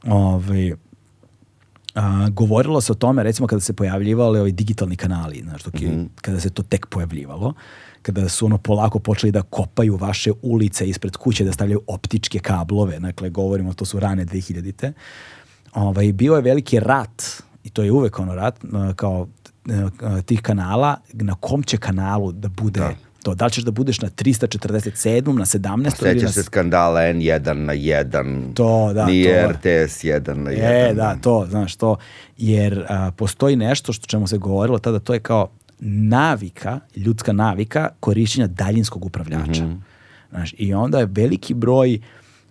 Ovaj, 0.03 0.73
a, 1.95 2.29
govorilo 2.29 2.81
se 2.81 2.91
o 2.91 2.95
tome, 2.95 3.23
recimo 3.23 3.47
kada 3.47 3.59
se 3.59 3.73
pojavljivali 3.73 4.39
ovi 4.39 4.51
digitalni 4.51 4.95
kanali, 4.95 5.41
znaš, 5.41 5.63
dok 5.63 5.81
je, 5.81 6.05
kada 6.21 6.39
se 6.39 6.49
to 6.49 6.63
tek 6.63 6.85
pojavljivalo, 6.85 7.53
kada 8.01 8.29
su 8.29 8.45
ono 8.45 8.57
polako 8.57 8.99
počeli 8.99 9.31
da 9.31 9.41
kopaju 9.41 9.95
vaše 9.95 10.31
ulice 10.41 10.87
ispred 10.89 11.17
kuće, 11.17 11.43
da 11.43 11.51
stavljaju 11.51 11.81
optičke 11.87 12.39
kablove, 12.39 12.99
dakle, 12.99 13.29
govorimo, 13.29 13.73
to 13.73 13.85
su 13.85 13.99
rane 13.99 14.25
2000-te, 14.25 14.93
ovaj, 15.73 16.13
bio 16.13 16.35
je 16.35 16.41
veliki 16.41 16.79
rat, 16.79 17.23
i 17.63 17.69
to 17.69 17.83
je 17.83 17.91
uvek 17.91 18.19
ono 18.19 18.35
rat, 18.35 18.55
a, 18.73 18.93
kao 18.95 19.27
a, 20.01 20.21
tih 20.21 20.41
kanala, 20.41 20.97
na 21.13 21.35
kom 21.35 21.63
će 21.63 21.77
kanalu 21.77 22.31
da 22.31 22.47
bude 22.49 22.79
Da. 22.79 22.93
to. 23.23 23.35
Da 23.35 23.45
li 23.45 23.51
ćeš 23.51 23.63
da 23.63 23.71
budeš 23.71 24.01
na 24.01 24.09
347, 24.09 25.37
na 25.37 25.45
17 25.45 25.77
ili 25.77 26.13
na... 26.13 26.19
Sećaš 26.19 26.33
se 26.33 26.43
skandala 26.43 27.01
N1 27.01 27.53
na 27.53 27.73
1, 27.73 28.53
To, 28.53 28.93
da, 28.93 29.05
nije 29.05 29.43
to. 29.43 29.51
RTS 29.51 30.03
1 30.03 30.33
na 30.35 30.51
1. 30.51 30.89
E, 30.89 30.93
da, 30.93 31.15
to, 31.21 31.47
znaš, 31.49 31.75
to. 31.75 31.97
Jer 32.37 32.85
a, 32.89 33.11
postoji 33.11 33.55
nešto 33.55 33.93
što 33.93 34.07
čemu 34.07 34.27
se 34.27 34.37
govorilo 34.37 34.79
tada, 34.79 34.99
to 34.99 35.13
je 35.13 35.19
kao 35.19 35.49
navika, 35.79 36.79
ljudska 36.95 37.33
navika 37.33 37.89
korišćenja 37.99 38.47
daljinskog 38.47 39.05
upravljača. 39.05 39.67
Znaš, 40.29 40.55
I 40.57 40.73
onda 40.73 40.99
je 40.99 41.07
veliki 41.11 41.53
broj 41.53 41.99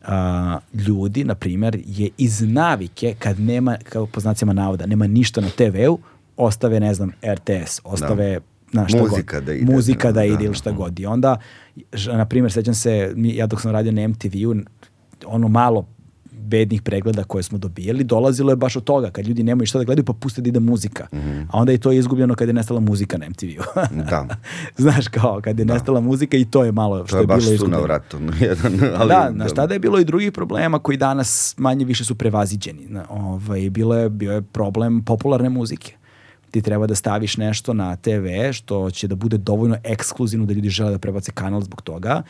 a, 0.05 0.59
ljudi, 0.75 1.25
na 1.25 1.35
primjer, 1.35 1.83
je 1.87 2.11
iz 2.19 2.43
navike, 2.43 3.15
kad 3.19 3.41
nema, 3.41 3.77
kao 3.85 4.07
po 4.07 4.21
znacima 4.21 4.53
navoda, 4.53 4.87
nema 4.87 5.07
ništa 5.07 5.41
na 5.41 5.49
TV-u, 5.49 5.99
ostave, 6.37 6.81
ne 6.81 6.95
znam, 6.95 7.13
RTS, 7.35 7.81
ostave 7.85 8.41
znaš, 8.71 8.91
šta 8.91 9.03
Muzika 9.03 9.37
god. 9.37 9.47
da 9.47 9.53
ide, 9.53 9.73
Muzika 9.73 10.09
da 10.09 10.13
da, 10.13 10.25
ide 10.25 10.37
da, 10.37 10.45
ili 10.45 10.55
šta 10.55 10.71
god. 10.73 11.01
I 11.01 11.07
onda, 11.07 11.37
na 12.07 12.25
primjer, 12.25 12.53
sećam 12.53 12.75
se, 12.75 13.15
ja 13.17 13.47
dok 13.47 13.61
sam 13.61 13.71
radio 13.71 13.93
na 13.93 14.09
MTV-u, 14.09 14.55
ono 15.27 15.49
malo 15.49 15.87
bednih 16.49 16.83
pregleda 16.83 17.25
koje 17.25 17.43
smo 17.43 17.59
dobijali, 17.59 18.05
dolazilo 18.05 18.53
je 18.53 18.57
baš 18.57 18.77
od 18.77 18.85
toga, 18.85 19.11
kad 19.11 19.27
ljudi 19.27 19.43
nemaju 19.43 19.67
šta 19.67 19.79
da 19.79 19.85
gledaju, 19.85 20.05
pa 20.05 20.13
puste 20.13 20.41
da 20.43 20.49
ide 20.49 20.61
muzika. 20.61 21.07
A 21.51 21.59
onda 21.59 21.73
je 21.73 21.79
to 21.79 21.93
izgubljeno 21.93 22.35
kad 22.35 22.49
je 22.49 22.55
nestala 22.55 22.81
muzika 22.81 23.19
na 23.19 23.29
MTV-u. 23.29 23.63
Da. 24.11 24.27
Znaš, 24.85 25.09
kao, 25.09 25.41
kad 25.45 25.59
je 25.59 25.65
nestala 25.65 26.01
muzika 26.01 26.37
i 26.37 26.45
to 26.45 26.65
je 26.65 26.73
malo 26.73 27.07
što 27.07 27.17
To 27.17 27.21
je 27.21 27.27
baš 27.27 27.43
bilo 27.43 27.55
izgubljeno. 27.55 27.83
vratu. 27.83 28.19
Jedan, 28.49 28.73
ali, 28.97 29.09
da, 29.09 29.31
znaš, 29.35 29.53
tada 29.53 29.75
je 29.75 29.81
bilo 29.81 29.99
i 29.99 30.05
drugih 30.05 30.33
problema 30.33 30.79
koji 30.79 30.97
danas 30.99 31.55
manje 31.59 31.85
više 31.85 32.05
su 32.05 32.15
prevaziđeni. 32.15 32.89
Ovaj, 33.09 33.71
bilo 33.71 33.95
je, 33.97 34.09
bio 34.09 34.33
je 34.33 34.43
problem 34.43 35.03
popularne 35.05 35.49
muzike. 35.49 35.95
Ti 36.51 36.63
treba 36.63 36.87
da 36.87 36.95
staviš 36.95 37.37
nešto 37.37 37.75
na 37.75 37.97
TV 37.97 38.27
što 38.53 38.91
će 38.91 39.09
da 39.09 39.15
bude 39.15 39.39
dovoljno 39.39 39.77
ekskluzivno 39.85 40.47
da 40.47 40.53
ljudi 40.53 40.69
žele 40.69 40.91
da 40.91 40.99
prebace 40.99 41.33
kanal 41.33 41.61
zbog 41.61 41.83
toga, 41.83 42.23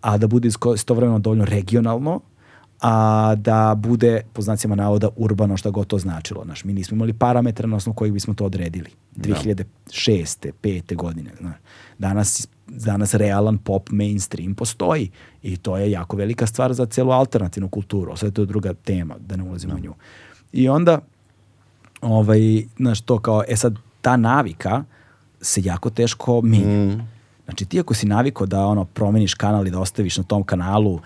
a 0.00 0.18
da 0.18 0.26
bude 0.26 0.48
istovremeno 0.74 1.18
dovoljno 1.18 1.44
regionalno, 1.44 2.20
a 2.80 3.34
da 3.34 3.74
bude, 3.74 4.22
po 4.32 4.42
znacima 4.42 4.74
navoda, 4.74 5.08
urbano, 5.16 5.56
šta 5.56 5.70
god 5.70 5.86
to 5.86 5.98
značilo. 5.98 6.44
Znaš, 6.44 6.64
mi 6.64 6.72
nismo 6.72 6.94
imali 6.94 7.12
parametre 7.12 7.68
na 7.68 7.76
osnovu 7.76 7.94
kojih 7.94 8.12
bismo 8.12 8.34
to 8.34 8.44
odredili. 8.44 8.90
2006. 9.16 10.52
5. 10.62 10.96
godine. 10.96 11.30
Znaš. 11.40 11.56
Danas, 11.98 12.48
danas 12.66 13.14
realan 13.14 13.58
pop 13.58 13.90
mainstream 13.90 14.54
postoji 14.54 15.10
i 15.42 15.56
to 15.56 15.76
je 15.76 15.90
jako 15.90 16.16
velika 16.16 16.46
stvar 16.46 16.72
za 16.72 16.86
celu 16.86 17.10
alternativnu 17.10 17.68
kulturu. 17.68 18.16
Sve 18.16 18.30
to 18.30 18.42
je 18.42 18.46
druga 18.46 18.74
tema, 18.74 19.14
da 19.18 19.36
ne 19.36 19.42
ulazimo 19.42 19.74
u 19.74 19.78
nju. 19.78 19.94
I 20.52 20.68
onda, 20.68 20.98
ovaj, 22.00 22.40
znaš, 22.76 23.00
to 23.00 23.18
kao, 23.18 23.42
e 23.48 23.56
sad, 23.56 23.76
ta 24.00 24.16
navika 24.16 24.84
se 25.40 25.60
jako 25.64 25.90
teško 25.90 26.40
menja. 26.42 27.04
Znači, 27.44 27.64
ti 27.64 27.80
ako 27.80 27.94
si 27.94 28.06
naviko 28.06 28.46
da 28.46 28.66
ono 28.66 28.84
promeniš 28.84 29.34
kanal 29.34 29.66
i 29.66 29.70
da 29.70 29.80
ostaviš 29.80 30.16
na 30.16 30.24
tom 30.24 30.42
kanalu, 30.42 31.00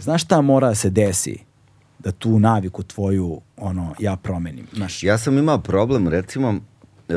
znaš 0.00 0.24
šta 0.24 0.40
mora 0.40 0.68
da 0.68 0.74
se 0.74 0.90
desi 0.90 1.38
da 1.98 2.12
tu 2.12 2.38
naviku 2.38 2.82
tvoju, 2.82 3.40
ono, 3.56 3.94
ja 3.98 4.16
promenim. 4.16 4.66
Znaš, 4.72 5.02
Ja 5.02 5.18
sam 5.18 5.38
imao 5.38 5.58
problem, 5.58 6.08
recimo, 6.08 6.54
e, 7.08 7.14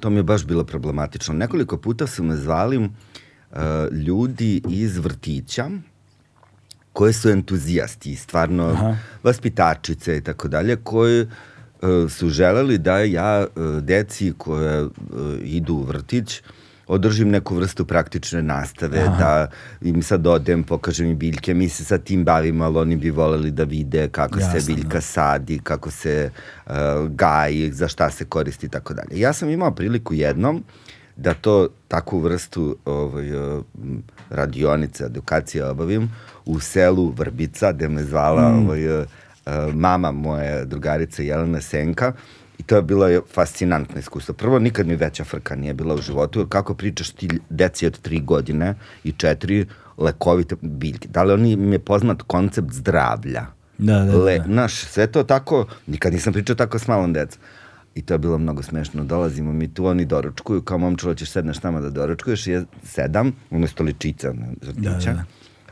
to 0.00 0.10
mi 0.10 0.16
je 0.16 0.22
baš 0.22 0.44
bilo 0.44 0.64
problematično. 0.64 1.34
Nekoliko 1.34 1.76
puta 1.76 2.06
su 2.06 2.24
me 2.24 2.36
zvali 2.36 2.76
e, 2.84 2.88
ljudi 3.92 4.62
iz 4.68 4.98
vrtića 4.98 5.70
koji 6.92 7.12
su 7.12 7.30
entuzijasti, 7.30 8.16
stvarno 8.16 8.64
Aha. 8.64 8.96
vaspitačice 9.22 10.16
i 10.16 10.20
tako 10.20 10.48
dalje, 10.48 10.76
koji 10.76 11.20
e, 11.20 11.26
su 12.08 12.28
želeli 12.28 12.78
da 12.78 12.98
ja 12.98 13.46
deci 13.80 14.32
koje 14.38 14.88
idu 15.42 15.74
u 15.74 15.82
vrtić 15.82 16.42
održim 16.90 17.30
neku 17.30 17.54
vrstu 17.54 17.84
praktične 17.84 18.42
nastave, 18.42 19.04
da 19.18 19.48
im 19.80 20.02
sad 20.02 20.26
odem, 20.26 20.64
pokažem 20.64 21.06
im 21.06 21.18
biljke, 21.18 21.54
mi 21.54 21.68
se 21.68 21.84
sa 21.84 21.98
tim 21.98 22.24
bavimo, 22.24 22.64
ali 22.64 22.78
oni 22.78 22.96
bi 22.96 23.10
voleli 23.10 23.50
da 23.50 23.64
vide 23.64 24.08
kako 24.08 24.38
Jasno, 24.38 24.60
se 24.60 24.72
biljka 24.74 24.98
da. 24.98 25.00
sadi, 25.00 25.60
kako 25.62 25.90
se 25.90 26.30
uh, 26.66 26.72
gaji, 27.08 27.72
za 27.72 27.88
šta 27.88 28.10
se 28.10 28.24
koristi 28.24 28.66
i 28.66 28.68
tako 28.68 28.94
dalje. 28.94 29.20
Ja 29.20 29.32
sam 29.32 29.50
imao 29.50 29.70
priliku 29.70 30.14
jednom 30.14 30.64
da 31.16 31.34
to 31.34 31.68
takvu 31.88 32.18
vrstu 32.18 32.76
ovaj, 32.84 33.32
uh, 33.34 33.64
m, 33.82 34.02
radionice, 34.30 35.04
edukacije 35.04 35.64
obavim 35.64 36.10
u 36.44 36.60
selu 36.60 37.12
Vrbica, 37.16 37.72
gde 37.72 37.88
me 37.88 38.04
zvala 38.04 38.46
ovaj, 38.46 39.00
uh, 39.00 39.06
uh, 39.46 39.74
mama 39.74 40.10
moje 40.10 40.64
drugarice 40.64 41.26
Jelena 41.26 41.60
Senka 41.60 42.12
i 42.60 42.62
to 42.62 42.76
je 42.76 42.82
bilo 42.82 43.06
fascinantno 43.34 43.98
iskustvo. 43.98 44.34
Prvo, 44.34 44.58
nikad 44.58 44.86
mi 44.86 44.96
veća 44.96 45.24
frka 45.24 45.56
nije 45.56 45.74
bila 45.74 45.94
u 45.94 46.02
životu, 46.02 46.40
jer 46.40 46.48
kako 46.48 46.74
pričaš 46.74 47.10
ti 47.10 47.28
deci 47.50 47.86
od 47.86 47.98
tri 47.98 48.20
godine 48.20 48.74
i 49.04 49.12
četiri 49.12 49.66
lekovite 49.98 50.56
biljke. 50.60 51.08
Da 51.08 51.22
li 51.22 51.32
oni 51.32 51.52
im 51.52 51.72
je 51.72 51.78
poznat 51.78 52.22
koncept 52.22 52.72
zdravlja? 52.72 53.46
Da, 53.78 53.98
da, 53.98 54.04
da, 54.04 54.18
Le, 54.18 54.38
da. 54.38 54.44
Znaš, 54.44 54.74
sve 54.74 55.06
to 55.06 55.22
tako, 55.22 55.66
nikad 55.86 56.12
nisam 56.12 56.32
pričao 56.32 56.56
tako 56.56 56.78
s 56.78 56.88
malom 56.88 57.12
decom. 57.12 57.40
I 57.94 58.02
to 58.02 58.14
je 58.14 58.18
bilo 58.18 58.38
mnogo 58.38 58.62
smešno. 58.62 59.04
Dolazimo 59.04 59.52
mi 59.52 59.74
tu, 59.74 59.86
oni 59.86 60.04
doručkuju, 60.04 60.62
kao 60.62 60.78
momčilo 60.78 61.14
ćeš 61.14 61.30
sedneš 61.30 61.62
nama 61.62 61.80
da 61.80 61.90
doručkuješ, 61.90 62.46
i 62.46 62.50
ja 62.50 62.62
sedam, 62.84 63.32
umesto 63.50 63.84
ličica, 63.84 64.32
ne, 64.32 64.52
žrtvića, 64.62 64.90
Da, 64.90 64.98
da, 64.98 65.12
da. 65.12 65.24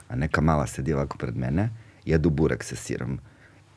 a 0.08 0.16
neka 0.16 0.40
mala 0.40 0.66
sedi 0.66 0.92
ovako 0.92 1.18
pred 1.18 1.36
mene, 1.36 1.70
jedu 2.04 2.30
burek 2.30 2.64
sa 2.64 2.76
sirom. 2.76 3.18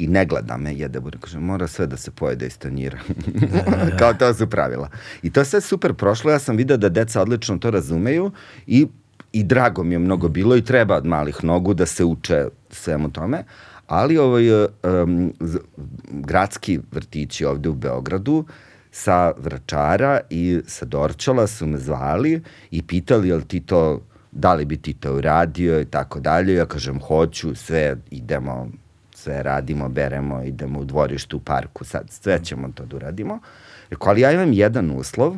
I 0.01 0.07
ne 0.07 0.25
gleda 0.25 0.57
me, 0.57 0.73
jede 0.73 0.99
burek. 0.99 1.21
Kaže, 1.21 1.39
mora 1.39 1.67
sve 1.67 1.87
da 1.87 1.97
se 1.97 2.11
pojede 2.11 2.47
iz 2.47 2.57
tanjira. 2.57 2.99
kao 3.99 4.13
to 4.13 4.33
su 4.33 4.47
pravila. 4.49 4.89
I 5.21 5.29
to 5.29 5.41
je 5.41 5.45
sve 5.45 5.61
super 5.61 5.93
prošlo, 5.93 6.31
ja 6.31 6.39
sam 6.39 6.57
video 6.57 6.77
da 6.77 6.89
deca 6.89 7.21
odlično 7.21 7.57
to 7.57 7.71
razumeju 7.71 8.31
i 8.67 8.87
i 9.31 9.43
drago 9.43 9.83
mi 9.83 9.95
je 9.95 9.99
mnogo 9.99 10.27
bilo 10.27 10.55
i 10.57 10.61
treba 10.61 10.95
od 10.95 11.05
malih 11.05 11.43
nogu 11.43 11.73
da 11.73 11.85
se 11.85 12.05
uče 12.05 12.45
svemu 12.69 13.11
tome, 13.11 13.43
ali 13.87 14.17
ovaj, 14.17 14.63
um, 14.63 15.33
gradski 16.09 16.79
vrtići 16.91 17.45
ovde 17.45 17.69
u 17.69 17.75
Beogradu 17.75 18.45
sa 18.91 19.31
Vračara 19.37 20.19
i 20.29 20.61
sa 20.67 20.85
Dorčala 20.85 21.47
su 21.47 21.67
me 21.67 21.77
zvali 21.77 22.41
i 22.71 22.81
pitali 22.81 23.27
jel 23.27 23.41
ti 23.41 23.59
to, 23.59 24.01
da 24.31 24.53
li 24.53 24.65
bi 24.65 24.77
ti 24.77 24.93
to 24.93 25.15
uradio 25.15 25.81
i 25.81 25.85
tako 25.85 26.19
dalje. 26.19 26.53
Ja 26.53 26.65
kažem 26.65 26.99
hoću, 26.99 27.55
sve 27.55 27.97
idemo, 28.11 28.69
sve 29.21 29.43
radimo, 29.43 29.89
beremo, 29.89 30.43
idemo 30.43 30.79
u 30.79 30.85
dvorištu 30.85 31.37
u 31.37 31.39
parku, 31.39 31.85
sad 31.85 32.09
sve 32.09 32.39
ćemo 32.43 32.71
to 32.75 32.85
da 32.85 32.95
uradimo. 32.95 33.39
Rekao, 33.89 34.09
ali 34.09 34.21
ja 34.21 34.31
imam 34.31 34.53
jedan 34.53 34.91
uslov, 34.91 35.37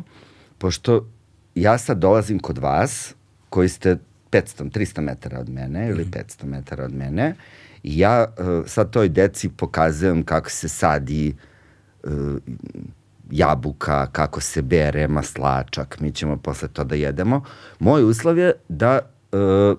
pošto 0.58 1.06
ja 1.54 1.78
sad 1.78 1.98
dolazim 1.98 2.38
kod 2.38 2.58
vas, 2.58 3.14
koji 3.50 3.68
ste 3.68 3.96
500, 4.30 4.70
300 4.70 5.00
metara 5.00 5.40
od 5.40 5.48
mene 5.48 5.88
ili 5.88 6.04
500 6.04 6.44
metara 6.44 6.84
od 6.84 6.94
mene 6.94 7.34
i 7.82 7.98
ja 7.98 8.26
uh, 8.38 8.66
sad 8.66 8.90
toj 8.90 9.08
deci 9.08 9.48
pokazujem 9.48 10.22
kako 10.22 10.50
se 10.50 10.68
sadi 10.68 11.36
uh, 12.04 12.10
jabuka, 13.30 14.06
kako 14.06 14.40
se 14.40 14.62
bere 14.62 15.08
maslačak, 15.08 16.00
mi 16.00 16.12
ćemo 16.12 16.36
posle 16.36 16.68
to 16.68 16.84
da 16.84 16.94
jedemo. 16.94 17.44
Moj 17.78 18.04
uslov 18.04 18.38
je 18.38 18.52
da 18.68 19.00
uh, 19.32 19.78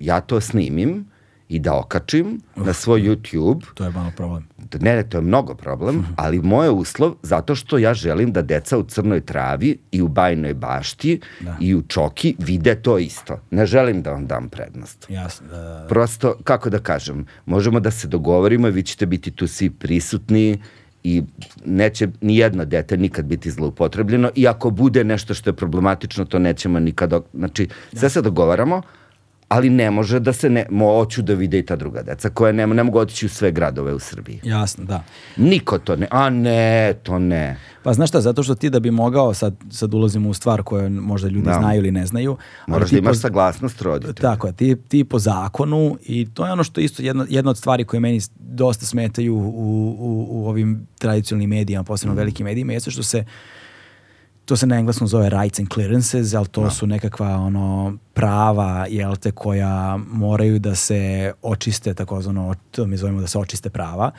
ja 0.00 0.20
to 0.20 0.40
snimim 0.40 1.11
i 1.52 1.58
da 1.58 1.74
okačim 1.74 2.40
na 2.56 2.72
svoj 2.72 3.00
YouTube 3.00 3.60
to 3.74 3.84
je 3.84 3.90
malo 3.90 4.12
problem. 4.16 4.48
ne, 4.80 4.96
ne, 4.96 5.02
to 5.02 5.18
je 5.18 5.22
mnogo 5.22 5.54
problem, 5.54 6.06
ali 6.16 6.40
moj 6.40 6.66
je 6.66 6.70
uslov 6.70 7.14
zato 7.22 7.54
što 7.54 7.78
ja 7.78 7.94
želim 7.94 8.32
da 8.32 8.42
deca 8.42 8.78
u 8.78 8.82
Crnoj 8.82 9.20
travi 9.20 9.78
i 9.92 10.02
u 10.02 10.08
Bajnoj 10.08 10.54
bašti 10.54 11.20
Da. 11.40 11.56
i 11.60 11.74
u 11.74 11.82
Čoki 11.82 12.34
vide 12.38 12.74
to 12.74 12.98
isto. 12.98 13.40
Ne 13.50 13.66
želim 13.66 14.02
da 14.02 14.12
vam 14.12 14.26
dam 14.26 14.48
prednost. 14.48 15.06
Jasno, 15.08 15.46
da, 15.48 15.56
da, 15.56 15.62
da. 15.62 15.86
Prosto, 15.88 16.34
kako 16.44 16.70
da 16.70 16.78
kažem, 16.78 17.26
možemo 17.46 17.80
da 17.80 17.90
se 17.90 18.08
dogovorimo 18.08 18.68
i 18.68 18.70
vi 18.70 18.82
ćete 18.82 19.06
biti 19.06 19.30
tu 19.30 19.46
svi 19.46 19.70
prisutni 19.70 20.58
i 21.04 21.22
neće 21.64 22.08
ni 22.20 22.36
jedno 22.36 22.64
dete 22.64 22.96
nikad 22.96 23.24
biti 23.24 23.50
zloupotrebljeno 23.50 24.30
i 24.34 24.48
ako 24.48 24.70
bude 24.70 25.04
nešto 25.04 25.34
što 25.34 25.50
je 25.50 25.54
problematično, 25.54 26.24
to 26.24 26.38
nećemo 26.38 26.80
nikada, 26.80 27.20
znači 27.34 27.68
sve 27.92 28.10
se 28.10 28.22
dogovaramo, 28.22 28.82
ali 29.52 29.70
ne 29.70 29.90
može 29.90 30.20
da 30.20 30.32
se 30.32 30.50
ne, 30.50 30.66
moću 30.70 31.22
da 31.22 31.34
vide 31.34 31.58
i 31.58 31.66
ta 31.66 31.76
druga 31.76 32.02
deca 32.02 32.28
koja 32.28 32.52
ne, 32.52 32.66
ne 32.66 32.82
mogu 32.82 32.98
otići 32.98 33.26
u 33.26 33.28
sve 33.28 33.50
gradove 33.50 33.94
u 33.94 33.98
Srbiji. 33.98 34.40
Jasno, 34.44 34.84
da. 34.84 35.04
Niko 35.36 35.78
to 35.78 35.96
ne, 35.96 36.06
a 36.10 36.30
ne, 36.30 36.94
to 37.02 37.18
ne. 37.18 37.56
Pa 37.82 37.92
znaš 37.92 38.08
šta, 38.08 38.20
zato 38.20 38.42
što 38.42 38.54
ti 38.54 38.70
da 38.70 38.80
bi 38.80 38.90
mogao, 38.90 39.34
sad, 39.34 39.54
sad 39.70 39.94
ulazimo 39.94 40.28
u 40.28 40.34
stvar 40.34 40.62
koju 40.62 40.90
možda 40.90 41.28
ljudi 41.28 41.46
Da. 41.46 41.54
znaju 41.54 41.78
ili 41.78 41.90
ne 41.90 42.06
znaju. 42.06 42.36
Moraš 42.66 42.90
da 42.90 42.98
imaš 42.98 43.10
po- 43.10 43.20
saglasnost 43.20 43.82
roditelja. 43.82 44.14
Tako 44.14 44.46
je, 44.46 44.52
ti, 44.52 44.76
ti 44.88 45.04
po 45.04 45.18
zakonu 45.18 45.98
i 46.02 46.28
to 46.34 46.46
je 46.46 46.52
ono 46.52 46.64
što 46.64 46.80
je 46.80 46.84
isto 46.84 47.02
jedna, 47.02 47.26
jedna 47.28 47.50
od 47.50 47.58
stvari 47.58 47.84
koje 47.84 48.00
meni 48.00 48.20
dosta 48.36 48.86
smetaju 48.86 49.34
u, 49.34 49.48
u, 49.98 50.26
u 50.30 50.48
ovim 50.48 50.86
tradicionalnim 50.98 51.50
medijima, 51.50 51.84
posebno 51.84 52.14
velikim 52.14 52.44
medijima, 52.44 52.72
jeste 52.72 52.90
što 52.90 53.02
se 53.02 53.24
to 54.52 54.56
se 54.56 54.66
na 54.66 54.76
engleskom 54.76 55.08
zove 55.08 55.30
rights 55.30 55.58
and 55.58 55.68
clearances, 55.68 56.34
ali 56.34 56.46
to 56.46 56.70
su 56.70 56.86
nekakva 56.86 57.28
ono 57.28 57.96
prava, 58.14 58.86
jel 58.90 59.16
te, 59.16 59.30
koja 59.32 59.72
moraju 59.98 60.58
da 60.58 60.74
se 60.74 61.32
očiste, 61.42 61.94
takozvano, 61.94 62.54
to 62.70 62.86
mi 62.86 62.96
zovemo 62.96 63.20
da 63.20 63.26
se 63.26 63.38
očiste 63.38 63.70
prava, 63.70 64.10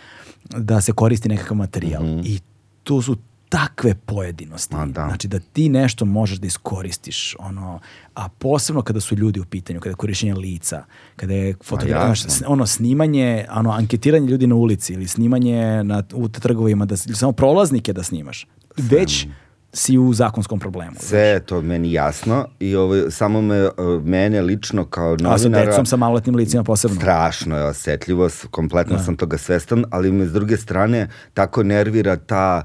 da 0.48 0.82
se 0.82 0.92
koristi 0.94 1.30
nekakav 1.30 1.58
materijal. 1.58 2.04
I 2.24 2.40
tu 2.84 3.02
su 3.02 3.18
takve 3.50 3.96
pojedinosti. 3.96 4.76
Da. 4.76 5.06
Znači 5.08 5.28
da 5.28 5.40
ti 5.40 5.70
nešto 5.70 6.06
možeš 6.06 6.38
da 6.38 6.48
iskoristiš, 6.48 7.36
ono, 7.40 7.80
a 8.16 8.30
posebno 8.30 8.82
kada 8.82 9.00
su 9.00 9.16
ljudi 9.16 9.40
u 9.40 9.46
pitanju, 9.46 9.80
kada 9.80 9.90
je 9.90 9.96
korišćenje 9.96 10.34
lica, 10.36 10.84
kada 11.16 11.34
je 11.34 11.56
fotografija, 11.56 12.08
jasno. 12.10 12.30
s- 12.30 12.44
ono, 12.48 12.66
snimanje, 12.66 13.46
ono, 13.52 13.72
anketiranje 13.72 14.28
ljudi 14.28 14.48
na 14.48 14.56
ulici 14.56 14.94
ili 14.94 15.08
snimanje 15.08 15.84
na, 15.84 16.04
u 16.14 16.30
trgovima, 16.30 16.86
da, 16.86 16.96
ili 17.06 17.16
samo 17.16 17.32
prolaznike 17.32 17.94
da 17.94 18.04
snimaš, 18.04 18.48
već 18.78 19.28
si 19.74 19.98
u 19.98 20.14
zakonskom 20.14 20.60
problemu. 20.60 20.96
Sve 21.00 21.20
je 21.20 21.40
to 21.40 21.62
meni 21.62 21.92
jasno 21.92 22.48
i 22.60 22.76
ovo, 22.76 23.12
samo 23.12 23.42
me, 23.42 23.66
uh, 23.66 23.72
mene 24.04 24.42
lično 24.42 24.86
kao 24.86 25.14
A 25.14 25.18
sa 25.18 25.24
novinara... 25.24 25.66
decom, 25.66 25.86
sa 25.86 25.98
maloletnim 25.98 26.36
licima 26.36 26.64
posebno. 26.64 26.96
Strašno 26.96 27.58
je 27.58 27.64
osetljivo, 27.64 28.30
kompletno 28.52 29.00
sam 29.00 29.18
toga 29.18 29.38
svestan, 29.38 29.86
ali 29.92 30.12
me 30.12 30.26
s 30.26 30.34
druge 30.34 30.58
strane 30.58 31.08
tako 31.34 31.64
nervira 31.64 32.16
ta 32.16 32.64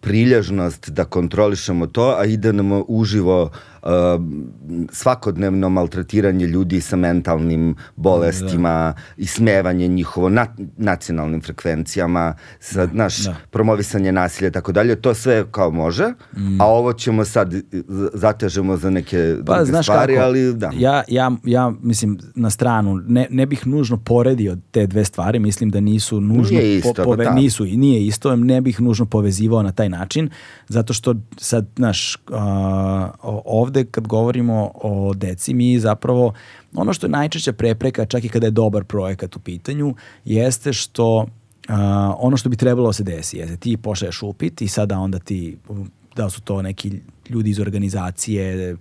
prilježnost 0.00 0.90
da 0.90 1.04
kontrolišemo 1.04 1.86
to, 1.86 2.16
a 2.18 2.24
ide 2.24 2.52
nam 2.52 2.82
uživo 2.88 3.42
uh, 3.42 3.50
svakodnevno 4.92 5.68
maltretiranje 5.68 6.46
ljudi 6.46 6.80
sa 6.80 6.96
mentalnim 6.96 7.76
bolestima 7.96 8.68
da. 8.68 8.94
i 9.16 9.26
smevanje 9.26 9.88
njihovo 9.88 10.28
na, 10.28 10.46
nacionalnim 10.76 11.40
frekvencijama, 11.40 12.34
sa, 12.60 12.88
naš, 12.92 13.24
da. 13.24 13.36
promovisanje 13.50 14.12
nasilja 14.12 14.48
i 14.48 14.52
tako 14.52 14.72
dalje, 14.72 14.96
to 14.96 15.14
sve 15.14 15.44
kao 15.50 15.70
može, 15.70 16.12
mm. 16.36 16.60
a 16.60 16.66
ovo 16.66 16.92
ćemo 16.92 17.24
sad 17.24 17.54
zatežemo 18.14 18.76
za 18.76 18.90
neke 18.90 19.36
pa, 19.46 19.54
druge 19.54 19.70
znaš 19.70 19.86
stvari, 19.86 20.14
kako, 20.14 20.26
ali 20.26 20.54
da. 20.54 20.70
Ja, 20.74 21.02
ja, 21.08 21.30
ja 21.44 21.72
mislim 21.82 22.18
na 22.34 22.50
stranu, 22.50 22.96
ne, 22.96 23.26
ne 23.30 23.46
bih 23.46 23.66
nužno 23.66 23.96
poredio 23.96 24.56
te 24.70 24.86
dve 24.86 25.04
stvari, 25.04 25.38
mislim 25.38 25.70
da 25.70 25.80
nisu 25.80 26.20
nužno 26.20 26.58
nije 26.58 26.76
isto, 26.76 26.92
po, 26.94 27.04
pove, 27.04 27.24
da. 27.24 27.34
nisu 27.34 27.66
i 27.66 27.76
nije 27.76 28.06
isto, 28.06 28.36
ne 28.36 28.60
bih 28.60 28.80
nužno 28.80 29.06
povezivao 29.06 29.62
na 29.62 29.72
taj 29.72 29.88
način, 29.88 30.30
zato 30.68 30.92
što 30.92 31.14
sad, 31.36 31.66
znaš, 31.76 32.16
uh, 32.16 32.38
ovde 33.44 33.73
kad 33.90 34.06
govorimo 34.06 34.70
o 34.74 35.14
deci, 35.14 35.54
mi 35.54 35.78
zapravo, 35.78 36.34
ono 36.74 36.92
što 36.92 37.06
je 37.06 37.10
najčešća 37.10 37.52
prepreka, 37.52 38.06
čak 38.06 38.24
i 38.24 38.28
kada 38.28 38.46
je 38.46 38.50
dobar 38.50 38.84
projekat 38.84 39.36
u 39.36 39.38
pitanju, 39.38 39.94
jeste 40.24 40.72
što 40.72 41.18
uh, 41.18 41.26
ono 42.18 42.36
što 42.36 42.48
bi 42.48 42.56
trebalo 42.56 42.88
da 42.88 42.92
se 42.92 43.02
desi, 43.02 43.36
jeste 43.36 43.56
ti 43.56 43.76
pošalješ 43.76 44.22
upit 44.22 44.62
i 44.62 44.68
sada 44.68 44.98
onda 44.98 45.18
ti 45.18 45.56
da 46.16 46.30
su 46.30 46.40
to 46.40 46.62
neki 46.62 47.00
ljudi 47.30 47.50
iz 47.50 47.60
organizacije, 47.60 48.76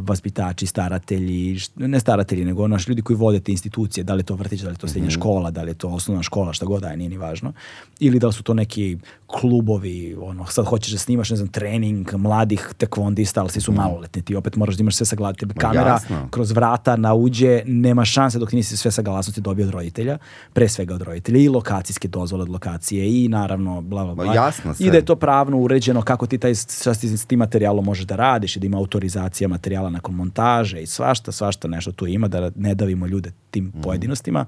vaspitači, 0.00 0.66
staratelji, 0.66 1.58
ne 1.76 2.00
staratelji, 2.00 2.44
nego 2.44 2.68
naši 2.68 2.90
ljudi 2.90 3.02
koji 3.02 3.16
vode 3.16 3.40
te 3.40 3.52
institucije, 3.52 4.04
da 4.04 4.14
li 4.14 4.20
je 4.20 4.24
to 4.24 4.34
vrtić, 4.34 4.60
da 4.60 4.68
li 4.68 4.74
je 4.74 4.78
to 4.78 4.88
srednja 4.88 5.06
mm 5.06 5.10
-hmm. 5.10 5.14
škola, 5.14 5.50
da 5.50 5.62
li 5.62 5.70
je 5.70 5.74
to 5.74 5.88
osnovna 5.88 6.22
škola, 6.22 6.52
šta 6.52 6.66
god 6.66 6.82
da 6.82 6.88
je, 6.88 6.96
nije 6.96 7.10
ni 7.10 7.16
važno. 7.16 7.52
Ili 8.00 8.18
da 8.18 8.26
li 8.26 8.32
su 8.32 8.42
to 8.42 8.54
neki 8.54 8.98
klubovi, 9.26 10.16
ono, 10.20 10.46
sad 10.46 10.66
hoćeš 10.66 10.92
da 10.92 10.98
snimaš, 10.98 11.30
ne 11.30 11.36
znam, 11.36 11.48
trening 11.48 12.14
mladih 12.16 12.68
tekvondista, 12.76 13.40
ali 13.40 13.50
svi 13.50 13.60
su 13.60 13.72
mhm. 13.72 13.80
maloletni, 13.80 14.22
ti 14.22 14.36
opet 14.36 14.56
moraš 14.56 14.76
da 14.76 14.80
imaš 14.80 14.96
sve 14.96 15.06
sagledati. 15.06 15.46
Kamera 15.58 15.88
jasno. 15.88 16.28
kroz 16.30 16.50
vrata 16.50 16.96
na 16.96 17.14
uđe, 17.14 17.62
nema 17.66 18.04
šanse 18.04 18.38
dok 18.38 18.52
nisi 18.52 18.76
sve 18.76 18.90
saglasnosti 18.90 19.40
dobio 19.40 19.66
od 19.66 19.70
roditelja, 19.70 20.18
pre 20.52 20.68
svega 20.68 20.94
od 20.94 21.02
roditelja 21.02 21.40
i 21.40 21.48
lokacijske 21.48 22.08
dozvole 22.08 22.42
od 22.42 22.48
lokacije 22.48 23.24
i 23.24 23.28
naravno 23.28 23.80
bla 23.80 24.04
bla 24.04 24.14
bla. 24.14 24.34
jasno 24.34 24.74
sve. 24.74 24.86
I 24.86 24.90
da 24.90 24.96
je 24.96 25.04
to 25.04 25.16
pravno 25.16 25.58
uređeno 25.58 26.02
kako 26.02 26.26
ti 26.26 26.38
taj 26.38 26.54
šta 26.54 26.94
ti 26.94 27.08
s 27.08 27.24
tim 27.24 27.42
materijalom 27.74 27.84
možeš 27.84 28.06
da 28.06 28.16
radiš 28.16 28.56
i 28.56 28.60
da 28.60 28.66
ima 28.66 28.78
autorizacija 28.78 29.48
materijala 29.48 29.90
nakon 29.90 30.14
montaže 30.14 30.82
i 30.82 30.86
svašta, 30.86 31.32
svašta 31.32 31.68
nešto 31.68 31.92
tu 31.92 32.06
ima 32.06 32.28
da 32.28 32.50
ne 32.56 32.74
davimo 32.74 33.06
ljude 33.06 33.32
tim 33.50 33.64
mm. 33.64 33.82
pojedinostima. 33.82 34.46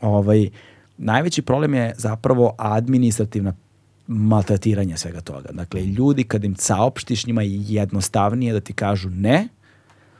Ovaj, 0.00 0.50
najveći 0.98 1.42
problem 1.42 1.74
je 1.74 1.94
zapravo 1.96 2.54
administrativna 2.58 3.54
maltretiranje 4.06 4.96
svega 4.96 5.20
toga. 5.20 5.48
Dakle, 5.52 5.82
ljudi 5.82 6.24
kad 6.24 6.44
im 6.44 6.56
saopštiš, 6.56 7.26
njima 7.26 7.42
je 7.42 7.62
jednostavnije 7.68 8.52
da 8.52 8.60
ti 8.60 8.72
kažu 8.72 9.10
ne, 9.10 9.48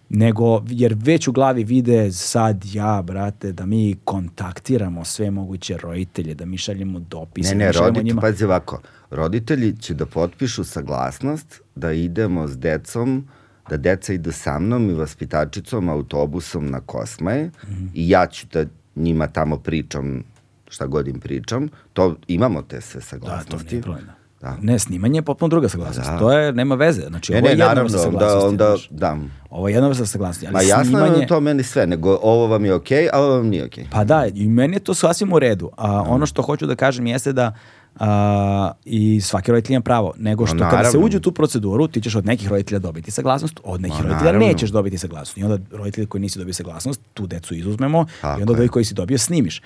nego, 0.08 0.62
jer 0.68 0.94
već 0.96 1.28
u 1.28 1.32
glavi 1.32 1.64
vide 1.64 2.12
sad 2.12 2.64
ja, 2.72 3.02
brate, 3.02 3.52
da 3.52 3.66
mi 3.66 3.96
kontaktiramo 4.04 5.04
sve 5.04 5.30
moguće 5.30 5.76
roditelje, 5.76 6.34
da 6.34 6.44
mi 6.44 6.58
šaljemo 6.58 6.98
dopise. 6.98 7.54
Ne, 7.54 7.64
ne, 7.64 7.72
da 7.72 7.80
roditelji, 7.80 8.20
pazi 8.20 8.44
ovako, 8.44 8.80
roditelji 9.10 9.76
će 9.76 9.94
da 9.94 10.06
potpišu 10.06 10.64
saglasnost 10.64 11.63
da 11.74 11.92
idemo 11.92 12.48
s 12.48 12.58
decom, 12.58 13.28
da 13.70 13.76
deca 13.76 14.12
idu 14.12 14.32
sa 14.32 14.58
mnom 14.58 14.90
i 14.90 14.94
vaspitačicom 14.94 15.88
autobusom 15.88 16.70
na 16.70 16.80
Kosmaje 16.80 17.44
mm 17.44 17.50
-hmm. 17.68 17.88
i 17.94 18.08
ja 18.08 18.26
ću 18.26 18.46
da 18.52 18.64
njima 18.96 19.26
tamo 19.26 19.56
pričam 19.56 20.22
šta 20.68 20.86
god 20.86 21.08
im 21.08 21.20
pričam. 21.20 21.68
To, 21.92 22.16
imamo 22.28 22.62
te 22.62 22.80
sve 22.80 23.00
saglasnosti. 23.00 23.52
Da, 23.52 23.58
to 23.58 23.70
nije 23.70 23.82
problem. 23.82 24.06
Da. 24.40 24.56
Ne, 24.62 24.78
snimanje 24.78 25.18
je 25.18 25.22
potpuno 25.22 25.48
druga 25.48 25.68
saglasnost. 25.68 26.10
Da. 26.10 26.18
To 26.18 26.32
je, 26.32 26.52
nema 26.52 26.74
veze. 26.74 27.02
Znači, 27.08 27.32
ne, 27.32 27.38
ovo 27.38 27.48
je 27.48 27.56
ne, 27.56 27.64
jedna 27.64 27.82
vrsta 27.82 27.98
saglasnosti. 27.98 28.46
Onda, 28.46 28.72
onda, 28.72 28.82
da. 28.90 29.16
Ovo 29.50 29.68
je 29.68 29.74
jedna 29.74 29.88
vrsta 29.88 30.06
saglasnosti. 30.06 30.46
Ali 30.46 30.52
Ma 30.52 30.62
jasno 30.62 30.84
snimanje... 30.84 31.20
je 31.20 31.26
to 31.26 31.40
meni 31.40 31.62
sve, 31.62 31.86
nego 31.86 32.18
ovo 32.22 32.46
vam 32.46 32.64
je 32.64 32.74
okej, 32.74 33.04
okay, 33.04 33.08
a 33.12 33.20
ovo 33.20 33.36
vam 33.36 33.46
nije 33.46 33.64
okej. 33.64 33.84
Okay. 33.84 33.90
Pa 33.90 34.04
da, 34.04 34.26
i 34.34 34.48
meni 34.48 34.76
je 34.76 34.80
to 34.80 34.94
sasvim 34.94 35.32
u 35.32 35.38
redu. 35.38 35.70
A 35.76 35.88
da. 35.88 36.00
ono 36.00 36.26
što 36.26 36.42
hoću 36.42 36.66
da 36.66 36.76
kažem 36.76 37.06
jeste 37.06 37.32
da 37.32 37.54
a, 37.98 38.72
i 38.84 39.20
svaki 39.20 39.50
roditelj 39.50 39.74
ima 39.74 39.82
pravo, 39.82 40.14
nego 40.18 40.46
što 40.46 40.58
kada 40.58 40.90
se 40.90 40.98
uđe 40.98 41.16
u 41.16 41.20
tu 41.20 41.32
proceduru, 41.32 41.88
ti 41.88 42.00
ćeš 42.00 42.14
od 42.14 42.26
nekih 42.26 42.48
roditelja 42.48 42.78
dobiti 42.78 43.10
saglasnost, 43.10 43.60
od 43.64 43.80
nekih 43.80 43.98
Ma, 43.98 44.02
roditelja 44.02 44.32
naravno. 44.32 44.46
nećeš 44.46 44.70
dobiti 44.70 44.98
saglasnost. 44.98 45.38
I 45.38 45.44
onda 45.44 45.58
roditelji 45.70 46.06
koji 46.06 46.20
nisi 46.20 46.38
dobio 46.38 46.54
saglasnost, 46.54 47.00
tu 47.14 47.26
decu 47.26 47.54
izuzmemo 47.54 48.06
Tako 48.20 48.40
i 48.40 48.42
onda 48.42 48.52
ovi 48.52 48.68
koji 48.68 48.84
si 48.84 48.94
dobio 48.94 49.18
snimiš. 49.18 49.62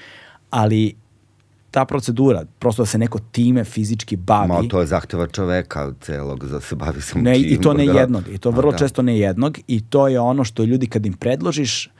Ali 0.51 0.95
ta 1.71 1.85
procedura, 1.85 2.45
prosto 2.59 2.83
da 2.83 2.87
se 2.87 2.99
neko 2.99 3.19
time 3.33 3.65
fizički 3.65 4.17
bavi. 4.17 4.49
Ma 4.49 4.69
to 4.69 4.81
je 4.81 4.87
zahteva 4.87 5.27
čoveka 5.27 5.93
celog 6.01 6.49
da 6.49 6.61
se 6.61 6.75
bavi 6.75 7.01
sam 7.01 7.23
ne, 7.23 7.35
tim. 7.35 7.45
I 7.45 7.61
to 7.61 7.73
ne 7.73 7.87
da, 7.87 7.93
jednog, 7.93 8.29
i 8.29 8.39
to 8.39 8.51
vrlo 8.51 8.73
da. 8.73 8.79
često 8.79 9.03
ne 9.03 9.19
jednog 9.19 9.59
i 9.67 9.81
to 9.81 10.09
je 10.09 10.21
ono 10.21 10.45
što 10.45 10.65
ljudi 10.65 10.87
kad 10.87 11.07
im 11.07 11.13
predložiš, 11.13 11.91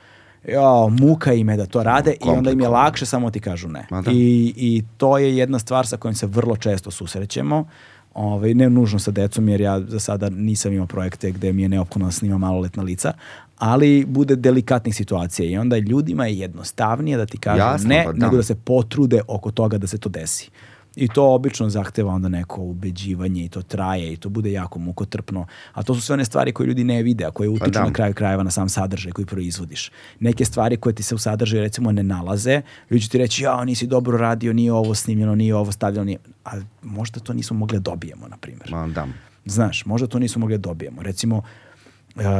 jo, 0.47 0.89
muka 0.89 1.33
im 1.33 1.49
je 1.49 1.57
da 1.57 1.65
to 1.65 1.83
rade 1.83 2.11
i 2.25 2.29
onda 2.29 2.51
im 2.51 2.59
je 2.59 2.67
lakše 2.67 3.05
samo 3.05 3.31
ti 3.31 3.39
kažu 3.39 3.67
ne. 3.67 3.87
Da. 3.89 4.11
I, 4.11 4.53
I 4.55 4.83
to 4.97 5.17
je 5.17 5.37
jedna 5.37 5.59
stvar 5.59 5.87
sa 5.87 5.97
kojom 5.97 6.15
se 6.15 6.27
vrlo 6.27 6.55
često 6.55 6.91
susrećemo. 6.91 7.65
Ovaj, 8.13 8.53
ne 8.53 8.69
nužno 8.69 8.99
sa 8.99 9.11
decom, 9.11 9.49
jer 9.49 9.61
ja 9.61 9.79
za 9.79 9.99
sada 9.99 10.29
nisam 10.29 10.73
imao 10.73 10.87
projekte 10.87 11.31
gde 11.31 11.53
mi 11.53 11.61
je 11.61 11.69
neophodno 11.69 12.07
da 12.07 12.11
snimam 12.11 12.41
maloletna 12.41 12.83
lica, 12.83 13.13
ali 13.57 14.05
bude 14.05 14.35
delikatnih 14.35 14.95
situacija 14.95 15.49
i 15.49 15.57
onda 15.57 15.77
ljudima 15.77 16.25
je 16.25 16.39
jednostavnije 16.39 17.17
da 17.17 17.25
ti 17.25 17.37
kažu 17.37 17.59
Jasno, 17.59 17.89
ne, 17.89 18.03
pa, 18.05 18.11
da. 18.11 18.25
nego 18.25 18.37
da 18.37 18.43
se 18.43 18.55
potrude 18.55 19.21
oko 19.27 19.51
toga 19.51 19.77
da 19.77 19.87
se 19.87 19.97
to 19.97 20.09
desi. 20.09 20.49
I 20.95 21.07
to 21.07 21.33
obično 21.33 21.69
zahteva 21.69 22.13
onda 22.13 22.29
neko 22.29 22.61
ubeđivanje 22.61 23.45
i 23.45 23.49
to 23.49 23.61
traje 23.61 24.13
i 24.13 24.17
to 24.17 24.29
bude 24.29 24.51
jako 24.51 24.79
mukotrpno. 24.79 25.45
A 25.73 25.83
to 25.83 25.95
su 25.95 26.01
sve 26.01 26.13
one 26.13 26.25
stvari 26.25 26.51
koje 26.51 26.67
ljudi 26.67 26.83
ne 26.83 27.03
vide, 27.03 27.25
a 27.25 27.31
koje 27.31 27.49
utiču 27.49 27.71
pa 27.73 27.79
da. 27.79 27.85
na 27.85 27.93
kraju 27.93 28.13
krajeva 28.13 28.43
na 28.43 28.51
sam 28.51 28.69
sadržaj 28.69 29.11
koji 29.11 29.25
proizvodiš. 29.25 29.91
Neke 30.19 30.45
stvari 30.45 30.77
koje 30.77 30.95
ti 30.95 31.03
se 31.03 31.15
u 31.15 31.17
sadržaju 31.17 31.63
recimo 31.63 31.91
ne 31.91 32.03
nalaze, 32.03 32.61
ljudi 32.89 33.03
će 33.03 33.09
ti 33.09 33.17
reći 33.17 33.43
ja 33.43 33.65
nisi 33.65 33.87
dobro 33.87 34.17
radio, 34.17 34.53
nije 34.53 34.73
ovo 34.73 34.95
snimljeno, 34.95 35.35
nije 35.35 35.55
ovo 35.55 35.71
stavljeno, 35.71 36.03
nije... 36.03 36.17
a 36.45 36.51
možda 36.83 37.19
to 37.19 37.33
nismo 37.33 37.57
mogli 37.57 37.79
da 37.79 37.91
dobijemo, 37.91 38.27
na 38.27 38.37
primjer. 38.37 38.71
Ma, 38.71 38.87
da. 38.87 39.07
Znaš, 39.45 39.85
možda 39.85 40.07
to 40.07 40.19
nismo 40.19 40.39
mogli 40.39 40.57
da 40.57 40.61
dobijemo. 40.61 41.03
Recimo, 41.03 41.41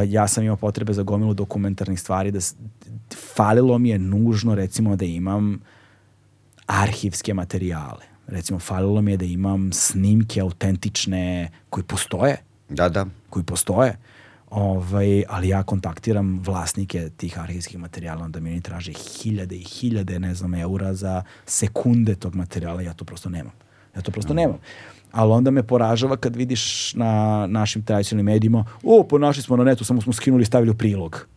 ja 0.08 0.28
sam 0.28 0.44
imao 0.44 0.56
potrebe 0.56 0.94
za 0.94 1.04
gomilu 1.04 1.34
dokumentarnih 1.34 2.00
stvari, 2.00 2.32
da 2.32 2.40
falilo 3.36 3.78
mi 3.78 3.90
je 3.90 4.00
nužno 4.00 4.56
recimo 4.56 4.96
da 4.96 5.06
imam 5.06 5.62
arhivske 6.68 7.34
materijale 7.34 8.09
recimo 8.32 8.60
falilo 8.60 9.02
mi 9.02 9.12
je 9.12 9.18
da 9.18 9.26
imam 9.26 9.74
snimke 9.74 10.42
autentične 10.42 11.50
koji 11.70 11.84
postoje. 11.84 12.38
Da, 12.70 12.90
da. 12.90 13.06
Koji 13.30 13.44
postoje. 13.44 13.98
Ovaj, 14.50 15.24
ali 15.30 15.50
ja 15.50 15.64
kontaktiram 15.64 16.40
vlasnike 16.46 17.10
tih 17.18 17.40
arhivskih 17.40 17.80
materijala, 17.80 18.26
onda 18.26 18.40
mi 18.40 18.50
oni 18.50 18.62
traže 18.62 18.94
hiljade 18.94 19.56
i 19.56 19.64
hiljade, 19.64 20.20
ne 20.20 20.34
znam, 20.36 20.56
eura 20.56 20.94
za 20.94 21.24
sekunde 21.46 22.16
tog 22.16 22.36
materijala, 22.36 22.82
ja 22.82 22.94
to 22.94 23.06
prosto 23.06 23.30
nemam. 23.30 23.54
Ja 23.96 24.02
to 24.02 24.12
prosto 24.12 24.34
no. 24.34 24.42
nemam. 24.42 24.58
Ali 25.12 25.32
onda 25.32 25.52
me 25.52 25.64
poražava 25.64 26.18
kad 26.18 26.36
vidiš 26.36 26.94
na 26.94 27.48
našim 27.48 27.84
tradicionalnim 27.84 28.26
medijima, 28.26 28.66
o, 28.84 29.04
ponašli 29.04 29.44
smo 29.44 29.58
na 29.58 29.64
netu, 29.64 29.84
samo 29.84 30.02
smo 30.02 30.14
skinuli 30.14 30.44
i 30.44 30.46
stavili 30.46 30.72
u 30.72 30.78
prilog. 30.78 31.28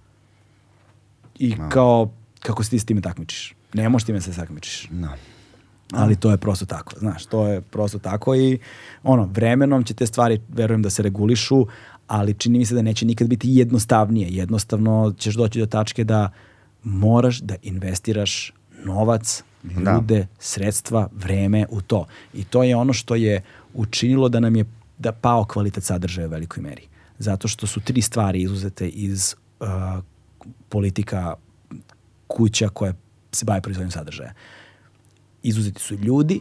I 1.39 1.55
no. 1.55 1.69
kao, 1.69 2.10
kako 2.40 2.64
se 2.64 2.70
ti 2.70 2.78
s 2.78 2.85
time 2.85 3.01
takmičiš? 3.01 3.55
Ne 3.74 3.89
možeš 3.89 4.06
time 4.06 4.20
se 4.20 4.32
takmičiš. 4.32 4.89
No 4.90 5.09
ali 5.94 6.16
to 6.16 6.31
je 6.31 6.36
prosto 6.36 6.66
tako, 6.66 6.93
znaš, 6.98 7.27
to 7.27 7.47
je 7.47 7.60
prosto 7.60 7.98
tako 7.98 8.35
i 8.35 8.59
ono, 9.02 9.28
vremenom 9.32 9.85
će 9.85 9.94
te 9.94 10.06
stvari, 10.06 10.40
verujem 10.48 10.82
da 10.82 10.90
se 10.90 11.02
regulišu, 11.02 11.66
ali 12.06 12.35
čini 12.35 12.59
mi 12.59 12.66
se 12.66 12.74
da 12.74 12.82
neće 12.82 13.06
nikad 13.06 13.28
biti 13.28 13.48
jednostavnije. 13.51 14.28
Jednostavno 14.31 15.14
ćeš 15.19 15.35
doći 15.35 15.59
do 15.59 15.66
tačke 15.66 16.05
da 16.05 16.31
moraš 16.82 17.40
da 17.40 17.55
investiraš 17.62 18.52
novac, 18.85 19.43
da. 19.62 19.94
ljude, 19.94 20.19
da. 20.19 20.27
sredstva, 20.39 21.09
vreme 21.12 21.66
u 21.70 21.81
to. 21.81 22.06
I 22.35 22.44
to 22.44 22.62
je 22.62 22.77
ono 22.77 22.93
što 22.93 23.14
je 23.14 23.43
učinilo 23.74 24.28
da 24.28 24.40
nam 24.40 24.56
je 24.56 24.64
da 24.98 25.12
pao 25.12 25.44
kvalitet 25.44 25.85
sadržaja 25.85 26.27
u 26.27 26.31
velikoj 26.31 26.62
meri. 26.62 26.82
Zato 27.19 27.48
što 27.48 27.66
su 27.66 27.81
tri 27.81 28.02
stvari 28.02 28.43
izuzete 28.43 28.89
iz 28.89 29.35
uh, 29.60 29.69
politika 30.69 31.35
kuća 32.27 32.69
koje 32.69 32.94
se 33.32 33.44
bave 33.44 33.60
proizvodnjom 33.60 33.90
sadržaja. 33.90 34.32
Uh, 34.35 34.61
izuzeti 35.43 35.82
su 35.82 35.94
ljudi, 35.94 36.40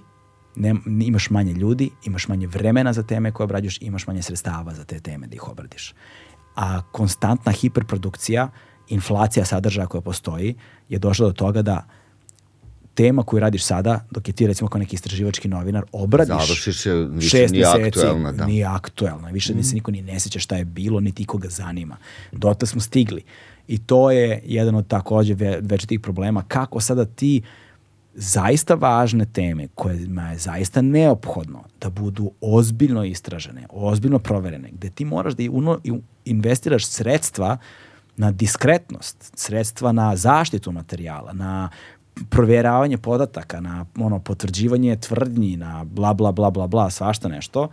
ne, 0.56 0.76
imaš 0.86 1.30
manje 1.30 1.54
ljudi, 1.54 1.90
imaš 2.06 2.28
manje 2.28 2.48
vremena 2.48 2.94
za 2.94 3.04
teme 3.04 3.32
koje 3.32 3.46
obrađuješ, 3.46 3.78
imaš 3.82 4.08
manje 4.08 4.22
sredstava 4.22 4.74
za 4.74 4.84
te 4.84 5.00
teme 5.00 5.28
da 5.28 5.36
ih 5.36 5.48
obradiš. 5.48 5.94
A 6.56 6.82
konstantna 6.92 7.52
hiperprodukcija, 7.52 8.50
inflacija 8.90 9.46
sadržaja 9.46 9.88
koja 9.88 10.02
postoji, 10.02 10.56
je 10.90 11.00
došla 11.00 11.28
do 11.28 11.34
toga 11.34 11.62
da 11.62 11.88
tema 12.94 13.24
koju 13.24 13.40
radiš 13.40 13.64
sada, 13.64 14.06
dok 14.12 14.28
je 14.28 14.34
ti 14.34 14.48
recimo 14.48 14.70
kao 14.70 14.80
neki 14.80 14.96
istraživački 14.96 15.48
novinar, 15.48 15.84
obradiš 15.92 16.48
Završiš 16.48 16.86
je, 16.86 17.06
više 17.06 17.30
šest 17.30 17.52
nije 17.52 17.66
meseci, 17.66 18.00
aktuelna. 18.00 18.32
Da. 18.32 18.46
Nije 18.46 18.66
aktuelna. 18.66 19.30
Više 19.30 19.54
mm. 19.54 19.64
se 19.64 19.76
niko 19.76 19.92
ni 19.92 20.02
ne 20.02 20.20
seća 20.20 20.40
šta 20.40 20.56
je 20.56 20.66
bilo, 20.66 21.00
niti 21.00 21.26
koga 21.26 21.50
zanima. 21.50 21.98
Dota 22.32 22.66
smo 22.66 22.82
stigli. 22.82 23.24
I 23.68 23.78
to 23.78 24.12
je 24.12 24.42
jedan 24.46 24.76
od 24.76 24.88
takođe 24.88 25.34
ve, 25.34 25.62
problema. 26.02 26.44
Kako 26.48 26.80
sada 26.80 27.06
ti 27.06 27.42
zaista 28.14 28.76
važne 28.76 29.26
teme 29.26 29.68
kojima 29.76 30.32
je 30.32 30.38
zaista 30.38 30.82
neophodno 30.82 31.64
da 31.82 31.90
budu 31.90 32.32
ozbiljno 32.42 33.04
istražene, 33.04 33.66
ozbiljno 33.70 34.20
proverene, 34.20 34.70
gde 34.72 34.90
ti 34.90 35.06
moraš 35.06 35.34
da 35.34 35.44
uno, 35.52 35.80
investiraš 36.26 36.86
sredstva 36.86 37.58
na 38.18 38.32
diskretnost, 38.32 39.32
sredstva 39.36 39.92
na 39.92 40.16
zaštitu 40.16 40.72
materijala, 40.72 41.34
na 41.34 41.70
provjeravanje 42.30 42.98
podataka, 42.98 43.60
na 43.60 43.86
ono 43.98 44.20
potvrđivanje 44.20 44.96
tvrdnji, 44.96 45.58
na 45.58 45.84
bla 45.84 46.14
bla 46.14 46.32
bla 46.32 46.50
bla 46.50 46.68
bla, 46.68 46.90
svašta 46.90 47.28
nešto. 47.28 47.70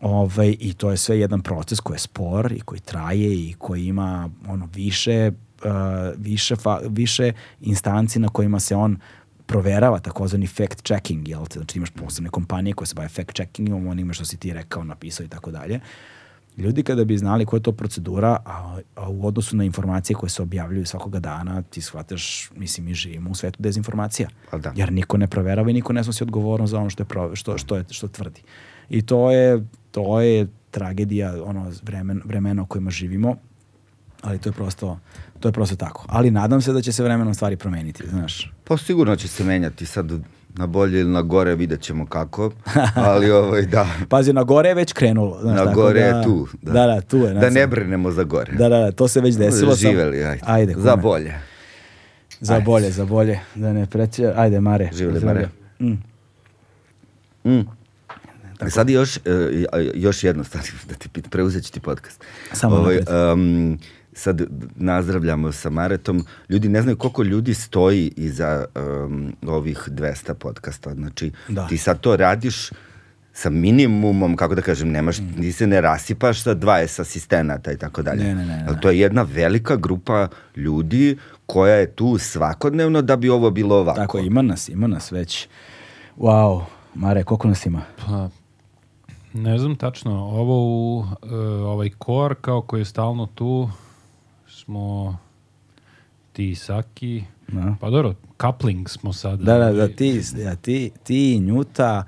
Ovaj, 0.00 0.56
I 0.60 0.74
to 0.74 0.90
je 0.90 0.96
sve 0.96 1.20
jedan 1.20 1.40
proces 1.40 1.80
koji 1.80 1.94
je 1.94 1.98
spor 1.98 2.52
i 2.52 2.60
koji 2.60 2.80
traje 2.80 3.34
i 3.34 3.54
koji 3.58 3.86
ima 3.86 4.30
ono 4.48 4.68
više 4.74 5.32
uh, 5.64 5.70
više, 6.16 6.56
fa, 6.56 6.80
više 6.88 7.32
instanci 7.60 8.18
na 8.18 8.28
kojima 8.28 8.60
se 8.60 8.76
on 8.76 8.98
proverava 9.48 9.98
takozvani 9.98 10.46
fact 10.46 10.82
checking, 10.82 11.28
jel 11.28 11.46
te? 11.46 11.58
Znači 11.58 11.78
imaš 11.78 11.90
posebne 11.90 12.30
kompanije 12.30 12.74
koje 12.74 12.86
se 12.86 12.94
bave 12.94 13.08
fact 13.08 13.34
checkingom, 13.36 13.86
onime 13.86 14.14
što 14.14 14.24
si 14.24 14.36
ti 14.36 14.52
rekao, 14.52 14.84
napisao 14.84 15.24
i 15.24 15.28
tako 15.28 15.50
dalje. 15.50 15.80
Ljudi 16.56 16.82
kada 16.82 17.04
bi 17.04 17.18
znali 17.18 17.46
koja 17.46 17.58
je 17.58 17.62
to 17.62 17.72
procedura, 17.72 18.36
a, 18.44 18.78
a 18.96 19.08
u 19.08 19.26
odnosu 19.26 19.56
na 19.56 19.64
informacije 19.64 20.16
koje 20.16 20.30
se 20.30 20.42
objavljuju 20.42 20.86
svakoga 20.86 21.20
dana, 21.20 21.62
ti 21.62 21.80
shvataš, 21.80 22.50
mislim, 22.56 22.86
mi 22.86 22.94
živimo 22.94 23.30
u 23.30 23.34
svetu 23.34 23.62
dezinformacija. 23.62 24.28
Pa 24.50 24.58
da. 24.58 24.72
Jer 24.76 24.92
niko 24.92 25.16
ne 25.16 25.26
proverava 25.26 25.70
i 25.70 25.72
niko 25.72 25.92
ne 25.92 26.04
snosi 26.04 26.22
odgovornost 26.22 26.70
za 26.70 26.78
ono 26.78 26.90
što, 26.90 27.02
je 27.02 27.06
pro, 27.06 27.36
što, 27.36 27.58
što, 27.58 27.76
je, 27.76 27.84
što 27.90 28.08
tvrdi. 28.08 28.42
I 28.90 29.02
to 29.02 29.30
je, 29.30 29.64
to 29.90 30.20
je 30.20 30.48
tragedija 30.70 31.44
ono 31.44 31.72
vremen, 31.82 32.22
vremena 32.24 32.62
u 32.62 32.66
kojima 32.66 32.90
živimo, 32.90 33.36
ali 34.22 34.38
to 34.38 34.48
je 34.48 34.52
prosto 34.52 34.98
to 35.40 35.48
je 35.48 35.52
prosto 35.52 35.76
tako. 35.76 36.04
Ali 36.08 36.30
nadam 36.30 36.60
se 36.60 36.72
da 36.72 36.82
će 36.82 36.92
se 36.92 37.02
vremenom 37.02 37.34
stvari 37.34 37.56
promeniti, 37.56 38.06
znaš. 38.08 38.52
Pa 38.64 38.76
sigurno 38.76 39.16
će 39.16 39.28
se 39.28 39.44
menjati 39.44 39.86
sad 39.86 40.12
na 40.48 40.66
bolje 40.66 41.00
ili 41.00 41.10
na 41.10 41.22
gore, 41.22 41.54
vidjet 41.54 41.80
ćemo 41.80 42.06
kako, 42.06 42.50
ali 42.94 43.30
ovaj, 43.42 43.62
da. 43.62 43.86
Pazi, 44.08 44.32
na 44.32 44.42
gore 44.42 44.68
je 44.68 44.74
već 44.74 44.92
krenulo. 44.92 45.38
Znaš, 45.40 45.56
na 45.56 45.64
tako 45.64 45.80
gore 45.80 46.00
da, 46.00 46.06
je 46.06 46.24
tu. 46.24 46.48
Da, 46.62 46.72
da, 46.72 46.86
da 46.86 47.00
tu 47.00 47.16
je. 47.16 47.34
Da 47.34 47.50
ne 47.50 47.66
brinemo 47.66 48.10
za 48.10 48.24
gore. 48.24 48.52
Da, 48.52 48.68
da, 48.68 48.78
da, 48.78 48.92
to 48.92 49.08
se 49.08 49.20
već 49.20 49.36
desilo. 49.36 49.74
Živeli, 49.74 50.24
ajde. 50.24 50.42
ajde 50.46 50.74
za 50.78 50.96
bolje. 50.96 51.34
Za 52.40 52.54
Ajde. 52.54 52.64
bolje, 52.64 52.90
za 52.90 53.04
bolje. 53.04 53.40
Da 53.54 53.72
ne 53.72 53.86
preće. 53.86 54.32
Ajde, 54.36 54.60
Mare. 54.60 54.90
Živeli. 54.92 55.24
Mare. 55.24 55.48
Mm. 55.80 55.92
Mm. 57.44 57.68
Sad 58.68 58.90
još, 58.90 59.16
e, 59.16 59.20
još 59.94 60.24
jedno 60.24 60.44
stvar 60.44 60.64
da 60.88 60.94
ti 60.94 61.08
pitam, 61.08 61.30
preuzet 61.30 61.64
ću 61.64 61.72
ti 61.72 61.80
podcast. 61.80 62.24
Samo 62.52 62.76
napred. 62.76 63.08
um, 63.32 63.78
sad 64.18 64.42
nazdravljamo 64.76 65.52
sa 65.52 65.70
Maretom. 65.70 66.24
Ljudi 66.48 66.68
ne 66.68 66.82
znaju 66.82 66.96
koliko 66.96 67.22
ljudi 67.22 67.54
stoji 67.54 68.12
iza 68.16 68.64
um, 69.06 69.32
ovih 69.46 69.88
200 69.90 70.34
podcasta. 70.34 70.94
Znači, 70.94 71.32
Da. 71.48 71.66
ti 71.66 71.78
sad 71.78 72.00
to 72.00 72.16
radiš 72.16 72.70
sa 73.32 73.50
minimumom, 73.50 74.36
kako 74.36 74.54
da 74.54 74.62
kažem, 74.62 74.90
nemaš, 74.90 75.16
ti 75.40 75.52
se 75.52 75.66
ne 75.66 75.80
rasipaš 75.80 76.42
sa 76.42 76.54
20 76.54 77.00
asistenata 77.00 77.72
i 77.72 77.76
tako 77.76 78.02
dalje. 78.02 78.24
Ne, 78.24 78.34
ne, 78.34 78.46
ne, 78.46 78.56
ne. 78.56 78.64
Ali 78.68 78.80
to 78.80 78.90
je 78.90 78.98
jedna 78.98 79.22
velika 79.22 79.76
grupa 79.76 80.28
ljudi 80.56 81.16
koja 81.46 81.74
je 81.74 81.90
tu 81.90 82.18
svakodnevno 82.18 83.02
da 83.02 83.16
bi 83.16 83.28
ovo 83.28 83.50
bilo 83.50 83.76
ovako. 83.76 84.00
Tako, 84.00 84.18
ima 84.18 84.42
nas, 84.42 84.68
ima 84.68 84.86
nas 84.86 85.12
već. 85.12 85.48
Wow, 86.18 86.62
Mare, 86.94 87.24
koliko 87.24 87.48
nas 87.48 87.66
ima? 87.66 87.82
Pa, 88.06 88.28
ne 89.32 89.58
znam 89.58 89.76
tačno, 89.76 90.12
ovo 90.12 90.56
u 90.64 91.04
e, 91.22 91.34
ovaj 91.44 91.90
kor 91.98 92.34
kao 92.40 92.62
koji 92.62 92.80
je 92.80 92.84
stalno 92.84 93.26
tu 93.26 93.70
smo 94.68 95.16
ti 96.32 96.50
i 96.50 96.54
Saki, 96.54 97.24
Da. 97.48 97.74
pa 97.80 97.90
dobro, 97.90 98.14
coupling 98.40 98.88
smo 98.88 99.12
sad. 99.12 99.40
Da, 99.40 99.58
da, 99.58 99.72
da, 99.72 99.88
ti, 99.88 100.22
ja, 100.36 100.56
ti, 100.56 100.90
ti, 101.02 101.38
Njuta, 101.40 102.04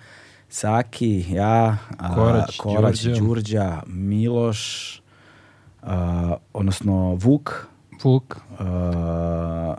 Saki, 0.49 1.24
ja, 1.28 1.77
a, 1.99 2.15
Korać, 2.15 2.57
Korać, 2.57 3.03
Đurđa. 3.03 3.20
Đurđa, 3.20 3.82
Miloš, 3.87 5.03
a, 5.82 6.35
odnosno 6.53 7.15
Vuk, 7.15 7.66
Vuk, 8.05 8.37
a, 8.59 9.74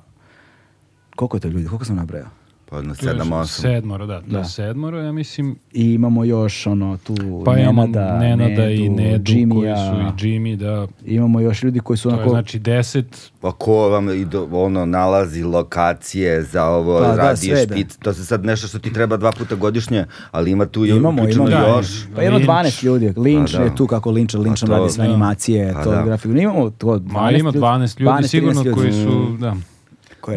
koliko 1.16 1.38
je 1.38 1.41
to 1.41 1.48
ljudi, 1.48 1.68
koliko 1.68 1.86
sam 1.86 1.95
nabrao? 1.95 2.26
Pa 2.72 2.81
tu 2.81 2.88
je 2.88 3.14
7-8. 3.14 3.45
sedmoro, 3.45 4.06
da, 4.06 4.22
Da. 4.22 4.38
da. 4.38 4.43
sedmoro, 4.43 4.99
ja 4.99 5.11
mislim, 5.11 5.56
I 5.73 5.85
imamo 5.85 6.23
još 6.23 6.68
ono 6.68 6.98
tu 6.98 7.15
pa 7.45 7.56
Nenada, 7.56 8.18
Nenada 8.19 8.65
i 8.65 8.89
Nedu, 8.89 9.02
Nedu 9.02 9.31
Jimmya, 9.31 9.76
koji 9.76 9.76
su 10.15 10.26
i 10.26 10.30
Jimmy, 10.30 10.56
da, 10.56 10.88
imamo 11.06 11.39
još 11.39 11.64
ljudi 11.64 11.80
koji 11.80 11.98
su 11.98 12.03
to 12.03 12.10
onako... 12.10 12.23
je 12.23 12.30
znači 12.30 12.60
deset, 12.60 13.31
Pa 13.41 13.52
ko 13.52 13.73
vam 13.73 14.10
i 14.11 14.26
do, 14.26 14.48
ono, 14.53 14.85
nalazi 14.85 15.43
lokacije 15.43 16.43
za 16.43 16.65
ovo, 16.65 16.99
Pa 16.99 17.07
da, 17.07 17.15
radi 17.15 17.49
da. 17.49 17.57
špic, 17.57 17.95
to 17.95 18.14
se 18.14 18.26
sad 18.26 18.45
nešto 18.45 18.68
što 18.68 18.80
ti 18.80 18.93
treba 18.93 19.18
dva 19.18 19.31
puta 19.31 19.56
godišnje, 19.56 20.06
ali 20.31 20.52
ima 20.52 20.65
tu 20.65 20.85
i 20.85 20.89
Imamo, 20.89 21.22
uključeno 21.22 21.48
imamo. 21.48 21.68
još. 21.68 21.88
Pa 22.15 22.22
jedno 22.22 22.38
Linč. 22.38 22.49
12 22.49 22.84
ljudi. 22.84 23.14
Pa 23.14 23.57
da. 23.57 23.64
je 23.64 23.76
tu 23.76 23.88
kako 23.88 24.11
Linč, 24.11 24.34
Linč 24.35 24.61
Pa 24.61 24.68
to- 24.68 24.73
radi 24.73 24.89
sve 24.89 25.03
da. 25.03 25.10
animacije, 25.10 25.73
Pa 25.73 25.84
to 25.84 25.91
da. 25.91 26.03
grafiku. 26.03 26.31
Imamo 26.31 26.69
to 26.69 26.88
12 26.89 27.03
ma 27.14 27.31
ima 27.31 27.52
12 27.52 27.99
ljudi, 27.99 28.11
12, 28.11 28.27
sigurno 28.27 28.53
13 28.53 28.65
ljudi. 28.65 28.72
koji 28.73 28.93
su, 28.93 29.38
da, 29.39 29.56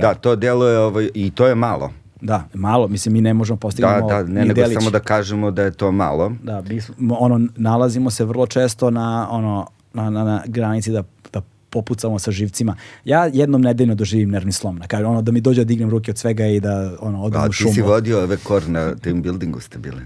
Da, 0.00 0.14
to 0.14 0.36
delo 0.36 0.66
je, 0.66 0.78
ovaj, 0.78 1.08
i 1.14 1.30
to 1.30 1.46
je 1.46 1.54
malo. 1.54 1.90
Da, 2.24 2.48
malo, 2.54 2.88
mislim 2.88 3.12
mi 3.12 3.20
ne 3.20 3.34
možemo 3.34 3.56
Da, 3.56 3.60
postignemo 3.60 4.08
da, 4.08 4.22
ne, 4.22 4.40
ni 4.40 4.48
nego 4.48 4.54
delić. 4.54 4.74
samo 4.74 4.90
da 4.90 5.00
kažemo 5.00 5.50
da 5.50 5.62
je 5.62 5.70
to 5.70 5.92
malo. 5.92 6.32
Da, 6.42 6.62
mi 6.62 6.80
ono, 7.10 7.48
nalazimo 7.56 8.10
se 8.10 8.24
vrlo 8.24 8.46
često 8.46 8.90
na, 8.90 9.28
ono, 9.30 9.66
na, 9.94 10.10
na, 10.10 10.24
na 10.24 10.42
granici 10.46 10.90
da, 10.90 11.02
da 11.32 11.42
popucamo 11.70 12.18
sa 12.18 12.30
živcima. 12.30 12.76
Ja 13.04 13.24
jednom 13.26 13.60
nedeljno 13.60 13.94
doživim 13.94 14.30
nervni 14.30 14.52
slom. 14.52 14.76
Na 14.76 14.86
kraju, 14.86 15.08
ono, 15.08 15.22
da 15.22 15.32
mi 15.32 15.40
dođe 15.40 15.60
da 15.60 15.64
dignem 15.64 15.90
ruke 15.90 16.10
od 16.10 16.18
svega 16.18 16.46
i 16.46 16.60
da 16.60 16.92
ono, 17.00 17.22
odem 17.22 17.40
A 17.40 17.44
u 17.44 17.48
ti 17.48 17.54
šumu. 17.54 17.74
si 17.74 17.82
vodio 17.82 18.22
ove 18.22 18.36
kor 18.36 18.68
na 18.68 18.94
team 18.94 19.22
buildingu 19.22 19.60
ste 19.60 19.78
bili. 19.78 20.02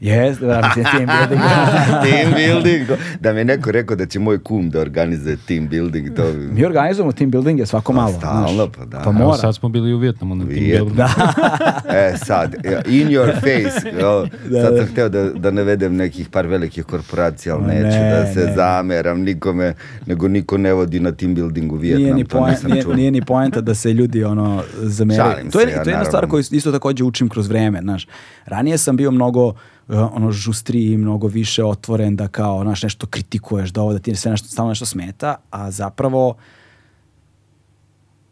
Jes, 0.00 0.38
da, 0.38 0.60
mislim, 0.66 0.84
team 0.86 1.06
building. 1.08 1.40
team 2.04 2.32
building. 2.34 2.86
to- 2.88 2.96
Da 3.20 3.32
mi 3.32 3.38
je 3.38 3.44
neko 3.46 3.70
rekao 3.72 3.96
da 3.96 4.06
će 4.06 4.18
moj 4.18 4.38
kum 4.40 4.70
da 4.70 4.80
organizuje 4.80 5.36
team 5.38 5.68
building. 5.68 6.16
To. 6.16 6.22
Mi 6.52 6.64
organizujemo 6.64 7.12
team 7.12 7.30
building 7.30 7.58
je 7.58 7.66
svako 7.66 7.92
malo. 7.92 8.12
stalno, 8.12 8.48
znaš. 8.48 8.68
pa 8.70 8.84
da. 8.86 8.98
Pa 8.98 9.02
Evo, 9.02 9.12
mora. 9.14 9.36
sad 9.36 9.54
smo 9.54 9.68
bili 9.68 9.94
u 9.94 9.98
Vjetnamu 9.98 10.34
na 10.34 10.44
Vijetnam. 10.44 10.86
buildingu. 10.86 11.08
E, 11.90 12.16
sad, 12.16 12.54
in 12.86 13.08
your 13.08 13.34
face. 13.34 13.88
evo, 13.92 14.26
sad 14.54 14.76
sam 14.76 14.86
hteo 14.86 15.08
da, 15.08 15.24
da 15.26 15.50
navedem 15.50 15.96
nekih 15.96 16.28
par 16.28 16.46
velikih 16.46 16.84
korporacija, 16.84 17.54
ali 17.54 17.66
neću 17.66 17.84
ne, 17.90 18.10
da 18.10 18.26
se 18.26 18.40
ne. 18.40 18.54
zameram 18.54 19.20
nikome, 19.20 19.74
nego 20.06 20.28
niko 20.28 20.58
ne 20.58 20.72
vodi 20.72 21.00
na 21.00 21.12
team 21.12 21.34
buildingu 21.34 21.76
Vijetnam. 21.76 22.02
Nije 22.02 22.14
ni, 22.14 22.24
poen, 22.24 22.50
nisam 22.50 22.70
nije, 22.70 22.86
nije 22.86 23.10
ni 23.10 23.22
poenta 23.22 23.60
da 23.60 23.74
se 23.74 23.92
ljudi 23.92 24.24
ono 24.24 24.62
zameraju. 24.74 25.30
Šalim 25.30 25.50
To 25.50 25.60
je, 25.60 25.66
se, 25.66 25.72
ja, 25.72 25.82
to 25.84 25.90
je 25.90 25.92
jedna 25.92 26.04
stvar 26.04 26.14
naravno. 26.14 26.30
koju 26.30 26.44
isto 26.50 26.72
takođe 26.72 27.04
učim 27.04 27.28
kroz 27.28 27.48
vreme, 27.48 27.80
znaš. 27.80 28.06
Ranije 28.46 28.78
sam 28.78 28.96
bio 28.96 29.10
mnogo 29.10 29.54
ono 29.88 30.30
žustriji, 30.32 30.96
mnogo 30.96 31.26
više 31.26 31.64
otvoren 31.64 32.16
da 32.16 32.28
kao 32.28 32.62
znaš, 32.62 32.82
nešto 32.82 33.06
kritikuješ, 33.06 33.70
da 33.70 33.82
ovo 33.82 33.92
da 33.92 33.98
ti 33.98 34.14
sve 34.14 34.30
nešto 34.30 34.48
stalno 34.48 34.70
nešto 34.70 34.86
smeta, 34.86 35.36
a 35.50 35.70
zapravo 35.70 36.34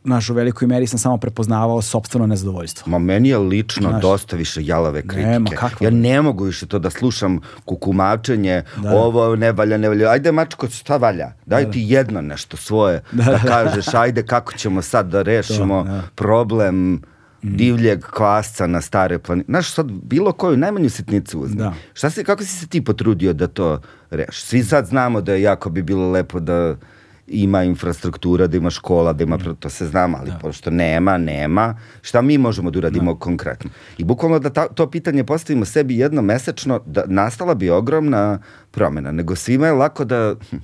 znaš, 0.04 0.30
u 0.30 0.34
velikoj 0.34 0.68
meri 0.68 0.86
sam 0.86 0.98
samo 0.98 1.16
prepoznavao 1.16 1.82
sopstveno 1.82 2.26
nezadovoljstvo. 2.26 2.90
Ma 2.90 2.98
meni 2.98 3.28
je 3.28 3.38
lično 3.38 3.88
Znaš. 3.88 4.02
dosta 4.02 4.36
više 4.36 4.64
jalave 4.64 5.02
kritike. 5.02 5.26
Nema, 5.26 5.50
kakva. 5.50 5.84
Ja 5.86 5.90
ne 5.90 6.22
mogu 6.22 6.44
više 6.44 6.66
to 6.66 6.78
da 6.78 6.90
slušam 6.90 7.40
kukumačenje, 7.64 8.62
Da. 8.82 8.94
ovo 8.94 9.36
ne 9.36 9.52
valja, 9.52 9.76
ne 9.78 9.88
valja. 9.88 10.10
Ajde 10.10 10.32
mačko, 10.32 10.68
šta 10.68 10.96
valja? 10.96 11.32
Daj 11.46 11.70
ti 11.70 11.84
jedno 11.86 12.20
nešto 12.20 12.56
svoje 12.56 13.02
da, 13.12 13.38
kažeš, 13.46 13.94
ajde 13.94 14.26
kako 14.26 14.52
ćemo 14.52 14.82
sad 14.82 15.08
da 15.08 15.22
rešimo 15.22 15.82
To, 15.82 15.88
da. 15.88 16.02
problem 16.14 17.02
divljeg 17.50 18.04
kvasca 18.04 18.66
na 18.66 18.80
stare 18.80 19.18
planine. 19.18 19.44
Znaš, 19.48 19.72
sad 19.74 19.86
bilo 19.92 20.32
koju 20.32 20.56
najmanju 20.56 20.90
sitnicu 20.90 21.40
uzmi. 21.40 21.56
Da. 21.56 21.74
Šta 21.94 22.10
si, 22.10 22.24
kako 22.24 22.42
si 22.42 22.52
se 22.58 22.66
ti 22.66 22.84
potrudio 22.84 23.32
da 23.32 23.46
to 23.46 23.80
rešiš? 24.10 24.42
Svi 24.42 24.62
sad 24.62 24.86
znamo 24.86 25.20
da 25.20 25.32
je 25.32 25.42
jako 25.42 25.70
bi 25.70 25.82
bilo 25.82 26.10
lepo 26.10 26.40
da 26.40 26.76
ima 27.26 27.62
infrastruktura, 27.64 28.46
da 28.46 28.56
ima 28.56 28.70
škola, 28.70 29.12
da 29.12 29.24
ima, 29.24 29.38
to 29.58 29.70
se 29.70 29.86
znamo, 29.86 30.18
ali 30.20 30.32
pošto 30.40 30.70
nema, 30.70 31.18
nema, 31.18 31.78
šta 32.02 32.22
mi 32.22 32.38
možemo 32.38 32.70
da 32.70 32.78
uradimo 32.78 33.18
konkretno? 33.18 33.70
I 33.98 34.04
bukvalno 34.04 34.38
da 34.38 34.50
ta, 34.50 34.68
to 34.68 34.90
pitanje 34.90 35.24
postavimo 35.24 35.64
sebi 35.64 35.98
jedno 35.98 36.22
mesečno, 36.22 36.80
da 36.86 37.04
nastala 37.06 37.54
bi 37.54 37.70
ogromna 37.70 38.38
promjena, 38.70 39.12
nego 39.12 39.36
svima 39.36 39.66
je 39.66 39.72
lako 39.72 40.04
da 40.04 40.34
hm, 40.50 40.56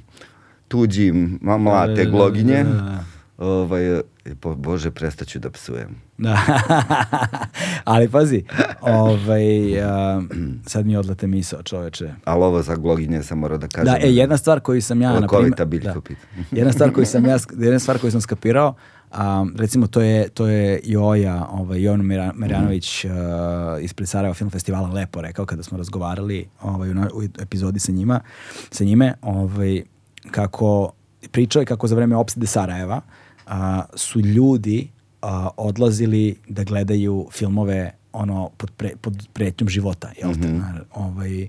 tuđi 0.68 1.12
ma- 1.40 1.58
mlate 1.58 1.92
Da, 1.92 1.94
da, 1.94 2.04
da, 2.04 2.10
gloginje, 2.10 2.64
da, 2.64 2.70
da. 2.70 3.04
ovaj, 3.38 4.00
po, 4.40 4.54
bože, 4.54 4.90
prestaću 4.90 5.38
da 5.38 5.50
psujem. 5.50 5.96
Da. 6.22 6.38
Ali 7.84 8.08
pazi, 8.08 8.44
ovaj, 8.80 9.82
a, 9.82 10.22
sad 10.66 10.86
mi 10.86 10.96
odlete 10.96 11.26
misao 11.26 11.62
čoveče. 11.62 12.14
Ali 12.24 12.44
ovo 12.44 12.62
za 12.62 12.76
gloginje 12.76 13.22
sam 13.22 13.38
morao 13.38 13.58
da 13.58 13.68
kažem. 13.68 13.94
Da, 13.94 14.06
e, 14.06 14.12
jedna 14.12 14.36
stvar 14.36 14.60
koju 14.60 14.82
sam 14.82 15.02
ja, 15.02 15.12
Lekovita 15.12 15.64
biljka 15.64 15.94
da, 15.94 16.00
jedna 16.58 16.72
stvar 16.72 16.92
koju 16.92 17.06
sam 17.06 17.26
ja, 17.26 17.38
jedna 17.58 17.78
stvar 17.78 17.98
koju 17.98 18.10
sam 18.10 18.20
skapirao, 18.20 18.74
a, 19.10 19.46
recimo 19.56 19.86
to 19.86 20.00
je, 20.00 20.28
to 20.28 20.46
je 20.46 20.80
Joja, 20.84 21.46
ovaj, 21.50 21.82
Jovan 21.82 22.00
Merjanović 22.34 23.04
Mhm. 23.04 23.14
a, 23.16 23.78
ispred 23.80 24.08
Sarajeva 24.08 24.34
film 24.34 24.50
festivala 24.50 24.88
lepo 24.88 25.20
rekao 25.20 25.46
kada 25.46 25.62
smo 25.62 25.78
razgovarali 25.78 26.48
ovaj, 26.62 26.90
u, 26.90 26.94
u 27.14 27.22
epizodi 27.40 27.80
sa 27.80 27.92
njima, 27.92 28.20
sa 28.70 28.84
njime, 28.84 29.14
ovaj, 29.22 29.82
kako 30.30 30.92
pričao 31.30 31.60
je 31.60 31.66
kako 31.66 31.86
za 31.86 31.94
vreme 31.94 32.16
opsede 32.16 32.46
Sarajeva 32.46 33.00
a, 33.46 33.82
su 33.94 34.20
ljudi 34.20 34.88
a, 35.22 35.48
odlazili 35.56 36.36
da 36.48 36.64
gledaju 36.64 37.28
filmove 37.32 37.92
ono 38.12 38.50
pod, 38.56 38.70
pre, 38.70 38.90
pod 39.00 39.28
pretnjom 39.32 39.68
života, 39.68 40.10
jel 40.18 40.32
te? 40.34 40.48
Na- 40.48 40.80
Ovaj, 40.94 41.48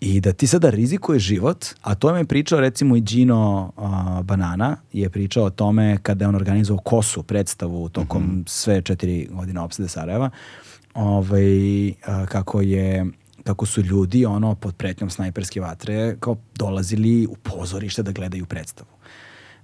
I 0.00 0.20
da 0.20 0.32
ti 0.32 0.46
sada 0.46 0.70
rizikuješ 0.70 1.22
život, 1.22 1.66
a 1.82 1.94
to 1.94 2.12
mi 2.12 2.20
je 2.20 2.24
pričao 2.24 2.60
recimo 2.60 2.96
i 2.96 3.00
Gino 3.00 3.72
a, 3.76 4.22
Banana, 4.24 4.76
je 4.92 5.10
pričao 5.10 5.44
o 5.44 5.50
tome 5.50 5.98
kada 6.02 6.24
je 6.24 6.28
on 6.28 6.34
organizovao 6.34 6.82
Kosu 6.82 7.22
predstavu 7.22 7.88
tokom 7.88 8.44
sve 8.46 8.82
četiri 8.82 9.28
godine 9.32 9.60
opsade 9.60 9.88
Sarajeva, 9.88 10.30
ovaj, 10.94 11.88
a, 11.88 12.26
kako 12.28 12.60
je 12.60 13.06
kako 13.44 13.66
su 13.66 13.82
ljudi 13.82 14.26
ono 14.26 14.54
pod 14.54 14.74
pretnjom 14.74 15.10
snajperske 15.10 15.60
vatre 15.60 16.16
kao 16.20 16.36
dolazili 16.54 17.26
u 17.26 17.34
pozorište 17.36 18.02
da 18.02 18.12
gledaju 18.12 18.46
predstavu. 18.46 18.88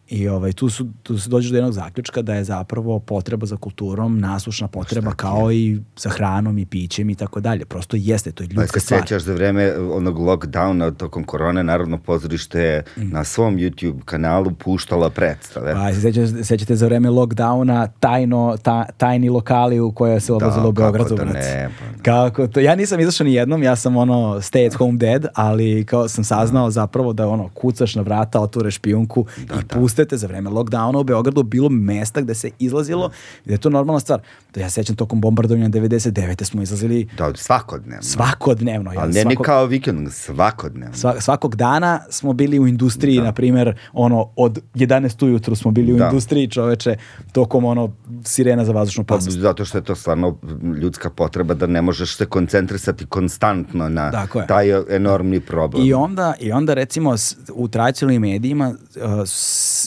I 0.09 0.29
ovaj, 0.29 0.53
tu, 0.53 0.69
su, 0.71 0.87
tu 1.03 1.19
se 1.19 1.29
dođeš 1.29 1.51
do 1.51 1.57
jednog 1.57 1.73
zaključka 1.73 2.23
da 2.23 2.35
je 2.35 2.45
zapravo 2.45 2.99
potreba 2.99 3.47
za 3.47 3.57
kulturom 3.57 4.21
naslušna 4.21 4.69
potreba 4.69 5.15
kao 5.15 5.53
i 5.53 5.81
za 5.97 6.11
hranom 6.11 6.59
i 6.59 6.67
pićem 6.67 7.11
i 7.11 7.15
tako 7.15 7.41
dalje. 7.41 7.65
Prosto 7.65 7.97
jeste, 8.01 8.33
to 8.33 8.43
je 8.43 8.49
Pa 8.49 8.61
ljudska 8.61 8.81
se 8.81 8.87
stvar. 8.87 9.01
sećaš 9.01 9.23
za 9.23 9.35
vreme 9.35 9.75
onog 9.79 10.19
lockdowna 10.19 10.97
tokom 10.97 11.25
korone, 11.25 11.63
Narodno 11.63 11.99
pozorište 11.99 12.61
je 12.61 12.85
na 12.97 13.25
svom 13.25 13.57
YouTube 13.57 14.05
kanalu 14.05 14.51
puštala 14.51 15.11
predstave. 15.11 15.73
Pa 15.75 15.93
se 15.93 16.01
sećate, 16.01 16.45
sećate 16.45 16.77
za 16.77 16.87
vreme 16.87 17.11
lockdowna 17.11 17.89
tajno, 18.01 18.57
ta, 18.63 18.85
tajni 18.97 19.29
lokali 19.29 19.81
u 19.81 19.93
koje 19.93 20.21
se 20.21 20.33
odlazilo 20.33 20.69
u 20.69 20.75
kako 20.75 20.93
Beograd 20.93 21.19
da 21.19 21.25
ne, 21.25 21.71
pa 21.79 21.97
da. 21.97 22.03
Kako 22.03 22.47
to? 22.47 22.61
Ja 22.61 22.75
nisam 22.75 23.01
izašao 23.01 23.25
ni 23.25 23.35
jednom, 23.35 23.63
ja 23.63 23.77
sam 23.77 23.97
ono 23.97 24.35
stay 24.41 24.67
at 24.67 24.75
home 24.75 24.99
dad, 24.99 25.27
ali 25.35 25.85
kao 25.85 26.09
sam 26.09 26.25
saznao 26.25 26.71
zapravo 26.71 27.13
da 27.13 27.29
ono 27.29 27.49
kucaš 27.49 27.95
na 27.95 28.03
vrata, 28.03 28.41
otvoreš 28.41 28.75
špijunku 28.75 29.27
i 29.39 29.69
pustete 29.93 30.17
za 30.17 30.27
vreme 30.27 30.51
lockdowna 30.51 30.97
u 30.97 31.05
Beogradu 31.05 31.43
bilo 31.45 31.69
mesta 31.69 32.21
gde 32.21 32.35
se 32.35 32.51
izlazilo 32.59 33.11
i 33.45 33.49
da 33.49 33.55
je 33.55 33.59
to 33.59 33.71
normalna 33.71 34.01
stvar. 34.01 34.21
Da 34.55 34.61
ja 34.61 34.71
sećam 34.71 34.97
tokom 34.97 35.21
bombardovanja 35.21 35.69
99. 35.69 36.13
smo 36.45 36.63
izlazili 36.63 37.09
Da, 37.19 37.33
svakodnevno. 37.37 38.03
svakodnevno. 38.03 38.93
ja, 38.93 39.01
Ali 39.01 39.13
ne 39.13 39.19
ni 39.21 39.25
svakog- 39.27 39.45
kao 39.45 39.67
vikend, 39.67 40.13
svakodnevno. 40.13 40.95
Sva, 40.95 41.21
svakog 41.21 41.57
dana 41.57 42.01
smo 42.11 42.33
bili 42.33 42.59
u 42.59 42.67
industriji, 42.67 43.19
na 43.19 43.33
primjer, 43.33 43.79
ono, 43.93 44.29
od 44.37 44.59
11 44.75 45.23
ujutru 45.23 45.57
smo 45.57 45.71
bili 45.71 45.93
u 45.93 45.97
Da. 45.97 46.05
industriji, 46.05 46.49
čoveče, 46.49 46.97
tokom 47.33 47.65
ono, 47.65 47.93
sirena 48.25 48.65
za 48.65 48.73
vazdušnu 48.73 49.05
Pa, 49.05 49.15
pasnost. 49.15 49.39
zato 49.39 49.65
što 49.65 49.79
je 49.79 49.85
to 49.85 49.95
stvarno 49.95 50.39
ljudska 50.75 51.11
potreba 51.11 51.55
da 51.55 51.67
ne 51.67 51.83
možeš 51.83 52.17
se 52.17 52.27
koncentrisati 52.27 53.07
konstantno 53.07 53.89
na 53.89 54.11
Tako 54.11 54.41
je. 54.41 54.47
taj 54.47 54.67
enormni 54.91 55.41
problem. 55.43 55.87
I 55.87 55.93
onda, 55.95 56.35
I 56.41 56.53
onda 56.53 56.75
recimo 56.75 57.15
u 57.51 57.69
tradicionalnim 57.69 58.23
medijima 58.23 58.69
uh, 58.69 59.03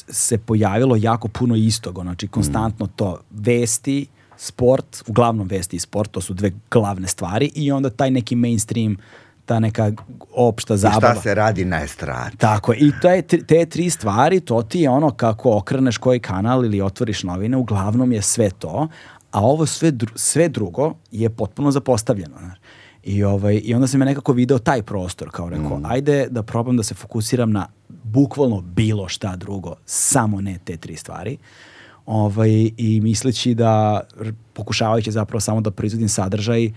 se 0.07 0.37
pojavilo 0.37 0.95
jako 0.95 1.27
puno 1.27 1.55
istoga, 1.55 2.01
znači 2.01 2.27
konstantno 2.27 2.87
to 2.95 3.17
vesti, 3.31 4.07
sport, 4.37 5.03
uglavnom 5.07 5.47
vesti 5.47 5.75
i 5.75 5.79
sport, 5.79 6.11
to 6.11 6.21
su 6.21 6.33
dve 6.33 6.51
glavne 6.71 7.07
stvari 7.07 7.51
i 7.55 7.71
onda 7.71 7.89
taj 7.89 8.11
neki 8.11 8.35
mainstream, 8.35 8.97
ta 9.45 9.59
neka 9.59 9.91
opšta 10.33 10.73
I 10.73 10.77
zabava. 10.77 11.13
šta 11.13 11.21
se 11.21 11.35
radi 11.35 11.65
na 11.65 11.83
estradi? 11.83 12.37
Tako. 12.37 12.73
I 12.73 12.91
te, 13.01 13.21
te 13.21 13.65
tri 13.65 13.89
stvari, 13.89 14.39
to 14.39 14.61
ti 14.61 14.79
je 14.79 14.89
ono 14.89 15.11
kako 15.11 15.57
okreneš 15.57 15.97
koji 15.97 16.19
kanal 16.19 16.65
ili 16.65 16.81
otvoriš 16.81 17.23
novine, 17.23 17.57
uglavnom 17.57 18.11
je 18.11 18.21
sve 18.21 18.49
to, 18.49 18.87
a 19.31 19.41
ovo 19.41 19.65
sve, 19.65 19.91
dru- 19.91 20.11
sve 20.15 20.49
drugo 20.49 20.93
je 21.11 21.29
potpuno 21.29 21.71
zapostavljeno. 21.71 22.37
znaš. 22.39 22.57
I, 23.05 23.23
ovaj, 23.23 23.61
I 23.63 23.73
onda 23.73 23.87
sam 23.87 24.01
ja 24.01 24.05
nekako 24.05 24.33
video 24.33 24.59
taj 24.59 24.81
prostor, 24.81 25.29
kao 25.31 25.49
rekao, 25.49 25.81
ajde 25.83 26.27
da 26.29 26.43
probam 26.43 26.77
da 26.77 26.83
se 26.83 26.93
fokusiram 26.93 27.51
na 27.51 27.67
bukvalno 28.03 28.61
bilo 28.61 29.07
šta 29.07 29.35
drugo, 29.35 29.75
samo 29.85 30.41
ne 30.41 30.59
te 30.63 30.77
tri 30.77 30.95
stvari. 30.95 31.37
Ovaj, 32.05 32.71
I 32.77 33.01
misleći 33.01 33.53
da, 33.53 34.01
pokušavajući 34.53 35.11
zapravo 35.11 35.39
samo 35.39 35.61
da 35.61 35.71
proizvodim 35.71 36.09
sadržaj 36.09 36.71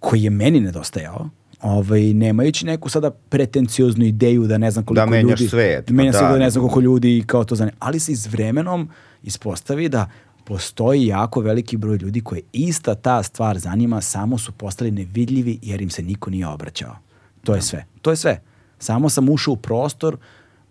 koji 0.00 0.22
je 0.22 0.30
meni 0.30 0.60
nedostajao, 0.60 1.28
ovaj, 1.62 2.00
nemajući 2.02 2.66
neku 2.66 2.88
sada 2.88 3.10
pretencioznu 3.10 4.04
ideju 4.04 4.46
da 4.46 4.58
ne 4.58 4.70
znam 4.70 4.84
koliko 4.84 5.06
Da 5.06 5.10
menjaš 5.10 5.40
ljudi... 5.40 5.48
svet, 5.48 5.86
pa 5.86 5.92
da, 5.92 6.12
svet, 6.12 6.22
da 6.22 6.38
ne 6.38 6.50
znam 6.50 6.64
nego- 6.64 6.74
koliko 6.74 6.80
ljudi 6.80 7.24
kao 7.26 7.44
to 7.44 7.54
zanima. 7.54 7.76
Ali 7.78 8.00
se 8.00 8.12
iz 8.12 8.26
vremenom 8.26 8.88
ispostavi 9.22 9.88
da 9.88 10.10
postoji 10.44 11.06
jako 11.06 11.40
veliki 11.40 11.76
broj 11.76 11.96
ljudi 11.96 12.20
koje 12.20 12.40
ista 12.52 12.94
ta 12.94 13.22
stvar 13.22 13.58
zanima, 13.58 14.00
samo 14.00 14.38
su 14.38 14.52
postali 14.52 14.90
nevidljivi 14.90 15.58
jer 15.62 15.82
im 15.82 15.90
se 15.90 16.02
niko 16.02 16.30
nije 16.30 16.46
obraćao. 16.46 16.96
To 17.44 17.54
je 17.54 17.62
sve. 17.62 17.84
To 18.02 18.10
je 18.10 18.16
sve. 18.16 18.40
Samo 18.78 19.08
sam 19.08 19.28
ušao 19.28 19.52
u 19.52 19.56
prostor 19.56 20.16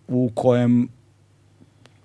u 0.08 0.30
kojem 0.34 0.88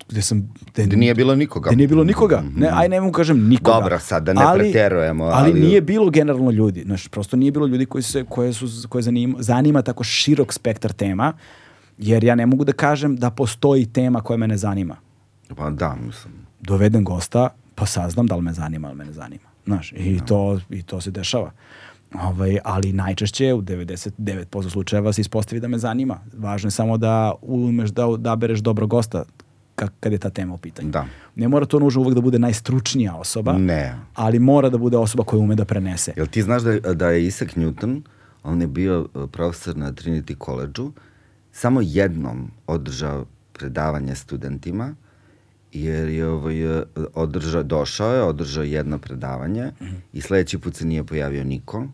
gde 0.08 0.22
sam 0.22 0.52
gde, 0.72 0.86
Gde 0.86 0.96
nije 0.96 1.14
bilo 1.14 1.34
nikoga. 1.34 1.68
gde 1.68 1.76
nije 1.76 1.88
bilo 1.88 2.04
nikoga. 2.04 2.42
Ne, 2.56 2.70
aj 2.72 2.88
ne 2.88 3.00
mogu 3.00 3.12
kažem 3.12 3.48
nikoga. 3.48 3.78
Dobro, 3.80 3.98
sad 3.98 4.22
da 4.22 4.32
ne 4.32 4.42
preterujemo, 4.54 5.24
Ali, 5.24 5.50
ali- 5.50 5.60
nije 5.60 5.80
bilo 5.80 6.10
generalno 6.10 6.50
ljudi. 6.50 6.82
Znaš, 6.82 7.08
prosto 7.08 7.36
nije 7.36 7.52
bilo 7.52 7.66
ljudi 7.66 7.86
koji 7.86 8.02
se, 8.02 8.24
koje 8.24 8.52
su, 8.52 8.88
koje 8.88 9.02
zanima, 9.02 9.36
zanima 9.40 9.82
tako 9.82 10.04
širok 10.04 10.52
spektar 10.52 10.92
tema, 10.92 11.32
jer 11.98 12.24
ja 12.24 12.34
ne 12.34 12.46
mogu 12.46 12.64
da 12.64 12.72
kažem 12.72 13.16
da 13.16 13.30
postoji 13.30 13.86
tema 13.86 14.20
koja 14.20 14.36
mene 14.36 14.56
zanima. 14.56 14.96
Pa 15.56 15.70
da, 15.70 15.96
mislim. 16.06 16.34
Dovedem 16.60 17.04
gosta, 17.04 17.48
pa 17.78 17.86
saznam 17.86 18.26
da 18.26 18.36
li 18.36 18.42
me 18.42 18.52
zanima 18.52 18.88
ili 18.88 18.96
me 18.96 19.04
ne 19.04 19.12
zanima. 19.12 19.48
Znaš, 19.66 19.92
i, 19.92 20.20
to, 20.26 20.60
i 20.70 20.82
to 20.82 21.00
se 21.00 21.10
dešava. 21.10 21.50
Ovaj, 22.14 22.58
ali 22.64 22.92
najčešće 22.92 23.54
u 23.54 23.62
99% 23.62 24.70
slučajeva 24.70 25.12
se 25.12 25.20
ispostavi 25.20 25.60
da 25.60 25.68
me 25.68 25.78
zanima. 25.78 26.18
Važno 26.34 26.66
je 26.66 26.72
samo 26.72 26.96
da 26.96 27.12
umeš 27.42 27.90
da 27.90 28.06
odabereš 28.06 28.58
dobro 28.60 28.86
gosta 28.86 29.24
ka- 29.76 29.88
kad 30.00 30.12
je 30.12 30.18
ta 30.18 30.30
tema 30.30 30.54
u 30.54 30.58
pitanju. 30.58 30.90
Da. 30.90 31.06
Ne 31.36 31.48
mora 31.48 31.66
to 31.66 31.78
nužno 31.78 32.02
uvek 32.02 32.14
da 32.14 32.20
bude 32.20 32.38
najstručnija 32.38 33.14
osoba, 33.16 33.52
Ne. 33.52 33.94
ali 34.14 34.38
mora 34.38 34.68
da 34.70 34.78
bude 34.78 34.96
osoba 34.96 35.24
koja 35.24 35.40
ume 35.40 35.54
da 35.54 35.64
prenese. 35.64 36.12
Jel 36.16 36.26
ti 36.26 36.42
znaš 36.42 36.62
da, 36.62 36.94
da 36.94 37.08
je 37.08 37.26
Isaac 37.26 37.50
Newton, 37.50 38.00
on 38.42 38.60
je 38.60 38.66
bio 38.66 39.00
uh, 39.04 39.30
profesor 39.30 39.76
na 39.76 39.92
Trinity 39.92 40.44
College-u, 40.44 40.92
samo 41.52 41.80
jednom 41.82 42.50
održao 42.66 43.24
predavanje 43.52 44.14
studentima, 44.14 44.94
jer 45.72 46.08
je 46.08 46.26
ovaj, 46.28 46.78
uh, 46.78 46.82
održao, 47.14 47.62
došao 47.62 48.14
je, 48.14 48.22
održao 48.22 48.64
jedno 48.64 48.98
predavanje 48.98 49.72
i 50.12 50.20
sledeći 50.20 50.58
put 50.58 50.74
se 50.76 50.86
nije 50.86 51.04
pojavio 51.04 51.44
niko 51.44 51.86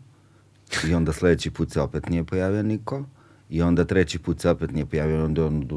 i 0.87 0.93
onda 0.93 1.13
sledeći 1.13 1.51
put 1.51 1.71
se 1.71 1.81
opet 1.81 2.09
nije 2.09 2.23
pojavio 2.23 2.63
niko 2.63 3.03
i 3.49 3.61
onda 3.61 3.85
treći 3.85 4.19
put 4.19 4.41
se 4.41 4.49
opet 4.49 4.71
nije 4.71 4.85
pojavio 4.85 5.25
onda 5.25 5.45
on, 5.45 5.67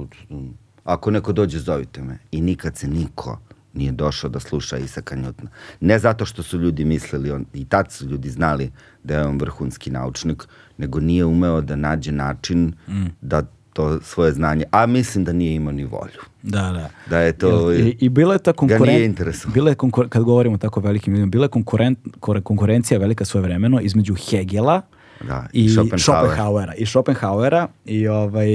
ako 0.85 1.11
neko 1.11 1.33
dođe 1.33 1.59
zovite 1.59 2.03
me 2.03 2.19
i 2.31 2.41
nikad 2.41 2.77
se 2.77 2.89
niko 2.89 3.39
nije 3.75 3.93
došao 3.93 4.31
da 4.31 4.41
sluša 4.41 4.79
Isaka 4.79 5.17
Njutna. 5.17 5.51
Ne 5.81 5.99
zato 5.99 6.25
što 6.25 6.43
su 6.43 6.59
ljudi 6.59 6.85
mislili, 6.85 7.31
on, 7.31 7.47
i 7.55 7.65
tad 7.65 7.93
su 7.93 8.07
ljudi 8.07 8.31
znali 8.31 8.73
da 9.05 9.15
je 9.15 9.27
on 9.27 9.39
vrhunski 9.39 9.91
naučnik, 9.91 10.43
nego 10.79 11.01
nije 11.01 11.25
umeo 11.25 11.61
da 11.61 11.77
nađe 11.77 12.13
način 12.13 12.73
da 13.21 13.43
to 13.79 14.01
svoje 14.03 14.33
znanje, 14.33 14.65
a 14.71 14.87
mislim 14.87 15.25
da 15.25 15.33
nije 15.33 15.55
imao 15.55 15.73
ni 15.73 15.85
volju. 15.85 16.21
Da, 16.43 16.63
da. 16.63 16.91
Da 17.11 17.19
je 17.19 17.33
to... 17.33 17.73
I, 17.73 17.97
I 18.01 18.09
bila 18.09 18.35
je 18.35 18.39
ta 18.39 18.51
nije 18.51 18.57
konkurencija, 18.57 19.33
bila 19.55 19.71
je 19.71 19.75
konkur, 19.75 20.09
kad 20.09 20.23
govorimo 20.23 20.55
o 20.55 20.59
tako 20.59 20.81
velikim 20.81 21.13
ljudima, 21.13 21.27
bila 21.27 21.45
je 21.45 21.49
konkurent, 21.49 21.99
kore- 22.21 22.43
konkurencija 22.43 22.99
velika 23.01 23.25
svoje 23.25 23.43
vremeno 23.43 23.81
između 23.81 24.15
Hegela 24.15 24.83
Da, 25.27 25.47
i 25.53 25.65
i 25.65 25.69
Schopenhauera. 25.99 26.75
I 26.75 26.87
Schopenhauera 26.87 27.69
i, 27.85 28.09
ovaj, 28.09 28.49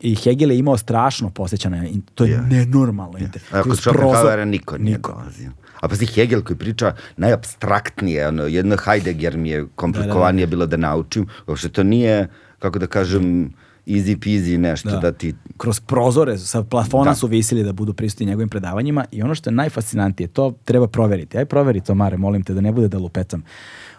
i 0.00 0.14
Hegel 0.14 0.50
je 0.50 0.58
imao 0.58 0.76
strašno 0.76 1.30
posjećane, 1.30 1.90
to 2.14 2.24
je 2.24 2.30
Je. 2.30 2.40
nenormalno. 2.40 3.18
A 3.50 3.62
Kroz 3.62 3.66
kod 3.66 3.78
Schopenhauera 3.78 4.44
niko 4.44 4.78
nije 4.78 4.96
Niko. 4.96 5.12
dolazio. 5.12 5.50
A 5.80 5.88
pazi, 5.88 6.06
Hegel 6.06 6.42
koji 6.42 6.56
priča 6.56 6.94
najabstraktnije, 7.16 8.28
ono, 8.28 8.42
jedno 8.42 8.76
Heidegger 8.76 9.36
mi 9.36 9.48
je 9.48 9.66
komplikovanije 9.74 10.46
bilo 10.46 10.66
da 10.66 10.76
naučim, 10.76 11.26
uopšte 11.46 11.68
to 11.68 11.82
nije, 11.82 12.28
kako 12.58 12.78
da 12.78 12.86
kažem, 12.86 13.52
easy 13.86 14.16
peasy 14.16 14.56
nešto 14.58 14.90
da, 14.90 14.98
Da. 14.98 15.12
ti... 15.12 15.34
kroz 15.56 15.80
prozore 15.80 16.38
sa 16.38 16.62
plafona 16.62 17.04
Da. 17.04 17.14
su 17.14 17.26
visili 17.26 17.62
da 17.62 17.72
budu 17.72 17.92
prisutni 17.92 18.26
njegovim 18.26 18.48
predavanjima 18.48 19.04
i 19.12 19.22
ono 19.22 19.34
što 19.34 19.50
je 19.50 19.54
najfascinantije, 19.54 20.26
to 20.26 20.54
treba 20.64 20.86
proveriti. 20.88 21.38
Aj 21.38 21.44
proveri 21.44 21.80
to, 21.80 21.94
Mare, 21.94 22.16
molim 22.16 22.42
te, 22.42 22.54
da 22.54 22.60
ne 22.60 22.72
bude 22.72 22.88
da 22.88 22.98
lupecam. 22.98 23.42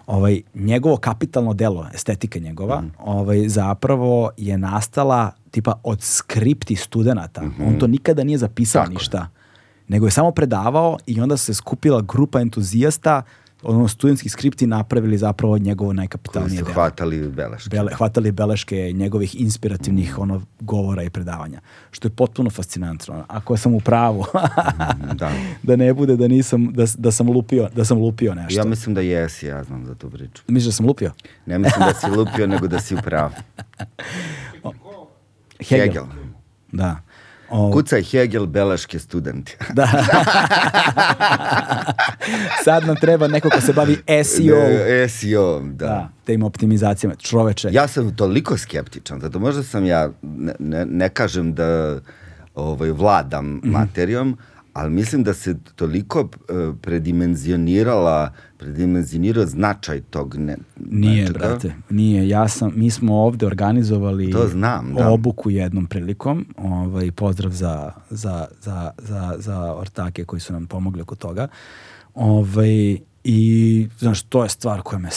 Ovaj, 0.07 0.41
njegovo 0.55 0.97
kapitalno 0.97 1.53
delo, 1.53 1.87
estetika 1.93 2.39
njegova, 2.39 2.77
Mhm. 2.77 2.89
ovaj, 2.99 3.47
zapravo 3.47 4.31
je 4.37 4.57
nastala 4.57 5.31
tipa 5.51 5.79
od 5.83 6.01
skripti 6.01 6.75
studenta. 6.75 7.41
On 7.59 7.79
to 7.79 7.87
nikada 7.87 8.23
nije 8.23 8.37
zapisao. 8.37 8.81
Tako 8.81 8.91
je. 8.91 8.93
ništa, 8.93 9.27
nego 9.87 10.07
je 10.07 10.11
samo 10.11 10.31
predavao 10.31 10.97
i 11.05 11.21
onda 11.21 11.37
se 11.37 11.53
skupila 11.53 12.01
grupa 12.01 12.41
entuzijasta, 12.41 13.21
ono, 13.63 13.87
studentski 13.87 14.29
skripti 14.29 14.67
napravili 14.67 15.17
zapravo 15.17 15.57
njegovo 15.57 15.93
najkapitalnije 15.93 16.61
delo 16.61 16.73
hvatali 16.73 17.29
beleške. 17.29 17.69
bele, 17.69 17.93
hvatali 17.93 18.31
beleške 18.31 18.91
njegovih 18.93 19.41
inspirativnih 19.41 20.19
ono 20.19 20.41
govora 20.59 21.03
i 21.03 21.09
predavanja. 21.09 21.61
Što 21.91 22.07
je 22.07 22.11
potpuno 22.11 22.49
fascinantno. 22.49 23.25
Ako 23.27 23.57
sam 23.57 23.73
u 23.73 23.79
pravu, 23.79 24.25
da. 25.13 25.31
da 25.63 25.75
ne 25.75 25.93
bude 25.93 26.15
da 26.15 26.27
nisam 26.27 26.73
da, 26.73 26.85
da 26.97 27.11
sam 27.11 27.29
lupio, 27.29 27.69
da 27.75 27.85
sam 27.85 27.97
lupio 27.97 28.35
nešto. 28.35 28.59
Ja 28.59 28.65
mislim 28.65 28.95
da 28.95 29.01
jesi, 29.01 29.45
ja 29.45 29.63
znam 29.63 29.85
za 29.85 29.95
tu 29.95 30.09
priču. 30.09 30.43
Misliš 30.47 30.65
da 30.65 30.71
sam 30.71 30.85
lupio? 30.85 31.11
Ne 31.45 31.59
mislim 31.59 31.85
da 31.87 31.93
si 31.93 32.17
lupio, 32.17 32.47
nego 32.47 32.67
da 32.67 32.79
si 32.79 32.95
u 32.95 32.97
pravu. 33.03 33.33
Hegel. 35.69 36.05
Da. 36.71 37.06
O- 37.49 37.71
Kucaj 37.71 38.03
Hegel, 38.03 38.45
beleške 38.47 38.99
studenti. 38.99 39.57
Da. 39.73 39.87
Sad 42.63 42.85
nam 42.85 42.95
treba 42.95 43.27
neko 43.27 43.49
ko 43.49 43.61
se 43.61 43.73
bavi 43.73 43.93
SEO. 44.25 44.55
Ne, 44.57 45.09
SEO, 45.09 45.59
da. 45.61 45.85
Da, 45.85 46.09
tim 46.25 46.43
optimizacijama. 46.43 47.15
Čoveče. 47.15 47.69
Ja 47.71 47.87
sam 47.87 48.15
toliko 48.15 48.57
skeptičan, 48.57 49.21
zato 49.21 49.39
možda 49.39 49.63
sam 49.63 49.85
ja, 49.85 50.09
ne, 50.21 50.53
ne, 50.59 50.85
ne 50.85 51.09
kažem 51.09 51.53
da 51.53 51.99
ovaj, 52.55 52.89
vladam 52.91 53.45
Mhm. 53.47 53.69
materijom, 53.69 54.37
ali 54.73 54.89
mislim 54.91 55.23
da 55.23 55.33
se 55.33 55.55
toliko 55.75 56.21
uh, 56.21 56.29
predimenzionirala, 56.81 58.33
predimenzionirao 58.57 59.45
značaj 59.45 60.01
tog 60.01 60.35
ne, 60.35 60.57
Nije, 60.89 61.21
nečega. 61.21 61.39
brate, 61.39 61.73
nije. 61.89 62.29
Ja 62.29 62.47
sam, 62.47 62.71
mi 62.75 62.91
smo 62.91 63.15
ovde 63.15 63.45
organizovali 63.45 64.31
To 64.31 64.47
znam, 64.47 64.93
da. 64.93 65.09
obuku 65.09 65.49
jednom 65.49 65.85
prilikom. 65.85 66.45
Ovaj, 66.57 67.11
pozdrav 67.11 67.51
za, 67.51 67.91
za, 68.09 68.47
za, 68.61 68.91
za, 68.97 69.35
za 69.37 69.75
ortake 69.75 70.25
koji 70.25 70.39
su 70.39 70.53
nam 70.53 70.65
pomogli 70.67 71.01
oko 71.01 71.15
toga. 71.15 71.47
Ovaj, 72.15 72.97
I, 73.23 73.87
znaš, 73.99 74.21
to 74.21 74.43
je 74.43 74.49
stvar 74.49 74.81
koja 74.81 74.99
me, 74.99 75.09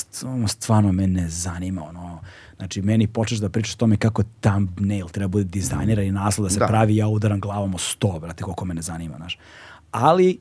stvarno 0.48 0.92
me 0.92 1.06
ne 1.06 1.28
zanima. 1.28 1.84
Ono, 1.84 2.20
znači, 2.56 2.82
meni 2.82 3.06
počeš 3.06 3.38
da 3.38 3.48
pričaš 3.48 3.74
o 3.74 3.78
tome 3.78 3.96
kako 3.96 4.22
thumbnail 4.40 5.08
treba 5.08 5.28
bude 5.28 5.44
dizajniran 5.44 6.04
i 6.04 6.12
naslov 6.12 6.46
da 6.46 6.50
se 6.50 6.58
Da. 6.58 6.66
pravi, 6.66 6.96
ja 6.96 7.08
udaram 7.08 7.40
glavom 7.40 7.74
o 7.74 7.78
sto, 7.78 8.18
brate, 8.20 8.42
koliko 8.44 8.64
me 8.64 8.74
ne 8.74 8.82
zanima, 8.82 9.16
znaš. 9.16 9.38
Ali, 9.90 10.38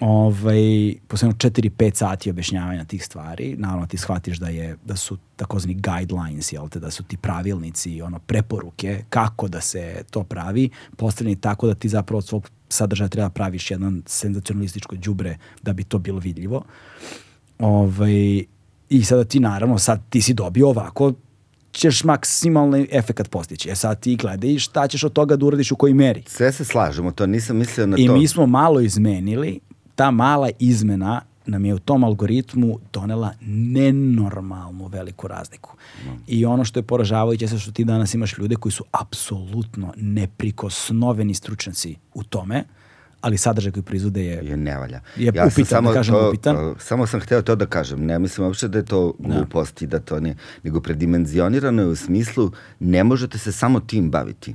ovaj, 0.00 0.94
posle 1.08 1.28
jedno 1.28 1.50
4-5 1.50 1.94
sati 1.94 2.30
objašnjavanja 2.30 2.84
tih 2.84 3.04
stvari, 3.04 3.56
naravno 3.58 3.86
ti 3.86 3.96
shvatiš 3.96 4.38
da 4.38 4.48
je 4.48 4.76
da 4.84 4.96
su 4.96 5.18
takozvani 5.36 5.74
guidelines, 5.74 6.52
jel 6.52 6.68
te, 6.68 6.80
da 6.80 6.90
su 6.90 7.02
ti 7.02 7.16
pravilnici, 7.16 8.02
ono 8.02 8.18
preporuke 8.18 9.04
kako 9.08 9.48
da 9.48 9.60
se 9.60 10.04
to 10.10 10.22
pravi, 10.22 10.70
postavljeni 10.96 11.40
tako 11.40 11.66
da 11.66 11.74
ti 11.74 11.88
zapravo 11.88 12.18
od 12.18 12.26
svog 12.26 12.50
sadržaja 12.68 13.08
treba 13.08 13.28
da 13.28 13.34
praviš 13.34 13.70
jedan 13.70 14.02
senzacionalističko 14.06 14.96
đubre 14.96 15.38
da 15.62 15.72
bi 15.72 15.84
to 15.84 15.98
bilo 15.98 16.18
vidljivo. 16.18 16.64
Ovaj, 17.58 18.44
I 18.88 19.04
sada 19.04 19.24
ti 19.24 19.40
naravno, 19.40 19.78
sad 19.78 20.00
ti 20.10 20.22
si 20.22 20.34
dobio 20.34 20.68
ovako, 20.68 21.12
ćeš 21.72 22.04
maksimalni 22.04 22.88
efekat 22.90 23.30
postići. 23.30 23.70
E 23.70 23.74
sad 23.74 24.00
ti 24.00 24.16
gledaj 24.16 24.58
šta 24.58 24.88
ćeš 24.88 25.04
od 25.04 25.12
toga 25.12 25.36
da 25.36 25.46
uradiš 25.46 25.72
u 25.72 25.76
kojoj 25.76 25.94
meri. 25.94 26.22
Sve 26.26 26.52
se 26.52 26.64
slažemo, 26.64 27.10
to 27.10 27.26
nisam 27.26 27.56
mislio 27.56 27.86
na 27.86 27.96
I 27.98 28.06
to. 28.06 28.16
mi 28.16 28.28
smo 28.28 28.46
malo 28.46 28.80
izmenili, 28.80 29.60
ta 29.94 30.10
mala 30.10 30.50
izmena 30.58 31.20
nam 31.46 31.64
je 31.64 31.74
u 31.74 31.78
tom 31.78 32.04
algoritmu 32.04 32.78
donela 32.92 33.32
nenormalnu 33.46 34.86
veliku 34.86 35.28
razliku. 35.28 35.76
I 36.26 36.44
ono 36.44 36.64
što 36.64 36.78
je 36.78 36.82
poražavajuće 36.82 37.44
je 37.44 37.58
što 37.58 37.72
ti 37.72 37.84
danas 37.84 38.14
imaš 38.14 38.38
ljude 38.38 38.56
koji 38.56 38.72
su 38.72 38.84
apsolutno 38.90 39.92
neprikosnoveni 39.96 41.34
stručnjaci 41.34 41.96
u 42.14 42.24
tome, 42.24 42.64
ali 43.20 43.38
sadržaj 43.38 43.72
koji 43.72 43.82
proizvode 43.82 44.24
je... 44.24 44.44
je 44.44 44.56
ne 44.56 44.78
valja. 44.78 45.00
Je 45.16 45.32
sam 45.32 45.46
upitan, 45.46 45.84
da 45.84 45.92
kažem 45.92 46.14
to, 46.14 46.28
upitan. 46.28 46.74
samo 46.78 47.06
sam 47.06 47.20
hteo 47.20 47.42
to 47.42 47.56
da 47.56 47.66
kažem. 47.66 48.06
Ne 48.06 48.18
mislim 48.18 48.46
uopšte 48.46 48.68
da 48.68 48.78
je 48.78 48.84
to 48.84 49.14
glupost 49.18 49.82
i 49.82 49.86
da 49.86 49.98
to 49.98 50.20
nije. 50.20 50.36
Nego 50.62 50.80
predimenzionirano 50.80 51.82
je 51.82 51.88
u 51.88 51.96
smislu 51.96 52.50
ne 52.80 53.04
možete 53.04 53.38
se 53.38 53.52
samo 53.52 53.80
tim 53.80 54.10
baviti. 54.10 54.54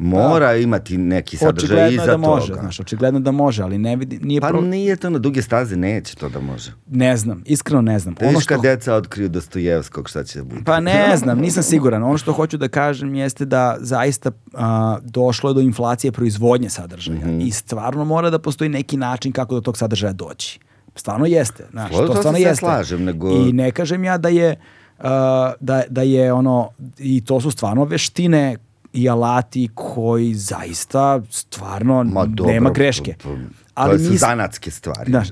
Mora 0.00 0.56
imati 0.56 0.98
neki 0.98 1.36
sadržaj 1.36 1.88
iza 1.90 2.06
da 2.06 2.12
toga. 2.12 2.26
može, 2.26 2.54
znaš, 2.54 2.80
očigledno 2.80 3.20
da 3.20 3.30
može, 3.32 3.62
ali 3.62 3.78
ne 3.78 3.96
vidi, 3.96 4.18
nije 4.18 4.40
Pa 4.40 4.48
pro... 4.48 4.60
nije 4.60 4.96
to 4.96 5.10
na 5.10 5.18
duge 5.18 5.42
staze, 5.42 5.76
neće 5.76 6.16
to 6.16 6.28
da 6.28 6.40
može. 6.40 6.72
Ne 6.86 7.16
znam, 7.16 7.42
iskreno 7.46 7.82
ne 7.82 7.98
znam. 7.98 8.14
Vidiš 8.20 8.44
kad 8.46 8.62
deca 8.62 8.94
otkriju 8.94 9.28
Dostojevskog, 9.28 10.08
šta 10.08 10.24
će 10.24 10.38
da 10.38 10.44
bude. 10.44 10.60
Pa 10.64 10.80
ne 10.80 11.12
znam, 11.16 11.38
nisam 11.38 11.62
siguran. 11.62 12.02
Ono 12.02 12.18
što 12.18 12.32
hoću 12.32 12.56
da 12.56 12.68
kažem 12.68 13.14
jeste 13.14 13.44
da 13.44 13.76
zaista 13.80 14.30
a, 14.54 14.98
došlo 15.02 15.50
je 15.50 15.54
do 15.54 15.60
inflacije 15.60 16.12
proizvodnje 16.12 16.70
sadržaja 16.70 17.18
Mhm. 17.18 17.40
i 17.40 17.50
stvarno 17.50 18.04
mora 18.04 18.30
da 18.30 18.38
postoji 18.38 18.70
neki 18.70 18.96
način 18.96 19.32
kako 19.32 19.54
do 19.54 19.60
tog 19.60 19.78
sadržaja 19.78 20.12
doći. 20.12 20.60
Stvarno 20.94 21.26
jeste. 21.26 21.64
Znaš, 21.70 21.88
Složno, 21.88 22.06
to 22.06 22.12
to 22.12 22.14
se 22.14 22.20
stvarno 22.20 22.38
sve 22.38 22.48
jeste. 22.48 22.60
slažem, 22.60 23.04
nego- 23.04 23.30
I 23.30 23.52
ne 23.52 23.70
kažem 23.70 24.04
ja 24.04 24.18
da 24.18 24.28
je, 24.28 24.56
a, 24.98 25.52
da, 25.60 25.82
da 25.88 26.02
je 26.02 26.32
ono, 26.32 26.70
i 26.98 27.24
to 27.24 27.40
su 27.40 27.50
stvarno 27.50 27.84
veštine 27.84 28.56
i 28.92 29.08
alati 29.08 29.68
koji 29.74 30.34
zaista 30.34 31.20
stvarno 31.30 32.04
Ma 32.04 32.26
dobro, 32.26 32.52
nema 32.52 32.70
greške. 32.70 33.12
To, 33.12 33.28
to, 33.28 33.38
Ali 33.74 33.98
to 33.98 34.04
su 34.04 34.10
mis- 34.10 34.20
zanatske 34.20 34.70
stvari. 34.70 35.10
Znaš, 35.10 35.28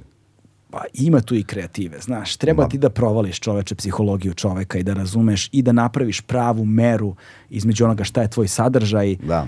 pa 0.70 0.82
ima 0.94 1.20
tu 1.20 1.34
i 1.34 1.42
kreative, 1.42 1.98
znaš. 2.00 2.36
Treba 2.36 2.68
ti 2.68 2.78
da 2.78 2.90
provališ 2.90 3.40
čoveče 3.40 3.74
psihologiju 3.74 4.34
čoveka 4.34 4.78
i 4.78 4.82
da 4.82 4.94
razumeš 4.94 5.48
i 5.52 5.62
da 5.62 5.72
napraviš 5.72 6.20
pravu 6.20 6.64
meru 6.64 7.16
između 7.50 7.84
onoga 7.84 8.04
šta 8.04 8.22
je 8.22 8.30
tvoj 8.30 8.48
sadržaj, 8.48 9.16
Da. 9.16 9.46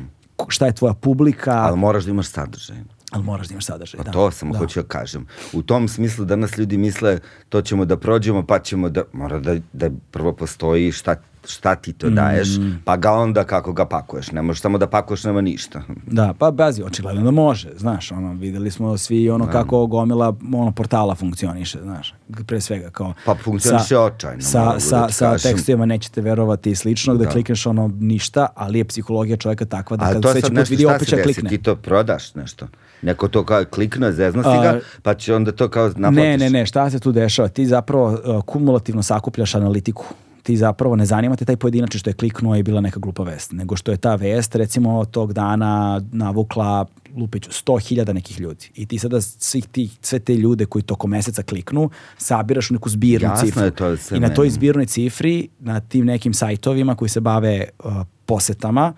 šta 0.49 0.67
je 0.67 0.73
tvoja 0.73 0.95
publika, 0.95 1.51
Ali 1.53 1.69
ali, 1.69 1.79
moraš 1.79 2.05
da 2.05 2.11
imaš 2.11 2.27
sadržaj. 2.29 2.77
moraš 3.15 3.49
da 3.49 3.53
imaš 3.53 3.65
sadržaj. 3.65 3.99
Pa 3.99 4.05
da. 4.05 4.13
to 4.13 4.31
samo 4.31 4.53
da. 4.53 4.59
hoću 4.59 4.83
da 4.83 4.89
kažem. 4.89 5.27
U 5.53 5.63
tom 5.63 5.89
smislu 5.89 6.25
danas 6.25 6.59
ljudi 6.59 6.77
misle 6.77 7.19
to 7.49 7.63
ćemo 7.63 7.85
da 7.85 7.97
prođemo 7.97 8.47
pa 8.47 8.59
ćemo 8.59 8.89
da, 8.89 9.03
mora 9.13 9.39
da, 9.39 9.57
da 9.73 9.91
prvo 10.11 10.33
postoji 10.33 10.93
šta, 10.93 11.17
šta 11.49 11.75
ti 11.75 11.93
to 11.93 12.11
daješ, 12.11 12.49
Mm. 12.51 12.83
pa 12.85 12.97
ga 12.97 13.13
onda 13.13 13.45
kako 13.45 13.73
ga 13.73 13.85
pakuješ. 13.85 14.33
Ne 14.33 14.43
možeš 14.43 14.61
samo 14.61 14.79
da 14.79 14.87
pakuješ, 14.87 15.25
nema 15.25 15.41
ništa. 15.41 15.83
Da, 16.07 16.35
pa 16.39 16.51
bazi, 16.51 16.83
očigledno 16.83 17.23
da 17.23 17.31
može, 17.31 17.69
znaš, 17.77 18.13
ono, 18.13 18.33
videli 18.33 18.71
smo 18.71 18.99
svi 18.99 19.31
ono 19.31 19.47
kako 19.47 19.87
gomila 19.87 20.35
ono 20.55 20.73
portala 20.73 21.15
funkcioniše, 21.15 21.79
znaš, 21.83 22.15
pre 22.47 22.61
svega 22.61 22.91
kao 22.91 23.15
Pa 23.25 23.35
funkcioniše 23.35 23.99
očajno, 23.99 24.43
Sa, 24.43 24.59
mogu 24.59 24.75
da 24.75 24.81
sa, 24.81 25.09
sa 25.11 25.39
tekstovima 25.41 25.87
nećete 25.87 26.21
verovati 26.21 26.71
i 26.71 26.75
slično, 26.75 27.15
da, 27.15 27.25
Da. 27.25 27.31
klikneš 27.31 27.67
ono 27.67 27.91
ništa, 27.95 28.47
ali 28.55 28.79
je 28.79 28.85
psihologija 28.85 29.37
čovjeka 29.37 29.65
takva 29.65 29.97
da 29.97 30.05
kada 30.05 30.21
sledeći 30.23 30.47
sad 30.47 30.57
put 30.57 30.69
vidi 30.69 30.87
opet 30.87 31.09
će 31.09 31.23
klikne. 31.23 31.51
ti 31.51 31.59
to 31.59 31.77
prodaš 31.77 32.35
nešto. 32.35 32.69
Neko 33.03 33.29
to 33.29 33.45
kao 33.45 33.65
klikne, 33.65 34.13
zezna 34.13 34.43
si 34.43 34.63
ga, 34.63 34.81
pa 35.03 35.15
će 35.15 35.35
onda 35.35 35.53
to 35.53 35.69
kao 35.69 35.85
naplatiš. 35.87 36.17
Ne, 36.17 36.39
ne, 36.39 36.51
ne, 36.51 36.67
šta 36.67 36.91
se 36.91 36.99
tu 36.99 37.13
dešava? 37.13 37.49
Ti 37.49 37.67
zapravo 37.67 38.07
uh, 38.07 38.45
kumulativno 38.45 39.03
sakupljaš 39.03 39.55
analitiku. 39.55 40.05
Ti 40.49 40.57
zapravo 40.57 40.97
ne 40.97 41.07
zanima 41.07 41.37
te 41.37 41.45
taj 41.45 41.57
pojedinač 41.57 41.97
što 41.97 42.11
je 42.11 42.15
kliknuo 42.15 42.57
i 42.57 42.63
bila 42.63 42.81
neka 42.81 43.01
glupa 43.01 43.23
vest, 43.23 43.53
nego 43.53 43.77
što 43.77 43.91
je 43.91 43.97
ta 43.97 44.15
vest 44.15 44.55
recimo 44.55 45.05
tog 45.05 45.33
dana 45.33 46.01
navukla 46.13 46.87
lupiću 47.17 47.51
100.000 47.51 48.13
nekih 48.13 48.41
ljudi. 48.41 48.71
I 48.75 48.87
ti 48.87 48.99
sada 48.99 49.21
svih 49.21 49.67
tih, 49.67 49.99
sve 50.03 50.19
te 50.19 50.35
ljude 50.35 50.67
koji 50.67 50.83
tokom 50.83 51.11
meseca 51.11 51.43
kliknu, 51.43 51.91
sabiraš 52.19 52.71
u 52.71 52.75
neku 52.75 52.89
zbirnu 52.89 53.29
Jasno 53.29 53.47
cifru. 53.47 53.65
je 53.65 53.71
to 53.71 53.97
sve 53.97 54.17
I 54.17 54.21
na 54.21 54.35
toj 54.35 54.51
zbirnoj 54.51 54.87
cifri, 54.87 55.49
na 55.59 55.81
tim 55.81 56.07
nekim 56.07 56.35
sajtovima 56.35 56.95
koji 56.95 57.09
se 57.09 57.21
bave 57.21 57.65
uh, 57.79 57.93
posetama, 58.27 58.93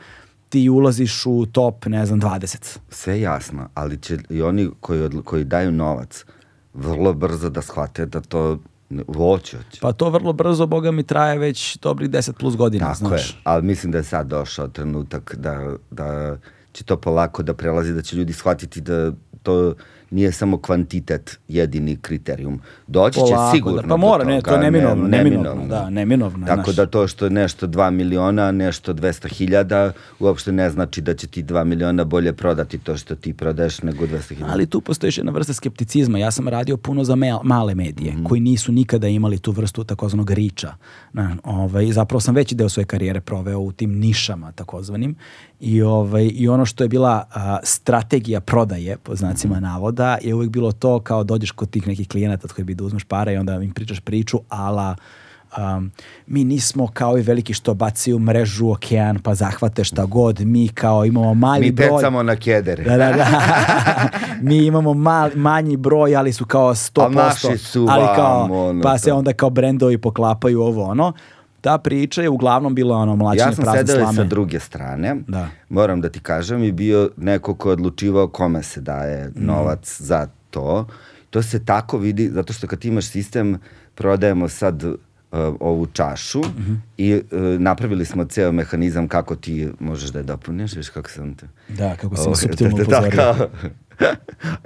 ti 0.48 0.68
ulaziš 0.68 1.26
u 1.26 1.46
top, 1.46 1.86
ne 1.86 2.06
znam, 2.06 2.20
20. 2.20 2.78
Sve 2.90 3.20
jasno, 3.20 3.68
ali 3.74 3.98
će 3.98 4.18
i 4.28 4.42
oni 4.42 4.70
koji, 4.80 5.10
koji 5.24 5.44
daju 5.44 5.72
novac 5.72 6.24
vrlo 6.74 7.12
brzo 7.12 7.50
da 7.50 7.62
shvate 7.62 8.06
da 8.06 8.20
to 8.20 8.58
hoće. 9.16 9.56
hoće. 9.56 9.80
Pa 9.80 9.92
to 9.92 10.10
vrlo 10.10 10.32
brzo, 10.32 10.66
boga 10.66 10.90
mi, 10.90 11.02
traje 11.02 11.38
već 11.38 11.78
dobrih 11.78 12.10
10 12.10 12.32
plus 12.32 12.56
godina, 12.56 12.86
Tako 12.86 12.96
znaš. 12.98 13.30
je, 13.30 13.36
ali 13.44 13.62
mislim 13.62 13.92
da 13.92 13.98
je 13.98 14.04
sad 14.04 14.26
došao 14.26 14.68
trenutak 14.68 15.34
da, 15.38 15.72
da 15.90 16.36
će 16.72 16.84
to 16.84 16.96
polako 16.96 17.42
da 17.42 17.54
prelazi, 17.54 17.92
da 17.92 18.02
će 18.02 18.16
ljudi 18.16 18.32
shvatiti 18.32 18.80
da 18.80 19.12
to 19.42 19.74
nije 20.10 20.32
samo 20.32 20.58
kvantitet 20.58 21.38
jedini 21.48 21.96
kriterijum. 21.96 22.60
Doći 22.86 23.14
će 23.16 23.20
Polako, 23.22 23.54
sigurno 23.54 23.82
da. 23.82 23.88
Pa 23.88 23.96
mora, 23.98 24.24
do 24.24 24.30
ne, 24.30 24.40
to 24.42 24.52
je 24.52 24.60
neminovno, 24.60 25.04
ne- 25.04 25.18
neminovno, 25.18 25.66
da, 25.66 25.90
neminovno 25.90 26.46
Tako 26.46 26.62
znaš. 26.62 26.76
da 26.76 26.86
to 26.86 27.08
što 27.08 27.24
je 27.24 27.30
nešto 27.32 27.66
2 27.66 27.90
miliona, 27.90 28.52
nešto 28.52 28.92
200 28.94 29.28
hiljada, 29.28 29.92
uopšte 30.20 30.52
ne 30.52 30.70
znači 30.70 31.00
da 31.00 31.14
će 31.14 31.26
ti 31.26 31.42
2 31.42 31.64
miliona 31.64 32.04
bolje 32.04 32.32
prodati 32.32 32.78
to 32.78 32.96
što 32.96 33.14
ti 33.14 33.32
prodaješ 33.32 33.82
nego 33.82 34.06
200 34.06 34.28
hiljada. 34.28 34.52
Ali 34.52 34.66
tu 34.66 34.80
postoji 34.80 35.08
još 35.08 35.18
jedna 35.18 35.32
vrsta 35.32 35.52
skepticizma. 35.52 36.18
Ja 36.18 36.30
sam 36.30 36.48
radio 36.48 36.76
puno 36.76 37.04
za 37.04 37.14
me- 37.14 37.38
male 37.44 37.74
medije, 37.74 38.12
Mhm. 38.12 38.24
koji 38.24 38.40
nisu 38.40 38.72
nikada 38.72 39.08
imali 39.08 39.38
tu 39.38 39.52
vrstu 39.52 39.84
takozvanog 39.84 40.30
riča. 40.30 40.74
Na, 41.12 41.36
ovaj, 41.44 41.86
zapravo 41.86 42.20
sam 42.20 42.34
veći 42.34 42.54
deo 42.54 42.68
svoje 42.68 42.86
karijere 42.86 43.20
proveo 43.20 43.58
u 43.58 43.72
tim 43.72 43.90
nišama 43.92 44.52
takozvanim. 44.52 45.14
I, 45.60 45.82
ovaj, 45.82 46.30
I 46.34 46.48
ono 46.48 46.66
što 46.66 46.84
je 46.84 46.88
bila 46.88 47.24
a, 47.30 47.58
strategija 47.62 48.40
prodaje, 48.40 48.96
po 48.96 49.14
znacima 49.14 49.54
Mhm. 49.54 49.64
navoda, 49.64 50.18
je 50.22 50.34
uvijek 50.34 50.50
bilo 50.50 50.72
to 50.72 51.00
kao 51.00 51.24
dođeš 51.24 51.50
kod 51.50 51.70
tih 51.70 51.86
nekih 51.86 52.08
klijenata 52.08 52.40
od 52.44 52.52
koji 52.52 52.64
bi 52.64 52.74
da 52.74 52.84
uzmeš 52.84 53.04
para 53.04 53.32
i 53.32 53.36
onda 53.36 53.54
im 53.54 53.70
pričaš 53.72 54.00
priču, 54.00 54.40
ala 54.48 54.96
um, 55.58 55.90
mi 56.26 56.44
nismo 56.44 56.86
kao 56.86 57.18
i 57.18 57.22
veliki 57.22 57.54
što 57.54 57.74
baci 57.74 58.12
u 58.12 58.18
mrežu 58.18 58.66
u 58.66 58.72
okean 58.72 59.18
pa 59.18 59.34
zahvate 59.34 59.84
šta 59.84 60.04
god, 60.04 60.40
mi 60.40 60.68
kao 60.68 61.04
imamo 61.04 61.34
mali 61.34 61.60
Mi 61.60 61.72
broj. 61.72 61.88
pecamo 61.90 62.22
na 62.22 62.36
kedere. 62.36 62.84
Da, 62.84 62.96
da, 62.98 63.12
da. 63.12 63.26
Mi 64.42 64.56
imamo 64.58 64.94
mal, 64.94 65.30
manji 65.34 65.76
broj, 65.76 66.16
ali 66.16 66.32
su 66.32 66.44
kao 66.44 66.70
100%. 66.70 67.06
A 67.06 67.08
naši 67.08 67.58
su 67.58 67.86
ali 67.90 68.06
kao, 68.16 68.40
vamo, 68.40 68.64
ono, 68.64 68.82
pa 68.82 68.98
se 68.98 69.12
onda 69.12 69.32
kao 69.32 69.50
brendovi 69.50 69.98
poklapaju 69.98 70.62
ovo 70.62 70.84
ono. 70.84 71.12
Ta 71.60 71.78
priča 71.78 72.22
je 72.22 72.28
uglavnom 72.28 72.74
bila 72.74 72.96
ono 72.96 73.16
mlačine 73.16 73.42
Ja 73.42 73.52
sam 73.54 73.64
sedeo 73.66 74.12
sa 74.12 74.24
druge 74.24 74.60
strane, 74.60 75.16
Da. 75.28 75.48
moram 75.68 76.00
da 76.00 76.08
ti 76.08 76.20
kažem, 76.20 76.62
i 76.62 76.72
bio 76.72 77.10
neko 77.16 77.54
ko 77.54 77.68
je 77.68 77.72
odlučivao 77.72 78.28
kome 78.28 78.62
se 78.62 78.80
daje 78.80 79.28
Mm. 79.28 79.32
novac 79.36 79.96
za 79.98 80.20
to. 80.50 80.86
To 81.30 81.42
se 81.42 81.64
tako 81.64 81.98
vidi, 81.98 82.28
zato 82.28 82.52
što 82.52 82.66
kad 82.66 82.84
imaš 82.84 83.06
sistem, 83.06 83.58
prodajemo 83.94 84.48
sad 84.48 84.84
ovu 85.60 85.86
čašu 85.86 86.40
i 86.96 87.14
uh, 87.14 87.20
napravili 87.58 88.04
smo 88.04 88.24
ceo 88.24 88.52
mehanizam 88.52 89.08
kako 89.08 89.36
ti 89.36 89.68
možeš 89.80 90.10
da 90.10 90.18
je 90.18 90.24
dopuniš, 90.24 90.74
viš 90.74 90.88
kako 90.88 91.10
sam 91.10 91.34
te... 91.34 91.46
Da, 91.68 91.96
kako 91.96 92.34
suptilno 92.36 92.76
da, 92.76 92.84
da, 92.84 92.98
upozorio. 92.98 93.16
kao 93.16 93.46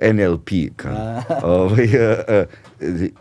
NLP. 0.05 0.49
Kao. 0.77 1.23
Ovaj, 1.43 1.85
e, 1.85 2.47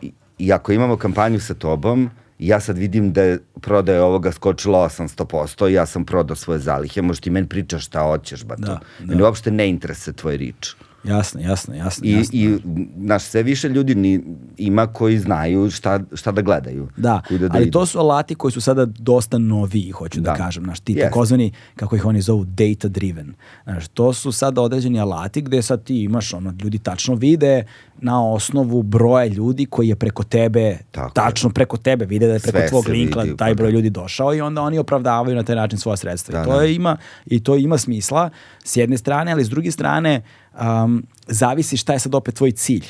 i- 0.01 0.11
I 0.39 0.53
ako 0.53 0.71
imamo 0.71 0.97
kampanju 0.97 1.39
sa 1.39 1.53
tobom, 1.53 2.09
ja 2.39 2.59
sad 2.59 2.77
vidim 2.77 3.13
da 3.13 3.23
je 3.23 3.39
prodaja 3.61 4.05
ovoga 4.05 4.31
skočila 4.31 4.89
800%, 4.89 5.67
ja 5.67 5.85
sam 5.85 6.05
prodao 6.05 6.35
svoje 6.35 6.59
zalihe, 6.59 7.01
možeš 7.01 7.21
ti 7.21 7.29
meni 7.29 7.49
pričaš 7.49 7.85
šta 7.85 8.01
hoćeš, 8.01 8.43
ba 8.43 8.55
to. 8.55 8.61
Da, 8.61 8.79
da. 8.99 9.05
Meni 9.05 9.21
uopšte 9.21 9.51
ne 9.51 9.69
interese 9.69 10.13
tvoj 10.13 10.37
rič. 10.37 10.75
Jasno, 11.03 11.41
jasno, 11.41 11.75
jasno. 11.75 12.05
I, 12.05 12.11
jasno. 12.11 12.29
i 12.33 12.57
naš 12.95 13.23
sve 13.23 13.43
više 13.43 13.69
ljudi 13.69 13.95
ni, 13.95 14.23
ima 14.57 14.87
koji 14.87 15.19
znaju 15.19 15.71
šta, 15.71 15.99
šta 16.13 16.31
da 16.31 16.41
gledaju. 16.41 16.87
Da, 16.97 17.21
kuda 17.27 17.49
ali 17.51 17.63
idu. 17.63 17.71
to 17.71 17.85
su 17.85 17.99
alati 17.99 18.35
koji 18.35 18.51
su 18.51 18.61
sada 18.61 18.85
dosta 18.87 19.37
noviji, 19.37 19.91
hoću 19.91 20.21
da, 20.21 20.31
Da. 20.31 20.37
kažem. 20.37 20.63
Znaš, 20.63 20.79
ti 20.79 20.93
Jeste. 20.93 21.03
takozvani, 21.03 21.51
kako 21.75 21.95
ih 21.95 22.05
oni 22.05 22.21
zovu, 22.21 22.45
data 22.45 22.87
driven. 22.87 23.33
Znaš, 23.63 23.87
to 23.87 24.13
su 24.13 24.31
sada 24.31 24.61
određeni 24.61 24.99
alati 24.99 25.41
gde 25.41 25.61
sad 25.61 25.83
ti 25.83 26.03
imaš, 26.03 26.33
ono, 26.33 26.53
ljudi 26.63 26.79
tačno 26.79 27.15
vide 27.15 27.63
na 27.97 28.25
osnovu 28.25 28.83
broja 28.83 29.25
ljudi 29.25 29.65
koji 29.65 29.87
je 29.87 29.95
preko 29.95 30.23
tebe, 30.23 30.77
Tako 30.91 31.07
je. 31.07 31.13
tačno 31.13 31.49
preko 31.49 31.77
tebe, 31.77 32.05
vide 32.05 32.27
da 32.27 32.33
je 32.33 32.39
preko 32.39 32.57
Sve 32.57 32.67
tvog 32.67 32.85
se 32.85 32.91
linkla 32.91 33.23
vidi, 33.23 33.37
taj 33.37 33.51
pa 33.51 33.55
broj 33.55 33.71
da. 33.71 33.75
ljudi 33.75 33.89
došao 33.89 34.35
i 34.35 34.41
onda 34.41 34.61
oni 34.61 34.77
opravdavaju 34.77 35.35
na 35.35 35.43
taj 35.43 35.55
način 35.55 35.79
svoja 35.79 35.97
sredstva. 35.97 36.33
Da, 36.33 36.41
I 36.41 36.45
to 36.45 36.57
da. 36.57 36.61
je 36.63 36.75
ima 36.75 36.97
i 37.25 37.43
to 37.43 37.55
ima 37.55 37.77
smisla 37.77 38.29
s 38.63 38.77
jedne 38.77 38.97
strane, 38.97 39.31
ali 39.31 39.43
s 39.43 39.49
druge 39.49 39.71
strane 39.71 40.21
um, 40.61 41.03
zavisi 41.27 41.77
šta 41.77 41.93
je 41.93 41.99
sad 41.99 42.15
opet 42.15 42.35
tvoj 42.35 42.51
cilj. 42.51 42.85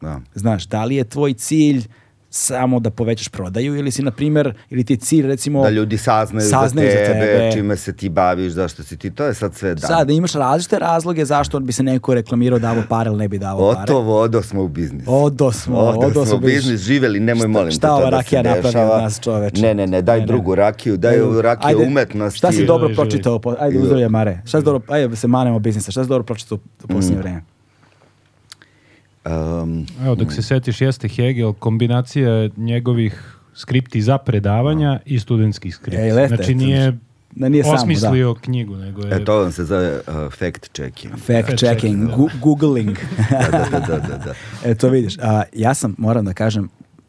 Da. 0.00 0.20
Znaš, 0.34 0.66
da 0.66 0.84
li 0.84 0.96
je 0.96 1.04
tvoj 1.04 1.34
cilj 1.34 1.86
samo 2.30 2.80
da 2.80 2.90
povećaš 2.90 3.28
prodaju 3.28 3.76
ili 3.76 3.90
si, 3.90 4.02
na 4.02 4.10
primjer, 4.10 4.54
ili 4.70 4.84
ti 4.84 4.92
je 4.92 4.96
cilj, 4.98 5.26
recimo... 5.26 5.62
Da 5.62 5.70
ljudi 5.70 5.98
saznaju, 5.98 6.48
saznaju 6.50 6.88
za, 6.88 6.96
za 6.96 7.04
tebe, 7.04 7.20
tebe. 7.22 7.52
čime 7.52 7.76
se 7.76 7.92
ti 7.92 8.08
baviš, 8.10 8.52
zašto 8.52 8.82
si 8.82 8.96
ti, 8.96 9.10
to 9.10 9.24
je 9.24 9.34
sad 9.34 9.54
sve 9.54 9.74
da. 9.74 9.86
Sad, 9.86 10.06
da 10.06 10.12
imaš 10.12 10.32
različite 10.32 10.78
razloge 10.78 11.24
zašto 11.24 11.60
bi 11.60 11.72
se 11.72 11.82
neko 11.82 12.14
reklamirao 12.14 12.58
davo 12.58 12.82
pare 12.88 13.08
ili 13.08 13.18
ne 13.18 13.28
bi 13.28 13.38
davo 13.38 13.72
pare. 13.72 13.82
Otovo, 13.82 14.20
odo 14.20 14.42
smo 14.42 14.62
u 14.62 14.68
biznis. 14.68 15.04
Odo 15.06 15.52
smo, 15.52 15.78
odo, 15.78 16.06
odo 16.06 16.26
smo 16.26 16.36
u 16.36 16.40
biznis, 16.40 16.80
živeli, 16.80 17.20
nemoj 17.20 17.40
Šta- 17.40 17.48
molim 17.48 17.70
šta 17.70 17.86
to 17.88 17.94
ova 17.94 18.04
da 18.04 18.10
rakija 18.10 18.42
napravi 18.44 18.76
od 18.86 19.02
nas, 19.02 19.20
čoveče? 19.20 19.62
Ne, 19.62 19.74
ne, 19.74 19.86
ne, 19.86 20.02
daj 20.02 20.16
Ne, 20.16 20.20
ne. 20.20 20.26
drugu 20.26 20.54
rakiju, 20.54 20.96
daj 20.96 21.20
ovu 21.20 21.42
rakiju 21.42 21.68
Ajde, 21.68 21.82
umetnosti. 21.82 22.38
Šta 22.38 22.52
si 22.52 22.66
dobro 22.66 22.88
pročitao? 22.90 23.38
po- 23.38 23.56
Ajde, 23.60 23.78
uzdravlja 23.78 24.08
Mare. 24.08 24.42
Šta 24.44 24.58
si 24.58 24.64
dobro, 24.64 24.82
ajde 24.88 25.16
se 25.16 25.26
manemo 25.28 25.58
biznisa. 25.58 25.90
Šta 25.90 26.04
si 26.04 26.08
dobro 26.08 26.24
pročitao 26.24 26.58
u 26.58 26.60
Mm. 26.84 26.88
posljednje 26.88 27.18
vreme? 27.18 27.42
Um, 29.24 29.86
Evo, 30.04 30.14
dok 30.14 30.32
se 30.32 30.42
setiš, 30.42 30.80
jeste 30.80 31.08
Hegel, 31.08 31.52
kombinacija 31.52 32.48
njegovih 32.56 33.38
skripti 33.54 34.02
za 34.02 34.18
predavanja 34.18 35.00
i 35.04 35.18
studentskih 35.18 35.74
skripti. 35.74 36.00
Ej, 36.00 36.12
lete, 36.12 36.36
znači 36.36 36.54
nije, 36.54 36.98
Da 37.30 37.48
nije 37.48 37.64
samo, 37.64 37.76
da. 37.76 37.82
osmislio 37.82 38.34
knjigu, 38.34 38.76
nego 38.76 39.02
je... 39.06 39.16
e, 39.16 39.24
to 39.24 39.38
vam 39.38 39.52
se 39.52 39.64
zove 39.64 39.96
uh, 39.96 40.32
fact 40.32 40.70
checking. 40.72 41.12
Fact 41.14 41.46
Fact 41.46 41.58
checking, 41.58 42.08
da. 42.08 42.16
gu- 42.16 42.30
googling. 42.42 42.96
da, 43.30 43.68
da, 43.70 43.80
da, 43.80 43.98
da, 43.98 44.18
da. 44.18 44.34
E, 44.64 44.74
to 44.74 44.88
vidiš. 44.88 45.18
A, 45.18 45.42
ja 45.52 45.74
sam, 45.74 45.94
moram 45.98 46.24
da 46.24 46.32
kažem, 46.32 46.68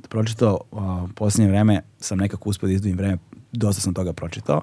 pročitao 0.09 0.59
a, 0.71 0.77
u 1.03 1.13
posljednje 1.15 1.49
vreme, 1.49 1.81
sam 1.99 2.17
nekako 2.17 2.49
uspio 2.49 2.67
da 2.67 2.73
izdvojim 2.73 2.97
vreme, 2.97 3.17
dosta 3.51 3.81
sam 3.81 3.93
toga 3.93 4.13
pročitao, 4.13 4.61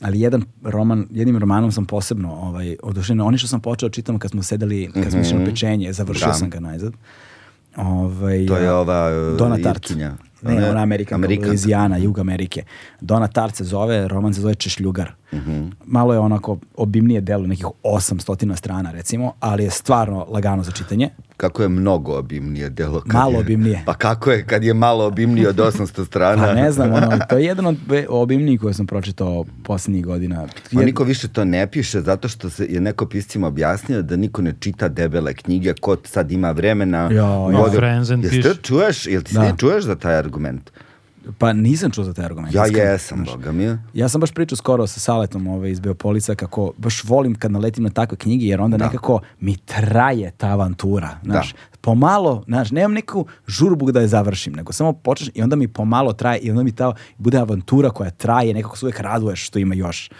ali 0.00 0.20
jedan 0.20 0.44
roman, 0.62 1.06
jednim 1.10 1.38
romanom 1.38 1.72
sam 1.72 1.84
posebno 1.84 2.32
ovaj, 2.32 2.76
odušen. 2.82 3.20
Oni 3.20 3.38
što 3.38 3.48
sam 3.48 3.60
počeo 3.60 3.88
čitam 3.88 4.18
kad 4.18 4.30
smo 4.30 4.42
sedeli, 4.42 4.90
kad 4.94 5.10
smo 5.12 5.20
išli 5.20 5.38
na 5.38 5.44
pečenje, 5.44 5.92
završio 5.92 6.26
Da. 6.26 6.34
sam 6.34 6.50
ga 6.50 6.60
najzad. 6.60 6.92
Ovaj, 7.76 8.46
To 8.46 8.56
je 8.56 8.72
ova, 8.72 9.10
Donna 9.38 9.56
Tartt. 9.62 9.84
Irkinja. 9.90 10.14
Ne, 10.42 10.70
ona 10.70 10.82
Amerikanka, 10.82 11.14
Amerikanka. 11.14 11.48
Louisiana, 11.48 11.96
Jug 11.96 12.18
Amerike. 12.18 12.62
Donna 13.00 13.28
Tartt 13.28 13.56
se 13.56 13.64
zove, 13.64 14.08
roman 14.08 14.34
se 14.34 14.40
zove 14.40 14.54
Češljugar. 14.54 15.12
Mhm. 15.32 15.62
Malo 15.86 16.12
je 16.12 16.18
onako 16.18 16.58
obimnije 16.76 17.20
delo, 17.20 17.46
nekih 17.46 17.66
800 17.84 18.56
strana 18.56 18.90
recimo, 18.92 19.32
ali 19.40 19.64
je 19.64 19.70
stvarno 19.70 20.26
lagano 20.28 20.62
za 20.62 20.72
čitanje. 20.72 21.08
Kako 21.36 21.62
je 21.62 21.68
mnogo 21.68 22.18
obimnije 22.18 22.70
delo. 22.70 23.00
kad 23.00 23.12
Malo 23.12 23.32
je- 23.32 23.38
obimnije. 23.38 23.82
Pa 23.86 23.94
kako 23.94 24.30
je 24.30 24.46
kad 24.46 24.64
je 24.64 24.74
malo 24.74 25.04
obimnije 25.06 25.48
od 25.48 25.56
800 25.56 26.04
strana? 26.04 26.42
Pa 26.42 26.54
ne 26.54 26.72
znam, 26.72 26.92
ono, 26.92 27.18
to 27.20 27.38
je 27.38 27.44
jedan 27.44 27.66
od 27.66 27.76
obimnijih 28.08 28.60
koje 28.60 28.74
sam 28.74 28.86
pročitao 28.86 29.44
posljednjih 29.64 30.04
godina. 30.04 30.46
Ma 30.72 30.80
Je- 30.80 30.86
niko 30.86 31.04
više 31.04 31.28
to 31.28 31.44
ne 31.44 31.66
piše 31.66 32.00
zato 32.00 32.28
što 32.28 32.50
se 32.50 32.66
je 32.66 32.80
neko 32.80 33.06
piscima 33.06 33.46
objasnio 33.46 34.02
da 34.02 34.16
niko 34.16 34.42
ne 34.42 34.54
čita 34.60 34.88
debele 34.88 35.34
knjige, 35.34 35.74
ko 35.74 35.96
sad 36.04 36.32
ima 36.32 36.50
vremena. 36.50 37.08
Jo, 37.10 37.50
jo. 37.52 37.70
Frenzen 37.72 38.22
Jeste 38.22 38.54
čuješ, 38.54 39.06
jel 39.06 39.22
ti 39.22 39.34
Da. 39.34 39.42
ne 39.42 39.54
čuješ 39.58 39.84
za 39.84 39.94
taj 39.96 40.14
argument? 40.16 40.70
Pa 41.38 41.52
nisam 41.52 41.90
čuo 41.90 42.04
za 42.04 42.12
taj 42.12 42.24
argument. 42.24 42.54
Ja 42.54 42.66
iskreno, 42.66 42.90
jesam, 42.90 43.18
znaš. 43.18 43.30
boga 43.30 43.52
mi. 43.52 43.78
Ja 43.94 44.08
sam 44.08 44.20
baš 44.20 44.32
pričao 44.32 44.56
skoro 44.56 44.86
sa 44.86 45.00
Saletom 45.00 45.46
ovaj, 45.46 45.70
iz 45.70 45.80
Beopolica 45.80 46.34
kako 46.34 46.72
baš 46.76 47.04
volim 47.04 47.34
kad 47.34 47.52
naletim 47.52 47.84
na 47.84 47.90
takve 47.90 48.16
knjige 48.16 48.46
jer 48.46 48.60
onda 48.60 48.76
Da. 48.76 48.84
nekako 48.84 49.20
mi 49.40 49.56
traje 49.56 50.30
ta 50.30 50.46
avantura. 50.48 51.08
Znaš, 51.24 51.52
Da. 51.52 51.58
pomalo, 51.80 52.42
znaš, 52.46 52.70
nemam 52.70 52.92
neku 52.92 53.26
žurbu 53.46 53.92
da 53.92 54.00
je 54.00 54.08
završim, 54.08 54.52
nego 54.52 54.72
samo 54.72 54.92
počneš 54.92 55.30
i 55.34 55.42
onda 55.42 55.56
mi 55.56 55.68
pomalo 55.68 56.12
traje 56.12 56.38
i 56.38 56.50
onda 56.50 56.62
mi 56.62 56.72
ta 56.72 56.94
bude 57.18 57.38
avantura 57.38 57.90
koja 57.90 58.10
traje, 58.10 58.54
nekako 58.54 58.76
se 58.78 58.86
uvijek 58.86 59.00
raduješ 59.00 59.46
što 59.46 59.58
ima 59.58 59.74
još 59.74 60.10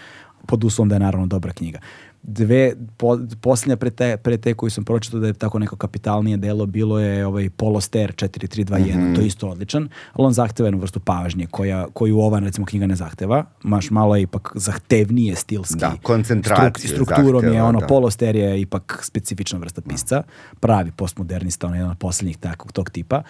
pod 0.45 0.63
uslovom 0.63 0.89
da 0.89 0.95
je 0.95 0.99
naravno 0.99 1.27
dobra 1.27 1.53
knjiga. 1.53 1.79
Dve, 2.25 2.73
po, 2.97 3.19
posljednja 3.41 3.75
pre 3.75 3.89
te, 3.89 4.17
pre 4.17 4.37
te 4.37 4.53
koju 4.53 4.69
sam 4.69 4.83
pročitao 4.83 5.19
da 5.19 5.27
je 5.27 5.33
tako 5.33 5.59
neko 5.59 5.75
kapitalnije 5.75 6.37
delo 6.37 6.65
bilo 6.65 6.99
je 6.99 7.25
ovaj 7.25 7.49
Poloster 7.49 8.13
4321, 8.15 9.15
to 9.15 9.21
je 9.21 9.27
isto 9.27 9.49
odličan, 9.49 9.89
ali 10.13 10.25
on 10.25 10.33
zahteva 10.33 10.67
jednu 10.67 10.79
vrstu 10.79 10.99
pažnje 10.99 11.47
koja, 11.51 11.87
koju 11.93 12.19
ova 12.19 12.39
recimo 12.39 12.65
knjiga 12.65 12.87
ne 12.87 12.95
zahteva, 12.95 13.45
maš 13.63 13.89
malo 13.89 14.15
je 14.15 14.21
ipak 14.21 14.51
zahtevnije 14.55 15.35
stilski. 15.35 15.79
Da, 15.79 15.93
koncentraciju 16.03 16.89
Struk- 16.89 16.93
strukturom 16.93 17.43
je 17.43 17.49
zahteva, 17.49 17.67
ono, 17.67 17.79
da. 17.79 17.87
Poloster 17.87 18.35
je 18.35 18.61
ipak 18.61 18.99
specifična 19.03 19.59
vrsta 19.59 19.81
pisca, 19.81 20.23
pravi 20.59 20.91
postmodernista, 20.91 21.67
on 21.67 21.73
je 21.73 21.77
jedan 21.77 21.91
od 21.91 21.97
posljednjih 21.97 22.37
takvog 22.37 22.71
tog 22.71 22.89
tipa. 22.89 23.21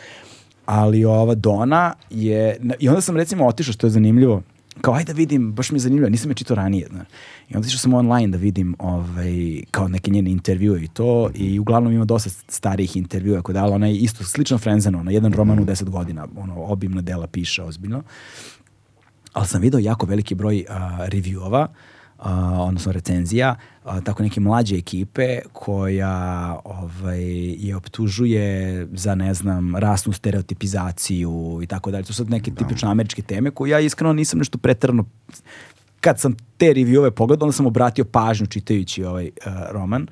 Ali 0.65 1.05
ova 1.05 1.35
Dona 1.35 1.93
je, 2.09 2.57
i 2.79 2.89
onda 2.89 3.01
sam 3.01 3.17
recimo 3.17 3.47
otišao 3.47 3.73
što 3.73 3.87
je 3.87 3.91
zanimljivo, 3.91 4.41
kao 4.81 4.93
ajde 4.93 5.13
da 5.13 5.17
vidim, 5.17 5.53
baš 5.53 5.71
mi 5.71 5.75
je 5.75 5.79
zanimljivo, 5.79 6.09
nisam 6.09 6.31
je 6.31 6.35
čitao 6.35 6.55
ranije. 6.55 6.87
Znaš. 6.91 7.07
I 7.49 7.55
onda 7.55 7.67
išao 7.67 7.79
sam 7.79 7.93
online 7.93 8.27
da 8.27 8.37
vidim 8.37 8.75
ovaj, 8.79 9.61
kao 9.71 9.87
neke 9.87 10.11
njene 10.11 10.31
intervjue 10.31 10.83
i 10.83 10.87
to 10.87 11.29
i 11.35 11.59
uglavnom 11.59 11.93
ima 11.93 12.05
dosta 12.05 12.29
starijih 12.47 12.97
intervjua 12.97 13.41
koje 13.41 13.53
dala, 13.53 13.75
ona 13.75 13.87
je 13.87 13.97
isto 13.97 14.23
slično 14.23 14.57
Frenzenu, 14.57 14.99
ona 14.99 15.11
jedan 15.11 15.33
roman 15.33 15.59
u 15.59 15.65
10 15.65 15.89
godina, 15.89 16.27
ono, 16.35 16.55
obimna 16.55 17.01
dela 17.01 17.27
piše 17.27 17.63
ozbiljno 17.63 18.03
ali 19.33 19.47
sam 19.47 19.61
video 19.61 19.79
jako 19.79 20.05
veliki 20.05 20.35
broj 20.35 20.65
a, 20.69 21.07
reviewova, 21.11 21.67
a, 22.23 22.61
odnosno 22.61 22.91
recenzija, 22.91 23.55
a, 23.83 24.01
tako 24.01 24.23
neke 24.23 24.39
mlađe 24.39 24.75
ekipe 24.75 25.39
koja 25.53 26.57
ovaj, 26.63 27.23
je 27.67 27.75
optužuje 27.75 28.87
za, 28.93 29.15
ne 29.15 29.33
znam, 29.33 29.75
rasnu 29.75 30.13
stereotipizaciju 30.13 31.59
i 31.63 31.67
tako 31.67 31.91
dalje. 31.91 32.03
To 32.03 32.13
su 32.13 32.17
sad 32.17 32.29
neke 32.29 32.51
tipično 32.51 32.91
američke 32.91 33.21
teme 33.21 33.51
koje 33.51 33.69
ja 33.69 33.79
iskreno 33.79 34.13
nisam 34.13 34.39
nešto 34.39 34.57
pretrano 34.57 35.05
kad 36.01 36.19
sam 36.19 36.35
te 36.57 36.65
reviewove 36.65 37.11
pogledao, 37.11 37.45
onda 37.45 37.55
sam 37.55 37.65
obratio 37.65 38.05
pažnju 38.05 38.47
čitajući 38.47 39.03
ovaj 39.03 39.29
a, 39.45 39.67
roman. 39.71 40.07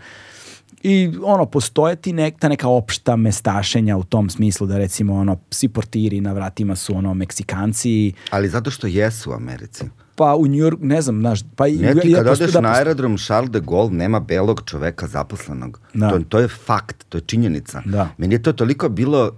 I 0.84 1.14
ono, 1.24 1.46
postoje 1.46 1.96
ti 1.96 2.14
nek, 2.14 2.40
ta 2.40 2.50
neka 2.50 2.68
opšta 2.68 3.16
mestašenja 3.16 3.98
u 3.98 4.04
tom 4.04 4.30
smislu 4.30 4.68
da 4.68 4.78
recimo 4.78 5.16
ono, 5.16 5.38
svi 5.52 5.70
portiri 5.70 6.22
na 6.22 6.34
vratima 6.34 6.76
su 6.76 6.96
ono 6.96 7.14
Meksikanci, 7.14 8.14
Ali 8.30 8.50
zato 8.50 8.72
što 8.72 8.88
jesu 8.88 9.32
u 9.32 9.34
Americi. 9.34 9.86
Pa 10.22 10.36
u 10.36 10.44
New 10.44 10.60
York, 10.60 10.78
ne 10.82 11.02
znam, 11.02 11.20
znaš, 11.20 11.40
pa 11.56 11.68
i- 11.68 11.78
Ne, 11.78 11.96
ti 11.96 12.10
ja 12.10 12.18
kad 12.18 12.28
postoji 12.28 12.46
odeš 12.46 12.54
da 12.54 12.62
na 12.62 12.72
aerodrom 12.72 13.18
Charles 13.18 13.52
de 13.52 13.60
Gaulle, 13.62 13.92
nema 13.94 14.20
belog 14.22 14.62
čoveka 14.66 15.08
zaposlenog. 15.08 15.80
Da. 15.94 16.10
To, 16.10 16.20
to 16.22 16.40
je 16.40 16.48
fakt, 16.48 17.06
to 17.10 17.18
je 17.18 17.22
činjenica. 17.24 17.82
Da. 17.86 18.10
Meni 18.18 18.36
je 18.36 18.42
to 18.42 18.54
toliko 18.54 18.90
bilo 18.92 19.26
uh, 19.26 19.34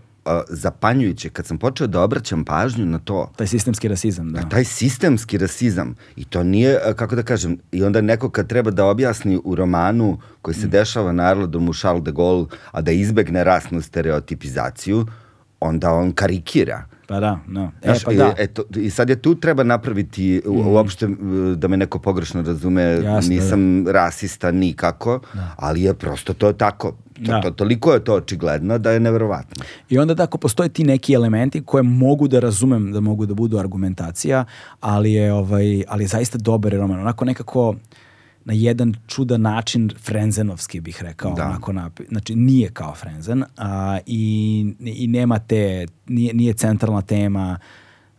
zapanjujuće 0.49 1.29
kad 1.29 1.45
sam 1.45 1.57
počeo 1.57 1.87
da 1.87 2.01
obraćam 2.01 2.45
pažnju 2.45 2.85
na 2.85 2.99
to. 2.99 3.31
Taj 3.35 3.47
sistemski 3.47 3.87
rasizam, 3.87 4.31
da. 4.31 4.41
Na 4.41 4.49
taj 4.49 4.63
sistemski 4.65 5.37
rasizam. 5.37 5.95
I 6.15 6.25
to 6.25 6.43
nije, 6.43 6.79
a, 6.79 6.93
kako 6.93 7.15
da 7.15 7.23
kažem, 7.23 7.57
i 7.71 7.83
onda 7.83 8.01
neko 8.01 8.29
kad 8.29 8.47
treba 8.47 8.71
da 8.71 8.85
objasni 8.85 9.39
u 9.43 9.55
romanu 9.55 10.17
koji 10.41 10.55
Mm. 10.55 10.61
se 10.61 10.67
dešava 10.67 11.11
na 11.11 11.23
aerodromu 11.23 11.73
Charles 11.73 12.03
de 12.03 12.11
Gaulle, 12.11 12.45
a 12.71 12.81
da 12.81 12.91
izbegne 12.93 13.43
rasnu 13.43 13.81
stereotipizaciju, 13.81 15.05
onda 15.59 15.91
on 15.91 16.11
karikira. 16.13 16.85
Pa 17.07 17.19
da, 17.19 17.40
no. 17.48 17.72
E, 17.82 17.85
Znaš, 17.85 18.03
pa 18.03 18.11
i- 18.11 18.15
da. 18.15 18.33
E, 18.38 18.48
to- 18.48 18.64
I 18.75 18.90
sad 18.90 19.09
je 19.09 19.15
tu 19.17 19.35
treba 19.35 19.64
napraviti 19.64 20.41
u- 20.45 20.64
uopšte 20.64 21.06
uh, 21.06 21.14
da 21.53 21.67
me 21.67 21.77
neko 21.77 21.99
pogrešno 21.99 22.41
razume, 22.41 22.82
Jasno, 22.83 23.30
nisam 23.30 23.59
rasista 23.88 24.51
nikako, 24.53 25.19
ali 25.56 25.82
je 25.82 25.93
prosto 25.95 26.33
to 26.33 26.53
tako. 26.53 26.91
To, 27.15 27.22
Da. 27.22 27.41
to, 27.41 27.51
toliko 27.51 27.93
je 27.93 28.03
to 28.03 28.15
očigledno 28.15 28.77
da 28.77 28.91
je 28.91 28.99
neverovatno. 28.99 29.64
I 29.90 29.98
onda 29.98 30.14
da 30.14 30.23
ako 30.23 30.38
postoje 30.38 30.69
ti 30.69 30.83
neki 30.83 31.14
elementi 31.14 31.61
koje 31.61 31.83
mogu 31.83 32.27
da 32.27 32.40
razumem 32.40 32.91
da 32.91 32.99
mogu 32.99 33.25
da 33.25 33.33
budu 33.33 33.57
argumentacija, 33.57 34.45
ali 34.80 35.14
je, 35.14 35.33
ovaj, 35.33 35.83
ali 35.88 36.03
je 36.03 36.07
zaista 36.07 36.38
dobar 36.38 36.73
roman. 36.73 36.99
Onako 36.99 37.25
nekako 37.25 37.75
na 38.45 38.53
jedan 38.53 38.93
čudan 39.07 39.41
način 39.41 39.91
Frenzenovski 39.99 40.81
bih 40.81 41.03
rekao. 41.03 41.33
Da. 41.33 41.43
Onako 41.43 41.72
napi- 41.72 42.07
znači 42.09 42.35
nije 42.35 42.69
kao 42.69 42.95
Frenzen 42.95 43.43
a, 43.57 43.99
i, 44.05 44.65
i 44.80 45.07
nema 45.07 45.39
te, 45.39 45.85
nije, 46.07 46.33
nije 46.33 46.53
centralna 46.53 47.01
tema 47.01 47.59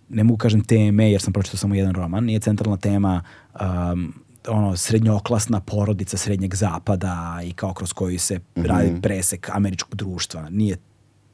ne 0.08 0.24
mogu 0.24 0.38
kažem 0.38 0.64
teme 0.64 1.10
jer 1.10 1.20
sam 1.20 1.32
pročitao 1.32 1.58
samo 1.58 1.74
jedan 1.74 1.94
roman, 1.94 2.24
nije 2.24 2.40
centralna 2.40 2.76
tema 2.76 3.22
um, 3.60 4.14
ono 4.48 4.76
srednjoklasna 4.76 5.60
porodica 5.60 6.16
srednjeg 6.16 6.54
zapada 6.54 7.40
i 7.44 7.52
kao 7.52 7.74
kroz 7.74 7.92
koju 7.92 8.18
se 8.18 8.40
radi 8.54 9.00
presek 9.02 9.50
američkog 9.52 9.94
društva. 9.94 10.48
Nije 10.50 10.76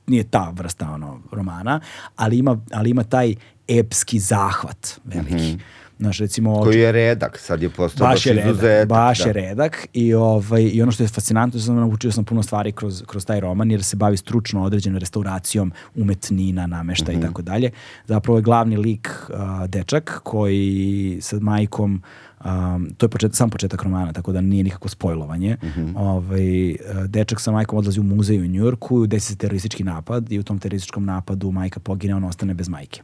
nije 0.06 0.24
ta 0.24 0.52
vrsta 0.56 0.90
ono 0.90 1.20
romana, 1.32 1.80
ali 2.16 2.38
ima, 2.38 2.58
ali 2.72 2.90
ima 2.90 3.04
taj 3.04 3.34
epski 3.68 4.18
zahvat 4.18 5.00
veliki. 5.04 5.58
Znaš, 6.00 6.18
recimo, 6.18 6.62
Koji 6.62 6.78
je 6.78 6.92
redak, 6.92 7.38
sad 7.38 7.62
je 7.62 7.68
postao 7.70 8.08
baš, 8.08 8.26
je 8.26 8.32
redak, 8.32 8.46
izuzetak. 8.46 8.88
baš 8.88 9.18
da. 9.18 9.24
je 9.24 9.32
redak 9.32 9.86
i, 9.92 10.14
ovaj, 10.14 10.62
i 10.64 10.82
ono 10.82 10.92
što 10.92 11.02
je 11.02 11.08
fascinantno, 11.08 11.60
sam 11.60 11.76
naučio 11.76 12.12
sam 12.12 12.24
puno 12.24 12.42
stvari 12.42 12.72
kroz, 12.72 13.02
kroz 13.06 13.26
taj 13.26 13.40
roman 13.40 13.70
jer 13.70 13.82
se 13.82 13.96
bavi 13.96 14.16
stručno 14.16 14.62
određenom 14.62 14.98
restauracijom 14.98 15.72
umetnina, 15.94 16.66
namešta 16.66 17.12
Mhm. 17.12 17.20
i 17.20 17.22
tako 17.22 17.42
dalje. 17.42 17.70
Zapravo 18.06 18.38
je 18.38 18.42
glavni 18.42 18.76
lik 18.76 19.08
a, 19.30 19.66
dečak 19.66 20.20
koji 20.22 21.18
sa 21.20 21.36
majkom 21.40 22.02
Um, 22.44 22.90
to 22.96 23.06
je 23.06 23.10
počet, 23.10 23.34
sam 23.34 23.50
početak 23.50 23.82
romana, 23.82 24.12
tako 24.12 24.32
da 24.32 24.40
nije 24.40 24.64
nikako 24.64 24.88
spojlovanje. 24.88 25.56
Mhm. 25.62 25.96
ovaj, 25.96 26.70
e, 26.70 26.76
dečak 27.06 27.40
sa 27.40 27.52
majkom 27.52 27.78
odlazi 27.78 28.00
u 28.00 28.02
muzej 28.02 28.38
u 28.38 28.46
Njujorku, 28.46 29.06
desi 29.06 29.26
se 29.26 29.36
teroristički 29.36 29.84
napad 29.84 30.32
i 30.32 30.38
u 30.38 30.42
tom 30.42 30.58
terorističkom 30.58 31.04
napadu 31.04 31.50
majka 31.50 31.80
pogine, 31.80 32.14
on 32.14 32.24
ostane 32.24 32.54
bez 32.54 32.68
majke. 32.68 33.02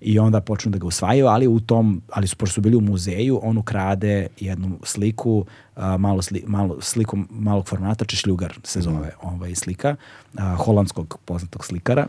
I 0.00 0.18
onda 0.18 0.40
počnu 0.40 0.70
da 0.70 0.78
ga 0.78 0.86
usvajaju, 0.86 1.26
ali 1.26 1.46
u 1.46 1.60
tom, 1.60 2.02
ali 2.12 2.26
su, 2.26 2.36
pošto 2.36 2.54
su 2.54 2.60
bili 2.60 2.76
u 2.76 2.80
muzeju, 2.80 3.40
on 3.42 3.58
ukrade 3.58 4.26
jednu 4.40 4.78
sliku, 4.82 5.44
a, 5.76 5.96
malo, 5.96 6.22
sli, 6.22 6.44
malo 6.46 6.80
sliku 6.80 7.18
malog 7.30 7.68
formata, 7.68 8.04
Češljugar 8.04 8.58
se 8.64 8.80
zove 8.80 9.10
ovaj, 9.22 9.54
slika, 9.54 9.96
a, 10.38 10.54
holandskog 10.54 11.18
poznatog 11.24 11.64
slikara. 11.64 12.06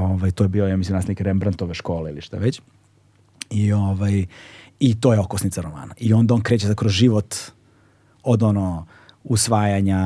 Ovaj, 0.00 0.30
to 0.30 0.44
je 0.44 0.48
bio, 0.48 0.66
ja 0.66 0.76
mislim, 0.76 0.96
nasnik 0.96 1.20
Rembrandtove 1.20 1.74
škole 1.74 2.10
ili 2.10 2.20
šta 2.20 2.36
već. 2.36 2.60
I, 3.50 3.72
ovaj, 3.72 4.26
I 4.84 4.94
to 4.94 5.12
je 5.12 5.20
okosnica 5.20 5.60
romana. 5.60 5.94
I 5.98 6.12
onda 6.12 6.34
on 6.34 6.40
kreće 6.40 6.66
za 6.66 6.74
kroz 6.74 6.92
život 6.92 7.34
od 8.22 8.42
ono 8.42 8.86
usvajanja 9.24 10.00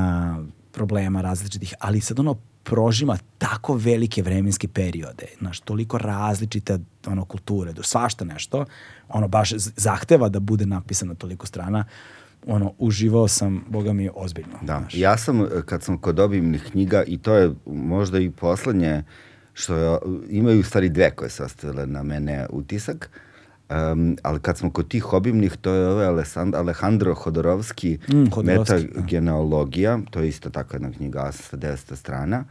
problema 0.72 1.20
različitih, 1.20 1.74
ali 1.80 2.00
sad 2.00 2.20
ono 2.20 2.34
prožima 2.62 3.18
tako 3.38 3.74
velike 3.74 4.22
vremenske 4.22 4.68
periode, 4.68 5.26
znaš, 5.38 5.60
toliko 5.60 5.98
različite 5.98 6.78
ono, 7.06 7.24
kulture, 7.24 7.72
svašta 7.82 8.24
nešto, 8.24 8.64
ono 9.08 9.28
baš 9.28 9.52
zahteva 9.56 10.28
da 10.28 10.40
bude 10.40 10.66
napisano 10.66 11.14
toliko 11.14 11.46
strana, 11.46 11.84
ono, 12.46 12.72
uživao 12.78 13.28
sam, 13.28 13.64
boga 13.68 13.92
mi, 13.92 14.10
ozbiljno. 14.14 14.58
Da, 14.62 14.78
znaš. 14.78 14.94
ja 14.94 15.16
sam, 15.16 15.46
kad 15.66 15.82
sam 15.82 15.98
kod 15.98 16.18
obimnih 16.18 16.68
knjiga, 16.70 17.02
i 17.06 17.18
to 17.18 17.34
je 17.34 17.54
možda 17.66 18.18
i 18.18 18.30
poslednje, 18.30 19.02
što 19.52 19.76
je, 19.76 19.98
imaju 20.28 20.60
u 20.60 20.64
stvari 20.64 20.88
dve 20.88 21.10
koje 21.10 21.30
su 21.30 21.44
ostavile 21.44 21.86
na 21.86 22.02
mene 22.02 22.46
utisak, 22.50 23.10
um, 23.70 24.16
ali 24.22 24.40
kad 24.40 24.58
smo 24.58 24.70
kod 24.70 24.88
tih 24.88 25.12
obimnih, 25.12 25.56
to 25.56 25.72
je 25.72 25.88
ovaj 25.88 26.06
Alessand- 26.06 26.56
Alejandro 26.56 27.14
Hodorovski, 27.14 27.98
Mm, 28.08 28.24
Hodorowski, 28.26 28.44
da. 28.74 28.82
Metagenealogija, 28.90 29.98
to 30.10 30.20
je 30.20 30.28
isto 30.28 30.50
tako 30.50 30.76
jedna 30.76 30.90
knjiga 30.90 31.32
sa 31.32 31.56
900 31.56 31.96
strana, 31.96 32.44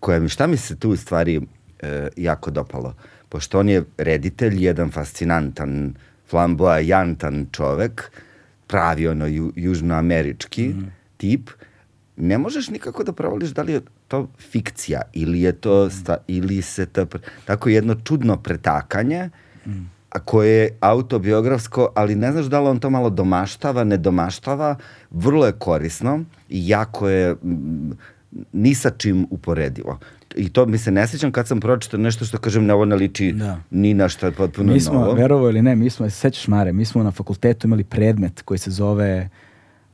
koja 0.00 0.20
mi, 0.20 0.28
šta 0.28 0.46
mi 0.46 0.56
se 0.56 0.76
tu 0.76 0.90
u 0.90 0.96
stvari 0.96 1.40
e, 1.80 2.08
jako 2.16 2.50
dopalo? 2.50 2.94
Pošto 3.28 3.58
on 3.58 3.68
je 3.68 3.84
reditelj, 3.98 4.64
jedan 4.64 4.90
fascinantan, 4.90 5.94
flamboyantan 6.30 7.46
čovek, 7.52 8.10
pravi 8.66 9.08
ono 9.08 9.26
ju, 9.26 9.52
južnoamerički 9.56 10.74
tip, 11.16 11.50
ne 12.16 12.38
možeš 12.38 12.68
nikako 12.70 13.04
da 13.04 13.12
provališ 13.12 13.50
da 13.50 13.62
li 13.62 13.72
je 13.72 13.80
to 14.08 14.28
fikcija 14.40 15.02
ili 15.12 15.42
je 15.42 15.52
to 15.52 15.90
sta, 15.90 16.16
ili 16.28 16.62
se 16.62 16.86
to 16.86 17.06
tako 17.44 17.68
jedno 17.68 17.94
čudno 17.96 18.36
pretakanje 18.36 19.30
a 19.66 19.68
koje 20.18 20.56
je 20.56 20.76
autobiografsko, 20.80 21.88
ali 21.94 22.14
ne 22.14 22.32
znaš 22.32 22.46
da 22.46 22.60
li 22.60 22.68
on 22.68 22.78
to 22.78 22.90
malo 22.90 23.10
domaštava, 23.10 23.84
ne 23.84 23.96
domaštava, 23.96 24.76
vrlo 25.10 25.46
je 25.46 25.52
korisno 25.52 26.24
i 26.48 26.68
jako 26.68 27.08
je 27.08 27.34
mm, 27.34 27.92
ni 28.52 28.74
sa 28.74 28.90
čim 28.90 29.26
uporedivo. 29.30 29.98
I 30.36 30.48
to 30.48 30.66
mi 30.66 30.78
se 30.78 30.90
ne 30.90 31.06
sjećam 31.06 31.32
kad 31.32 31.48
sam 31.48 31.60
pročitao 31.60 32.00
nešto 32.00 32.24
što 32.24 32.38
kažem 32.38 32.66
ne 32.66 32.74
ovo 32.74 32.84
ne 32.84 32.96
liči 32.96 33.32
Da. 33.32 33.60
ni 33.70 33.94
na 33.94 34.08
je 34.22 34.32
potpuno 34.32 34.72
Mi 34.72 34.80
smo, 34.80 34.94
novo. 34.94 35.12
verovo 35.14 35.48
ili 35.48 35.62
ne, 35.62 35.76
mi 35.76 35.90
smo, 35.90 36.10
sećaš 36.10 36.48
Mare, 36.48 36.72
mi 36.72 36.84
smo 36.84 37.02
na 37.02 37.10
fakultetu 37.10 37.66
imali 37.66 37.84
predmet 37.84 38.42
koji 38.42 38.58
se 38.58 38.70
zove 38.70 39.28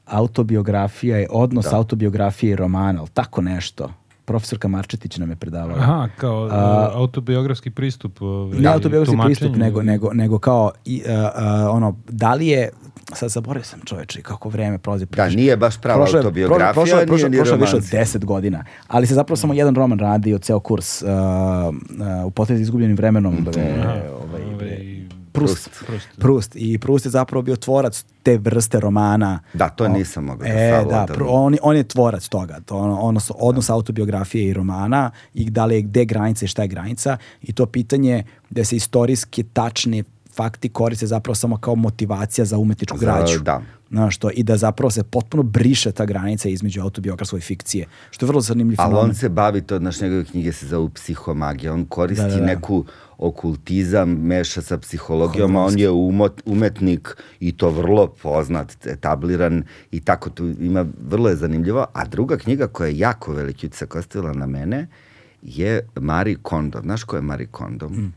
autobiografija 0.06 1.20
i 1.20 1.26
odnos 1.30 1.72
autobiografije 1.72 2.52
i 2.52 2.56
romana, 2.56 3.00
ali 3.00 3.08
tako 3.08 3.40
nešto. 3.42 3.92
Profesorka 4.24 4.68
Marčetić 4.68 5.16
nam 5.16 5.30
je 5.30 5.36
predavala. 5.36 5.74
Aha, 5.74 6.08
kao 6.16 6.42
A- 6.42 6.88
uh, 6.88 6.96
autobiografski 6.96 7.70
pristup. 7.70 8.22
ovaj, 8.22 8.58
Ne 8.58 8.68
autobiografski 8.68 9.12
tumačenje. 9.12 9.34
pristup, 9.34 9.56
nego, 9.56 9.82
nego, 9.82 10.12
nego 10.12 10.38
kao, 10.38 10.70
i, 10.84 11.02
uh, 11.06 11.12
uh, 11.12 11.20
ono, 11.70 11.96
da 12.08 12.34
li 12.34 12.46
je, 12.46 12.70
sad 13.12 13.30
zaboravio 13.30 13.64
sam 13.64 13.80
čoveče, 13.80 14.18
i 14.18 14.22
kako 14.22 14.48
vreme 14.48 14.78
prolazi. 14.78 15.06
Da, 15.06 15.28
nije 15.28 15.56
baš 15.56 15.78
prava 15.78 15.98
Prošlo 15.98 16.16
je- 16.16 16.20
autobiografija, 16.20 16.72
prošlo, 16.72 16.90
je- 16.90 16.96
nije 16.96 17.06
prošlo, 17.06 17.28
ni 17.28 17.36
prošlo 17.36 17.54
je 17.54 17.58
više 17.58 17.76
od 17.76 17.82
romanci. 17.84 17.96
10 18.10 18.24
godina, 18.24 18.64
ali 18.88 19.06
se 19.06 19.14
zapravo 19.14 19.36
samo 19.36 19.54
jedan 19.54 19.74
roman 19.74 19.98
radio, 19.98 20.38
ceo 20.38 20.60
kurs 20.60 21.02
uh, 21.02 21.08
uh, 21.08 21.16
u 22.26 22.30
potrezi 22.30 22.62
izgubljenim 22.62 22.96
vremenom, 22.96 23.36
bre, 23.42 23.74
ovaj, 24.20 24.56
bre, 24.58 24.78
Ovaj, 25.34 25.46
Prust. 25.46 25.70
Proust. 25.86 26.08
Prust. 26.18 26.52
I 26.56 26.78
Prust 26.78 27.04
je 27.04 27.10
zapravo 27.10 27.42
bio 27.42 27.56
tvorac 27.56 28.04
te 28.22 28.38
vrste 28.38 28.80
romana. 28.80 29.40
Da, 29.54 29.68
to 29.68 29.88
nisam 29.88 30.24
mogao 30.24 30.38
da 30.38 30.54
E, 30.54 30.70
da, 30.70 30.80
savladam. 30.80 31.16
pr- 31.16 31.26
on, 31.28 31.56
on 31.62 31.76
je 31.76 31.84
tvorac 31.84 32.28
toga. 32.28 32.60
To 32.60 32.76
ono, 32.76 32.98
odnos, 32.98 33.30
odnos 33.36 33.70
autobiografije 33.70 34.44
i 34.44 34.52
romana 34.52 35.10
i 35.34 35.50
da 35.50 35.64
li 35.64 35.74
je 35.74 35.82
gde 35.82 36.04
granica 36.04 36.44
i 36.44 36.48
šta 36.48 36.62
je 36.62 36.68
granica. 36.68 37.16
I 37.42 37.52
to 37.52 37.66
pitanje 37.66 38.24
da 38.50 38.64
se 38.64 38.76
istorijski 38.76 39.42
tačni 39.42 40.04
fakti 40.34 40.68
koriste 40.68 41.06
zapravo 41.06 41.34
samo 41.34 41.56
kao 41.56 41.74
motivacija 41.74 42.44
za 42.44 42.58
umetničku 42.58 42.98
građu. 42.98 43.38
da. 43.38 43.62
Znaš 43.90 44.16
što, 44.16 44.30
I 44.30 44.42
da 44.42 44.56
zapravo 44.56 44.90
se 44.90 45.02
potpuno 45.02 45.42
briše 45.42 45.92
ta 45.92 46.04
granica 46.04 46.48
između 46.48 46.80
autobiografskoj 46.82 47.40
fikcije. 47.40 47.86
Što 48.10 48.26
je 48.26 48.28
vrlo 48.28 48.40
zanimljiv 48.40 48.76
Ali 48.80 48.90
fenomen. 48.90 49.10
on 49.10 49.14
se 49.14 49.28
bavi, 49.28 49.60
to 49.62 49.78
naš 49.78 50.00
njegove 50.00 50.24
knjige 50.24 50.52
se 50.52 50.66
zovu 50.66 50.88
psihomagija, 50.88 51.72
on 51.72 51.84
koristi 51.84 52.24
Da, 52.24 52.30
da, 52.30 52.36
da. 52.36 52.46
neku 52.46 52.84
okultizam, 53.18 54.10
meša 54.10 54.62
sa 54.62 54.78
psihologijom, 54.78 55.56
a 55.56 55.64
on 55.64 55.78
je 55.78 55.90
umot, 55.90 56.42
umetnik 56.46 57.16
i 57.40 57.52
to 57.52 57.70
vrlo 57.70 58.06
poznat, 58.06 58.86
etabliran 58.86 59.64
i 59.90 60.00
tako 60.00 60.30
tu 60.30 60.46
ima, 60.60 60.86
vrlo 61.08 61.28
je 61.28 61.36
zanimljivo. 61.36 61.86
A 61.92 62.04
druga 62.04 62.36
knjiga 62.36 62.66
koja 62.66 62.88
je 62.88 62.98
jako 62.98 63.32
veliki 63.32 63.66
utisak 63.66 63.94
ostavila 63.94 64.32
na 64.32 64.46
mene 64.46 64.86
je 65.42 65.88
Marie 66.00 66.36
Kondo. 66.42 66.80
Znaš 66.82 67.04
ko 67.04 67.16
je 67.16 67.22
Marie 67.22 67.46
Kondo? 67.46 67.88
Mm. 67.88 68.12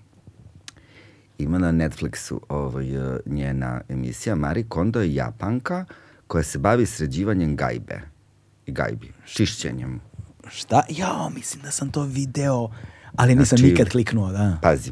Ima 1.38 1.58
na 1.58 1.72
Netflixu 1.72 2.40
ovaj, 2.50 2.96
eh, 2.96 3.20
njena 3.26 3.82
emisija. 3.90 4.36
Marie 4.36 4.66
Kondo 4.70 5.02
je 5.02 5.16
japanka 5.16 5.86
koja 6.28 6.44
se 6.44 6.58
bavi 6.60 6.86
sređivanjem 6.86 7.56
gajbe 7.56 8.02
i 8.66 8.72
gajbi, 8.72 9.14
čišćenjem. 9.26 10.00
Šta? 10.48 10.84
Jao, 10.90 11.30
mislim 11.30 11.64
da 11.64 11.72
sam 11.72 11.92
to 11.92 12.04
video, 12.04 12.70
ali 13.16 13.36
nisam 13.36 13.58
Znači- 13.58 13.72
nikad 13.72 13.90
kliknuo, 13.90 14.32
da. 14.32 14.58
Pazi, 14.62 14.92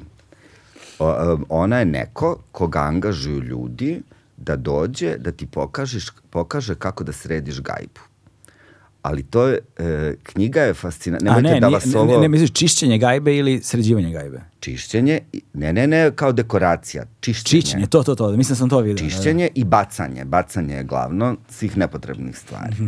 o, 0.99 1.33
um, 1.33 1.45
ona 1.49 1.80
je 1.80 1.85
neko 1.85 2.39
koga 2.51 2.80
angažuju 2.80 3.39
ljudi 3.39 4.01
da 4.38 4.55
dođe 4.55 5.17
da 5.17 5.31
ti 5.31 5.45
pokažeš, 5.45 6.09
pokaže 6.30 6.75
kako 6.75 7.03
da 7.03 7.11
središ 7.11 7.61
gajbu. 7.61 7.99
Ali 9.03 9.23
to 9.23 9.48
je, 9.48 9.59
e, 9.77 10.15
knjiga 10.23 10.61
je 10.61 10.73
fascinantna. 10.73 11.32
A 11.32 11.35
Nemojte 11.35 11.53
ne, 11.53 11.59
da 11.59 11.67
vas 11.67 11.85
ne, 11.85 11.99
ovo 11.99 12.14
ne, 12.14 12.17
ne, 12.17 12.27
misliš 12.27 12.51
čišćenje 12.51 12.98
gajbe 12.98 13.35
ili 13.35 13.61
sređivanje 13.64 14.11
gajbe? 14.11 14.41
čišćenje, 14.59 15.19
ne, 15.53 15.73
ne, 15.73 15.88
ne, 15.88 16.11
kao 16.15 16.32
dekoracija, 16.32 17.06
čišćenje. 17.19 17.61
Čišćenje, 17.61 17.88
to, 17.88 18.03
to, 18.03 18.15
to, 18.15 18.32
mislim 18.32 18.53
da 18.53 18.59
sam 18.59 18.69
to 18.69 18.80
vidio. 18.80 18.95
da, 18.95 19.03
da. 19.03 19.09
Čišćenje 19.09 19.49
i 19.56 19.64
bacanje. 19.64 20.25
Bacanje 20.25 20.75
je 20.75 20.83
glavno 20.83 21.35
svih 21.49 21.77
nepotrebnih 21.77 22.38
stvari. 22.38 22.73
Mhm. 22.73 22.88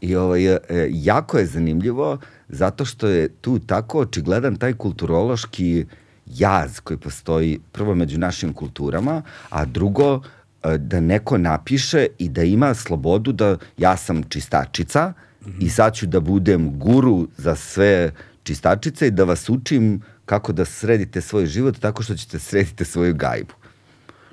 I 0.00 0.16
ovaj, 0.16 0.46
e, 0.46 0.60
jako 0.90 1.38
je 1.38 1.46
zanimljivo 1.46 2.18
zato 2.48 2.84
što 2.84 3.06
je 3.06 3.28
tu 3.28 3.58
tako 3.58 3.98
očigledan 3.98 4.56
taj 4.56 4.72
kulturološki 4.72 5.86
jaz 6.26 6.80
koji 6.80 6.96
postoji 6.96 7.60
prvo 7.72 7.94
među 7.94 8.18
našim 8.18 8.52
kulturama, 8.52 9.22
a 9.50 9.64
drugo 9.64 10.20
e, 10.62 10.78
da 10.78 11.00
neko 11.00 11.38
napiše 11.38 12.06
i 12.18 12.28
da 12.28 12.42
ima 12.42 12.74
slobodu 12.74 13.32
da 13.32 13.56
ja 13.78 13.96
sam 13.96 14.22
čistačica 14.22 15.12
i 15.60 15.68
sad 15.68 15.94
ću 15.94 16.06
da 16.06 16.20
budem 16.20 16.78
guru 16.78 17.28
za 17.36 17.54
sve 17.56 18.12
čistačice 18.42 19.06
i 19.06 19.10
da 19.10 19.24
vas 19.24 19.48
učim 19.48 20.02
kako 20.26 20.52
da 20.52 20.64
sredite 20.64 21.20
svoj 21.20 21.46
život 21.46 21.78
tako 21.78 22.02
što 22.02 22.14
ćete 22.14 22.38
sredite 22.38 22.84
svoju 22.84 23.14
gajbu. 23.14 23.54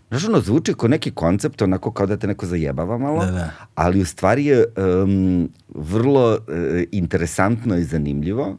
Znaš, 0.10 0.26
ono, 0.26 0.40
zvuči 0.42 0.74
kao 0.74 0.90
neki 0.90 1.12
koncept, 1.12 1.62
onako 1.62 1.92
kao 1.92 2.06
da 2.06 2.18
te 2.18 2.28
neko 2.28 2.46
zajebava 2.46 2.98
malo, 2.98 3.26
Da, 3.26 3.32
da. 3.32 3.52
ali 3.76 4.02
u 4.02 4.06
stvari 4.06 4.46
je 4.46 4.66
um, 4.66 5.50
vrlo 5.76 6.34
uh, 6.34 6.40
interesantno 6.92 7.78
i 7.78 7.84
zanimljivo 7.84 8.58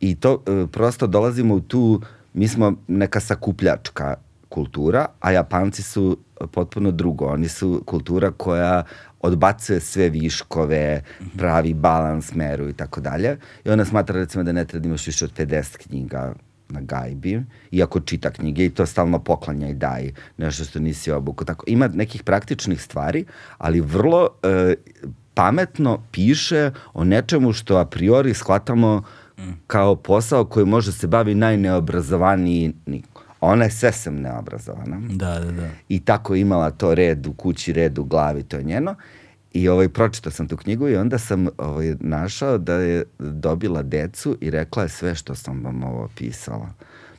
i 0.00 0.14
to 0.14 0.32
uh, 0.34 0.70
prosto 0.70 1.06
dolazimo 1.06 1.54
u 1.54 1.60
tu, 1.60 2.00
mi 2.34 2.48
smo 2.48 2.72
neka 2.88 3.20
sakupljačka 3.20 4.14
kultura, 4.48 5.06
a 5.20 5.30
Japanci 5.30 5.82
su 5.82 6.18
potpuno 6.52 6.90
drugo. 6.90 7.26
Oni 7.26 7.48
su 7.48 7.82
kultura 7.86 8.30
koja 8.30 8.84
odbacuje 9.24 9.80
sve 9.80 10.08
viškove, 10.08 11.02
pravi 11.36 11.74
balans 11.74 12.34
meru 12.34 12.68
i 12.68 12.72
tako 12.72 13.00
dalje. 13.00 13.36
I 13.64 13.70
ona 13.70 13.84
smatra 13.84 14.18
recimo 14.20 14.44
da 14.44 14.52
ne 14.52 14.64
treba 14.64 14.82
da 14.82 14.88
imaš 14.88 15.06
više 15.06 15.24
od 15.24 15.32
50 15.36 15.76
knjiga 15.76 16.34
na 16.68 16.80
gajbi, 16.80 17.42
iako 17.70 18.00
čita 18.00 18.30
knjige 18.30 18.64
i 18.64 18.70
to 18.70 18.86
stalno 18.86 19.18
poklanja 19.18 19.68
i 19.68 19.74
daj 19.74 20.12
nešto 20.36 20.64
što 20.64 20.80
nisi 20.80 21.10
obuku. 21.10 21.44
Tako, 21.44 21.64
ima 21.68 21.88
nekih 21.88 22.22
praktičnih 22.22 22.82
stvari, 22.82 23.24
ali 23.58 23.80
vrlo 23.80 24.28
e, 24.42 24.74
pametno 25.34 26.02
piše 26.12 26.70
o 26.94 27.04
nečemu 27.04 27.52
što 27.52 27.76
a 27.76 27.84
priori 27.84 28.34
shvatamo 28.34 29.02
kao 29.66 29.96
posao 29.96 30.44
koji 30.44 30.66
može 30.66 30.92
se 30.92 31.06
bavi 31.06 31.34
najneobrazovaniji 31.34 32.72
niko. 32.86 33.23
Ona 33.44 33.64
je 33.64 33.70
sesem 33.70 34.20
neobrazovana. 34.20 35.00
Da, 35.10 35.40
da, 35.40 35.52
da. 35.52 35.68
I 35.88 36.00
tako 36.00 36.34
je 36.34 36.40
imala 36.40 36.70
to 36.70 36.94
red 36.94 37.26
u 37.26 37.32
kući, 37.32 37.72
red 37.72 37.98
u 37.98 38.04
glavi, 38.04 38.42
to 38.42 38.56
je 38.56 38.62
njeno. 38.62 38.94
I 39.52 39.68
ovaj, 39.68 39.88
pročitao 39.88 40.32
sam 40.32 40.48
tu 40.48 40.56
knjigu 40.56 40.88
i 40.88 40.96
onda 40.96 41.18
sam 41.18 41.48
ovaj, 41.58 41.94
našao 42.00 42.58
da 42.58 42.74
je 42.74 43.04
dobila 43.18 43.82
decu 43.82 44.36
i 44.40 44.50
rekla 44.50 44.82
je 44.82 44.88
sve 44.88 45.14
što 45.14 45.34
sam 45.34 45.64
vam 45.64 45.84
ovo 45.84 46.08
pisala. 46.16 46.68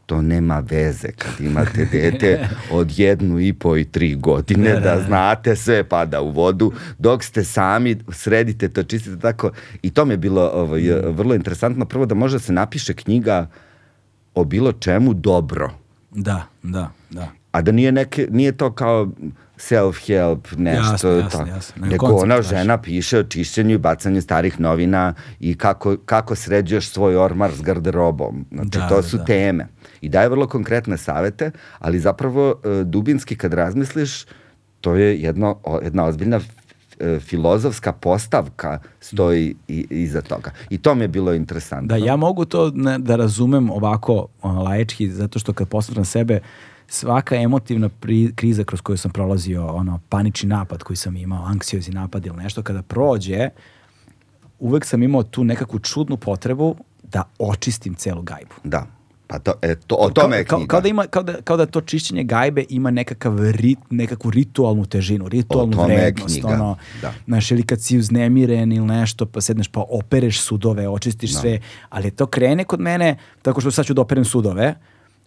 To 0.06 0.22
nema 0.22 0.60
veze 0.60 1.08
kad 1.12 1.46
imate 1.46 1.86
dete 1.92 2.48
od 2.72 3.00
jednu 3.00 3.40
i 3.40 3.54
po 3.54 3.78
i 3.78 3.86
tri 3.86 4.16
godine, 4.16 4.80
da, 4.80 5.04
znate 5.08 5.56
sve 5.56 5.84
pada 5.84 6.22
u 6.22 6.32
vodu, 6.32 6.72
dok 6.98 7.24
ste 7.24 7.44
sami 7.44 7.98
sredite 8.10 8.70
to, 8.70 8.84
čistite 8.84 9.20
tako. 9.20 9.52
I 9.82 9.90
to 9.90 10.06
mi 10.06 10.14
je 10.14 10.18
bilo 10.18 10.52
ovaj, 10.54 10.82
vrlo 11.04 11.36
interesantno. 11.36 11.86
Prvo 11.86 12.06
da 12.06 12.16
može 12.16 12.36
da 12.36 12.40
se 12.40 12.54
napiše 12.54 12.94
knjiga 12.94 13.48
o 14.36 14.44
bilo 14.44 14.72
čemu 14.72 15.14
dobro. 15.14 15.85
Da, 16.16 16.48
da, 16.64 16.92
da. 17.10 17.28
A 17.52 17.62
da 17.62 17.72
nije, 17.72 17.92
neke, 17.92 18.28
nije 18.32 18.52
to 18.52 18.72
kao 18.72 19.08
self-help, 19.58 20.58
nešto 20.58 20.92
Jasno, 20.92 21.10
jasno, 21.10 21.40
tako. 21.40 21.50
jasno. 21.50 21.86
Nego 21.86 22.06
ona 22.06 22.42
žena 22.42 22.82
piše 22.82 23.20
o 23.20 23.24
čišćenju 23.24 23.76
i 23.76 23.78
bacanju 23.78 24.22
starih 24.22 24.60
novina 24.60 25.14
i 25.40 25.58
kako, 25.58 25.98
kako 26.06 26.36
sređuješ 26.36 26.90
svoj 26.90 27.16
ormar 27.16 27.52
s 27.52 27.62
garderobom. 27.62 28.46
Znači, 28.52 28.70
Da, 28.70 28.90
to 28.90 28.96
da, 28.96 29.04
su 29.04 29.18
da. 29.18 29.26
teme. 29.26 29.68
I 30.02 30.10
daje 30.10 30.30
vrlo 30.30 30.48
konkretne 30.48 30.98
savete, 30.98 31.52
ali 31.80 32.00
zapravo 32.00 32.62
e, 32.64 32.84
dubinski 32.84 33.36
kad 33.36 33.54
razmisliš, 33.54 34.26
to 34.82 34.96
je 34.96 35.22
jedno, 35.22 35.60
jedna 35.84 36.06
ozbiljna 36.06 36.40
e, 37.00 37.20
filozofska 37.20 37.92
postavka 37.92 38.80
stoji 39.00 39.56
i, 39.68 39.88
iza 39.90 40.22
toga. 40.22 40.52
I 40.70 40.78
to 40.78 40.96
mi 40.96 41.04
je 41.04 41.08
bilo 41.08 41.34
interesantno. 41.34 41.88
Da, 41.88 41.96
ja 41.96 42.16
mogu 42.16 42.46
to 42.46 42.72
ne, 42.76 43.00
da 43.00 43.16
razumem 43.16 43.70
ovako 43.70 44.28
laički, 44.44 45.10
zato 45.10 45.40
što 45.40 45.54
kad 45.54 45.68
posmatram 45.68 46.06
sebe, 46.06 46.40
svaka 46.88 47.36
emotivna 47.36 47.90
pri, 47.90 48.32
kriza 48.36 48.64
kroz 48.64 48.82
koju 48.82 48.98
sam 48.98 49.12
prolazio, 49.12 49.68
ono, 49.68 50.00
panični 50.10 50.50
napad 50.50 50.84
koji 50.84 50.98
sam 50.98 51.18
imao, 51.18 51.46
anksiozni 51.46 51.94
napad 51.94 52.26
ili 52.26 52.38
nešto, 52.38 52.64
kada 52.64 52.82
prođe, 52.82 53.50
uvek 54.60 54.86
sam 54.86 55.04
imao 55.04 55.24
tu 55.24 55.44
nekakvu 55.44 55.80
čudnu 55.80 56.18
potrebu 56.18 56.76
da 57.04 57.24
očistim 57.40 57.96
celu 57.96 58.22
gajbu. 58.22 58.54
Da. 58.64 58.95
Pa 59.28 59.40
to, 59.40 59.54
e, 59.62 59.76
to, 59.78 59.96
o 59.96 60.10
tome 60.10 60.38
je 60.38 60.46
kao, 60.46 60.58
knjiga. 60.60 60.70
kao, 60.70 60.82
da 60.82 60.88
ima, 60.88 61.04
kao, 61.04 61.24
da, 61.24 61.42
kao 61.42 61.58
da 61.58 61.66
to 61.66 61.82
čišćenje 61.82 62.24
gajbe 62.24 62.66
ima 62.70 62.92
nekakav 62.92 63.52
rit, 63.52 63.80
nekakvu 63.90 64.32
ritualnu 64.32 64.86
težinu, 64.86 65.28
ritualnu 65.28 65.74
tome 65.74 65.94
je 65.94 66.00
vrednost. 66.02 66.34
knjiga, 66.34 66.48
Ono, 66.48 66.78
da. 67.02 67.14
Znaš, 67.26 67.52
ili 67.52 67.64
kad 67.64 67.82
si 67.82 67.98
uznemiren 67.98 68.72
ili 68.72 68.88
nešto, 68.88 69.26
pa 69.26 69.42
sedneš 69.42 69.68
pa 69.68 69.84
opereš 69.90 70.42
sudove, 70.42 70.90
očistiš 70.90 71.36
sve, 71.36 71.60
ali 71.90 72.12
to 72.12 72.26
krene 72.26 72.64
kod 72.64 72.80
mene 72.80 73.18
tako 73.42 73.62
što 73.62 73.72
sad 73.72 73.86
ću 73.86 73.94
da 73.94 74.02
operem 74.02 74.26
sudove, 74.26 74.76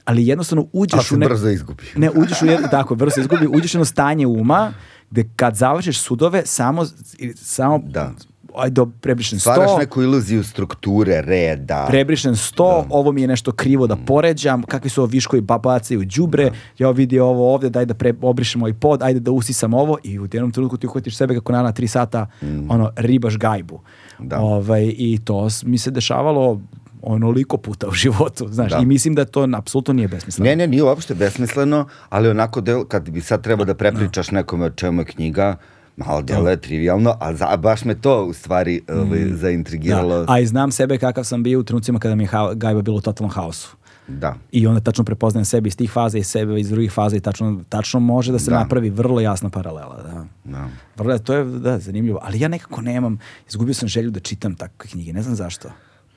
ali 0.04 0.26
jednostavno 0.26 0.66
uđeš 0.72 1.12
u 1.12 1.16
nek- 1.16 1.28
brzo 1.28 1.48
izgubi. 1.48 1.82
Ne, 1.96 2.10
uđeš 2.10 2.42
u 2.42 2.46
jedno, 2.46 2.68
tako, 2.68 2.94
brzo 2.94 3.20
izgubi, 3.20 3.46
uđeš 3.48 3.74
u 3.74 3.76
jedno 3.76 3.84
stanje 3.84 4.26
uma 4.26 4.72
gde 5.10 5.28
kad 5.36 5.54
završiš 5.56 6.00
sudove, 6.00 6.42
samo, 6.46 6.86
samo 7.34 7.78
Da. 7.78 8.12
Ajde, 8.58 8.74
do- 8.74 8.86
prebrišem 8.86 9.38
sto, 9.38 9.52
Stvaraš 9.52 9.78
neku 9.78 10.02
iluziju 10.02 10.44
strukture, 10.44 11.22
reda. 11.22 11.84
prebrišem 11.88 12.36
sto, 12.36 12.86
ovo 12.90 13.12
mi 13.12 13.20
je 13.20 13.28
nešto 13.28 13.52
krivo 13.52 13.86
da 13.86 13.96
poređam, 13.96 14.62
kakvi 14.62 14.90
su 14.90 15.00
ovo 15.00 15.08
viškovi 15.08 15.40
babacaju 15.42 16.04
đubre, 16.06 16.50
ja 16.78 16.90
vidio 16.90 17.26
ovo 17.26 17.54
ovde, 17.54 17.70
daj 17.70 17.84
da 17.84 17.94
pre, 17.94 18.14
obrišem 18.22 18.62
ovaj 18.62 18.74
pod, 18.74 19.02
ajde 19.02 19.20
da 19.20 19.30
usisam 19.30 19.74
ovo 19.74 19.98
i 20.02 20.18
u 20.18 20.24
jednom 20.24 20.50
trenutku 20.52 20.76
ti 20.76 20.86
uhvatiš 20.86 21.16
sebe 21.16 21.34
kako 21.34 21.52
na 21.52 21.72
tri 21.72 21.88
sata 21.88 22.26
ono, 22.68 22.92
ribaš 22.96 23.38
gajbu. 23.38 23.80
Da. 24.18 24.38
Ovaj, 24.40 24.84
I 24.88 25.18
to 25.24 25.48
mi 25.64 25.78
se 25.78 25.90
dešavalo 25.90 26.60
onoliko 27.02 27.56
puta 27.56 27.88
u 27.88 27.92
životu, 27.92 28.48
znaš, 28.48 28.72
Da. 28.72 28.78
i 28.78 28.86
mislim 28.86 29.14
da 29.14 29.24
to 29.24 29.48
apsolutno 29.54 29.94
nije 29.94 30.08
besmisleno. 30.08 30.50
Ne, 30.50 30.56
ne, 30.56 30.66
nije 30.66 30.82
uopšte 30.82 31.14
besmisleno, 31.14 31.86
ali 32.08 32.28
onako 32.28 32.60
del, 32.60 32.84
kad 32.84 33.10
bi 33.10 33.20
sad 33.20 33.42
trebao 33.42 33.64
da 33.64 33.74
prepričaš 33.74 34.30
nekome 34.30 34.66
o 34.66 34.70
čemu 34.70 35.00
je 35.00 35.04
knjiga, 35.04 35.56
malo 35.98 36.22
deluje 36.22 36.56
trivialno, 36.56 37.16
a 37.20 37.34
za, 37.34 37.56
baš 37.56 37.84
me 37.84 37.94
to 37.94 38.24
u 38.24 38.32
stvari 38.32 38.80
ovaj, 38.88 39.24
zaintrigiralo. 39.32 40.22
Mm. 40.22 40.26
Da. 40.26 40.32
A 40.32 40.40
i 40.40 40.46
znam 40.46 40.70
sebe 40.72 40.98
kakav 40.98 41.24
sam 41.24 41.42
bio 41.42 41.60
u 41.60 41.62
trenucima 41.62 41.98
kada 41.98 42.14
mi 42.14 42.22
je 42.22 42.28
ha- 42.28 42.54
gajba 42.54 42.82
bilo 42.82 42.96
u 42.96 43.00
totalnom 43.00 43.30
haosu. 43.30 43.76
Da. 44.08 44.34
I 44.52 44.66
onda 44.66 44.80
tačno 44.80 45.04
prepoznajem 45.04 45.44
sebe 45.44 45.68
iz 45.68 45.76
tih 45.76 45.90
faza 45.90 46.18
i 46.18 46.22
sebe 46.22 46.60
iz 46.60 46.68
drugih 46.70 46.92
faza 46.92 47.16
i 47.16 47.20
tačno, 47.20 47.60
tačno 47.68 48.00
može 48.00 48.32
da 48.32 48.38
se 48.38 48.50
Da. 48.50 48.58
napravi 48.58 48.90
vrlo 48.90 49.20
jasna 49.20 49.50
paralela. 49.50 50.02
Da. 50.02 50.24
Da. 50.44 50.68
Vrlo, 50.96 51.18
to 51.18 51.34
je 51.34 51.44
da, 51.44 51.78
zanimljivo. 51.78 52.18
Ali 52.22 52.40
ja 52.40 52.48
nekako 52.48 52.80
nemam, 52.80 53.18
izgubio 53.48 53.74
sam 53.74 53.88
želju 53.88 54.10
da 54.10 54.20
čitam 54.20 54.54
takve 54.54 54.90
knjige, 54.90 55.12
ne 55.12 55.22
znam 55.22 55.34
zašto. 55.34 55.68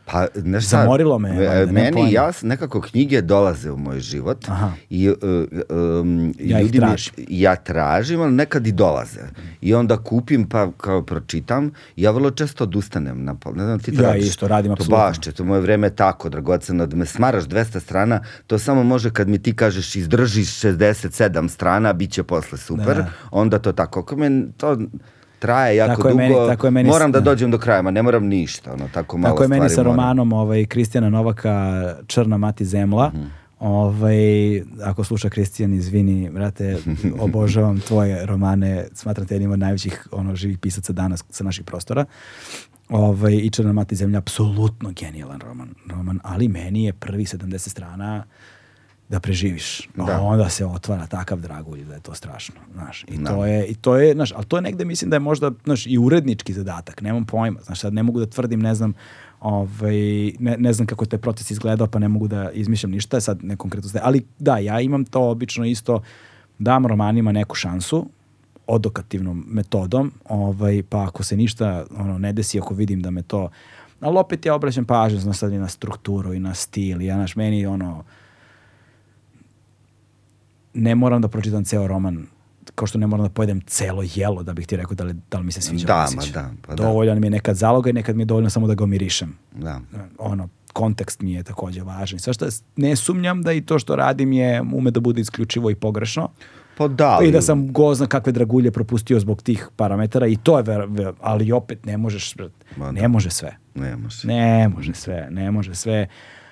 Pa, 0.05 0.27
znaš 0.35 0.65
šta, 0.65 0.77
Zamorilo 0.77 1.19
me, 1.19 1.29
e, 1.29 1.33
valjda, 1.33 1.49
nemam 1.57 1.73
Meni, 1.73 1.91
pojma. 1.93 2.09
ja, 2.09 2.31
nekako 2.41 2.81
knjige 2.81 3.21
dolaze 3.21 3.71
u 3.71 3.77
moj 3.77 3.99
život 3.99 4.45
Aha. 4.47 4.71
i 4.89 5.09
uh, 5.09 5.15
um, 5.99 6.33
Ja 6.39 6.59
ih 6.59 6.65
ljudi 6.65 6.79
mi- 6.79 6.79
tražim. 6.79 7.13
ja 7.19 7.55
tražim, 7.57 8.21
ali 8.21 8.31
nekad 8.33 8.67
i 8.67 8.71
dolaze. 8.71 9.19
I 9.61 9.73
onda 9.73 9.97
kupim 9.97 10.45
pa 10.45 10.71
kao 10.71 11.01
pročitam 11.03 11.65
i 11.95 12.01
ja 12.01 12.11
vrlo 12.11 12.31
često 12.31 12.63
odustanem. 12.63 13.23
Na, 13.23 13.35
ne 13.47 13.63
znam, 13.63 13.79
ti 13.79 13.91
to 13.93 14.03
Ja 14.03 14.15
isto 14.15 14.47
radim, 14.47 14.69
To 14.69 14.73
apsolutno. 14.73 14.97
baš, 14.97 15.19
će, 15.19 15.31
to 15.31 15.43
moje 15.43 15.61
vreme 15.61 15.87
je 15.87 15.95
tako 15.95 16.29
dragoceno, 16.29 16.85
da 16.85 16.95
me 16.95 17.05
smaraš 17.05 17.43
200 17.43 17.79
strana, 17.79 18.19
to 18.47 18.59
samo 18.59 18.83
može 18.83 19.11
kad 19.11 19.27
mi 19.27 19.37
ti 19.39 19.55
kažeš 19.55 19.95
izdržiš 19.95 20.47
67 20.51 21.11
strana, 21.49 21.93
bit 21.93 22.11
će 22.11 22.23
posle 22.23 22.57
super, 22.57 22.95
Da. 22.97 23.09
onda 23.31 23.59
to 23.59 23.71
tako. 23.71 23.99
Ako 23.99 24.15
me 24.15 24.29
to 24.57 24.77
traje 25.41 25.75
jako 25.75 25.89
Tako 25.91 26.07
dugo, 26.09 26.17
meni- 26.17 26.47
tako 26.47 26.67
je 26.67 26.71
meni 26.71 26.89
moram 26.89 27.11
da 27.11 27.19
dođem 27.19 27.51
do 27.51 27.57
kraja, 27.57 27.81
ma 27.81 27.91
ne 27.91 28.01
moram 28.03 28.25
ništa, 28.25 28.73
ono, 28.73 28.87
tako 28.87 29.17
malo 29.17 29.31
Tako 29.31 29.43
je 29.43 29.47
meni 29.49 29.69
sa 29.69 29.75
moram. 29.77 29.85
romanom 29.87 30.33
ovaj, 30.33 30.65
Kristijana 30.65 31.09
Novaka 31.09 31.53
Črna 32.07 32.37
mati 32.37 32.65
zemla. 32.65 33.11
Mhm. 33.15 33.23
Ovaj, 33.59 34.15
ako 34.83 35.03
sluša 35.03 35.29
Kristijan, 35.29 35.73
izvini, 35.73 36.29
brate, 36.29 36.77
obožavam 37.19 37.79
tvoje 37.79 38.25
romane, 38.25 38.85
smatram 38.93 39.27
te 39.27 39.35
jednim 39.35 39.51
od 39.51 39.59
najvećih 39.59 40.07
ono, 40.11 40.35
živih 40.35 40.57
pisaca 40.57 40.93
danas 40.93 41.23
sa 41.29 41.43
naših 41.43 41.65
prostora. 41.65 42.05
Ovaj, 42.89 43.33
I 43.33 43.49
Črna 43.49 43.73
mati 43.73 43.95
zemlja, 43.95 44.17
apsolutno 44.17 44.91
genijalan 44.91 45.39
roman, 45.39 45.69
roman, 45.87 46.19
ali 46.23 46.47
meni 46.47 46.83
je 46.83 46.93
prvi 46.93 47.23
70 47.25 47.69
strana 47.69 48.23
da 49.11 49.19
preživiš. 49.19 49.89
Da. 49.95 50.21
Onda 50.21 50.49
se 50.49 50.65
otvara 50.65 51.07
takav 51.07 51.39
dragulj 51.39 51.83
da 51.83 51.93
je 51.93 51.99
to 51.99 52.13
strašno, 52.13 52.55
znaš. 52.73 53.05
I 53.07 53.17
Da. 53.17 53.29
to 53.29 53.45
je 53.45 53.65
i 53.65 53.75
to 53.75 53.95
je, 53.95 54.13
znaš, 54.13 54.31
ali 54.35 54.45
to 54.45 54.57
je 54.57 54.61
negde 54.61 54.85
mislim 54.85 55.09
da 55.09 55.15
je 55.15 55.19
možda, 55.19 55.51
znaš, 55.63 55.87
i 55.87 55.97
urednički 55.97 56.53
zadatak, 56.53 57.01
nemam 57.01 57.25
pojma. 57.25 57.59
Znaš, 57.61 57.79
sad 57.79 57.93
ne 57.93 58.03
mogu 58.03 58.19
da 58.19 58.25
tvrdim, 58.25 58.59
ne 58.59 58.75
znam, 58.75 58.93
ovaj, 59.39 60.31
ne, 60.39 60.55
ne 60.57 60.73
znam 60.73 60.87
kako 60.87 61.03
je 61.03 61.09
taj 61.09 61.19
proces 61.19 61.51
izgledao, 61.51 61.87
pa 61.87 61.99
ne 61.99 62.07
mogu 62.07 62.27
da 62.27 62.51
izmišljam 62.51 62.91
ništa, 62.91 63.21
sad 63.21 63.43
ne 63.43 63.55
konkretno. 63.55 63.89
Ali 64.03 64.25
da, 64.39 64.57
ja 64.57 64.79
imam 64.79 65.05
to 65.05 65.29
obično 65.29 65.65
isto, 65.65 66.01
dam 66.59 66.85
romanima 66.85 67.31
neku 67.31 67.55
šansu, 67.55 68.07
odokativnom 68.67 69.45
metodom, 69.47 70.11
ovaj, 70.29 70.83
pa 70.89 71.03
ako 71.03 71.23
se 71.23 71.37
ništa 71.37 71.85
ono, 71.97 72.17
ne 72.17 72.33
desi, 72.33 72.59
ako 72.59 72.73
vidim 72.73 73.01
da 73.01 73.11
me 73.11 73.21
to... 73.21 73.49
Ali 73.99 74.17
opet 74.17 74.45
ja 74.45 74.55
obraćam 74.55 74.85
pažnju, 74.85 75.19
znaš, 75.19 75.37
sad 75.37 75.53
i 75.53 75.57
na 75.57 75.67
strukturu 75.67 76.33
i 76.33 76.39
na 76.39 76.53
stil, 76.53 77.01
ja, 77.01 77.15
znaš, 77.15 77.35
meni 77.35 77.65
ono, 77.65 78.03
ne 80.73 80.95
moram 80.95 81.21
da 81.21 81.27
pročitam 81.27 81.63
ceo 81.63 81.87
roman 81.87 82.25
kao 82.75 82.87
što 82.87 82.97
ne 82.97 83.07
moram 83.07 83.25
da 83.25 83.29
pojedem 83.29 83.61
celo 83.61 84.03
jelo 84.15 84.43
da 84.43 84.53
bih 84.53 84.67
ti 84.67 84.77
rekao 84.77 84.95
da 84.95 85.03
li, 85.03 85.15
da 85.31 85.37
li 85.37 85.43
mi 85.45 85.51
se 85.51 85.61
sviđa 85.61 85.87
Da, 85.87 86.07
ma 86.15 86.21
da, 86.33 86.51
pa 86.61 86.75
da. 86.75 86.83
Dovoljan 86.83 87.19
mi 87.19 87.27
je 87.27 87.31
nekad 87.31 87.55
zaloga 87.55 87.89
i 87.89 87.93
nekad 87.93 88.15
mi 88.15 88.21
je 88.21 88.25
dovoljno 88.25 88.49
samo 88.49 88.67
da 88.67 88.73
ga 88.73 88.83
omirišem. 88.83 89.37
Da. 89.51 89.79
Ono, 90.17 90.49
kontekst 90.73 91.21
mi 91.21 91.33
je 91.33 91.43
takođe 91.43 91.83
važan. 91.83 92.19
Sve 92.19 92.33
što 92.33 92.47
ne 92.75 92.95
sumnjam 92.95 93.41
da 93.41 93.51
i 93.51 93.61
to 93.61 93.79
što 93.79 93.95
radim 93.95 94.33
je 94.33 94.61
ume 94.73 94.91
da 94.91 94.99
bude 94.99 95.21
isključivo 95.21 95.69
i 95.69 95.75
pogrešno. 95.75 96.29
Pa 96.77 96.87
da, 96.87 97.19
I 97.23 97.31
da 97.31 97.41
sam 97.41 97.73
gozna 97.73 98.07
kakve 98.07 98.31
dragulje 98.31 98.71
propustio 98.71 99.19
zbog 99.19 99.41
tih 99.41 99.67
parametara 99.75 100.27
i 100.27 100.35
to 100.35 100.57
je, 100.57 100.63
ver, 100.63 100.81
ver- 100.81 101.13
ali 101.21 101.51
opet 101.51 101.85
ne 101.85 101.97
možeš, 101.97 102.35
Ma 102.77 102.91
ne 102.91 103.01
da. 103.01 103.07
može 103.07 103.29
sve. 103.29 103.57
Ne 103.75 103.95
može. 103.95 104.27
Ne 104.27 104.67
može 104.69 104.93
sve, 104.93 105.27
ne 105.31 105.51
može 105.51 105.75
sve. 105.75 106.07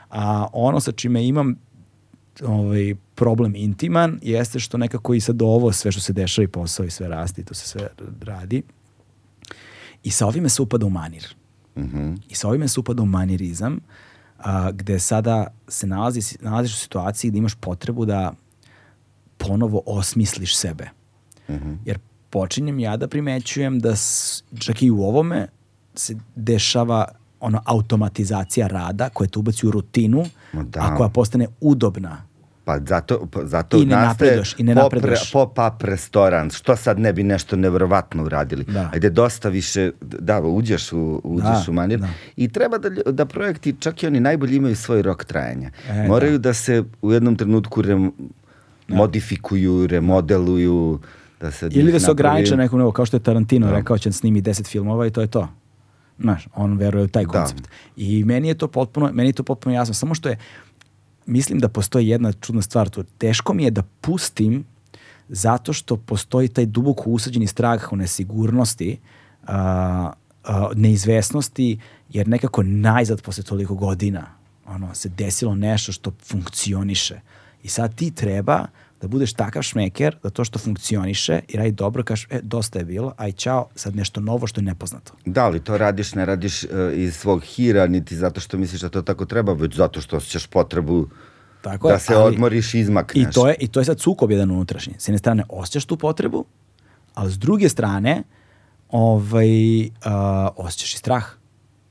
A 0.09 0.47
ono 0.53 0.79
sa 0.79 0.91
čime 0.91 1.27
imam 1.27 1.55
ovaj, 2.41 2.95
problem 3.15 3.55
intiman 3.55 4.19
jeste 4.21 4.59
što 4.59 4.77
nekako 4.77 5.13
i 5.13 5.19
sad 5.19 5.41
ovo 5.41 5.71
sve 5.71 5.91
što 5.91 6.01
se 6.01 6.13
dešava 6.13 6.43
i 6.43 6.47
posao 6.47 6.85
i 6.85 6.89
sve 6.89 7.07
rasti, 7.07 7.43
to 7.43 7.53
se 7.53 7.67
sve 7.67 7.87
radi. 8.21 8.63
I 10.03 10.11
sa 10.11 10.27
ovime 10.27 10.49
se 10.49 10.61
upada 10.61 10.85
u 10.85 10.89
manir. 10.89 11.35
Mhm. 11.77 12.13
I 12.29 12.35
sa 12.35 12.47
ovime 12.47 12.67
se 12.67 12.79
upada 12.79 13.01
u 13.01 13.07
manirizam, 13.07 13.79
a, 14.37 14.71
gde 14.71 14.99
sada 14.99 15.47
se 15.67 15.87
nalazi, 15.87 16.37
nalaziš 16.41 16.73
u 16.73 16.77
situaciji 16.77 17.29
gde 17.31 17.37
imaš 17.37 17.55
potrebu 17.55 18.05
da 18.05 18.33
ponovo 19.37 19.81
osmisliš 19.85 20.57
sebe. 20.57 20.89
Jer 21.85 21.99
počinjem 22.29 22.79
ja 22.79 22.97
da 22.97 23.07
primećujem 23.07 23.79
da 23.79 23.95
s- 23.95 24.43
čak 24.59 24.81
i 24.81 24.91
u 24.91 25.01
ovome 25.01 25.47
se 25.95 26.15
dešava 26.35 27.05
ono 27.39 27.61
automatizacija 27.65 28.67
rada 28.67 29.09
koja 29.09 29.27
te 29.27 29.39
ubaci 29.39 29.67
u 29.67 29.71
rutinu, 29.71 30.25
da. 30.53 30.79
a 30.81 30.95
koja 30.95 31.09
postane 31.09 31.47
udobna. 31.61 32.25
Pa 32.69 32.79
zato, 32.79 33.27
pa 33.27 33.45
zato 33.45 33.77
I 33.77 33.85
ne 33.85 33.95
napreduješ, 33.95 34.55
i 34.57 34.63
ne 34.63 34.73
pop- 34.73 34.83
napreduješ. 34.83 35.31
Pop-up 35.31 35.81
restoran, 35.81 36.49
što 36.49 36.75
sad 36.75 36.99
ne 36.99 37.13
bi 37.13 37.23
nešto 37.23 37.55
nevjerovatno 37.55 38.23
uradili. 38.23 38.63
Da. 38.63 38.89
Ajde, 38.93 39.09
dosta 39.09 39.49
više, 39.49 39.91
da, 40.01 40.41
uđeš 40.41 40.93
u, 40.93 41.21
uđeš 41.23 41.65
Da, 41.65 41.65
u 41.69 41.73
manir. 41.73 41.99
da. 41.99 42.07
I 42.35 42.47
treba 42.47 42.77
da, 42.77 42.89
da 43.11 43.25
projekti, 43.25 43.75
čak 43.79 44.03
i 44.03 44.07
oni 44.07 44.19
najbolji 44.19 44.55
imaju 44.55 44.75
svoj 44.75 45.01
rok 45.01 45.25
trajanja. 45.25 45.71
E, 45.89 46.07
Moraju 46.07 46.37
da. 46.37 46.53
se 46.53 46.83
u 47.01 47.11
jednom 47.11 47.35
trenutku 47.35 47.81
rem, 47.81 48.11
modifikuju, 48.87 49.87
remodeluju, 49.87 50.99
da 51.41 51.51
se 51.51 51.65
od 51.65 51.75
Ili 51.75 51.91
da 51.91 51.99
se 51.99 52.11
ograniče 52.11 52.57
nekom 52.57 52.79
nivou, 52.79 52.91
kao 52.91 53.05
što 53.05 53.17
je 53.17 53.23
Tarantino 53.23 53.67
Da. 53.67 53.73
rekao 53.73 53.97
će 53.97 54.09
da 54.09 54.13
snimi 54.13 54.41
10 54.41 54.67
filmova 54.67 55.07
i 55.07 55.11
to 55.11 55.21
je 55.21 55.27
to. 55.27 55.47
Znaš, 56.19 56.47
on 56.55 56.77
veruje 56.77 57.03
u 57.03 57.07
taj 57.07 57.23
Da. 57.23 57.29
koncept. 57.29 57.67
I 57.97 58.23
meni 58.23 58.47
je 58.47 58.53
to 58.53 58.67
potpuno, 58.67 59.09
meni 59.13 59.29
je 59.29 59.33
to 59.33 59.43
potpuno 59.43 59.75
jasno. 59.75 59.93
Samo 59.93 60.15
što 60.15 60.29
je, 60.29 60.37
mislim 61.29 61.59
da 61.59 61.69
postoji 61.69 62.07
jedna 62.07 62.33
čudna 62.33 62.61
stvar 62.61 62.89
tu. 62.89 63.03
Teško 63.03 63.53
mi 63.53 63.63
je 63.63 63.71
da 63.71 63.83
pustim 64.01 64.65
zato 65.29 65.73
što 65.73 65.97
postoji 65.97 66.47
taj 66.47 66.65
duboko 66.65 67.09
usađeni 67.09 67.47
strah 67.47 67.91
u 67.91 67.95
nesigurnosti, 67.95 68.99
a, 69.47 70.11
a, 70.43 70.69
neizvesnosti, 70.75 71.79
jer 72.09 72.27
nekako 72.27 72.63
najzad 72.63 73.21
posle 73.21 73.43
toliko 73.43 73.75
godina 73.75 74.25
ono, 74.65 74.95
se 74.95 75.09
desilo 75.09 75.55
nešto 75.55 75.91
što 75.91 76.11
funkcioniše. 76.25 77.19
I 77.63 77.67
sad 77.67 77.95
ti 77.95 78.11
treba 78.11 78.65
da 79.01 79.07
budeš 79.07 79.33
takav 79.33 79.63
šmeker 79.63 80.15
da 80.23 80.29
to 80.29 80.43
što 80.43 80.59
funkcioniše 80.59 81.39
i 81.47 81.57
radi 81.57 81.71
dobro, 81.71 82.03
kažeš, 82.03 82.27
e, 82.29 82.39
dosta 82.43 82.79
je 82.79 82.85
bilo, 82.85 83.13
aj 83.17 83.31
čao, 83.31 83.67
sad 83.75 83.95
nešto 83.95 84.21
novo 84.21 84.47
što 84.47 84.61
je 84.61 84.65
nepoznato. 84.65 85.13
Da, 85.25 85.45
ali 85.45 85.63
to 85.63 85.77
radiš, 85.77 86.15
ne 86.15 86.25
radiš 86.25 86.63
uh, 86.63 86.69
iz 86.93 87.15
svog 87.15 87.43
hira, 87.43 87.87
niti 87.87 88.15
zato 88.15 88.39
što 88.39 88.57
misliš 88.57 88.81
da 88.81 88.89
to 88.89 89.01
tako 89.01 89.25
treba, 89.25 89.53
već 89.53 89.75
zato 89.75 90.01
što 90.01 90.17
osjećaš 90.17 90.47
potrebu 90.47 91.07
Tako 91.61 91.87
da 91.87 91.93
je, 91.93 91.99
se 91.99 92.13
ali- 92.15 92.33
odmoriš 92.33 92.73
i 92.73 92.79
izmakneš. 92.79 93.27
I 93.27 93.31
to 93.33 93.47
je, 93.47 93.55
i 93.59 93.67
to 93.67 93.79
je 93.79 93.85
sad 93.85 93.99
sukob 93.99 94.31
jedan 94.31 94.51
unutrašnji. 94.51 94.93
S 94.99 95.07
jedne 95.07 95.17
strane 95.17 95.43
osjećaš 95.49 95.85
tu 95.85 95.97
potrebu, 95.97 96.45
ali 97.13 97.31
s 97.31 97.37
druge 97.37 97.69
strane 97.69 98.23
ovaj, 98.89 99.81
uh, 99.83 99.89
osjećaš 100.55 100.93
i 100.93 100.97
strah. 100.97 101.25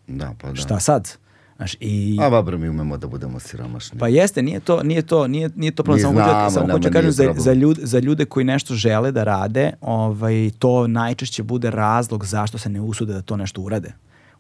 Da, 0.06 0.34
pa 0.40 0.48
da. 0.48 0.54
Šta 0.54 0.80
sad? 0.80 1.18
Znaš, 1.58 1.76
i, 1.80 2.18
A 2.20 2.30
dobro, 2.30 2.58
mi 2.58 2.68
umemo 2.68 2.96
da 2.96 3.06
budemo 3.06 3.40
siromašni. 3.40 3.98
Pa 3.98 4.08
jeste, 4.08 4.42
nije 4.42 4.60
to, 4.60 4.82
nije 4.82 5.02
to, 5.02 5.26
nije, 5.26 5.50
nije 5.56 5.72
to 5.72 5.82
problem. 5.82 5.98
Mi 5.98 6.02
Samo 6.02 6.20
hoću, 6.20 6.30
znamo, 6.30 6.50
samo 6.50 6.72
hoću 6.72 6.82
da 6.82 6.90
kažem 6.90 7.12
za, 7.12 7.34
za, 7.36 7.52
ljude, 7.52 7.86
za 7.86 7.98
ljude 7.98 8.24
koji 8.24 8.44
nešto 8.44 8.74
žele 8.74 9.12
da 9.12 9.24
rade, 9.24 9.72
ovaj, 9.80 10.50
to 10.58 10.86
najčešće 10.86 11.42
bude 11.42 11.70
razlog 11.70 12.24
zašto 12.24 12.58
se 12.58 12.68
ne 12.70 12.80
usude 12.80 13.12
da 13.12 13.22
to 13.22 13.36
nešto 13.36 13.60
urade. 13.60 13.92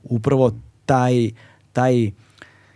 Upravo 0.02 0.52
taj, 0.86 1.30
taj 1.72 2.10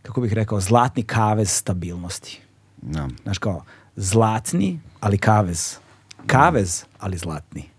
kako 0.02 0.20
bih 0.20 0.32
rekao, 0.32 0.60
zlatni 0.60 1.02
kavez 1.02 1.50
stabilnosti. 1.50 2.40
Da. 2.82 3.08
Znaš 3.22 3.38
kao, 3.38 3.64
zlatni, 3.96 4.80
ali 5.00 5.18
kavez. 5.18 5.76
Kavez, 6.26 6.84
ali 6.98 7.16
zlatni. 7.16 7.71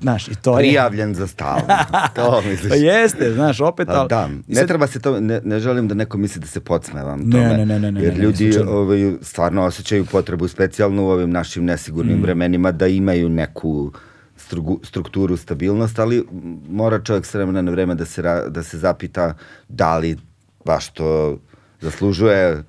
Znaš, 0.00 0.28
i 0.28 0.34
to 0.34 0.50
je... 0.50 0.56
Prijavljen 0.58 1.14
za 1.14 1.26
stalno. 1.26 1.62
to 2.16 2.42
misliš. 2.42 2.68
Pa 2.68 2.74
jeste, 2.76 3.32
znaš, 3.32 3.60
opet... 3.60 3.86
Pa 3.86 3.94
ali- 3.94 4.08
da, 4.08 4.28
ne 4.46 4.54
sad- 4.54 4.68
treba 4.68 4.86
se 4.86 5.00
to, 5.00 5.20
ne, 5.20 5.40
ne 5.44 5.60
želim 5.60 5.88
da 5.88 5.94
neko 5.94 6.18
misli 6.18 6.40
da 6.40 6.46
se 6.46 6.60
podsmevam 6.60 7.20
Ne, 7.20 7.30
tome. 7.32 7.56
ne, 7.56 7.66
ne, 7.66 7.78
ne, 7.80 7.92
ne, 7.92 8.02
jer 8.02 8.12
ne, 8.12 8.18
ne, 8.18 8.24
ljudi 8.24 8.50
ovaj, 8.60 8.98
stvarno 9.22 9.64
osjećaju 9.64 10.04
potrebu, 10.06 10.48
specijalno 10.48 11.04
u 11.04 11.08
ovim 11.08 11.30
našim 11.30 11.64
nesigurnim 11.64 12.18
Mm. 12.18 12.22
vremenima, 12.22 12.72
da 12.72 12.86
imaju 12.86 13.28
neku 13.28 13.92
strugu- 14.38 14.80
strukturu, 14.82 15.36
stabilnost, 15.36 15.98
ali 15.98 16.24
mora 16.68 16.98
čovjek 17.00 17.26
s 17.26 17.34
vremena 17.34 17.62
na 17.62 17.70
vreme 17.70 17.94
da 17.94 18.04
se, 18.04 18.22
ra- 18.22 18.48
da 18.48 18.62
se 18.62 18.78
zapita 18.78 19.34
da 19.68 19.98
li 19.98 20.16
baš 20.64 20.88
to 20.88 21.38
zaslužuje. 21.80 22.62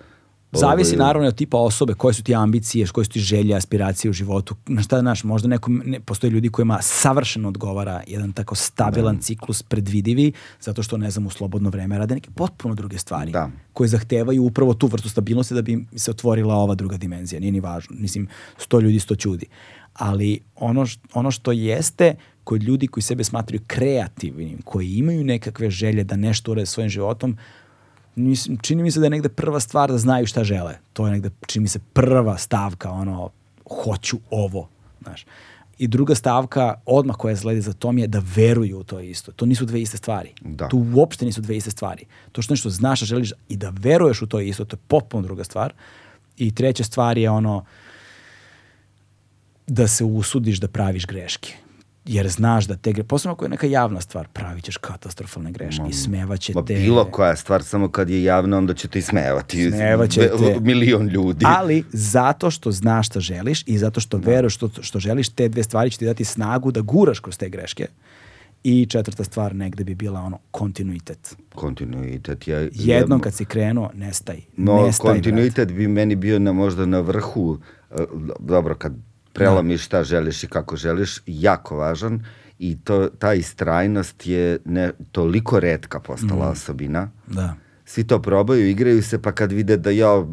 Zavisi 0.52 0.96
naravno 0.96 1.28
od 1.28 1.36
tipa 1.36 1.58
osobe, 1.58 1.94
koje 1.94 2.14
su 2.14 2.24
ti 2.24 2.36
ambicije, 2.36 2.88
koje 2.88 3.06
su 3.06 3.12
ti 3.12 3.20
želje, 3.20 3.56
aspiracije 3.56 4.10
u 4.10 4.14
životu. 4.14 4.56
Na 4.68 4.82
šta, 4.82 5.00
znaš, 5.00 5.24
možda 5.24 5.48
nekom, 5.48 5.82
ne, 5.86 6.00
postoji 6.00 6.32
ljudi 6.32 6.50
kojima 6.50 6.80
savršeno 6.82 7.48
odgovara 7.48 8.02
jedan 8.08 8.32
tako 8.32 8.56
stabilan 8.56 9.18
ciklus, 9.18 9.64
predvidivi, 9.64 10.32
zato 10.62 10.84
što, 10.84 10.98
ne 10.98 11.12
znam, 11.12 11.26
u 11.26 11.30
slobodno 11.30 11.70
vreme 11.70 11.98
rade 11.98 12.16
neke 12.16 12.30
potpuno 12.32 12.76
druge 12.76 12.98
stvari, 12.98 13.32
Da. 13.32 13.50
koje 13.74 13.88
zahtevaju 13.88 14.44
upravo 14.44 14.74
tu 14.74 14.88
vrstu 14.88 15.10
stabilnosti 15.10 15.54
da 15.54 15.62
bi 15.62 15.86
se 15.96 16.12
otvorila 16.12 16.56
ova 16.56 16.76
druga 16.76 16.98
dimenzija. 16.98 17.40
Nije 17.40 17.52
ni 17.52 17.60
važno. 17.60 17.96
Mislim, 18.00 18.28
sto 18.58 18.80
ljudi, 18.80 19.00
sto 19.00 19.16
čudi. 19.16 19.46
Ali 19.94 20.40
ono, 20.56 20.86
š- 20.86 21.00
ono 21.14 21.32
što 21.32 21.52
jeste 21.52 22.16
kod 22.44 22.64
ljudi 22.64 22.88
koji 22.88 23.04
sebe 23.04 23.24
smatraju 23.24 23.62
kreativnim, 23.68 24.62
koji 24.62 24.90
imaju 24.90 25.24
nekakve 25.24 25.70
želje 25.70 26.04
da 26.04 26.16
nešto 26.16 26.52
urede 26.52 26.66
svojim 26.66 26.90
životom, 26.90 27.38
Mislim, 28.20 28.58
čini 28.58 28.84
mi 28.84 28.92
se 28.92 29.00
da 29.00 29.06
je 29.06 29.10
negde 29.10 29.30
prva 29.30 29.60
stvar 29.60 29.92
da 29.92 29.98
znaju 29.98 30.26
šta 30.26 30.44
žele. 30.44 30.78
To 30.94 31.06
je 31.06 31.12
negde, 31.12 31.30
čini 31.48 31.64
mi 31.64 31.70
se, 31.70 31.80
prva 31.94 32.38
stavka, 32.38 32.92
ono, 32.92 33.30
hoću 33.84 34.18
ovo, 34.30 34.70
znaš. 35.02 35.26
I 35.78 35.88
druga 35.88 36.16
stavka, 36.16 36.82
odmah 36.86 37.16
koja 37.16 37.36
sledi 37.36 37.62
za 37.62 37.74
tom 37.74 37.98
je 37.98 38.08
da 38.08 38.22
veruju 38.36 38.80
u 38.80 38.84
to 38.84 39.00
isto. 39.00 39.32
To 39.32 39.46
nisu 39.46 39.66
dve 39.66 39.82
iste 39.82 39.98
stvari. 39.98 40.34
Da. 40.42 40.68
To 40.68 40.86
uopšte 40.96 41.26
nisu 41.26 41.42
dve 41.42 41.58
iste 41.58 41.72
stvari. 41.72 42.06
To 42.32 42.42
što 42.42 42.54
nešto 42.54 42.70
znaš, 42.70 43.02
a 43.02 43.06
želiš 43.06 43.32
i 43.50 43.58
da 43.58 43.74
veruješ 43.80 44.22
u 44.22 44.28
to 44.28 44.40
isto, 44.40 44.66
to 44.66 44.76
je 44.76 44.82
potpuno 44.88 45.24
druga 45.24 45.44
stvar. 45.44 45.74
I 46.38 46.56
treća 46.56 46.84
stvar 46.84 47.18
je 47.18 47.30
ono 47.30 47.66
da 49.68 49.88
se 49.88 50.04
usudiš 50.04 50.60
da 50.60 50.68
praviš 50.68 51.06
greške. 51.06 51.54
Jer 52.10 52.30
znaš 52.30 52.66
da 52.66 52.76
te 52.76 52.92
greške, 52.92 53.08
posebno 53.08 53.34
ako 53.34 53.46
je 53.46 53.50
neka 53.50 53.68
javna 53.68 54.02
stvar, 54.02 54.28
pravit 54.28 54.64
ćeš 54.64 54.78
katastrofalne 54.78 55.52
greške 55.52 55.84
i 55.90 55.94
smevaće 55.94 56.54
te. 56.54 56.74
bilo 56.74 57.06
koja 57.06 57.36
stvar, 57.36 57.64
samo 57.64 57.90
kad 57.90 58.10
je 58.10 58.24
javna, 58.24 58.58
onda 58.58 58.74
će 58.74 58.88
te 58.88 59.00
ismevati. 59.00 59.72
Smevaće 59.72 60.22
Be- 60.22 60.54
te. 60.54 60.60
Milion 60.60 61.08
ljudi. 61.08 61.46
Ali 61.48 61.84
zato 61.92 62.52
što 62.52 62.72
znaš 62.72 63.08
šta 63.08 63.20
želiš 63.20 63.64
i 63.68 63.78
zato 63.78 64.00
što 64.00 64.18
veruješ 64.18 64.56
što, 64.56 64.70
što 64.82 65.00
želiš, 65.00 65.30
te 65.30 65.50
dve 65.50 65.64
stvari 65.64 65.92
će 65.92 65.98
ti 65.98 66.06
dati 66.06 66.26
snagu 66.26 66.72
da 66.72 66.82
guraš 66.82 67.20
kroz 67.20 67.38
te 67.38 67.50
greške. 67.50 67.88
I 68.64 68.86
četvrta 68.86 69.24
stvar 69.24 69.56
negde 69.56 69.84
bi 69.84 69.96
bila 69.96 70.22
ono 70.22 70.40
kontinuitet. 70.52 71.36
Kontinuitet 71.56 72.48
je... 72.48 72.70
Jednom 72.74 73.20
kad 73.20 73.34
si 73.34 73.46
krenuo, 73.46 73.92
nestaj. 73.94 74.42
No, 74.58 74.86
nestaj, 74.86 75.12
kontinuitet 75.12 75.72
bi 75.72 75.88
meni 75.88 76.16
bio 76.16 76.40
na, 76.40 76.54
možda 76.54 76.86
na 76.86 77.00
vrhu, 77.00 77.60
e, 77.92 77.96
dobro, 78.40 78.76
kad 78.76 78.94
prelomiš 79.40 79.82
šta 79.82 80.04
želiš 80.04 80.44
i 80.44 80.48
kako 80.48 80.76
želiš, 80.76 81.22
jako 81.26 81.78
važan 81.78 82.26
i 82.60 82.78
to, 82.78 83.10
ta 83.10 83.34
istrajnost 83.34 84.28
je 84.28 84.60
ne, 84.66 84.92
toliko 85.12 85.60
redka 85.60 86.00
postala 86.00 86.46
Mm. 86.46 86.52
osobina. 86.52 87.10
Da. 87.28 87.54
Svi 87.86 88.04
to 88.04 88.22
probaju, 88.22 88.68
igraju 88.68 89.04
se, 89.04 89.22
pa 89.22 89.32
kad 89.32 89.52
vide 89.52 89.78
da 89.78 89.90
ja, 89.92 90.24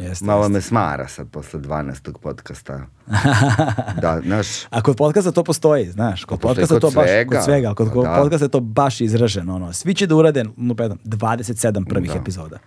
Jeste, 0.00 0.24
malo 0.24 0.40
jeste. 0.40 0.52
me 0.52 0.60
smara 0.60 1.08
sad 1.08 1.28
posle 1.28 1.60
12. 1.60 2.12
podcasta. 2.14 2.86
da, 4.02 4.20
znaš, 4.20 4.46
A 4.70 4.82
kod 4.82 4.96
podcasta 4.96 5.32
to 5.32 5.44
postoji, 5.44 5.86
znaš, 5.86 6.24
kod 6.24 6.40
podcasta 6.40 6.74
kod 6.74 6.80
to 6.82 6.90
baš, 6.90 7.06
svega. 7.06 7.30
kod 7.30 7.44
svega, 7.44 7.74
kod, 7.74 7.86
Pa 7.86 7.92
kod 7.92 8.04
da. 8.04 8.16
podcasta 8.16 8.44
je 8.44 8.50
to 8.50 8.60
baš 8.60 9.00
izraženo, 9.00 9.54
ono, 9.54 9.72
svi 9.72 9.94
će 9.94 10.06
da 10.06 10.16
urade, 10.16 10.44
no, 10.56 10.74
predam, 10.74 10.98
27 11.04 11.84
prvih 11.84 12.10
Da. 12.10 12.16
epizoda. 12.16 12.58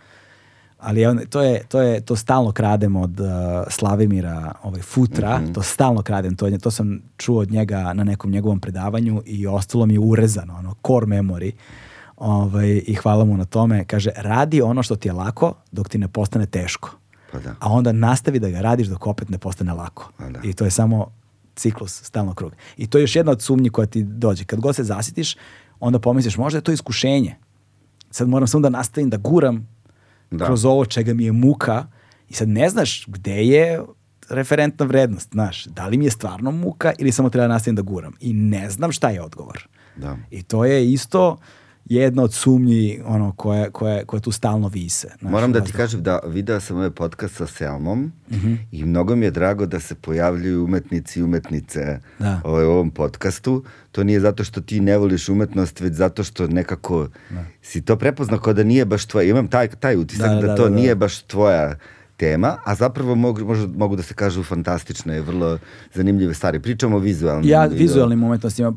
Ali 0.85 1.01
evo, 1.01 1.15
to 1.29 1.41
je, 1.41 1.63
to 1.63 1.81
je, 1.81 2.01
to 2.01 2.15
stalno 2.15 2.51
kradem 2.51 2.95
od 2.95 3.19
uh, 3.19 3.27
Slavimira 3.69 4.51
ovaj, 4.63 4.81
Futra, 4.81 5.39
Mhm. 5.39 5.53
to 5.53 5.61
stalno 5.61 6.01
kradem, 6.01 6.35
to, 6.35 6.57
to 6.57 6.71
sam 6.71 7.01
čuo 7.17 7.39
od 7.39 7.51
njega 7.51 7.93
na 7.93 8.03
nekom 8.03 8.31
njegovom 8.31 8.59
predavanju 8.59 9.21
i 9.25 9.47
ostalo 9.47 9.85
mi 9.85 9.93
je 9.93 9.99
urezano, 9.99 10.55
ono, 10.55 10.75
core 10.87 11.05
memory. 11.05 11.51
Ovaj, 12.17 12.81
I 12.87 12.93
hvala 12.93 13.25
mu 13.25 13.37
na 13.37 13.45
tome. 13.45 13.85
Kaže, 13.85 14.09
radi 14.15 14.61
ono 14.61 14.83
što 14.83 14.95
ti 14.95 15.07
je 15.07 15.13
lako 15.13 15.53
dok 15.71 15.89
ti 15.89 15.97
ne 15.97 16.07
postane 16.07 16.45
teško. 16.45 16.91
Pa 17.31 17.39
da. 17.39 17.55
A 17.59 17.71
onda 17.71 17.91
nastavi 17.91 18.39
da 18.39 18.49
ga 18.49 18.61
radiš 18.61 18.87
dok 18.87 19.07
opet 19.07 19.29
ne 19.29 19.37
postane 19.37 19.73
lako. 19.73 20.11
Pa 20.17 20.29
da. 20.29 20.39
I 20.43 20.53
to 20.53 20.65
je 20.65 20.71
samo 20.71 21.07
ciklus, 21.55 22.03
stalno 22.03 22.33
krug. 22.33 22.53
I 22.77 22.87
to 22.87 22.97
je 22.97 23.03
još 23.03 23.15
jedna 23.15 23.31
od 23.31 23.41
sumnji 23.41 23.69
koja 23.69 23.85
ti 23.85 24.03
dođe. 24.03 24.43
Kad 24.43 24.59
god 24.59 24.75
se 24.75 24.83
zasitiš, 24.83 25.35
onda 25.79 25.99
pomisliš 25.99 26.37
možda 26.37 26.57
je 26.57 26.63
to 26.63 26.71
iskušenje. 26.71 27.35
Sad 28.11 28.27
moram 28.29 28.47
samo 28.47 28.61
da 28.61 28.69
nastavim 28.69 29.09
da 29.09 29.17
guram 29.17 29.67
Da. 30.31 30.45
kroz 30.45 30.65
ovo 30.65 30.85
čega 30.85 31.13
mi 31.13 31.25
je 31.25 31.31
muka 31.31 31.87
i 32.29 32.33
sad 32.33 32.47
ne 32.47 32.69
znaš 32.69 33.05
gde 33.07 33.45
je 33.45 33.81
referentna 34.29 34.85
vrednost, 34.85 35.31
znaš, 35.31 35.65
da 35.65 35.87
li 35.87 35.97
mi 35.97 36.05
je 36.05 36.11
stvarno 36.11 36.51
muka 36.51 36.93
ili 36.97 37.11
samo 37.11 37.29
treba 37.29 37.47
da 37.47 37.53
nastavim 37.53 37.75
da 37.75 37.81
guram. 37.81 38.13
I 38.19 38.33
ne 38.33 38.69
znam 38.69 38.91
šta 38.91 39.09
je 39.09 39.21
odgovor. 39.21 39.67
Da. 39.95 40.17
I 40.31 40.43
to 40.43 40.65
je 40.65 40.91
isto 40.91 41.37
jedna 41.87 42.23
od 42.23 42.33
sumnji 42.33 42.99
ono, 43.05 43.31
koje, 43.31 43.71
koje, 43.71 44.05
koje 44.05 44.21
tu 44.21 44.31
stalno 44.31 44.67
vise. 44.67 45.07
znaš, 45.19 45.31
Moram 45.31 45.51
da 45.51 45.59
ti 45.59 45.63
vazduh. 45.63 45.75
kažem 45.75 46.03
da 46.03 46.19
video 46.25 46.59
sam 46.59 46.77
ovaj 46.77 46.89
podcast 46.91 47.35
sa 47.35 47.47
Selmom 47.47 48.11
Mhm. 48.31 48.53
i 48.71 48.85
mnogo 48.85 49.15
mi 49.15 49.25
je 49.25 49.31
drago 49.31 49.65
da 49.65 49.79
se 49.79 49.95
pojavljuju 49.95 50.63
umetnici 50.63 51.19
i 51.19 51.23
umetnice 51.23 51.99
Da. 52.19 52.41
ovaj, 52.43 52.65
u 52.65 52.69
ovom 52.69 52.91
podcastu. 52.91 53.63
To 53.91 54.03
nije 54.03 54.19
zato 54.19 54.43
što 54.43 54.61
ti 54.61 54.79
ne 54.79 54.97
voliš 54.97 55.29
umetnost, 55.29 55.79
već 55.79 55.93
zato 55.93 56.23
što 56.23 56.47
nekako 56.47 57.07
si 57.61 57.81
to 57.81 57.95
prepoznao 57.95 58.39
kao 58.39 58.53
da 58.53 58.63
nije 58.63 58.85
baš 58.85 59.05
tvoja. 59.05 59.25
Imam 59.25 59.47
taj, 59.47 59.67
taj 59.69 59.95
utisak 59.97 60.29
Da, 60.29 60.35
da, 60.35 60.41
da, 60.41 60.55
to 60.55 60.63
da, 60.63 60.69
da. 60.69 60.75
nije 60.75 60.95
baš 60.95 61.21
tvoja 61.21 61.75
tema, 62.17 62.57
a 62.65 62.75
zapravo 62.75 63.15
mogu, 63.15 63.45
možda, 63.45 63.67
mogu 63.69 63.95
da 63.95 64.03
se 64.03 64.13
kažu 64.13 64.43
fantastične, 64.43 65.21
vrlo 65.21 65.57
zanimljive 65.93 66.33
stvari. 66.33 66.59
Pričamo 66.59 66.95
o 66.95 66.99
vizualnim. 66.99 67.49
Ja, 67.49 67.65
vizualnim 67.65 68.23
umetnostima. 68.23 68.69
Uh, 68.69 68.75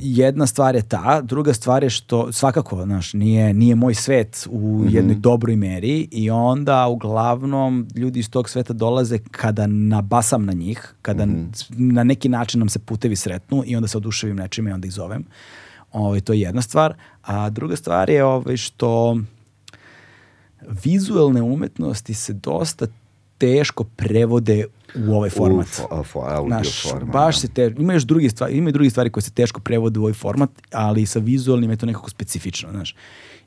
jedna 0.00 0.46
stvar 0.46 0.74
je 0.74 0.82
ta, 0.82 1.20
druga 1.22 1.54
stvar 1.54 1.82
je 1.82 1.90
što 1.90 2.32
svakako, 2.32 2.82
znaš, 2.84 3.12
nije, 3.14 3.54
nije 3.54 3.74
moj 3.74 3.94
svet 3.94 4.46
u 4.50 4.78
Mhm. 4.78 4.94
jednoj 4.96 5.14
dobroj 5.16 5.56
meri 5.56 6.08
i 6.10 6.30
onda 6.30 6.86
uglavnom 6.86 7.86
ljudi 7.94 8.20
iz 8.20 8.30
tog 8.30 8.48
sveta 8.48 8.72
dolaze 8.72 9.18
kada 9.20 9.66
nabasam 9.66 10.44
na 10.44 10.52
njih, 10.52 10.94
kada 11.02 11.26
Mhm. 11.26 11.44
na 11.70 12.04
neki 12.04 12.28
način 12.28 12.58
nam 12.58 12.68
se 12.68 12.78
putevi 12.78 13.16
sretnu 13.16 13.62
i 13.66 13.76
onda 13.76 13.88
se 13.88 13.96
oduševim 13.96 14.36
nečime 14.36 14.70
i 14.70 14.74
onda 14.74 14.86
ih 14.86 14.92
zovem. 14.92 15.24
Ovaj, 15.92 16.20
to 16.20 16.32
je 16.32 16.40
jedna 16.40 16.62
stvar. 16.62 16.94
A 17.22 17.50
druga 17.50 17.76
stvar 17.76 18.10
je 18.10 18.24
ovaj, 18.24 18.56
što 18.56 19.18
vizualne 20.84 21.42
umetnosti 21.42 22.14
se 22.14 22.32
dosta 22.32 22.86
teško 23.38 23.84
prevode 23.84 24.64
u 25.08 25.14
ovaj 25.14 25.30
format. 25.30 25.66
U 25.66 25.70
fo, 25.70 26.02
fo, 26.02 26.20
audio 26.20 26.48
Znaš, 26.48 26.82
forma, 26.82 27.12
baš 27.12 27.36
da. 27.36 27.40
se 27.40 27.48
te, 27.48 27.74
ima 27.78 27.92
još 27.92 28.02
drugi 28.02 28.28
stvari, 28.28 28.56
ima 28.56 28.68
i 28.68 28.72
drugi 28.72 28.90
stvari 28.90 29.10
koje 29.10 29.22
se 29.22 29.30
teško 29.30 29.60
prevode 29.60 29.98
u 29.98 30.02
ovaj 30.02 30.12
format, 30.12 30.50
ali 30.72 31.06
sa 31.06 31.18
vizualnim 31.18 31.70
je 31.70 31.76
to 31.76 31.86
nekako 31.86 32.10
specifično, 32.10 32.70
znaš. 32.70 32.94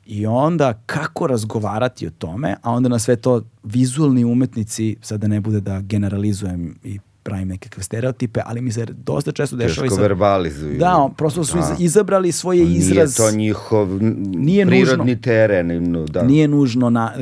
I 0.06 0.26
onda 0.26 0.82
kako 0.86 1.26
razgovarati 1.26 2.06
o 2.06 2.10
tome, 2.10 2.56
a 2.62 2.70
onda 2.70 2.88
na 2.88 2.98
sve 2.98 3.16
to 3.16 3.42
vizualni 3.62 4.24
umetnici, 4.24 4.96
sad 5.02 5.20
da 5.20 5.28
ne 5.28 5.40
bude 5.40 5.60
da 5.60 5.80
generalizujem 5.80 6.78
i 6.84 6.98
pravim 7.22 7.48
nekakve 7.48 7.82
stereotipe, 7.82 8.40
ali 8.44 8.60
mi 8.60 8.72
se 8.72 8.86
dosta 8.86 9.32
često 9.32 9.56
dešava 9.56 9.86
i 9.86 9.88
Teško 9.88 10.02
verbalizuju. 10.02 10.78
Da, 10.78 11.08
prosto 11.16 11.44
su 11.44 11.56
Da. 11.56 11.60
iz- 11.72 11.80
izabrali 11.80 12.32
svoje 12.32 12.64
izraz... 12.66 12.90
Nije 13.18 13.30
to 13.30 13.36
njihov 13.36 13.88
Nije 14.36 14.66
prirodni 14.66 15.04
nužno. 15.04 15.22
teren. 15.22 15.68
Da. 16.06 16.22
Nije 16.22 16.48
nužno 16.48 16.90
na, 16.90 17.12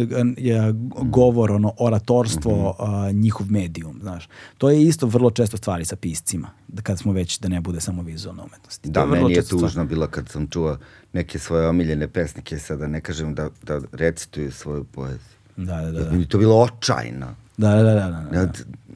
govor, 1.03 1.51
ono, 1.53 1.73
oratorstvo, 1.79 2.77
a, 2.79 3.11
njihov 3.13 3.47
medijum, 3.49 3.99
znaš. 4.03 4.29
To 4.59 4.71
je 4.71 4.83
isto 4.83 5.07
vrlo 5.07 5.31
često 5.31 5.57
stvari 5.57 5.85
sa 5.85 5.97
piscima, 5.97 6.49
da 6.69 6.83
kad 6.83 6.99
smo 6.99 7.13
već, 7.13 7.39
da 7.39 7.49
ne 7.49 7.61
bude 7.61 7.81
samo 7.81 8.03
vizualna 8.03 8.43
umetnost. 8.43 8.83
To 8.83 8.89
Da, 8.91 9.07
meni 9.07 9.31
je 9.31 9.35
često 9.35 9.49
stvar. 9.49 9.61
tužno 9.63 9.85
bilo 9.85 10.07
kad 10.07 10.29
sam 10.29 10.47
čuo 10.47 10.79
neke 11.13 11.39
svoje 11.39 11.69
omiljene 11.69 12.09
pesnike, 12.09 12.59
sada 12.59 12.87
ne 12.87 13.01
kažem 13.01 13.35
da, 13.35 13.51
da 13.63 13.81
recituju 13.93 14.53
svoju 14.53 14.85
poeziju. 14.85 15.39
Da, 15.57 15.77
da, 15.77 15.91
da. 15.93 16.01
Da, 16.01 16.13
Mi 16.13 16.21
je 16.21 16.29
to 16.29 16.39
bilo 16.39 16.57
očajno. 16.57 17.27
da, 17.57 17.69
da, 17.69 17.83
da, 17.83 17.95
da, 17.95 18.11
da. 18.33 18.37
Da, 18.37 18.53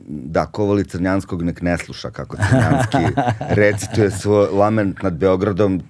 da 0.06 0.47
Kovali 0.47 0.84
Crnjanskog 0.84 1.42
nek 1.42 1.62
ne 1.62 1.78
sluša 1.78 2.10
kako 2.10 2.36
Crnjanski 2.39 3.14
recituje 3.60 4.10
svoj 4.10 4.48
lament 4.48 5.02
nad 5.02 5.12
Beogradom, 5.12 5.82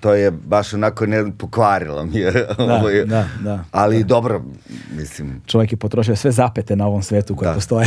to, 0.00 0.14
je 0.14 0.30
baš 0.30 0.74
onako 0.74 1.06
ne 1.06 1.32
pokvarilo 1.32 2.04
mi 2.04 2.16
je. 2.16 2.46
ovo 2.58 2.88
je- 2.88 3.04
da, 3.04 3.28
da, 3.40 3.64
Ali 3.72 4.04
dobro, 4.04 4.42
mislim, 4.90 5.42
Čovjek 5.46 5.72
je 5.72 5.78
potrošio 5.78 6.16
sve 6.16 6.32
zapete 6.32 6.76
na 6.76 6.86
ovom 6.86 7.02
svetu 7.02 7.36
koje 7.36 7.48
Da. 7.48 7.54
postoje. 7.54 7.86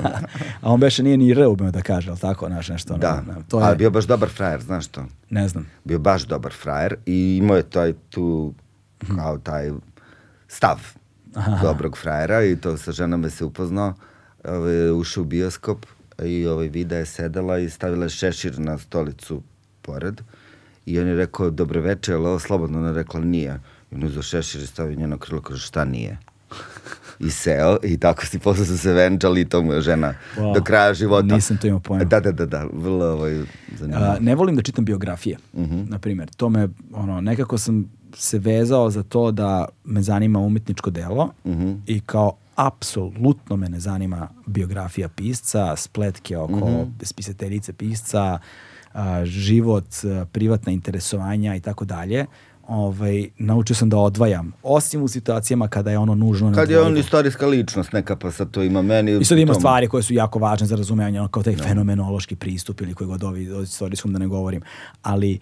A 0.62 0.72
on 0.72 0.80
beše 0.80 1.02
nije 1.02 1.16
ni 1.16 1.30
R 1.30 1.38
umeo 1.40 1.70
da 1.70 1.82
kaže, 1.82 2.10
ali 2.10 2.18
tako, 2.18 2.46
znaš, 2.46 2.68
nešto. 2.68 2.94
da. 2.94 3.22
to 3.48 3.60
je, 3.60 3.66
Ali 3.66 3.76
bio 3.76 3.90
baš 3.90 4.04
dobar 4.04 4.28
frajer, 4.28 4.60
znaš 4.60 4.86
to? 4.86 5.04
ne 5.30 5.48
znam. 5.48 5.66
bio 5.84 5.98
baš 5.98 6.22
dobar 6.22 6.52
frajer 6.52 6.94
i 7.06 7.36
imao 7.36 7.56
je 7.56 7.62
taj 7.62 7.92
tu 8.10 8.54
kao 9.16 9.38
taj 9.38 9.70
stav 10.48 10.78
dobrog 11.62 11.98
frajera 11.98 12.44
i 12.44 12.56
to 12.56 12.76
sa 12.76 12.92
ženom 12.92 13.24
je 13.24 13.30
se 13.30 13.44
upoznao 13.44 13.94
ovaj, 14.44 14.90
ušao 14.90 15.22
u 15.22 15.24
bioskop 15.24 15.86
i 16.24 16.46
ovaj, 16.46 16.68
Vida 16.68 16.96
je 16.96 17.06
sedela 17.06 17.58
i 17.58 17.70
stavila 17.70 18.04
je 18.04 18.08
šešir 18.08 18.58
na 18.58 18.78
stolicu 18.78 19.42
pored 19.82 20.20
i 20.86 21.00
on 21.00 21.06
je 21.06 21.14
rekao 21.14 21.50
dobro 21.50 21.80
večer, 21.80 22.14
ali 22.14 22.26
ovo 22.26 22.38
slobodno 22.38 22.78
ona 22.78 22.88
je 22.88 22.94
rekla 22.94 23.20
nije 23.20 23.60
i 23.90 23.94
on 23.94 24.04
uzeo 24.04 24.22
šešir 24.22 24.62
i 24.62 24.66
stavio 24.66 24.96
njeno 24.96 25.18
krilo 25.18 25.40
kaže 25.40 25.66
šta 25.66 25.84
nije 25.84 26.18
i 27.20 27.30
seo 27.30 27.76
i 27.82 27.98
tako 27.98 28.26
si 28.26 28.38
posle 28.38 28.64
su 28.66 28.78
se 28.78 28.92
venčali 28.92 29.40
i 29.40 29.44
to 29.44 29.62
mu 29.62 29.72
je 29.72 29.80
žena 29.80 30.14
Wow. 30.36 30.54
do 30.54 30.62
kraja 30.62 30.94
života. 30.94 31.34
Nisam 31.34 31.56
to 31.56 31.66
imao 31.66 31.80
pojma. 31.80 32.04
Da, 32.04 32.20
da, 32.20 32.32
da, 32.32 32.46
da, 32.46 32.66
vrlo 32.72 33.06
ovaj, 33.06 33.42
zanimljivo. 33.78 34.10
A, 34.10 34.16
ne 34.20 34.34
volim 34.34 34.56
da 34.56 34.62
čitam 34.62 34.84
biografije, 34.84 35.36
na 35.88 35.98
primjer. 35.98 36.28
To 36.28 36.48
me, 36.48 36.68
ono, 36.92 37.20
nekako 37.20 37.58
sam 37.58 37.90
se 38.14 38.38
vezao 38.38 38.90
za 38.90 39.02
to 39.02 39.30
da 39.30 39.68
me 39.84 40.02
zanima 40.02 40.38
umetničko 40.38 40.90
delo 40.90 41.32
i 41.86 42.00
kao 42.00 42.32
apsolutno 42.66 43.56
me 43.56 43.68
ne 43.68 43.80
zanima 43.80 44.28
biografija 44.46 45.08
pisca, 45.08 45.76
spletke 45.76 46.36
oko 46.36 46.86
spisateljice 47.02 47.72
pisca, 47.72 48.38
a, 48.92 49.24
život, 49.24 49.84
a, 50.04 50.24
privatna 50.32 50.72
interesovanja 50.72 51.54
i 51.54 51.60
tako 51.60 51.84
dalje. 51.84 52.26
Ovaj, 52.68 53.28
naučio 53.38 53.76
sam 53.76 53.88
da 53.88 53.96
odvajam, 53.96 54.52
osim 54.62 55.02
u 55.02 55.08
situacijama 55.08 55.68
kada 55.68 55.90
je 55.90 55.98
ono 55.98 56.14
nužno. 56.14 56.52
Kad 56.54 56.70
je 56.70 56.80
on 56.80 56.96
istorijska 56.96 57.46
ličnost 57.46 57.92
neka, 57.92 58.16
pa 58.16 58.30
sad 58.30 58.50
to 58.50 58.62
ima 58.62 58.82
meni... 58.82 59.18
I 59.20 59.24
sad 59.24 59.38
ima 59.38 59.52
tom- 59.52 59.60
stvari 59.60 59.88
koje 59.88 60.02
su 60.02 60.14
jako 60.14 60.38
važne 60.38 60.66
za 60.66 60.76
razumijevanje, 60.76 61.20
ono 61.20 61.28
kao 61.28 61.42
taj 61.42 61.56
fenomenološki 61.56 62.36
pristup 62.36 62.80
ili 62.80 62.94
koji 62.94 63.08
god 63.08 63.24
ovi 63.24 63.52
o 63.52 63.62
istorijskom 63.62 64.12
da 64.12 64.18
ne 64.18 64.26
govorim. 64.26 64.62
Ali 65.02 65.38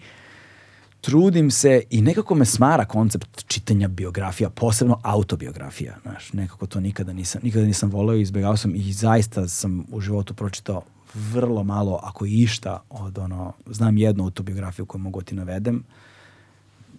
trudim 1.01 1.51
se 1.51 1.81
i 1.89 2.01
nekako 2.01 2.35
me 2.35 2.45
smara 2.45 2.85
koncept 2.85 3.47
čitanja 3.47 3.87
biografija, 3.87 4.49
posebno 4.49 4.99
autobiografija. 5.03 5.97
Znaš, 6.01 6.33
nekako 6.33 6.67
to 6.67 6.79
nikada 6.79 7.13
nisam, 7.13 7.41
nikada 7.43 7.65
nisam 7.65 7.89
voleo 7.89 8.15
i 8.15 8.21
izbjegao 8.21 8.57
sam 8.57 8.75
i 8.75 8.93
zaista 8.93 9.47
sam 9.47 9.85
u 9.91 10.01
životu 10.01 10.33
pročitao 10.33 10.81
vrlo 11.13 11.63
malo, 11.63 11.99
ako 12.03 12.25
išta, 12.25 12.81
od 12.89 13.17
ono, 13.17 13.53
znam 13.65 13.97
jednu 13.97 14.23
autobiografiju 14.23 14.85
koju 14.85 15.01
mogu 15.01 15.21
ti 15.21 15.35
navedem, 15.35 15.83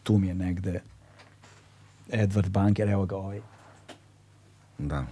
tu 0.02 0.18
mi 0.18 0.26
je 0.26 0.34
negde 0.34 0.80
Edward 2.12 2.48
Banker, 2.48 2.88
evo 2.88 3.06
ga 3.06 3.16
ovaj, 3.16 3.40
Da. 4.78 5.04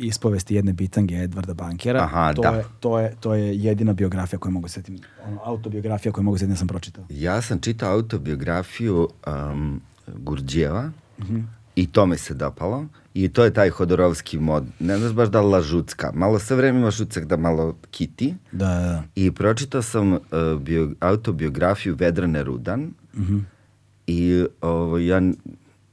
Ispovesti 0.00 0.54
jedne 0.54 0.72
bitange 0.72 1.14
Edvarda 1.16 1.54
Bankera. 1.54 2.00
Aha, 2.00 2.32
to, 2.34 2.42
da. 2.42 2.48
je, 2.48 2.64
to, 2.80 2.98
je, 2.98 3.14
to 3.20 3.34
je 3.34 3.56
jedina 3.56 3.92
biografija 3.92 4.38
koju 4.38 4.52
mogu 4.52 4.68
setim, 4.68 4.98
ono, 5.22 5.40
autobiografija 5.44 6.12
koju 6.12 6.24
mogu 6.24 6.38
setim 6.38 6.50
da 6.50 6.56
sam 6.56 6.68
pročitao. 6.68 7.04
Ja 7.10 7.42
sam 7.42 7.60
čitao 7.60 7.92
autobiografiju 7.92 9.08
um, 9.52 9.80
Gurdjeva 10.08 10.90
Mhm. 11.18 11.40
i 11.76 11.86
to 11.86 12.06
mi 12.06 12.18
se 12.18 12.34
dopalo. 12.34 12.84
I 13.14 13.28
to 13.28 13.44
je 13.44 13.52
taj 13.52 13.70
Hodorovski 13.70 14.38
mod. 14.38 14.64
Ne 14.80 14.98
znaš 14.98 15.12
baš 15.12 15.28
da 15.28 15.40
lažucka. 15.42 16.12
Malo 16.14 16.38
sve 16.38 16.56
vreme 16.56 16.78
imaš 16.78 17.00
ucek 17.00 17.24
da 17.24 17.36
malo 17.38 17.76
kiti. 17.90 18.34
Da, 18.52 18.66
da, 18.66 18.80
da. 18.80 19.02
I 19.14 19.30
pročitao 19.32 19.82
sam 19.82 20.12
uh, 20.12 20.18
bio, 20.60 20.90
autobiografiju 21.00 21.94
Vedrane 21.94 22.42
Rudan 22.42 22.90
Mhm. 23.14 23.38
i 24.06 24.44
ovo, 24.60 24.98
ja 24.98 25.22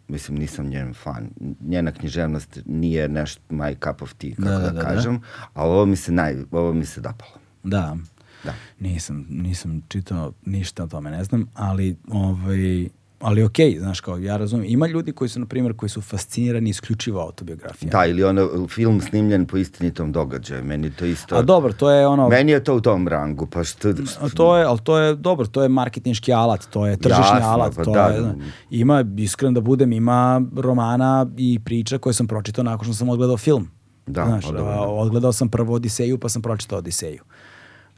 mislim 0.08 0.38
nisam 0.38 0.68
njen 0.68 0.94
fan. 0.94 1.30
Njena 1.62 1.92
književnost 1.92 2.60
nije 2.66 3.10
nešto 3.10 3.42
my 3.50 3.76
cup 3.90 4.02
of 4.02 4.14
tea, 4.14 4.32
kako 4.36 4.50
Da, 4.50 4.58
da, 4.58 4.60
da, 4.60 4.72
da, 4.72 4.72
da. 4.72 4.82
kažem, 4.82 5.22
ali 5.54 5.70
ovo 5.72 5.86
mi 5.86 5.96
se 5.96 6.12
naj, 6.12 6.36
ovo 6.52 6.74
mi 6.74 6.86
se 6.86 7.02
dopalo. 7.02 7.32
Da. 7.64 7.98
Da. 8.44 8.54
Nisam, 8.80 9.26
nisam 9.30 9.82
čitao 9.88 10.34
ništa 10.46 10.84
o 10.84 10.88
tome, 10.88 11.12
ne 11.12 11.24
znam, 11.24 11.48
ali 11.54 11.98
ovaj, 12.08 12.90
ali 13.20 13.44
okej, 13.44 13.78
znaš 13.80 14.00
kao, 14.00 14.18
ja 14.18 14.38
razumijem. 14.38 14.74
Ima 14.74 14.88
ljudi 14.88 15.12
koji 15.12 15.30
su, 15.30 15.40
na 15.40 15.46
primjer, 15.46 15.74
koji 15.74 15.90
su 15.90 16.02
fascinirani 16.02 16.70
isključivo 16.70 17.22
autobiografijama. 17.22 17.92
Da, 17.92 18.06
ili 18.06 18.24
ono 18.24 18.68
film 18.68 19.02
snimljen 19.02 19.46
po 19.46 19.58
istinitom 19.58 20.12
događaju. 20.12 20.64
Meni 20.64 20.92
to 20.92 21.06
isto... 21.06 21.36
A 21.36 21.42
dobro, 21.42 21.74
to 21.74 21.92
je 21.92 22.08
ono... 22.08 22.30
Meni 22.30 22.52
je 22.52 22.64
to 22.64 22.76
u 22.76 22.82
tom 22.82 23.08
rangu, 23.08 23.48
pa 23.48 23.64
što... 23.64 23.94
To 24.36 24.58
je, 24.58 24.66
ali 24.66 24.80
to 24.80 24.98
je 24.98 25.16
dobro, 25.16 25.48
to 25.48 25.64
je 25.64 25.70
marketinški 25.70 26.34
alat, 26.34 26.66
to 26.70 26.88
je 26.88 26.98
tržišni 26.98 27.36
Jasno, 27.36 27.50
alat, 27.50 27.76
pa 27.76 27.84
to 27.84 27.92
da. 27.92 28.06
je, 28.06 28.34
ima, 28.70 29.06
iskren 29.18 29.54
da 29.54 29.62
budem, 29.62 29.94
ima 29.94 30.42
romana 30.56 31.28
i 31.38 31.60
priča 31.66 31.98
koje 31.98 32.14
sam 32.14 32.28
pročitao 32.28 32.64
nakon 32.64 32.86
što 32.86 32.94
sam 32.94 33.10
odgledao 33.10 33.38
film. 33.38 33.68
Da, 34.06 34.26
Znaš, 34.26 34.46
pa 34.46 34.52
da. 34.52 34.80
odgledao 34.82 35.34
sam 35.34 35.50
prvo 35.50 35.74
Odiseju, 35.74 36.18
pa 36.18 36.30
sam 36.30 36.42
pročitao 36.42 36.80
Odiseju. 36.80 37.24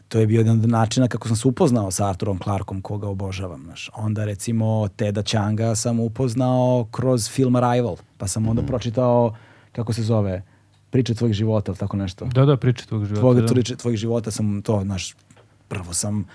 To 0.09 0.19
je 0.19 0.27
bio 0.27 0.37
jedan 0.37 0.59
od 0.59 0.69
načina 0.69 1.07
kako 1.07 1.27
sam 1.27 1.37
se 1.37 1.47
upoznao 1.47 1.91
sa 1.91 2.09
Arturom 2.09 2.39
Clarkom, 2.43 2.81
koga 2.81 3.07
obožavam. 3.07 3.61
Znaš. 3.63 3.89
Onda 3.95 4.25
recimo 4.25 4.87
Teda 4.95 5.23
Changa 5.23 5.75
sam 5.75 5.99
upoznao 5.99 6.87
kroz 6.91 7.29
film 7.29 7.55
Arrival, 7.55 7.95
pa 8.17 8.27
sam 8.27 8.47
onda 8.47 8.61
pročitao, 8.61 9.35
kako 9.71 9.93
se 9.93 10.03
zove, 10.03 10.43
Priče 10.89 11.13
tvojeg 11.13 11.33
života, 11.33 11.71
ili 11.71 11.77
tako 11.77 11.97
nešto 11.97 12.25
Da, 12.25 12.45
da, 12.45 12.57
priča 12.57 12.85
tvog 12.85 13.05
života. 13.05 13.21
tvog, 13.21 13.41
da. 13.41 13.47
tvojeg, 13.47 13.65
tvojeg 13.65 13.97
života 13.97 14.31
sam 14.31 14.61
to, 14.61 14.81
znaš, 14.83 15.15
prvo 15.67 15.93
sam, 15.93 16.25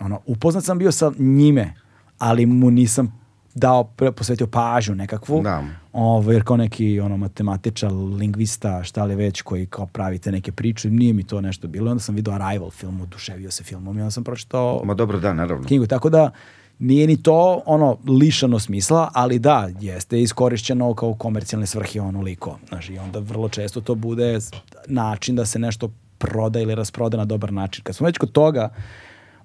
ono, 0.00 0.20
upoznat 0.26 0.64
sam 0.64 0.78
bio 0.78 0.92
sa 0.92 1.12
njime, 1.18 1.74
ali 2.18 2.46
mu 2.46 2.70
nisam 2.70 3.23
dao, 3.54 3.84
posvetio 4.16 4.46
pažnju 4.46 4.94
nekakvu, 4.94 5.42
Da. 5.42 5.64
ovo, 5.92 6.32
jer 6.32 6.44
kao 6.44 6.56
neki 6.56 7.00
ono, 7.00 7.16
matematičar, 7.16 7.92
lingvista, 7.92 8.82
šta 8.84 9.04
li 9.04 9.14
već, 9.14 9.42
koji 9.42 9.66
kao 9.66 9.86
pravite 9.86 10.32
neke 10.32 10.52
priče, 10.52 10.90
nije 10.90 11.12
mi 11.12 11.24
to 11.24 11.40
nešto 11.40 11.68
bilo. 11.68 11.90
Onda 11.90 12.00
sam 12.02 12.14
vidio 12.14 12.32
Arrival 12.32 12.70
film, 12.70 13.00
oduševio 13.00 13.50
se 13.50 13.64
filmom 13.64 13.98
i 13.98 14.00
onda 14.00 14.10
sam 14.10 14.24
pročitao 14.24 14.80
Ma 14.84 14.94
dobro, 14.94 15.20
da, 15.20 15.32
naravno. 15.32 15.66
knjigu, 15.66 15.86
tako 15.86 16.10
da 16.10 16.30
nije 16.78 17.06
ni 17.06 17.22
to 17.22 17.62
ono 17.66 17.98
lišano 18.20 18.58
smisla, 18.58 19.10
ali 19.14 19.38
da, 19.38 19.68
jeste 19.80 20.22
iskorišćeno 20.22 20.94
kao 20.94 21.14
komercijalne 21.14 21.66
svrhe 21.66 22.00
onoliko. 22.00 22.58
Znaš, 22.68 22.90
i 22.90 22.98
onda 22.98 23.18
vrlo 23.18 23.48
često 23.48 23.80
to 23.80 23.94
bude 23.94 24.38
način 24.86 25.36
da 25.36 25.46
se 25.46 25.58
nešto 25.58 25.90
proda 26.18 26.60
ili 26.60 26.74
rasproda 26.74 27.16
na 27.16 27.24
dobar 27.24 27.52
način. 27.52 27.84
Kad 27.84 27.96
smo 27.96 28.06
već 28.06 28.18
kod 28.18 28.32
toga, 28.32 28.68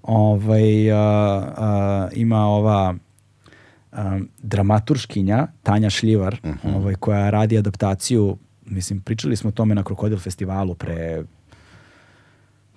ovaj, 0.03 0.91
a, 0.91 0.97
a, 0.97 2.07
ima 2.13 2.45
ova 2.45 2.95
a, 3.91 4.19
dramaturškinja 4.37 5.47
Tanja 5.63 5.89
Šljivar, 5.89 6.37
ovaj, 6.63 6.95
koja 6.95 7.29
radi 7.29 7.57
adaptaciju 7.57 8.37
Mislim, 8.69 9.01
pričali 9.01 9.35
smo 9.35 9.47
o 9.47 9.51
tome 9.51 9.75
na 9.75 9.83
Krokodil 9.83 10.17
festivalu 10.17 10.75
pre 10.75 11.23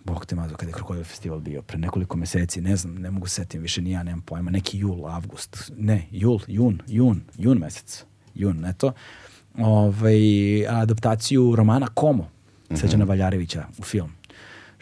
Bog 0.04 0.26
te 0.26 0.34
mazo, 0.34 0.56
kada 0.56 0.70
je 0.70 0.74
Krokodil 0.74 1.04
festival 1.04 1.40
bio, 1.40 1.62
pre 1.62 1.78
nekoliko 1.78 2.16
meseci, 2.16 2.60
ne 2.60 2.76
znam, 2.76 2.94
ne 2.94 3.10
mogu 3.10 3.26
se 3.26 3.34
setim 3.34 3.62
više 3.62 3.82
ni 3.82 3.90
ja, 3.90 4.02
nemam 4.02 4.20
pojma, 4.20 4.50
neki 4.50 4.78
jul, 4.78 5.06
avgust, 5.06 5.72
ne, 5.76 6.06
jul, 6.10 6.40
jun, 6.46 6.82
jun, 6.86 7.20
jun 7.38 7.58
mesec, 7.58 8.04
jun, 8.34 8.64
eto, 8.66 8.92
ovaj, 9.58 10.66
adaptaciju 10.68 11.56
romana 11.56 11.86
Komo, 11.94 12.28
Srećana 12.74 13.04
Valjarevića 13.04 13.64
u 13.78 13.82
film 13.82 14.12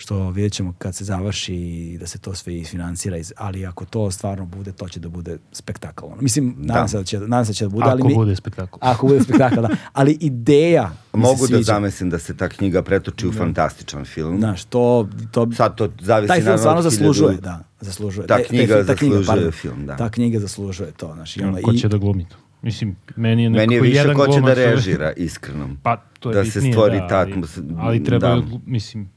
što 0.01 0.31
vidjet 0.31 0.53
ćemo 0.53 0.75
kad 0.75 0.95
se 0.95 1.05
završi 1.05 1.55
i 1.55 1.99
da 1.99 2.07
se 2.07 2.19
to 2.19 2.35
sve 2.35 2.57
isfinansira, 2.57 3.17
iz, 3.17 3.33
ali 3.37 3.67
ako 3.67 3.85
to 3.85 4.11
stvarno 4.11 4.47
bude, 4.47 4.73
to 4.73 4.89
će 4.89 5.01
da 5.01 5.09
bude 5.09 5.39
spektakl. 5.53 6.05
ono. 6.05 6.17
Mislim, 6.20 6.55
nadam, 6.59 6.89
se 6.89 6.97
da 6.97 7.05
će, 7.05 7.19
nadam 7.19 7.45
se 7.45 7.51
da 7.51 7.55
će 7.55 7.65
da 7.65 7.69
bude, 7.69 7.85
ali 7.87 8.01
Ako 8.01 8.09
mi, 8.09 8.15
bude 8.15 8.37
spektakl. 8.37 8.77
ako 8.81 9.07
bude 9.07 9.20
spektakl, 9.23 9.55
da. 9.57 9.69
Ali 9.93 10.12
ideja 10.12 10.91
se 11.12 11.17
Mogu 11.19 11.47
da 11.47 11.62
zamislim 11.62 12.11
da 12.11 12.19
se 12.19 12.37
ta 12.37 12.49
knjiga 12.49 12.83
pretoči 12.83 13.29
u 13.29 13.33
fantastičan 13.33 14.05
film. 14.05 14.39
Znaš, 14.39 14.65
to, 14.65 15.09
to, 15.31 15.49
Sad 15.53 15.77
to 15.77 15.89
zavisi 16.01 16.29
taj 16.29 16.41
film 16.41 16.59
stvarno 16.59 16.83
zaslužuje, 16.83 17.37
da, 17.37 17.65
zaslužuje. 17.81 18.27
Ta 18.27 18.39
E, 18.39 18.45
knjiga 18.45 18.75
fi- 18.77 18.85
zaslužuje 18.85 19.25
pardon, 19.27 19.53
film, 19.53 19.87
da. 19.87 19.97
Ta 19.97 20.11
knjiga 20.11 20.39
zaslužuje 20.41 20.91
to, 20.93 21.12
znaš. 21.15 21.37
I, 21.37 21.43
onda, 21.43 21.61
Ko 21.62 21.73
i, 21.73 21.79
će 21.79 21.89
da 21.89 21.99
glumi 21.99 22.25
to? 22.25 22.37
Mislim, 22.62 22.97
meni 23.17 23.43
je 23.43 23.51
nekako 23.51 23.61
Meni 23.62 23.75
je 23.75 23.81
više 23.83 23.97
jedan 23.97 24.17
ko 24.17 24.23
će 24.23 24.31
da 24.31 24.33
glumac, 24.33 24.59
ali- 24.59 24.67
režira, 24.67 25.12
iskreno. 25.12 25.69
Pa, 25.83 25.97
to 26.20 26.31
je 26.31 26.35
Da 26.35 26.45
se 26.45 26.51
bitnije, 26.51 26.73
stvori 26.73 26.99
da, 26.99 27.09
ta 27.09 27.19
ali- 27.19 27.35
Ali 27.79 28.05
treba, 28.05 28.29
da. 28.29 28.43
mislim, 28.67 29.09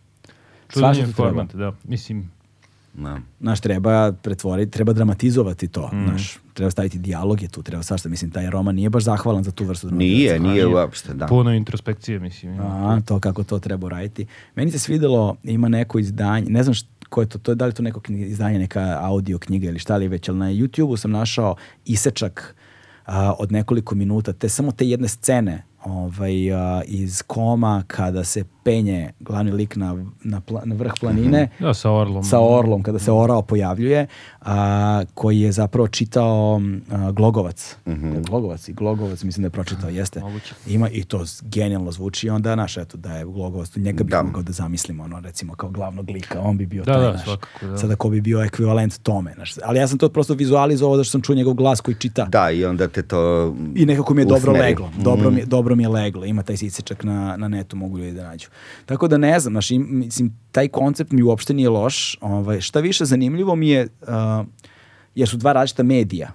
Svašta 0.74 0.94
čudan 0.94 1.00
je 1.00 1.06
ti 1.06 1.14
treba. 1.14 1.30
format, 1.30 1.56
da. 1.56 1.72
Mislim, 1.86 2.32
Da. 2.96 3.20
znaš, 3.42 3.60
treba 3.60 4.12
pretvoriti, 4.14 4.72
treba 4.72 4.94
dramatizovati 4.94 5.68
to, 5.68 5.88
Mm. 5.88 6.04
znaš, 6.04 6.38
treba 6.54 6.72
staviti 6.72 6.98
dijalog 7.00 7.42
je 7.42 7.48
tu, 7.48 7.64
treba 7.64 7.84
svašta, 7.84 8.10
mislim, 8.10 8.32
taj 8.32 8.50
roman 8.50 8.76
nije 8.76 8.90
baš 8.90 9.04
zahvalan 9.04 9.44
za 9.44 9.52
tu 9.52 9.66
vrstu 9.66 9.88
Nije, 9.88 10.30
dramatizacije. 10.30 10.40
nije 10.66 10.76
uopšte, 10.76 11.14
da. 11.14 11.26
puno 11.26 11.54
introspekcije, 11.54 12.20
mislim. 12.20 12.60
A, 12.62 13.02
to 13.02 13.20
kako 13.20 13.44
to 13.44 13.60
treba 13.60 13.86
uraditi. 13.86 14.26
Meni 14.56 14.72
se 14.72 14.80
svidelo, 14.80 15.36
ima 15.44 15.68
neko 15.70 16.00
izdanje, 16.00 16.46
ne 16.48 16.64
znam 16.64 16.74
št, 16.74 16.88
ko 17.10 17.22
je 17.22 17.30
to, 17.30 17.38
to 17.40 17.52
je 17.52 17.56
da 17.56 17.66
li 17.66 17.74
to 17.74 17.84
neko 17.84 18.00
knji- 18.02 18.26
izdanje, 18.26 18.60
neka 18.60 18.98
audio 19.02 19.38
knjiga 19.40 19.68
ili 19.68 19.80
šta 19.80 19.98
li 19.98 20.08
već, 20.08 20.30
ali 20.30 20.38
na 20.38 20.46
YouTube-u 20.48 20.98
sam 20.98 21.12
našao 21.12 21.56
isečak 21.88 22.56
a, 23.06 23.34
od 23.34 23.52
nekoliko 23.52 23.96
minuta, 23.96 24.34
te 24.34 24.50
samo 24.50 24.72
te 24.72 24.88
jedne 24.88 25.08
scene 25.08 25.64
ovaj, 25.84 26.54
a, 26.54 26.82
iz 26.86 27.22
koma 27.22 27.84
kada 27.88 28.24
se 28.24 28.44
penje 28.64 29.12
glavni 29.20 29.52
lik 29.52 29.76
na, 29.76 29.94
na, 30.24 30.42
pla- 30.42 30.66
na 30.66 30.76
vrh 30.76 30.92
planine 31.00 31.50
Da, 31.60 31.74
sa 31.74 31.92
Orlom. 31.92 32.24
sa 32.24 32.40
Orlom, 32.42 32.84
kada 32.84 33.00
se 33.00 33.12
Orao 33.12 33.42
pojavljuje, 33.42 34.08
a, 34.42 34.56
koji 35.14 35.40
je 35.40 35.52
zapravo 35.52 35.88
čitao 35.88 36.62
a, 36.90 37.12
Glogovac. 37.12 37.76
Mhm. 37.88 38.22
Glogovac 38.22 38.68
i 38.68 38.74
Glogovac, 38.74 39.24
mislim 39.24 39.42
da 39.42 39.48
je 39.48 39.52
pročitao, 39.52 39.90
jeste. 39.90 40.20
moguće. 40.20 40.54
Ima 40.68 40.90
i 40.90 41.04
to 41.04 41.24
genijalno 41.44 41.92
zvuči 41.92 42.28
i 42.28 42.30
onda, 42.30 42.56
naš, 42.56 42.78
eto, 42.78 42.98
da 42.98 43.12
je 43.12 43.26
Glogovac, 43.26 43.76
njega 43.76 44.04
bi 44.04 44.12
Da. 44.12 44.24
mogao 44.24 44.42
da 44.44 44.52
zamislimo, 44.54 45.04
ono, 45.04 45.20
recimo, 45.20 45.56
kao 45.56 45.70
glavnog 45.70 46.10
lika, 46.10 46.42
on 46.42 46.58
bi 46.58 46.66
bio 46.66 46.84
Da, 46.84 46.94
taj, 46.94 47.02
da, 47.02 47.12
naš. 47.12 47.24
svakako, 47.24 47.66
da. 47.66 47.78
Sada 47.78 47.96
ko 47.96 48.10
bi 48.10 48.22
bio 48.22 48.44
ekvivalent 48.44 49.00
tome, 49.00 49.36
naš. 49.36 49.54
Ali 49.60 49.80
ja 49.80 49.88
sam 49.88 49.98
to 49.98 50.10
prosto 50.10 50.34
vizualizovao 50.34 50.98
da 50.98 51.04
što 51.04 51.12
sam 51.12 51.22
čuo 51.22 51.36
njegov 51.36 51.54
glas 51.54 51.82
koji 51.82 51.96
čita. 51.96 52.26
Da, 52.26 52.52
i 52.52 52.66
onda 52.66 52.88
te 52.88 53.02
to 53.04 53.54
I 53.76 53.86
nekako 53.86 54.14
mi 54.14 54.22
je 54.22 54.26
dobro 54.26 54.52
usmeri. 54.52 54.60
leglo. 54.60 54.90
Dobro, 54.98 55.32
Mm. 55.32 55.36
mi, 55.36 55.46
dobro 55.46 55.76
mi 55.76 55.84
je 55.84 55.90
leglo. 55.90 56.26
Ima 56.26 56.44
taj 56.44 56.56
isečak 56.56 57.04
na, 57.04 57.38
na 57.38 57.48
netu, 57.48 57.76
mogu 57.76 57.98
ljudi 57.98 58.12
da 58.12 58.24
nađu. 58.24 58.48
Tako 58.86 59.08
da 59.08 59.18
ne 59.18 59.40
znam, 59.40 59.54
znaš, 59.54 59.72
im- 59.72 59.88
mislim, 59.90 60.38
taj 60.52 60.68
koncept 60.68 61.12
mi 61.12 61.24
uopšte 61.24 61.54
nije 61.54 61.70
loš. 61.70 62.18
Ovaj, 62.22 62.62
šta 62.62 62.80
više 62.80 63.06
zanimljivo 63.06 63.56
mi 63.56 63.70
je, 63.70 63.88
uh, 64.02 64.46
jer 65.16 65.30
su 65.30 65.38
dva 65.38 65.54
različita 65.54 65.84
medija 65.84 66.34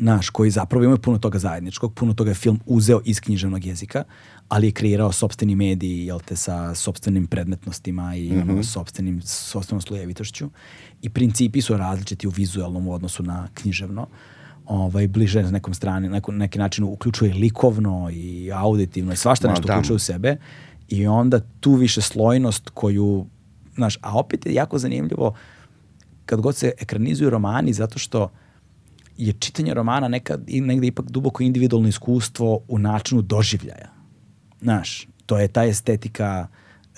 naš, 0.00 0.30
koji 0.30 0.50
zapravo 0.50 0.84
imaju 0.84 0.98
puno 0.98 1.18
toga 1.18 1.38
zajedničkog, 1.38 1.94
puno 1.94 2.14
toga 2.14 2.30
je 2.30 2.34
film 2.34 2.60
uzeo 2.66 3.00
iz 3.04 3.20
književnog 3.20 3.64
jezika, 3.64 4.04
ali 4.48 4.66
je 4.66 4.72
kreirao 4.72 5.12
sopstveni 5.12 5.56
mediji, 5.56 6.06
jel 6.06 6.20
te, 6.20 6.36
sa 6.36 6.74
sopstvenim 6.74 7.26
predmetnostima 7.26 8.16
i 8.16 8.32
ono, 8.32 8.62
sopstvenim, 8.62 9.22
sopstvenom 9.22 9.80
slojevitošću. 9.80 10.50
I 11.02 11.08
principi 11.10 11.60
su 11.60 11.76
različiti 11.76 12.26
u 12.26 12.30
vizualnom 12.30 12.88
odnosu 12.88 13.22
na 13.22 13.48
književno. 13.54 14.06
Ovaj, 14.66 15.08
bliže 15.08 15.42
na 15.42 15.50
nekom 15.50 15.74
strani, 15.74 16.08
na 16.08 16.20
neki 16.28 16.58
način 16.58 16.84
uključuje 16.84 17.34
likovno 17.34 18.10
i 18.12 18.50
auditivno 18.52 19.12
i 19.12 19.16
svašta 19.16 19.48
nešto 19.48 19.66
da. 19.66 19.74
uključuje 19.74 19.96
u 19.96 19.98
sebe. 19.98 20.36
I 20.90 21.06
onda 21.06 21.40
tu 21.60 21.74
više 21.74 22.00
slojnost 22.00 22.70
koju, 22.74 23.26
znaš, 23.74 23.98
a 24.00 24.18
opet 24.18 24.46
je 24.46 24.54
jako 24.54 24.78
zanimljivo 24.78 25.34
kad 26.26 26.40
god 26.40 26.56
se 26.56 26.72
ekranizuju 26.78 27.30
romani 27.30 27.72
zato 27.72 27.98
što 27.98 28.30
je 29.16 29.32
čitanje 29.32 29.74
romana 29.74 30.08
nekad 30.08 30.44
i 30.46 30.60
negde 30.60 30.86
ipak 30.86 31.10
duboko 31.10 31.42
individualno 31.42 31.88
iskustvo 31.88 32.60
u 32.68 32.78
načinu 32.78 33.22
doživljaja. 33.22 33.90
Znaš, 34.60 35.08
to 35.26 35.38
je 35.38 35.48
ta 35.48 35.64
estetika 35.64 36.48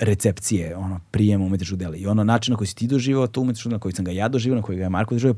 recepcije, 0.01 0.77
ono, 0.77 1.01
prijema 1.11 1.45
umetničkog 1.45 1.79
dela. 1.79 1.97
I 1.97 2.07
ono 2.07 2.25
način 2.25 2.53
na 2.53 2.57
koji 2.57 2.69
si 2.69 2.77
ti 2.77 2.87
doživao 2.87 3.27
to 3.27 3.41
umetničko 3.41 3.69
na 3.69 3.79
koji 3.79 3.93
sam 3.93 4.05
ga 4.05 4.11
ja 4.11 4.29
doživao, 4.29 4.57
na 4.57 4.63
koji 4.63 4.79
ga 4.79 4.85
je 4.85 4.91
Marko 4.91 5.15
doživao, 5.15 5.37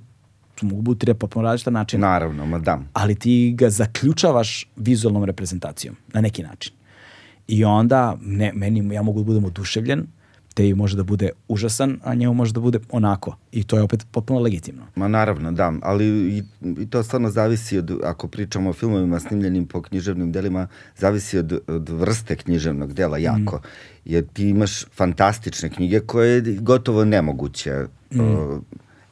to 0.54 0.66
mogu 0.66 0.82
biti 0.82 0.98
tri 0.98 1.14
potpuno 1.14 1.42
različita 1.42 1.70
načina 1.70 2.08
Naravno, 2.08 2.46
ma 2.46 2.58
da. 2.58 2.80
ali 2.92 3.14
ti 3.14 3.54
ga 3.58 3.70
zaključavaš 3.70 4.68
vizualnom 4.76 5.24
reprezentacijom 5.24 5.96
na 6.12 6.20
neki 6.20 6.42
način. 6.42 6.72
I 7.48 7.64
onda 7.64 8.16
ne, 8.22 8.52
meni, 8.54 8.94
ja 8.94 9.02
mogu 9.02 9.20
da 9.20 9.24
budem 9.24 9.44
oduševljen, 9.44 10.06
te 10.54 10.74
može 10.74 10.96
da 10.96 11.02
bude 11.02 11.30
užasan, 11.48 11.98
a 12.04 12.14
njemu 12.14 12.34
može 12.34 12.52
da 12.52 12.60
bude 12.60 12.78
onako. 12.90 13.36
I 13.52 13.64
to 13.64 13.76
je 13.76 13.82
opet 13.82 14.06
potpuno 14.10 14.40
legitimno. 14.40 14.82
Ma 14.96 15.08
naravno, 15.08 15.52
da, 15.52 15.72
ali 15.82 16.06
i, 16.06 16.42
i 16.82 16.86
to 16.90 17.02
stvarno 17.02 17.30
zavisi 17.30 17.78
od, 17.78 18.00
ako 18.04 18.28
pričamo 18.28 18.70
o 18.70 18.72
filmovima 18.72 19.20
snimljenim 19.20 19.66
po 19.66 19.82
književnim 19.82 20.32
delima, 20.32 20.66
zavisi 20.96 21.38
od, 21.38 21.60
od 21.66 21.88
vrste 21.88 22.36
književnog 22.36 22.92
dela 22.92 23.18
jako. 23.18 23.60
Jer 24.04 24.26
ti 24.32 24.48
imaš 24.48 24.84
fantastične 24.86 25.70
knjige 25.70 26.00
koje 26.00 26.34
je 26.34 26.56
gotovo 26.60 27.04
nemoguće 27.04 27.86
o, 28.20 28.60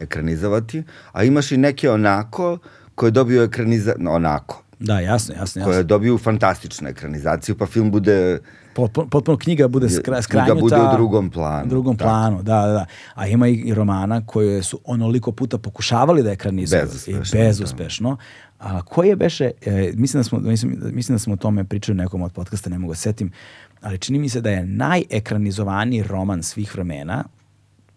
ekranizovati, 0.01 0.83
a 1.12 1.25
imaš 1.25 1.52
i 1.52 1.57
neke 1.57 1.91
onako 1.91 2.59
koje 2.94 3.11
dobiju 3.11 3.43
ekraniza... 3.43 3.94
onako, 4.09 4.62
Da, 4.83 5.01
jasno, 5.01 5.35
jasno, 5.35 5.65
koje 5.65 5.77
jasno. 5.77 5.86
dobiju 5.86 6.19
fantastičnu 6.19 6.89
ekranizaciju, 6.89 7.59
pa 7.59 7.67
film 7.67 7.91
bude... 7.91 8.39
Potpuno, 8.75 9.09
potpuno 9.09 9.39
knjiga 9.39 9.69
bude 9.69 9.89
skra, 9.89 10.02
Knjiga 10.02 10.23
skranjuta. 10.23 10.55
bude 10.55 10.77
u 10.77 10.93
drugom 10.93 11.31
planu, 11.31 11.65
U 11.65 11.69
drugom 11.69 11.97
tako. 11.97 12.09
planu, 12.09 12.43
da, 12.43 12.61
da, 12.61 12.73
da. 12.73 12.86
A 13.15 13.27
ima 13.27 13.49
i 13.49 13.75
romana 13.75 14.27
koje 14.27 14.62
su 14.62 14.81
onoliko 14.85 15.33
puta 15.33 15.59
pokušavali 15.59 16.23
da 16.23 16.31
ekranizuju. 16.31 16.81
Bezuspešno, 16.83 17.41
I 17.41 17.43
bezuspešno. 17.43 18.17
A 18.59 18.83
koje 18.83 19.17
beše, 19.17 19.51
e, 19.67 19.93
mislim, 19.94 20.20
da 20.20 20.25
smo, 20.25 20.39
mislim, 20.39 20.78
mislim 20.93 21.15
da 21.15 21.19
smo 21.19 21.33
o 21.33 21.36
tome 21.36 21.65
pričali 21.65 21.97
u 21.97 22.02
nekom 22.02 22.23
od 22.23 22.33
podcasta, 22.33 22.70
ne 22.70 22.78
mogu 22.78 22.93
da 22.93 22.97
se 22.97 23.02
setim, 23.02 23.33
ali 23.81 23.99
čini 23.99 24.19
mi 24.19 24.28
se 24.28 24.41
da 24.41 24.51
je 24.51 24.67
najekranizovaniji 24.67 26.02
roman 26.02 26.43
svih 26.43 26.75
vremena, 26.75 27.25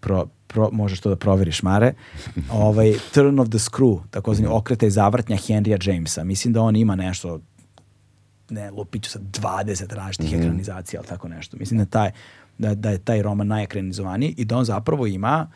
pro, 0.06 0.20
pro, 0.48 0.70
možeš 0.72 1.00
to 1.00 1.10
da 1.10 1.16
proveriš, 1.18 1.64
Mare, 1.64 1.94
ovaj, 2.52 2.94
Turn 3.14 3.40
of 3.40 3.50
the 3.50 3.58
Screw, 3.60 4.00
takozvani 4.12 4.48
okreta 4.52 4.86
i 4.86 4.92
zavrtnja 4.92 5.38
Henrya 5.38 5.78
Jamesa. 5.82 6.24
Mislim 6.24 6.54
da 6.54 6.62
on 6.62 6.76
ima 6.76 6.96
nešto 6.96 7.40
ne, 8.50 8.72
lupiću 8.72 9.10
sa 9.10 9.20
20 9.20 9.94
različitih 9.94 10.34
Mhm. 10.34 10.42
ekranizacija, 10.42 11.00
ali 11.00 11.08
tako 11.08 11.28
nešto. 11.28 11.58
Mislim 11.58 11.80
da, 11.80 11.86
taj, 11.86 12.12
da, 12.58 12.76
da 12.76 12.90
je 12.90 12.98
taj 12.98 13.22
roman 13.22 13.48
najekranizovaniji 13.48 14.36
i 14.38 14.46
da 14.46 14.58
on 14.58 14.66
zapravo 14.66 15.08
ima 15.08 15.48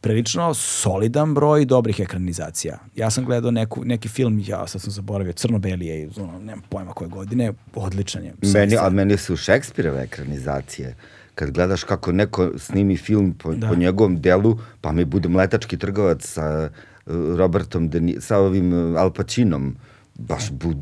prilično 0.00 0.54
solidan 0.54 1.34
broj 1.34 1.64
dobrih 1.64 2.00
ekranizacija. 2.00 2.78
Ja 2.96 3.10
sam 3.10 3.24
gledao 3.24 3.50
neku, 3.50 3.84
neki 3.84 4.08
film, 4.08 4.42
ja 4.46 4.66
sad 4.66 4.80
sam 4.82 4.90
zaboravio, 4.90 5.32
Crno-beli 5.32 5.86
je, 5.86 6.08
ono, 6.16 6.38
nemam 6.38 6.62
pojma 6.68 6.92
koje 6.92 7.08
godine, 7.08 7.52
odličan 7.74 8.24
je. 8.24 8.34
Meni, 8.54 8.76
a 8.76 8.90
meni 8.90 9.16
su 9.16 9.36
Šekspireve 9.36 10.02
ekranizacije. 10.02 10.94
Kad 11.36 11.50
gledaš 11.50 11.84
kako 11.84 12.12
neko 12.12 12.52
snimi 12.58 12.96
film 12.96 13.34
po, 13.34 13.54
Da. 13.54 13.68
po 13.68 13.74
njegovom 13.76 14.20
delu, 14.20 14.52
pa 14.80 14.92
mi 14.92 15.04
bude 15.06 15.28
mletački 15.28 15.76
trgovac 15.76 16.24
sa 16.24 16.70
uh, 17.06 17.12
Robertom, 17.36 17.88
De 17.88 18.00
Ni- 18.00 18.16
sa 18.20 18.38
ovim 18.38 18.72
uh, 18.74 19.00
Al 19.00 19.10
Pacinom, 19.10 19.76
baš 20.14 20.50
bu, 20.52 20.72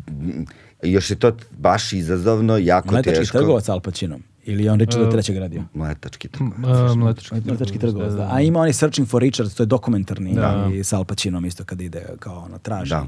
još 0.85 1.11
je 1.11 1.17
to 1.17 1.33
baš 1.53 1.93
izazovno, 1.93 2.59
jako 2.59 2.91
Mletački 2.91 3.19
teško. 3.21 3.39
trgovac 3.39 3.69
Al 3.69 3.81
Pacinom. 3.81 4.23
Ili 4.45 4.65
je 4.65 4.73
on 4.73 4.79
Richarda 4.79 5.11
trećeg 5.11 5.37
radio? 5.37 5.63
Mletački 5.75 6.29
trgovac. 6.29 6.91
A, 6.91 6.95
mletački 6.95 7.35
Mletački 7.45 7.79
trgovac, 7.79 8.11
da. 8.11 8.17
da. 8.17 8.29
A 8.33 8.41
ima 8.41 8.61
on 8.61 8.69
i 8.69 8.73
Searching 8.73 9.09
for 9.09 9.23
Richard, 9.23 9.51
to 9.51 9.63
je 9.63 9.67
dokumentarni 9.67 10.35
Da. 10.35 10.71
i 10.73 10.85
sa 10.85 10.97
Al 10.97 11.05
Pacinom 11.05 11.45
isto 11.45 11.65
kad 11.65 11.81
ide 11.81 12.03
kao 12.19 12.39
ono, 12.39 12.59
traži 12.59 12.91
Da. 12.91 13.07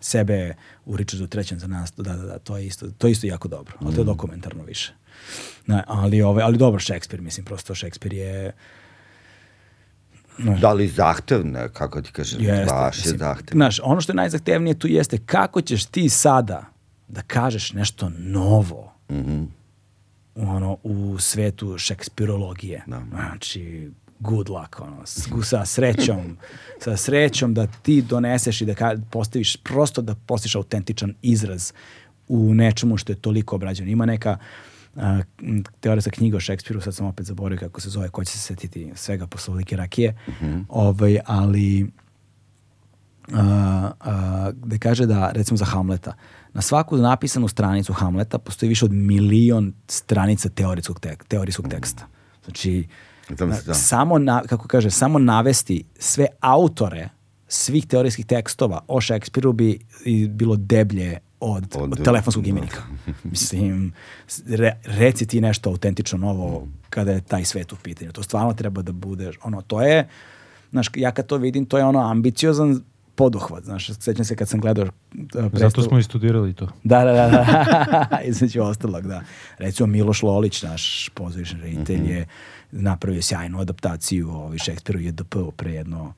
sebe 0.00 0.54
u 0.86 0.96
Richardu 0.96 1.26
trećem 1.26 1.58
za 1.58 1.66
nas. 1.66 1.92
Da, 1.96 2.02
da, 2.06 2.22
da, 2.22 2.38
to 2.38 2.56
je 2.56 2.66
isto, 2.66 2.86
to 2.90 3.06
je 3.06 3.10
isto 3.10 3.26
jako 3.26 3.48
dobro. 3.48 3.74
Ali 3.80 3.90
to 3.90 3.96
Mm. 3.96 4.00
je 4.00 4.06
dokumentarno 4.06 4.64
više. 4.64 4.94
Ne, 5.66 5.82
ali, 5.86 6.22
ove, 6.22 6.42
ali 6.42 6.58
dobro, 6.58 6.80
Shakespeare, 6.80 7.22
mislim, 7.22 7.44
prosto 7.44 7.74
Shakespeare 7.74 8.16
je... 8.16 8.52
Da 10.60 10.72
li 10.72 10.88
zahtevne, 10.88 11.68
kako 11.68 12.02
ti 12.02 12.12
kažem, 12.12 12.40
Jeste, 12.42 12.64
baš 12.66 12.96
je 12.98 13.10
zahtevne. 13.10 13.52
Znaš, 13.54 13.80
ono 13.82 14.00
što 14.00 14.12
je 14.12 14.16
najzahtevnije 14.16 14.78
tu 14.78 14.88
jeste 14.88 15.18
kako 15.18 15.60
ćeš 15.62 15.84
ti 15.84 16.08
sada 16.08 16.64
da 17.08 17.22
kažeš 17.22 17.72
nešto 17.72 18.10
novo 18.10 18.92
Mhm. 19.10 19.42
ono, 20.36 20.78
u 20.82 21.18
svetu 21.18 21.78
šekspirologije. 21.78 22.82
Da. 22.86 23.02
Znači, 23.10 23.90
good 24.18 24.48
luck, 24.48 24.80
ono, 24.80 25.06
s- 25.06 25.28
sa 25.42 25.64
srećom, 25.66 26.36
sa 26.84 26.96
srećom 26.96 27.54
da 27.54 27.66
ti 27.66 28.02
doneseš 28.02 28.60
i 28.60 28.66
da 28.66 28.74
ka, 28.74 28.96
postaviš, 29.10 29.56
prosto 29.56 30.02
da 30.02 30.14
postiš 30.16 30.54
autentičan 30.54 31.14
izraz 31.22 31.72
u 32.28 32.54
nečemu 32.54 32.96
što 32.96 33.12
je 33.12 33.16
toliko 33.16 33.56
obrađeno. 33.56 33.90
Ima 33.90 34.06
neka 34.06 34.30
a, 34.30 34.36
m, 34.96 35.64
teorijska 35.80 36.10
knjiga 36.10 36.36
o 36.36 36.40
Šekspiru, 36.40 36.80
sad 36.80 36.94
sam 36.94 37.06
opet 37.06 37.26
zaboravio 37.26 37.58
kako 37.58 37.80
se 37.80 37.90
zove, 37.90 38.08
ko 38.08 38.24
će 38.24 38.32
se 38.32 38.38
setiti 38.38 38.92
svega 38.94 39.26
posle 39.26 39.52
ovolike 39.52 39.76
rakije, 39.76 40.18
ovaj, 40.68 41.18
ali 41.26 41.90
a, 43.32 43.90
a, 44.00 44.50
gde 44.54 44.78
kaže 44.78 45.06
da, 45.06 45.30
recimo 45.30 45.56
za 45.56 45.64
Hamleta, 45.64 46.14
na 46.52 46.62
svaku 46.62 46.96
napisanu 46.96 47.48
stranicu 47.48 47.92
Hamleta 47.92 48.38
postoji 48.38 48.68
više 48.68 48.84
od 48.84 48.92
milion 48.92 49.72
stranica 49.88 50.48
teorijskog, 50.48 51.00
tek, 51.00 51.24
teorijskog 51.24 51.68
teksta. 51.68 52.06
Znači, 52.44 52.86
da. 53.28 53.74
samo, 53.74 54.18
na, 54.18 54.42
kako 54.42 54.68
kaže, 54.68 54.90
samo 54.90 55.18
navesti 55.18 55.84
sve 55.98 56.26
autore 56.40 57.08
svih 57.48 57.86
teorijskih 57.86 58.26
tekstova 58.26 58.84
o 58.88 59.00
Šekspiru 59.00 59.52
bi 59.52 59.78
bilo 60.28 60.56
deblje 60.56 61.18
od, 61.42 61.76
od, 61.76 61.92
Od- 61.92 62.04
telefonskog 62.04 62.46
imenika. 62.46 62.82
Mislim, 63.24 63.92
re, 64.48 64.72
reci 64.84 65.26
ti 65.26 65.40
nešto 65.40 65.70
autentično 65.70 66.18
novo 66.18 66.68
kada 66.90 67.12
je 67.12 67.20
taj 67.20 67.44
svet 67.44 67.72
u 67.72 67.76
pitanju. 67.76 68.12
To 68.12 68.22
stvarno 68.22 68.54
treba 68.54 68.82
da 68.82 68.92
bude, 68.92 69.30
ono, 69.42 69.62
to 69.62 69.82
je, 69.82 70.08
znaš, 70.70 70.86
ja 70.96 71.10
kad 71.10 71.26
to 71.26 71.36
vidim, 71.36 71.66
to 71.66 71.78
je 71.78 71.84
ono 71.84 72.00
ambiciozan 72.00 72.82
poduhvat, 73.14 73.64
znaš, 73.64 73.90
sećam 73.90 74.24
se 74.24 74.36
kad 74.36 74.48
sam 74.48 74.60
gledao 74.60 74.84
uh, 74.84 74.90
Zato 75.32 75.48
predstavu- 75.50 75.84
smo 75.84 75.98
i 75.98 76.02
studirali 76.02 76.54
to. 76.54 76.68
da, 76.84 77.04
da, 77.04 77.12
da, 77.12 77.28
da. 77.28 78.18
između 78.24 78.62
ostalog, 78.62 79.06
da. 79.06 79.22
Recimo 79.58 79.86
Miloš 79.86 80.22
Lolić, 80.22 80.62
naš 80.62 81.08
pozorišni 81.08 81.60
reditelj, 81.60 82.10
je 82.10 82.26
napravio 82.72 83.22
sjajnu 83.22 83.60
adaptaciju 83.60 84.30
ovaj 84.30 84.58
Šekspiru 84.58 85.00
JDP 85.00 85.34
pre 85.56 85.72
jedno 85.72 86.14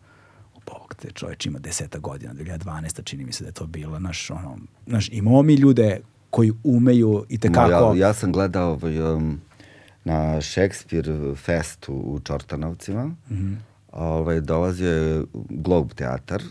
Bog 0.79 0.95
te 0.95 1.11
čovječ 1.11 1.47
ima 1.47 1.59
deseta 1.59 1.99
godina, 1.99 2.35
2012. 2.35 3.05
čini 3.05 3.25
mi 3.25 3.33
se 3.33 3.45
da 3.45 3.49
je 3.49 3.53
to 3.53 3.67
bilo. 3.67 3.99
Naš, 3.99 4.31
ono, 4.31 4.59
naš, 4.87 5.09
imamo 5.13 5.43
mi 5.43 5.55
ljude 5.55 6.01
koji 6.31 6.53
umeju 6.65 7.25
i 7.29 7.39
tekako... 7.39 7.95
Ja, 7.97 8.07
ja 8.07 8.15
sam 8.15 8.33
gledao 8.33 8.73
ovaj, 8.73 9.15
um, 9.15 9.41
na 10.05 10.41
Shakespeare 10.41 11.35
festu 11.37 11.95
u 11.95 12.21
Čortanovcima. 12.21 13.15
Mhm. 13.31 13.55
ovaj, 13.93 14.41
dolazio 14.41 14.91
je 14.91 15.25
Globe 15.51 15.95
teatar, 15.95 16.43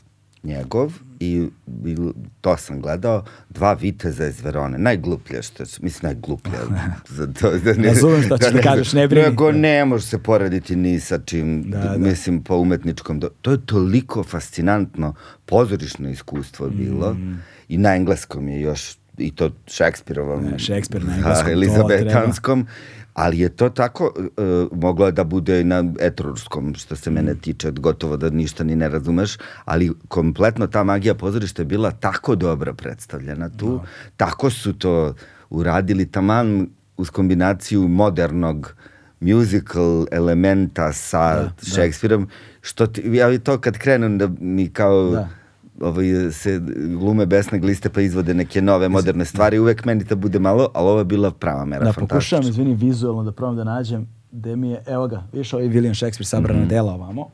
njegov, 0.43 0.91
i, 1.19 1.47
i 1.85 1.97
to 2.41 2.57
sam 2.57 2.81
gledao, 2.81 3.23
dva 3.49 3.73
viteza 3.73 4.27
iz 4.27 4.41
Verone, 4.41 4.77
najgluplje 4.80 5.41
što 5.43 5.63
je, 5.63 5.77
mislim 5.80 5.99
najgluplje. 6.03 6.53
za 7.09 7.27
to, 7.30 7.51
da 7.51 7.73
Razumem 7.73 8.22
šta 8.22 8.38
ćeš 8.38 8.51
da 8.51 8.61
kažeš, 8.61 8.93
ne 8.93 9.07
brini. 9.07 9.25
Nego 9.25 9.51
ne 9.51 9.85
može 9.85 10.05
se 10.05 10.17
porediti 10.19 10.75
ni 10.75 10.99
sa 10.99 11.19
čim, 11.19 11.63
Da, 11.63 11.80
da. 11.80 11.97
mislim, 11.99 12.43
po 12.43 12.55
umetničkom. 12.55 13.19
do- 13.19 13.30
To 13.41 13.51
je 13.51 13.65
toliko 13.65 14.23
fascinantno 14.23 15.15
pozorišno 15.45 16.09
iskustvo 16.09 16.69
bilo 16.69 17.13
Mm. 17.13 17.41
i 17.69 17.77
na 17.77 17.95
engleskom 17.95 18.47
je 18.47 18.61
još 18.61 18.95
i 19.17 19.31
to 19.31 19.51
Šekspirovom. 19.67 20.43
Ne, 20.43 20.59
Shakespeare 20.59 21.05
na 21.05 21.11
da, 21.11 21.17
engleskom, 21.17 21.45
to 21.45 21.51
Elizabetanskom. 21.51 22.67
Ali 23.14 23.40
je 23.40 23.50
to 23.50 23.69
tako, 23.69 24.14
uh, 24.16 24.80
moglo 24.80 25.11
da 25.11 25.24
bude 25.24 25.61
i 25.61 25.64
na 25.64 25.83
etrurskom, 26.00 26.75
što 26.75 26.95
se 26.95 27.09
Mm. 27.09 27.14
mene 27.14 27.35
tiče, 27.35 27.72
gotovo 27.72 28.17
da 28.17 28.30
ništa 28.30 28.64
ni 28.64 28.75
ne 28.75 28.90
razumeš, 28.90 29.38
ali 29.66 29.92
kompletno 30.08 30.67
ta 30.67 30.83
magija 30.83 31.16
pozorišta 31.16 31.61
je 31.61 31.66
bila 31.66 31.92
tako 31.92 32.35
dobro 32.35 32.74
predstavljena 32.74 33.50
tu, 33.50 33.82
tako 34.17 34.50
su 34.50 34.74
to 34.74 35.16
uradili 35.50 36.06
taman 36.06 36.67
uz 36.98 37.09
kombinaciju 37.09 37.88
modernog 37.88 38.75
musical 39.19 40.06
elementa 40.11 40.93
sa 40.93 41.35
Da, 41.35 41.42
da. 41.43 41.51
Shakespeareom, 41.61 42.27
što 42.61 42.88
ti, 42.88 43.01
ja 43.14 43.40
to 43.40 43.58
kad 43.58 43.77
krenem 43.77 44.17
da 44.17 44.30
mi 44.40 44.69
kao 44.69 45.09
Da. 45.11 45.42
Ovaj, 45.83 46.05
se 46.31 46.59
glume 46.89 47.25
besne 47.25 47.59
gliste 47.59 47.89
pa 47.89 48.01
izvode 48.01 48.33
neke 48.33 48.61
nove 48.61 48.89
moderne 48.89 49.25
stvari, 49.25 49.59
uvek 49.59 49.85
meni 49.85 50.05
to 50.05 50.15
bude 50.15 50.39
malo, 50.39 50.69
ali 50.73 50.87
ovo 50.87 50.99
je 50.99 51.05
bila 51.05 51.31
prava 51.31 51.65
mera, 51.65 51.85
Da, 51.85 51.93
pokušavam, 51.93 52.47
izvini, 52.47 52.75
vizualno 52.75 53.23
da 53.23 53.31
probam 53.31 53.55
da 53.55 53.63
nađem 53.65 54.07
gde 54.31 54.55
mi 54.55 54.69
je, 54.69 54.83
evo 54.87 55.07
ga, 55.07 55.23
vidiš 55.33 55.53
ovaj 55.53 55.67
William 55.67 55.95
Shakespeare 55.95 56.25
sabrana 56.25 56.59
Mhm. 56.59 56.69
dela 56.69 56.93
ovamo. 56.93 57.29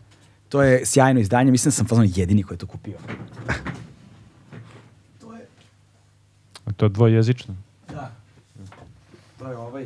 To 0.49 0.63
je 0.63 0.85
sjajno 0.85 1.19
izdanje, 1.19 1.51
mislim 1.51 1.67
da 1.67 1.73
sam 1.73 1.87
fazon 1.87 2.09
jedini 2.09 2.43
koji 2.43 2.55
je 2.55 2.59
to 2.59 2.67
kupio. 2.67 2.97
To 5.21 5.35
je, 5.35 5.45
A 6.65 6.71
to 6.71 6.85
je 6.85 6.89
dvojezično. 6.89 7.55
da, 7.89 8.11
to 9.39 9.47
je 9.47 9.57
ovaj, 9.57 9.83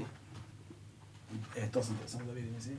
e, 1.57 1.67
to 1.71 1.83
sam 1.83 1.95
te, 1.95 2.09
samo 2.09 2.25
da 2.25 2.31
vidim, 2.31 2.55
izvini. 2.57 2.77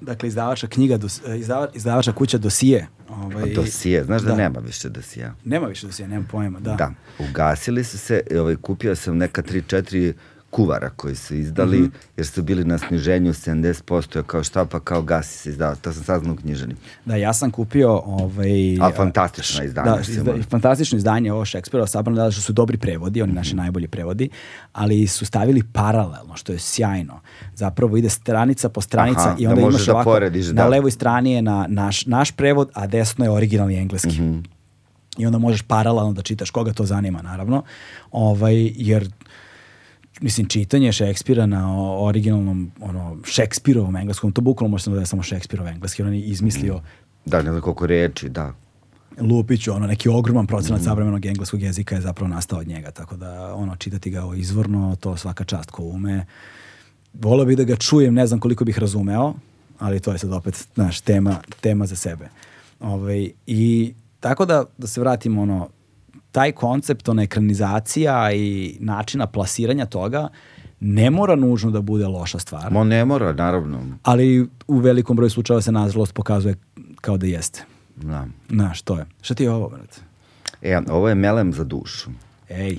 Dakle, 0.00 0.28
izdavača 0.28 0.66
knjiga, 0.66 0.96
dos, 0.96 1.20
e, 1.26 1.38
izdava, 1.38 1.68
izdavača 1.74 2.12
kuća 2.12 2.38
Dosije. 2.38 2.86
Ovaj, 3.08 3.54
Dosije, 3.54 4.04
znaš 4.04 4.22
da, 4.22 4.28
da. 4.28 4.36
nema 4.36 4.60
više 4.60 4.88
dosija. 4.88 5.34
Nema 5.44 5.66
više 5.66 5.86
Dosije, 5.86 6.08
nemam 6.08 6.28
pojma, 6.30 6.60
da. 6.60 6.74
Da. 6.74 6.90
ugasili 7.30 7.84
su 7.84 7.98
se, 7.98 8.20
ovaj, 8.38 8.56
kupio 8.56 8.96
sam 8.96 9.16
neka 9.16 9.42
3-4 9.42 10.12
kuvara 10.52 10.90
koji 10.90 11.14
su 11.16 11.34
izdali, 11.34 11.78
Mhm. 11.78 11.90
jer 12.16 12.26
su 12.26 12.42
bili 12.42 12.64
na 12.64 12.78
sniženju 12.78 13.32
70%, 13.32 13.82
ja 14.16 14.22
kao 14.22 14.44
šta 14.44 14.64
pa 14.64 14.80
kao 14.80 15.02
gasi 15.02 15.38
se 15.38 15.50
izdava, 15.50 15.74
to 15.74 15.92
sam 15.92 16.04
saznao 16.04 16.34
u 16.34 16.38
knjižani. 16.38 16.74
Da, 17.04 17.16
ja 17.16 17.32
sam 17.32 17.50
kupio 17.50 17.92
ovaj... 17.96 18.76
A, 18.76 18.90
fantastično 18.92 19.64
izdanje, 19.64 19.90
Da, 19.90 20.00
izda, 20.02 20.34
fantastično 20.44 20.96
izdanje 20.98 21.32
ovo 21.32 21.44
Šekspira, 21.44 21.86
sabrano 21.86 22.16
da 22.18 22.30
što 22.30 22.40
su 22.42 22.52
dobri 22.52 22.76
prevodi, 22.76 23.22
oni 23.22 23.30
Mhm. 23.30 23.36
naši 23.36 23.56
najbolji 23.56 23.88
prevodi, 23.88 24.28
ali 24.72 25.06
su 25.06 25.26
stavili 25.26 25.62
paralelno, 25.64 26.36
što 26.36 26.52
je 26.52 26.58
sjajno. 26.58 27.20
Zapravo 27.54 27.96
ide 27.96 28.08
stranica 28.08 28.68
po 28.68 28.80
stranica 28.80 29.20
Aha, 29.22 29.36
i 29.38 29.44
da 29.44 29.50
onda 29.50 29.62
možeš 29.62 29.78
imaš 29.78 29.86
da 29.86 29.92
ovako, 29.92 30.10
porediš, 30.10 30.46
na 30.46 30.52
da. 30.52 30.68
levoj 30.68 30.90
strani 30.90 31.32
je 31.32 31.42
na 31.42 31.66
naš, 31.68 32.06
naš 32.06 32.30
prevod, 32.32 32.70
a 32.74 32.86
desno 32.86 33.24
je 33.24 33.30
originalni 33.30 33.76
engleski. 33.76 34.08
Mhm. 34.12 34.38
I 35.18 35.26
onda 35.26 35.38
možeš 35.38 35.62
paralelno 35.62 36.12
da 36.12 36.22
čitaš 36.22 36.50
koga 36.50 36.72
to 36.72 36.84
zanima, 36.84 37.22
naravno. 37.22 37.62
Ovaj, 38.12 38.72
jer 38.76 39.08
mislim, 40.22 40.48
čitanje 40.48 40.92
Šekspira 40.92 41.46
na 41.46 41.76
originalnom, 41.98 42.70
ono, 42.80 43.16
Šekspirovom 43.24 43.96
engleskom, 43.96 44.32
to 44.32 44.40
bukvalno 44.40 44.70
može 44.70 44.84
samo 44.84 44.96
da 44.96 45.02
je 45.02 45.06
samo 45.06 45.22
Šekspirov 45.22 45.66
engleski, 45.66 46.02
on 46.02 46.14
je 46.14 46.20
izmislio 46.20 46.80
Da, 47.24 47.42
ne 47.42 47.50
znam 47.50 47.60
koliko 47.60 47.86
reči, 47.86 48.28
da. 48.28 48.54
Lupiću, 49.20 49.72
ono, 49.72 49.86
neki 49.86 50.08
ogroman 50.08 50.46
procenat 50.46 50.82
savremenog 50.82 51.26
engleskog 51.26 51.62
jezika 51.62 51.94
je 51.94 52.00
zapravo 52.00 52.28
nastao 52.28 52.58
od 52.58 52.66
njega, 52.66 52.90
tako 52.90 53.16
da, 53.16 53.54
ono, 53.54 53.76
čitati 53.76 54.10
ga 54.10 54.22
izvorno, 54.36 54.96
to 55.00 55.16
svaka 55.16 55.44
čast 55.44 55.70
ko 55.70 55.82
ume. 55.82 56.26
Volio 57.12 57.44
bih 57.44 57.56
da 57.56 57.64
ga 57.64 57.76
čujem, 57.76 58.14
ne 58.14 58.26
znam 58.26 58.40
koliko 58.40 58.64
bih 58.64 58.78
razumeo, 58.78 59.34
ali 59.78 60.00
to 60.00 60.12
je 60.12 60.18
sad 60.18 60.32
opet, 60.32 60.66
znaš, 60.74 61.00
tema, 61.00 61.36
tema 61.60 61.86
za 61.86 61.96
sebe. 61.96 62.28
Ovaj, 62.80 63.30
I 63.46 63.94
tako 64.20 64.44
da, 64.44 64.64
da 64.78 64.86
se 64.86 65.00
vratimo, 65.00 65.42
ono, 65.42 65.68
taj 66.32 66.52
koncept, 66.52 67.08
ona 67.08 67.22
ekranizacija 67.22 68.32
i 68.32 68.76
načina 68.80 69.26
plasiranja 69.26 69.86
toga 69.86 70.28
ne 70.80 71.10
mora 71.10 71.36
nužno 71.36 71.70
da 71.70 71.80
bude 71.80 72.06
loša 72.06 72.38
stvar, 72.38 72.72
Mo 72.72 72.84
ne 72.84 73.04
mora, 73.04 73.32
naravno. 73.32 73.80
ali 74.02 74.48
u 74.68 74.78
velikom 74.78 75.16
broju 75.16 75.30
slučajeva 75.30 75.60
se 75.60 75.72
nažalost 75.72 76.14
pokazuje 76.14 76.54
kao 76.96 77.16
da 77.16 77.26
jeste. 77.26 77.64
Da. 77.96 78.26
Znaš, 78.50 78.82
to 78.82 78.98
je. 78.98 79.06
Šta 79.20 79.34
ti 79.34 79.42
je 79.42 79.50
ovo, 79.50 79.68
brate? 79.68 80.00
E, 80.62 80.80
ovo 80.90 81.08
je 81.08 81.14
melem 81.14 81.52
za 81.52 81.64
dušu. 81.64 82.10
Ej, 82.48 82.78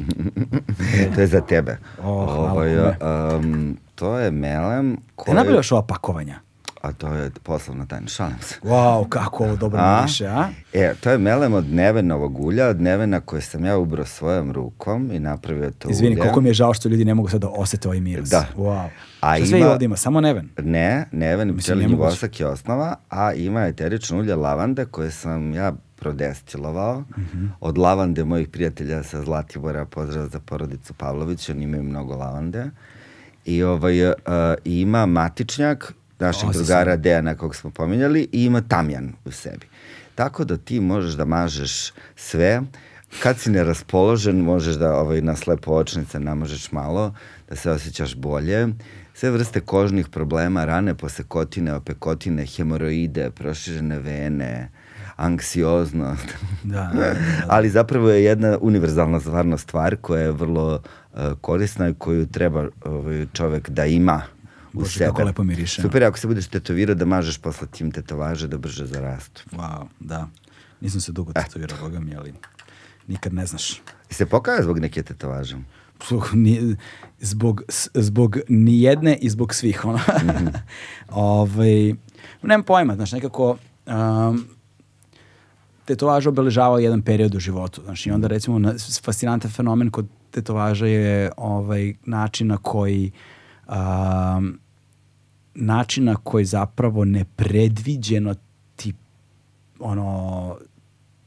to 1.15 1.22
je 1.22 1.27
za 1.27 1.41
tebe. 1.41 1.77
O, 1.99 2.25
hvala 2.25 2.51
Ovaj, 2.51 2.75
kome. 2.75 2.95
um, 3.35 3.77
to 3.95 4.19
je 4.19 4.32
melem 4.32 4.95
te 4.95 5.01
koji... 5.15 5.35
nabavljaš 5.35 5.72
ova 5.72 5.82
pakovanja? 5.82 6.40
A 6.84 6.92
to 6.94 7.08
je 7.10 7.32
poslovna 7.44 7.86
tajna, 7.86 8.08
šalim 8.08 8.36
se. 8.42 8.56
Wow, 8.64 9.10
kako 9.10 9.44
ovo 9.44 9.56
dobro 9.56 9.80
A? 9.80 9.98
miriše, 9.98 10.28
a? 10.28 10.48
E, 10.74 10.94
to 10.95 11.10
je 11.10 11.18
melem 11.18 11.53
od 11.53 11.66
nevenovog 11.66 12.40
ulja, 12.40 12.68
od 12.68 12.82
nevena 12.82 13.20
koje 13.20 13.42
sam 13.42 13.66
ja 13.66 13.78
ubrao 13.78 14.06
svojom 14.06 14.52
rukom 14.52 15.12
i 15.12 15.20
napravio 15.20 15.72
to 15.72 15.90
Izvini, 15.90 16.12
ulje. 16.12 16.20
koliko 16.20 16.42
mi 16.42 16.50
je 16.50 16.53
žao 16.53 16.74
što 16.74 16.90
ljudi 16.90 17.06
ne 17.06 17.14
mogu 17.14 17.30
sad 17.30 17.42
da 17.42 17.50
osete 17.50 17.88
ovaj 17.88 18.00
miris. 18.00 18.30
Da. 18.30 18.45
Wow. 18.58 18.88
A 19.22 19.36
Šta 19.38 19.45
sve 19.45 19.60
ima- 19.60 19.70
ovdje 19.70 19.86
ima? 19.86 19.95
Samo 19.98 20.22
neven? 20.22 20.50
Ne, 20.58 21.06
neven 21.12 21.50
i 21.50 21.58
pčelinji 21.58 21.95
vosak 21.95 22.40
je 22.40 22.48
osnova, 22.48 22.95
a 23.10 23.34
ima 23.34 23.62
eterično 23.62 24.18
ulje 24.18 24.36
lavande 24.36 24.86
koje 24.86 25.12
sam 25.12 25.53
ja 25.53 25.74
prodestilovao 25.95 27.03
Mhm. 27.12 27.45
od 27.62 27.78
lavande 27.78 28.24
mojih 28.24 28.48
prijatelja 28.48 29.03
sa 29.03 29.22
Zlatibora, 29.22 29.86
pozdrav 29.86 30.28
za 30.28 30.40
porodicu 30.40 30.94
Pavlović, 30.94 31.50
oni 31.50 31.64
imaju 31.64 31.84
mnogo 31.84 32.16
lavande. 32.16 32.66
I 33.45 33.64
ovaj, 33.64 34.08
uh, 34.08 34.14
ima 34.66 35.06
matičnjak 35.06 35.94
našeg 36.19 36.50
O, 36.50 36.53
si 36.53 36.59
drugara 36.59 36.95
Dejana 36.95 37.35
kog 37.35 37.56
smo 37.56 37.69
pominjali 37.69 38.30
i 38.32 38.45
ima 38.45 38.61
tamjan 38.61 39.14
u 39.25 39.32
sebi. 39.32 39.67
Tako 40.16 40.43
da 40.43 40.58
ti 40.58 40.80
možeš 40.80 41.14
da 41.14 41.25
mažeš 41.25 41.92
sve, 42.16 42.61
kad 43.19 43.40
si 43.40 43.51
neraspoložen 43.51 44.35
možeš 44.35 44.75
da 44.75 44.95
ovaj, 44.95 45.22
na 45.22 45.35
slepo 45.35 45.72
očnice 45.72 46.19
namažeš 46.19 46.72
malo, 46.72 47.14
da 47.50 47.56
se 47.56 47.72
osjećaš 47.72 48.16
bolje. 48.16 48.67
Sve 49.14 49.32
vrste 49.32 49.59
kožnih 49.59 50.08
problema, 50.08 50.66
rane 50.66 50.95
posekotine, 50.95 51.74
opekotine, 51.74 52.45
hemoroide, 52.45 53.30
proširene 53.32 54.00
vene, 54.00 54.69
anksioznost. 55.16 56.27
Da, 56.64 56.92
da, 56.95 57.00
da. 57.00 57.16
Ali 57.48 57.69
zapravo 57.69 58.09
je 58.09 58.24
jedna 58.24 58.58
univerzalna 58.61 59.19
stvarno 59.19 59.58
stvar 59.58 59.95
koja 59.95 60.22
je 60.22 60.32
vrlo 60.32 60.74
uh, 61.14 61.19
korisna 61.42 61.90
i 61.90 61.93
koju 61.93 62.25
treba 62.25 62.67
ovaj, 62.85 63.25
čovek 63.33 63.69
da 63.69 63.85
ima 63.85 64.22
u 64.74 64.85
sebe. 64.85 65.06
kako 65.06 65.24
lepo 65.24 65.43
miriše. 65.43 65.82
Super 65.82 66.03
ako 66.03 66.18
se 66.19 66.27
budeš 66.27 66.48
tetovirao 66.48 66.95
da 66.95 67.06
mažeš 67.06 67.38
posle 67.38 67.68
tim 67.68 67.92
tetovaže 67.92 68.48
da 68.48 68.58
brže 68.58 68.85
zarastu. 68.85 69.43
Wow, 69.52 69.85
da. 70.00 70.27
Nisam 70.82 71.02
se 71.02 71.11
dugo 71.11 71.32
Eh. 71.35 71.43
tetovirao, 71.43 71.77
boga 71.82 72.00
mi, 72.00 72.16
ali 72.16 72.34
nikad 73.08 73.34
ne 73.34 73.45
znaš. 73.45 73.82
I 74.10 74.14
se 74.14 74.26
pokaja 74.26 74.64
zbog 74.64 74.80
neke 74.80 75.03
tetovaže? 75.03 75.58
Zbog, 76.08 76.30
ni, 76.34 76.76
zbog, 77.19 77.61
zbog 77.93 78.38
nijedne 78.50 79.16
i 79.16 79.30
zbog 79.30 79.53
svih. 79.53 79.85
Ono. 79.85 80.00
ovaj, 81.10 81.93
nemam 82.42 82.64
pojma, 82.64 82.95
znaš, 82.95 83.11
nekako 83.11 83.58
um, 83.85 84.45
tetovaža 85.85 86.30
obeležava 86.30 86.80
jedan 86.80 87.02
period 87.02 87.35
u 87.35 87.40
životu. 87.40 87.82
Znaš, 87.85 88.06
i 88.08 88.11
onda 88.11 88.27
recimo 88.27 88.60
na, 88.60 88.74
fascinantan 89.03 89.52
fenomen 89.52 89.92
kod 89.92 90.08
tetovaža 90.32 90.85
je 90.85 91.32
ovaj 91.38 91.93
način 92.06 92.48
na 92.48 92.58
koji 92.58 93.11
um, 93.68 94.60
način 95.56 96.03
na 96.03 96.15
koji 96.15 96.45
zapravo 96.45 97.06
nepredviđeno 97.06 98.35
ti 98.75 98.93
ono 99.80 100.57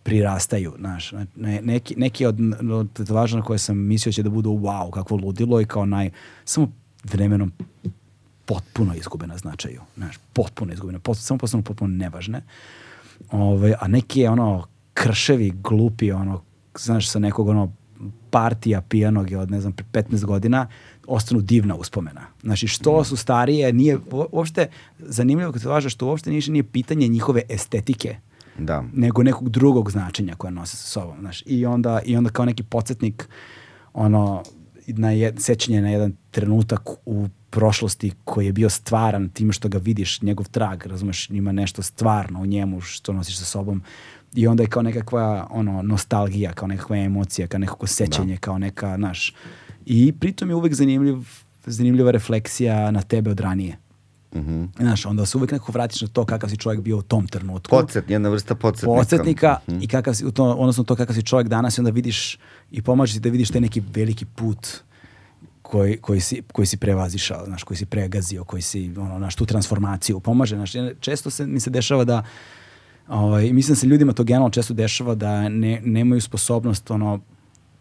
prirastaju, 0.02 0.74
znaš, 0.78 1.12
ne, 1.36 1.60
neki, 1.62 1.94
neki 1.96 2.26
od, 2.26 2.38
od 2.72 2.92
tetovaža 2.92 3.36
na 3.36 3.42
koje 3.42 3.58
sam 3.58 3.78
mislio 3.78 4.12
će 4.12 4.22
da 4.22 4.30
budu 4.30 4.50
wow, 4.50 4.90
kakvo 4.90 5.16
ludilo 5.16 5.60
i 5.60 5.64
kao 5.64 5.86
naj, 5.86 6.10
samo 6.44 6.72
vremenom 7.04 7.52
potpuno 8.44 8.94
izgube 8.94 9.26
na 9.26 9.36
značaju, 9.36 9.80
znaš, 9.96 10.16
potpuno 10.32 10.72
izgubene, 10.72 10.98
pot, 10.98 11.18
samo 11.18 11.38
postanu 11.38 11.62
potpuno 11.62 11.96
nevažne. 11.96 12.42
Ove, 13.30 13.74
a 13.80 13.88
neki 13.88 14.20
je 14.20 14.30
ono 14.30 14.66
krševi, 14.94 15.50
glupi, 15.50 16.12
ono, 16.12 16.42
znaš, 16.78 17.10
sa 17.10 17.18
nekog 17.18 17.48
ono 17.48 17.72
partija 18.30 18.80
pijanog 18.80 19.30
je 19.30 19.38
od, 19.38 19.50
ne 19.50 19.60
znam, 19.60 19.72
pre 19.72 19.84
15 19.92 20.24
godina, 20.24 20.66
ostanu 21.06 21.40
divna 21.40 21.74
uspomena. 21.74 22.20
Znači, 22.42 22.68
što 22.68 23.04
su 23.04 23.16
starije, 23.16 23.72
nije, 23.72 23.98
uopšte, 24.32 24.66
zanimljivo 24.98 25.52
kad 25.52 25.62
se 25.62 25.68
važa 25.68 25.88
što 25.88 26.06
uopšte 26.06 26.30
nije, 26.30 26.42
nije 26.48 26.62
pitanje 26.62 27.08
njihove 27.08 27.42
estetike, 27.48 28.16
Da. 28.58 28.84
nego 28.92 29.22
nekog 29.22 29.48
drugog 29.48 29.90
značenja 29.90 30.34
koje 30.34 30.50
nose 30.50 30.76
sa 30.76 30.86
sobom, 30.86 31.16
znaš. 31.20 31.42
I 31.46 31.66
onda, 31.66 32.00
i 32.04 32.16
onda 32.16 32.30
kao 32.30 32.44
neki 32.44 32.62
podsjetnik 32.62 33.28
ono, 33.92 34.42
na 34.86 35.10
jed, 35.10 35.40
sećanje 35.40 35.82
na 35.82 35.90
jedan 35.90 36.12
trenutak 36.30 36.90
u 37.06 37.28
prošlosti 37.50 38.12
koji 38.24 38.46
je 38.46 38.52
bio 38.52 38.70
stvaran 38.70 39.28
tim 39.28 39.52
što 39.52 39.68
ga 39.68 39.78
vidiš, 39.78 40.22
njegov 40.22 40.48
trag, 40.48 40.86
razumeš, 40.86 41.30
ima 41.30 41.52
nešto 41.52 41.82
stvarno 41.82 42.40
u 42.40 42.46
njemu 42.46 42.80
što 42.80 43.12
nosiš 43.12 43.38
sa 43.38 43.44
sobom 43.44 43.82
i 44.34 44.46
onda 44.46 44.62
je 44.62 44.66
kao 44.68 44.82
nekakva 44.82 45.46
ono, 45.50 45.82
nostalgija, 45.82 46.52
kao 46.52 46.68
nekakva 46.68 46.96
emocija, 46.96 47.46
kao 47.46 47.58
nekako 47.58 47.86
sećanje, 47.86 48.36
kao 48.36 48.58
neka, 48.58 48.96
znaš, 48.96 49.34
i 49.86 50.12
pritom 50.12 50.48
je 50.48 50.54
uvek 50.54 50.74
zanimljiv, 50.74 51.16
zanimljiva 51.66 52.10
refleksija 52.10 52.90
na 52.90 53.02
tebe 53.02 53.30
od 53.30 53.40
ranije. 53.40 53.78
Mhm. 54.34 54.64
Znaš, 54.78 55.06
onda 55.06 55.26
se 55.26 55.38
uvek 55.38 55.52
nekako 55.52 55.72
vratiš 55.72 56.02
na 56.02 56.08
to 56.08 56.24
kakav 56.24 56.50
si 56.50 56.56
čovjek 56.56 56.80
bio 56.80 56.98
u 56.98 57.02
tom 57.02 57.26
trenutku 57.26 57.70
Podsjet, 57.70 58.10
jedna 58.10 58.28
vrsta 58.28 58.54
podsjetnika. 58.54 58.96
podsjetnika 58.96 59.56
Mhm. 59.68 59.78
i 59.82 59.88
kakav 59.88 60.14
si, 60.14 60.26
u 60.26 60.30
to, 60.30 60.44
odnosno 60.44 60.84
to 60.84 60.96
kakav 60.96 61.14
si 61.14 61.22
čovjek 61.22 61.48
danas 61.48 61.78
i 61.78 61.80
onda 61.80 61.90
vidiš 61.90 62.38
i 62.70 62.82
pomaže 62.82 63.12
ti 63.12 63.20
da 63.20 63.28
vidiš 63.28 63.50
taj 63.50 63.60
neki 63.60 63.82
veliki 63.94 64.24
put 64.24 64.68
koji, 65.62 65.96
koji, 65.96 66.20
si, 66.20 66.42
koji 66.52 66.66
si 66.66 66.76
prevazišao, 66.76 67.44
znaš, 67.44 67.62
koji 67.62 67.76
si 67.76 67.86
pregazio, 67.86 68.44
koji 68.44 68.62
si, 68.62 68.92
ono, 68.96 69.18
znaš, 69.18 69.34
tu 69.34 69.46
transformaciju 69.46 70.20
pomaže, 70.20 70.56
znaš, 70.56 70.72
često 71.00 71.30
se, 71.30 71.46
mi 71.46 71.60
se 71.60 71.70
dešava 71.70 72.04
da, 72.04 72.22
ovaj, 73.08 73.52
mislim 73.52 73.74
da 73.74 73.80
se 73.80 73.86
ljudima 73.86 74.12
to 74.12 74.24
generalno 74.24 74.50
često 74.50 74.74
dešava 74.74 75.14
da 75.14 75.48
ne, 75.48 75.80
nemaju 75.84 76.20
sposobnost, 76.20 76.90
ono, 76.90 77.20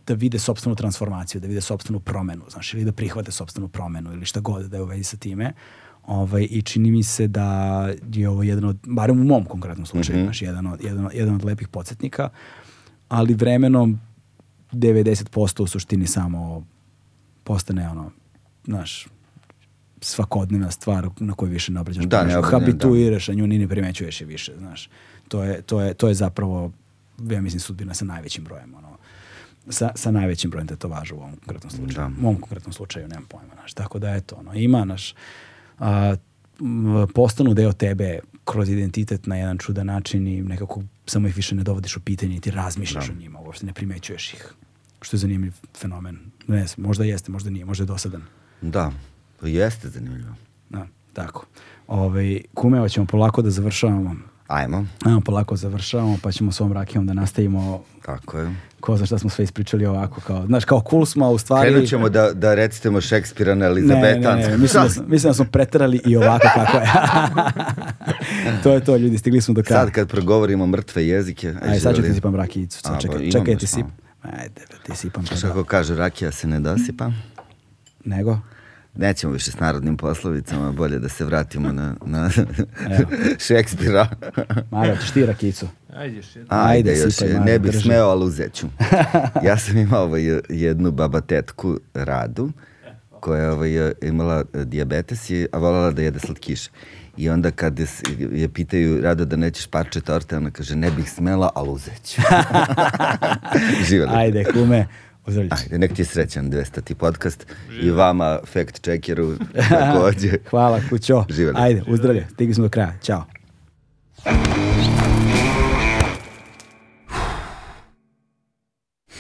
da 0.08 0.14
vide 0.14 0.40
sopstvenu 0.40 0.76
transformaciju, 0.76 1.42
da 1.42 1.48
vide 1.48 1.62
sopstvenu 1.62 2.00
promenu, 2.00 2.44
znaš, 2.50 2.74
ili 2.74 2.86
da 2.86 2.92
prihvate 2.92 3.32
sopstvenu 3.32 3.68
promenu 3.68 4.14
ili 4.14 4.26
šta 4.26 4.40
god 4.40 4.66
da 4.66 4.78
je 4.78 4.84
u 4.84 4.86
vezi 4.86 5.04
sa 5.04 5.18
time. 5.18 5.54
Ovaj, 6.06 6.48
I 6.52 6.62
čini 6.62 6.92
mi 6.92 7.04
se 7.04 7.28
da 7.28 7.90
je 8.14 8.30
ovo 8.30 8.44
jedan 8.44 8.64
od, 8.66 8.78
barem 8.88 9.20
u 9.22 9.24
mom 9.24 9.46
konkretnom 9.46 9.86
slučaju, 9.86 10.24
znaš, 10.24 10.42
jedan, 10.42 10.68
od, 10.68 10.84
jedan, 10.84 11.06
od, 11.06 11.12
jedan 11.14 11.36
od 11.36 11.46
lepih 11.46 11.68
podsjetnika, 11.68 12.30
ali 13.10 13.34
vremenom 13.34 14.00
90% 14.72 15.62
u 15.62 15.68
suštini 15.68 16.08
samo 16.08 16.66
postane 17.44 17.90
ono, 17.90 18.12
znaš, 18.66 19.08
svakodnevna 20.02 20.72
stvar 20.72 21.10
na 21.20 21.34
koju 21.34 21.50
više 21.50 21.72
ne 21.72 21.80
obraćaš 21.80 22.06
Da, 22.06 22.18
ne 22.18 22.24
pažnju. 22.24 22.40
obraćam, 22.40 22.60
Habituiraš, 22.60 23.30
a 23.30 23.34
nju 23.34 23.48
ni 23.48 23.58
ne 23.58 23.68
primećuješ 23.68 24.22
je 24.22 24.28
više, 24.28 24.54
znaš. 24.58 24.90
To 25.28 25.44
je, 25.44 25.62
to 25.62 25.82
je, 25.82 25.94
to 25.94 26.08
je 26.08 26.14
zapravo, 26.14 26.72
ja 27.30 27.42
mislim, 27.42 27.60
sudbina 27.60 27.94
sa 27.94 28.06
najvećim 28.06 28.44
brojem, 28.44 28.74
ono, 28.76 28.95
sa, 29.70 29.92
sa 29.96 30.12
najvećim 30.12 30.52
brojem 30.52 30.68
tetovaža 30.68 31.16
u 31.16 31.18
ovom 31.18 31.32
konkretnom 31.36 31.72
slučaju. 31.72 32.08
Da. 32.08 32.22
U 32.22 32.28
ovom 32.28 32.42
konkretnom 32.42 32.74
slučaju, 32.74 33.08
nemam 33.08 33.26
pojma, 33.26 33.54
znaš. 33.54 33.74
Tako 33.74 34.00
da, 34.00 34.16
eto, 34.16 34.36
ono, 34.36 34.54
ima, 34.54 34.86
naš, 34.86 35.16
a, 35.80 36.16
postanu 37.14 37.54
deo 37.54 37.74
tebe 37.74 38.20
kroz 38.46 38.70
identitet 38.70 39.28
na 39.28 39.36
jedan 39.36 39.58
čudan 39.58 39.86
način 39.86 40.28
i 40.28 40.42
nekako 40.42 40.84
samo 41.06 41.28
ih 41.28 41.36
više 41.36 41.56
ne 41.56 41.64
dovodiš 41.64 41.98
u 41.98 42.00
pitanje 42.00 42.36
i 42.36 42.40
ti 42.40 42.52
razmišljaš 42.52 43.10
o 43.10 43.14
njima, 43.14 43.40
uopšte 43.40 43.66
ne 43.66 43.74
primećuješ 43.74 44.34
ih. 44.34 44.54
Što 45.02 45.16
je 45.16 45.20
zanimljiv 45.20 45.54
fenomen. 45.78 46.20
Ne 46.48 46.68
znam, 46.68 46.88
možda 46.88 47.04
jeste, 47.04 47.32
možda 47.32 47.50
nije, 47.50 47.66
možda 47.66 47.84
je 47.84 47.88
dosadan. 47.88 48.22
Da, 48.62 48.92
to 49.40 49.48
jeste 49.48 49.90
zanimljivo. 49.90 50.36
Da, 50.70 50.88
tako. 51.14 51.46
Ove, 51.88 52.42
kume, 52.54 52.80
hoćemo 52.80 53.06
polako 53.06 53.42
da 53.42 53.50
završavamo. 53.50 54.16
Ajmo, 54.48 54.86
Ajmo 55.06 55.22
polako 55.22 55.56
završavamo, 55.56 56.18
pa 56.24 56.32
ćemo 56.32 56.52
s 56.52 56.62
ovom 56.62 56.74
rakijom 56.74 57.08
da 57.08 57.14
nastavimo 57.14 57.84
tako 58.06 58.38
je. 58.38 58.56
ko 58.80 58.98
za 58.98 59.06
šta 59.06 59.18
smo 59.18 59.30
sve 59.30 59.44
ispričali 59.44 59.86
ovako. 59.86 60.22
Kao, 60.22 60.46
znaš, 60.46 60.66
kao 60.66 60.84
cool 60.90 61.06
smo, 61.06 61.26
a 61.26 61.30
u 61.30 61.38
stvari... 61.38 61.70
Krenut 61.70 61.90
ćemo 61.90 62.10
da, 62.10 62.34
da 62.34 62.56
recitemo 62.56 63.02
Šekspira 63.02 63.56
na 63.56 63.66
Ne, 63.66 63.72
ne, 63.72 63.72
Elizabetan. 63.72 64.40
ne, 64.40 64.58
mislim 64.58 64.84
da, 64.84 64.90
smo- 64.90 65.04
mislim 65.08 65.30
da 65.30 65.34
smo 65.34 65.46
preterali 65.46 66.02
i 66.06 66.18
ovako 66.18 66.48
kako 66.56 66.78
je. 66.78 66.86
to 68.64 68.74
je 68.74 68.80
to, 68.80 68.98
ljudi, 68.98 69.18
stigli 69.18 69.42
smo 69.42 69.54
do 69.54 69.64
kraja. 69.64 69.82
Sad 69.82 69.92
kad 69.92 70.08
progovorimo 70.10 70.68
mrtve 70.68 71.08
jezike, 71.08 71.54
Ajde, 71.64 71.80
sad 71.80 71.96
ću 71.96 72.02
ti 72.02 72.14
sipam 72.14 72.36
rakijicu. 72.36 72.80
Sad 72.80 73.02
čekaj, 73.02 73.18
pa 73.18 73.32
čekaj, 73.32 73.56
ti 73.58 73.68
samo. 73.68 73.86
sip. 73.86 73.94
Ajde, 74.24 74.62
bre, 74.70 74.78
ti 74.86 74.96
sipam. 74.96 75.24
pa 75.26 75.36
da. 75.36 75.42
kako 75.42 75.64
kaže, 75.64 75.96
rakija 75.96 76.32
se 76.32 76.48
ne 76.48 76.60
dosipa. 76.60 77.12
Nego? 78.06 78.40
Nećemo 78.96 79.34
više 79.34 79.52
s 79.52 79.60
narodnim 79.60 79.98
poslovicama, 79.98 80.72
bolje 80.72 81.00
da 81.00 81.10
se 81.10 81.26
vratimo 81.26 81.72
na, 81.72 81.96
na. 82.06 82.30
Šekspira. 83.48 84.08
Mara, 84.72 84.98
ćeš 84.98 85.12
ti 85.12 85.26
rakijicu? 85.26 85.68
Ajde 85.94 86.16
još. 86.16 86.36
Ajde, 86.36 86.46
Ajde, 86.50 87.00
još, 87.00 87.22
Mara, 87.22 87.44
ne 87.44 87.60
bih 87.60 87.72
drži. 87.72 87.84
smeo, 87.84 88.06
ali 88.08 88.26
uzet 88.26 88.54
ću. 88.54 88.68
Ja 89.48 89.58
sam 89.58 89.78
imao 89.78 90.04
ovaj, 90.04 90.40
jednu 90.50 90.92
babatetku 90.92 91.80
Radu, 91.94 92.52
koja 93.20 93.42
je 93.42 93.52
ovaj, 93.52 93.94
imala 94.02 94.44
eh, 94.54 94.66
dijabetes, 94.66 95.30
i, 95.30 95.48
a 95.52 95.58
voljela 95.58 95.92
da 95.92 96.02
jede 96.02 96.20
slatkiše. 96.20 96.70
I 97.18 97.30
onda 97.30 97.52
kad 97.52 97.80
je, 97.80 97.88
je 98.32 98.50
pitaju 98.50 99.02
Rado 99.02 99.26
da 99.26 99.36
nećeš 99.36 99.68
parče 99.68 100.02
torte, 100.02 100.38
ona 100.38 100.52
kaže 100.52 100.76
ne 100.76 100.92
bih 100.92 101.12
smela, 101.12 101.50
ali 101.56 101.70
uzet 101.70 102.04
ću. 102.04 102.22
Živjeli. 103.90 104.12
Ajde, 104.14 104.44
kume, 104.54 104.88
Ajde, 105.28 105.78
nek 105.78 105.94
ti 105.94 106.02
je 106.02 106.06
srećan 106.06 106.52
200. 106.52 106.94
podcast 106.94 107.46
i 107.82 107.92
vama 107.92 108.40
fact 108.46 108.82
checkeru 108.82 109.34
takođe. 109.70 110.32
Hvala, 110.50 110.82
kućo. 110.90 111.26
Živjeli. 111.30 111.58
Ajde, 111.60 111.84
uzdravlje. 111.88 112.28
Stigli 112.34 112.54
smo 112.54 112.64
do 112.64 112.70
kraja. 112.70 112.94
Ćao. 113.02 113.26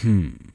Hmm. 0.01 0.45